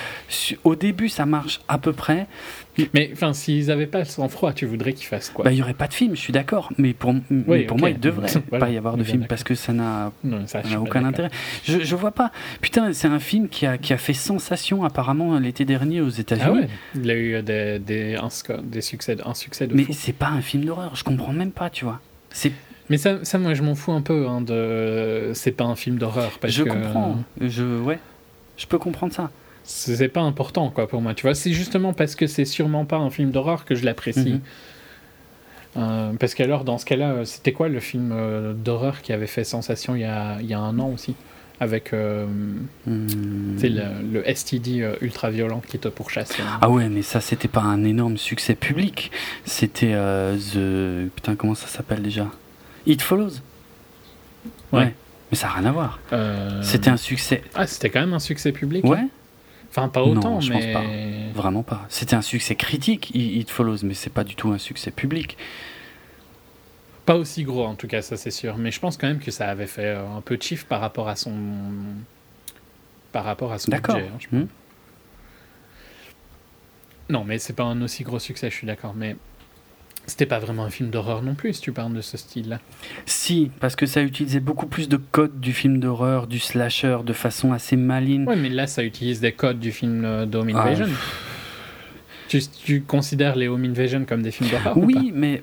au 0.65 0.77
début, 0.77 1.09
ça 1.09 1.27
marche 1.27 1.61
à 1.69 1.79
peu 1.79 1.93
près. 1.93 2.27
Mais 2.93 3.11
enfin, 3.13 3.33
s'ils 3.33 3.67
n'avaient 3.67 3.87
pas 3.87 4.01
le 4.01 4.05
sang-froid, 4.05 4.53
tu 4.53 4.67
voudrais 4.67 4.93
qu'ils 4.93 5.07
fassent 5.07 5.31
quoi? 5.31 5.45
Bah, 5.45 5.53
Il 5.53 5.57
n'y 5.57 5.63
aurait 5.63 5.75
pas 5.75 5.89
de 5.89 5.95
film, 5.95 6.15
je 6.15 6.21
suis 6.21 6.33
d'accord. 6.33 6.71
Mais 6.77 6.93
pour, 6.93 7.15
pour 7.67 7.79
moi, 7.79 7.91
il 7.91 7.99
devrait 7.99 8.29
pas 8.59 8.69
y 8.71 8.77
avoir 8.77 8.97
de 8.97 9.05
film 9.05 9.27
parce 9.27 9.45
que 9.45 9.55
ça 9.55 9.73
n'a 9.73 10.13
aucun 10.79 11.05
intérêt. 11.05 11.31
Je, 11.65 11.81
je 11.81 11.97
vois 11.97 12.13
pas. 12.13 12.33
Putain, 12.61 12.93
c'est 12.93 13.09
un 13.09 13.21
film 13.21 13.49
qui 13.49 13.67
a, 13.67 13.79
qui 13.79 13.93
a 13.93 13.99
fait 13.99 14.13
sensation 14.15 14.85
apparemment 14.85 15.39
l'été 15.39 15.65
dernier 15.65 16.01
aux 16.01 16.11
États-Unis. 16.11 16.47
Ah 16.49 16.53
ouais 16.53 16.69
Il 16.95 17.11
a 17.11 17.15
eu 17.17 17.43
des, 17.43 17.79
des, 17.79 18.17
un, 18.17 18.29
des 18.63 18.81
succès, 18.81 19.17
un 19.25 19.35
succès 19.35 19.67
de 19.67 19.75
Mais 19.75 19.87
c'est 19.93 20.13
pas 20.13 20.29
un 20.29 20.43
film 20.43 20.65
d'horreur, 20.65 20.97
je 20.97 21.05
comprends 21.05 21.33
même 21.33 21.53
pas, 21.53 21.71
tu 21.71 21.85
vois. 21.85 22.01
C'est 22.31 22.53
mais 22.89 22.99
ça, 22.99 23.25
ça, 23.25 23.39
moi, 23.39 23.55
je 23.55 23.63
m'en 23.63 23.75
fous 23.75 23.93
un 23.93 24.01
peu. 24.01 24.27
Hein, 24.29 24.41
de... 24.41 25.33
C'est 25.35 25.53
pas 25.53 25.65
un 25.65 25.75
film 25.75 25.99
d'horreur. 25.99 26.31
Je 26.45 26.63
comprends. 26.63 27.17
Je, 27.41 27.65
ouais, 27.81 27.99
je 28.57 28.67
peux 28.67 28.79
comprendre 28.79 29.13
ça 29.13 29.31
c'est 29.67 30.09
pas 30.09 30.21
important 30.21 30.71
quoi 30.71 30.87
pour 30.87 31.03
moi 31.03 31.15
tu 31.15 31.23
vois. 31.23 31.35
C'est 31.35 31.53
justement 31.53 31.93
parce 31.93 32.15
que 32.15 32.27
c'est 32.27 32.45
sûrement 32.45 32.85
pas 32.85 32.97
un 32.97 33.11
film 33.11 33.33
d'horreur 33.33 33.65
que 33.65 33.75
je 33.75 33.85
l'apprécie. 33.85 34.41
Euh, 35.77 36.13
parce 36.19 36.35
qu'alors 36.35 36.65
dans 36.65 36.79
ce 36.79 36.87
cas-là 36.87 37.25
c'était 37.25 37.53
quoi 37.53 37.69
le 37.69 37.81
film 37.81 38.11
euh, 38.11 38.55
d'horreur 38.55 39.03
qui 39.03 39.13
avait 39.13 39.27
fait 39.27 39.45
sensation 39.45 39.95
il 39.95 40.01
y 40.01 40.05
a, 40.05 40.39
il 40.41 40.47
y 40.47 40.55
a 40.55 40.59
un 40.59 40.79
an 40.79 40.91
aussi? 40.95 41.15
Avec 41.59 41.93
euh, 41.93 42.27
hmm. 42.87 43.57
le, 43.63 44.13
le, 44.13 44.35
STD 44.35 44.89
ultra 45.01 45.31
violent 45.31 45.63
qui 45.67 45.79
te 45.79 45.89
pourchasse 45.89 46.33
ah 46.61 46.71
ouais 46.71 46.89
mais 46.89 47.03
ça 47.03 47.21
c'était 47.21 47.49
pas 47.49 47.63
un 47.63 47.83
énorme 47.83 48.19
succès 48.19 48.55
public. 48.55 49.11
C'était 49.45 49.93
The 49.93 51.11
putain 51.15 51.35
comment 51.35 51.55
ça 51.55 51.67
s'appelle 51.67 52.03
déjà? 52.03 52.29
It 52.87 53.03
Follows. 53.03 53.41
Ouais, 54.73 54.95
mais 55.31 55.37
ça 55.37 55.49
n'a 55.49 55.53
rien 55.55 55.65
à 55.67 55.73
voir. 55.73 55.99
C'était 56.63 56.91
un 56.91 56.97
succès. 56.97 57.43
Ah 57.55 57.67
c'était 57.67 57.91
quand 57.91 58.01
même 58.01 58.15
un 58.15 58.21
succès 58.21 58.53
public 58.53 58.85
ouais 58.85 59.07
Enfin, 59.77 59.91
pas 59.91 60.03
autant, 60.03 60.41
je 60.41 60.53
mais... 60.53 60.73
pense 60.73 60.83
pas. 60.83 61.39
Vraiment 61.39 61.63
pas. 61.63 61.85
C'était 61.91 62.17
un 62.17 62.23
succès 62.23 62.55
critique, 62.55 63.11
It 63.15 63.51
Follows, 63.51 63.79
mais 63.83 63.93
c'est 63.93 64.09
pas 64.11 64.25
du 64.25 64.35
tout 64.35 64.51
un 64.51 64.57
succès 64.57 64.91
public. 64.91 65.37
Pas 67.05 67.17
aussi 67.17 67.45
gros, 67.45 67.67
en 67.67 67.75
tout 67.75 67.87
cas, 67.87 68.01
ça 68.01 68.17
c'est 68.17 68.31
sûr. 68.31 68.57
Mais 68.57 68.71
je 68.71 68.81
pense 68.81 68.97
quand 68.97 69.07
même 69.07 69.19
que 69.19 69.31
ça 69.31 69.49
avait 69.49 69.67
fait 69.67 69.95
euh, 69.95 70.17
un 70.17 70.23
peu 70.23 70.39
de 70.39 70.43
chiffre 70.43 70.65
par 70.67 70.81
rapport 70.81 71.09
à 71.09 71.15
son... 71.15 71.35
Par 73.13 73.25
rapport 73.25 73.53
à 73.53 73.59
son 73.59 73.71
budget. 73.71 74.09
Hein. 74.33 74.47
Non, 77.11 77.25
mais 77.25 77.39
c'est 77.39 77.53
pas 77.53 77.65
un 77.65 77.83
aussi 77.83 78.03
gros 78.03 78.19
succès, 78.19 78.51
je 78.51 78.57
suis 78.57 78.67
d'accord. 78.67 78.95
Mais 78.97 79.15
c'était 80.07 80.27
pas 80.27 80.39
vraiment 80.39 80.65
un 80.65 80.71
film 80.71 80.91
d'horreur 80.91 81.23
non 81.23 81.35
plus, 81.35 81.55
si 81.55 81.61
tu 81.61 81.73
parles 81.73 81.93
de 81.93 82.01
ce 82.01 82.17
style-là. 82.17 82.61
Si, 83.07 83.51
parce 83.61 83.77
que 83.77 83.87
ça 83.87 84.03
utilisait 84.03 84.41
beaucoup 84.41 84.67
plus 84.67 84.89
de 84.89 84.97
codes 84.97 85.41
du 85.41 85.53
film 85.53 85.81
d'horreur, 85.81 86.27
du 86.27 86.39
slasher, 86.39 86.99
de 87.05 87.13
façon 87.13 87.53
assez 87.53 87.77
maligne. 87.77 88.25
Ouais, 88.25 88.37
mais 88.37 88.49
là, 88.49 88.67
ça 88.67 88.85
utilise 88.85 89.21
des 89.21 89.33
codes 89.33 89.59
du 89.59 89.73
film 89.73 90.05
euh, 90.05 90.27
d'Home 90.27 90.51
ah, 90.55 90.63
Invasion. 90.63 90.87
Tu, 92.29 92.41
tu, 92.43 92.83
considères 92.83 93.37
les 93.37 93.49
Home 93.49 93.65
Invasion 93.65 94.05
comme 94.05 94.23
des 94.23 94.31
films 94.31 94.51
d'horreur 94.51 94.77
Oui, 94.77 95.13
mais 95.15 95.43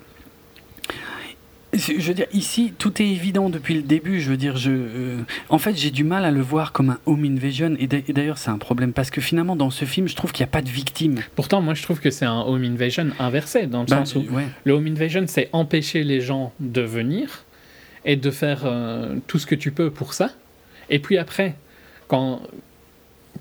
je 1.74 2.08
veux 2.08 2.14
dire, 2.14 2.28
ici, 2.34 2.74
tout 2.78 3.02
est 3.02 3.08
évident 3.08 3.50
depuis 3.50 3.74
le 3.74 3.82
début. 3.82 4.22
Je 4.22 4.30
veux 4.30 4.38
dire, 4.38 4.58
je, 4.58 4.72
euh, 4.72 5.18
en 5.50 5.58
fait, 5.58 5.76
j'ai 5.76 5.92
du 5.92 6.04
mal 6.04 6.26
à 6.26 6.32
le 6.32 6.42
voir 6.42 6.72
comme 6.72 6.92
un 6.92 7.00
home 7.06 7.26
invasion. 7.26 7.76
Et 7.80 7.88
d'ailleurs, 7.88 8.38
c'est 8.38 8.52
un 8.52 8.58
problème 8.58 8.94
parce 8.94 9.10
que 9.10 9.22
finalement, 9.22 9.56
dans 9.56 9.70
ce 9.70 9.86
film, 9.86 10.08
je 10.08 10.16
trouve 10.16 10.32
qu'il 10.32 10.44
n'y 10.44 10.50
a 10.50 10.52
pas 10.52 10.62
de 10.62 10.70
victime. 10.70 11.22
Pourtant, 11.36 11.62
moi, 11.62 11.74
je 11.74 11.84
trouve 11.84 12.00
que 12.00 12.12
c'est 12.12 12.26
un 12.26 12.42
home 12.42 12.64
invasion 12.64 13.08
inversé, 13.20 13.66
dans 13.66 13.82
le 13.82 13.88
bah, 13.88 14.06
sens 14.06 14.16
où 14.16 14.26
le 14.64 14.74
home 14.74 14.88
invasion, 14.88 15.26
c'est 15.28 15.50
empêcher 15.52 16.04
les 16.04 16.22
gens 16.22 16.54
de 16.60 16.82
venir 16.82 17.46
et 18.06 18.16
de 18.16 18.32
faire 18.32 18.62
euh, 18.66 19.16
tout 19.28 19.40
ce 19.40 19.46
que 19.46 19.56
tu 19.56 19.72
peux 19.72 19.90
pour 19.90 20.14
ça. 20.14 20.32
Et 20.90 21.00
puis 21.00 21.18
après, 21.18 21.56
quand 22.08 22.42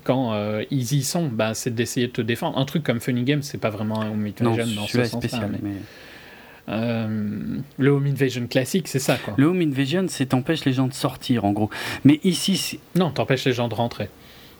quand 0.03 0.33
euh, 0.33 0.63
ils 0.69 0.93
y 0.93 1.03
sont, 1.03 1.27
bah, 1.27 1.53
c'est 1.53 1.73
d'essayer 1.73 2.07
de 2.07 2.11
te 2.11 2.21
défendre. 2.21 2.57
Un 2.57 2.65
truc 2.65 2.83
comme 2.83 2.99
Funny 2.99 3.23
Game, 3.23 3.41
c'est 3.41 3.57
pas 3.57 3.69
vraiment 3.69 4.01
un 4.01 4.09
home 4.09 4.25
invasion 4.25 4.75
dans 4.75 4.87
ce 4.87 5.03
sens 5.05 5.21
spécial, 5.21 5.59
mais... 5.61 5.71
Euh, 6.69 7.57
le 7.77 7.89
home 7.89 8.05
invasion 8.05 8.47
classique, 8.47 8.87
c'est 8.87 8.99
ça 8.99 9.17
quoi. 9.17 9.33
Le 9.37 9.47
home 9.47 9.61
invasion, 9.61 10.05
c'est 10.07 10.27
t'empêches 10.27 10.63
les 10.63 10.73
gens 10.73 10.87
de 10.87 10.93
sortir 10.93 11.43
en 11.43 11.51
gros. 11.51 11.69
Mais 12.05 12.19
ici, 12.23 12.79
non, 12.95 13.11
t'empêches 13.11 13.45
les 13.45 13.53
gens 13.53 13.67
de 13.67 13.75
rentrer. 13.75 14.09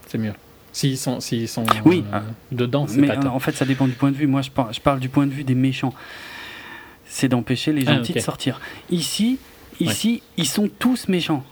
C'est 0.06 0.18
mieux. 0.18 0.34
S'ils 0.72 0.98
sont, 0.98 1.20
s'ils 1.20 1.48
sont 1.48 1.64
oui. 1.84 2.04
Euh, 2.12 2.20
dedans, 2.52 2.86
c'est 2.86 3.00
pas 3.06 3.14
euh, 3.14 3.28
en 3.28 3.38
fait, 3.38 3.52
ça 3.52 3.64
dépend 3.64 3.86
du 3.86 3.94
point 3.94 4.10
de 4.10 4.16
vue. 4.16 4.26
Moi, 4.26 4.42
je 4.42 4.50
parle, 4.50 4.74
je 4.74 4.80
parle 4.80 5.00
du 5.00 5.08
point 5.08 5.26
de 5.26 5.32
vue 5.32 5.44
des 5.44 5.54
méchants. 5.54 5.94
C'est 7.06 7.28
d'empêcher 7.28 7.72
les 7.72 7.88
ah, 7.88 7.94
gentils 7.94 8.12
de 8.12 8.18
sortir. 8.18 8.60
Ici, 8.90 9.38
ici, 9.78 10.20
ils 10.36 10.48
sont 10.48 10.68
tous 10.68 11.08
méchants. 11.08 11.44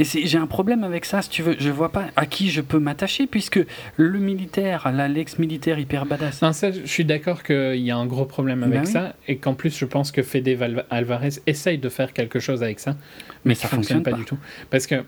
Et 0.00 0.04
j'ai 0.04 0.38
un 0.38 0.46
problème 0.46 0.82
avec 0.82 1.04
ça, 1.04 1.20
si 1.20 1.28
tu 1.28 1.42
veux. 1.42 1.56
Je 1.58 1.68
vois 1.68 1.92
pas 1.92 2.06
à 2.16 2.24
qui 2.24 2.48
je 2.48 2.62
peux 2.62 2.78
m'attacher, 2.78 3.26
puisque 3.26 3.60
le 3.96 4.18
militaire, 4.18 4.90
l'ex-militaire 4.90 5.78
hyper 5.78 6.06
badass. 6.06 6.40
Non, 6.40 6.54
ça, 6.54 6.72
je 6.72 6.86
suis 6.86 7.04
d'accord 7.04 7.42
qu'il 7.42 7.76
y 7.76 7.90
a 7.90 7.96
un 7.98 8.06
gros 8.06 8.24
problème 8.24 8.62
avec 8.62 8.80
bah 8.80 8.86
ça, 8.86 9.14
et 9.28 9.36
qu'en 9.36 9.52
plus, 9.52 9.76
je 9.76 9.84
pense 9.84 10.10
que 10.10 10.22
Fede 10.22 10.48
Alvarez 10.88 11.40
essaye 11.46 11.76
de 11.76 11.88
faire 11.90 12.14
quelque 12.14 12.40
chose 12.40 12.62
avec 12.62 12.80
ça, 12.80 12.96
mais, 13.44 13.54
ça 13.54 13.68
fonctionne, 13.68 14.02
pas, 14.02 14.12
du 14.12 14.24
tout. 14.24 14.38
Parce 14.70 14.86
que 14.86 15.04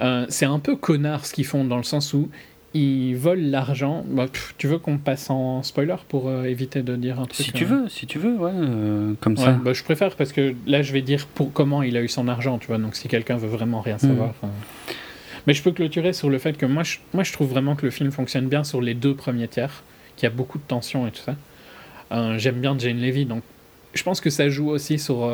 euh, 0.00 0.26
c'est 0.28 0.46
un 0.46 0.58
peu 0.58 0.74
connard 0.74 1.24
ce 1.24 1.32
qu'ils 1.32 1.46
font, 1.46 1.64
dans 1.64 1.76
le 1.76 1.84
sens 1.84 2.12
où 2.12 2.28
ils 2.76 3.16
volent 3.16 3.50
l'argent. 3.50 4.04
Bah, 4.06 4.26
tu 4.58 4.66
veux 4.66 4.78
qu'on 4.78 4.98
passe 4.98 5.30
en 5.30 5.62
spoiler 5.62 5.96
pour 6.08 6.28
euh, 6.28 6.44
éviter 6.44 6.82
de 6.82 6.96
dire 6.96 7.18
un 7.18 7.26
truc 7.26 7.46
Si 7.46 7.52
tu 7.52 7.64
euh, 7.64 7.68
veux, 7.68 7.88
si 7.88 8.06
tu 8.06 8.18
veux, 8.18 8.36
ouais, 8.36 8.52
euh, 8.54 9.14
comme 9.20 9.36
ça. 9.36 9.52
Bah, 9.52 9.72
je 9.72 9.82
préfère 9.82 10.14
parce 10.14 10.32
que 10.32 10.54
là, 10.66 10.82
je 10.82 10.92
vais 10.92 11.02
dire 11.02 11.26
pour 11.26 11.52
comment 11.52 11.82
il 11.82 11.96
a 11.96 12.02
eu 12.02 12.08
son 12.08 12.28
argent, 12.28 12.58
tu 12.58 12.66
vois. 12.66 12.78
Donc, 12.78 12.94
si 12.94 13.08
quelqu'un 13.08 13.36
veut 13.36 13.48
vraiment 13.48 13.80
rien 13.80 13.96
hmm. 13.96 14.00
savoir. 14.00 14.34
Mais 15.46 15.54
je 15.54 15.62
peux 15.62 15.72
clôturer 15.72 16.12
sur 16.12 16.28
le 16.28 16.38
fait 16.38 16.56
que 16.56 16.66
moi 16.66 16.82
je, 16.82 16.98
moi, 17.14 17.22
je 17.22 17.32
trouve 17.32 17.48
vraiment 17.48 17.76
que 17.76 17.86
le 17.86 17.90
film 17.90 18.10
fonctionne 18.10 18.48
bien 18.48 18.64
sur 18.64 18.80
les 18.80 18.94
deux 18.94 19.14
premiers 19.14 19.48
tiers, 19.48 19.84
qu'il 20.16 20.24
y 20.24 20.32
a 20.32 20.34
beaucoup 20.34 20.58
de 20.58 20.64
tension 20.66 21.06
et 21.06 21.12
tout 21.12 21.22
ça. 21.22 21.36
J'aime 22.36 22.60
bien 22.60 22.76
Jane 22.78 22.98
Levy, 22.98 23.26
donc 23.26 23.42
je 23.94 24.02
pense 24.02 24.20
que 24.20 24.30
ça 24.30 24.48
joue 24.48 24.68
aussi 24.68 24.98
sur 24.98 25.30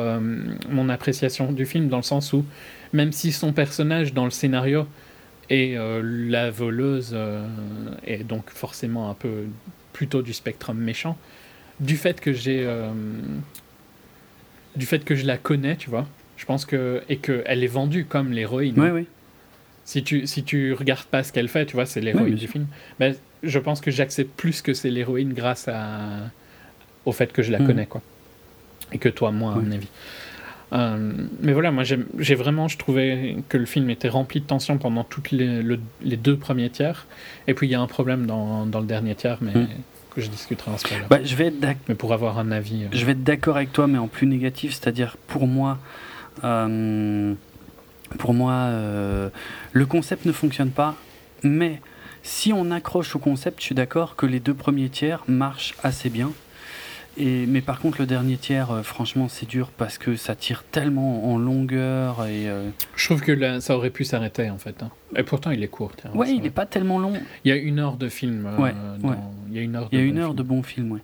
mon 0.69 0.89
appréciation 0.89 1.51
du 1.51 1.65
film, 1.65 1.87
dans 1.89 1.97
le 1.97 2.03
sens 2.03 2.31
où, 2.31 2.45
même 2.93 3.11
si 3.11 3.31
son 3.31 3.53
personnage 3.53 4.13
dans 4.13 4.25
le 4.25 4.31
scénario 4.31 4.85
et 5.49 5.77
euh, 5.77 6.01
la 6.03 6.51
voleuse 6.51 7.11
euh, 7.13 7.45
est 8.05 8.23
donc 8.23 8.49
forcément 8.49 9.09
un 9.09 9.13
peu 9.13 9.45
plutôt 9.91 10.21
du 10.21 10.33
spectre 10.33 10.73
méchant. 10.73 11.17
Du 11.79 11.97
fait 11.97 12.21
que 12.21 12.33
j'ai. 12.33 12.63
Euh, 12.65 12.91
du 14.75 14.85
fait 14.85 15.03
que 15.03 15.15
je 15.15 15.25
la 15.25 15.37
connais, 15.37 15.75
tu 15.75 15.89
vois. 15.89 16.07
Je 16.37 16.45
pense 16.45 16.65
que. 16.65 17.03
Et 17.09 17.17
qu'elle 17.17 17.63
est 17.63 17.67
vendue 17.67 18.05
comme 18.05 18.31
l'héroïne. 18.31 18.79
Oui, 18.79 18.89
oui. 18.89 19.07
Si 19.85 20.01
tu, 20.01 20.27
si 20.27 20.43
tu 20.43 20.73
regardes 20.73 21.05
pas 21.05 21.23
ce 21.23 21.33
qu'elle 21.33 21.49
fait, 21.49 21.65
tu 21.65 21.73
vois, 21.73 21.85
c'est 21.85 21.99
l'héroïne 21.99 22.35
du 22.35 22.47
film. 22.47 22.67
Mais 23.01 23.15
je 23.43 23.59
pense 23.59 23.81
que 23.81 23.91
j'accepte 23.91 24.31
plus 24.37 24.61
que 24.61 24.73
c'est 24.73 24.89
l'héroïne 24.89 25.33
grâce 25.33 25.67
à, 25.67 26.31
au 27.05 27.11
fait 27.11 27.33
que 27.33 27.43
je 27.43 27.51
la 27.51 27.59
mm. 27.59 27.67
connais, 27.67 27.85
quoi. 27.85 28.01
Et 28.93 28.97
que 28.97 29.09
toi, 29.09 29.31
moi, 29.31 29.53
à 29.53 29.55
mon 29.57 29.71
avis. 29.71 29.89
Euh, 30.73 31.13
mais 31.41 31.53
voilà, 31.53 31.71
moi 31.71 31.83
j'ai 31.83 32.35
vraiment, 32.35 32.67
je 32.67 32.77
trouvais 32.77 33.37
que 33.49 33.57
le 33.57 33.65
film 33.65 33.89
était 33.89 34.09
rempli 34.09 34.41
de 34.41 34.45
tension 34.45 34.77
pendant 34.77 35.03
toutes 35.03 35.31
les, 35.31 35.61
les 36.01 36.17
deux 36.17 36.35
premiers 36.35 36.69
tiers. 36.69 37.05
Et 37.47 37.53
puis 37.53 37.67
il 37.67 37.71
y 37.71 37.75
a 37.75 37.81
un 37.81 37.87
problème 37.87 38.25
dans, 38.25 38.65
dans 38.65 38.79
le 38.79 38.87
dernier 38.87 39.13
tiers, 39.15 39.37
mais 39.41 39.53
hmm. 39.53 39.67
que 40.15 40.21
je 40.21 40.29
discuterai 40.29 40.71
en 40.71 40.77
ce 40.77 40.85
cas-là. 40.85 41.05
Bah, 41.09 41.23
je 41.23 41.35
vais 41.35 41.53
mais 41.87 41.95
pour 41.95 42.13
avoir 42.13 42.39
un 42.39 42.51
avis. 42.51 42.83
Euh, 42.83 42.87
je 42.91 43.05
vais 43.05 43.11
être 43.11 43.23
d'accord 43.23 43.57
avec 43.57 43.71
toi, 43.71 43.87
mais 43.87 43.99
en 43.99 44.07
plus 44.07 44.27
négatif, 44.27 44.73
c'est-à-dire 44.73 45.17
pour 45.27 45.47
moi. 45.47 45.77
Euh, 46.43 47.33
pour 48.17 48.33
moi, 48.33 48.69
le 49.71 49.85
concept 49.87 50.25
ne 50.25 50.31
fonctionne 50.31 50.69
pas, 50.69 50.95
mais 51.41 51.81
si 52.21 52.53
on 52.53 52.69
accroche 52.69 53.15
au 53.15 53.19
concept, 53.19 53.59
je 53.59 53.65
suis 53.65 53.75
d'accord 53.75 54.15
que 54.15 54.27
les 54.27 54.39
deux 54.39 54.53
premiers 54.53 54.89
tiers 54.89 55.23
marchent 55.27 55.73
assez 55.83 56.11
bien. 56.11 56.31
Et, 57.17 57.45
mais 57.45 57.61
par 57.61 57.79
contre, 57.79 57.99
le 58.01 58.07
dernier 58.07 58.37
tiers, 58.37 58.71
euh, 58.71 58.81
franchement, 58.81 59.27
c'est 59.29 59.47
dur 59.47 59.69
parce 59.77 59.97
que 59.97 60.15
ça 60.15 60.35
tire 60.35 60.63
tellement 60.63 61.31
en 61.31 61.37
longueur. 61.37 62.25
Et, 62.25 62.49
euh, 62.49 62.69
Je 62.95 63.05
trouve 63.05 63.21
que 63.21 63.31
là, 63.31 63.61
ça 63.61 63.77
aurait 63.77 63.91
pu 63.91 64.03
s'arrêter 64.03 64.49
en 64.49 64.57
fait. 64.57 64.81
Hein. 64.81 64.89
Et 65.15 65.23
pourtant, 65.23 65.51
il 65.51 65.63
est 65.63 65.67
court. 65.67 65.91
ouais, 66.15 66.31
il 66.31 66.41
n'est 66.41 66.49
pas 66.49 66.65
tellement 66.65 66.97
long. 66.97 67.13
Il 67.45 67.49
y 67.49 67.51
a 67.51 67.55
une 67.55 67.79
heure 67.79 67.97
de 67.97 68.09
film. 68.09 68.47
Euh, 68.47 68.57
ouais, 68.57 68.73
Il 69.49 69.55
y 69.55 69.59
a 69.59 69.61
une 69.61 69.75
heure 69.75 69.89
de, 69.89 69.95
il 69.95 69.99
y 69.99 70.01
a 70.01 70.05
une 70.05 70.17
heure 70.17 70.33
de 70.33 70.43
bon 70.43 70.63
film, 70.63 70.91
ouais. 70.91 71.01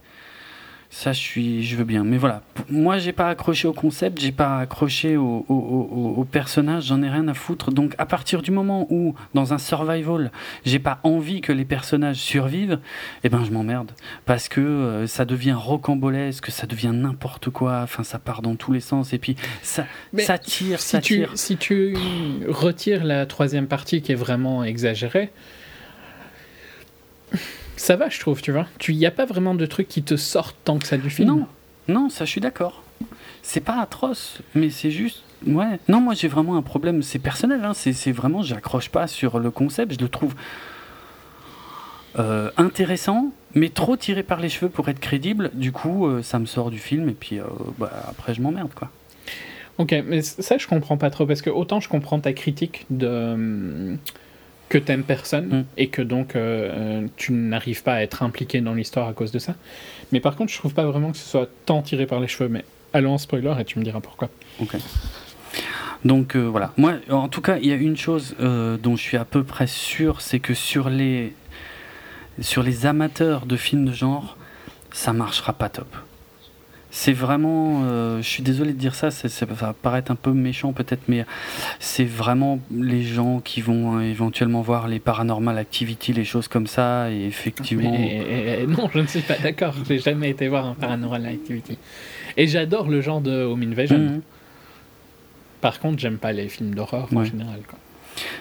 Ça, 0.91 1.13
je 1.13 1.19
suis, 1.19 1.63
je 1.63 1.75
veux 1.75 1.83
bien. 1.83 2.03
Mais 2.03 2.17
voilà, 2.17 2.41
moi, 2.67 2.97
j'ai 2.97 3.11
pas 3.11 3.29
accroché 3.29 3.67
au 3.67 3.73
concept, 3.73 4.19
j'ai 4.19 4.31
pas 4.31 4.57
accroché 4.57 5.17
au, 5.17 5.45
au, 5.47 6.13
au, 6.17 6.23
personnage, 6.23 6.85
j'en 6.85 7.03
ai 7.03 7.09
rien 7.09 7.27
à 7.27 7.35
foutre. 7.35 7.71
Donc, 7.71 7.93
à 7.99 8.07
partir 8.07 8.41
du 8.41 8.49
moment 8.49 8.87
où, 8.89 9.13
dans 9.35 9.53
un 9.53 9.59
survival, 9.59 10.31
j'ai 10.65 10.79
pas 10.79 10.99
envie 11.03 11.41
que 11.41 11.51
les 11.51 11.63
personnages 11.63 12.15
survivent, 12.15 12.79
eh 13.23 13.29
ben, 13.29 13.43
je 13.45 13.51
m'emmerde. 13.51 13.91
Parce 14.25 14.49
que 14.49 14.61
euh, 14.61 15.05
ça 15.05 15.25
devient 15.25 15.55
rocambolesque, 15.55 16.49
ça 16.49 16.65
devient 16.65 16.91
n'importe 16.91 17.51
quoi, 17.51 17.81
enfin, 17.83 18.03
ça 18.03 18.17
part 18.17 18.41
dans 18.41 18.55
tous 18.55 18.71
les 18.71 18.79
sens, 18.79 19.13
et 19.13 19.19
puis 19.19 19.35
ça, 19.61 19.85
ça 20.17 20.39
tire, 20.39 20.79
si 20.79 20.87
ça 20.87 21.01
tu, 21.01 21.17
tire. 21.17 21.31
Si 21.35 21.57
tu 21.57 21.95
retires 22.47 23.03
la 23.03 23.27
troisième 23.27 23.67
partie 23.67 24.01
qui 24.01 24.11
est 24.11 24.15
vraiment 24.15 24.63
exagérée, 24.63 25.31
ça 27.79 27.95
va, 27.95 28.09
je 28.09 28.19
trouve, 28.19 28.41
tu 28.41 28.51
vois. 28.51 28.67
Il 28.87 28.97
n'y 28.97 29.05
a 29.05 29.11
pas 29.11 29.25
vraiment 29.25 29.55
de 29.55 29.65
trucs 29.65 29.87
qui 29.87 30.03
te 30.03 30.17
sortent 30.17 30.57
tant 30.65 30.77
que 30.79 30.85
ça 30.85 30.97
du 30.97 31.09
film. 31.09 31.29
Non, 31.29 31.47
non, 31.87 32.09
ça 32.09 32.25
je 32.25 32.29
suis 32.31 32.41
d'accord. 32.41 32.83
C'est 33.41 33.61
pas 33.61 33.79
atroce, 33.81 34.39
mais 34.53 34.69
c'est 34.69 34.91
juste. 34.91 35.23
Ouais. 35.47 35.79
Non, 35.87 36.01
moi 36.01 36.13
j'ai 36.13 36.27
vraiment 36.27 36.57
un 36.57 36.61
problème, 36.61 37.01
c'est 37.01 37.19
personnel, 37.19 37.63
hein. 37.63 37.73
c'est 37.73 38.11
vraiment, 38.11 38.41
j'accroche 38.41 38.89
pas 38.89 39.07
sur 39.07 39.39
le 39.39 39.49
concept, 39.49 39.93
je 39.93 39.99
le 39.99 40.09
trouve. 40.09 40.35
euh, 42.17 42.51
intéressant, 42.57 43.31
mais 43.55 43.69
trop 43.69 43.95
tiré 43.95 44.23
par 44.23 44.39
les 44.39 44.49
cheveux 44.49 44.69
pour 44.69 44.89
être 44.89 44.99
crédible. 44.99 45.51
Du 45.53 45.71
coup, 45.71 46.07
euh, 46.07 46.21
ça 46.21 46.39
me 46.39 46.45
sort 46.45 46.71
du 46.71 46.79
film 46.79 47.07
et 47.07 47.13
puis 47.13 47.39
euh, 47.39 47.43
bah, 47.77 47.91
après, 48.09 48.33
je 48.33 48.41
m'emmerde 48.41 48.73
quoi. 48.73 48.89
Ok, 49.77 49.95
mais 50.05 50.21
ça, 50.21 50.57
je 50.57 50.67
comprends 50.67 50.97
pas 50.97 51.09
trop 51.09 51.25
parce 51.25 51.41
que 51.41 51.49
autant 51.49 51.79
je 51.79 51.87
comprends 51.87 52.19
ta 52.19 52.33
critique 52.33 52.85
de 52.89 53.97
que 54.69 54.77
t'aimes 54.77 55.03
personne 55.03 55.47
mm. 55.47 55.65
et 55.77 55.87
que 55.87 56.01
donc 56.01 56.35
tu 57.17 57.31
n'arrives 57.33 57.83
pas 57.83 57.95
à 57.95 58.01
être 58.01 58.23
impliqué 58.23 58.61
dans 58.61 58.73
l'histoire 58.73 59.07
à 59.07 59.13
cause 59.13 59.31
de 59.31 59.39
ça. 59.39 59.55
Mais 60.11 60.19
par 60.19 60.35
contre, 60.35 60.51
je 60.51 60.57
trouve 60.57 60.73
pas 60.73 60.85
vraiment 60.85 61.11
que 61.11 61.17
ce 61.17 61.27
soit 61.27 61.49
tant 61.65 61.81
tiré 61.81 62.05
par 62.05 62.19
les 62.19 62.27
cheveux. 62.27 62.49
Mais 62.49 62.63
allons 62.93 63.13
en 63.13 63.17
spoiler 63.17 63.53
et 63.59 63.65
tu 63.65 63.79
me 63.79 63.83
diras 63.83 63.99
pourquoi. 63.99 64.29
Ok. 64.61 64.77
Donc 66.05 66.35
voilà, 66.35 66.71
moi 66.77 66.93
en 67.09 67.27
tout 67.27 67.41
cas, 67.41 67.57
il 67.57 67.67
y 67.67 67.71
a 67.71 67.75
une 67.75 67.97
chose 67.97 68.35
dont 68.39 68.95
je 68.95 69.01
suis 69.01 69.17
à 69.17 69.25
peu 69.25 69.43
près 69.43 69.67
sûr, 69.67 70.21
c'est 70.21 70.39
que 70.39 70.53
sur 70.53 70.89
les 70.89 71.33
sur 72.41 72.63
les 72.63 72.85
amateurs 72.85 73.45
de 73.45 73.57
films 73.57 73.85
de 73.85 73.91
genre, 73.91 74.37
ça 74.91 75.13
marchera 75.13 75.53
pas 75.53 75.69
top. 75.69 75.87
C'est 76.91 77.13
vraiment, 77.13 77.83
euh, 77.83 78.17
je 78.21 78.27
suis 78.27 78.41
désolé 78.41 78.73
de 78.73 78.77
dire 78.77 78.95
ça, 78.95 79.11
ça 79.11 79.45
va 79.45 79.73
paraître 79.73 80.11
un 80.11 80.15
peu 80.15 80.33
méchant 80.33 80.73
peut-être, 80.73 81.03
mais 81.07 81.23
c'est 81.79 82.05
vraiment 82.05 82.59
les 82.71 83.03
gens 83.03 83.41
qui 83.41 83.61
vont 83.61 83.99
euh, 83.99 84.01
éventuellement 84.01 84.61
voir 84.61 84.87
les 84.87 84.99
paranormal 84.99 85.59
activity, 85.59 86.13
les 86.13 86.25
choses 86.25 86.47
comme 86.47 86.65
ça, 86.65 87.11
et 87.11 87.25
effectivement. 87.25 87.91
non, 88.67 88.89
je 88.91 88.99
ne 88.99 89.07
suis 89.07 89.21
pas 89.21 89.37
d'accord. 89.37 89.75
J'ai 89.87 89.99
jamais 89.99 90.31
été 90.31 90.47
voir 90.47 90.65
un 90.65 90.73
paranormal 90.73 91.27
activity. 91.27 91.77
Et 92.37 92.47
j'adore 92.47 92.89
le 92.89 93.01
genre 93.01 93.21
de 93.21 93.43
home 93.43 93.61
invasion. 93.61 93.99
Mhm. 93.99 94.21
Par 95.61 95.79
contre, 95.79 95.99
j'aime 95.99 96.17
pas 96.17 96.31
les 96.31 96.49
films 96.49 96.73
d'horreur 96.73 97.07
en 97.13 97.23
général. 97.23 97.59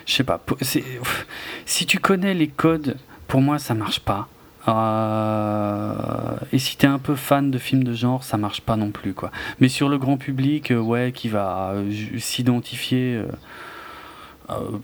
Je 0.07 0.15
sais 0.15 0.25
pas. 0.25 0.43
Si 1.67 1.86
tu 1.86 1.99
connais 1.99 2.33
les 2.33 2.49
codes 2.49 2.97
pour 3.27 3.43
moi, 3.43 3.59
ça 3.59 3.75
marche 3.75 4.01
pas. 4.01 4.28
Euh, 4.68 6.36
et 6.52 6.58
si 6.58 6.76
t'es 6.76 6.86
un 6.86 6.98
peu 6.98 7.14
fan 7.14 7.50
de 7.50 7.58
films 7.58 7.84
de 7.84 7.94
genre, 7.94 8.22
ça 8.24 8.36
marche 8.36 8.60
pas 8.60 8.76
non 8.76 8.90
plus, 8.90 9.14
quoi. 9.14 9.30
Mais 9.60 9.68
sur 9.68 9.88
le 9.88 9.98
grand 9.98 10.16
public, 10.16 10.70
euh, 10.70 10.78
ouais, 10.78 11.12
qui 11.14 11.28
va 11.28 11.72
euh, 11.74 11.90
s'identifier, 12.18 13.22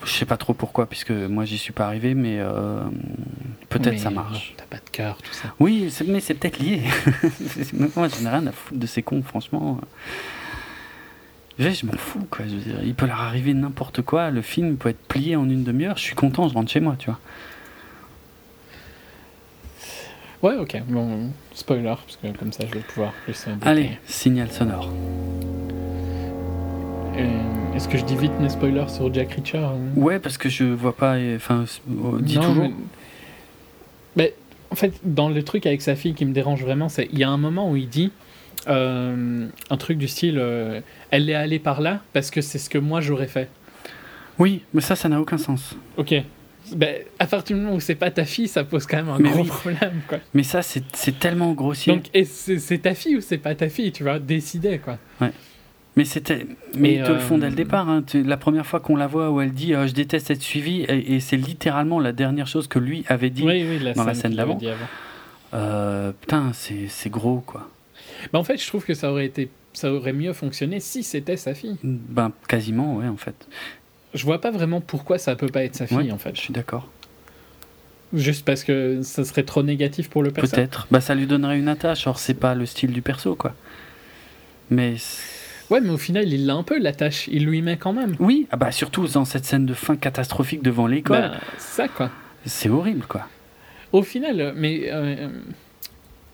je 0.05 0.11
sais 0.11 0.27
pas 0.27 0.37
trop 0.37 0.55
pourquoi, 0.55 0.87
puisque 0.87 1.11
moi 1.11 1.45
j'y 1.45 1.59
suis 1.59 1.73
pas 1.73 1.87
arrivé, 1.87 2.15
mais 2.15 2.39
peut-être 3.69 3.99
ça 3.99 4.11
marche. 4.11 4.55
T'as 4.57 4.65
pas 4.65 4.77
de 4.77 4.91
cœur, 4.91 5.19
tout 5.23 5.33
ça. 5.33 5.55
Oui, 5.59 5.93
mais 6.07 6.21
c'est 6.21 6.35
peut-être 6.35 6.59
lié. 6.59 6.83
moi, 7.97 8.09
je 8.09 8.23
n'ai 8.23 8.29
rien 8.29 8.47
à 8.47 8.53
foutre 8.53 8.79
de 8.79 8.87
ces 8.87 9.03
cons, 9.03 9.23
franchement. 9.23 9.81
Je, 11.59 11.71
je 11.71 11.87
m'en 11.87 11.93
fous, 11.93 12.27
quoi. 12.31 12.45
Je 12.47 12.57
veux 12.57 12.61
dire, 12.61 12.81
il 12.83 12.95
peut 12.95 13.07
leur 13.07 13.21
arriver 13.21 13.55
n'importe 13.55 14.03
quoi. 14.03 14.31
Le 14.31 14.43
film 14.43 14.77
peut 14.77 14.89
être 14.89 15.07
plié 15.07 15.37
en 15.37 15.49
une 15.49 15.63
demi-heure. 15.63 15.97
Je 15.97 16.03
suis 16.03 16.17
content, 16.17 16.49
je 16.49 16.55
rentre 16.55 16.71
chez 16.71 16.81
moi, 16.81 16.97
tu 16.99 17.09
vois. 17.09 17.21
Ouais, 20.45 20.57
ok. 20.57 20.77
Bon, 20.89 21.31
spoiler, 21.55 21.95
parce 22.05 22.19
que 22.19 22.39
comme 22.39 22.53
ça, 22.53 22.65
je 22.69 22.75
vais 22.75 22.85
pouvoir 22.85 23.15
plus. 23.25 23.47
Allez, 23.63 23.93
signal 24.05 24.51
sonore. 24.51 24.93
Euh, 27.17 27.75
est-ce 27.75 27.89
que 27.89 27.97
je 27.97 28.05
dis 28.05 28.15
vite 28.15 28.39
mes 28.39 28.51
spoilers 28.51 28.91
sur 28.91 29.13
Jack 29.15 29.33
Reacher 29.33 29.57
hein? 29.57 29.79
Ouais, 29.97 30.19
parce 30.19 30.37
que 30.37 30.51
je 30.51 30.65
vois 30.65 30.95
pas. 30.95 31.17
Enfin, 31.35 31.65
dis 32.21 32.35
toujours. 32.39 32.71
Mais... 34.17 34.35
en 34.71 34.75
fait, 34.75 34.93
dans 35.03 35.31
le 35.31 35.43
truc 35.43 35.65
avec 35.65 35.81
sa 35.81 35.97
fille 35.97 36.13
qui 36.13 36.27
me 36.27 36.35
dérange 36.35 36.63
vraiment, 36.63 36.91
c'est 36.91 37.09
il 37.11 37.19
y 37.19 37.25
a 37.25 37.31
un 37.31 37.39
moment 37.39 37.71
où 37.71 37.77
il 37.77 37.89
dit 37.89 38.13
euh, 38.69 39.47
un 39.71 39.77
truc 39.79 39.97
du 39.97 40.09
style 40.09 40.37
euh, 40.39 40.83
Elle 41.11 41.31
est 41.31 41.35
allée 41.35 41.59
par 41.59 41.81
là 41.81 42.03
parce 42.13 42.31
que 42.31 42.43
c'est 42.43 42.59
ce 42.59 42.69
que 42.69 42.77
moi 42.77 43.01
j'aurais 43.01 43.29
fait. 43.29 43.49
Oui, 44.39 44.61
mais 44.75 44.83
ça, 44.83 44.95
ça 44.95 45.09
n'a 45.09 45.19
aucun 45.23 45.39
sens. 45.39 45.75
Ok. 45.97 46.15
Ben, 46.73 46.97
à 47.19 47.27
partir 47.27 47.57
du 47.57 47.63
moment 47.63 47.77
où 47.77 47.81
c'est 47.81 47.95
pas 47.95 48.11
ta 48.11 48.25
fille, 48.25 48.49
ça 48.49 48.65
pose 48.65 48.87
quand 48.87 48.97
même 48.97 49.09
un 49.09 49.21
gros 49.21 49.45
problème. 49.45 50.01
Quoi. 50.09 50.19
Mais 50.33 50.43
ça, 50.43 50.63
c'est 50.63 51.19
tellement 51.19 51.53
grossier. 51.53 51.95
Donc, 51.95 52.07
c'est 52.25 52.83
ta 52.83 52.95
fille 52.95 53.17
ou 53.17 53.21
c'est 53.21 53.39
pas 53.39 53.55
ta 53.55 53.69
fille, 53.69 53.93
tu 53.93 54.03
vois, 54.03 54.19
décider, 54.19 54.79
quoi. 54.79 54.99
Ouais. 55.21 55.33
Mais 55.97 56.05
c'était, 56.05 56.47
mais 56.77 56.95
ils 56.95 57.05
te 57.05 57.13
le 57.13 57.21
font 57.21 57.39
dès 57.39 57.47
le 57.47 57.53
euh, 57.53 57.57
départ. 57.57 57.89
Hein. 57.89 58.03
La 58.15 58.37
première 58.37 58.67
fois 58.67 58.81
qu'on 58.81 58.97
la 58.97 59.07
voit 59.07 59.31
où 59.31 59.41
elle 59.41 59.53
dit 59.53 59.75
euh, 59.75 59.87
je 59.87 59.93
déteste 59.93 60.29
être 60.31 60.43
suivie 60.43 60.83
et, 60.89 61.21
c'est 61.21 61.37
littéralement 61.37 62.01
la 62.01 62.13
dernière 62.13 62.49
chose 62.49 62.67
que 62.67 62.81
lui 62.81 63.05
avait 63.07 63.31
dit 63.31 63.45
dans 63.95 64.05
la 64.05 64.15
scène 64.15 64.35
d'avant. 64.35 64.59
Euh, 65.53 66.11
putain, 66.21 66.51
c'est 66.53 67.11
gros 67.11 67.39
quoi. 67.47 67.71
Ben, 68.33 68.41
en 68.41 68.45
fait, 68.45 68.57
je 68.57 68.67
trouve 68.67 68.85
que 68.85 68.95
ça 68.95 69.13
aurait 69.13 69.27
été, 69.27 69.51
ça 69.73 69.93
aurait 69.93 70.13
mieux 70.13 70.33
fonctionné 70.33 70.81
si 70.81 71.05
c'était 71.05 71.37
sa 71.37 71.55
fille. 71.55 71.77
Ben 71.85 72.33
quasiment, 72.49 72.97
ouais, 72.97 73.07
en 73.07 73.17
fait 73.17 73.47
je 74.15 74.25
vois 74.25 74.41
pas 74.41 74.51
vraiment 74.51 74.81
pourquoi 74.81 75.19
ça 75.19 75.37
peut 75.37 75.49
pas 75.49 75.65
être 75.65 75.77
sa 75.77 75.87
fille 75.87 76.13
en 76.13 76.19
fait. 76.19 76.35
Je 76.37 76.41
suis 76.41 76.53
d'accord. 76.53 76.89
Juste 78.13 78.45
parce 78.45 78.63
que 78.63 79.03
ça 79.03 79.25
serait 79.25 79.43
trop 79.43 79.63
négatif 79.63 80.09
pour 80.09 80.23
le 80.23 80.31
perso. 80.31 80.55
Peut-être. 80.55 80.87
Bah 80.91 81.01
ça 81.01 81.15
lui 81.15 81.27
donnerait 81.27 81.59
une 81.59 81.69
attache. 81.69 82.07
Or 82.07 82.19
c'est 82.19 82.35
pas 82.35 82.55
le 82.55 82.65
style 82.65 82.93
du 82.93 83.03
perso 83.03 83.35
quoi. 83.35 83.55
Mais 84.71 84.95
ouais, 85.71 85.81
mais 85.81 85.91
au 85.91 85.99
final 85.99 86.33
il 86.33 86.47
l'a 86.47 86.55
un 86.55 86.63
peu 86.63 86.79
l'attache. 86.79 87.29
Il 87.29 87.45
lui 87.45 87.61
met 87.61 87.77
quand 87.77 87.93
même. 87.93 88.15
Oui. 88.21 88.47
Ah 88.51 88.57
bah 88.57 88.71
surtout 88.71 89.07
dans 89.09 89.25
cette 89.25 89.45
scène 89.45 89.67
de 89.67 89.75
fin 89.75 89.97
catastrophique 89.97 90.63
devant 90.63 90.87
l'école. 90.87 91.33
Bah, 91.33 91.41
ça 91.59 91.89
quoi. 91.89 92.11
C'est 92.47 92.69
horrible 92.69 93.05
quoi. 93.09 93.27
Au 93.93 94.03
final, 94.03 94.55
mais 94.57 94.89
euh, 94.91 95.29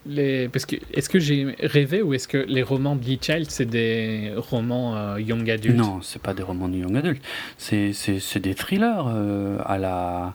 parce 0.04 0.66
que 0.66 0.76
est-ce 0.94 1.08
que 1.08 1.18
j'ai 1.18 1.54
rêvé 1.60 2.02
ou 2.02 2.14
est-ce 2.14 2.26
que 2.26 2.38
les 2.38 2.62
romans 2.62 2.96
de 2.96 3.04
Lee 3.04 3.18
Child 3.20 3.50
c'est 3.50 3.66
des 3.66 4.32
romans 4.36 4.96
euh, 4.96 5.20
young 5.20 5.48
adult? 5.50 5.76
Non, 5.76 6.00
c'est 6.02 6.22
pas 6.22 6.34
des 6.34 6.42
romans 6.42 6.68
de 6.68 6.76
young 6.76 6.96
adult. 6.96 7.20
C'est 7.58 7.92
des 8.36 8.54
thrillers 8.54 9.06
euh, 9.06 9.58
à 9.64 9.78
la 9.78 10.34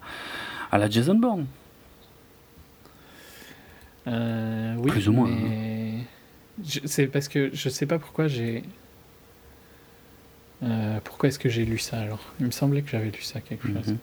à 0.72 0.78
la 0.78 0.90
Jason 0.90 1.16
Bourne. 1.16 1.46
Euh, 4.08 4.76
oui, 4.78 4.92
plus 4.92 5.10
ou 5.10 5.14
moins. 5.14 5.32
C'est 6.86 7.08
parce 7.08 7.28
que 7.28 7.50
je 7.54 7.70
sais 7.70 7.86
pas 7.88 7.98
pourquoi 7.98 8.28
j'ai. 8.28 8.64
pourquoi 11.04 11.30
est-ce 11.30 11.40
que 11.40 11.50
j'ai 11.50 11.66
lu 11.66 11.80
ça 11.80 12.00
alors? 12.00 12.34
Il 12.40 12.46
me 12.46 12.52
semblait 12.52 12.82
que 12.82 12.90
j'avais 12.90 13.10
lu 13.10 13.22
ça 13.22 13.42
quelque 13.42 13.68
chose. 13.68 13.96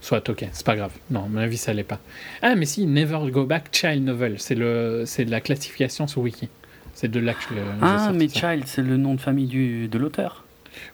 Soit, 0.00 0.28
ok, 0.28 0.46
c'est 0.52 0.64
pas 0.64 0.76
grave. 0.76 0.92
Non, 1.10 1.24
à 1.24 1.28
mon 1.28 1.38
avis, 1.38 1.58
ça 1.58 1.72
l'est 1.74 1.84
pas. 1.84 2.00
Ah, 2.42 2.54
mais 2.54 2.64
si, 2.64 2.86
Never 2.86 3.18
Go 3.30 3.44
Back 3.44 3.68
Child 3.72 4.04
Novel, 4.04 4.36
c'est 4.38 4.54
de 4.54 5.30
la 5.30 5.40
classification 5.40 6.06
sur 6.06 6.22
Wiki. 6.22 6.48
C'est 6.94 7.10
de 7.10 7.20
là 7.20 7.34
que 7.34 7.42
je 7.42 7.60
Ah, 7.82 8.12
mais 8.14 8.28
Child, 8.28 8.64
c'est 8.66 8.82
le 8.82 8.96
nom 8.96 9.14
de 9.14 9.20
famille 9.20 9.46
du, 9.46 9.88
de 9.88 9.98
l'auteur. 9.98 10.44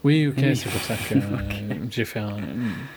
Oui, 0.04 0.26
ok, 0.26 0.42
c'est 0.54 0.68
pour 0.68 0.80
ça 0.80 0.94
que 0.94 1.14
j'ai 1.90 2.04
fait 2.04 2.18
un. 2.18 2.36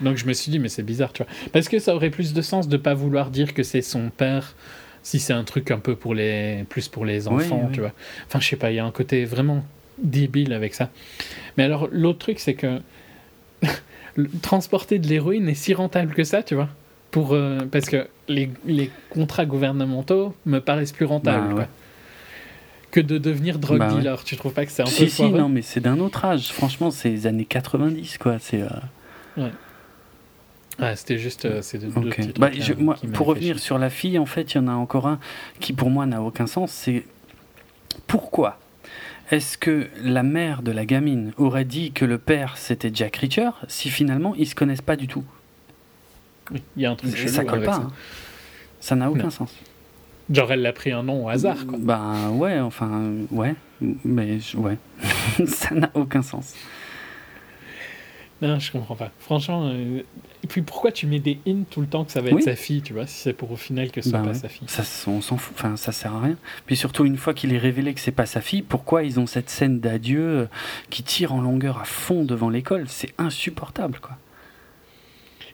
Donc 0.02 0.18
je 0.18 0.26
me 0.26 0.34
suis 0.34 0.52
dit, 0.52 0.60
mais 0.60 0.70
c'est 0.70 0.84
bizarre, 0.84 1.14
tu 1.14 1.24
vois. 1.24 1.32
Parce 1.52 1.68
que 1.68 1.80
ça 1.80 1.96
aurait 1.96 2.10
plus 2.10 2.34
de 2.34 2.42
sens 2.42 2.68
de 2.68 2.78
pas 2.78 2.94
vouloir 2.94 3.30
dire 3.30 3.54
que 3.54 3.64
c'est 3.64 3.82
son 3.82 4.10
père 4.10 4.56
si 5.04 5.20
c'est 5.20 5.34
un 5.34 5.44
truc 5.44 5.72
un 5.72 5.80
peu 5.80 5.96
pour 5.96 6.14
les 6.14 6.66
plus 6.70 6.88
pour 6.88 7.06
les 7.06 7.28
enfants, 7.28 7.70
tu 7.72 7.80
vois. 7.80 7.94
Enfin, 8.28 8.40
je 8.40 8.48
sais 8.48 8.56
pas, 8.56 8.72
il 8.72 8.76
y 8.76 8.80
a 8.80 8.86
un 8.86 8.92
côté 8.92 9.26
vraiment 9.26 9.64
débile 10.02 10.54
avec 10.54 10.74
ça. 10.74 10.90
Mais 11.58 11.64
alors, 11.64 11.88
l'autre 11.92 12.20
truc, 12.20 12.40
c'est 12.40 12.54
que 12.54 12.80
transporter 14.42 15.00
de 15.00 15.08
l'héroïne 15.08 15.48
est 15.50 15.56
si 15.56 15.74
rentable 15.74 16.14
que 16.14 16.24
ça, 16.24 16.44
tu 16.44 16.56
vois. 16.56 16.70
Pour, 17.12 17.34
euh, 17.34 17.60
parce 17.72 17.90
que 17.90 18.08
les, 18.28 18.52
les, 18.66 18.92
contrats 19.10 19.46
gouvernementaux 19.46 20.36
me 20.46 20.60
paraissent 20.60 20.92
plus 20.92 21.06
rentables. 21.06 21.56
Bah, 21.56 21.68
que 22.92 23.00
de 23.00 23.18
devenir 23.18 23.60
drug 23.60 23.80
bah, 23.80 23.90
dealer. 23.90 24.24
Tu 24.24 24.36
trouves 24.36 24.54
pas 24.54 24.66
que 24.66 24.72
c'est 24.72 24.82
un 24.82 24.86
peu 24.86 25.08
Si, 25.08 25.30
non, 25.30 25.50
mais 25.50 25.62
c'est 25.62 25.80
d'un 25.80 26.00
autre 26.00 26.26
âge. 26.26 26.52
Franchement, 26.52 26.92
c'est 26.92 27.10
les 27.10 27.28
années 27.28 27.46
90, 27.46 28.18
quoi. 28.18 28.38
C'est. 28.40 28.62
Euh, 28.62 28.68
ouais. 29.38 29.52
Ah, 30.80 30.96
c'était 30.96 31.18
juste. 31.18 31.46
Euh, 31.46 31.62
c'est 31.62 31.80
bah, 32.40 32.50
moi, 32.78 32.96
pour 33.14 33.28
revenir 33.28 33.60
sur 33.60 33.78
la 33.78 33.90
fille, 33.90 34.18
en 34.18 34.26
fait, 34.26 34.54
il 34.54 34.58
y 34.58 34.60
en 34.60 34.68
a 34.68 34.74
encore 34.74 35.08
un 35.08 35.20
qui, 35.60 35.74
pour 35.74 35.90
moi, 35.90 36.06
n'a 36.06 36.22
aucun 36.22 36.48
sens. 36.48 36.72
C'est 36.72 37.06
pourquoi 38.08 38.60
est-ce 39.32 39.58
que 39.58 39.88
la 40.04 40.24
mère 40.24 40.62
de 40.62 40.72
la 40.72 40.86
gamine 40.86 41.34
aurait 41.38 41.66
dit 41.66 41.92
que 41.92 42.06
le 42.06 42.18
père 42.18 42.58
c'était 42.58 42.92
Jack 42.94 43.18
Reacher 43.18 43.52
si 43.68 43.90
finalement 43.90 44.34
ils 44.36 44.48
se 44.48 44.56
connaissent 44.56 44.82
pas 44.82 44.96
du 44.96 45.08
tout? 45.08 45.24
Il 46.76 46.82
y 46.82 46.86
a 46.86 46.92
un 46.92 46.96
truc 46.96 47.16
Ça 47.16 47.46
colle 47.46 47.64
pas. 47.64 47.74
Ça 47.74 47.82
hein. 47.82 47.92
Ça 48.80 48.96
n'a 48.96 49.12
aucun 49.12 49.30
sens. 49.30 49.54
Genre 50.32 50.52
elle 50.52 50.62
l'a 50.62 50.74
pris 50.74 50.92
un 50.92 51.04
nom 51.04 51.26
au 51.26 51.30
hasard 51.30 51.66
quoi. 51.68 51.78
Ben 51.80 52.30
ouais, 52.32 52.60
enfin 52.60 53.12
ouais, 53.32 53.56
mais 53.82 54.40
ouais, 54.56 54.78
ça 55.48 55.76
n'a 55.76 55.90
aucun 55.94 56.22
sens. 56.22 56.54
Non, 58.42 58.58
je 58.58 58.72
comprends 58.72 58.96
pas. 58.96 59.12
Franchement, 59.20 59.70
euh, 59.70 60.02
et 60.44 60.48
puis 60.48 60.62
pourquoi 60.62 60.94
tu 60.94 61.08
mets 61.08 61.20
des 61.20 61.40
hints 61.46 61.64
tout 61.70 61.82
le 61.82 61.88
temps 61.88 62.06
que 62.06 62.12
ça 62.12 62.22
va 62.22 62.30
être 62.30 62.42
sa 62.42 62.56
fille, 62.56 62.82
tu 62.82 62.94
vois, 62.94 63.06
si 63.06 63.16
c'est 63.16 63.34
pour 63.34 63.52
au 63.52 63.58
final 63.58 63.92
que 63.92 64.02
ce 64.02 64.12
soit 64.12 64.20
bah 64.20 64.30
pas 64.30 64.34
sa 64.34 64.48
fille? 64.48 64.68
Ça, 64.68 64.84
On 65.08 65.20
s'en 65.20 65.36
fout, 65.38 65.54
enfin 65.58 65.76
ça 65.76 65.92
sert 65.92 66.14
à 66.14 66.22
rien. 66.22 66.38
Puis 66.66 66.78
surtout, 66.78 67.04
une 67.04 67.18
fois 67.18 67.34
qu'il 67.34 67.54
est 67.54 67.58
révélé 67.58 67.94
que 67.94 68.00
c'est 68.00 68.12
pas 68.14 68.26
sa 68.26 68.40
fille, 68.40 68.62
pourquoi 68.62 69.04
ils 69.04 69.20
ont 69.20 69.28
cette 69.28 69.50
scène 69.50 69.82
d'adieu 69.82 70.22
euh, 70.22 70.46
qui 70.90 71.04
tire 71.04 71.34
en 71.34 71.42
longueur 71.42 71.80
à 71.80 71.86
fond 71.86 72.24
devant 72.24 72.50
l'école? 72.50 72.86
C'est 72.88 73.14
insupportable, 73.18 74.00
quoi. 74.00 74.18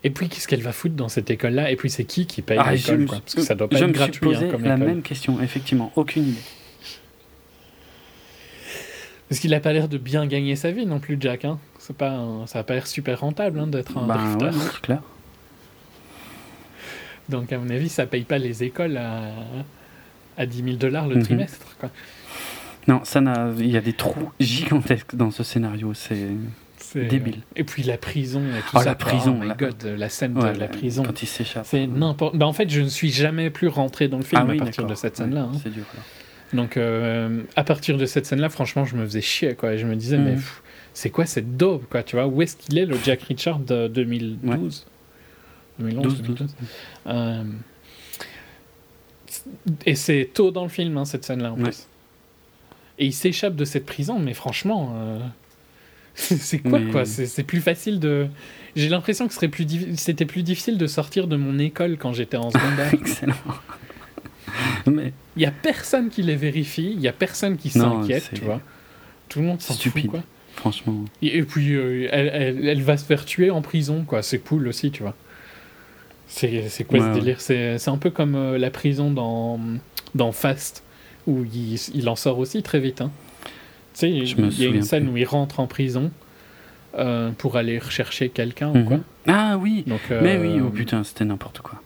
Et 0.03 0.11
puis, 0.11 0.29
qu'est-ce 0.29 0.47
qu'elle 0.47 0.61
va 0.61 0.71
foutre 0.71 0.93
dans 0.93 1.09
cette 1.09 1.31
école-là? 1.31 1.71
Et 1.71 1.75
puis, 1.75 1.89
c'est 1.89 2.03
qui 2.03 2.27
qui 2.27 2.43
paye 2.43 2.59
ah, 2.61 2.75
l'école 2.75 3.07
Parce 3.07 3.33
que 3.33 3.41
ça 3.41 3.55
doit 3.55 3.67
pas 3.67 3.77
je 3.77 3.85
être 3.85 3.91
gratuit. 3.91 4.19
Je 4.21 4.29
me 4.29 4.35
suis 4.35 4.45
posé 4.51 4.67
la 4.67 4.77
même 4.77 5.01
question, 5.01 5.41
effectivement. 5.41 5.91
Aucune 5.95 6.27
idée. 6.27 6.41
Parce 9.27 9.41
qu'il 9.41 9.51
a 9.55 9.59
pas 9.59 9.73
l'air 9.73 9.89
de 9.89 9.97
bien 9.97 10.27
gagner 10.27 10.55
sa 10.55 10.71
vie 10.71 10.85
non 10.85 10.99
plus, 10.99 11.17
Jack. 11.19 11.45
Hein 11.45 11.59
c'est 11.85 11.95
pas 11.95 12.19
ça 12.47 12.59
a 12.59 12.63
pas 12.63 12.73
l'air 12.73 12.87
super 12.87 13.19
rentable 13.19 13.59
hein, 13.59 13.67
d'être 13.67 13.97
un 13.97 14.07
ben, 14.07 14.37
drifter. 14.37 14.81
clair. 14.81 15.01
Donc, 17.29 17.51
à 17.51 17.57
mon 17.57 17.69
avis, 17.69 17.89
ça 17.89 18.05
paye 18.05 18.23
pas 18.23 18.37
les 18.37 18.63
écoles 18.63 18.97
à, 18.97 19.31
à 20.37 20.45
10 20.45 20.63
000 20.63 20.75
dollars 20.77 21.07
le 21.07 21.15
mhm. 21.15 21.23
trimestre. 21.23 21.75
Quoi. 21.79 21.89
Non, 22.87 23.01
ça 23.03 23.21
n'a. 23.21 23.49
Il 23.57 23.69
y 23.69 23.77
a 23.77 23.81
des 23.81 23.93
trous 23.93 24.31
gigantesques 24.39 25.15
dans 25.15 25.31
ce 25.31 25.43
scénario. 25.43 25.93
C'est. 25.93 26.27
Débile. 26.95 27.41
Et 27.57 27.65
puis 27.65 27.83
la 27.83 27.97
prison 27.97 28.41
et 28.41 28.61
tout 28.61 28.75
oh, 28.75 28.79
ça. 28.79 28.85
La 28.85 28.95
prison. 28.95 29.37
Oh 29.41 29.45
my 29.45 29.53
god, 29.57 29.83
la 29.83 30.07
scène 30.07 30.33
de 30.33 30.59
la 30.59 30.67
prison. 30.67 31.03
Quand 31.03 31.21
il 31.21 31.27
s'échappe. 31.27 31.65
C'est 31.65 31.87
n'importe. 31.87 32.37
Bah, 32.37 32.47
en 32.47 32.53
fait, 32.53 32.69
je 32.69 32.81
ne 32.81 32.87
suis 32.87 33.11
jamais 33.11 33.49
plus 33.49 33.67
rentré 33.67 34.07
dans 34.07 34.17
le 34.17 34.23
film 34.23 34.41
ah 34.47 34.51
à 34.51 34.55
partir 34.55 34.85
de 34.85 34.95
cette 34.95 35.17
scène-là. 35.17 35.41
Hein. 35.41 35.59
C'est 35.61 35.73
dur. 35.73 35.83
Donc, 36.53 36.77
euh, 36.77 37.41
à 37.55 37.63
partir 37.63 37.97
de 37.97 38.05
cette 38.05 38.25
scène-là, 38.25 38.49
franchement, 38.49 38.85
je 38.85 38.95
me 38.95 39.03
faisais 39.03 39.21
chier, 39.21 39.55
quoi. 39.55 39.75
je 39.75 39.85
me 39.85 39.95
disais, 39.95 40.17
mais 40.17 40.35
mhm. 40.35 40.41
C'est 40.95 41.09
quoi 41.09 41.25
cette 41.25 41.57
daube, 41.57 41.83
quoi, 41.89 42.03
tu 42.03 42.15
vois? 42.15 42.25
Où 42.25 42.41
est-ce 42.41 42.55
qu'il 42.55 42.77
est, 42.77 42.85
le 42.85 42.97
Jack 43.03 43.23
Richard 43.23 43.59
de 43.59 43.87
2012 43.89 44.87
2011, 45.77 46.21
2012. 46.21 46.55
Euh, 47.07 47.43
et 49.85 49.95
c'est 49.95 50.29
tôt 50.33 50.51
dans 50.51 50.63
le 50.63 50.69
film, 50.69 50.97
hein, 50.97 51.03
cette 51.03 51.25
scène-là, 51.25 51.51
en 51.51 51.55
plus. 51.55 51.87
Et 52.97 53.07
il 53.07 53.13
s'échappe 53.13 53.57
de 53.57 53.65
cette 53.65 53.85
prison, 53.85 54.19
mais 54.19 54.33
franchement, 54.33 54.93
euh, 54.95 55.19
c'est 56.15 56.59
quoi, 56.59 56.79
quoi? 56.91 57.03
C'est 57.03 57.43
plus 57.43 57.59
facile 57.59 57.99
de. 57.99 58.27
J'ai 58.77 58.87
l'impression 58.87 59.27
que 59.27 59.33
c'était 59.33 59.49
plus, 59.49 59.65
plus 60.25 60.43
difficile 60.43 60.77
de 60.77 60.87
sortir 60.87 61.27
de 61.27 61.35
mon 61.35 61.59
école 61.59 61.97
quand 61.97 62.13
j'étais 62.13 62.37
en 62.37 62.51
secondaire. 62.51 62.93
Excellent. 62.93 63.35
mais 64.87 65.11
il 65.35 65.41
y 65.41 65.45
a 65.45 65.51
personne 65.51 66.09
qui 66.09 66.21
les 66.21 66.37
vérifie, 66.37 66.93
il 66.95 67.01
y 67.01 67.09
a 67.09 67.13
personne 67.13 67.57
qui 67.57 67.69
s'inquiète, 67.69 68.31
tu 68.33 68.45
vois. 68.45 68.61
Tout 69.27 69.39
le 69.39 69.45
monde 69.47 69.59
s'en 69.59 69.73
fout, 69.73 70.07
quoi. 70.07 70.23
Franchement. 70.65 71.05
Et, 71.21 71.43
puis 71.43 71.75
euh, 71.75 72.07
elle, 72.11 72.65
elle, 72.67 72.81
va 72.81 72.97
se 72.97 73.05
faire 73.05 73.23
tuer 73.23 73.51
en 73.51 73.61
prison, 73.61 74.03
quoi. 74.03 74.23
C'est 74.23 74.39
cool 74.39 74.67
aussi, 74.67 74.89
tu 74.89 75.03
vois. 75.03 75.13
C'est 76.25 76.87
quoi 76.87 76.99
ce 76.99 77.19
délire? 77.19 77.39
C'est 77.39 77.87
un 77.87 77.97
peu 77.97 78.09
comme 78.09 78.33
euh, 78.33 78.57
la 78.57 78.71
prison 78.71 79.11
dans, 79.11 79.59
dans 80.15 80.31
Fast, 80.31 80.83
où 81.27 81.45
il, 81.45 81.79
il 81.93 82.09
en 82.09 82.15
sort 82.15 82.39
aussi 82.39 82.63
très 82.63 82.79
vite. 82.79 83.01
Hein. 83.01 83.11
Tu 83.93 83.99
sais, 83.99 84.09
il 84.09 84.59
y 84.59 84.65
a 84.65 84.69
une 84.69 84.81
scène 84.81 85.07
où 85.07 85.17
il 85.17 85.25
rentre 85.25 85.59
en 85.59 85.67
prison 85.67 86.09
euh, 86.97 87.29
pour 87.37 87.57
aller 87.57 87.77
rechercher 87.77 88.29
quelqu'un 88.29 88.69
ou 88.69 88.83
quoi. 88.85 88.97
Mhm. 88.97 89.03
Ah 89.27 89.57
oui 89.59 89.83
Donc, 89.85 90.01
Mais 90.09 90.39
oui, 90.39 90.59
oh 90.65 90.71
putain, 90.71 91.03
c'était 91.03 91.25
n'importe 91.25 91.59
quoi. 91.59 91.79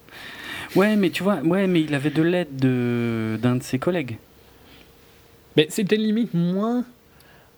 Ouais, 0.77 0.95
mais 0.95 1.09
tu 1.09 1.22
vois, 1.22 1.41
ouais, 1.41 1.67
mais 1.67 1.82
il 1.82 1.93
avait 1.93 2.11
de 2.11 2.22
l'aide 2.22 2.56
d'un 3.41 3.58
de, 3.58 3.64
ses 3.64 3.77
collègues. 3.77 4.16
Mais 5.58 5.67
c'était 5.69 5.98
limite 5.98 6.33
moins, 6.33 6.85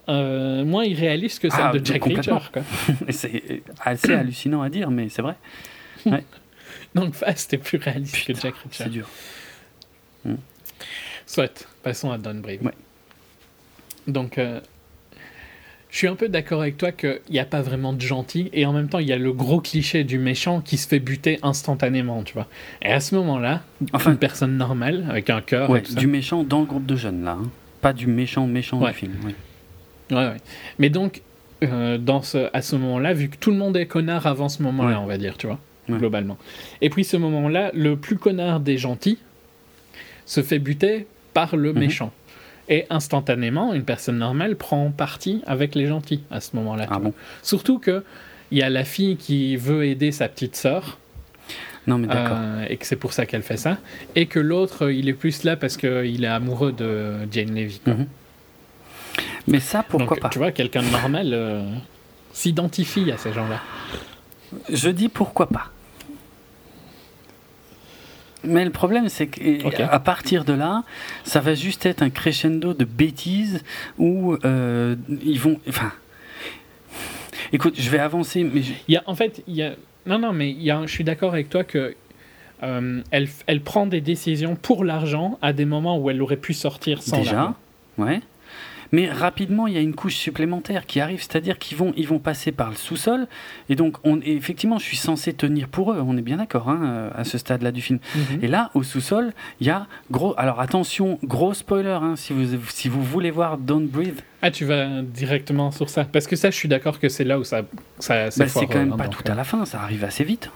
euh, 0.09 0.65
moins 0.65 0.83
irréaliste 0.83 1.39
que 1.39 1.49
celle 1.49 1.65
ah, 1.65 1.71
de 1.71 1.85
Jack 1.85 2.03
Reacher. 2.03 2.37
c'est 3.09 3.63
assez 3.79 4.13
hallucinant 4.13 4.61
à 4.61 4.69
dire, 4.69 4.89
mais 4.91 5.09
c'est 5.09 5.21
vrai. 5.21 5.35
Ouais. 6.05 6.23
Donc, 6.95 7.15
c'était 7.35 7.57
plus 7.57 7.77
réaliste 7.77 8.25
que 8.25 8.33
Jack 8.33 8.55
Reacher. 8.55 8.83
C'est 8.83 8.89
dur. 8.89 9.07
Hmm. 10.25 10.35
Soit, 11.25 11.67
passons 11.83 12.11
à 12.11 12.17
Don 12.17 12.35
Brave. 12.35 12.63
Ouais. 12.63 12.73
Donc, 14.07 14.37
euh, 14.37 14.59
je 15.89 15.97
suis 15.97 16.07
un 16.07 16.15
peu 16.15 16.29
d'accord 16.29 16.61
avec 16.61 16.77
toi 16.77 16.91
qu'il 16.91 17.19
n'y 17.29 17.39
a 17.39 17.45
pas 17.45 17.61
vraiment 17.61 17.93
de 17.93 18.01
gentil, 18.01 18.49
et 18.53 18.65
en 18.65 18.73
même 18.73 18.89
temps, 18.89 18.99
il 18.99 19.07
y 19.07 19.13
a 19.13 19.17
le 19.17 19.33
gros 19.33 19.59
cliché 19.59 20.03
du 20.03 20.17
méchant 20.17 20.61
qui 20.61 20.77
se 20.77 20.87
fait 20.87 20.99
buter 20.99 21.37
instantanément, 21.43 22.23
tu 22.23 22.33
vois. 22.33 22.47
Et 22.81 22.91
à 22.91 22.99
ce 22.99 23.13
moment-là, 23.15 23.61
enfin, 23.93 24.11
une 24.11 24.17
personne 24.17 24.57
normale, 24.57 25.05
avec 25.09 25.29
un 25.29 25.41
cœur. 25.41 25.69
Ouais, 25.69 25.81
du 25.81 26.07
méchant 26.07 26.43
dans 26.43 26.61
le 26.61 26.65
groupe 26.65 26.85
de 26.85 26.95
jeunes, 26.95 27.23
là. 27.23 27.37
Hein. 27.39 27.49
Pas 27.81 27.93
du 27.93 28.07
méchant 28.07 28.47
méchant 28.47 28.79
du 28.85 28.93
film. 28.93 29.13
Ouais. 30.11 30.17
ouais, 30.17 30.37
Mais 30.77 30.89
donc, 30.89 31.21
euh, 31.63 31.97
dans 31.97 32.21
ce, 32.21 32.49
à 32.53 32.61
ce 32.61 32.75
moment-là, 32.75 33.13
vu 33.13 33.29
que 33.29 33.37
tout 33.37 33.51
le 33.51 33.57
monde 33.57 33.77
est 33.77 33.85
connard 33.85 34.27
avant 34.27 34.49
ce 34.49 34.61
moment-là, 34.63 34.99
on 35.01 35.05
va 35.05 35.17
dire, 35.17 35.37
tu 35.37 35.47
vois, 35.47 35.59
globalement. 35.89 36.37
Et 36.81 36.89
puis, 36.89 37.03
ce 37.03 37.17
moment-là, 37.17 37.71
le 37.73 37.95
plus 37.95 38.17
connard 38.17 38.59
des 38.59 38.77
gentils 38.77 39.17
se 40.25 40.41
fait 40.41 40.59
buter 40.59 41.07
par 41.33 41.55
le 41.55 41.73
mhm. 41.73 41.79
méchant. 41.79 42.11
Et 42.69 42.85
instantanément, 42.89 43.73
une 43.73 43.83
personne 43.83 44.17
normale 44.17 44.55
prend 44.55 44.91
parti 44.91 45.41
avec 45.45 45.75
les 45.75 45.87
gentils 45.87 46.23
à 46.31 46.39
ce 46.39 46.55
moment-là. 46.55 46.87
Ah 46.89 46.99
bon. 46.99 47.13
Surtout 47.41 47.79
que 47.79 48.03
il 48.51 48.57
y 48.57 48.61
a 48.61 48.69
la 48.69 48.83
fille 48.83 49.17
qui 49.17 49.55
veut 49.55 49.85
aider 49.85 50.11
sa 50.11 50.27
petite 50.27 50.55
sœur. 50.55 50.97
Non, 51.87 51.97
mais 51.97 52.07
d'accord. 52.07 52.37
Euh, 52.39 52.65
et 52.69 52.77
que 52.77 52.85
c'est 52.85 52.95
pour 52.95 53.13
ça 53.13 53.25
qu'elle 53.25 53.41
fait 53.41 53.57
ça. 53.57 53.77
Et 54.15 54.25
que 54.27 54.39
l'autre, 54.39 54.91
il 54.91 55.09
est 55.09 55.13
plus 55.13 55.43
là 55.43 55.55
parce 55.55 55.77
qu'il 55.77 56.23
est 56.23 56.27
amoureux 56.27 56.71
de 56.71 57.15
Jane 57.31 57.55
Levy. 57.55 57.81
Mhm. 57.85 58.07
Mais 59.47 59.59
ça, 59.59 59.83
pourquoi 59.83 60.17
pas 60.17 60.29
Tu 60.29 60.37
vois, 60.37 60.51
quelqu'un 60.51 60.81
de 60.81 60.89
normal 60.89 61.31
euh, 61.33 61.63
s'identifie 62.33 63.11
à 63.11 63.17
ces 63.17 63.33
gens-là. 63.33 63.61
Je 64.69 64.89
dis 64.89 65.09
pourquoi 65.09 65.47
pas. 65.47 65.71
Mais 68.43 68.65
le 68.65 68.71
problème, 68.71 69.07
c'est 69.09 69.27
qu'à 69.27 69.99
partir 69.99 70.45
de 70.45 70.53
là, 70.53 70.83
ça 71.23 71.39
va 71.41 71.53
juste 71.53 71.85
être 71.85 72.01
un 72.01 72.09
crescendo 72.09 72.73
de 72.73 72.85
bêtises 72.85 73.63
où 73.97 74.35
euh, 74.45 74.95
ils 75.23 75.39
vont. 75.39 75.59
Enfin. 75.69 75.91
Écoute, 77.53 77.75
je 77.77 77.89
vais 77.89 77.99
avancer, 77.99 78.43
mais. 78.43 78.61
Il 78.87 78.93
y 78.93 78.97
a, 78.97 79.03
en 79.05 79.15
fait, 79.15 79.43
il 79.47 79.55
y 79.55 79.63
a. 79.63 79.73
Non, 80.07 80.17
non, 80.17 80.33
mais 80.33 80.49
il 80.49 80.63
y 80.63 80.71
a, 80.71 80.81
je 80.85 80.91
suis 80.91 81.03
d'accord 81.03 81.33
avec 81.33 81.49
toi 81.49 81.63
que. 81.63 81.95
Euh, 82.63 83.01
elle, 83.09 83.27
elle, 83.47 83.61
prend 83.61 83.87
des 83.87 84.01
décisions 84.01 84.55
pour 84.55 84.83
l'argent 84.83 85.39
à 85.41 85.51
des 85.51 85.65
moments 85.65 85.97
où 85.97 86.11
elle 86.11 86.21
aurait 86.21 86.37
pu 86.37 86.53
sortir 86.53 87.01
sans 87.01 87.17
Déjà, 87.17 87.55
ouais. 87.97 88.21
Mais 88.91 89.09
rapidement, 89.09 89.67
il 89.67 89.73
y 89.73 89.77
a 89.77 89.81
une 89.81 89.95
couche 89.95 90.15
supplémentaire 90.15 90.85
qui 90.85 90.99
arrive, 90.99 91.19
c'est-à-dire 91.19 91.57
qu'ils 91.57 91.77
vont, 91.77 91.93
ils 91.95 92.07
vont 92.07 92.19
passer 92.19 92.51
par 92.51 92.69
le 92.69 92.75
sous-sol. 92.75 93.27
Et 93.69 93.75
donc, 93.75 93.97
on, 94.03 94.19
effectivement, 94.21 94.79
je 94.79 94.83
suis 94.83 94.97
censé 94.97 95.33
tenir 95.33 95.69
pour 95.69 95.93
eux, 95.93 96.03
on 96.05 96.17
est 96.17 96.21
bien 96.21 96.37
d'accord 96.37 96.69
hein, 96.69 96.79
euh, 96.83 97.09
à 97.15 97.23
ce 97.23 97.37
stade-là 97.37 97.71
du 97.71 97.81
film. 97.81 97.99
Mhm. 98.15 98.39
Et 98.41 98.47
là, 98.47 98.69
au 98.73 98.83
sous-sol, 98.83 99.33
il 99.59 99.67
y 99.67 99.69
a 99.69 99.87
gros. 100.11 100.33
Alors 100.37 100.59
attention, 100.59 101.19
gros 101.23 101.53
spoiler, 101.53 101.97
hein, 102.01 102.15
si, 102.15 102.33
vous, 102.33 102.57
si 102.69 102.89
vous 102.89 103.03
voulez 103.03 103.31
voir 103.31 103.57
Don't 103.57 103.87
Breathe. 103.87 104.21
Ah, 104.41 104.51
tu 104.51 104.65
vas 104.65 105.01
directement 105.03 105.71
sur 105.71 105.89
ça 105.89 106.03
Parce 106.03 106.27
que 106.27 106.35
ça, 106.35 106.49
je 106.49 106.55
suis 106.55 106.67
d'accord 106.67 106.99
que 106.99 107.09
c'est 107.09 107.23
là 107.23 107.39
où 107.39 107.43
ça. 107.43 107.61
ça 107.99 108.31
c'est 108.31 108.45
bah, 108.45 108.61
quand 108.69 108.79
même 108.79 108.97
pas 108.97 109.07
tout 109.07 109.23
à 109.31 109.35
la 109.35 109.43
fin, 109.43 109.65
ça 109.65 109.81
arrive 109.81 110.03
assez 110.03 110.23
vite. 110.23 110.49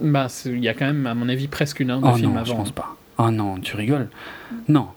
Bah, 0.00 0.28
il 0.46 0.62
y 0.62 0.68
a 0.68 0.74
quand 0.74 0.86
même, 0.86 1.06
à 1.06 1.14
mon 1.14 1.28
avis, 1.28 1.48
presque 1.48 1.80
une 1.80 1.90
heure 1.90 2.00
de 2.00 2.06
oh 2.06 2.14
film 2.14 2.32
non, 2.32 2.38
avant. 2.38 2.44
Je 2.44 2.54
pense 2.54 2.72
pas. 2.72 2.96
Oh 3.18 3.30
non, 3.30 3.58
tu 3.58 3.76
rigoles. 3.76 4.08
Non, 4.68 4.88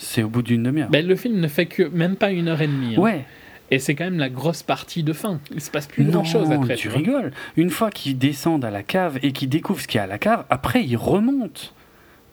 c'est 0.00 0.22
au 0.22 0.28
bout 0.28 0.42
d'une 0.42 0.62
demi-heure. 0.62 0.88
Ben, 0.88 1.06
le 1.06 1.14
film 1.14 1.38
ne 1.40 1.46
fait 1.46 1.66
que 1.66 1.82
même 1.82 2.16
pas 2.16 2.30
une 2.32 2.48
heure 2.48 2.62
et 2.62 2.66
demie. 2.66 2.96
Hein. 2.96 3.00
Ouais. 3.00 3.24
Et 3.70 3.78
c'est 3.78 3.94
quand 3.94 4.04
même 4.04 4.18
la 4.18 4.30
grosse 4.30 4.62
partie 4.62 5.02
de 5.02 5.12
fin. 5.12 5.40
Il 5.54 5.60
se 5.60 5.70
passe 5.70 5.86
plus 5.86 6.04
grand 6.04 6.24
chose 6.24 6.50
après. 6.50 6.74
Tu, 6.74 6.88
rigoles. 6.88 7.32
Une 7.56 7.70
fois 7.70 7.90
qu'ils 7.90 8.18
descendent 8.18 8.64
à 8.64 8.70
la 8.70 8.82
cave 8.82 9.18
et 9.22 9.32
qu'ils 9.32 9.50
découvrent 9.50 9.80
ce 9.80 9.86
qu'il 9.86 9.98
y 9.98 10.00
a 10.00 10.04
à 10.04 10.08
la 10.08 10.18
cave, 10.18 10.44
après 10.50 10.84
ils 10.84 10.96
remontent 10.96 11.68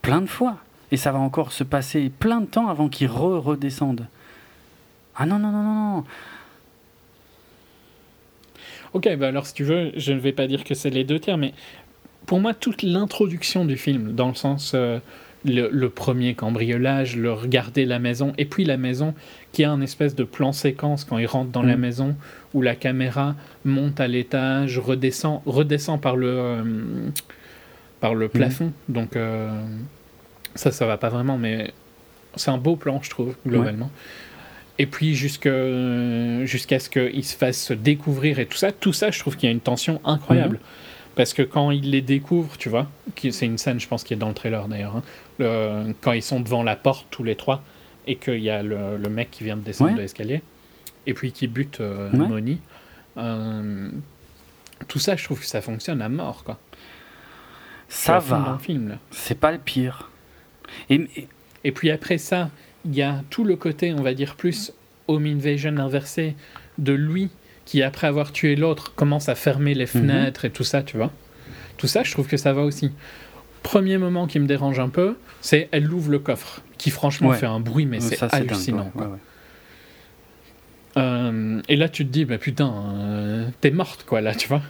plein 0.02 0.22
de 0.22 0.28
fois. 0.28 0.58
Et 0.92 0.98
ça 0.98 1.12
va 1.12 1.20
encore 1.20 1.52
se 1.52 1.66
passer 1.66 2.10
plein 2.10 2.40
de 2.40 2.46
temps 2.46 2.70
avant 2.70 2.88
qu'ils 2.88 3.10
redescendent. 3.10 4.08
Ah 5.16 5.26
non, 5.26 5.38
non, 5.38 5.52
non, 5.52 5.62
non, 5.62 5.96
non. 5.98 6.04
Ok, 8.94 9.14
bah 9.18 9.28
alors 9.28 9.46
si 9.46 9.54
tu 9.54 9.66
veux, 9.66 9.92
je 9.98 10.14
ne 10.14 10.20
vais 10.20 10.32
pas 10.32 10.48
dire 10.48 10.64
que 10.64 10.74
c'est 10.74 10.90
les 10.90 11.04
deux 11.04 11.20
tiers, 11.20 11.38
mais 11.38 11.54
pour 12.26 12.40
moi, 12.40 12.54
toute 12.54 12.82
l'introduction 12.82 13.66
du 13.66 13.76
film, 13.76 14.14
dans 14.14 14.30
le 14.30 14.36
sens. 14.36 14.72
Euh, 14.74 15.00
le, 15.46 15.88
premier 15.88 16.34
cambriolage, 16.34 17.16
le 17.16 17.32
regarder 17.34 17.86
la 17.86 18.00
maison, 18.00 18.34
et 18.38 18.46
puis 18.46 18.66
la 18.66 18.78
maison 18.78 19.14
qui 19.52 19.64
a 19.64 19.72
un 19.72 19.82
espèce 19.82 20.16
de 20.16 20.24
plan 20.24 20.52
séquence 20.52 21.04
quand 21.04 21.18
il 21.18 21.26
rentre 21.26 21.52
dans 21.52 21.64
la 21.64 21.78
mm. 21.78 21.82
maison, 21.82 22.16
où 22.54 22.62
la 22.62 22.76
caméra 22.76 23.36
monte 23.66 24.00
à 24.00 24.08
l'étage, 24.08 24.80
redescend, 24.80 25.42
redescend 25.46 26.02
par 26.02 26.16
le, 26.16 26.28
euh, 26.28 26.64
par 28.00 28.16
le 28.16 28.28
mm. 28.28 28.30
plafond. 28.30 28.74
Donc 28.90 29.16
euh, 29.16 29.50
ça, 30.56 30.72
ça 30.72 30.86
va 30.86 30.98
pas 30.98 31.10
vraiment, 31.10 31.38
mais 31.38 31.74
c'est 32.36 32.52
un 32.52 32.58
beau 32.58 32.76
plan, 32.76 33.00
je 33.02 33.10
trouve, 33.10 33.36
globalement. 33.46 33.92
Et 34.80 34.86
puis 34.86 35.16
jusqu'à 35.16 35.50
ce 35.50 36.90
qu'il 36.90 37.24
se 37.24 37.36
fasse 37.36 37.72
découvrir 37.72 38.38
et 38.40 38.46
tout 38.46 38.58
ça, 38.58 38.72
tout 38.72 38.94
ça, 38.94 39.10
je 39.10 39.20
trouve 39.20 39.36
qu'il 39.36 39.48
y 39.48 39.50
a 39.50 39.54
une 39.54 39.60
tension 39.60 40.00
incroyable. 40.06 40.58
Mm-hmm. 40.58 41.16
Parce 41.18 41.34
que 41.34 41.42
quand 41.42 41.72
il 41.72 41.90
les 41.90 42.04
découvre, 42.04 42.58
tu 42.60 42.70
vois, 42.70 42.88
c'est 43.32 43.48
une 43.48 43.58
scène, 43.58 43.80
je 43.80 43.88
pense, 43.88 44.04
qui 44.04 44.14
est 44.14 44.18
dans 44.18 44.28
le 44.28 44.36
trailer 44.36 44.68
d'ailleurs, 44.68 44.98
hein, 44.98 45.04
quand 45.40 46.12
ils 46.12 46.24
sont 46.24 46.40
devant 46.40 46.64
la 46.64 46.76
porte 46.76 47.08
tous 47.10 47.24
les 47.24 47.36
trois 47.36 47.64
et 48.06 48.16
qu'il 48.16 48.40
y 48.40 48.50
a 48.50 48.64
le, 48.64 48.98
mec 49.10 49.32
qui 49.32 49.44
vient 49.44 49.58
de 49.58 49.62
descendre 49.62 49.96
de 49.96 50.02
l'escalier 50.02 50.42
et 51.06 51.14
puis 51.14 51.32
qui 51.32 51.48
bute 51.48 51.80
euh, 51.80 52.10
Moni, 52.12 52.60
euh, 53.18 53.90
tout 54.88 55.00
ça, 55.00 55.16
je 55.16 55.24
trouve 55.24 55.40
que 55.40 55.46
ça 55.46 55.62
fonctionne 55.62 56.02
à 56.02 56.10
mort, 56.10 56.44
quoi. 56.44 56.60
Ça 57.90 58.20
va. 58.20 58.60
C'est 59.12 59.40
pas 59.40 59.54
le 59.54 59.58
pire. 59.58 60.12
Et, 60.90 61.08
et 61.64 61.72
puis 61.72 61.90
après 61.90 62.18
ça, 62.18 62.50
il 62.84 62.94
y 62.94 63.02
a 63.02 63.24
tout 63.30 63.46
le 63.46 63.56
côté, 63.56 63.94
on 63.94 64.02
va 64.02 64.14
dire, 64.14 64.36
plus 64.36 64.74
home 65.08 65.26
invasion 65.26 65.78
inversé 65.78 66.36
de 66.78 66.94
lui 66.94 67.30
qui, 67.66 67.82
après 67.84 68.08
avoir 68.08 68.32
tué 68.32 68.56
l'autre, 68.56 68.94
commence 68.96 69.30
à 69.30 69.36
fermer 69.36 69.74
les 69.74 69.86
mhm. 69.86 69.88
fenêtres 69.88 70.46
et 70.46 70.50
tout 70.50 70.64
ça, 70.64 70.84
tu 70.84 70.98
vois. 70.98 71.12
Tout 71.78 71.88
ça, 71.88 72.04
je 72.04 72.12
trouve 72.12 72.28
que 72.28 72.38
ça 72.38 72.54
va 72.54 72.64
aussi. 72.64 72.92
Premier 73.64 73.98
moment 73.98 74.28
qui 74.28 74.40
me 74.40 74.48
dérange 74.48 74.80
un 74.80 74.90
peu, 74.90 75.16
c'est 75.42 75.70
elle 75.72 75.92
ouvre 75.92 76.12
le 76.12 76.20
coffre, 76.20 76.62
qui 76.78 76.90
franchement 76.90 77.34
fait 77.34 77.46
un 77.46 77.60
bruit, 77.60 77.86
mais 77.86 78.00
c'est 78.00 78.22
hallucinant. 78.34 78.92
Euh, 80.98 81.62
et 81.70 81.76
là, 81.76 81.90
tu 81.90 82.06
te 82.06 82.12
dis, 82.12 82.26
bah 82.26 82.38
putain, 82.38 82.74
euh, 82.74 83.48
t'es 83.62 83.72
morte, 83.72 84.04
quoi, 84.08 84.22
là, 84.22 84.34
tu 84.34 84.48
vois. 84.48 84.62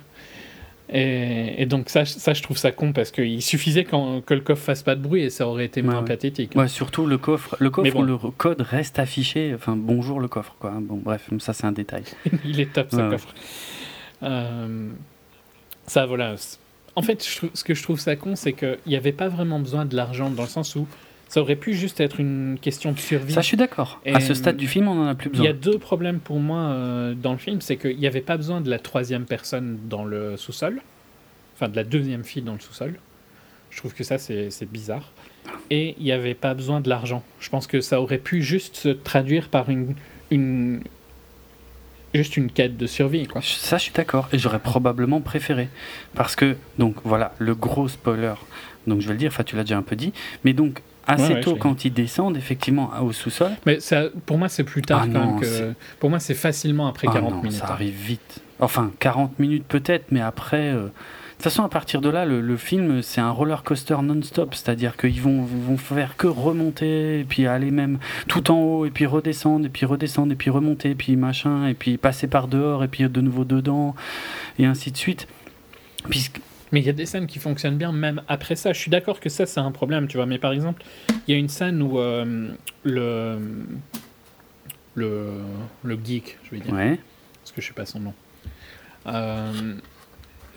Et, 0.90 1.66
donc 1.66 1.90
ça, 1.90 2.06
ça, 2.06 2.34
je 2.34 2.42
trouve 2.42 2.58
ça 2.58 2.72
con 2.72 2.94
parce 2.94 3.12
qu'il 3.12 3.42
suffisait 3.42 3.84
que 3.84 4.34
le 4.34 4.40
coffre 4.40 4.64
fasse 4.64 4.84
pas 4.84 4.96
de 4.96 5.02
bruit 5.02 5.24
et 5.24 5.30
ça 5.30 5.46
aurait 5.46 5.66
été 5.66 5.82
moins 5.82 6.04
pathétique. 6.04 6.54
Ouais, 6.56 6.70
surtout 6.70 7.06
le 7.06 7.18
coffre, 7.18 7.58
le 7.60 7.70
coffre 7.70 8.02
le 8.02 8.18
code 8.18 8.62
reste 8.62 8.98
affiché. 9.00 9.54
Enfin, 9.54 9.76
bonjour 9.76 10.20
le 10.20 10.30
coffre, 10.30 10.56
quoi. 10.60 10.74
Bon, 10.82 10.96
bref, 10.96 11.30
ça 11.40 11.52
c'est 11.54 11.66
un 11.66 11.74
détail. 11.74 12.04
Il 12.46 12.60
est 12.62 12.72
top 12.72 12.88
ce 12.92 13.10
coffre. 13.10 13.34
Euh, 14.24 14.90
ça, 15.88 16.06
voilà. 16.06 16.36
En 16.98 17.04
fait, 17.04 17.22
ce 17.22 17.64
que 17.64 17.76
je 17.76 17.84
trouve 17.84 18.00
ça 18.00 18.16
con, 18.16 18.36
c'est 18.36 18.54
qu'il 18.54 18.80
n'y 18.88 18.96
avait 18.96 19.12
pas 19.12 19.28
vraiment 19.28 19.60
besoin 19.60 19.86
de 19.86 19.96
l'argent 19.96 20.32
dans 20.32 20.42
le 20.42 20.50
sens 20.50 20.76
où 20.76 20.88
ça 21.30 21.42
aurait 21.42 21.56
pu 21.56 21.76
juste 21.76 22.00
être 22.00 22.20
une 22.20 22.58
question 22.60 22.92
de 22.92 22.98
survie. 22.98 23.34
Ça, 23.34 23.42
je 23.42 23.46
suis 23.46 23.56
d'accord. 23.56 24.02
À 24.04 24.20
ce 24.20 24.34
stade 24.34 24.58
du 24.58 24.68
film, 24.68 24.88
on 24.88 25.04
en 25.04 25.06
a 25.06 25.14
plus 25.14 25.30
besoin. 25.30 25.46
Il 25.46 25.48
y 25.48 25.52
a 25.52 25.54
deux 25.54 25.78
problèmes 25.78 26.20
pour 26.20 26.40
moi 26.40 26.58
euh, 26.58 27.14
dans 27.14 27.34
le 27.34 27.38
film. 27.38 27.62
C'est 27.62 27.78
qu'il 27.78 28.00
n'y 28.00 28.08
avait 28.08 28.22
pas 28.22 28.36
besoin 28.36 28.62
de 28.62 28.72
la 28.72 28.80
troisième 28.80 29.26
personne 29.26 29.78
dans 29.88 30.06
le 30.06 30.38
sous-sol. 30.38 30.82
Enfin, 31.54 31.70
de 31.70 31.76
la 31.76 31.84
deuxième 31.84 32.24
fille 32.24 32.42
dans 32.42 32.54
le 32.54 32.60
sous-sol. 32.60 32.96
Je 33.70 33.78
trouve 33.78 33.94
que 33.94 34.04
ça, 34.04 34.18
c'est 34.18 34.72
bizarre. 34.72 35.12
Et 35.70 35.94
il 36.00 36.04
n'y 36.04 36.12
avait 36.12 36.34
pas 36.34 36.56
besoin 36.56 36.82
de 36.82 36.90
l'argent. 36.90 37.24
Je 37.40 37.50
pense 37.50 37.68
que 37.68 37.80
ça 37.80 38.02
aurait 38.02 38.18
pu 38.18 38.42
juste 38.42 38.76
se 38.76 38.90
traduire 38.90 39.50
par 39.50 39.70
une, 39.70 39.94
une, 40.32 40.82
juste 42.18 42.38
une 42.38 42.52
quête 42.52 42.76
de 42.78 42.88
survie. 42.88 43.28
Quoi. 43.28 43.42
Ça, 43.42 43.78
je 43.78 43.84
suis 43.84 43.94
d'accord. 43.94 44.28
Et 44.34 44.40
j'aurais 44.40 44.60
probablement 44.60 45.22
préféré. 45.22 45.70
Parce 46.16 46.36
que, 46.36 46.56
donc 46.78 46.96
voilà, 47.04 47.34
le 47.40 47.56
gros 47.56 47.88
spoiler. 47.88 48.34
Donc 48.88 49.02
je 49.02 49.08
vais 49.08 49.14
le 49.14 49.20
dire, 49.20 49.30
enfin 49.32 49.44
tu 49.44 49.56
l'as 49.56 49.64
déjà 49.64 49.78
un 49.78 49.82
peu 49.84 49.96
dit. 49.96 50.14
Mais 50.44 50.54
donc, 50.54 50.82
assez 51.06 51.40
tôt 51.42 51.56
quand 51.56 51.86
ils 51.86 51.94
descendent 51.94 52.38
effectivement 52.38 52.92
au 53.02 53.12
sous-sol. 53.14 53.52
Mais 53.66 53.80
ça, 53.80 54.06
pour 54.26 54.38
moi, 54.38 54.50
c'est 54.50 54.64
plus 54.64 54.82
tard 54.82 55.06
ah 55.06 55.10
quand 55.14 55.40
que. 55.40 55.74
Pour 56.00 56.10
moi, 56.10 56.20
c'est 56.20 56.34
facilement 56.34 56.88
après 56.88 57.08
40 57.08 57.34
ah 57.34 57.36
minutes. 57.44 57.60
Ça 57.60 57.66
hein. 57.66 57.72
arrive 57.72 57.94
vite. 57.94 58.42
Enfin, 58.60 58.92
40 59.00 59.40
minutes 59.40 59.66
peut-être, 59.68 60.06
mais 60.12 60.22
après. 60.22 60.74
Euh, 60.74 60.88
toute 61.38 61.52
façon, 61.52 61.64
à 61.64 61.70
partir 61.70 62.02
de 62.02 62.10
là, 62.10 62.26
le, 62.26 62.58
film, 62.58 63.04
c'est 63.04 63.22
un 63.22 63.30
roller 63.30 63.62
coaster 63.64 63.98
non-stop. 64.02 64.56
C'est-à-dire 64.56 64.98
qu'ils 64.98 65.22
vont, 65.22 65.44
vont 65.44 65.78
faire 65.78 66.18
que 66.18 66.26
remonter, 66.26 67.20
et 67.20 67.24
puis 67.24 67.46
aller 67.46 67.70
même 67.70 68.00
tout 68.28 68.50
en 68.50 68.60
haut, 68.60 68.86
et 68.86 68.90
puis 68.90 69.06
redescendre, 69.06 69.68
et 69.68 69.70
puis 69.70 69.86
redescendre, 69.86 70.34
et 70.34 70.36
puis 70.36 70.50
remonter, 70.50 70.92
et 70.92 70.96
puis 70.96 71.16
machin, 71.16 71.68
et 71.68 71.76
puis 71.76 71.98
passer 71.98 72.28
par 72.28 72.48
dehors, 72.48 72.84
et 72.84 72.88
puis 72.88 73.08
de 73.08 73.22
nouveau 73.22 73.44
dedans, 73.44 73.94
et 74.58 74.66
ainsi 74.66 74.92
de 74.92 74.98
suite. 74.98 75.28
Puisque 76.10 76.42
mais 76.72 76.82
il 76.82 76.86
y 76.86 76.90
a 76.90 76.94
des 76.94 77.06
scènes 77.06 77.28
qui 77.28 77.40
fonctionnent 77.40 77.78
bien 77.78 77.92
même 77.92 78.22
après 78.28 78.56
ça. 78.56 78.74
Je 78.74 78.80
suis 78.80 78.92
d'accord 78.92 79.20
que 79.20 79.30
ça, 79.30 79.46
c'est 79.46 79.60
un 79.60 79.72
problème, 79.72 80.08
tu 80.08 80.18
vois. 80.18 80.26
Mais 80.26 80.38
par 80.38 80.52
exemple, 80.52 80.84
il 81.28 81.32
y 81.32 81.36
a 81.36 81.40
une 81.40 81.50
scène 81.50 81.82
où 81.82 81.98
euh, 82.00 82.52
le, 82.84 83.40
le, 84.96 85.32
le 85.84 86.00
geek, 86.04 86.38
je 86.44 86.52
vais 86.52 86.60
dire, 86.60 86.74
ouais. 86.74 87.00
parce 87.42 87.52
que 87.52 87.62
je 87.62 87.68
sais 87.68 87.74
pas 87.74 87.86
son 87.86 88.00
nom, 88.00 88.14
euh, 89.06 89.76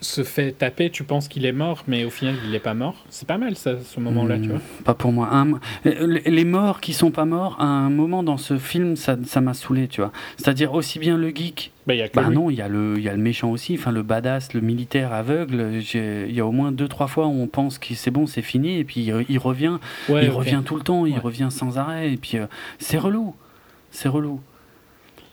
se 0.01 0.25
fait 0.25 0.53
taper, 0.53 0.91
tu 0.91 1.05
penses 1.05 1.29
qu'il 1.29 1.45
est 1.45 1.53
mort, 1.53 1.85
mais 1.87 2.05
au 2.05 2.11
final, 2.11 2.35
il 2.45 2.53
n'est 2.53 2.59
pas 2.59 2.75
mort. 2.75 3.05
C'est 3.11 3.29
pas 3.29 3.39
mal, 3.39 3.57
ça, 3.57 3.73
ce 3.83 4.01
moment-là, 4.01 4.39
tu 4.39 4.49
hmm, 4.49 4.53
vois. 4.53 4.61
Pas 4.85 4.95
pour 4.95 5.13
moi. 5.13 5.47
les 5.85 6.45
morts 6.45 6.81
qui 6.81 6.93
sont 6.93 7.11
pas 7.11 7.25
morts, 7.25 7.57
à 7.59 7.65
un 7.65 7.91
moment 7.91 8.23
dans 8.23 8.39
ce 8.39 8.59
film, 8.59 8.97
ça 8.97 9.41
m'a 9.41 9.55
saoulé, 9.55 9.89
tu 9.89 10.01
vois. 10.01 10.13
C'est-à-dire 10.37 10.73
aussi 10.73 10.99
bien 10.99 11.17
le 11.17 11.31
geek. 11.31 11.73
Bah, 11.87 11.95
y 11.95 12.03
a 12.03 12.09
bah 12.13 12.29
non, 12.29 12.51
il 12.51 12.57
y, 12.57 12.63
a 12.63 12.69
le, 12.69 13.01
y 13.01 13.09
a 13.09 13.13
le 13.13 13.23
méchant 13.23 13.51
aussi, 13.51 13.75
enfin 13.75 13.91
le 13.91 14.03
badass, 14.03 14.55
le 14.55 14.61
militaire 14.61 15.13
aveugle. 15.13 15.81
Il 15.95 16.33
y 16.33 16.41
a 16.41 16.47
au 16.47 16.53
moins 16.53 16.73
deux, 16.73 16.89
trois 16.89 17.07
fois 17.07 17.27
où 17.27 17.43
on 17.43 17.47
pense 17.47 17.79
que 17.79 17.95
c'est 17.95 18.11
bon, 18.11 18.27
c'est 18.27 18.43
fini, 18.43 18.79
et 18.79 18.85
puis 18.85 19.01
il, 19.01 19.39
revient. 19.39 19.79
il 20.09 20.31
revient 20.31 20.63
tout 20.65 20.77
le 20.77 20.83
temps, 20.83 21.07
il 21.07 21.19
revient 21.19 21.49
sans 21.51 21.79
arrêt, 21.79 22.13
et 22.13 22.17
puis 22.17 22.39
euh, 22.39 22.47
c'est 22.79 22.99
relou. 22.99 23.35
C'est 23.91 24.09
relou. 24.09 24.41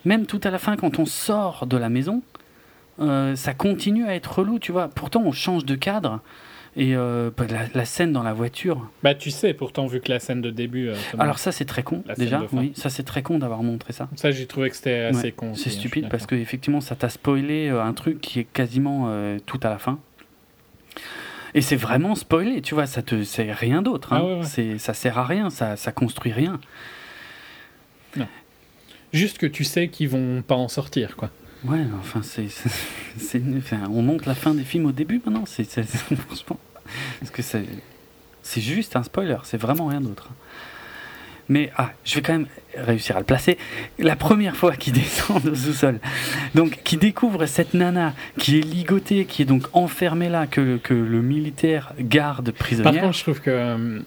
Même 0.06 0.26
tout 0.26 0.42
à 0.44 0.52
la 0.52 0.58
fin, 0.58 0.78
quand 0.78 1.00
on 1.00 1.06
sort 1.06 1.68
de 1.68 1.78
la 1.78 1.90
maison, 1.90 2.22
euh, 3.00 3.36
ça 3.36 3.54
continue 3.54 4.06
à 4.06 4.16
être 4.16 4.40
relou, 4.40 4.60
tu 4.60 4.72
vois. 4.72 4.88
Pourtant, 4.88 5.22
on 5.26 5.32
change 5.32 5.66
de 5.66 5.76
cadre. 5.76 6.22
Et 6.76 6.96
euh, 6.96 7.32
bah, 7.36 7.46
la, 7.74 7.86
scène 7.86 8.14
dans 8.14 8.22
la 8.22 8.34
voiture. 8.34 8.88
Bah, 9.02 9.16
tu 9.16 9.32
sais, 9.32 9.54
pourtant, 9.54 9.88
vu 9.88 10.00
que 10.00 10.12
la 10.12 10.20
scène 10.20 10.42
de 10.42 10.52
début. 10.52 10.90
Euh, 10.90 10.96
Alors, 11.18 11.40
ça, 11.40 11.52
c'est 11.52 11.66
très 11.66 11.82
con, 11.82 12.04
déjà. 12.18 12.44
Oui, 12.52 12.72
ça, 12.76 12.90
c'est 12.90 13.04
très 13.04 13.24
con 13.24 13.40
d'avoir 13.40 13.64
montré 13.64 13.94
ça. 13.94 14.08
Ça, 14.16 14.30
j'ai 14.30 14.46
trouvé 14.46 14.70
que 14.70 14.76
c'était 14.76 15.00
assez 15.00 15.32
con. 15.32 15.56
C'est 15.56 15.70
hein, 15.70 15.74
stupide 15.74 16.10
parce 16.10 16.28
qu'effectivement, 16.28 16.82
ça 16.82 16.96
t'a 16.96 17.10
spoilé 17.10 17.70
un 17.70 17.94
truc 17.94 18.22
qui 18.22 18.40
est 18.40 18.44
quasiment 18.44 19.12
tout 19.46 19.60
à 19.64 19.70
la 19.70 19.80
fin. 19.80 20.00
Et 21.54 21.62
c'est 21.62 21.76
vraiment 21.76 22.14
spoilé, 22.14 22.62
tu 22.62 22.76
vois, 22.76 22.86
ça 22.86 23.02
te 23.02 23.24
c'est 23.24 23.52
rien 23.52 23.82
d'autre. 23.82 24.14
Hein. 24.14 24.42
Ah 24.44 24.78
ça 24.78 24.94
sert 24.94 25.18
à 25.18 25.26
rien, 25.26 25.50
ça, 25.50 25.76
ça 25.76 25.92
construit 25.92 26.32
rien. 26.32 26.60
Non. 28.16 28.28
Juste 29.14 29.40
que 29.40 29.48
tu 29.48 29.64
sais 29.64 29.88
qu'ils 29.88 30.10
vont 30.10 30.44
pas 30.44 30.56
en 30.56 30.68
sortir, 30.68 31.16
quoi. 31.16 31.32
Ouais, 31.66 31.86
enfin, 32.00 32.22
c'est, 32.24 32.48
on 33.90 34.02
monte 34.02 34.26
la 34.26 34.36
fin 34.36 34.54
des 34.54 34.64
films 34.64 34.86
au 34.86 34.92
début 34.92 35.22
maintenant. 35.26 35.46
C'est, 35.46 35.64
franchement, 35.84 36.60
parce 37.20 37.32
que 37.32 37.42
c'est, 37.42 37.66
c'est 38.44 38.62
juste 38.62 38.96
un 38.96 39.04
spoiler. 39.04 39.38
C'est 39.44 39.58
vraiment 39.58 39.88
rien 39.88 40.02
d'autre. 40.02 40.30
Mais 41.50 41.72
ah, 41.78 41.92
je 42.04 42.16
vais 42.16 42.22
quand 42.22 42.34
même 42.34 42.48
réussir 42.76 43.16
à 43.16 43.20
le 43.20 43.26
placer. 43.26 43.58
La 44.00 44.16
première 44.16 44.56
fois 44.56 44.76
qu'il 44.76 44.94
descend 44.94 45.46
au 45.46 45.56
sous-sol, 45.56 46.00
donc 46.56 46.80
qui 46.84 46.98
découvre 46.98 47.46
cette 47.46 47.74
nana 47.74 48.14
qui 48.38 48.60
est 48.60 48.62
ligotée, 48.62 49.26
qui 49.26 49.44
est 49.44 49.46
donc 49.46 49.64
enfermée 49.74 50.30
là, 50.30 50.46
que, 50.46 50.78
que 50.78 50.94
le 50.94 51.22
militaire 51.22 51.94
garde 52.00 52.52
prisonnière. 52.52 52.94
Par 52.94 53.02
contre, 53.02 53.18
je 53.18 53.24
trouve 53.24 53.40
que 53.40 53.50
euh, 53.50 54.00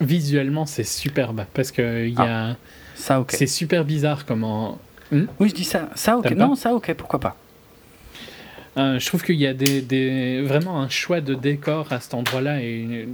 visuellement 0.00 0.66
c'est 0.66 0.84
superbe 0.84 1.44
parce 1.54 1.70
que 1.70 2.06
il 2.06 2.14
y 2.14 2.18
a. 2.18 2.50
Ah, 2.50 2.56
ça, 2.96 3.20
ok. 3.20 3.30
C'est 3.30 3.46
super 3.46 3.84
bizarre 3.84 4.26
comment 4.26 4.80
Hmm? 5.10 5.26
Oui, 5.40 5.48
je 5.48 5.54
dis 5.54 5.64
ça. 5.64 5.88
Ça, 5.94 6.18
ok. 6.18 6.30
Non, 6.32 6.54
ça, 6.54 6.74
ok, 6.74 6.92
pourquoi 6.94 7.20
pas. 7.20 7.36
Euh, 8.76 8.98
je 8.98 9.06
trouve 9.06 9.24
qu'il 9.24 9.36
y 9.36 9.46
a 9.46 9.54
des, 9.54 9.82
des, 9.82 10.42
vraiment 10.42 10.80
un 10.80 10.88
choix 10.88 11.20
de 11.20 11.34
décor 11.34 11.92
à 11.92 12.00
cet 12.00 12.14
endroit-là 12.14 12.62
et 12.62 13.08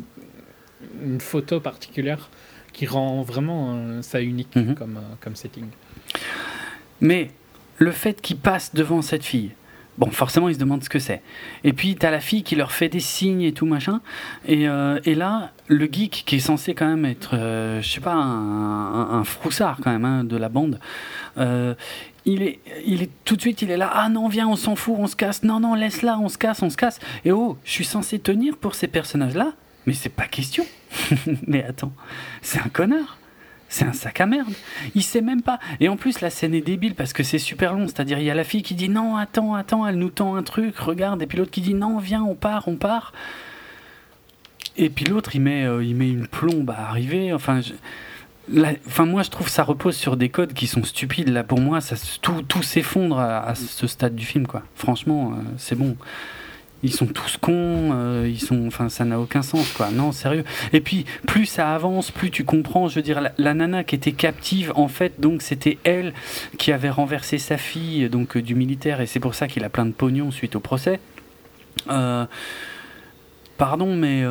une, 1.03 1.21
photo 1.21 1.61
particulière 1.61 2.29
qui 2.73 2.87
rend 2.87 3.23
vraiment 3.23 3.75
euh, 3.75 4.03
ça 4.03 4.21
unique 4.21 4.55
mhm. 4.57 4.75
comme, 4.75 4.97
euh, 4.99 5.15
comme 5.21 5.37
setting. 5.37 5.67
Mais 7.01 7.31
le 7.79 7.93
fait 7.93 8.21
qu'il 8.21 8.37
passe 8.37 8.75
devant 8.75 9.01
cette 9.01 9.25
fille, 9.25 9.53
Bon, 9.97 10.11
forcément, 10.11 10.49
ils 10.49 10.55
se 10.55 10.59
demandent 10.59 10.83
ce 10.83 10.89
que 10.89 10.99
c'est. 10.99 11.23
Et 11.63 11.73
puis, 11.73 11.95
tu 11.95 12.05
as 12.05 12.11
la 12.11 12.21
fille 12.21 12.43
qui 12.43 12.57
leur 12.57 12.73
fait 12.73 12.89
des 12.89 13.01
signes 13.01 13.43
et 13.43 13.53
tout, 13.53 13.67
machin. 13.67 14.01
Et, 14.47 14.69
euh, 14.69 14.99
là, 15.07 15.53
le 15.69 15.89
geek, 15.91 16.25
qui 16.27 16.37
est 16.37 16.41
censé 16.41 16.75
quand 16.75 16.89
même 16.89 17.05
être, 17.05 17.37
euh, 17.37 17.81
je 17.81 17.89
sais 17.89 18.01
pas, 18.01 18.15
un, 18.15 19.19
un, 19.19 19.25
froussard 19.25 19.79
quand 19.83 19.93
même 19.93 20.05
hein, 20.05 20.25
de 20.25 20.37
la 20.37 20.49
bande, 20.49 20.81
euh, 21.39 21.75
il, 22.25 22.43
est, 22.43 22.59
il 22.85 23.03
est 23.03 23.11
tout 23.25 23.37
de 23.37 23.41
suite, 23.41 23.63
il 23.63 23.71
est 23.71 23.77
là. 23.77 23.91
Ah 23.93 24.09
non, 24.09 24.29
viens, 24.29 24.49
on 24.49 24.57
s'en 24.57 24.75
fout, 24.75 24.97
on 24.99 25.07
se 25.07 25.15
casse. 25.15 25.45
Non, 25.45 25.61
non, 25.61 25.75
laisse 25.75 26.03
là, 26.03 26.19
on 26.21 26.29
se 26.29 26.39
casse, 26.39 26.63
on 26.63 26.71
se 26.71 26.77
casse. 26.77 26.99
Et 27.25 27.31
oh, 27.31 27.57
je 27.65 27.71
suis 27.71 27.85
censé 27.85 28.19
tenir 28.19 28.57
pour 28.57 28.75
ces 28.75 28.89
personnages-là 28.89 29.53
Mais 29.87 29.93
c'est 29.93 30.09
pas 30.09 30.27
question. 30.27 30.67
Mais 31.47 31.65
attends, 31.65 31.93
c'est 32.43 32.59
un 32.59 32.69
connard. 32.69 33.19
C'est 33.75 33.87
un 33.87 33.93
sac 33.93 34.21
à 34.21 34.27
merde. 34.27 34.53
Il 34.95 35.03
sait 35.03 35.21
même 35.21 35.43
pas. 35.43 35.59
Et 35.81 35.89
en 35.89 35.97
plus, 35.97 36.21
la 36.21 36.31
scène 36.31 36.55
est 36.55 36.61
débile 36.61 36.95
parce 36.95 37.13
que 37.13 37.25
c'est 37.25 37.41
super 37.41 37.75
long. 37.75 37.89
C'est-à-dire, 37.89 38.21
il 38.21 38.25
y 38.25 38.31
a 38.31 38.35
la 38.35 38.45
fille 38.45 38.63
qui 38.63 38.77
dit 38.77 38.89
non, 38.89 39.17
attends, 39.17 39.57
attends, 39.57 39.85
elle 39.85 39.97
nous 39.97 40.11
tend 40.11 40.37
un 40.37 40.45
truc, 40.45 40.79
regarde. 40.79 41.21
Et 41.23 41.27
puis 41.27 41.39
l'autre 41.39 41.51
qui 41.51 41.61
dit 41.61 41.75
non, 41.75 41.99
viens, 41.99 42.23
on 42.23 42.37
part, 42.37 42.69
on 42.69 42.77
part. 42.77 43.13
Et 44.77 44.91
puis 44.91 45.07
l'autre, 45.07 45.35
il, 45.35 45.41
met, 45.41 45.65
euh, 45.65 45.83
il 45.83 45.97
met 45.97 46.09
une 46.09 46.29
plombe 46.29 46.71
à 46.71 46.89
arriver. 46.89 47.33
Enfin, 47.33 47.63
enfin, 48.87 49.07
moi, 49.07 49.25
je 49.25 49.31
trouve 49.31 49.49
ça 49.49 49.65
repose 49.65 49.97
sur 49.97 50.17
des 50.17 50.29
codes 50.29 50.53
qui 50.53 50.69
sont 50.69 50.85
stupides. 50.85 51.31
Là, 51.31 51.43
pour 51.43 51.59
moi, 51.59 51.81
ça, 51.81 51.97
tout, 52.23 52.43
tout 52.43 52.63
s'effondre 52.63 53.19
à, 53.19 53.57
ce 53.57 53.89
stade 53.89 54.15
du 54.15 54.25
film, 54.25 54.47
quoi. 54.47 54.63
Franchement, 54.77 55.33
euh, 55.33 55.43
c'est 55.57 55.75
bon 55.75 55.97
ils 56.85 56.93
sont 56.93 57.07
tous 57.07 57.39
cons, 57.39 57.93
euh, 57.93 58.29
ils 58.29 58.41
sont, 58.41 58.67
enfin, 58.67 58.91
ça 58.91 59.07
n'a 59.07 59.19
aucun 59.19 59.41
sens, 59.41 59.73
quoi. 59.73 59.91
Non, 59.91 60.13
sérieux. 60.13 60.45
Et 60.75 60.83
puis, 60.83 61.07
plus 61.27 61.47
ça 61.47 61.75
avance, 61.75 62.11
plus 62.11 62.31
tu 62.31 62.45
comprends. 62.45 62.89
Je 62.89 62.97
veux 62.97 63.03
dire, 63.03 63.23
la, 63.39 63.55
nana 63.55 63.85
qui 63.85 63.95
était 63.95 64.13
captive, 64.13 64.71
en 64.77 64.89
fait, 64.89 65.19
donc 65.19 65.41
c'était 65.41 65.79
elle 65.85 66.13
qui 66.59 66.73
avait 66.73 66.91
renversé 66.91 67.39
sa 67.39 67.57
fille, 67.57 68.09
donc 68.11 68.37
euh, 68.37 68.43
du 68.43 68.55
militaire, 68.55 69.01
et 69.01 69.07
c'est 69.07 69.19
pour 69.19 69.35
ça 69.35 69.49
qu'il 69.49 69.65
a 69.65 69.71
plein 69.71 69.87
de 69.87 69.93
pognon 69.93 70.31
suite 70.31 70.57
au 70.57 70.61
procès. 70.61 71.01
Euh, 71.89 72.27
pardon, 73.57 73.97
mais. 73.97 74.23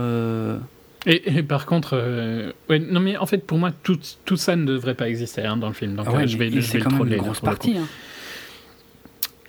Et, 1.06 1.44
par 1.44 1.66
contre, 1.66 2.54
non 2.70 3.00
mais 3.02 3.18
en 3.18 3.26
fait 3.26 3.40
pour 3.40 3.58
moi 3.58 3.72
tout, 3.84 4.00
tout 4.24 4.38
ça 4.38 4.56
ne 4.56 4.64
devrait 4.64 4.94
pas 4.94 5.10
exister 5.10 5.42
hein, 5.42 5.58
dans 5.58 5.68
le 5.68 5.74
film. 5.74 5.96
Donc 5.96 6.08
ah 6.10 6.26
je 6.26 6.38
vais, 6.38 6.50
je 6.50 6.72
vais 6.72 6.80
quand 6.80 6.92
même 6.92 7.12
une 7.12 7.18
grosse 7.18 7.42
partie. 7.42 7.78
Hein. 7.78 7.88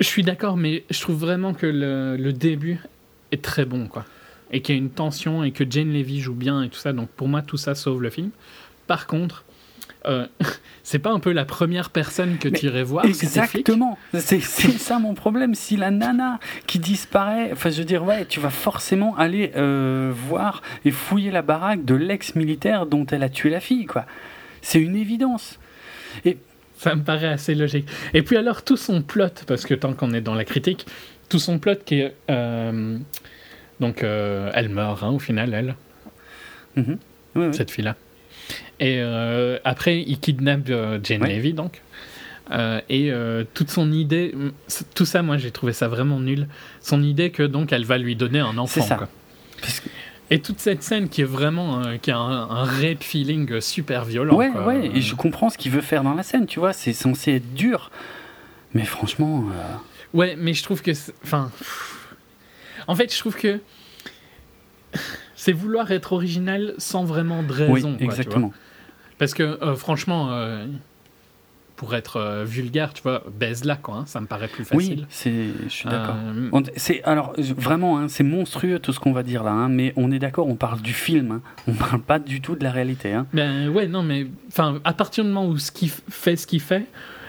Je 0.01 0.07
suis 0.07 0.23
d'accord, 0.23 0.57
mais 0.57 0.85
je 0.91 1.01
trouve 1.01 1.17
vraiment 1.17 1.55
que 1.55 1.67
le, 1.67 2.17
le 2.17 2.33
début 2.33 2.81
est 3.33 3.43
très 3.43 3.65
bon, 3.65 3.87
quoi. 3.87 4.05
Et 4.51 4.61
qu'il 4.61 4.75
y 4.75 4.79
a 4.79 4.81
une 4.81 4.91
tension 4.91 5.43
et 5.45 5.51
que 5.51 5.65
Jane 5.69 5.93
Levy 5.93 6.21
joue 6.21 6.35
bien 6.35 6.63
et 6.63 6.69
tout 6.69 6.79
ça. 6.79 6.93
Donc 6.93 7.09
pour 7.09 7.29
moi, 7.29 7.43
tout 7.43 7.57
ça 7.57 7.75
sauve 7.75 8.03
le 8.03 8.11
film. 8.11 8.31
Par 8.87 9.07
contre, 9.07 9.45
euh, 10.07 10.27
c'est 10.83 10.99
pas 10.99 11.11
un 11.11 11.19
peu 11.19 11.33
la 11.33 11.45
première 11.45 11.91
personne 11.91 12.39
que 12.39 12.49
tu 12.49 12.67
irais 12.67 12.83
voir 12.83 13.05
Exactement. 13.05 13.99
C'est 14.15 14.41
ça 14.41 14.99
mon 14.99 15.15
problème. 15.15 15.55
Si 15.55 15.77
la 15.77 15.91
nana 15.91 16.39
qui 16.67 16.79
disparaît, 16.79 17.51
enfin 17.53 17.71
je 17.71 17.79
veux 17.79 17.85
dire, 17.85 18.05
ouais, 18.05 18.27
tu 18.27 18.41
vas 18.41 18.51
forcément 18.51 19.17
aller 19.17 19.53
euh, 19.57 20.13
voir 20.15 20.63
et 20.85 20.91
fouiller 20.91 21.31
la 21.31 21.43
baraque 21.43 21.85
de 21.85 21.95
l'ex-militaire 21.95 22.87
dont 22.87 23.07
elle 23.07 23.23
a 23.23 23.29
tué 23.29 23.51
la 23.51 23.61
fille, 23.61 23.87
quoi. 23.87 24.07
C'est 24.63 24.81
une 24.81 24.97
évidence. 24.97 25.59
Et 26.25 26.39
ça 26.85 26.95
me 26.95 27.03
paraît 27.03 27.29
assez 27.29 27.55
logique. 27.55 27.87
Et 28.13 28.23
puis 28.23 28.37
alors 28.37 28.63
tout 28.63 28.77
son 28.77 29.03
plot, 29.03 29.45
parce 29.47 29.65
que 29.65 29.75
tant 29.75 29.95
qu'on 29.95 30.13
est 30.13 30.21
dans 30.21 30.35
la 30.35 30.45
critique, 30.45 30.87
tout 31.29 31.39
son 31.39 31.59
plot 31.59 31.77
qui 31.85 32.01
est... 32.01 32.15
Euh, 32.31 32.99
Donc 33.81 34.03
elle 34.05 34.69
meurt 34.69 35.03
hein, 35.03 35.11
au 35.11 35.19
final, 35.19 35.53
elle. 35.53 35.75
Mhm. 36.77 37.53
Cette 37.53 37.71
fille-là. 37.71 37.97
Et 38.79 39.01
après, 39.65 40.01
il 40.01 40.19
kidnappe 40.21 40.71
Jane 41.03 41.25
Levy, 41.25 41.53
donc. 41.53 41.83
et 42.89 43.13
toute 43.55 43.71
son 43.71 43.91
idée, 43.93 44.35
tout 44.95 45.05
ça, 45.05 45.23
moi 45.23 45.37
j'ai 45.39 45.51
trouvé 45.51 45.73
ça 45.73 45.89
vraiment 45.89 46.21
nul. 46.21 46.47
Son 46.81 47.03
idée 47.03 47.31
que 47.31 47.43
donc 47.43 47.73
elle 47.73 47.85
va 47.85 47.99
lui 47.99 48.15
donner 48.17 48.41
un 48.41 48.57
enfant. 48.59 48.83
Ça. 48.83 48.97
Quoi. 48.97 49.09
Et 50.31 50.41
toute 50.41 50.59
cette 50.59 50.83
scène 50.83 51.09
qui 51.09 51.21
est 51.21 51.27
vraiment 51.27 51.83
qui 52.01 52.11
a 52.11 52.17
un, 52.17 52.51
un, 52.51 52.65
rape 52.65 53.03
feeling 53.03 53.61
super 53.61 54.05
violent. 54.05 54.35
Ouais, 54.37 54.51
ouais, 54.51 54.91
et 54.95 55.01
je 55.03 55.15
comprends 55.15 55.51
ce 55.51 55.59
qu'il 55.59 55.71
veut 55.71 55.83
faire 55.83 56.03
dans 56.03 56.15
la 56.15 56.23
scène, 56.23 56.47
tu 56.47 56.59
vois, 56.59 56.73
c'est 56.73 56.95
censé 56.95 57.33
être 57.33 57.55
dur. 57.55 57.91
Mais 58.75 58.85
franchement. 58.85 59.45
Euh, 59.51 60.19
ouais, 60.19 60.37
mais 60.37 60.53
je 60.53 60.63
trouve 60.63 60.83
que. 60.83 60.91
Enfin. 61.23 61.51
En 62.87 62.95
fait, 62.95 63.13
je 63.13 63.19
trouve 63.19 63.37
que. 63.37 63.61
C'est 65.37 65.53
vouloir 65.53 65.91
être 65.91 66.15
original 66.15 66.75
sans 66.79 67.05
vraiment 67.05 67.43
de 67.43 67.53
raison. 67.53 67.97
Oui, 67.99 68.05
exactement. 68.05 68.53
Parce 69.19 69.35
que, 69.35 69.43
euh, 69.43 69.77
franchement. 69.77 70.29
Pour 71.85 71.95
être 71.95 72.17
euh, 72.17 72.45
vulgaire, 72.45 72.95
tu 72.95 73.03
vois, 73.03 73.23
baise 73.39 73.65
là, 73.65 73.77
quoi. 73.77 73.97
Hein, 73.97 74.05
ça 74.07 74.19
me 74.19 74.27
paraît 74.27 74.49
plus 74.49 74.65
facile. 74.65 75.01
Oui, 75.01 75.07
c'est, 75.11 75.49
je 75.65 75.69
suis 75.69 75.89
d'accord. 75.89 76.17
Euh, 76.17 76.63
c'est 76.77 77.03
alors 77.05 77.35
vraiment, 77.39 77.99
hein, 77.99 78.09
c'est 78.09 78.25
monstrueux 78.25 78.79
tout 78.79 78.95
ce 78.95 79.01
qu'on 79.01 79.13
va 79.13 79.23
dire 79.23 79.45
là, 79.45 79.51
hein, 79.51 79.69
mais 79.69 79.93
on 79.97 80.11
est 80.11 80.19
d'accord, 80.19 80.49
on 80.49 80.55
parle 80.55 80.81
du 80.81 80.95
film, 80.95 81.43
on 81.69 81.75
parle 81.75 82.01
pas 82.01 82.19
du 82.19 82.41
tout 82.41 82.57
de 82.57 82.65
la 82.65 82.71
réalité. 82.71 83.15
Ben 83.35 83.69
ouais, 83.69 83.87
non, 83.87 84.03
mais 84.03 84.27
enfin, 84.49 84.81
à 84.85 84.95
partir 84.95 85.25
du 85.25 85.31
moment 85.31 85.47
où 85.47 85.59
ce 85.59 85.71
qui 85.71 85.93
fait 86.09 86.37
ce 86.37 86.47
qu'il 86.47 86.63
fait, 86.63 86.87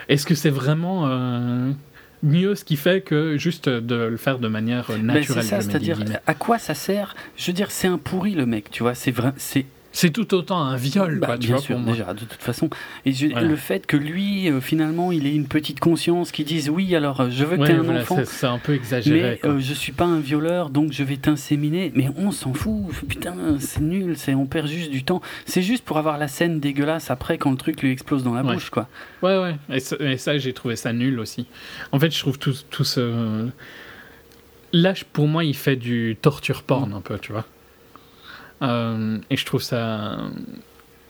est-ce 0.08 0.26
que 0.26 0.36
c'est 0.36 0.50
vraiment 0.50 1.08
euh, 1.08 1.72
mieux 2.24 2.56
ce 2.56 2.64
qui 2.64 2.78
fait 2.78 3.02
que 3.02 3.38
juste 3.38 3.68
de 3.68 3.96
le 3.96 4.18
faire 4.18 4.40
de 4.40 4.48
manière 4.48 4.88
ben, 4.88 5.02
naturelle. 5.02 5.44
c'est 5.44 5.50
ça, 5.50 5.62
c'est-à-dire 5.62 6.00
à 6.26 6.34
quoi 6.34 6.60
ça 6.60 6.76
sert? 6.76 7.14
Je 7.36 7.48
veux 7.48 7.54
dire, 7.54 7.72
c'est 7.72 7.88
un 7.88 7.98
pourri 7.98 8.36
le 8.36 8.46
mec, 8.46 8.72
tu 8.72 8.84
vois. 8.84 8.96
C'est 8.96 9.12
vrai, 9.12 9.34
c'est 9.36 9.66
c'est 9.96 10.10
tout 10.10 10.34
autant 10.34 10.62
un 10.62 10.76
viol, 10.76 11.20
bah, 11.20 11.38
bien 11.38 11.58
sûr, 11.58 11.80
déjà, 11.80 12.14
de 12.14 12.26
toute 12.26 12.42
façon. 12.42 12.70
Et 13.06 13.14
le 13.14 13.56
fait 13.56 13.88
que 13.88 13.96
lui, 13.96 14.52
euh, 14.52 14.60
finalement, 14.60 15.14
il 15.14 15.26
ait 15.26 15.34
une 15.34 15.48
petite 15.48 15.80
conscience 15.80 16.34
qui 16.34 16.44
dise 16.44 16.70
oui, 16.70 16.94
alors 16.98 17.22
euh, 17.22 17.30
je 17.32 17.46
veux 17.46 17.56
que 17.56 17.64
tu 17.64 17.72
aies 17.72 17.76
un 17.76 18.02
enfant. 18.02 18.20
C'est 18.26 18.46
un 18.46 18.58
peu 18.58 18.74
exagéré. 18.74 19.40
Mais 19.42 19.50
euh, 19.50 19.60
je 19.60 19.74
suis 19.74 19.94
pas 19.94 20.04
un 20.04 20.20
violeur, 20.20 20.70
donc 20.70 20.92
je 20.92 21.02
vais 21.02 21.16
t'inséminer. 21.16 21.94
Mais 21.96 22.10
on 22.18 22.32
s'en 22.32 22.54
fout. 22.54 22.94
Putain, 23.08 23.36
c'est 23.60 23.80
nul. 23.80 24.18
C'est 24.18 24.36
on 24.36 24.46
perd 24.48 24.68
juste 24.68 24.92
du 24.92 25.06
temps. 25.06 25.22
C'est 25.46 25.62
juste 25.62 25.86
pour 25.86 25.98
avoir 25.98 26.18
la 26.18 26.28
scène 26.28 26.60
dégueulasse 26.60 27.10
après 27.10 27.38
quand 27.38 27.52
le 27.52 27.58
truc 27.58 27.82
lui 27.82 27.92
explose 27.92 28.26
dans 28.26 28.34
la 28.34 28.44
bouche, 28.44 28.70
quoi. 28.70 28.90
Ouais, 29.24 29.38
ouais. 29.38 29.56
Et 30.02 30.18
ça, 30.18 30.38
j'ai 30.38 30.52
trouvé 30.52 30.76
ça 30.76 30.92
nul 30.92 31.22
aussi. 31.22 31.48
En 31.94 32.02
fait, 32.02 32.14
je 32.14 32.20
trouve 32.20 32.38
tout, 32.38 32.54
tout 32.70 32.84
ce. 32.84 33.48
Là, 34.74 34.94
pour 35.14 35.30
moi, 35.30 35.46
il 35.46 35.56
fait 35.56 35.78
du 35.78 36.18
torture 36.22 36.64
porn 36.64 36.90
mm. 36.90 36.96
un 36.96 37.02
peu, 37.02 37.18
tu 37.18 37.32
vois. 37.32 37.46
Euh, 38.62 39.18
et 39.30 39.38
je 39.38 39.46
trouve 39.46 39.62
ça. 39.62 40.18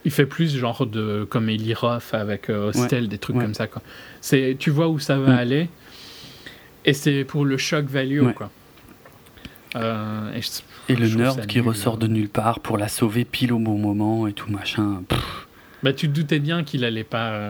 Il 0.04 0.10
fait 0.10 0.26
plus 0.26 0.56
genre 0.56 0.86
de 0.86 1.26
comme 1.28 1.48
Eli 1.48 1.74
Roth 1.74 2.10
avec 2.12 2.48
euh, 2.48 2.68
Hostel, 2.68 3.08
des 3.08 3.18
trucs 3.18 3.38
comme 3.38 3.54
ça. 3.54 3.66
Quoi. 3.66 3.82
C'est, 4.20 4.56
tu 4.58 4.70
vois 4.70 4.88
où 4.88 4.98
ça 4.98 5.18
va 5.18 5.34
mm. 5.34 5.38
aller. 5.38 5.68
Et 6.84 6.92
c'est 6.92 7.24
pour 7.24 7.44
le 7.44 7.56
shock 7.56 7.86
value. 7.86 8.30
Quoi. 8.36 8.50
Euh, 9.74 10.40
et, 10.88 10.94
le 10.94 11.08
nerd 11.08 11.46
qui 11.46 11.60
ressort 11.60 11.98
de 11.98 12.06
nulle 12.06 12.28
part 12.28 12.60
pour 12.60 12.78
la 12.78 12.88
sauver 12.88 13.24
pile 13.24 13.52
au 13.52 13.58
bon 13.58 13.78
moment 13.78 14.26
et 14.26 14.32
tout 14.32 14.50
machin. 14.50 15.02
Bah, 15.82 15.92
tu 15.92 16.08
te 16.08 16.12
doutais 16.12 16.38
bien 16.38 16.62
qu'il 16.62 16.84
allait 16.84 17.04
pas. 17.04 17.40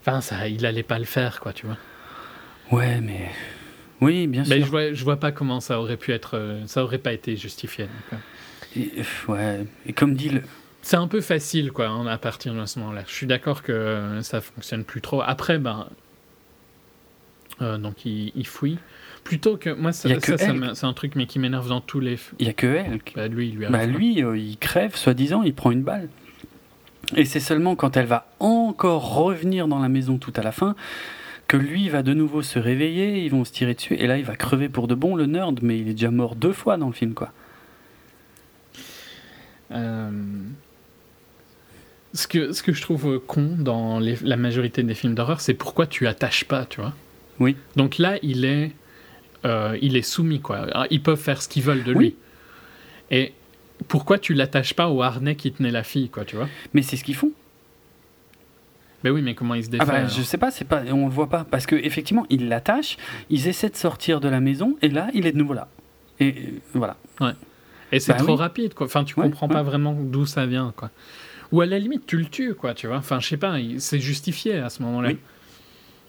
Enfin, 0.00 0.20
ça, 0.20 0.48
il 0.48 0.64
allait 0.64 0.82
pas 0.82 0.98
le 0.98 1.04
faire, 1.04 1.40
quoi, 1.40 1.52
tu 1.52 1.66
vois. 1.66 1.76
Ouais, 2.72 3.00
mais 3.00 3.30
oui, 4.00 4.26
bien 4.26 4.44
sûr. 4.44 4.54
Mais 4.54 4.62
je 4.62 4.70
vois, 4.70 4.92
je 4.92 5.04
vois 5.04 5.16
pas 5.16 5.32
comment 5.32 5.60
ça 5.60 5.80
aurait 5.80 5.96
pu 5.96 6.12
être. 6.12 6.36
Euh, 6.36 6.62
ça 6.66 6.82
aurait 6.84 6.98
pas 6.98 7.12
été 7.12 7.36
justifié. 7.36 7.88
Euh. 8.12 8.16
et, 8.76 8.90
ouais. 9.28 9.64
Et 9.86 9.92
comme 9.92 10.14
dit 10.14 10.28
le. 10.28 10.42
C'est 10.82 10.96
un 10.96 11.08
peu 11.08 11.20
facile, 11.20 11.72
quoi, 11.72 11.88
hein, 11.88 12.06
à 12.06 12.18
partir 12.18 12.54
de 12.54 12.64
ce 12.64 12.78
moment-là. 12.78 13.02
Je 13.08 13.12
suis 13.12 13.26
d'accord 13.26 13.62
que 13.62 14.20
ça 14.22 14.40
fonctionne 14.40 14.84
plus 14.84 15.00
trop. 15.00 15.20
Après, 15.22 15.58
ben. 15.58 15.88
Euh, 17.62 17.78
donc, 17.78 18.04
il, 18.04 18.46
fouille. 18.46 18.78
Plutôt 19.24 19.56
que. 19.56 19.70
Moi, 19.70 19.92
ça, 19.92 20.08
ça, 20.20 20.36
c'est 20.36 20.84
un 20.84 20.92
truc 20.92 21.16
mais 21.16 21.26
qui 21.26 21.38
m'énerve 21.38 21.68
dans 21.68 21.80
tous 21.80 22.00
les. 22.00 22.18
Il 22.38 22.46
y 22.46 22.50
a 22.50 22.52
que 22.52 22.66
elle. 22.66 23.00
Bah, 23.16 23.28
lui, 23.28 23.50
lui, 23.50 23.66
bah, 23.66 23.86
lui 23.86 24.18
il 24.18 24.58
crève, 24.58 24.94
soi-disant, 24.94 25.42
il 25.42 25.54
prend 25.54 25.70
une 25.70 25.82
balle. 25.82 26.08
Et 27.14 27.24
c'est 27.24 27.40
seulement 27.40 27.76
quand 27.76 27.96
elle 27.96 28.06
va 28.06 28.28
encore 28.40 29.14
revenir 29.14 29.68
dans 29.68 29.78
la 29.78 29.88
maison 29.88 30.18
tout 30.18 30.32
à 30.36 30.42
la 30.42 30.52
fin 30.52 30.74
que 31.48 31.56
lui 31.56 31.88
va 31.88 32.02
de 32.02 32.14
nouveau 32.14 32.42
se 32.42 32.58
réveiller, 32.58 33.24
ils 33.24 33.30
vont 33.30 33.44
se 33.44 33.52
tirer 33.52 33.74
dessus, 33.74 33.94
et 33.94 34.06
là 34.06 34.18
il 34.18 34.24
va 34.24 34.36
crever 34.36 34.68
pour 34.68 34.88
de 34.88 34.94
bon 34.94 35.14
le 35.14 35.26
nerd, 35.26 35.60
mais 35.62 35.78
il 35.78 35.88
est 35.88 35.92
déjà 35.92 36.10
mort 36.10 36.34
deux 36.34 36.52
fois 36.52 36.76
dans 36.76 36.88
le 36.88 36.92
film, 36.92 37.14
quoi. 37.14 37.32
Euh, 39.72 40.10
ce, 42.14 42.26
que, 42.26 42.52
ce 42.52 42.62
que 42.62 42.72
je 42.72 42.80
trouve 42.80 43.20
con 43.26 43.56
dans 43.58 44.00
la 44.00 44.36
majorité 44.36 44.82
des 44.82 44.94
films 44.94 45.14
d'horreur, 45.14 45.40
c'est 45.40 45.54
pourquoi 45.54 45.86
tu 45.86 46.06
attaches 46.06 46.44
pas, 46.44 46.64
tu 46.64 46.80
vois. 46.80 46.94
Oui. 47.38 47.56
Donc 47.74 47.98
là, 47.98 48.18
il 48.22 48.44
est, 48.44 48.72
euh, 49.44 49.76
il 49.82 49.96
est 49.96 50.02
soumis, 50.02 50.40
quoi. 50.40 50.86
Ils 50.90 51.02
peuvent 51.02 51.20
faire 51.20 51.42
ce 51.42 51.48
qu'ils 51.48 51.62
veulent 51.62 51.84
de 51.84 51.92
lui. 51.92 52.16
Et 53.10 53.32
pourquoi 53.88 54.18
tu 54.18 54.34
l'attaches 54.34 54.74
pas 54.74 54.88
au 54.88 55.02
harnais 55.02 55.36
qui 55.36 55.52
tenait 55.52 55.70
la 55.70 55.82
fille, 55.82 56.08
quoi, 56.08 56.24
tu 56.24 56.36
vois 56.36 56.48
Mais 56.74 56.82
c'est 56.82 56.96
ce 56.96 57.04
qu'ils 57.04 57.14
font. 57.14 57.32
Mais 59.04 59.10
oui, 59.10 59.22
mais 59.22 59.34
comment 59.34 59.54
il 59.54 59.64
se 59.64 59.70
défait 59.70 59.84
ah 59.86 60.02
bah, 60.02 60.06
Je 60.06 60.22
sais 60.22 60.38
pas, 60.38 60.50
c'est 60.50 60.64
pas, 60.64 60.82
on 60.90 61.06
le 61.06 61.12
voit 61.12 61.28
pas 61.28 61.44
parce 61.44 61.66
que 61.66 61.76
effectivement, 61.76 62.26
il 62.30 62.48
l'attache, 62.48 62.96
ils 63.30 63.46
essaient 63.48 63.68
de 63.68 63.76
sortir 63.76 64.20
de 64.20 64.28
la 64.28 64.40
maison 64.40 64.76
et 64.82 64.88
là, 64.88 65.08
il 65.14 65.26
est 65.26 65.32
de 65.32 65.38
nouveau 65.38 65.54
là. 65.54 65.68
Et 66.18 66.28
euh, 66.28 66.60
voilà. 66.74 66.96
Ouais. 67.20 67.32
Et 67.92 68.00
c'est 68.00 68.12
bah 68.12 68.18
trop 68.18 68.36
rapide, 68.36 68.74
quoi. 68.74 68.86
Enfin, 68.86 69.04
tu 69.04 69.14
comprends 69.14 69.48
pas 69.48 69.62
vraiment 69.62 69.92
d'où 69.92 70.26
ça 70.26 70.46
vient, 70.46 70.72
quoi. 70.76 70.90
Ou 71.52 71.60
à 71.60 71.66
la 71.66 71.78
limite, 71.78 72.06
tu 72.06 72.16
le 72.16 72.24
tues, 72.24 72.54
quoi, 72.54 72.74
tu 72.74 72.88
vois. 72.88 72.96
Enfin, 72.96 73.20
je 73.20 73.28
sais 73.28 73.36
pas, 73.36 73.56
c'est 73.78 74.00
justifié 74.00 74.58
à 74.58 74.68
ce 74.70 74.82
moment-là. 74.82 75.10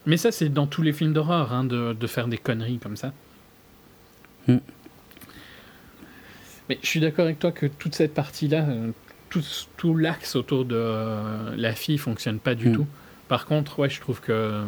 Mais 0.06 0.16
ça, 0.16 0.32
c'est 0.32 0.48
dans 0.48 0.66
tous 0.66 0.82
les 0.82 0.92
films 0.92 1.12
d'horreur, 1.12 1.52
hein, 1.52 1.64
de, 1.64 1.92
de, 1.92 2.06
faire 2.06 2.28
des 2.28 2.38
conneries 2.38 2.78
comme 2.78 2.96
ça. 2.96 3.12
Hmm. 4.46 4.58
Mais 6.68 6.78
je 6.82 6.86
suis 6.86 7.00
d'accord 7.00 7.26
avec 7.26 7.38
toi 7.38 7.52
que 7.52 7.66
toute 7.66 7.94
cette 7.94 8.14
partie-là, 8.14 8.66
euh, 8.68 8.90
tout, 9.28 9.42
tout 9.76 9.94
l'axe 9.94 10.36
autour 10.36 10.64
de 10.64 10.76
euh, 10.76 11.54
la 11.56 11.72
fille 11.72 11.98
fonctionne 11.98 12.38
pas 12.38 12.54
du 12.54 12.70
mm. 12.70 12.72
tout. 12.76 12.86
Par 13.28 13.46
contre, 13.46 13.78
ouais, 13.78 13.90
je 13.90 14.00
trouve 14.00 14.20
que 14.20 14.32
euh, 14.32 14.66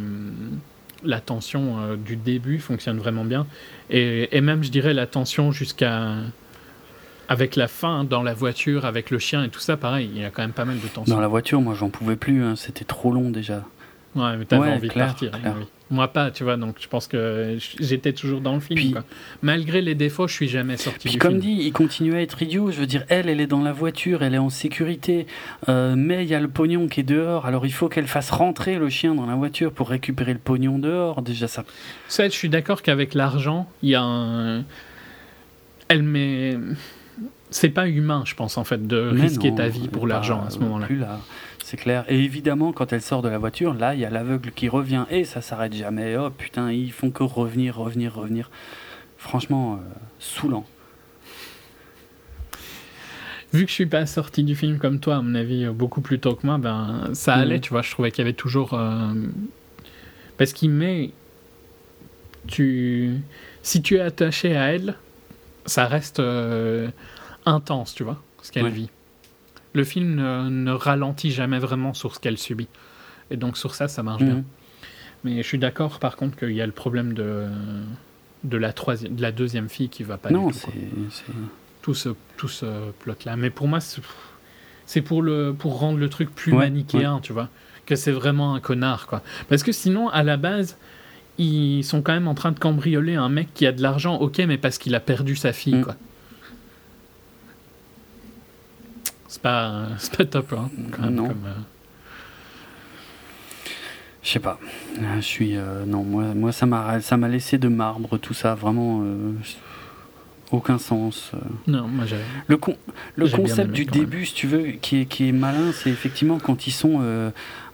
la 1.04 1.20
tension 1.20 1.78
euh, 1.78 1.96
du 1.96 2.16
début 2.16 2.58
fonctionne 2.58 2.98
vraiment 2.98 3.24
bien. 3.24 3.46
Et, 3.88 4.36
et 4.36 4.40
même, 4.40 4.62
je 4.62 4.70
dirais, 4.70 4.94
la 4.94 5.06
tension 5.06 5.52
jusqu'à. 5.52 6.14
Avec 7.28 7.54
la 7.54 7.68
fin 7.68 8.02
dans 8.02 8.24
la 8.24 8.34
voiture, 8.34 8.84
avec 8.84 9.12
le 9.12 9.20
chien 9.20 9.44
et 9.44 9.50
tout 9.50 9.60
ça, 9.60 9.76
pareil, 9.76 10.10
il 10.12 10.20
y 10.20 10.24
a 10.24 10.30
quand 10.30 10.42
même 10.42 10.50
pas 10.50 10.64
mal 10.64 10.80
de 10.80 10.88
tension. 10.88 11.14
Dans 11.14 11.20
la 11.20 11.28
voiture, 11.28 11.60
moi, 11.60 11.74
j'en 11.74 11.88
pouvais 11.88 12.16
plus, 12.16 12.42
hein, 12.42 12.56
c'était 12.56 12.84
trop 12.84 13.12
long 13.12 13.30
déjà. 13.30 13.62
Ouais, 14.16 14.36
mais 14.36 14.46
t'avais 14.46 14.72
envie 14.72 14.88
de 14.88 14.94
partir. 14.94 15.30
Hein, 15.44 15.54
oui. 15.56 15.66
Moi 15.90 16.06
pas, 16.06 16.30
tu 16.30 16.44
vois, 16.44 16.56
donc 16.56 16.76
je 16.78 16.86
pense 16.86 17.08
que 17.08 17.56
j'étais 17.80 18.12
toujours 18.12 18.40
dans 18.40 18.54
le 18.54 18.60
film. 18.60 19.02
Malgré 19.42 19.82
les 19.82 19.96
défauts, 19.96 20.28
je 20.28 20.34
suis 20.34 20.48
jamais 20.48 20.76
sorti 20.76 21.08
puis 21.08 21.18
comme 21.18 21.40
dit, 21.40 21.58
il 21.60 21.72
continue 21.72 22.14
à 22.14 22.22
être 22.22 22.40
idiot. 22.42 22.70
Je 22.70 22.78
veux 22.78 22.86
dire, 22.86 23.04
elle, 23.08 23.28
elle 23.28 23.40
est 23.40 23.48
dans 23.48 23.62
la 23.62 23.72
voiture, 23.72 24.22
elle 24.22 24.34
est 24.34 24.38
en 24.38 24.50
sécurité, 24.50 25.26
euh, 25.68 25.94
mais 25.96 26.24
il 26.24 26.30
y 26.30 26.34
a 26.34 26.40
le 26.40 26.46
pognon 26.48 26.86
qui 26.86 27.00
est 27.00 27.04
dehors. 27.04 27.44
Alors 27.44 27.66
il 27.66 27.72
faut 27.72 27.88
qu'elle 27.88 28.06
fasse 28.06 28.30
rentrer 28.30 28.78
le 28.78 28.88
chien 28.88 29.16
dans 29.16 29.26
la 29.26 29.34
voiture 29.34 29.72
pour 29.72 29.88
récupérer 29.88 30.32
le 30.32 30.38
pognon 30.38 30.78
dehors. 30.78 31.22
Déjà 31.22 31.48
ça. 31.48 31.64
Ça, 32.06 32.24
je 32.28 32.34
suis 32.34 32.48
d'accord 32.48 32.82
qu'avec 32.82 33.14
l'argent, 33.14 33.68
il 33.82 33.90
y 33.90 33.94
a 33.96 34.02
un. 34.02 34.64
Elle 35.88 36.04
met. 36.04 36.56
C'est 37.50 37.70
pas 37.70 37.88
humain, 37.88 38.22
je 38.24 38.36
pense 38.36 38.58
en 38.58 38.62
fait, 38.62 38.86
de 38.86 38.96
risquer 38.96 39.52
ta 39.52 39.66
vie 39.66 39.88
pour 39.88 40.06
l'argent 40.06 40.44
à 40.46 40.50
ce 40.50 40.60
moment-là. 40.60 40.86
Là 40.88 41.18
c'est 41.70 41.76
clair. 41.76 42.04
Et 42.08 42.18
évidemment, 42.18 42.72
quand 42.72 42.92
elle 42.92 43.00
sort 43.00 43.22
de 43.22 43.28
la 43.28 43.38
voiture, 43.38 43.74
là, 43.74 43.94
il 43.94 44.00
y 44.00 44.04
a 44.04 44.10
l'aveugle 44.10 44.50
qui 44.50 44.68
revient 44.68 45.04
et 45.08 45.24
ça 45.24 45.40
s'arrête 45.40 45.72
jamais. 45.72 46.16
Oh 46.16 46.28
putain, 46.28 46.72
ils 46.72 46.90
font 46.90 47.12
que 47.12 47.22
revenir, 47.22 47.76
revenir, 47.76 48.12
revenir. 48.12 48.50
Franchement, 49.18 49.74
euh, 49.74 49.76
saoulant. 50.18 50.66
Vu 53.52 53.64
que 53.64 53.68
je 53.68 53.74
suis 53.74 53.86
pas 53.86 54.04
sorti 54.06 54.42
du 54.42 54.56
film 54.56 54.78
comme 54.78 54.98
toi, 54.98 55.16
à 55.16 55.22
mon 55.22 55.36
avis, 55.36 55.64
euh, 55.64 55.70
beaucoup 55.70 56.00
plus 56.00 56.18
tôt 56.18 56.34
que 56.34 56.44
moi, 56.44 56.58
ben 56.58 57.10
ça 57.12 57.34
allait, 57.34 57.56
mhm. 57.56 57.60
tu 57.60 57.70
vois. 57.70 57.82
Je 57.82 57.92
trouvais 57.92 58.10
qu'il 58.10 58.24
y 58.24 58.26
avait 58.26 58.32
toujours. 58.32 58.74
Euh, 58.74 59.14
parce 60.38 60.52
qu'il 60.52 60.70
met. 60.70 61.12
Tu. 62.48 63.20
Si 63.62 63.80
tu 63.80 63.98
es 63.98 64.00
attaché 64.00 64.56
à 64.56 64.72
elle, 64.72 64.96
ça 65.66 65.86
reste 65.86 66.20
intense, 67.46 67.94
tu 67.94 68.02
vois, 68.02 68.20
ce 68.42 68.50
qu'elle 68.50 68.66
vit 68.70 68.90
le 69.72 69.84
film 69.84 70.16
ne, 70.16 70.70
ralentit 70.72 71.30
jamais 71.30 71.58
vraiment 71.58 71.94
sur 71.94 72.14
ce 72.14 72.20
qu'elle 72.20 72.38
subit. 72.38 72.68
Et 73.30 73.36
donc 73.36 73.56
sur 73.56 73.74
ça, 73.74 73.88
ça 73.88 74.02
marche 74.02 74.22
bien. 74.22 74.36
Mhm. 74.36 74.44
Mais 75.24 75.42
je 75.42 75.46
suis 75.46 75.58
d'accord 75.58 75.98
par 75.98 76.16
contre 76.16 76.36
qu'il 76.36 76.52
y 76.52 76.60
a 76.60 76.66
le 76.66 76.72
problème 76.72 77.12
de, 77.12 77.46
de, 78.44 78.56
la, 78.56 78.72
troisième, 78.72 79.14
de 79.14 79.22
la 79.22 79.32
deuxième 79.32 79.68
fille 79.68 79.88
qui 79.88 80.02
va 80.02 80.16
pas 80.16 80.30
non, 80.30 80.50
c'est 80.52 80.68
tout 81.82 81.94
ce, 81.94 82.10
tout 82.36 82.48
ce 82.48 82.90
plot-là. 83.00 83.36
Mais 83.36 83.50
pour 83.50 83.68
moi, 83.68 83.78
c'est 83.80 85.02
pour, 85.02 85.22
le, 85.22 85.54
pour 85.56 85.78
rendre 85.78 85.98
le 85.98 86.08
truc 86.08 86.34
plus 86.34 86.52
manichéen, 86.52 87.20
tu 87.22 87.32
vois. 87.32 87.48
Que 87.86 87.96
c'est 87.96 88.12
vraiment 88.12 88.54
un 88.54 88.60
connard, 88.60 89.06
quoi. 89.06 89.22
Parce 89.48 89.62
que 89.62 89.72
sinon, 89.72 90.08
à 90.10 90.22
la 90.22 90.36
base, 90.36 90.76
ils 91.38 91.82
sont 91.82 92.02
quand 92.02 92.12
même 92.12 92.28
en 92.28 92.34
train 92.34 92.52
de 92.52 92.58
cambrioler 92.58 93.14
un 93.14 93.28
mec 93.28 93.48
qui 93.54 93.66
a 93.66 93.72
de 93.72 93.82
l'argent, 93.82 94.16
ok, 94.16 94.38
mais 94.46 94.58
parce 94.58 94.78
qu'il 94.78 94.94
a 94.94 95.00
perdu 95.00 95.36
sa 95.36 95.52
fille, 95.52 95.76
mm. 95.76 95.82
quoi. 95.82 95.96
C'est 99.30 99.42
pas, 99.42 99.86
pas 100.18 100.24
top, 100.24 100.52
hein, 100.54 100.68
non. 101.08 101.30
Euh. 101.30 101.54
Je 104.24 104.28
sais 104.28 104.40
pas. 104.40 104.58
Ah, 104.98 105.16
je 105.16 105.20
suis. 105.20 105.56
Euh, 105.56 105.84
non, 105.86 106.02
moi, 106.02 106.34
moi 106.34 106.50
ça 106.50 106.66
m'a 106.66 107.28
laissé 107.28 107.56
de 107.56 107.68
marbre 107.68 108.18
tout 108.18 108.34
ça, 108.34 108.56
vraiment. 108.56 109.02
Euh, 109.04 109.32
aucun 110.50 110.78
sens. 110.78 111.30
Non, 111.68 111.86
moi 111.86 112.06
j'ai. 112.06 112.16
Le, 112.48 112.56
con, 112.56 112.76
le 113.14 113.28
concept 113.28 113.70
du 113.70 113.84
début, 113.84 114.26
si 114.26 114.34
tu 114.34 114.48
veux, 114.48 114.72
qui 114.72 115.02
est, 115.02 115.06
qui 115.06 115.28
est 115.28 115.32
malin, 115.32 115.70
c'est 115.72 115.90
effectivement 115.90 116.40
quand 116.40 116.66
ils 116.66 116.72
sont 116.72 117.00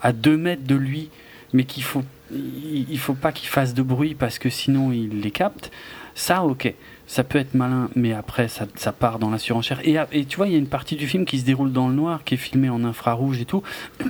à 0.02 0.12
deux 0.12 0.36
mètres 0.36 0.66
de 0.66 0.74
lui, 0.74 1.08
mais 1.54 1.64
qu'il 1.64 1.84
faut 1.84 2.04
il 2.30 2.98
faut 2.98 3.14
pas 3.14 3.32
qu'il 3.32 3.48
fasse 3.48 3.72
de 3.72 3.82
bruit 3.82 4.14
parce 4.14 4.38
que 4.38 4.50
sinon 4.50 4.92
il 4.92 5.22
les 5.22 5.30
capte. 5.30 5.70
Ça, 6.14 6.42
ok, 6.44 6.74
ça 7.06 7.24
peut 7.24 7.38
être 7.38 7.54
malin, 7.54 7.88
mais 7.94 8.12
après 8.12 8.48
ça, 8.48 8.66
ça 8.74 8.92
part 8.92 9.18
dans 9.18 9.30
la 9.30 9.38
surenchère. 9.38 9.80
Et, 9.84 9.96
et, 10.12 10.24
tu 10.24 10.36
vois, 10.36 10.48
il 10.48 10.52
y 10.52 10.56
a 10.56 10.58
une 10.58 10.66
partie 10.66 10.96
du 10.96 11.06
film 11.06 11.24
qui 11.24 11.38
se 11.38 11.44
déroule 11.44 11.72
dans 11.72 11.88
le 11.88 11.94
noir, 11.94 12.24
qui 12.24 12.34
est 12.34 12.38
filmée 12.38 12.68
en 12.68 12.82
infrarouge 12.84 13.40
et 13.40 13.44
tout. 13.44 13.62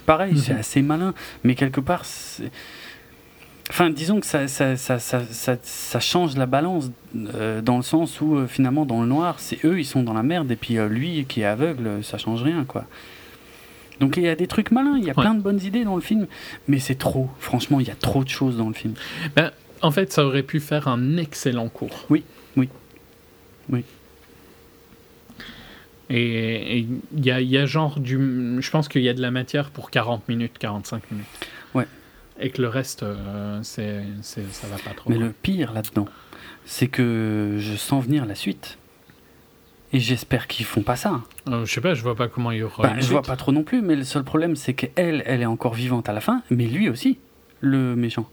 Pareil, 0.07 0.39
c'est 0.39 0.55
mhm. 0.55 0.61
assez 0.61 0.83
malin, 0.83 1.15
mais 1.45 1.55
quelque 1.55 1.81
part, 1.81 2.05
Enfin, 3.69 3.91
disons 3.91 4.21
que 4.21 4.27
ça, 4.27 4.47
ça, 4.47 4.77
ça, 4.77 4.99
ça 4.99 6.01
change 6.01 6.37
la 6.37 6.47
balance 6.47 6.91
euh, 7.17 7.61
dans 7.61 7.77
le 7.77 7.83
sens 7.83 8.21
où 8.21 8.37
euh, 8.37 8.47
finalement 8.47 8.87
dans 8.87 9.01
le 9.01 9.09
noir, 9.09 9.41
c'est 9.41 9.65
eux, 9.65 9.81
ils 9.81 9.85
sont 9.85 10.05
dans 10.05 10.13
la 10.13 10.23
merde, 10.23 10.51
et 10.53 10.57
puis 10.57 10.79
euh, 10.79 10.89
lui 10.89 11.25
qui 11.29 11.41
est 11.41 11.47
aveugle, 11.47 12.05
ça 12.05 12.17
change 12.17 12.43
rien, 12.43 12.65
quoi. 12.65 12.85
Donc 13.99 14.19
il 14.19 14.23
y 14.23 14.29
a 14.29 14.37
des 14.37 14.47
trucs 14.47 14.71
malins, 14.71 14.99
il 14.99 15.05
y 15.05 15.11
a 15.11 15.15
plein 15.15 15.35
de 15.35 15.41
bonnes 15.41 15.61
idées 15.63 15.83
dans 15.83 15.97
le 15.97 16.03
film, 16.03 16.27
mais 16.69 16.79
c'est 16.79 16.97
trop. 16.97 17.29
Franchement, 17.41 17.81
il 17.81 17.89
y 17.89 17.91
a 17.91 17.95
trop 17.95 18.23
de 18.23 18.29
choses 18.29 18.57
dans 18.57 18.69
le 18.69 18.75
film. 18.75 18.95
Ben, 19.35 19.51
en 19.83 19.91
fait, 19.91 20.13
ça 20.13 20.25
aurait 20.25 20.43
pu 20.43 20.61
faire 20.61 20.87
un 20.87 21.17
excellent 21.17 21.69
cours. 21.69 22.05
Oui, 22.11 22.23
oui. 23.71 23.85
Et 26.09 26.79
il 26.79 27.25
y 27.25 27.31
a, 27.31 27.41
y 27.41 27.59
a, 27.59 27.67
genre 27.67 27.99
du. 27.99 28.17
Je 28.61 28.71
pense 28.71 28.89
qu'il 28.89 29.03
y 29.03 29.09
a 29.09 29.15
de 29.15 29.21
la 29.21 29.33
matière 29.33 29.71
pour 29.71 29.91
40 29.91 30.29
minutes, 30.29 30.57
45 30.59 31.11
minutes. 31.11 31.27
Ouais. 31.75 31.87
Et 32.39 32.51
que 32.51 32.63
le 32.63 32.69
reste, 32.69 33.03
euh, 33.03 33.59
c'est, 33.63 34.05
ça 34.23 34.69
va 34.69 34.77
pas 34.77 34.95
trop. 34.95 35.11
Mais 35.11 35.19
le 35.19 35.31
pire 35.31 35.73
là-dedans, 35.73 36.07
c'est 36.65 36.87
que 36.87 37.57
je 37.59 37.75
sens 37.75 38.05
venir 38.05 38.25
la 38.25 38.37
suite. 38.37 38.79
Et 39.93 39.99
j'espère 39.99 40.47
qu'ils 40.47 40.67
font 40.67 40.83
pas 40.83 40.97
ça. 40.97 41.23
Euh, 41.49 41.65
je 41.65 41.73
sais 41.73 41.81
pas, 41.81 41.95
je 41.95 42.03
vois 42.03 42.17
pas 42.17 42.29
comment 42.29 42.51
il 42.51 42.59
y 42.59 42.63
aura. 42.63 42.83
Bah, 42.85 42.95
je 42.99 43.09
vois 43.09 43.23
pas 43.23 43.37
trop 43.37 43.51
non 43.51 43.63
plus, 43.63 43.83
mais 43.83 43.97
le 43.97 44.05
seul 44.05 44.25
problème 44.25 44.55
c'est 44.55 44.75
qu'elle, 44.75 45.23
elle 45.27 45.43
est 45.43 45.47
encore 45.47 45.75
vivante 45.75 46.09
à 46.09 46.13
la 46.13 46.21
fin, 46.21 46.43
mais 46.51 46.67
lui 46.67 46.89
aussi, 46.89 47.19
le 47.61 47.97
méchant. 47.97 48.29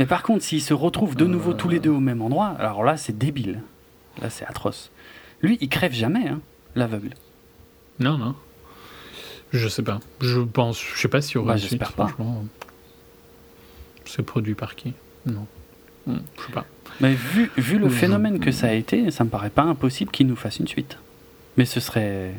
Mais 0.00 0.06
par 0.06 0.22
contre, 0.22 0.42
s'ils 0.42 0.62
se 0.62 0.72
retrouvent 0.72 1.14
de 1.14 1.26
nouveau 1.26 1.52
tous 1.52 1.68
les 1.68 1.78
deux 1.78 1.90
au 1.90 2.00
même 2.00 2.22
endroit, 2.22 2.56
alors 2.58 2.82
là 2.82 2.96
c'est 2.96 3.16
débile. 3.16 3.60
Là 4.22 4.30
c'est 4.30 4.46
atroce. 4.46 4.90
Lui, 5.42 5.58
il 5.60 5.68
crève 5.68 5.92
jamais, 5.92 6.26
hein, 6.26 6.40
l'aveugle. 6.74 7.10
Non, 7.98 8.16
non. 8.16 8.34
Je 9.52 9.68
sais 9.68 9.82
pas. 9.82 10.00
Je 10.22 10.40
pense, 10.40 10.80
je 10.80 10.98
sais 10.98 11.08
pas 11.08 11.20
s'il 11.20 11.34
y 11.34 11.38
aura. 11.38 11.52
Bah, 11.52 11.56
j'espère 11.58 11.92
pas. 11.92 12.10
C'est 14.06 14.22
produit 14.22 14.54
par 14.54 14.74
qui? 14.74 14.94
Non. 15.26 15.46
Hmm, 16.06 16.20
je 16.38 16.46
sais 16.46 16.52
pas. 16.52 16.64
Mais 17.02 17.12
vu, 17.12 17.50
vu 17.58 17.78
le 17.78 17.90
phénomène 17.90 18.40
que 18.40 18.52
ça 18.52 18.68
a 18.68 18.72
été, 18.72 19.10
ça 19.10 19.24
me 19.24 19.28
paraît 19.28 19.50
pas 19.50 19.64
impossible 19.64 20.10
qu'il 20.10 20.28
nous 20.28 20.36
fasse 20.36 20.60
une 20.60 20.66
suite. 20.66 20.96
Mais 21.58 21.66
ce 21.66 21.78
serait, 21.78 22.32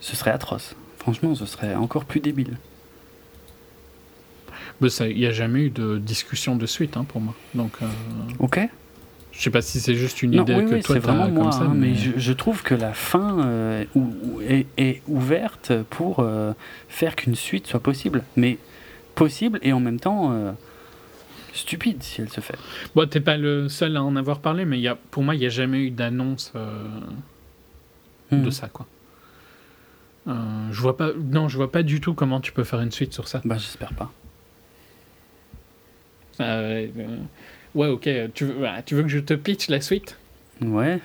ce 0.00 0.14
serait 0.14 0.30
atroce. 0.30 0.76
Franchement, 0.98 1.34
ce 1.34 1.46
serait 1.46 1.74
encore 1.74 2.04
plus 2.04 2.20
débile. 2.20 2.58
Il 4.80 5.16
n'y 5.16 5.26
a 5.26 5.32
jamais 5.32 5.60
eu 5.60 5.70
de 5.70 5.98
discussion 5.98 6.56
de 6.56 6.66
suite 6.66 6.96
hein, 6.96 7.04
pour 7.08 7.20
moi. 7.20 7.34
Donc, 7.54 7.72
euh... 7.82 7.86
Ok. 8.38 8.60
Je 9.32 9.42
sais 9.42 9.50
pas 9.50 9.60
si 9.60 9.80
c'est 9.80 9.94
juste 9.94 10.22
une 10.22 10.32
idée 10.32 10.54
que 10.54 10.80
toi 10.80 10.98
tu 10.98 11.08
as 11.10 11.12
comme 11.12 11.52
ça. 11.52 11.64
Hein, 11.64 11.74
mais, 11.74 11.94
je, 11.94 12.32
trouve 12.32 12.62
que 12.62 12.74
la 12.74 12.94
fin 12.94 13.46
euh, 13.46 13.84
est, 14.48 14.66
est, 14.78 15.02
ouverte 15.08 15.72
pour 15.90 16.20
euh, 16.20 16.52
faire 16.88 17.16
qu'une 17.16 17.34
suite 17.34 17.66
soit 17.66 17.80
possible. 17.80 18.22
Mais 18.36 18.56
possible 19.16 19.58
et 19.62 19.72
en 19.72 19.80
même 19.80 19.98
temps 19.98 20.30
euh, 20.30 20.52
stupide 21.52 22.02
si 22.04 22.20
elle 22.20 22.28
se 22.28 22.40
fait. 22.40 22.56
Bon, 22.94 23.08
t'es 23.08 23.20
pas 23.20 23.36
le 23.36 23.68
seul 23.68 23.96
à 23.96 24.04
en 24.04 24.14
avoir 24.14 24.38
parlé, 24.38 24.64
mais 24.64 24.78
y 24.78 24.86
a, 24.86 24.94
pour 24.94 25.24
moi, 25.24 25.34
il 25.34 25.38
n'y 25.38 25.46
a 25.46 25.50
jamais 25.50 25.78
eu 25.78 25.90
d'annonce 25.90 26.52
euh, 26.54 26.84
de 28.30 28.36
hmm. 28.36 28.50
ça, 28.52 28.68
quoi. 28.68 28.86
Euh, 30.28 30.34
je 30.70 30.80
vois 30.80 30.96
pas, 30.96 31.10
non, 31.14 31.48
je 31.48 31.56
vois 31.56 31.70
pas 31.70 31.82
du 31.82 32.00
tout 32.00 32.14
comment 32.14 32.40
tu 32.40 32.52
peux 32.52 32.64
faire 32.64 32.80
une 32.80 32.92
suite 32.92 33.12
sur 33.12 33.26
ça. 33.26 33.40
Bah, 33.44 33.56
j'espère 33.58 33.92
pas. 33.94 34.12
Euh, 36.40 36.86
ouais, 37.74 37.88
ok. 37.88 38.08
Tu 38.34 38.44
veux, 38.44 38.66
tu 38.84 38.94
veux 38.94 39.02
que 39.02 39.08
je 39.08 39.18
te 39.18 39.34
pitch 39.34 39.68
la 39.68 39.80
suite? 39.80 40.16
Ouais. 40.60 40.98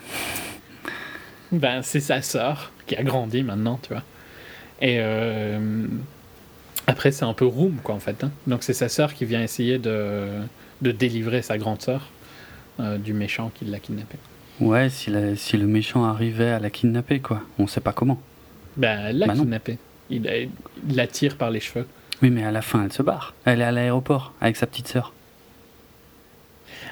Ben, 1.52 1.82
c'est 1.82 2.00
sa 2.00 2.22
sœur 2.22 2.72
qui 2.88 2.96
a 2.96 3.04
grandi 3.04 3.44
maintenant, 3.44 3.80
tu 3.82 3.94
vois. 3.94 4.04
Et 4.82 5.00
après, 6.88 7.12
c'est 7.12 7.26
un 7.26 7.34
peu 7.34 7.46
room, 7.46 7.78
quoi, 7.84 7.96
en 7.96 8.00
fait. 8.00 8.24
Hein. 8.24 8.32
Donc, 8.48 8.64
c'est 8.64 8.74
sa 8.74 8.90
sœur 8.90 9.14
qui 9.14 9.26
vient 9.26 9.42
essayer 9.42 9.78
de, 9.78 10.28
de 10.82 10.92
délivrer 10.92 11.42
sa 11.42 11.58
grande 11.58 11.82
sœur 11.82 12.10
euh, 12.80 12.98
du 12.98 13.14
méchant 13.14 13.52
qui 13.54 13.66
l'a 13.66 13.80
kidnappée. 13.80 14.18
Ouais, 14.60 14.90
si, 14.90 15.12
si, 15.36 15.58
le 15.58 15.68
méchant 15.68 16.04
arrivait 16.04 16.50
à 16.50 16.60
la 16.60 16.70
kidnapper, 16.70 17.20
quoi. 17.20 17.42
On 17.60 17.68
sait 17.68 17.82
pas 17.82 17.94
comment. 17.94 18.22
Ben, 18.78 19.00
elle 19.08 19.20
l'a 19.20 19.28
bah 19.28 19.34
kidnappée. 19.34 19.78
Il, 20.10 20.26
il, 20.26 20.96
la 20.96 21.08
tire 21.08 21.38
par 21.38 21.52
les 21.52 21.60
cheveux. 21.60 21.88
Oui, 22.22 22.30
mais 22.30 22.44
à 22.44 22.52
la 22.52 22.62
fin, 22.62 22.84
elle 22.84 22.94
se 22.94 23.02
barre. 23.02 23.34
Elle 23.46 23.62
est 23.62 23.66
à 23.66 23.72
l'aéroport 23.72 24.34
avec 24.42 24.56
sa 24.58 24.68
petite 24.68 24.88
sœur. 24.88 25.14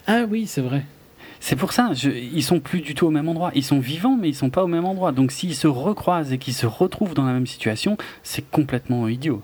Ah 0.08 0.24
oui, 0.30 0.48
c'est 0.48 0.61
vrai. 0.61 0.86
C'est 1.40 1.56
pour 1.56 1.72
ça, 1.72 1.94
je, 1.94 2.10
ils 2.10 2.44
sont 2.44 2.60
plus 2.60 2.82
du 2.82 2.95
tout 2.95 3.08
au 3.08 3.11
même 3.11 3.30
endroit. 3.30 3.52
Ils 3.56 3.64
sont 3.64 3.80
vivants, 3.80 4.18
mais 4.19 4.30
ils 4.30 4.36
sont 4.36 4.50
pas 4.50 4.64
au 4.64 4.68
même 4.68 4.86
endroit. 4.86 5.11
Donc 5.11 5.32
s'ils 5.32 5.56
se 5.56 5.68
recroisent 5.68 6.34
et 6.34 6.38
qu'ils 6.38 6.53
se 6.53 6.66
retrouvent 6.66 7.14
dans 7.14 7.26
la 7.26 7.34
même 7.34 7.48
situation, 7.48 7.98
c'est 8.24 8.50
complètement 8.50 9.08
idiot. 9.08 9.42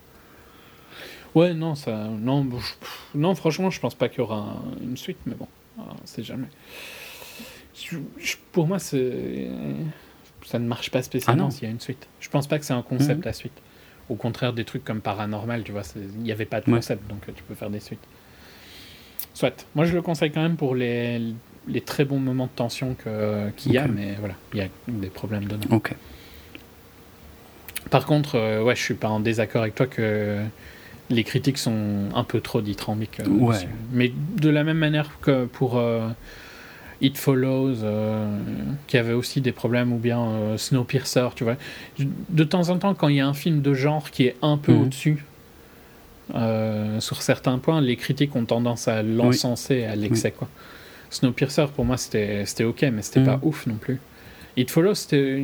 Ouais, 1.36 1.54
non, 1.54 1.76
ça, 1.76 2.08
non, 2.08 2.48
non, 3.14 3.36
franchement, 3.36 3.70
je 3.70 3.80
pense 3.80 3.96
pas 3.96 4.08
qu'il 4.08 4.20
y 4.20 4.22
aura 4.22 4.56
une 4.82 4.96
suite, 4.96 5.18
mais 5.26 5.36
bon, 5.36 5.48
c'est 6.06 6.24
jamais. 6.24 6.48
pour 8.54 8.68
moi, 8.68 8.80
c'est, 8.80 9.50
ça 10.46 10.60
ne 10.60 10.68
marche 10.68 10.92
pas 10.92 11.04
spécialement 11.04 11.48
ah 11.48 11.52
s'il 11.52 11.64
y 11.64 11.68
a 11.68 11.72
une 11.72 11.82
suite. 11.82 12.08
Je 12.22 12.30
pense 12.30 12.48
pas 12.48 12.58
que 12.58 12.66
c'est 12.66 12.74
un 12.74 12.82
concept 12.82 13.20
mhm. 13.20 13.26
la 13.26 13.34
suite. 13.34 13.62
Au 14.08 14.16
contraire, 14.16 14.54
des 14.54 14.64
trucs 14.64 14.86
comme 14.86 15.02
paranormal, 15.02 15.64
tu 15.64 15.74
vois, 15.74 15.82
il 15.96 16.22
n'y 16.22 16.32
avait 16.32 16.46
pas 16.46 16.62
de 16.62 16.66
concept, 16.66 17.06
donc 17.10 17.26
tu 17.36 17.44
peux 17.44 17.56
faire 17.56 17.70
des 17.70 17.80
suites. 17.80 18.08
Soit. 19.36 19.68
Moi, 19.76 19.86
je 19.86 19.94
le 19.94 20.02
conseille 20.02 20.32
quand 20.32 20.42
même 20.42 20.56
pour 20.56 20.74
les, 20.74 21.22
les 21.68 21.82
très 21.82 22.06
bons 22.06 22.20
moments 22.20 22.48
de 22.48 22.56
tension 22.56 22.96
qu'il 23.58 23.72
y 23.72 23.78
a, 23.78 23.88
mais 23.88 24.16
voilà, 24.20 24.34
il 24.54 24.60
y 24.60 24.64
a 24.64 24.68
des 24.88 25.10
problèmes 25.10 25.46
dedans. 25.46 25.76
Ok. 25.76 25.94
Par 27.92 28.08
contre, 28.08 28.36
euh, 28.36 28.64
ouais, 28.64 28.76
je 28.76 28.82
suis 28.82 28.96
pas 28.96 29.10
en 29.10 29.20
désaccord 29.20 29.62
avec 29.62 29.76
toi 29.76 29.86
que 29.86 30.40
les 31.10 31.24
critiques 31.24 31.58
sont 31.58 32.10
un 32.14 32.24
peu 32.24 32.42
trop 32.42 32.62
dithyrambiques. 32.62 33.20
Euh, 33.20 33.54
Mais 33.92 34.12
de 34.38 34.50
la 34.50 34.64
même 34.64 34.78
manière 34.78 35.20
que 35.22 35.46
pour 35.46 35.78
euh, 35.78 36.10
It 37.02 37.18
Follows, 37.18 37.84
euh, 37.84 38.38
qui 38.88 38.98
avait 38.98 39.14
aussi 39.14 39.42
des 39.42 39.52
problèmes, 39.52 39.94
ou 39.94 39.98
bien 39.98 40.58
Snowpiercer, 40.58 41.28
tu 41.36 41.44
vois. 41.44 41.58
De 42.30 42.44
temps 42.44 42.70
en 42.70 42.78
temps, 42.78 42.96
quand 42.96 43.08
il 43.08 43.18
y 43.18 43.22
a 43.22 43.28
un 43.28 43.34
film 43.34 43.62
de 43.62 43.74
genre 43.74 44.10
qui 44.10 44.26
est 44.26 44.36
un 44.42 44.58
peu 44.58 44.74
mhm. 44.74 44.82
au-dessus, 44.82 45.26
sur 46.32 47.22
certains 47.22 47.60
points, 47.60 47.82
les 47.82 47.96
critiques 47.96 48.36
ont 48.36 48.46
tendance 48.46 48.88
à 48.88 49.04
l'encenser 49.04 49.84
à 49.86 49.96
l'excès. 49.96 50.32
quoi. 50.32 50.48
Snowpiercer, 51.10 51.66
pour 51.76 51.86
moi, 51.86 51.98
c'était 51.98 52.64
ok, 52.64 52.82
mais 52.92 53.02
c'était 53.02 53.24
pas 53.24 53.38
mhm. 53.38 53.44
ouf 53.44 53.68
non 53.68 53.76
plus. 53.76 54.00
It 54.58 54.72
Follows, 54.72 54.96
c'était 54.96 55.44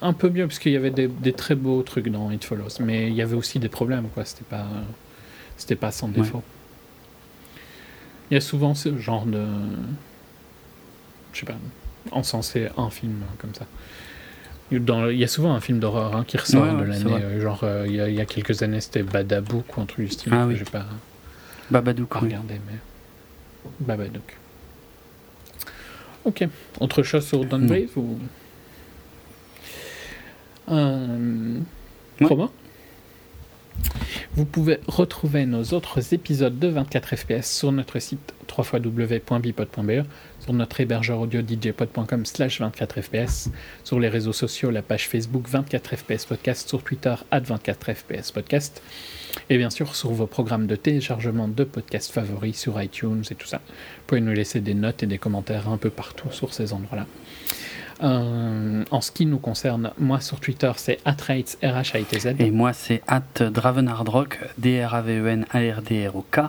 un 0.00 0.12
peu 0.12 0.30
mieux 0.30 0.46
parce 0.46 0.58
qu'il 0.58 0.72
y 0.72 0.76
avait 0.76 0.90
des, 0.90 1.32
très 1.32 1.54
beaux 1.54 1.82
trucs 1.82 2.08
dans 2.08 2.30
It 2.30 2.44
Follows, 2.44 2.80
mais 2.80 3.08
il 3.08 3.14
y 3.14 3.22
avait 3.22 3.36
aussi 3.36 3.58
des 3.58 3.68
problèmes, 3.68 4.08
quoi. 4.08 4.24
C'était 4.24 4.44
pas, 4.44 4.66
c'était 5.56 5.76
pas 5.76 5.90
sans 5.90 6.08
défaut. 6.08 6.42
Il 8.30 8.34
y 8.34 8.36
a 8.36 8.40
souvent 8.40 8.74
ce 8.74 8.96
genre 8.98 9.26
de, 9.26 9.44
je 11.32 11.40
sais 11.40 11.46
pas, 11.46 11.56
encenser 12.10 12.68
un 12.76 12.90
film 12.90 13.22
comme 13.38 13.54
ça. 13.54 13.66
Dans, 14.70 15.08
il 15.08 15.18
y 15.18 15.24
a 15.24 15.28
souvent 15.28 15.54
un 15.54 15.60
film 15.60 15.78
d'horreur 15.78 16.14
hein, 16.14 16.24
qui 16.26 16.36
ressort 16.36 16.76
de 16.76 16.84
l'année. 16.84 17.10
Euh, 17.10 17.40
genre, 17.40 17.60
euh, 17.62 17.86
il, 17.86 17.94
y 17.94 18.20
a, 18.20 18.26
quelques 18.26 18.62
années, 18.62 18.80
c'était 18.80 19.02
Badabouk 19.02 19.76
ou 19.76 19.80
un 19.80 19.86
truc 19.86 20.06
du 20.06 20.12
style. 20.12 20.32
Ah, 20.34 20.46
oui. 20.46 20.56
J'ai 20.56 20.64
pas. 20.64 20.84
Babadook. 21.70 22.12
Regardé, 22.14 22.60
mais. 22.66 22.78
Babadook. 23.80 24.36
Ok. 26.24 26.46
Autre 26.80 27.02
chose 27.02 27.26
sur 27.26 27.44
Downgrade 27.44 27.88
ou? 27.96 28.18
Euh, 30.70 31.58
Vous 34.34 34.44
pouvez 34.44 34.80
retrouver 34.86 35.46
nos 35.46 35.62
autres 35.64 36.12
épisodes 36.12 36.58
de 36.58 36.68
24 36.68 37.16
FPS 37.16 37.44
sur 37.44 37.72
notre 37.72 37.98
site 37.98 38.34
www.bipod.be, 38.56 40.04
sur 40.48 40.54
notre 40.54 40.80
hébergeur 40.80 41.20
audio 41.20 41.42
djpod.com 41.46 42.24
slash 42.24 42.62
24fps, 42.62 43.48
sur 43.84 44.00
les 44.00 44.08
réseaux 44.08 44.32
sociaux, 44.32 44.70
la 44.70 44.80
page 44.80 45.06
Facebook 45.06 45.46
24fps 45.46 46.26
podcast, 46.26 46.66
sur 46.66 46.82
Twitter 46.82 47.14
at 47.30 47.40
24fps 47.40 48.32
podcast, 48.32 48.82
et 49.50 49.58
bien 49.58 49.68
sûr 49.68 49.94
sur 49.94 50.10
vos 50.10 50.26
programmes 50.26 50.66
de 50.66 50.74
téléchargement 50.74 51.48
de 51.48 51.64
podcasts 51.64 52.10
favoris 52.10 52.58
sur 52.58 52.82
iTunes 52.82 53.24
et 53.30 53.34
tout 53.34 53.46
ça. 53.46 53.58
Vous 53.58 54.04
pouvez 54.06 54.22
nous 54.22 54.32
laisser 54.32 54.60
des 54.60 54.72
notes 54.72 55.02
et 55.02 55.06
des 55.06 55.18
commentaires 55.18 55.68
un 55.68 55.76
peu 55.76 55.90
partout 55.90 56.30
sur 56.30 56.54
ces 56.54 56.72
endroits-là. 56.72 57.04
Euh, 58.02 58.84
en 58.90 59.00
ce 59.02 59.10
qui 59.10 59.26
nous 59.26 59.38
concerne, 59.38 59.90
moi 59.98 60.22
sur 60.22 60.40
Twitter 60.40 60.72
c'est 60.76 60.98
atrates 61.04 61.58
R-H-A-T-Z. 61.62 62.36
Et 62.38 62.50
moi 62.50 62.72
c'est 62.72 63.02
at 63.06 63.50
Dravenardrock, 63.50 64.38
D-R-A-V-E-N-A-R-D-R-O-K. 64.56 66.40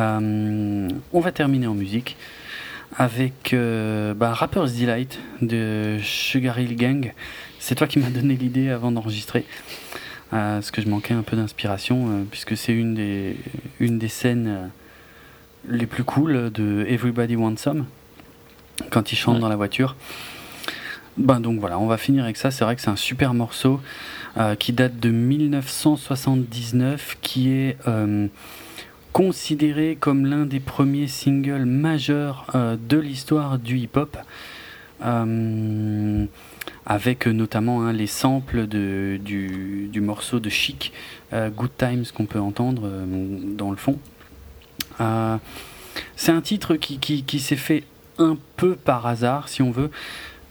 Euh, 0.00 0.88
on 1.12 1.20
va 1.20 1.30
terminer 1.30 1.68
en 1.68 1.74
musique 1.74 2.16
avec 2.96 3.54
euh, 3.54 4.14
bah, 4.14 4.32
Rapper's 4.32 4.74
Delight 4.74 5.18
de 5.40 5.98
Sugar 6.02 6.58
Hill 6.58 6.76
Gang. 6.76 7.12
C'est 7.58 7.74
toi 7.74 7.86
qui 7.86 7.98
m'as 7.98 8.10
donné 8.10 8.34
l'idée 8.34 8.70
avant 8.70 8.92
d'enregistrer. 8.92 9.44
parce 10.30 10.70
que 10.70 10.82
je 10.82 10.88
manquais 10.88 11.14
un 11.14 11.22
peu 11.22 11.36
d'inspiration, 11.36 12.26
puisque 12.30 12.56
c'est 12.56 12.72
une 12.72 12.94
des, 12.94 13.36
une 13.80 13.98
des 13.98 14.08
scènes 14.08 14.70
les 15.68 15.86
plus 15.86 16.04
cool 16.04 16.50
de 16.50 16.84
Everybody 16.88 17.36
Wants 17.36 17.58
Some, 17.58 17.86
quand 18.90 19.12
ils 19.12 19.16
chantent 19.16 19.40
dans 19.40 19.48
la 19.48 19.56
voiture. 19.56 19.96
Ben 21.18 21.40
donc 21.40 21.60
voilà, 21.60 21.78
on 21.78 21.86
va 21.86 21.98
finir 21.98 22.24
avec 22.24 22.36
ça. 22.36 22.50
C'est 22.50 22.64
vrai 22.64 22.74
que 22.74 22.80
c'est 22.80 22.90
un 22.90 22.96
super 22.96 23.34
morceau 23.34 23.80
euh, 24.38 24.54
qui 24.54 24.72
date 24.72 24.98
de 24.98 25.10
1979, 25.10 27.18
qui 27.20 27.50
est 27.50 27.76
euh, 27.86 28.28
considéré 29.12 29.96
comme 29.98 30.26
l'un 30.26 30.46
des 30.46 30.60
premiers 30.60 31.08
singles 31.08 31.64
majeurs 31.64 32.46
euh, 32.54 32.76
de 32.76 32.98
l'histoire 32.98 33.58
du 33.58 33.78
hip-hop, 33.78 34.16
avec 36.86 37.26
notamment 37.26 37.82
hein, 37.82 37.92
les 37.92 38.06
samples 38.06 38.68
du, 38.68 40.00
morceau 40.00 40.38
de 40.38 40.48
Chic, 40.48 40.92
Good 41.32 41.70
Times, 41.76 42.04
qu'on 42.14 42.26
peut 42.26 42.38
entendre 42.38 42.88
dans 43.56 43.72
le 43.72 43.76
fond. 43.76 43.98
c'est 46.14 46.30
un 46.30 46.40
titre 46.40 46.76
qui, 46.76 47.40
s'est 47.40 47.56
fait 47.56 47.82
un 48.18 48.36
peu 48.56 48.76
par 48.76 49.06
hasard, 49.06 49.48
si 49.48 49.62
on 49.62 49.72
veut 49.72 49.90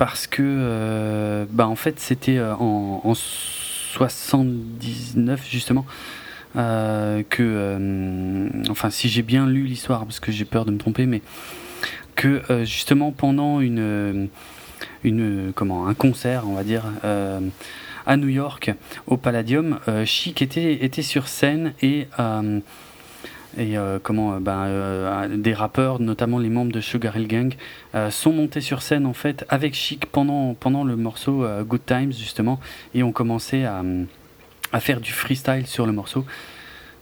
parce 0.01 0.25
que 0.25 0.41
euh, 0.41 1.45
bah 1.51 1.67
en 1.67 1.75
fait 1.75 1.99
c'était 1.99 2.40
euh, 2.40 2.56
en, 2.56 3.01
en, 3.03 3.14
79 3.14 5.48
justement 5.48 5.85
euh, 5.88 5.91
que 6.55 7.77
enfin 8.69 8.89
si 8.89 9.09
j'ai 9.09 9.21
bien 9.21 9.47
lu 9.47 9.63
l'histoire 9.63 10.05
parce 10.05 10.19
que 10.19 10.31
j'ai 10.31 10.45
peur 10.45 10.65
de 10.65 10.71
me 10.71 10.77
tromper 10.77 11.05
mais 11.05 11.21
que 12.15 12.41
justement 12.65 13.11
pendant 13.11 13.61
une 13.61 14.30
une 15.03 15.53
comment 15.55 15.88
un 15.88 15.93
concert 15.93 16.43
on 16.47 16.53
va 16.53 16.63
dire 16.63 16.83
à 17.03 18.17
New 18.17 18.27
York 18.27 18.71
au 19.07 19.17
Palladium 19.17 19.80
Chic 20.05 20.41
était 20.41 20.83
était 20.83 21.03
sur 21.03 21.27
scène 21.27 21.73
et 21.81 22.07
et 23.57 23.77
euh, 23.77 23.99
comment 24.01 24.33
euh, 24.33 24.39
ben, 24.39 24.65
euh, 24.65 25.38
des 25.38 25.53
rappeurs, 25.53 25.99
notamment 25.99 26.39
les 26.39 26.49
membres 26.49 26.71
de 26.71 26.81
Sugar 26.81 27.17
Hill 27.17 27.27
Gang, 27.27 27.53
sont 28.09 28.31
montés 28.31 28.61
sur 28.61 28.81
scène 28.81 29.05
en 29.05 29.13
fait 29.13 29.45
avec 29.49 29.73
Chic 29.73 30.05
pendant, 30.05 30.53
pendant 30.53 30.83
le 30.83 30.95
morceau 30.95 31.45
Good 31.63 31.85
Times 31.85 32.13
justement 32.13 32.59
et 32.93 33.03
ont 33.03 33.11
commencé 33.11 33.65
à, 33.65 33.83
à 34.74 34.80
faire 34.80 35.00
du 35.00 35.11
freestyle 35.11 35.67
sur 35.67 35.85
le 35.85 35.91
morceau. 35.91 36.25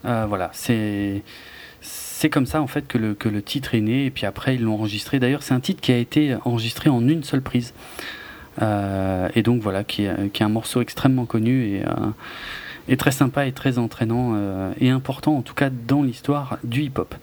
voilà, 0.04 0.50
c'est 0.54 1.24
c'est 1.82 2.30
comme 2.30 2.46
ça 2.46 2.62
en 2.62 2.68
fait 2.68 2.86
que 2.86 2.98
le, 2.98 3.14
que 3.14 3.30
le 3.30 3.42
titre 3.42 3.76
est 3.76 3.80
né 3.80 4.06
et 4.06 4.12
puis 4.12 4.26
après 4.26 4.56
ils 4.56 4.62
l'ont 4.62 4.74
enregistré. 4.74 5.20
D'ailleurs 5.20 5.44
c'est 5.44 5.54
un 5.54 5.62
titre 5.62 5.80
qui 5.80 5.94
a 5.94 5.98
été 5.98 6.36
enregistré 6.44 6.90
en 6.90 7.08
une 7.08 7.24
seule 7.24 7.42
prise. 7.42 7.74
et 8.62 9.42
donc 9.44 9.62
voilà, 9.62 9.84
qui 9.86 10.04
est, 10.04 10.32
qui 10.34 10.44
est, 10.44 10.46
un 10.46 10.50
morceau 10.50 10.82
extrêmement 10.82 11.26
connu 11.26 11.64
et 11.64 11.84
est 12.90 12.98
très 12.98 13.12
sympa 13.12 13.46
et 13.46 13.52
très 13.52 13.78
entraînant 13.78 14.34
euh, 14.36 14.74
et 14.80 14.90
important 14.90 15.38
en 15.38 15.42
tout 15.42 15.54
cas 15.54 15.70
dans 15.70 16.04
l'histoire 16.04 16.58
du 16.64 16.84
hip-hop. 16.84 17.16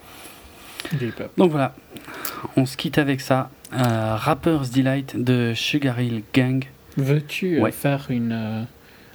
Donc 1.37 1.51
voilà, 1.51 1.75
on 2.57 2.65
se 2.65 2.77
quitte 2.77 2.99
avec 2.99 3.21
ça. 3.21 3.51
Euh, 3.73 4.15
Rapper's 4.17 4.71
Delight 4.71 5.17
de 5.17 5.53
Sugar 5.55 6.01
Hill 6.01 6.23
Gang. 6.33 6.65
Veux-tu 6.97 7.61
euh, 7.61 7.71
faire 7.73 8.07
une, 8.09 8.67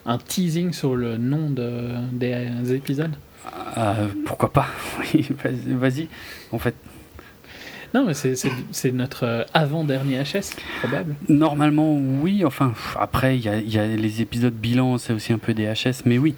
un 0.06 0.18
teasing 0.18 0.74
sur 0.74 0.96
le 0.96 1.18
nom 1.18 1.50
de, 1.50 1.90
des 2.12 2.74
épisodes 2.74 3.16
Pourquoi 4.26 4.52
pas? 4.52 4.68
Oui, 5.14 5.28
vas-y. 5.68 6.08
En 6.52 6.60
fait, 6.60 6.76
non, 7.94 8.06
mais 8.06 8.14
c'est 8.14 8.92
notre 8.94 9.26
euh, 9.26 9.44
avant-dernier 9.54 10.24
HS, 10.24 10.56
probable. 10.80 11.16
Normalement, 11.28 11.94
oui. 11.94 12.46
Enfin, 12.46 12.74
après, 12.98 13.38
il 13.38 13.42
y, 13.42 13.72
y 13.72 13.78
a, 13.78 13.86
les 13.86 14.22
épisodes 14.22 14.54
bilan, 14.54 14.98
c'est 14.98 15.12
aussi 15.12 15.34
un 15.34 15.38
peu 15.38 15.54
des 15.54 15.66
HS, 15.66 16.04
mais 16.06 16.18
oui. 16.18 16.36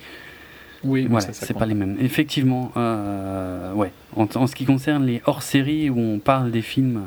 Oui, 0.84 1.08
voilà, 1.10 1.32
c'est 1.32 1.54
pas 1.58 1.66
les 1.66 1.76
mêmes. 1.76 1.96
Effectivement, 2.02 2.72
euh, 2.76 3.72
ouais. 3.74 3.92
En, 4.16 4.48
ce 4.48 4.56
qui 4.56 4.66
concerne 4.66 5.06
les 5.06 5.22
hors-séries 5.26 5.90
où 5.90 6.00
on 6.00 6.20
parle 6.20 6.52
des 6.52 6.62
films 6.62 7.04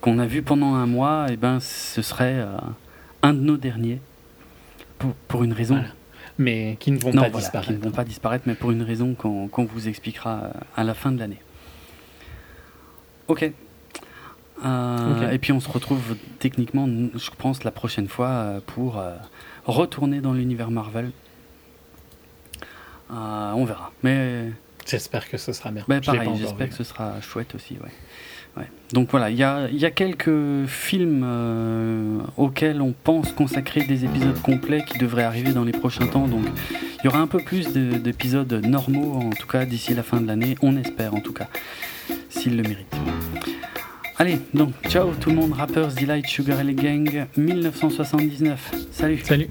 qu'on 0.00 0.18
a 0.18 0.26
vus 0.26 0.42
pendant 0.42 0.74
un 0.74 0.86
mois, 0.86 1.26
et 1.28 1.32
eh 1.34 1.36
ben, 1.36 1.58
ce 1.60 2.00
serait 2.02 2.36
euh, 2.36 2.56
un 3.22 3.34
de 3.34 3.40
nos 3.40 3.56
derniers. 3.56 4.00
Pour, 4.98 5.12
pour 5.28 5.44
une 5.44 5.52
raison. 5.52 5.82
Mais 6.38 6.76
qui 6.80 6.90
ne 6.90 6.98
vont 6.98 7.12
pas 7.12 7.30
disparaître. 7.30 7.72
Qui 7.72 7.78
ne 7.78 7.84
vont 7.84 7.90
pas 7.90 8.04
disparaître, 8.04 8.44
mais 8.46 8.54
pour 8.54 8.70
une 8.70 8.82
raison 8.82 9.14
qu'on 9.14 9.64
vous 9.64 9.88
expliquera 9.88 10.50
à 10.76 10.84
la 10.84 10.94
fin 10.94 11.12
de 11.12 11.18
l'année. 11.18 11.40
Euh, 14.64 15.26
ok. 15.26 15.32
Et 15.32 15.38
puis 15.38 15.52
on 15.52 15.60
se 15.60 15.68
retrouve 15.68 16.16
techniquement, 16.38 16.86
je 16.86 17.30
pense, 17.36 17.64
la 17.64 17.70
prochaine 17.70 18.08
fois 18.08 18.28
euh, 18.28 18.60
pour 18.64 18.98
euh, 18.98 19.14
retourner 19.64 20.20
dans 20.20 20.32
l'univers 20.32 20.70
Marvel. 20.70 21.10
on 23.10 23.64
verra. 23.64 23.92
Mais 24.02 24.50
j'espère 24.86 25.28
que 25.28 25.36
ce 25.36 25.52
sera 25.52 25.70
bien. 25.70 25.84
Ben, 25.88 26.00
pareil, 26.00 26.30
j'espère 26.36 26.68
que 26.68 26.74
ce 26.74 26.84
sera 26.84 27.20
chouette 27.20 27.54
aussi. 27.54 27.74
Ouais. 27.74 27.92
Donc 28.92 29.10
voilà, 29.10 29.30
il 29.30 29.36
y 29.36 29.42
a, 29.42 29.90
quelques 29.90 30.66
films 30.66 31.26
auxquels 32.36 32.80
on 32.80 32.92
pense 32.92 33.32
consacrer 33.32 33.84
des 33.84 34.04
épisodes 34.04 34.40
complets 34.42 34.84
qui 34.86 34.98
devraient 34.98 35.24
arriver 35.24 35.52
dans 35.52 35.64
les 35.64 35.72
prochains 35.72 36.06
temps. 36.06 36.28
Donc 36.28 36.44
il 37.00 37.04
y 37.04 37.08
aura 37.08 37.18
un 37.18 37.26
peu 37.26 37.38
plus 37.38 37.72
d'épisodes 37.72 38.52
normaux, 38.52 39.14
en 39.14 39.30
tout 39.30 39.48
cas 39.48 39.64
d'ici 39.64 39.92
la 39.92 40.04
fin 40.04 40.20
de 40.20 40.26
l'année. 40.28 40.54
On 40.62 40.76
espère 40.76 41.14
en 41.14 41.20
tout 41.20 41.32
cas 41.32 41.48
s'il 42.28 42.56
le 42.56 42.62
mérite. 42.62 42.96
Allez, 44.18 44.38
donc, 44.54 44.72
ciao 44.88 45.12
tout 45.20 45.28
le 45.28 45.36
monde, 45.36 45.52
Rappers 45.52 45.88
Delight 45.88 46.26
Sugar 46.26 46.62
Hill 46.62 46.74
Gang 46.74 47.26
1979. 47.36 48.72
Salut. 48.90 49.18
Salut. 49.22 49.50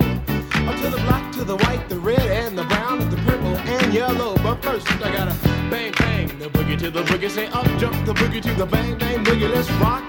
To 0.77 0.89
the 0.89 0.97
black, 0.97 1.31
to 1.33 1.43
the 1.43 1.57
white, 1.57 1.87
the 1.89 1.99
red, 1.99 2.19
and 2.19 2.57
the 2.57 2.63
brown, 2.63 3.01
and 3.01 3.11
the 3.11 3.17
purple, 3.17 3.55
and 3.55 3.93
yellow. 3.93 4.35
But 4.37 4.63
first, 4.63 4.87
I 4.93 5.11
gotta 5.11 5.35
bang 5.69 5.93
bang 5.99 6.27
the 6.39 6.49
boogie 6.49 6.77
to 6.79 6.89
the 6.89 7.03
boogie. 7.03 7.29
Say 7.29 7.47
up 7.47 7.67
jump 7.77 8.05
the 8.05 8.13
boogie 8.13 8.41
to 8.41 8.53
the 8.55 8.65
bang 8.65 8.97
bang 8.97 9.23
boogie. 9.23 9.53
Let's 9.53 9.69
rock. 9.73 10.03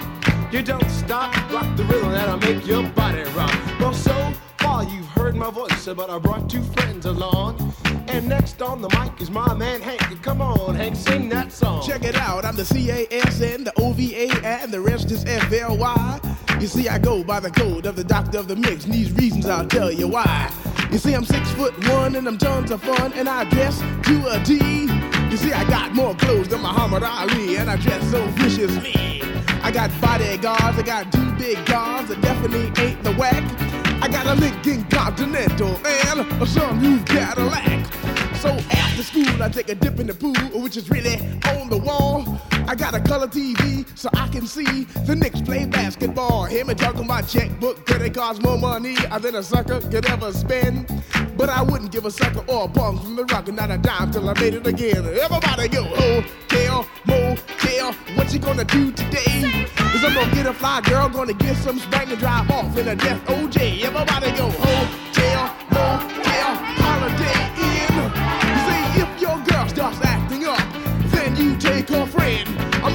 You 0.52 0.62
don't 0.62 0.90
stop, 0.90 1.34
rock 1.50 1.76
the 1.76 1.84
rhythm 1.84 2.12
that'll 2.12 2.38
make 2.38 2.66
your 2.66 2.86
body 2.90 3.22
rock. 3.34 3.54
Well, 3.80 3.94
so 3.94 4.32
far 4.58 4.84
you've 4.84 5.08
heard 5.08 5.34
my 5.34 5.50
voice, 5.50 5.88
but 5.96 6.10
I 6.10 6.18
brought 6.18 6.48
two 6.48 6.62
friends 6.62 7.06
along. 7.06 7.74
And 8.08 8.28
next 8.28 8.60
on 8.62 8.82
the 8.82 8.88
mic 8.90 9.20
is 9.20 9.30
my 9.30 9.54
man 9.54 9.80
Hank. 9.80 10.22
Come 10.22 10.40
on, 10.40 10.74
Hank, 10.74 10.96
sing 10.96 11.28
that 11.30 11.52
song. 11.52 11.86
Check 11.86 12.04
it 12.04 12.16
out, 12.16 12.44
I'm 12.44 12.56
the 12.56 12.62
CASN, 12.62 13.64
the 13.64 13.72
OVA, 13.80 14.46
and 14.46 14.72
the 14.72 14.80
rest 14.80 15.10
is 15.10 15.24
FLY. 15.24 16.20
You 16.60 16.66
see, 16.66 16.88
I 16.88 16.98
go 16.98 17.24
by 17.24 17.40
the 17.40 17.50
code 17.50 17.86
of 17.86 17.96
the 17.96 18.04
doctor 18.04 18.38
of 18.38 18.48
the 18.48 18.56
mix, 18.56 18.84
and 18.84 18.94
these 18.94 19.12
reasons 19.12 19.46
I'll 19.46 19.66
tell 19.66 19.90
you 19.90 20.08
why. 20.08 20.52
You 20.90 20.98
see, 20.98 21.14
I'm 21.14 21.24
six 21.24 21.50
foot 21.52 21.72
one, 21.88 22.16
and 22.16 22.26
I'm 22.28 22.38
tons 22.38 22.70
of 22.70 22.82
fun, 22.82 23.12
and 23.14 23.28
I 23.28 23.44
dress 23.50 23.80
to 23.80 24.26
a 24.28 24.42
D. 24.44 24.86
You 25.30 25.36
see, 25.36 25.52
I 25.52 25.64
got 25.68 25.94
more 25.94 26.14
clothes 26.14 26.48
than 26.48 26.60
Muhammad 26.60 27.02
Ali, 27.02 27.56
and 27.56 27.70
I 27.70 27.76
dress 27.76 28.08
so 28.10 28.26
viciously. 28.32 29.22
I 29.62 29.70
got 29.70 29.90
bodyguards, 30.00 30.78
I 30.78 30.82
got 30.82 31.12
two 31.12 31.32
big 31.32 31.64
guns, 31.66 32.10
I 32.10 32.20
definitely 32.20 32.70
ain't 32.84 33.02
the 33.02 33.12
whack. 33.12 33.42
I 34.02 34.08
got 34.08 34.26
a 34.26 34.34
Lincoln 34.34 34.82
Continental 34.90 35.78
and 35.86 36.20
a 36.20 36.74
new 36.74 36.98
Cadillac. 37.04 37.86
So 38.34 38.48
after 38.48 39.04
school, 39.04 39.40
I 39.40 39.48
take 39.48 39.68
a 39.68 39.76
dip 39.76 40.00
in 40.00 40.08
the 40.08 40.14
pool, 40.14 40.34
which 40.60 40.76
is 40.76 40.90
really 40.90 41.18
on 41.46 41.70
the 41.70 41.78
wall. 41.78 42.51
I 42.68 42.74
got 42.74 42.94
a 42.94 43.00
color 43.00 43.26
TV 43.26 43.86
so 43.96 44.08
I 44.14 44.28
can 44.28 44.46
see 44.46 44.84
the 45.06 45.14
Knicks 45.14 45.40
play 45.40 45.66
basketball. 45.66 46.44
Him 46.44 46.70
and 46.70 46.78
talking 46.78 47.06
my 47.06 47.22
checkbook, 47.22 47.84
could 47.86 48.02
it 48.02 48.14
cost 48.14 48.42
more 48.42 48.58
money 48.58 48.96
than 49.20 49.34
a 49.34 49.42
sucker 49.42 49.80
could 49.80 50.06
ever 50.08 50.32
spend? 50.32 50.86
But 51.36 51.48
I 51.48 51.62
wouldn't 51.62 51.90
give 51.90 52.04
a 52.04 52.10
sucker 52.10 52.44
or 52.48 52.64
a 52.64 52.68
punk 52.68 53.02
from 53.02 53.16
the 53.16 53.24
rock 53.24 53.48
and 53.48 53.56
not 53.56 53.70
a 53.70 53.78
dime 53.78 54.10
till 54.12 54.28
I 54.28 54.34
made 54.40 54.54
it 54.54 54.66
again. 54.66 55.04
Everybody 55.06 55.68
go, 55.68 55.84
hotel, 55.84 56.86
motel, 57.06 57.92
what 58.14 58.32
you 58.32 58.38
gonna 58.38 58.64
do 58.64 58.92
today? 58.92 59.66
Cause 59.76 60.04
I'm 60.04 60.14
gonna 60.14 60.34
get 60.34 60.46
a 60.46 60.54
fly 60.54 60.80
girl, 60.82 61.08
gonna 61.08 61.34
get 61.34 61.56
some 61.56 61.78
spank 61.78 62.10
and 62.10 62.18
drive 62.18 62.50
off 62.50 62.76
in 62.76 62.88
a 62.88 62.96
death 62.96 63.24
OJ. 63.26 63.82
Everybody 63.82 64.30
go, 64.36 64.50
hotel, 64.50 65.54
motel, 65.70 66.54
holiday 66.80 67.42
in. 67.68 67.94
See, 68.64 69.00
if 69.02 69.20
your 69.20 69.38
girl 69.44 69.68
starts 69.68 69.98
acting 70.02 70.44
up, 70.46 70.58
then 71.10 71.36
you 71.36 71.56
take 71.58 71.88
her 71.88 72.06
friend. 72.06 72.51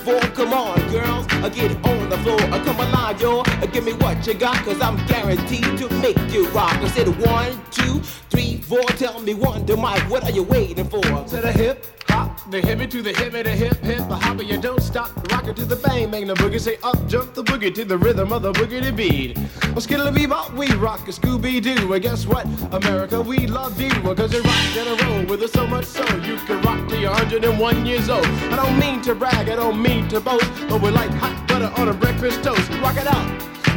four. 0.00 0.20
Come 0.38 0.52
on, 0.52 0.78
girls, 0.90 1.26
I 1.30 1.48
get 1.48 1.72
on 1.86 2.08
the 2.08 2.18
floor. 2.18 2.40
I 2.40 2.58
come 2.64 2.80
alive, 2.80 3.20
yo. 3.20 3.40
I 3.40 3.62
uh, 3.62 3.66
give 3.66 3.84
me 3.84 3.92
what 3.94 4.26
you 4.26 4.34
got, 4.34 4.56
cause 4.64 4.80
I'm 4.80 4.96
guaranteed 5.06 5.78
to 5.78 5.88
make 6.00 6.18
you 6.32 6.48
rock. 6.48 6.74
I 6.74 6.88
said 6.88 7.08
one, 7.26 7.60
two, 7.70 8.00
three, 8.30 8.58
four. 8.58 8.82
Tell 9.00 9.20
me 9.20 9.34
one, 9.34 9.66
to 9.66 9.76
Mike, 9.76 10.08
what 10.10 10.24
are 10.24 10.30
you 10.30 10.42
waiting 10.42 10.88
for? 10.88 11.00
To 11.02 11.36
the 11.36 11.52
hip, 11.52 11.86
hop, 12.08 12.50
the 12.50 12.60
hippie 12.60 12.90
to 12.90 13.02
the 13.02 13.12
hippie, 13.12 13.44
the 13.44 13.50
hip, 13.50 13.76
hip, 13.78 14.08
the 14.08 14.16
hopper, 14.16 14.42
you 14.42 14.60
don't 14.60 14.82
stop. 14.82 15.10
Rock 15.30 15.46
it 15.48 15.56
to 15.56 15.64
the 15.64 15.76
bang, 15.76 16.10
bang 16.10 16.26
the 16.26 16.34
boogie. 16.34 16.60
Say 16.60 16.78
up, 16.82 16.98
jump 17.06 17.34
the 17.34 17.44
boogie 17.44 17.74
to 17.74 17.84
the 17.84 17.98
rhythm 17.98 18.32
of 18.32 18.42
the 18.42 18.52
boogie 18.52 18.94
beat. 18.94 19.38
Well, 19.68 19.80
skittle 19.80 20.10
bebop, 20.10 20.54
we 20.54 20.72
rock 20.74 21.06
a 21.08 21.12
Scooby 21.12 21.62
Doo. 21.62 21.88
Well, 21.88 22.00
guess 22.00 22.26
what? 22.26 22.46
America, 22.72 23.20
we 23.20 23.46
love 23.46 23.80
you. 23.80 23.90
Well, 24.02 24.14
cause 24.14 24.32
you 24.32 24.42
rock 24.42 24.76
in 24.76 24.86
a 24.88 25.04
roll 25.04 25.24
with 25.26 25.42
us 25.42 25.52
so 25.52 25.66
much 25.66 25.84
so 25.84 26.02
you 26.16 26.36
can 26.38 26.60
rock 26.62 26.88
till 26.88 27.00
you're 27.00 27.10
101 27.10 27.86
years 27.86 28.08
old. 28.08 28.26
I 28.26 28.56
don't 28.56 28.78
mean 28.78 29.02
to 29.02 29.14
brag, 29.14 29.48
I 29.48 29.56
don't 29.56 29.80
mean 29.80 29.89
to 29.90 30.20
boast, 30.20 30.48
but 30.68 30.80
we're 30.80 30.92
like 30.92 31.10
hot 31.10 31.48
butter 31.48 31.72
on 31.80 31.88
a 31.88 31.94
breakfast 31.94 32.44
toast. 32.44 32.70
Rock 32.80 32.96
it 32.96 33.08
out. 33.08 33.26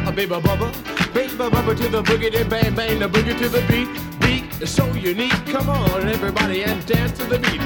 A 0.06 0.12
baby 0.12 0.34
bubba, 0.34 0.70
baby 1.12 1.32
bubba 1.32 1.76
to 1.76 1.88
the 1.88 2.02
boogie, 2.02 2.30
then 2.30 2.48
bang 2.48 2.74
bang 2.74 2.98
the 3.00 3.08
boogie 3.08 3.36
to 3.36 3.48
the 3.48 3.60
beat. 3.66 3.88
Beat 4.20 4.62
is 4.62 4.72
so 4.72 4.86
unique. 4.92 5.34
Come 5.46 5.68
on, 5.68 6.08
everybody, 6.08 6.62
and 6.62 6.84
dance 6.86 7.18
to 7.18 7.24
the 7.24 7.38
beat. 7.38 7.60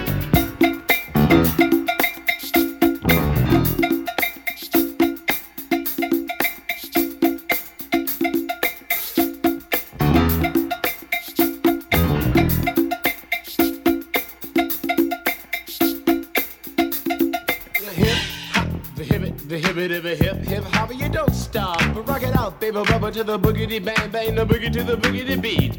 Hip 19.89 20.36
hip 20.44 20.65
hopper, 20.65 20.92
you 20.92 21.08
don't 21.08 21.34
stop. 21.34 21.78
But 21.94 22.07
rock 22.07 22.23
it 22.23 22.36
out, 22.36 22.60
baby 22.60 22.76
bubba 22.76 23.12
to 23.12 23.25
the 23.25 23.39
boogity 23.39 23.83
bang 23.83 24.10
bang, 24.10 24.34
the 24.34 24.44
boogie 24.44 24.73
to 24.73 24.83
the 24.83 24.97
boogity 24.97 25.41
beat. 25.41 25.78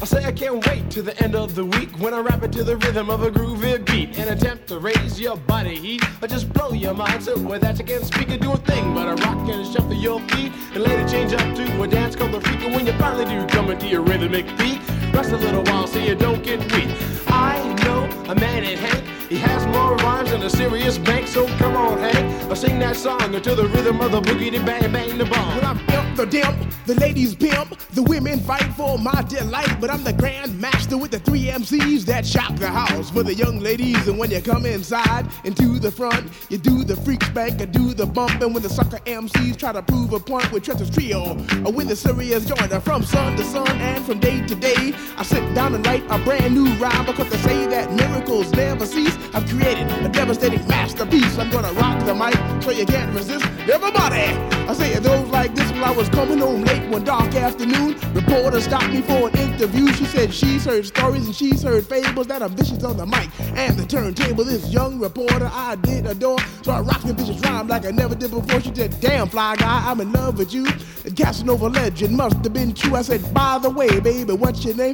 I 0.00 0.06
say 0.06 0.24
I 0.24 0.32
can't 0.32 0.64
wait 0.66 0.90
to 0.90 1.02
the 1.02 1.18
end 1.22 1.34
of 1.34 1.54
the 1.54 1.64
week 1.64 1.90
when 1.98 2.14
I 2.14 2.20
rap 2.20 2.42
it 2.42 2.52
to 2.52 2.64
the 2.64 2.76
rhythm 2.76 3.10
of 3.10 3.22
a 3.22 3.30
groovy 3.30 3.84
beat 3.86 4.18
and 4.18 4.30
attempt 4.30 4.68
to 4.68 4.78
raise 4.78 5.18
your 5.18 5.36
body 5.36 5.76
heat 5.76 6.02
or 6.22 6.28
just 6.28 6.52
blow 6.52 6.72
your 6.72 6.94
mind 6.94 7.22
so 7.22 7.34
that 7.36 7.78
you 7.78 7.84
can't 7.84 8.04
speak 8.04 8.28
or 8.30 8.36
do 8.36 8.52
a 8.52 8.56
thing 8.58 8.92
but 8.92 9.08
I 9.08 9.14
rock 9.14 9.48
and 9.48 9.66
shuffle 9.72 9.94
your 9.94 10.20
feet 10.28 10.52
and 10.74 10.82
later 10.82 11.08
change 11.08 11.32
up 11.32 11.56
to 11.56 11.82
a 11.82 11.88
dance 11.88 12.16
called 12.16 12.32
the 12.32 12.40
freak 12.40 12.60
and 12.62 12.74
when 12.74 12.86
you 12.86 12.92
finally 12.94 13.24
do 13.24 13.46
come 13.46 13.70
into 13.70 13.86
your 13.86 14.02
rhythmic 14.02 14.46
beat 14.58 14.80
rest 15.14 15.32
a 15.32 15.36
little 15.36 15.62
while 15.64 15.86
so 15.86 15.98
you 15.98 16.14
don't 16.14 16.42
get 16.42 16.60
weak. 16.72 16.88
I 17.28 17.62
know 17.84 18.04
a 18.30 18.34
man 18.34 18.62
named 18.62 18.80
Hank 18.80 19.04
he 19.28 19.36
has 19.38 19.66
more 19.66 19.96
rhymes 19.96 20.30
than 20.30 20.42
a 20.42 20.50
serious 20.50 20.98
bank 20.98 21.26
so 21.26 21.46
come 21.56 21.76
on 21.76 21.98
Hank 21.98 22.50
I 22.50 22.54
sing 22.54 22.78
that 22.80 22.94
song 22.94 23.32
to 23.32 23.54
the 23.54 23.66
rhythm 23.68 24.00
of 24.00 24.12
the 24.12 24.20
boogie 24.20 24.52
bang 24.64 24.92
bang 24.92 25.16
the 25.16 25.24
bomb 25.24 25.56
When 25.56 25.64
I'm 25.64 25.78
imp 25.90 26.16
the 26.16 26.26
dimp 26.26 26.86
the 26.86 26.94
ladies 26.96 27.34
pimp 27.34 27.74
the 27.94 28.02
women 28.02 28.40
fight 28.40 28.74
for 28.74 28.98
my 28.98 29.22
delight. 29.28 29.80
But 29.80 29.90
I'm 29.90 30.02
the 30.02 30.12
grand 30.12 30.60
master 30.60 30.98
with 30.98 31.12
the 31.12 31.20
three 31.20 31.44
MCs 31.44 32.02
that 32.06 32.26
shock 32.26 32.56
the 32.56 32.68
house 32.68 33.10
for 33.10 33.22
the 33.22 33.34
young 33.34 33.60
ladies. 33.60 34.08
And 34.08 34.18
when 34.18 34.30
you 34.30 34.42
come 34.42 34.66
inside 34.66 35.28
into 35.44 35.78
the 35.78 35.92
front, 35.92 36.30
you 36.48 36.58
do 36.58 36.82
the 36.82 36.96
freak 36.96 37.22
spank 37.22 37.60
and 37.60 37.72
do 37.72 37.94
the 37.94 38.06
bump. 38.06 38.40
And 38.40 38.52
when 38.52 38.62
the 38.62 38.68
sucker 38.68 38.98
MCs 39.06 39.56
try 39.56 39.72
to 39.72 39.82
prove 39.82 40.12
a 40.12 40.18
point 40.18 40.50
with 40.50 40.64
Trent's 40.64 40.90
trio, 40.90 41.36
or 41.64 41.72
when 41.72 41.86
the 41.86 41.96
serious 41.96 42.46
joiner 42.46 42.80
from 42.80 43.04
sun 43.04 43.36
to 43.36 43.44
sun 43.44 43.68
and 43.68 44.04
from 44.04 44.18
day 44.18 44.44
to 44.46 44.54
day, 44.54 44.92
I 45.16 45.22
sit 45.22 45.54
down 45.54 45.74
and 45.74 45.86
write 45.86 46.04
a 46.10 46.18
brand 46.18 46.54
new 46.54 46.66
rhyme 46.74 47.06
because 47.06 47.30
they 47.30 47.38
say 47.38 47.66
that 47.66 47.92
miracles 47.92 48.50
never 48.52 48.86
cease. 48.86 49.16
I've 49.32 49.48
created 49.48 49.90
a 50.04 50.08
devastating 50.08 50.66
masterpiece. 50.66 51.38
I'm 51.38 51.50
gonna 51.50 51.72
rock 51.72 52.04
the 52.04 52.14
mic 52.14 52.34
so 52.62 52.70
you 52.70 52.86
can't 52.86 53.14
resist. 53.14 53.44
Everybody, 53.70 54.26
I 54.68 54.74
say 54.74 54.92
it 54.92 55.02
those 55.02 55.28
like 55.28 55.54
this 55.54 55.70
when 55.72 55.84
I 55.84 55.90
was 55.90 56.08
coming 56.08 56.38
home 56.38 56.62
late 56.62 56.88
one 56.90 57.04
dark 57.04 57.34
afternoon. 57.34 57.96
Reporter 58.12 58.60
stopped 58.60 58.92
me 58.92 59.02
for 59.02 59.28
an 59.28 59.38
interview. 59.38 59.92
She 59.92 60.04
said 60.06 60.32
she's 60.32 60.64
heard 60.64 60.86
stories 60.86 61.26
and 61.26 61.34
she's 61.34 61.62
heard 61.62 61.86
fables 61.86 62.26
that 62.26 62.42
are 62.42 62.48
vicious 62.48 62.82
on 62.84 62.96
the 62.96 63.06
mic 63.06 63.28
and 63.56 63.78
the 63.78 63.86
turntable. 63.86 64.44
This 64.44 64.72
young 64.72 64.98
reporter 64.98 65.50
I 65.52 65.76
did 65.76 66.06
adore, 66.06 66.38
so 66.62 66.72
I 66.72 66.80
rocked 66.80 67.06
the 67.06 67.14
vicious 67.14 67.40
rhyme 67.40 67.68
like 67.68 67.86
I 67.86 67.90
never 67.90 68.14
did 68.14 68.30
before. 68.30 68.60
She 68.60 68.74
said, 68.74 68.98
"Damn 69.00 69.28
fly 69.28 69.56
guy, 69.56 69.84
I'm 69.88 70.00
in 70.00 70.12
love 70.12 70.38
with 70.38 70.52
you." 70.52 70.64
The 71.04 71.10
Casanova 71.10 71.68
legend 71.68 72.16
must 72.16 72.36
have 72.36 72.52
been 72.52 72.74
true. 72.74 72.96
I 72.96 73.02
said, 73.02 73.22
"By 73.34 73.58
the 73.58 73.70
way, 73.70 74.00
baby, 74.00 74.32
what's 74.32 74.64
your 74.64 74.74
name?" 74.74 74.93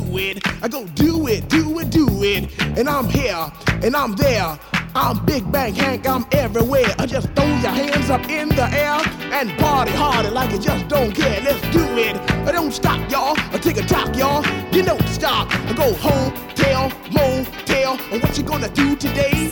it, 0.17 0.47
I 0.63 0.67
go 0.67 0.85
do 0.95 1.27
it, 1.27 1.49
do 1.49 1.79
it, 1.79 1.89
do 1.89 2.07
it, 2.23 2.49
and 2.77 2.89
I'm 2.89 3.07
here 3.07 3.51
and 3.83 3.95
I'm 3.95 4.15
there. 4.15 4.57
I'm 4.93 5.23
Big 5.25 5.49
Bang 5.51 5.73
Hank, 5.73 6.05
I'm 6.07 6.25
everywhere. 6.33 6.93
I 6.99 7.05
just 7.05 7.29
throw 7.33 7.45
your 7.45 7.71
hands 7.71 8.09
up 8.09 8.27
in 8.29 8.49
the 8.49 8.67
air 8.73 8.99
and 9.31 9.57
party 9.57 9.91
harder 9.91 10.29
like 10.29 10.51
you 10.51 10.59
just 10.59 10.87
don't 10.89 11.13
care. 11.13 11.39
Let's 11.41 11.61
do 11.71 11.83
it. 11.97 12.17
I 12.45 12.51
don't 12.51 12.73
stop, 12.73 13.09
y'all. 13.09 13.35
I 13.37 13.57
take 13.57 13.77
a 13.77 13.83
talk, 13.83 14.15
y'all. 14.17 14.45
You 14.73 14.83
don't 14.83 15.07
stop. 15.07 15.47
I 15.49 15.73
go 15.73 15.93
home, 15.93 16.33
tell, 16.55 16.91
motel. 17.09 17.97
And 18.11 18.21
what 18.21 18.37
you 18.37 18.43
gonna 18.43 18.69
do 18.69 18.95
today? 18.97 19.49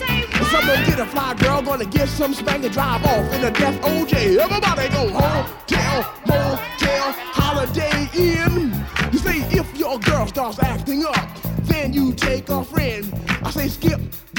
Someone 0.50 0.84
get 0.84 0.98
a 0.98 1.06
fly 1.06 1.34
girl, 1.34 1.62
gonna 1.62 1.86
get 1.86 2.08
some 2.08 2.34
spank 2.34 2.64
and 2.64 2.72
drive 2.72 3.04
off 3.06 3.32
in 3.32 3.44
a 3.44 3.50
death 3.50 3.80
OJ. 3.82 4.36
Everybody 4.36 4.88
go 4.90 5.08
home, 5.08 5.46
tell, 5.66 6.02
motel, 6.26 7.12
holiday 7.32 8.10
in. 8.14 8.74
You 9.12 9.18
say 9.18 9.40
your 9.80 9.98
girl 10.00 10.26
starts 10.26 10.62
acting 10.62 11.06
up, 11.06 11.28
then 11.62 11.90
you 11.90 12.12
take 12.12 12.50
a 12.50 12.62
friend. 12.62 13.10
I 13.42 13.50
say 13.50 13.68
skip 13.68 13.98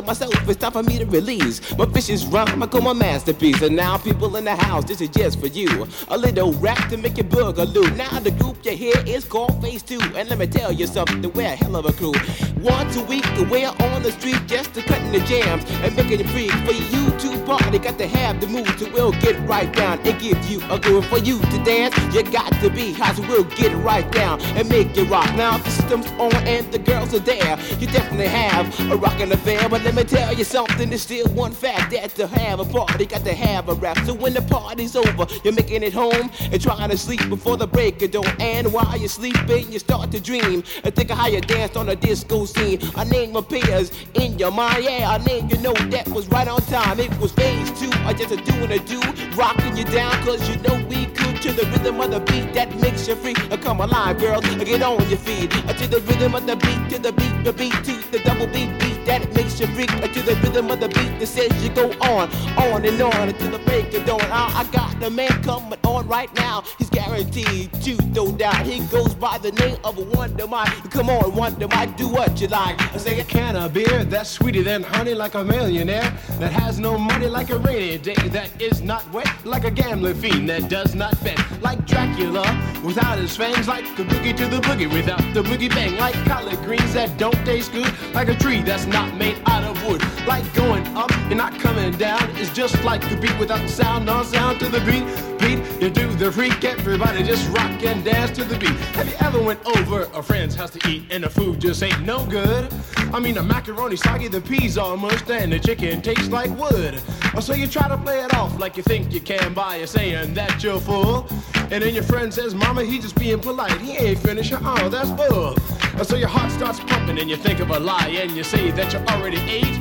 to 0.00 0.06
myself, 0.06 0.48
it's 0.48 0.60
time 0.60 0.72
for 0.72 0.82
me 0.82 0.98
to 0.98 1.06
release 1.06 1.76
my 1.76 1.84
vicious 1.84 2.24
rhyme. 2.24 2.62
I 2.62 2.66
call 2.66 2.82
my 2.82 2.92
masterpiece. 2.92 3.62
And 3.62 3.74
now, 3.74 3.98
people 3.98 4.36
in 4.36 4.44
the 4.44 4.54
house, 4.54 4.84
this 4.84 5.00
is 5.00 5.08
just 5.08 5.40
for 5.40 5.48
you. 5.48 5.88
A 6.08 6.16
little 6.16 6.52
rap 6.54 6.88
to 6.90 6.96
make 6.96 7.16
your 7.16 7.26
boogaloo. 7.26 7.96
Now, 7.96 8.20
the 8.20 8.30
group 8.30 8.64
you 8.64 8.72
hear 8.72 8.94
is 9.06 9.24
called 9.24 9.60
Phase 9.62 9.82
2. 9.82 10.00
And 10.14 10.28
let 10.30 10.38
me 10.38 10.46
tell 10.46 10.72
you 10.72 10.86
something, 10.86 11.20
we're 11.32 11.46
a 11.46 11.56
hell 11.56 11.76
of 11.76 11.86
a 11.86 11.92
crew. 11.92 12.14
Once 12.62 12.96
a 12.96 13.04
week, 13.04 13.24
we're 13.50 13.68
on 13.68 14.02
the 14.02 14.12
street 14.12 14.40
just 14.46 14.74
to 14.74 14.82
cutting 14.82 15.12
the 15.12 15.20
jams 15.20 15.64
and 15.82 15.94
making 15.96 16.20
it 16.20 16.28
free. 16.30 16.48
For 16.48 16.72
you 16.72 17.10
to 17.18 17.44
party, 17.44 17.78
got 17.78 17.98
to 17.98 18.06
have 18.06 18.40
the 18.40 18.46
mood 18.46 18.66
to 18.78 18.90
we'll 18.92 19.12
get 19.12 19.38
right 19.48 19.72
down 19.72 19.98
and 20.00 20.20
give 20.20 20.38
you 20.50 20.60
a 20.70 20.78
groove. 20.78 21.06
For 21.06 21.18
you 21.18 21.40
to 21.40 21.64
dance, 21.64 21.96
you 22.14 22.22
got 22.24 22.52
to 22.60 22.68
be 22.68 22.92
hot, 22.92 23.16
so 23.16 23.22
we'll 23.22 23.44
get 23.44 23.74
right 23.84 24.10
down 24.12 24.40
and 24.58 24.68
make 24.68 24.96
it 24.96 25.08
rock. 25.08 25.34
Now, 25.34 25.56
the 25.58 25.70
system's 25.70 26.06
on 26.18 26.34
and 26.46 26.70
the 26.72 26.78
girls 26.78 27.14
are 27.14 27.20
there, 27.20 27.58
you 27.78 27.86
definitely 27.86 28.26
have 28.26 28.66
a 28.90 28.96
rockin' 28.96 29.32
affair. 29.32 29.68
But 29.68 29.82
let 29.88 29.94
me 29.94 30.04
tell 30.04 30.34
you 30.34 30.44
something, 30.44 30.90
there's 30.90 31.00
still 31.00 31.26
one 31.28 31.50
fact 31.50 31.92
that 31.92 32.14
to 32.14 32.26
have 32.26 32.60
a 32.60 32.64
party, 32.66 33.06
got 33.06 33.24
to 33.24 33.32
have 33.32 33.70
a 33.70 33.74
rap. 33.74 33.96
So 34.04 34.12
when 34.12 34.34
the 34.34 34.42
party's 34.42 34.94
over, 34.94 35.26
you're 35.42 35.54
making 35.54 35.82
it 35.82 35.94
home 35.94 36.30
and 36.42 36.60
trying 36.60 36.90
to 36.90 36.98
sleep 36.98 37.26
before 37.30 37.56
the 37.56 37.66
break 37.66 38.02
of 38.02 38.10
dawn. 38.10 38.26
And 38.38 38.70
while 38.70 38.98
you're 38.98 39.08
sleeping, 39.08 39.72
you 39.72 39.78
start 39.78 40.10
to 40.12 40.20
dream 40.20 40.62
and 40.84 40.94
think 40.94 41.10
of 41.10 41.16
how 41.16 41.28
you 41.28 41.40
danced 41.40 41.78
on 41.78 41.88
a 41.88 41.96
disco 41.96 42.44
scene. 42.44 42.80
A 42.96 43.04
name 43.06 43.34
appears 43.34 43.90
in 44.12 44.38
your 44.38 44.50
mind, 44.50 44.84
yeah, 44.84 45.14
a 45.14 45.18
name 45.24 45.48
you 45.48 45.56
know 45.56 45.72
that 45.72 46.06
was 46.08 46.28
right 46.28 46.48
on 46.48 46.60
time. 46.62 47.00
It 47.00 47.18
was 47.18 47.32
phase 47.32 47.70
two, 47.80 47.90
I 48.04 48.12
just 48.12 48.30
a 48.30 48.36
doing 48.36 48.70
a 48.72 48.78
do, 48.80 49.00
rocking 49.36 49.74
you 49.74 49.84
down, 49.84 50.12
cause 50.22 50.46
you 50.50 50.56
know 50.56 50.84
we 50.86 51.06
to 51.40 51.52
the 51.52 51.66
rhythm 51.66 52.00
of 52.00 52.10
the 52.10 52.20
beat 52.20 52.52
that 52.54 52.74
makes 52.80 53.06
you 53.06 53.14
free. 53.14 53.34
Uh, 53.50 53.56
come 53.56 53.80
alive, 53.80 54.18
girl, 54.18 54.40
uh, 54.42 54.64
get 54.64 54.82
on 54.82 54.98
your 55.08 55.18
feet. 55.18 55.54
Uh, 55.68 55.72
to 55.72 55.86
the 55.86 56.00
rhythm 56.00 56.34
of 56.34 56.46
the 56.46 56.56
beat, 56.56 56.90
to 56.90 56.98
the 56.98 57.12
beat, 57.12 57.44
the 57.44 57.52
beat, 57.52 57.72
to 57.84 58.10
the 58.10 58.18
double 58.24 58.46
beat, 58.46 58.70
beat 58.80 58.98
that 59.08 59.32
makes 59.34 59.58
you 59.60 59.66
freak. 59.68 59.88
To 59.88 60.22
the 60.22 60.34
rhythm 60.42 60.70
of 60.70 60.80
the 60.80 60.88
beat 60.88 61.18
that 61.18 61.26
says 61.26 61.52
you 61.62 61.70
go 61.70 61.90
on, 62.00 62.30
on 62.56 62.84
and 62.84 63.00
on 63.00 63.28
until 63.28 63.50
the 63.50 63.58
break 63.60 63.92
of 63.94 64.04
dawn. 64.04 64.20
I, 64.22 64.62
I 64.62 64.72
got 64.72 64.98
the 65.00 65.10
man 65.10 65.42
coming 65.42 65.78
on 65.84 66.06
right 66.06 66.32
now. 66.36 66.64
He's 66.76 66.90
guaranteed 66.90 67.72
to 67.82 67.96
throw 68.14 68.32
down. 68.32 68.64
He 68.64 68.80
goes 68.86 69.14
by 69.14 69.38
the 69.38 69.52
name 69.52 69.78
of 69.84 69.96
Wonder 70.14 70.46
Mike. 70.46 70.90
Come 70.90 71.08
on, 71.08 71.34
Wonder 71.34 71.68
Mike, 71.68 71.96
do 71.96 72.08
what 72.08 72.40
you 72.40 72.48
like. 72.48 72.80
I 72.94 72.98
say 72.98 73.18
a 73.20 73.24
can 73.24 73.56
of 73.56 73.72
beer 73.72 74.04
that's 74.04 74.30
sweeter 74.30 74.62
than 74.62 74.82
honey, 74.82 75.14
like 75.14 75.34
a 75.34 75.44
millionaire 75.44 76.12
that 76.38 76.52
has 76.52 76.78
no 76.78 76.98
money, 76.98 77.26
like 77.26 77.50
a 77.50 77.58
rainy 77.58 77.98
day 77.98 78.28
that 78.28 78.50
is 78.60 78.82
not 78.82 79.10
wet, 79.12 79.28
like 79.44 79.64
a 79.64 79.70
gambling 79.70 80.14
fiend 80.14 80.48
that 80.48 80.68
does 80.68 80.94
not 80.94 81.16
bet, 81.34 81.62
like 81.62 81.84
Dracula 81.86 82.44
without 82.84 83.18
his 83.18 83.36
fangs, 83.36 83.68
like 83.68 83.84
the 83.96 84.04
boogie 84.04 84.36
to 84.36 84.46
the 84.46 84.58
boogie 84.58 84.90
without 84.92 85.22
the 85.34 85.42
boogie 85.42 85.68
bang, 85.68 85.96
like 85.96 86.14
collard 86.24 86.58
greens 86.58 86.94
that 86.94 87.16
don't 87.18 87.38
taste 87.44 87.72
good, 87.72 87.92
like 88.14 88.28
a 88.28 88.36
tree 88.36 88.62
that's 88.62 88.86
not 88.86 89.14
made 89.16 89.38
out 89.46 89.64
of 89.64 89.74
wood, 89.86 90.02
like 90.26 90.44
going 90.54 90.86
up 90.96 91.10
and 91.30 91.36
not 91.36 91.58
coming 91.58 91.92
down. 91.92 92.22
It's 92.36 92.52
just 92.54 92.82
like 92.84 93.00
the 93.08 93.16
beat 93.16 93.38
without 93.38 93.60
the 93.60 93.68
sound, 93.68 94.06
no 94.06 94.22
sound 94.22 94.60
to 94.60 94.68
the 94.68 94.80
beat. 94.80 95.37
Beat, 95.48 95.80
you 95.80 95.88
do 95.88 96.06
the 96.16 96.30
freak, 96.30 96.62
everybody 96.62 97.22
just 97.22 97.48
rock 97.56 97.82
and 97.82 98.04
dance 98.04 98.36
to 98.36 98.44
the 98.44 98.58
beat. 98.58 98.76
Have 98.96 99.08
you 99.08 99.14
ever 99.20 99.40
went 99.40 99.64
over 99.78 100.02
a 100.12 100.22
friend's 100.22 100.54
house 100.54 100.68
to 100.72 100.90
eat 100.90 101.04
and 101.10 101.24
the 101.24 101.30
food 101.30 101.58
just 101.58 101.82
ain't 101.82 102.02
no 102.02 102.26
good? 102.26 102.70
I 103.14 103.18
mean, 103.18 103.34
the 103.34 103.42
macaroni 103.42 103.96
soggy, 103.96 104.28
the 104.28 104.42
peas 104.42 104.76
almost, 104.76 105.30
and 105.30 105.50
the 105.50 105.58
chicken 105.58 106.02
tastes 106.02 106.28
like 106.28 106.50
wood. 106.58 107.00
So 107.40 107.54
you 107.54 107.66
try 107.66 107.88
to 107.88 107.96
play 107.96 108.20
it 108.22 108.34
off 108.34 108.60
like 108.60 108.76
you 108.76 108.82
think 108.82 109.10
you 109.10 109.22
can 109.22 109.54
by 109.54 109.76
a 109.76 109.86
saying 109.86 110.34
that 110.34 110.62
you're 110.62 110.80
full. 110.80 111.26
And 111.70 111.82
then 111.82 111.94
your 111.94 112.04
friend 112.04 112.34
says, 112.34 112.54
Mama, 112.54 112.84
he 112.84 112.98
just 112.98 113.18
being 113.18 113.40
polite. 113.40 113.80
He 113.80 113.96
ain't 113.96 114.18
finished. 114.18 114.52
Oh, 114.54 114.90
that's 114.90 115.10
bull. 115.12 115.56
So 116.04 116.16
your 116.16 116.28
heart 116.28 116.52
starts 116.52 116.80
pumping 116.80 117.18
and 117.18 117.30
you 117.30 117.36
think 117.36 117.60
of 117.60 117.70
a 117.70 117.80
lie 117.80 118.08
and 118.08 118.32
you 118.32 118.44
say 118.44 118.70
that 118.72 118.92
you 118.92 118.98
already 119.14 119.40
ate. 119.50 119.80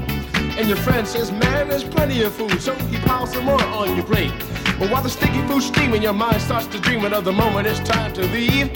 And 0.58 0.70
your 0.70 0.78
friend 0.78 1.06
says, 1.06 1.30
man, 1.30 1.68
there's 1.68 1.84
plenty 1.84 2.24
of 2.24 2.34
food, 2.34 2.62
so 2.62 2.74
he 2.74 2.98
piles 3.00 3.34
some 3.34 3.44
more 3.44 3.62
on 3.62 3.98
your 3.98 4.06
plate. 4.06 4.32
But 4.80 4.92
while 4.92 5.02
the 5.02 5.10
sticky 5.10 5.42
food's 5.48 5.66
steaming, 5.66 6.04
your 6.04 6.14
mind 6.14 6.40
starts 6.40 6.68
to 6.68 6.80
dreaming 6.80 7.12
of 7.12 7.26
the 7.26 7.34
moment 7.34 7.68
it's 7.68 7.80
time 7.80 8.14
to 8.14 8.22
leave. 8.28 8.70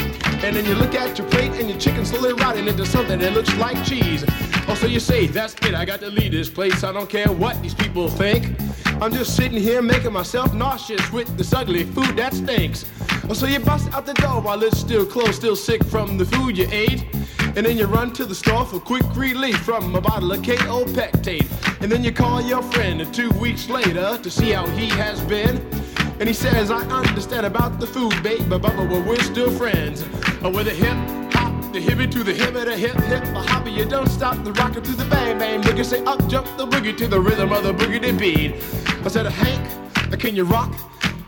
And 0.43 0.55
then 0.55 0.65
you 0.65 0.73
look 0.73 0.95
at 0.95 1.15
your 1.19 1.29
plate 1.29 1.51
and 1.51 1.69
your 1.69 1.77
chicken 1.77 2.05
slowly 2.05 2.33
rotting 2.33 2.67
into 2.67 2.87
something 2.87 3.19
that 3.19 3.33
looks 3.33 3.55
like 3.57 3.85
cheese. 3.85 4.25
Oh, 4.67 4.73
so 4.73 4.87
you 4.87 4.99
say, 4.99 5.27
that's 5.27 5.53
it, 5.65 5.75
I 5.75 5.85
got 5.85 5.99
to 5.99 6.07
leave 6.07 6.31
this 6.31 6.49
place. 6.49 6.83
I 6.83 6.91
don't 6.91 7.07
care 7.07 7.31
what 7.31 7.61
these 7.61 7.75
people 7.75 8.09
think. 8.09 8.59
I'm 8.99 9.13
just 9.13 9.35
sitting 9.35 9.59
here 9.59 9.83
making 9.83 10.11
myself 10.11 10.53
nauseous 10.55 11.11
with 11.11 11.27
this 11.37 11.53
ugly 11.53 11.83
food 11.83 12.15
that 12.17 12.33
stinks. 12.33 12.85
Oh, 13.29 13.33
so 13.33 13.45
you 13.45 13.59
bust 13.59 13.93
out 13.93 14.07
the 14.07 14.13
door 14.15 14.41
while 14.41 14.63
it's 14.63 14.79
still 14.79 15.05
closed, 15.05 15.35
still 15.35 15.55
sick 15.55 15.83
from 15.83 16.17
the 16.17 16.25
food 16.25 16.57
you 16.57 16.67
ate. 16.71 17.05
And 17.55 17.63
then 17.63 17.77
you 17.77 17.85
run 17.85 18.11
to 18.13 18.25
the 18.25 18.33
store 18.33 18.65
for 18.65 18.79
quick 18.79 19.03
relief 19.15 19.57
from 19.57 19.93
a 19.95 20.01
bottle 20.01 20.31
of 20.31 20.41
KO 20.41 20.85
Pectate. 20.85 21.47
And 21.81 21.91
then 21.91 22.03
you 22.03 22.11
call 22.11 22.41
your 22.41 22.63
friend 22.63 23.13
two 23.13 23.29
weeks 23.31 23.69
later 23.69 24.17
to 24.17 24.31
see 24.31 24.51
how 24.51 24.65
he 24.69 24.89
has 24.89 25.21
been. 25.21 25.57
And 26.21 26.27
he 26.27 26.35
says, 26.35 26.69
I 26.69 26.81
understand 26.81 27.47
about 27.47 27.79
the 27.79 27.87
food, 27.87 28.13
babe, 28.21 28.47
but, 28.47 28.61
but, 28.61 28.75
but 28.75 29.07
we're 29.07 29.19
still 29.23 29.49
friends. 29.49 30.03
Uh, 30.43 30.51
with 30.53 30.67
a 30.67 30.71
hip 30.71 30.95
hop, 31.33 31.73
the 31.73 31.79
hippie 31.79 32.11
to 32.11 32.23
the 32.23 32.31
hip, 32.31 32.53
the 32.53 32.77
hip 32.77 32.95
hip, 33.05 33.23
the 33.23 33.41
hobby, 33.41 33.71
you 33.71 33.85
don't 33.85 34.07
stop 34.07 34.43
the 34.43 34.53
rocker 34.53 34.81
to 34.81 34.91
the 34.91 35.05
bang 35.05 35.39
bang 35.39 35.63
boogie. 35.63 35.83
Say 35.83 36.03
up 36.03 36.19
jump 36.27 36.45
the 36.57 36.67
boogie 36.67 36.95
to 36.95 37.07
the 37.07 37.19
rhythm 37.19 37.51
of 37.51 37.63
the 37.63 37.73
boogie 37.73 38.19
beat. 38.19 38.53
I 39.03 39.07
said, 39.07 39.25
Hank, 39.25 40.19
can 40.19 40.35
you 40.35 40.43
rock? 40.43 40.71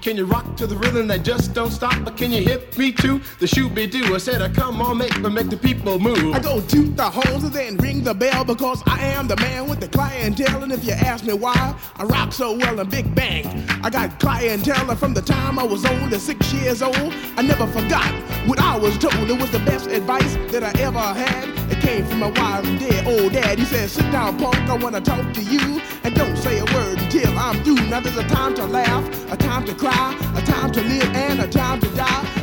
Can 0.03 0.17
you 0.17 0.25
rock 0.25 0.57
to 0.57 0.67
the 0.67 0.75
rhythm 0.75 1.07
that 1.07 1.23
just 1.23 1.53
don't 1.53 1.71
stop? 1.71 1.95
But 2.03 2.17
can 2.17 2.29
you 2.29 2.43
hit 2.43 2.77
me 2.77 2.91
to 2.91 3.21
the 3.39 3.47
shoot 3.47 3.73
be 3.73 3.87
do? 3.87 4.13
I 4.13 4.17
said, 4.17 4.41
uh, 4.41 4.49
come 4.49 4.81
on, 4.81 4.97
make 4.97 5.17
me 5.17 5.29
make 5.29 5.49
the 5.49 5.55
people 5.55 5.97
move. 5.97 6.35
I 6.35 6.39
go 6.39 6.59
toot 6.59 6.97
the 6.97 7.09
horns 7.09 7.45
and 7.45 7.53
then 7.53 7.77
ring 7.77 8.03
the 8.03 8.13
bell 8.13 8.43
because 8.43 8.83
I 8.85 8.99
am 8.99 9.29
the 9.29 9.37
man 9.37 9.69
with 9.69 9.79
the 9.79 9.87
clientele. 9.87 10.61
And 10.61 10.73
if 10.73 10.83
you 10.83 10.91
ask 10.91 11.23
me 11.23 11.31
why 11.31 11.73
I 11.95 12.03
rock 12.03 12.33
so 12.33 12.57
well 12.57 12.81
in 12.81 12.89
Big 12.89 13.15
Bang, 13.15 13.47
I 13.81 13.89
got 13.89 14.19
clientele 14.19 14.93
from 14.97 15.13
the 15.13 15.21
time 15.21 15.57
I 15.57 15.63
was 15.63 15.85
only 15.85 16.19
six 16.19 16.51
years 16.51 16.81
old. 16.81 17.13
I 17.37 17.41
never 17.41 17.65
forgot 17.67 18.13
what 18.45 18.59
I 18.59 18.77
was 18.77 18.97
told. 18.97 19.29
It 19.29 19.39
was 19.39 19.51
the 19.51 19.59
best 19.59 19.87
advice 19.87 20.35
that 20.51 20.63
I 20.65 20.77
ever 20.81 20.99
had. 20.99 21.47
It 21.71 21.79
came 21.79 22.05
from 22.05 22.19
my 22.19 22.29
wise 22.31 22.67
and 22.67 22.77
dead 22.77 23.07
old 23.07 23.31
dad. 23.31 23.57
He 23.57 23.63
said, 23.63 23.89
sit 23.89 24.11
down, 24.11 24.37
punk, 24.37 24.57
I 24.69 24.75
wanna 24.75 24.99
talk 24.99 25.33
to 25.33 25.41
you. 25.41 25.81
And 26.03 26.13
don't 26.13 26.35
say 26.35 26.59
a 26.59 26.65
word 26.65 26.99
until 26.99 27.37
I'm 27.39 27.63
through. 27.63 27.87
Now 27.87 28.01
there's 28.01 28.17
a 28.17 28.27
time 28.27 28.53
to 28.55 28.65
laugh, 28.65 29.31
a 29.31 29.37
time 29.37 29.65
to 29.65 29.73
cry, 29.73 29.92
a 30.35 30.41
time 30.45 30.71
to 30.71 30.81
live, 30.81 31.15
and 31.15 31.39
a 31.39 31.47
time 31.47 31.79
to 31.79 31.87
die. 31.95 32.42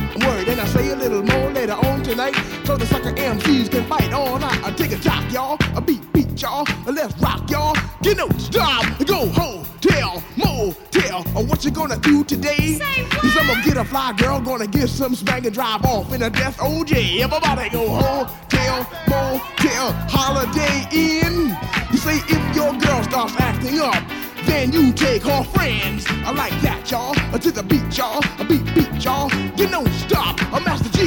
word. 0.25 0.47
And 0.47 0.59
I 0.59 0.65
say 0.65 0.89
a 0.91 0.95
little 0.95 1.23
more 1.23 1.51
later 1.51 1.73
on 1.73 2.03
tonight, 2.03 2.35
so 2.65 2.77
the 2.77 2.85
sucker 2.85 3.13
MCs 3.13 3.71
can 3.71 3.83
fight 3.85 4.11
all 4.13 4.37
night. 4.39 4.63
I 4.63 4.71
take 4.71 4.91
a 4.91 4.97
jock, 4.97 5.31
y'all, 5.31 5.57
a 5.75 5.81
beat, 5.81 6.01
beat, 6.13 6.41
y'all, 6.41 6.65
a 6.87 6.91
let's 6.91 7.17
rock, 7.19 7.49
y'all. 7.49 7.75
Get 8.01 8.17
no 8.17 8.29
stop, 8.37 8.83
go 9.05 9.27
home, 9.29 9.65
tell, 9.79 10.23
motel, 10.35 11.25
or 11.35 11.45
what 11.45 11.63
you 11.63 11.71
gonna 11.71 11.97
do 11.97 12.23
today? 12.23 12.73
Say 12.79 13.03
what? 13.03 13.11
Cause 13.21 13.37
I'm 13.37 13.47
gonna 13.47 13.63
get 13.63 13.77
a 13.77 13.85
fly 13.85 14.13
girl, 14.13 14.39
gonna 14.41 14.67
get 14.67 14.89
some 14.89 15.15
spank 15.15 15.45
and 15.45 15.53
drive 15.53 15.83
off 15.85 16.13
in 16.13 16.21
a 16.23 16.29
death 16.29 16.57
OJ. 16.57 17.19
Everybody 17.21 17.69
go 17.69 17.87
home, 17.89 18.27
tell, 18.49 18.79
motel, 19.07 19.91
holiday 20.09 20.87
in. 20.91 21.55
You 21.91 21.97
say 21.97 22.17
if 22.27 22.55
your 22.55 22.73
girl 22.79 23.03
starts 23.03 23.35
acting 23.39 23.79
up, 23.79 24.01
then 24.45 24.71
you 24.71 24.91
take 24.93 25.23
her 25.23 25.43
friends. 25.43 26.05
I 26.25 26.31
like 26.31 26.53
that, 26.61 26.89
y'all. 26.89 27.13
Uh, 27.33 27.37
To 27.37 27.51
the 27.51 27.63
beat, 27.63 27.97
y'all. 27.97 28.23
A 28.39 28.45
beat, 28.45 28.63
beat, 28.73 28.80
y'all. 29.03 29.29
You 29.57 29.67
know, 29.67 29.83
stop. 30.05 30.39
A 30.53 30.59
Master 30.61 30.89
G. 30.89 31.00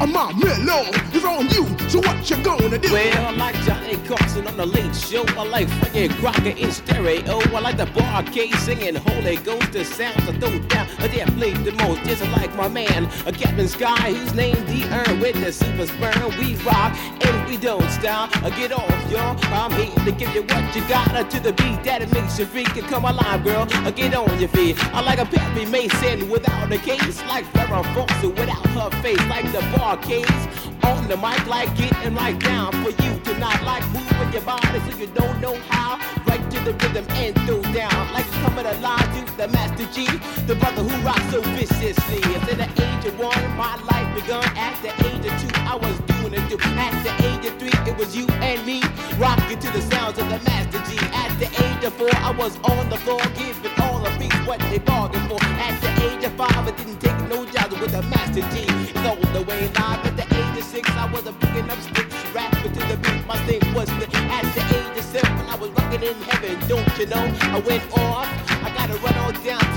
A 0.00 0.06
Mom 0.06 0.38
Mellow. 0.38 0.84
It's 1.12 1.24
on 1.24 1.48
you. 1.48 1.66
So 1.88 1.98
what 1.98 2.30
you 2.30 2.36
gonna 2.44 2.78
do? 2.78 2.92
Well, 2.92 3.26
I 3.26 3.30
like 3.32 3.56
Johnny 3.62 3.96
Carson 4.06 4.46
on 4.46 4.56
the 4.56 4.66
late 4.66 4.94
show. 4.94 5.24
I 5.36 5.42
like 5.42 5.68
Frankie 5.68 6.08
Crocker 6.20 6.50
in 6.50 6.70
stereo. 6.70 7.40
I 7.40 7.60
like 7.60 7.78
the 7.78 7.86
bar 7.86 8.22
case 8.22 8.56
singing 8.60 8.94
Holy 8.94 9.36
Ghost. 9.38 9.72
The 9.72 9.84
sounds 9.84 10.28
I 10.28 10.38
throw 10.38 10.56
down. 10.68 10.86
I 10.98 11.08
dare 11.08 11.26
play 11.26 11.52
the 11.52 11.72
most. 11.72 12.04
Just 12.04 12.22
like 12.30 12.54
my 12.54 12.68
man, 12.68 13.08
a 13.26 13.32
Captain 13.32 13.66
Sky, 13.66 14.12
who's 14.12 14.34
named 14.34 14.64
D. 14.68 14.84
Earn 14.84 15.18
with 15.18 15.42
the 15.42 15.52
super 15.52 15.86
sperm. 15.86 16.30
We 16.38 16.54
rock 16.62 16.96
and 17.24 17.48
we 17.48 17.56
don't 17.56 17.88
stop. 17.90 18.30
I 18.44 18.50
get 18.50 18.70
off, 18.70 19.10
y'all. 19.10 19.36
I'm 19.52 19.72
here 19.72 20.04
to 20.04 20.12
give 20.12 20.32
you 20.32 20.42
what 20.42 20.76
you 20.76 20.86
got 20.88 21.12
uh, 21.14 21.24
to 21.24 21.40
the 21.40 21.52
beat 21.54 21.82
that 21.82 22.02
it 22.02 22.12
makes 22.12 22.38
you 22.38 22.46
freak. 22.46 22.76
And 22.76 22.86
come 22.86 23.04
alive, 23.04 23.42
girl. 23.42 23.66
I 23.70 23.90
get 23.90 24.14
on 24.14 24.38
your 24.38 24.48
feet. 24.50 24.76
I 24.94 25.00
like 25.00 25.18
a 25.18 25.26
Perry 25.26 25.66
Mason 25.66 26.28
without 26.28 26.70
a 26.70 26.78
case. 26.78 27.20
Like 27.24 27.44
Farrah 27.46 27.82
Fawcett 27.94 28.38
without 28.38 28.66
her 28.66 29.02
face. 29.02 29.24
Like 29.28 29.50
the 29.50 29.60
bar 29.76 29.87
on 29.88 31.08
the 31.08 31.16
mic, 31.16 31.46
like 31.46 31.74
getting 31.74 32.14
right 32.14 32.38
down 32.40 32.70
for 32.84 32.90
you 32.90 33.18
to 33.20 33.38
not 33.38 33.62
like 33.64 33.82
moving 33.88 34.32
your 34.34 34.42
body 34.42 34.80
so 34.80 34.98
you 34.98 35.06
don't 35.06 35.40
know 35.40 35.56
how. 35.70 35.96
Right 36.26 36.44
to 36.50 36.60
the 36.60 36.74
rhythm 36.74 37.06
and 37.08 37.34
throw 37.46 37.62
down 37.72 38.12
like 38.12 38.26
coming 38.44 38.66
alive 38.66 39.08
to 39.16 39.36
the 39.38 39.48
Master 39.48 39.88
G, 39.94 40.04
the 40.46 40.56
brother 40.56 40.82
who 40.82 40.94
rocks 41.06 41.24
so 41.30 41.40
viciously. 41.56 42.20
At 42.34 42.44
the 42.44 42.68
age 42.84 43.04
of 43.06 43.18
one, 43.18 43.56
my 43.56 43.76
life 43.88 44.14
begun. 44.14 44.44
At 44.58 44.76
the 44.82 44.92
age 45.08 45.24
of 45.24 45.32
two, 45.40 45.48
I 45.56 45.76
was 45.80 45.98
doing 46.00 46.34
it 46.34 46.44
too. 46.50 46.58
At 46.76 46.92
the 47.02 47.12
age 47.24 47.46
of 47.50 47.58
three, 47.58 47.72
it 47.90 47.96
was 47.96 48.14
you 48.14 48.26
and 48.44 48.66
me 48.66 48.82
rocking 49.16 49.58
to 49.58 49.70
the 49.72 49.80
sounds 49.80 50.18
of 50.18 50.28
the 50.28 50.38
Master 50.44 50.82
G. 50.84 50.98
At 51.16 51.32
the 51.40 51.48
age 51.64 51.84
of 51.84 51.94
four, 51.94 52.12
I 52.12 52.32
was 52.32 52.58
on 52.64 52.90
the 52.90 52.98
floor 52.98 53.22
giving 53.40 53.72
all 53.80 54.00
the 54.04 54.14
beats 54.18 54.36
what 54.46 54.60
they 54.68 54.80
bargained 54.80 55.26
for. 55.28 55.40
At 55.42 55.80
the 55.80 55.88
age 56.04 56.17
five, 56.38 56.68
I 56.68 56.70
didn't 56.70 57.00
take 57.00 57.18
no 57.28 57.44
jobs 57.46 57.74
with 57.80 57.94
a 57.94 58.02
Master 58.02 58.44
G. 58.54 58.62
All 59.02 59.16
the 59.34 59.42
way 59.42 59.66
live. 59.74 60.06
At 60.06 60.16
the 60.16 60.26
age 60.38 60.58
of 60.58 60.64
six, 60.64 60.88
I 60.90 61.10
was 61.12 61.26
a 61.26 61.32
picking 61.32 61.68
up 61.68 61.80
sticks, 61.80 62.14
rapping 62.32 62.72
to 62.74 62.80
the 62.90 62.96
beat. 62.96 63.26
My 63.26 63.36
thing 63.46 63.60
was 63.74 63.88
the 63.98 64.06
At 64.36 64.46
the 64.54 64.62
age 64.76 64.98
of 65.00 65.04
seven, 65.04 65.46
I 65.50 65.56
was 65.56 65.70
rocking 65.70 66.04
in 66.04 66.14
heaven. 66.30 66.54
Don't 66.68 66.98
you 66.98 67.06
know? 67.06 67.24
I 67.56 67.58
went 67.66 67.84
off. 67.98 68.28
I 68.66 68.68
gotta 68.78 68.96
run 69.04 69.16
on 69.26 69.34
down 69.44 69.67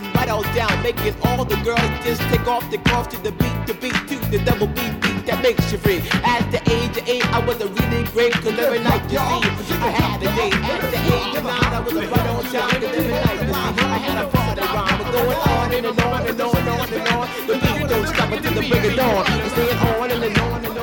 getting 0.00 0.12
right 0.12 0.28
on 0.28 0.42
down, 0.54 0.82
making 0.82 1.14
all 1.24 1.44
the 1.44 1.56
girls 1.64 1.80
just 2.04 2.20
take 2.28 2.46
off 2.46 2.68
the 2.70 2.78
off 2.92 3.08
to 3.08 3.16
the 3.22 3.32
beat, 3.32 3.66
the 3.66 3.74
beat 3.74 3.96
to 4.08 4.16
the 4.30 4.38
double 4.44 4.66
beat 4.66 4.92
beat 5.00 5.26
that 5.26 5.42
makes 5.42 5.72
you 5.72 5.78
free. 5.78 6.02
At 6.24 6.50
the 6.50 6.60
age 6.70 6.96
of 6.98 7.08
eight, 7.08 7.26
I 7.32 7.44
was 7.46 7.60
a 7.60 7.68
really 7.68 8.04
great, 8.12 8.32
cause 8.32 8.58
every 8.58 8.80
night 8.80 9.02
you 9.10 9.18
see, 9.18 9.74
I 9.74 9.90
had 9.90 10.22
a 10.22 10.28
date. 10.36 10.54
At 10.54 10.80
the 10.92 11.00
age 11.16 11.36
of 11.36 11.44
nine, 11.44 11.72
I 11.72 11.80
was 11.80 11.94
a 11.94 12.08
right 12.08 12.26
on 12.28 12.44
time, 12.44 12.80
cause 12.80 12.96
every 13.00 13.08
night 13.08 13.40
you 13.40 13.54
see, 13.54 13.84
I 13.84 13.98
had 13.98 14.24
a 14.24 14.28
party 14.28 14.60
rhyme. 14.60 14.98
We're 15.00 15.12
going 15.12 15.38
on 15.48 15.74
and, 15.74 15.86
and 15.86 16.00
on 16.00 16.26
and 16.26 16.40
on 16.40 16.56
and 16.56 16.68
on 16.68 16.92
and 16.92 17.08
on. 17.08 17.46
The 17.46 17.54
beat 17.54 17.88
don't 17.88 18.06
stop 18.06 18.32
until 18.32 18.52
the 18.52 18.68
break 18.68 18.84
of 18.84 18.96
dawn. 18.96 19.24
It's 19.40 19.52
staying 19.52 19.70
and, 19.70 19.80
and 19.80 19.96
on 19.96 20.10
and 20.10 20.38
on 20.38 20.64
and 20.64 20.66
on 20.66 20.75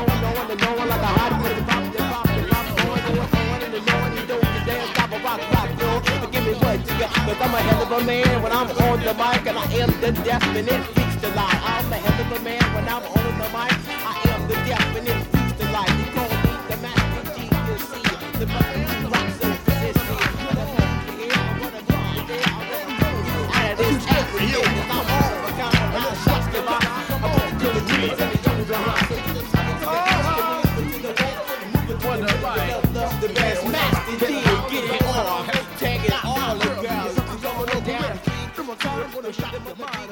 I'm 7.43 7.53
a 7.53 7.57
hell 7.57 7.83
of 7.83 7.91
a 7.91 8.05
man 8.05 8.41
when 8.41 8.53
I'm 8.53 8.71
on 8.71 8.99
the 9.01 9.13
mic 9.15 9.45
and 9.45 9.59
I 9.59 9.65
am 9.73 9.91
the 9.99 10.13
definite 10.23 10.81
freaks 10.95 11.21
to 11.23 11.27
lie. 11.35 11.59
I'm 11.61 11.91
a 11.91 11.97
hell 11.97 12.25
of 12.25 12.39
a 12.39 12.41
man 12.41 12.63
when 12.73 12.87
I'm 12.87 13.03
on 13.03 13.37
the 13.37 13.49
mic. 13.51 13.73
I 13.89 14.21
am 14.31 14.47
the 14.47 14.55
definite 14.65 15.22
shut 39.33 39.51
your 39.51 39.75
mouth. 39.75 40.02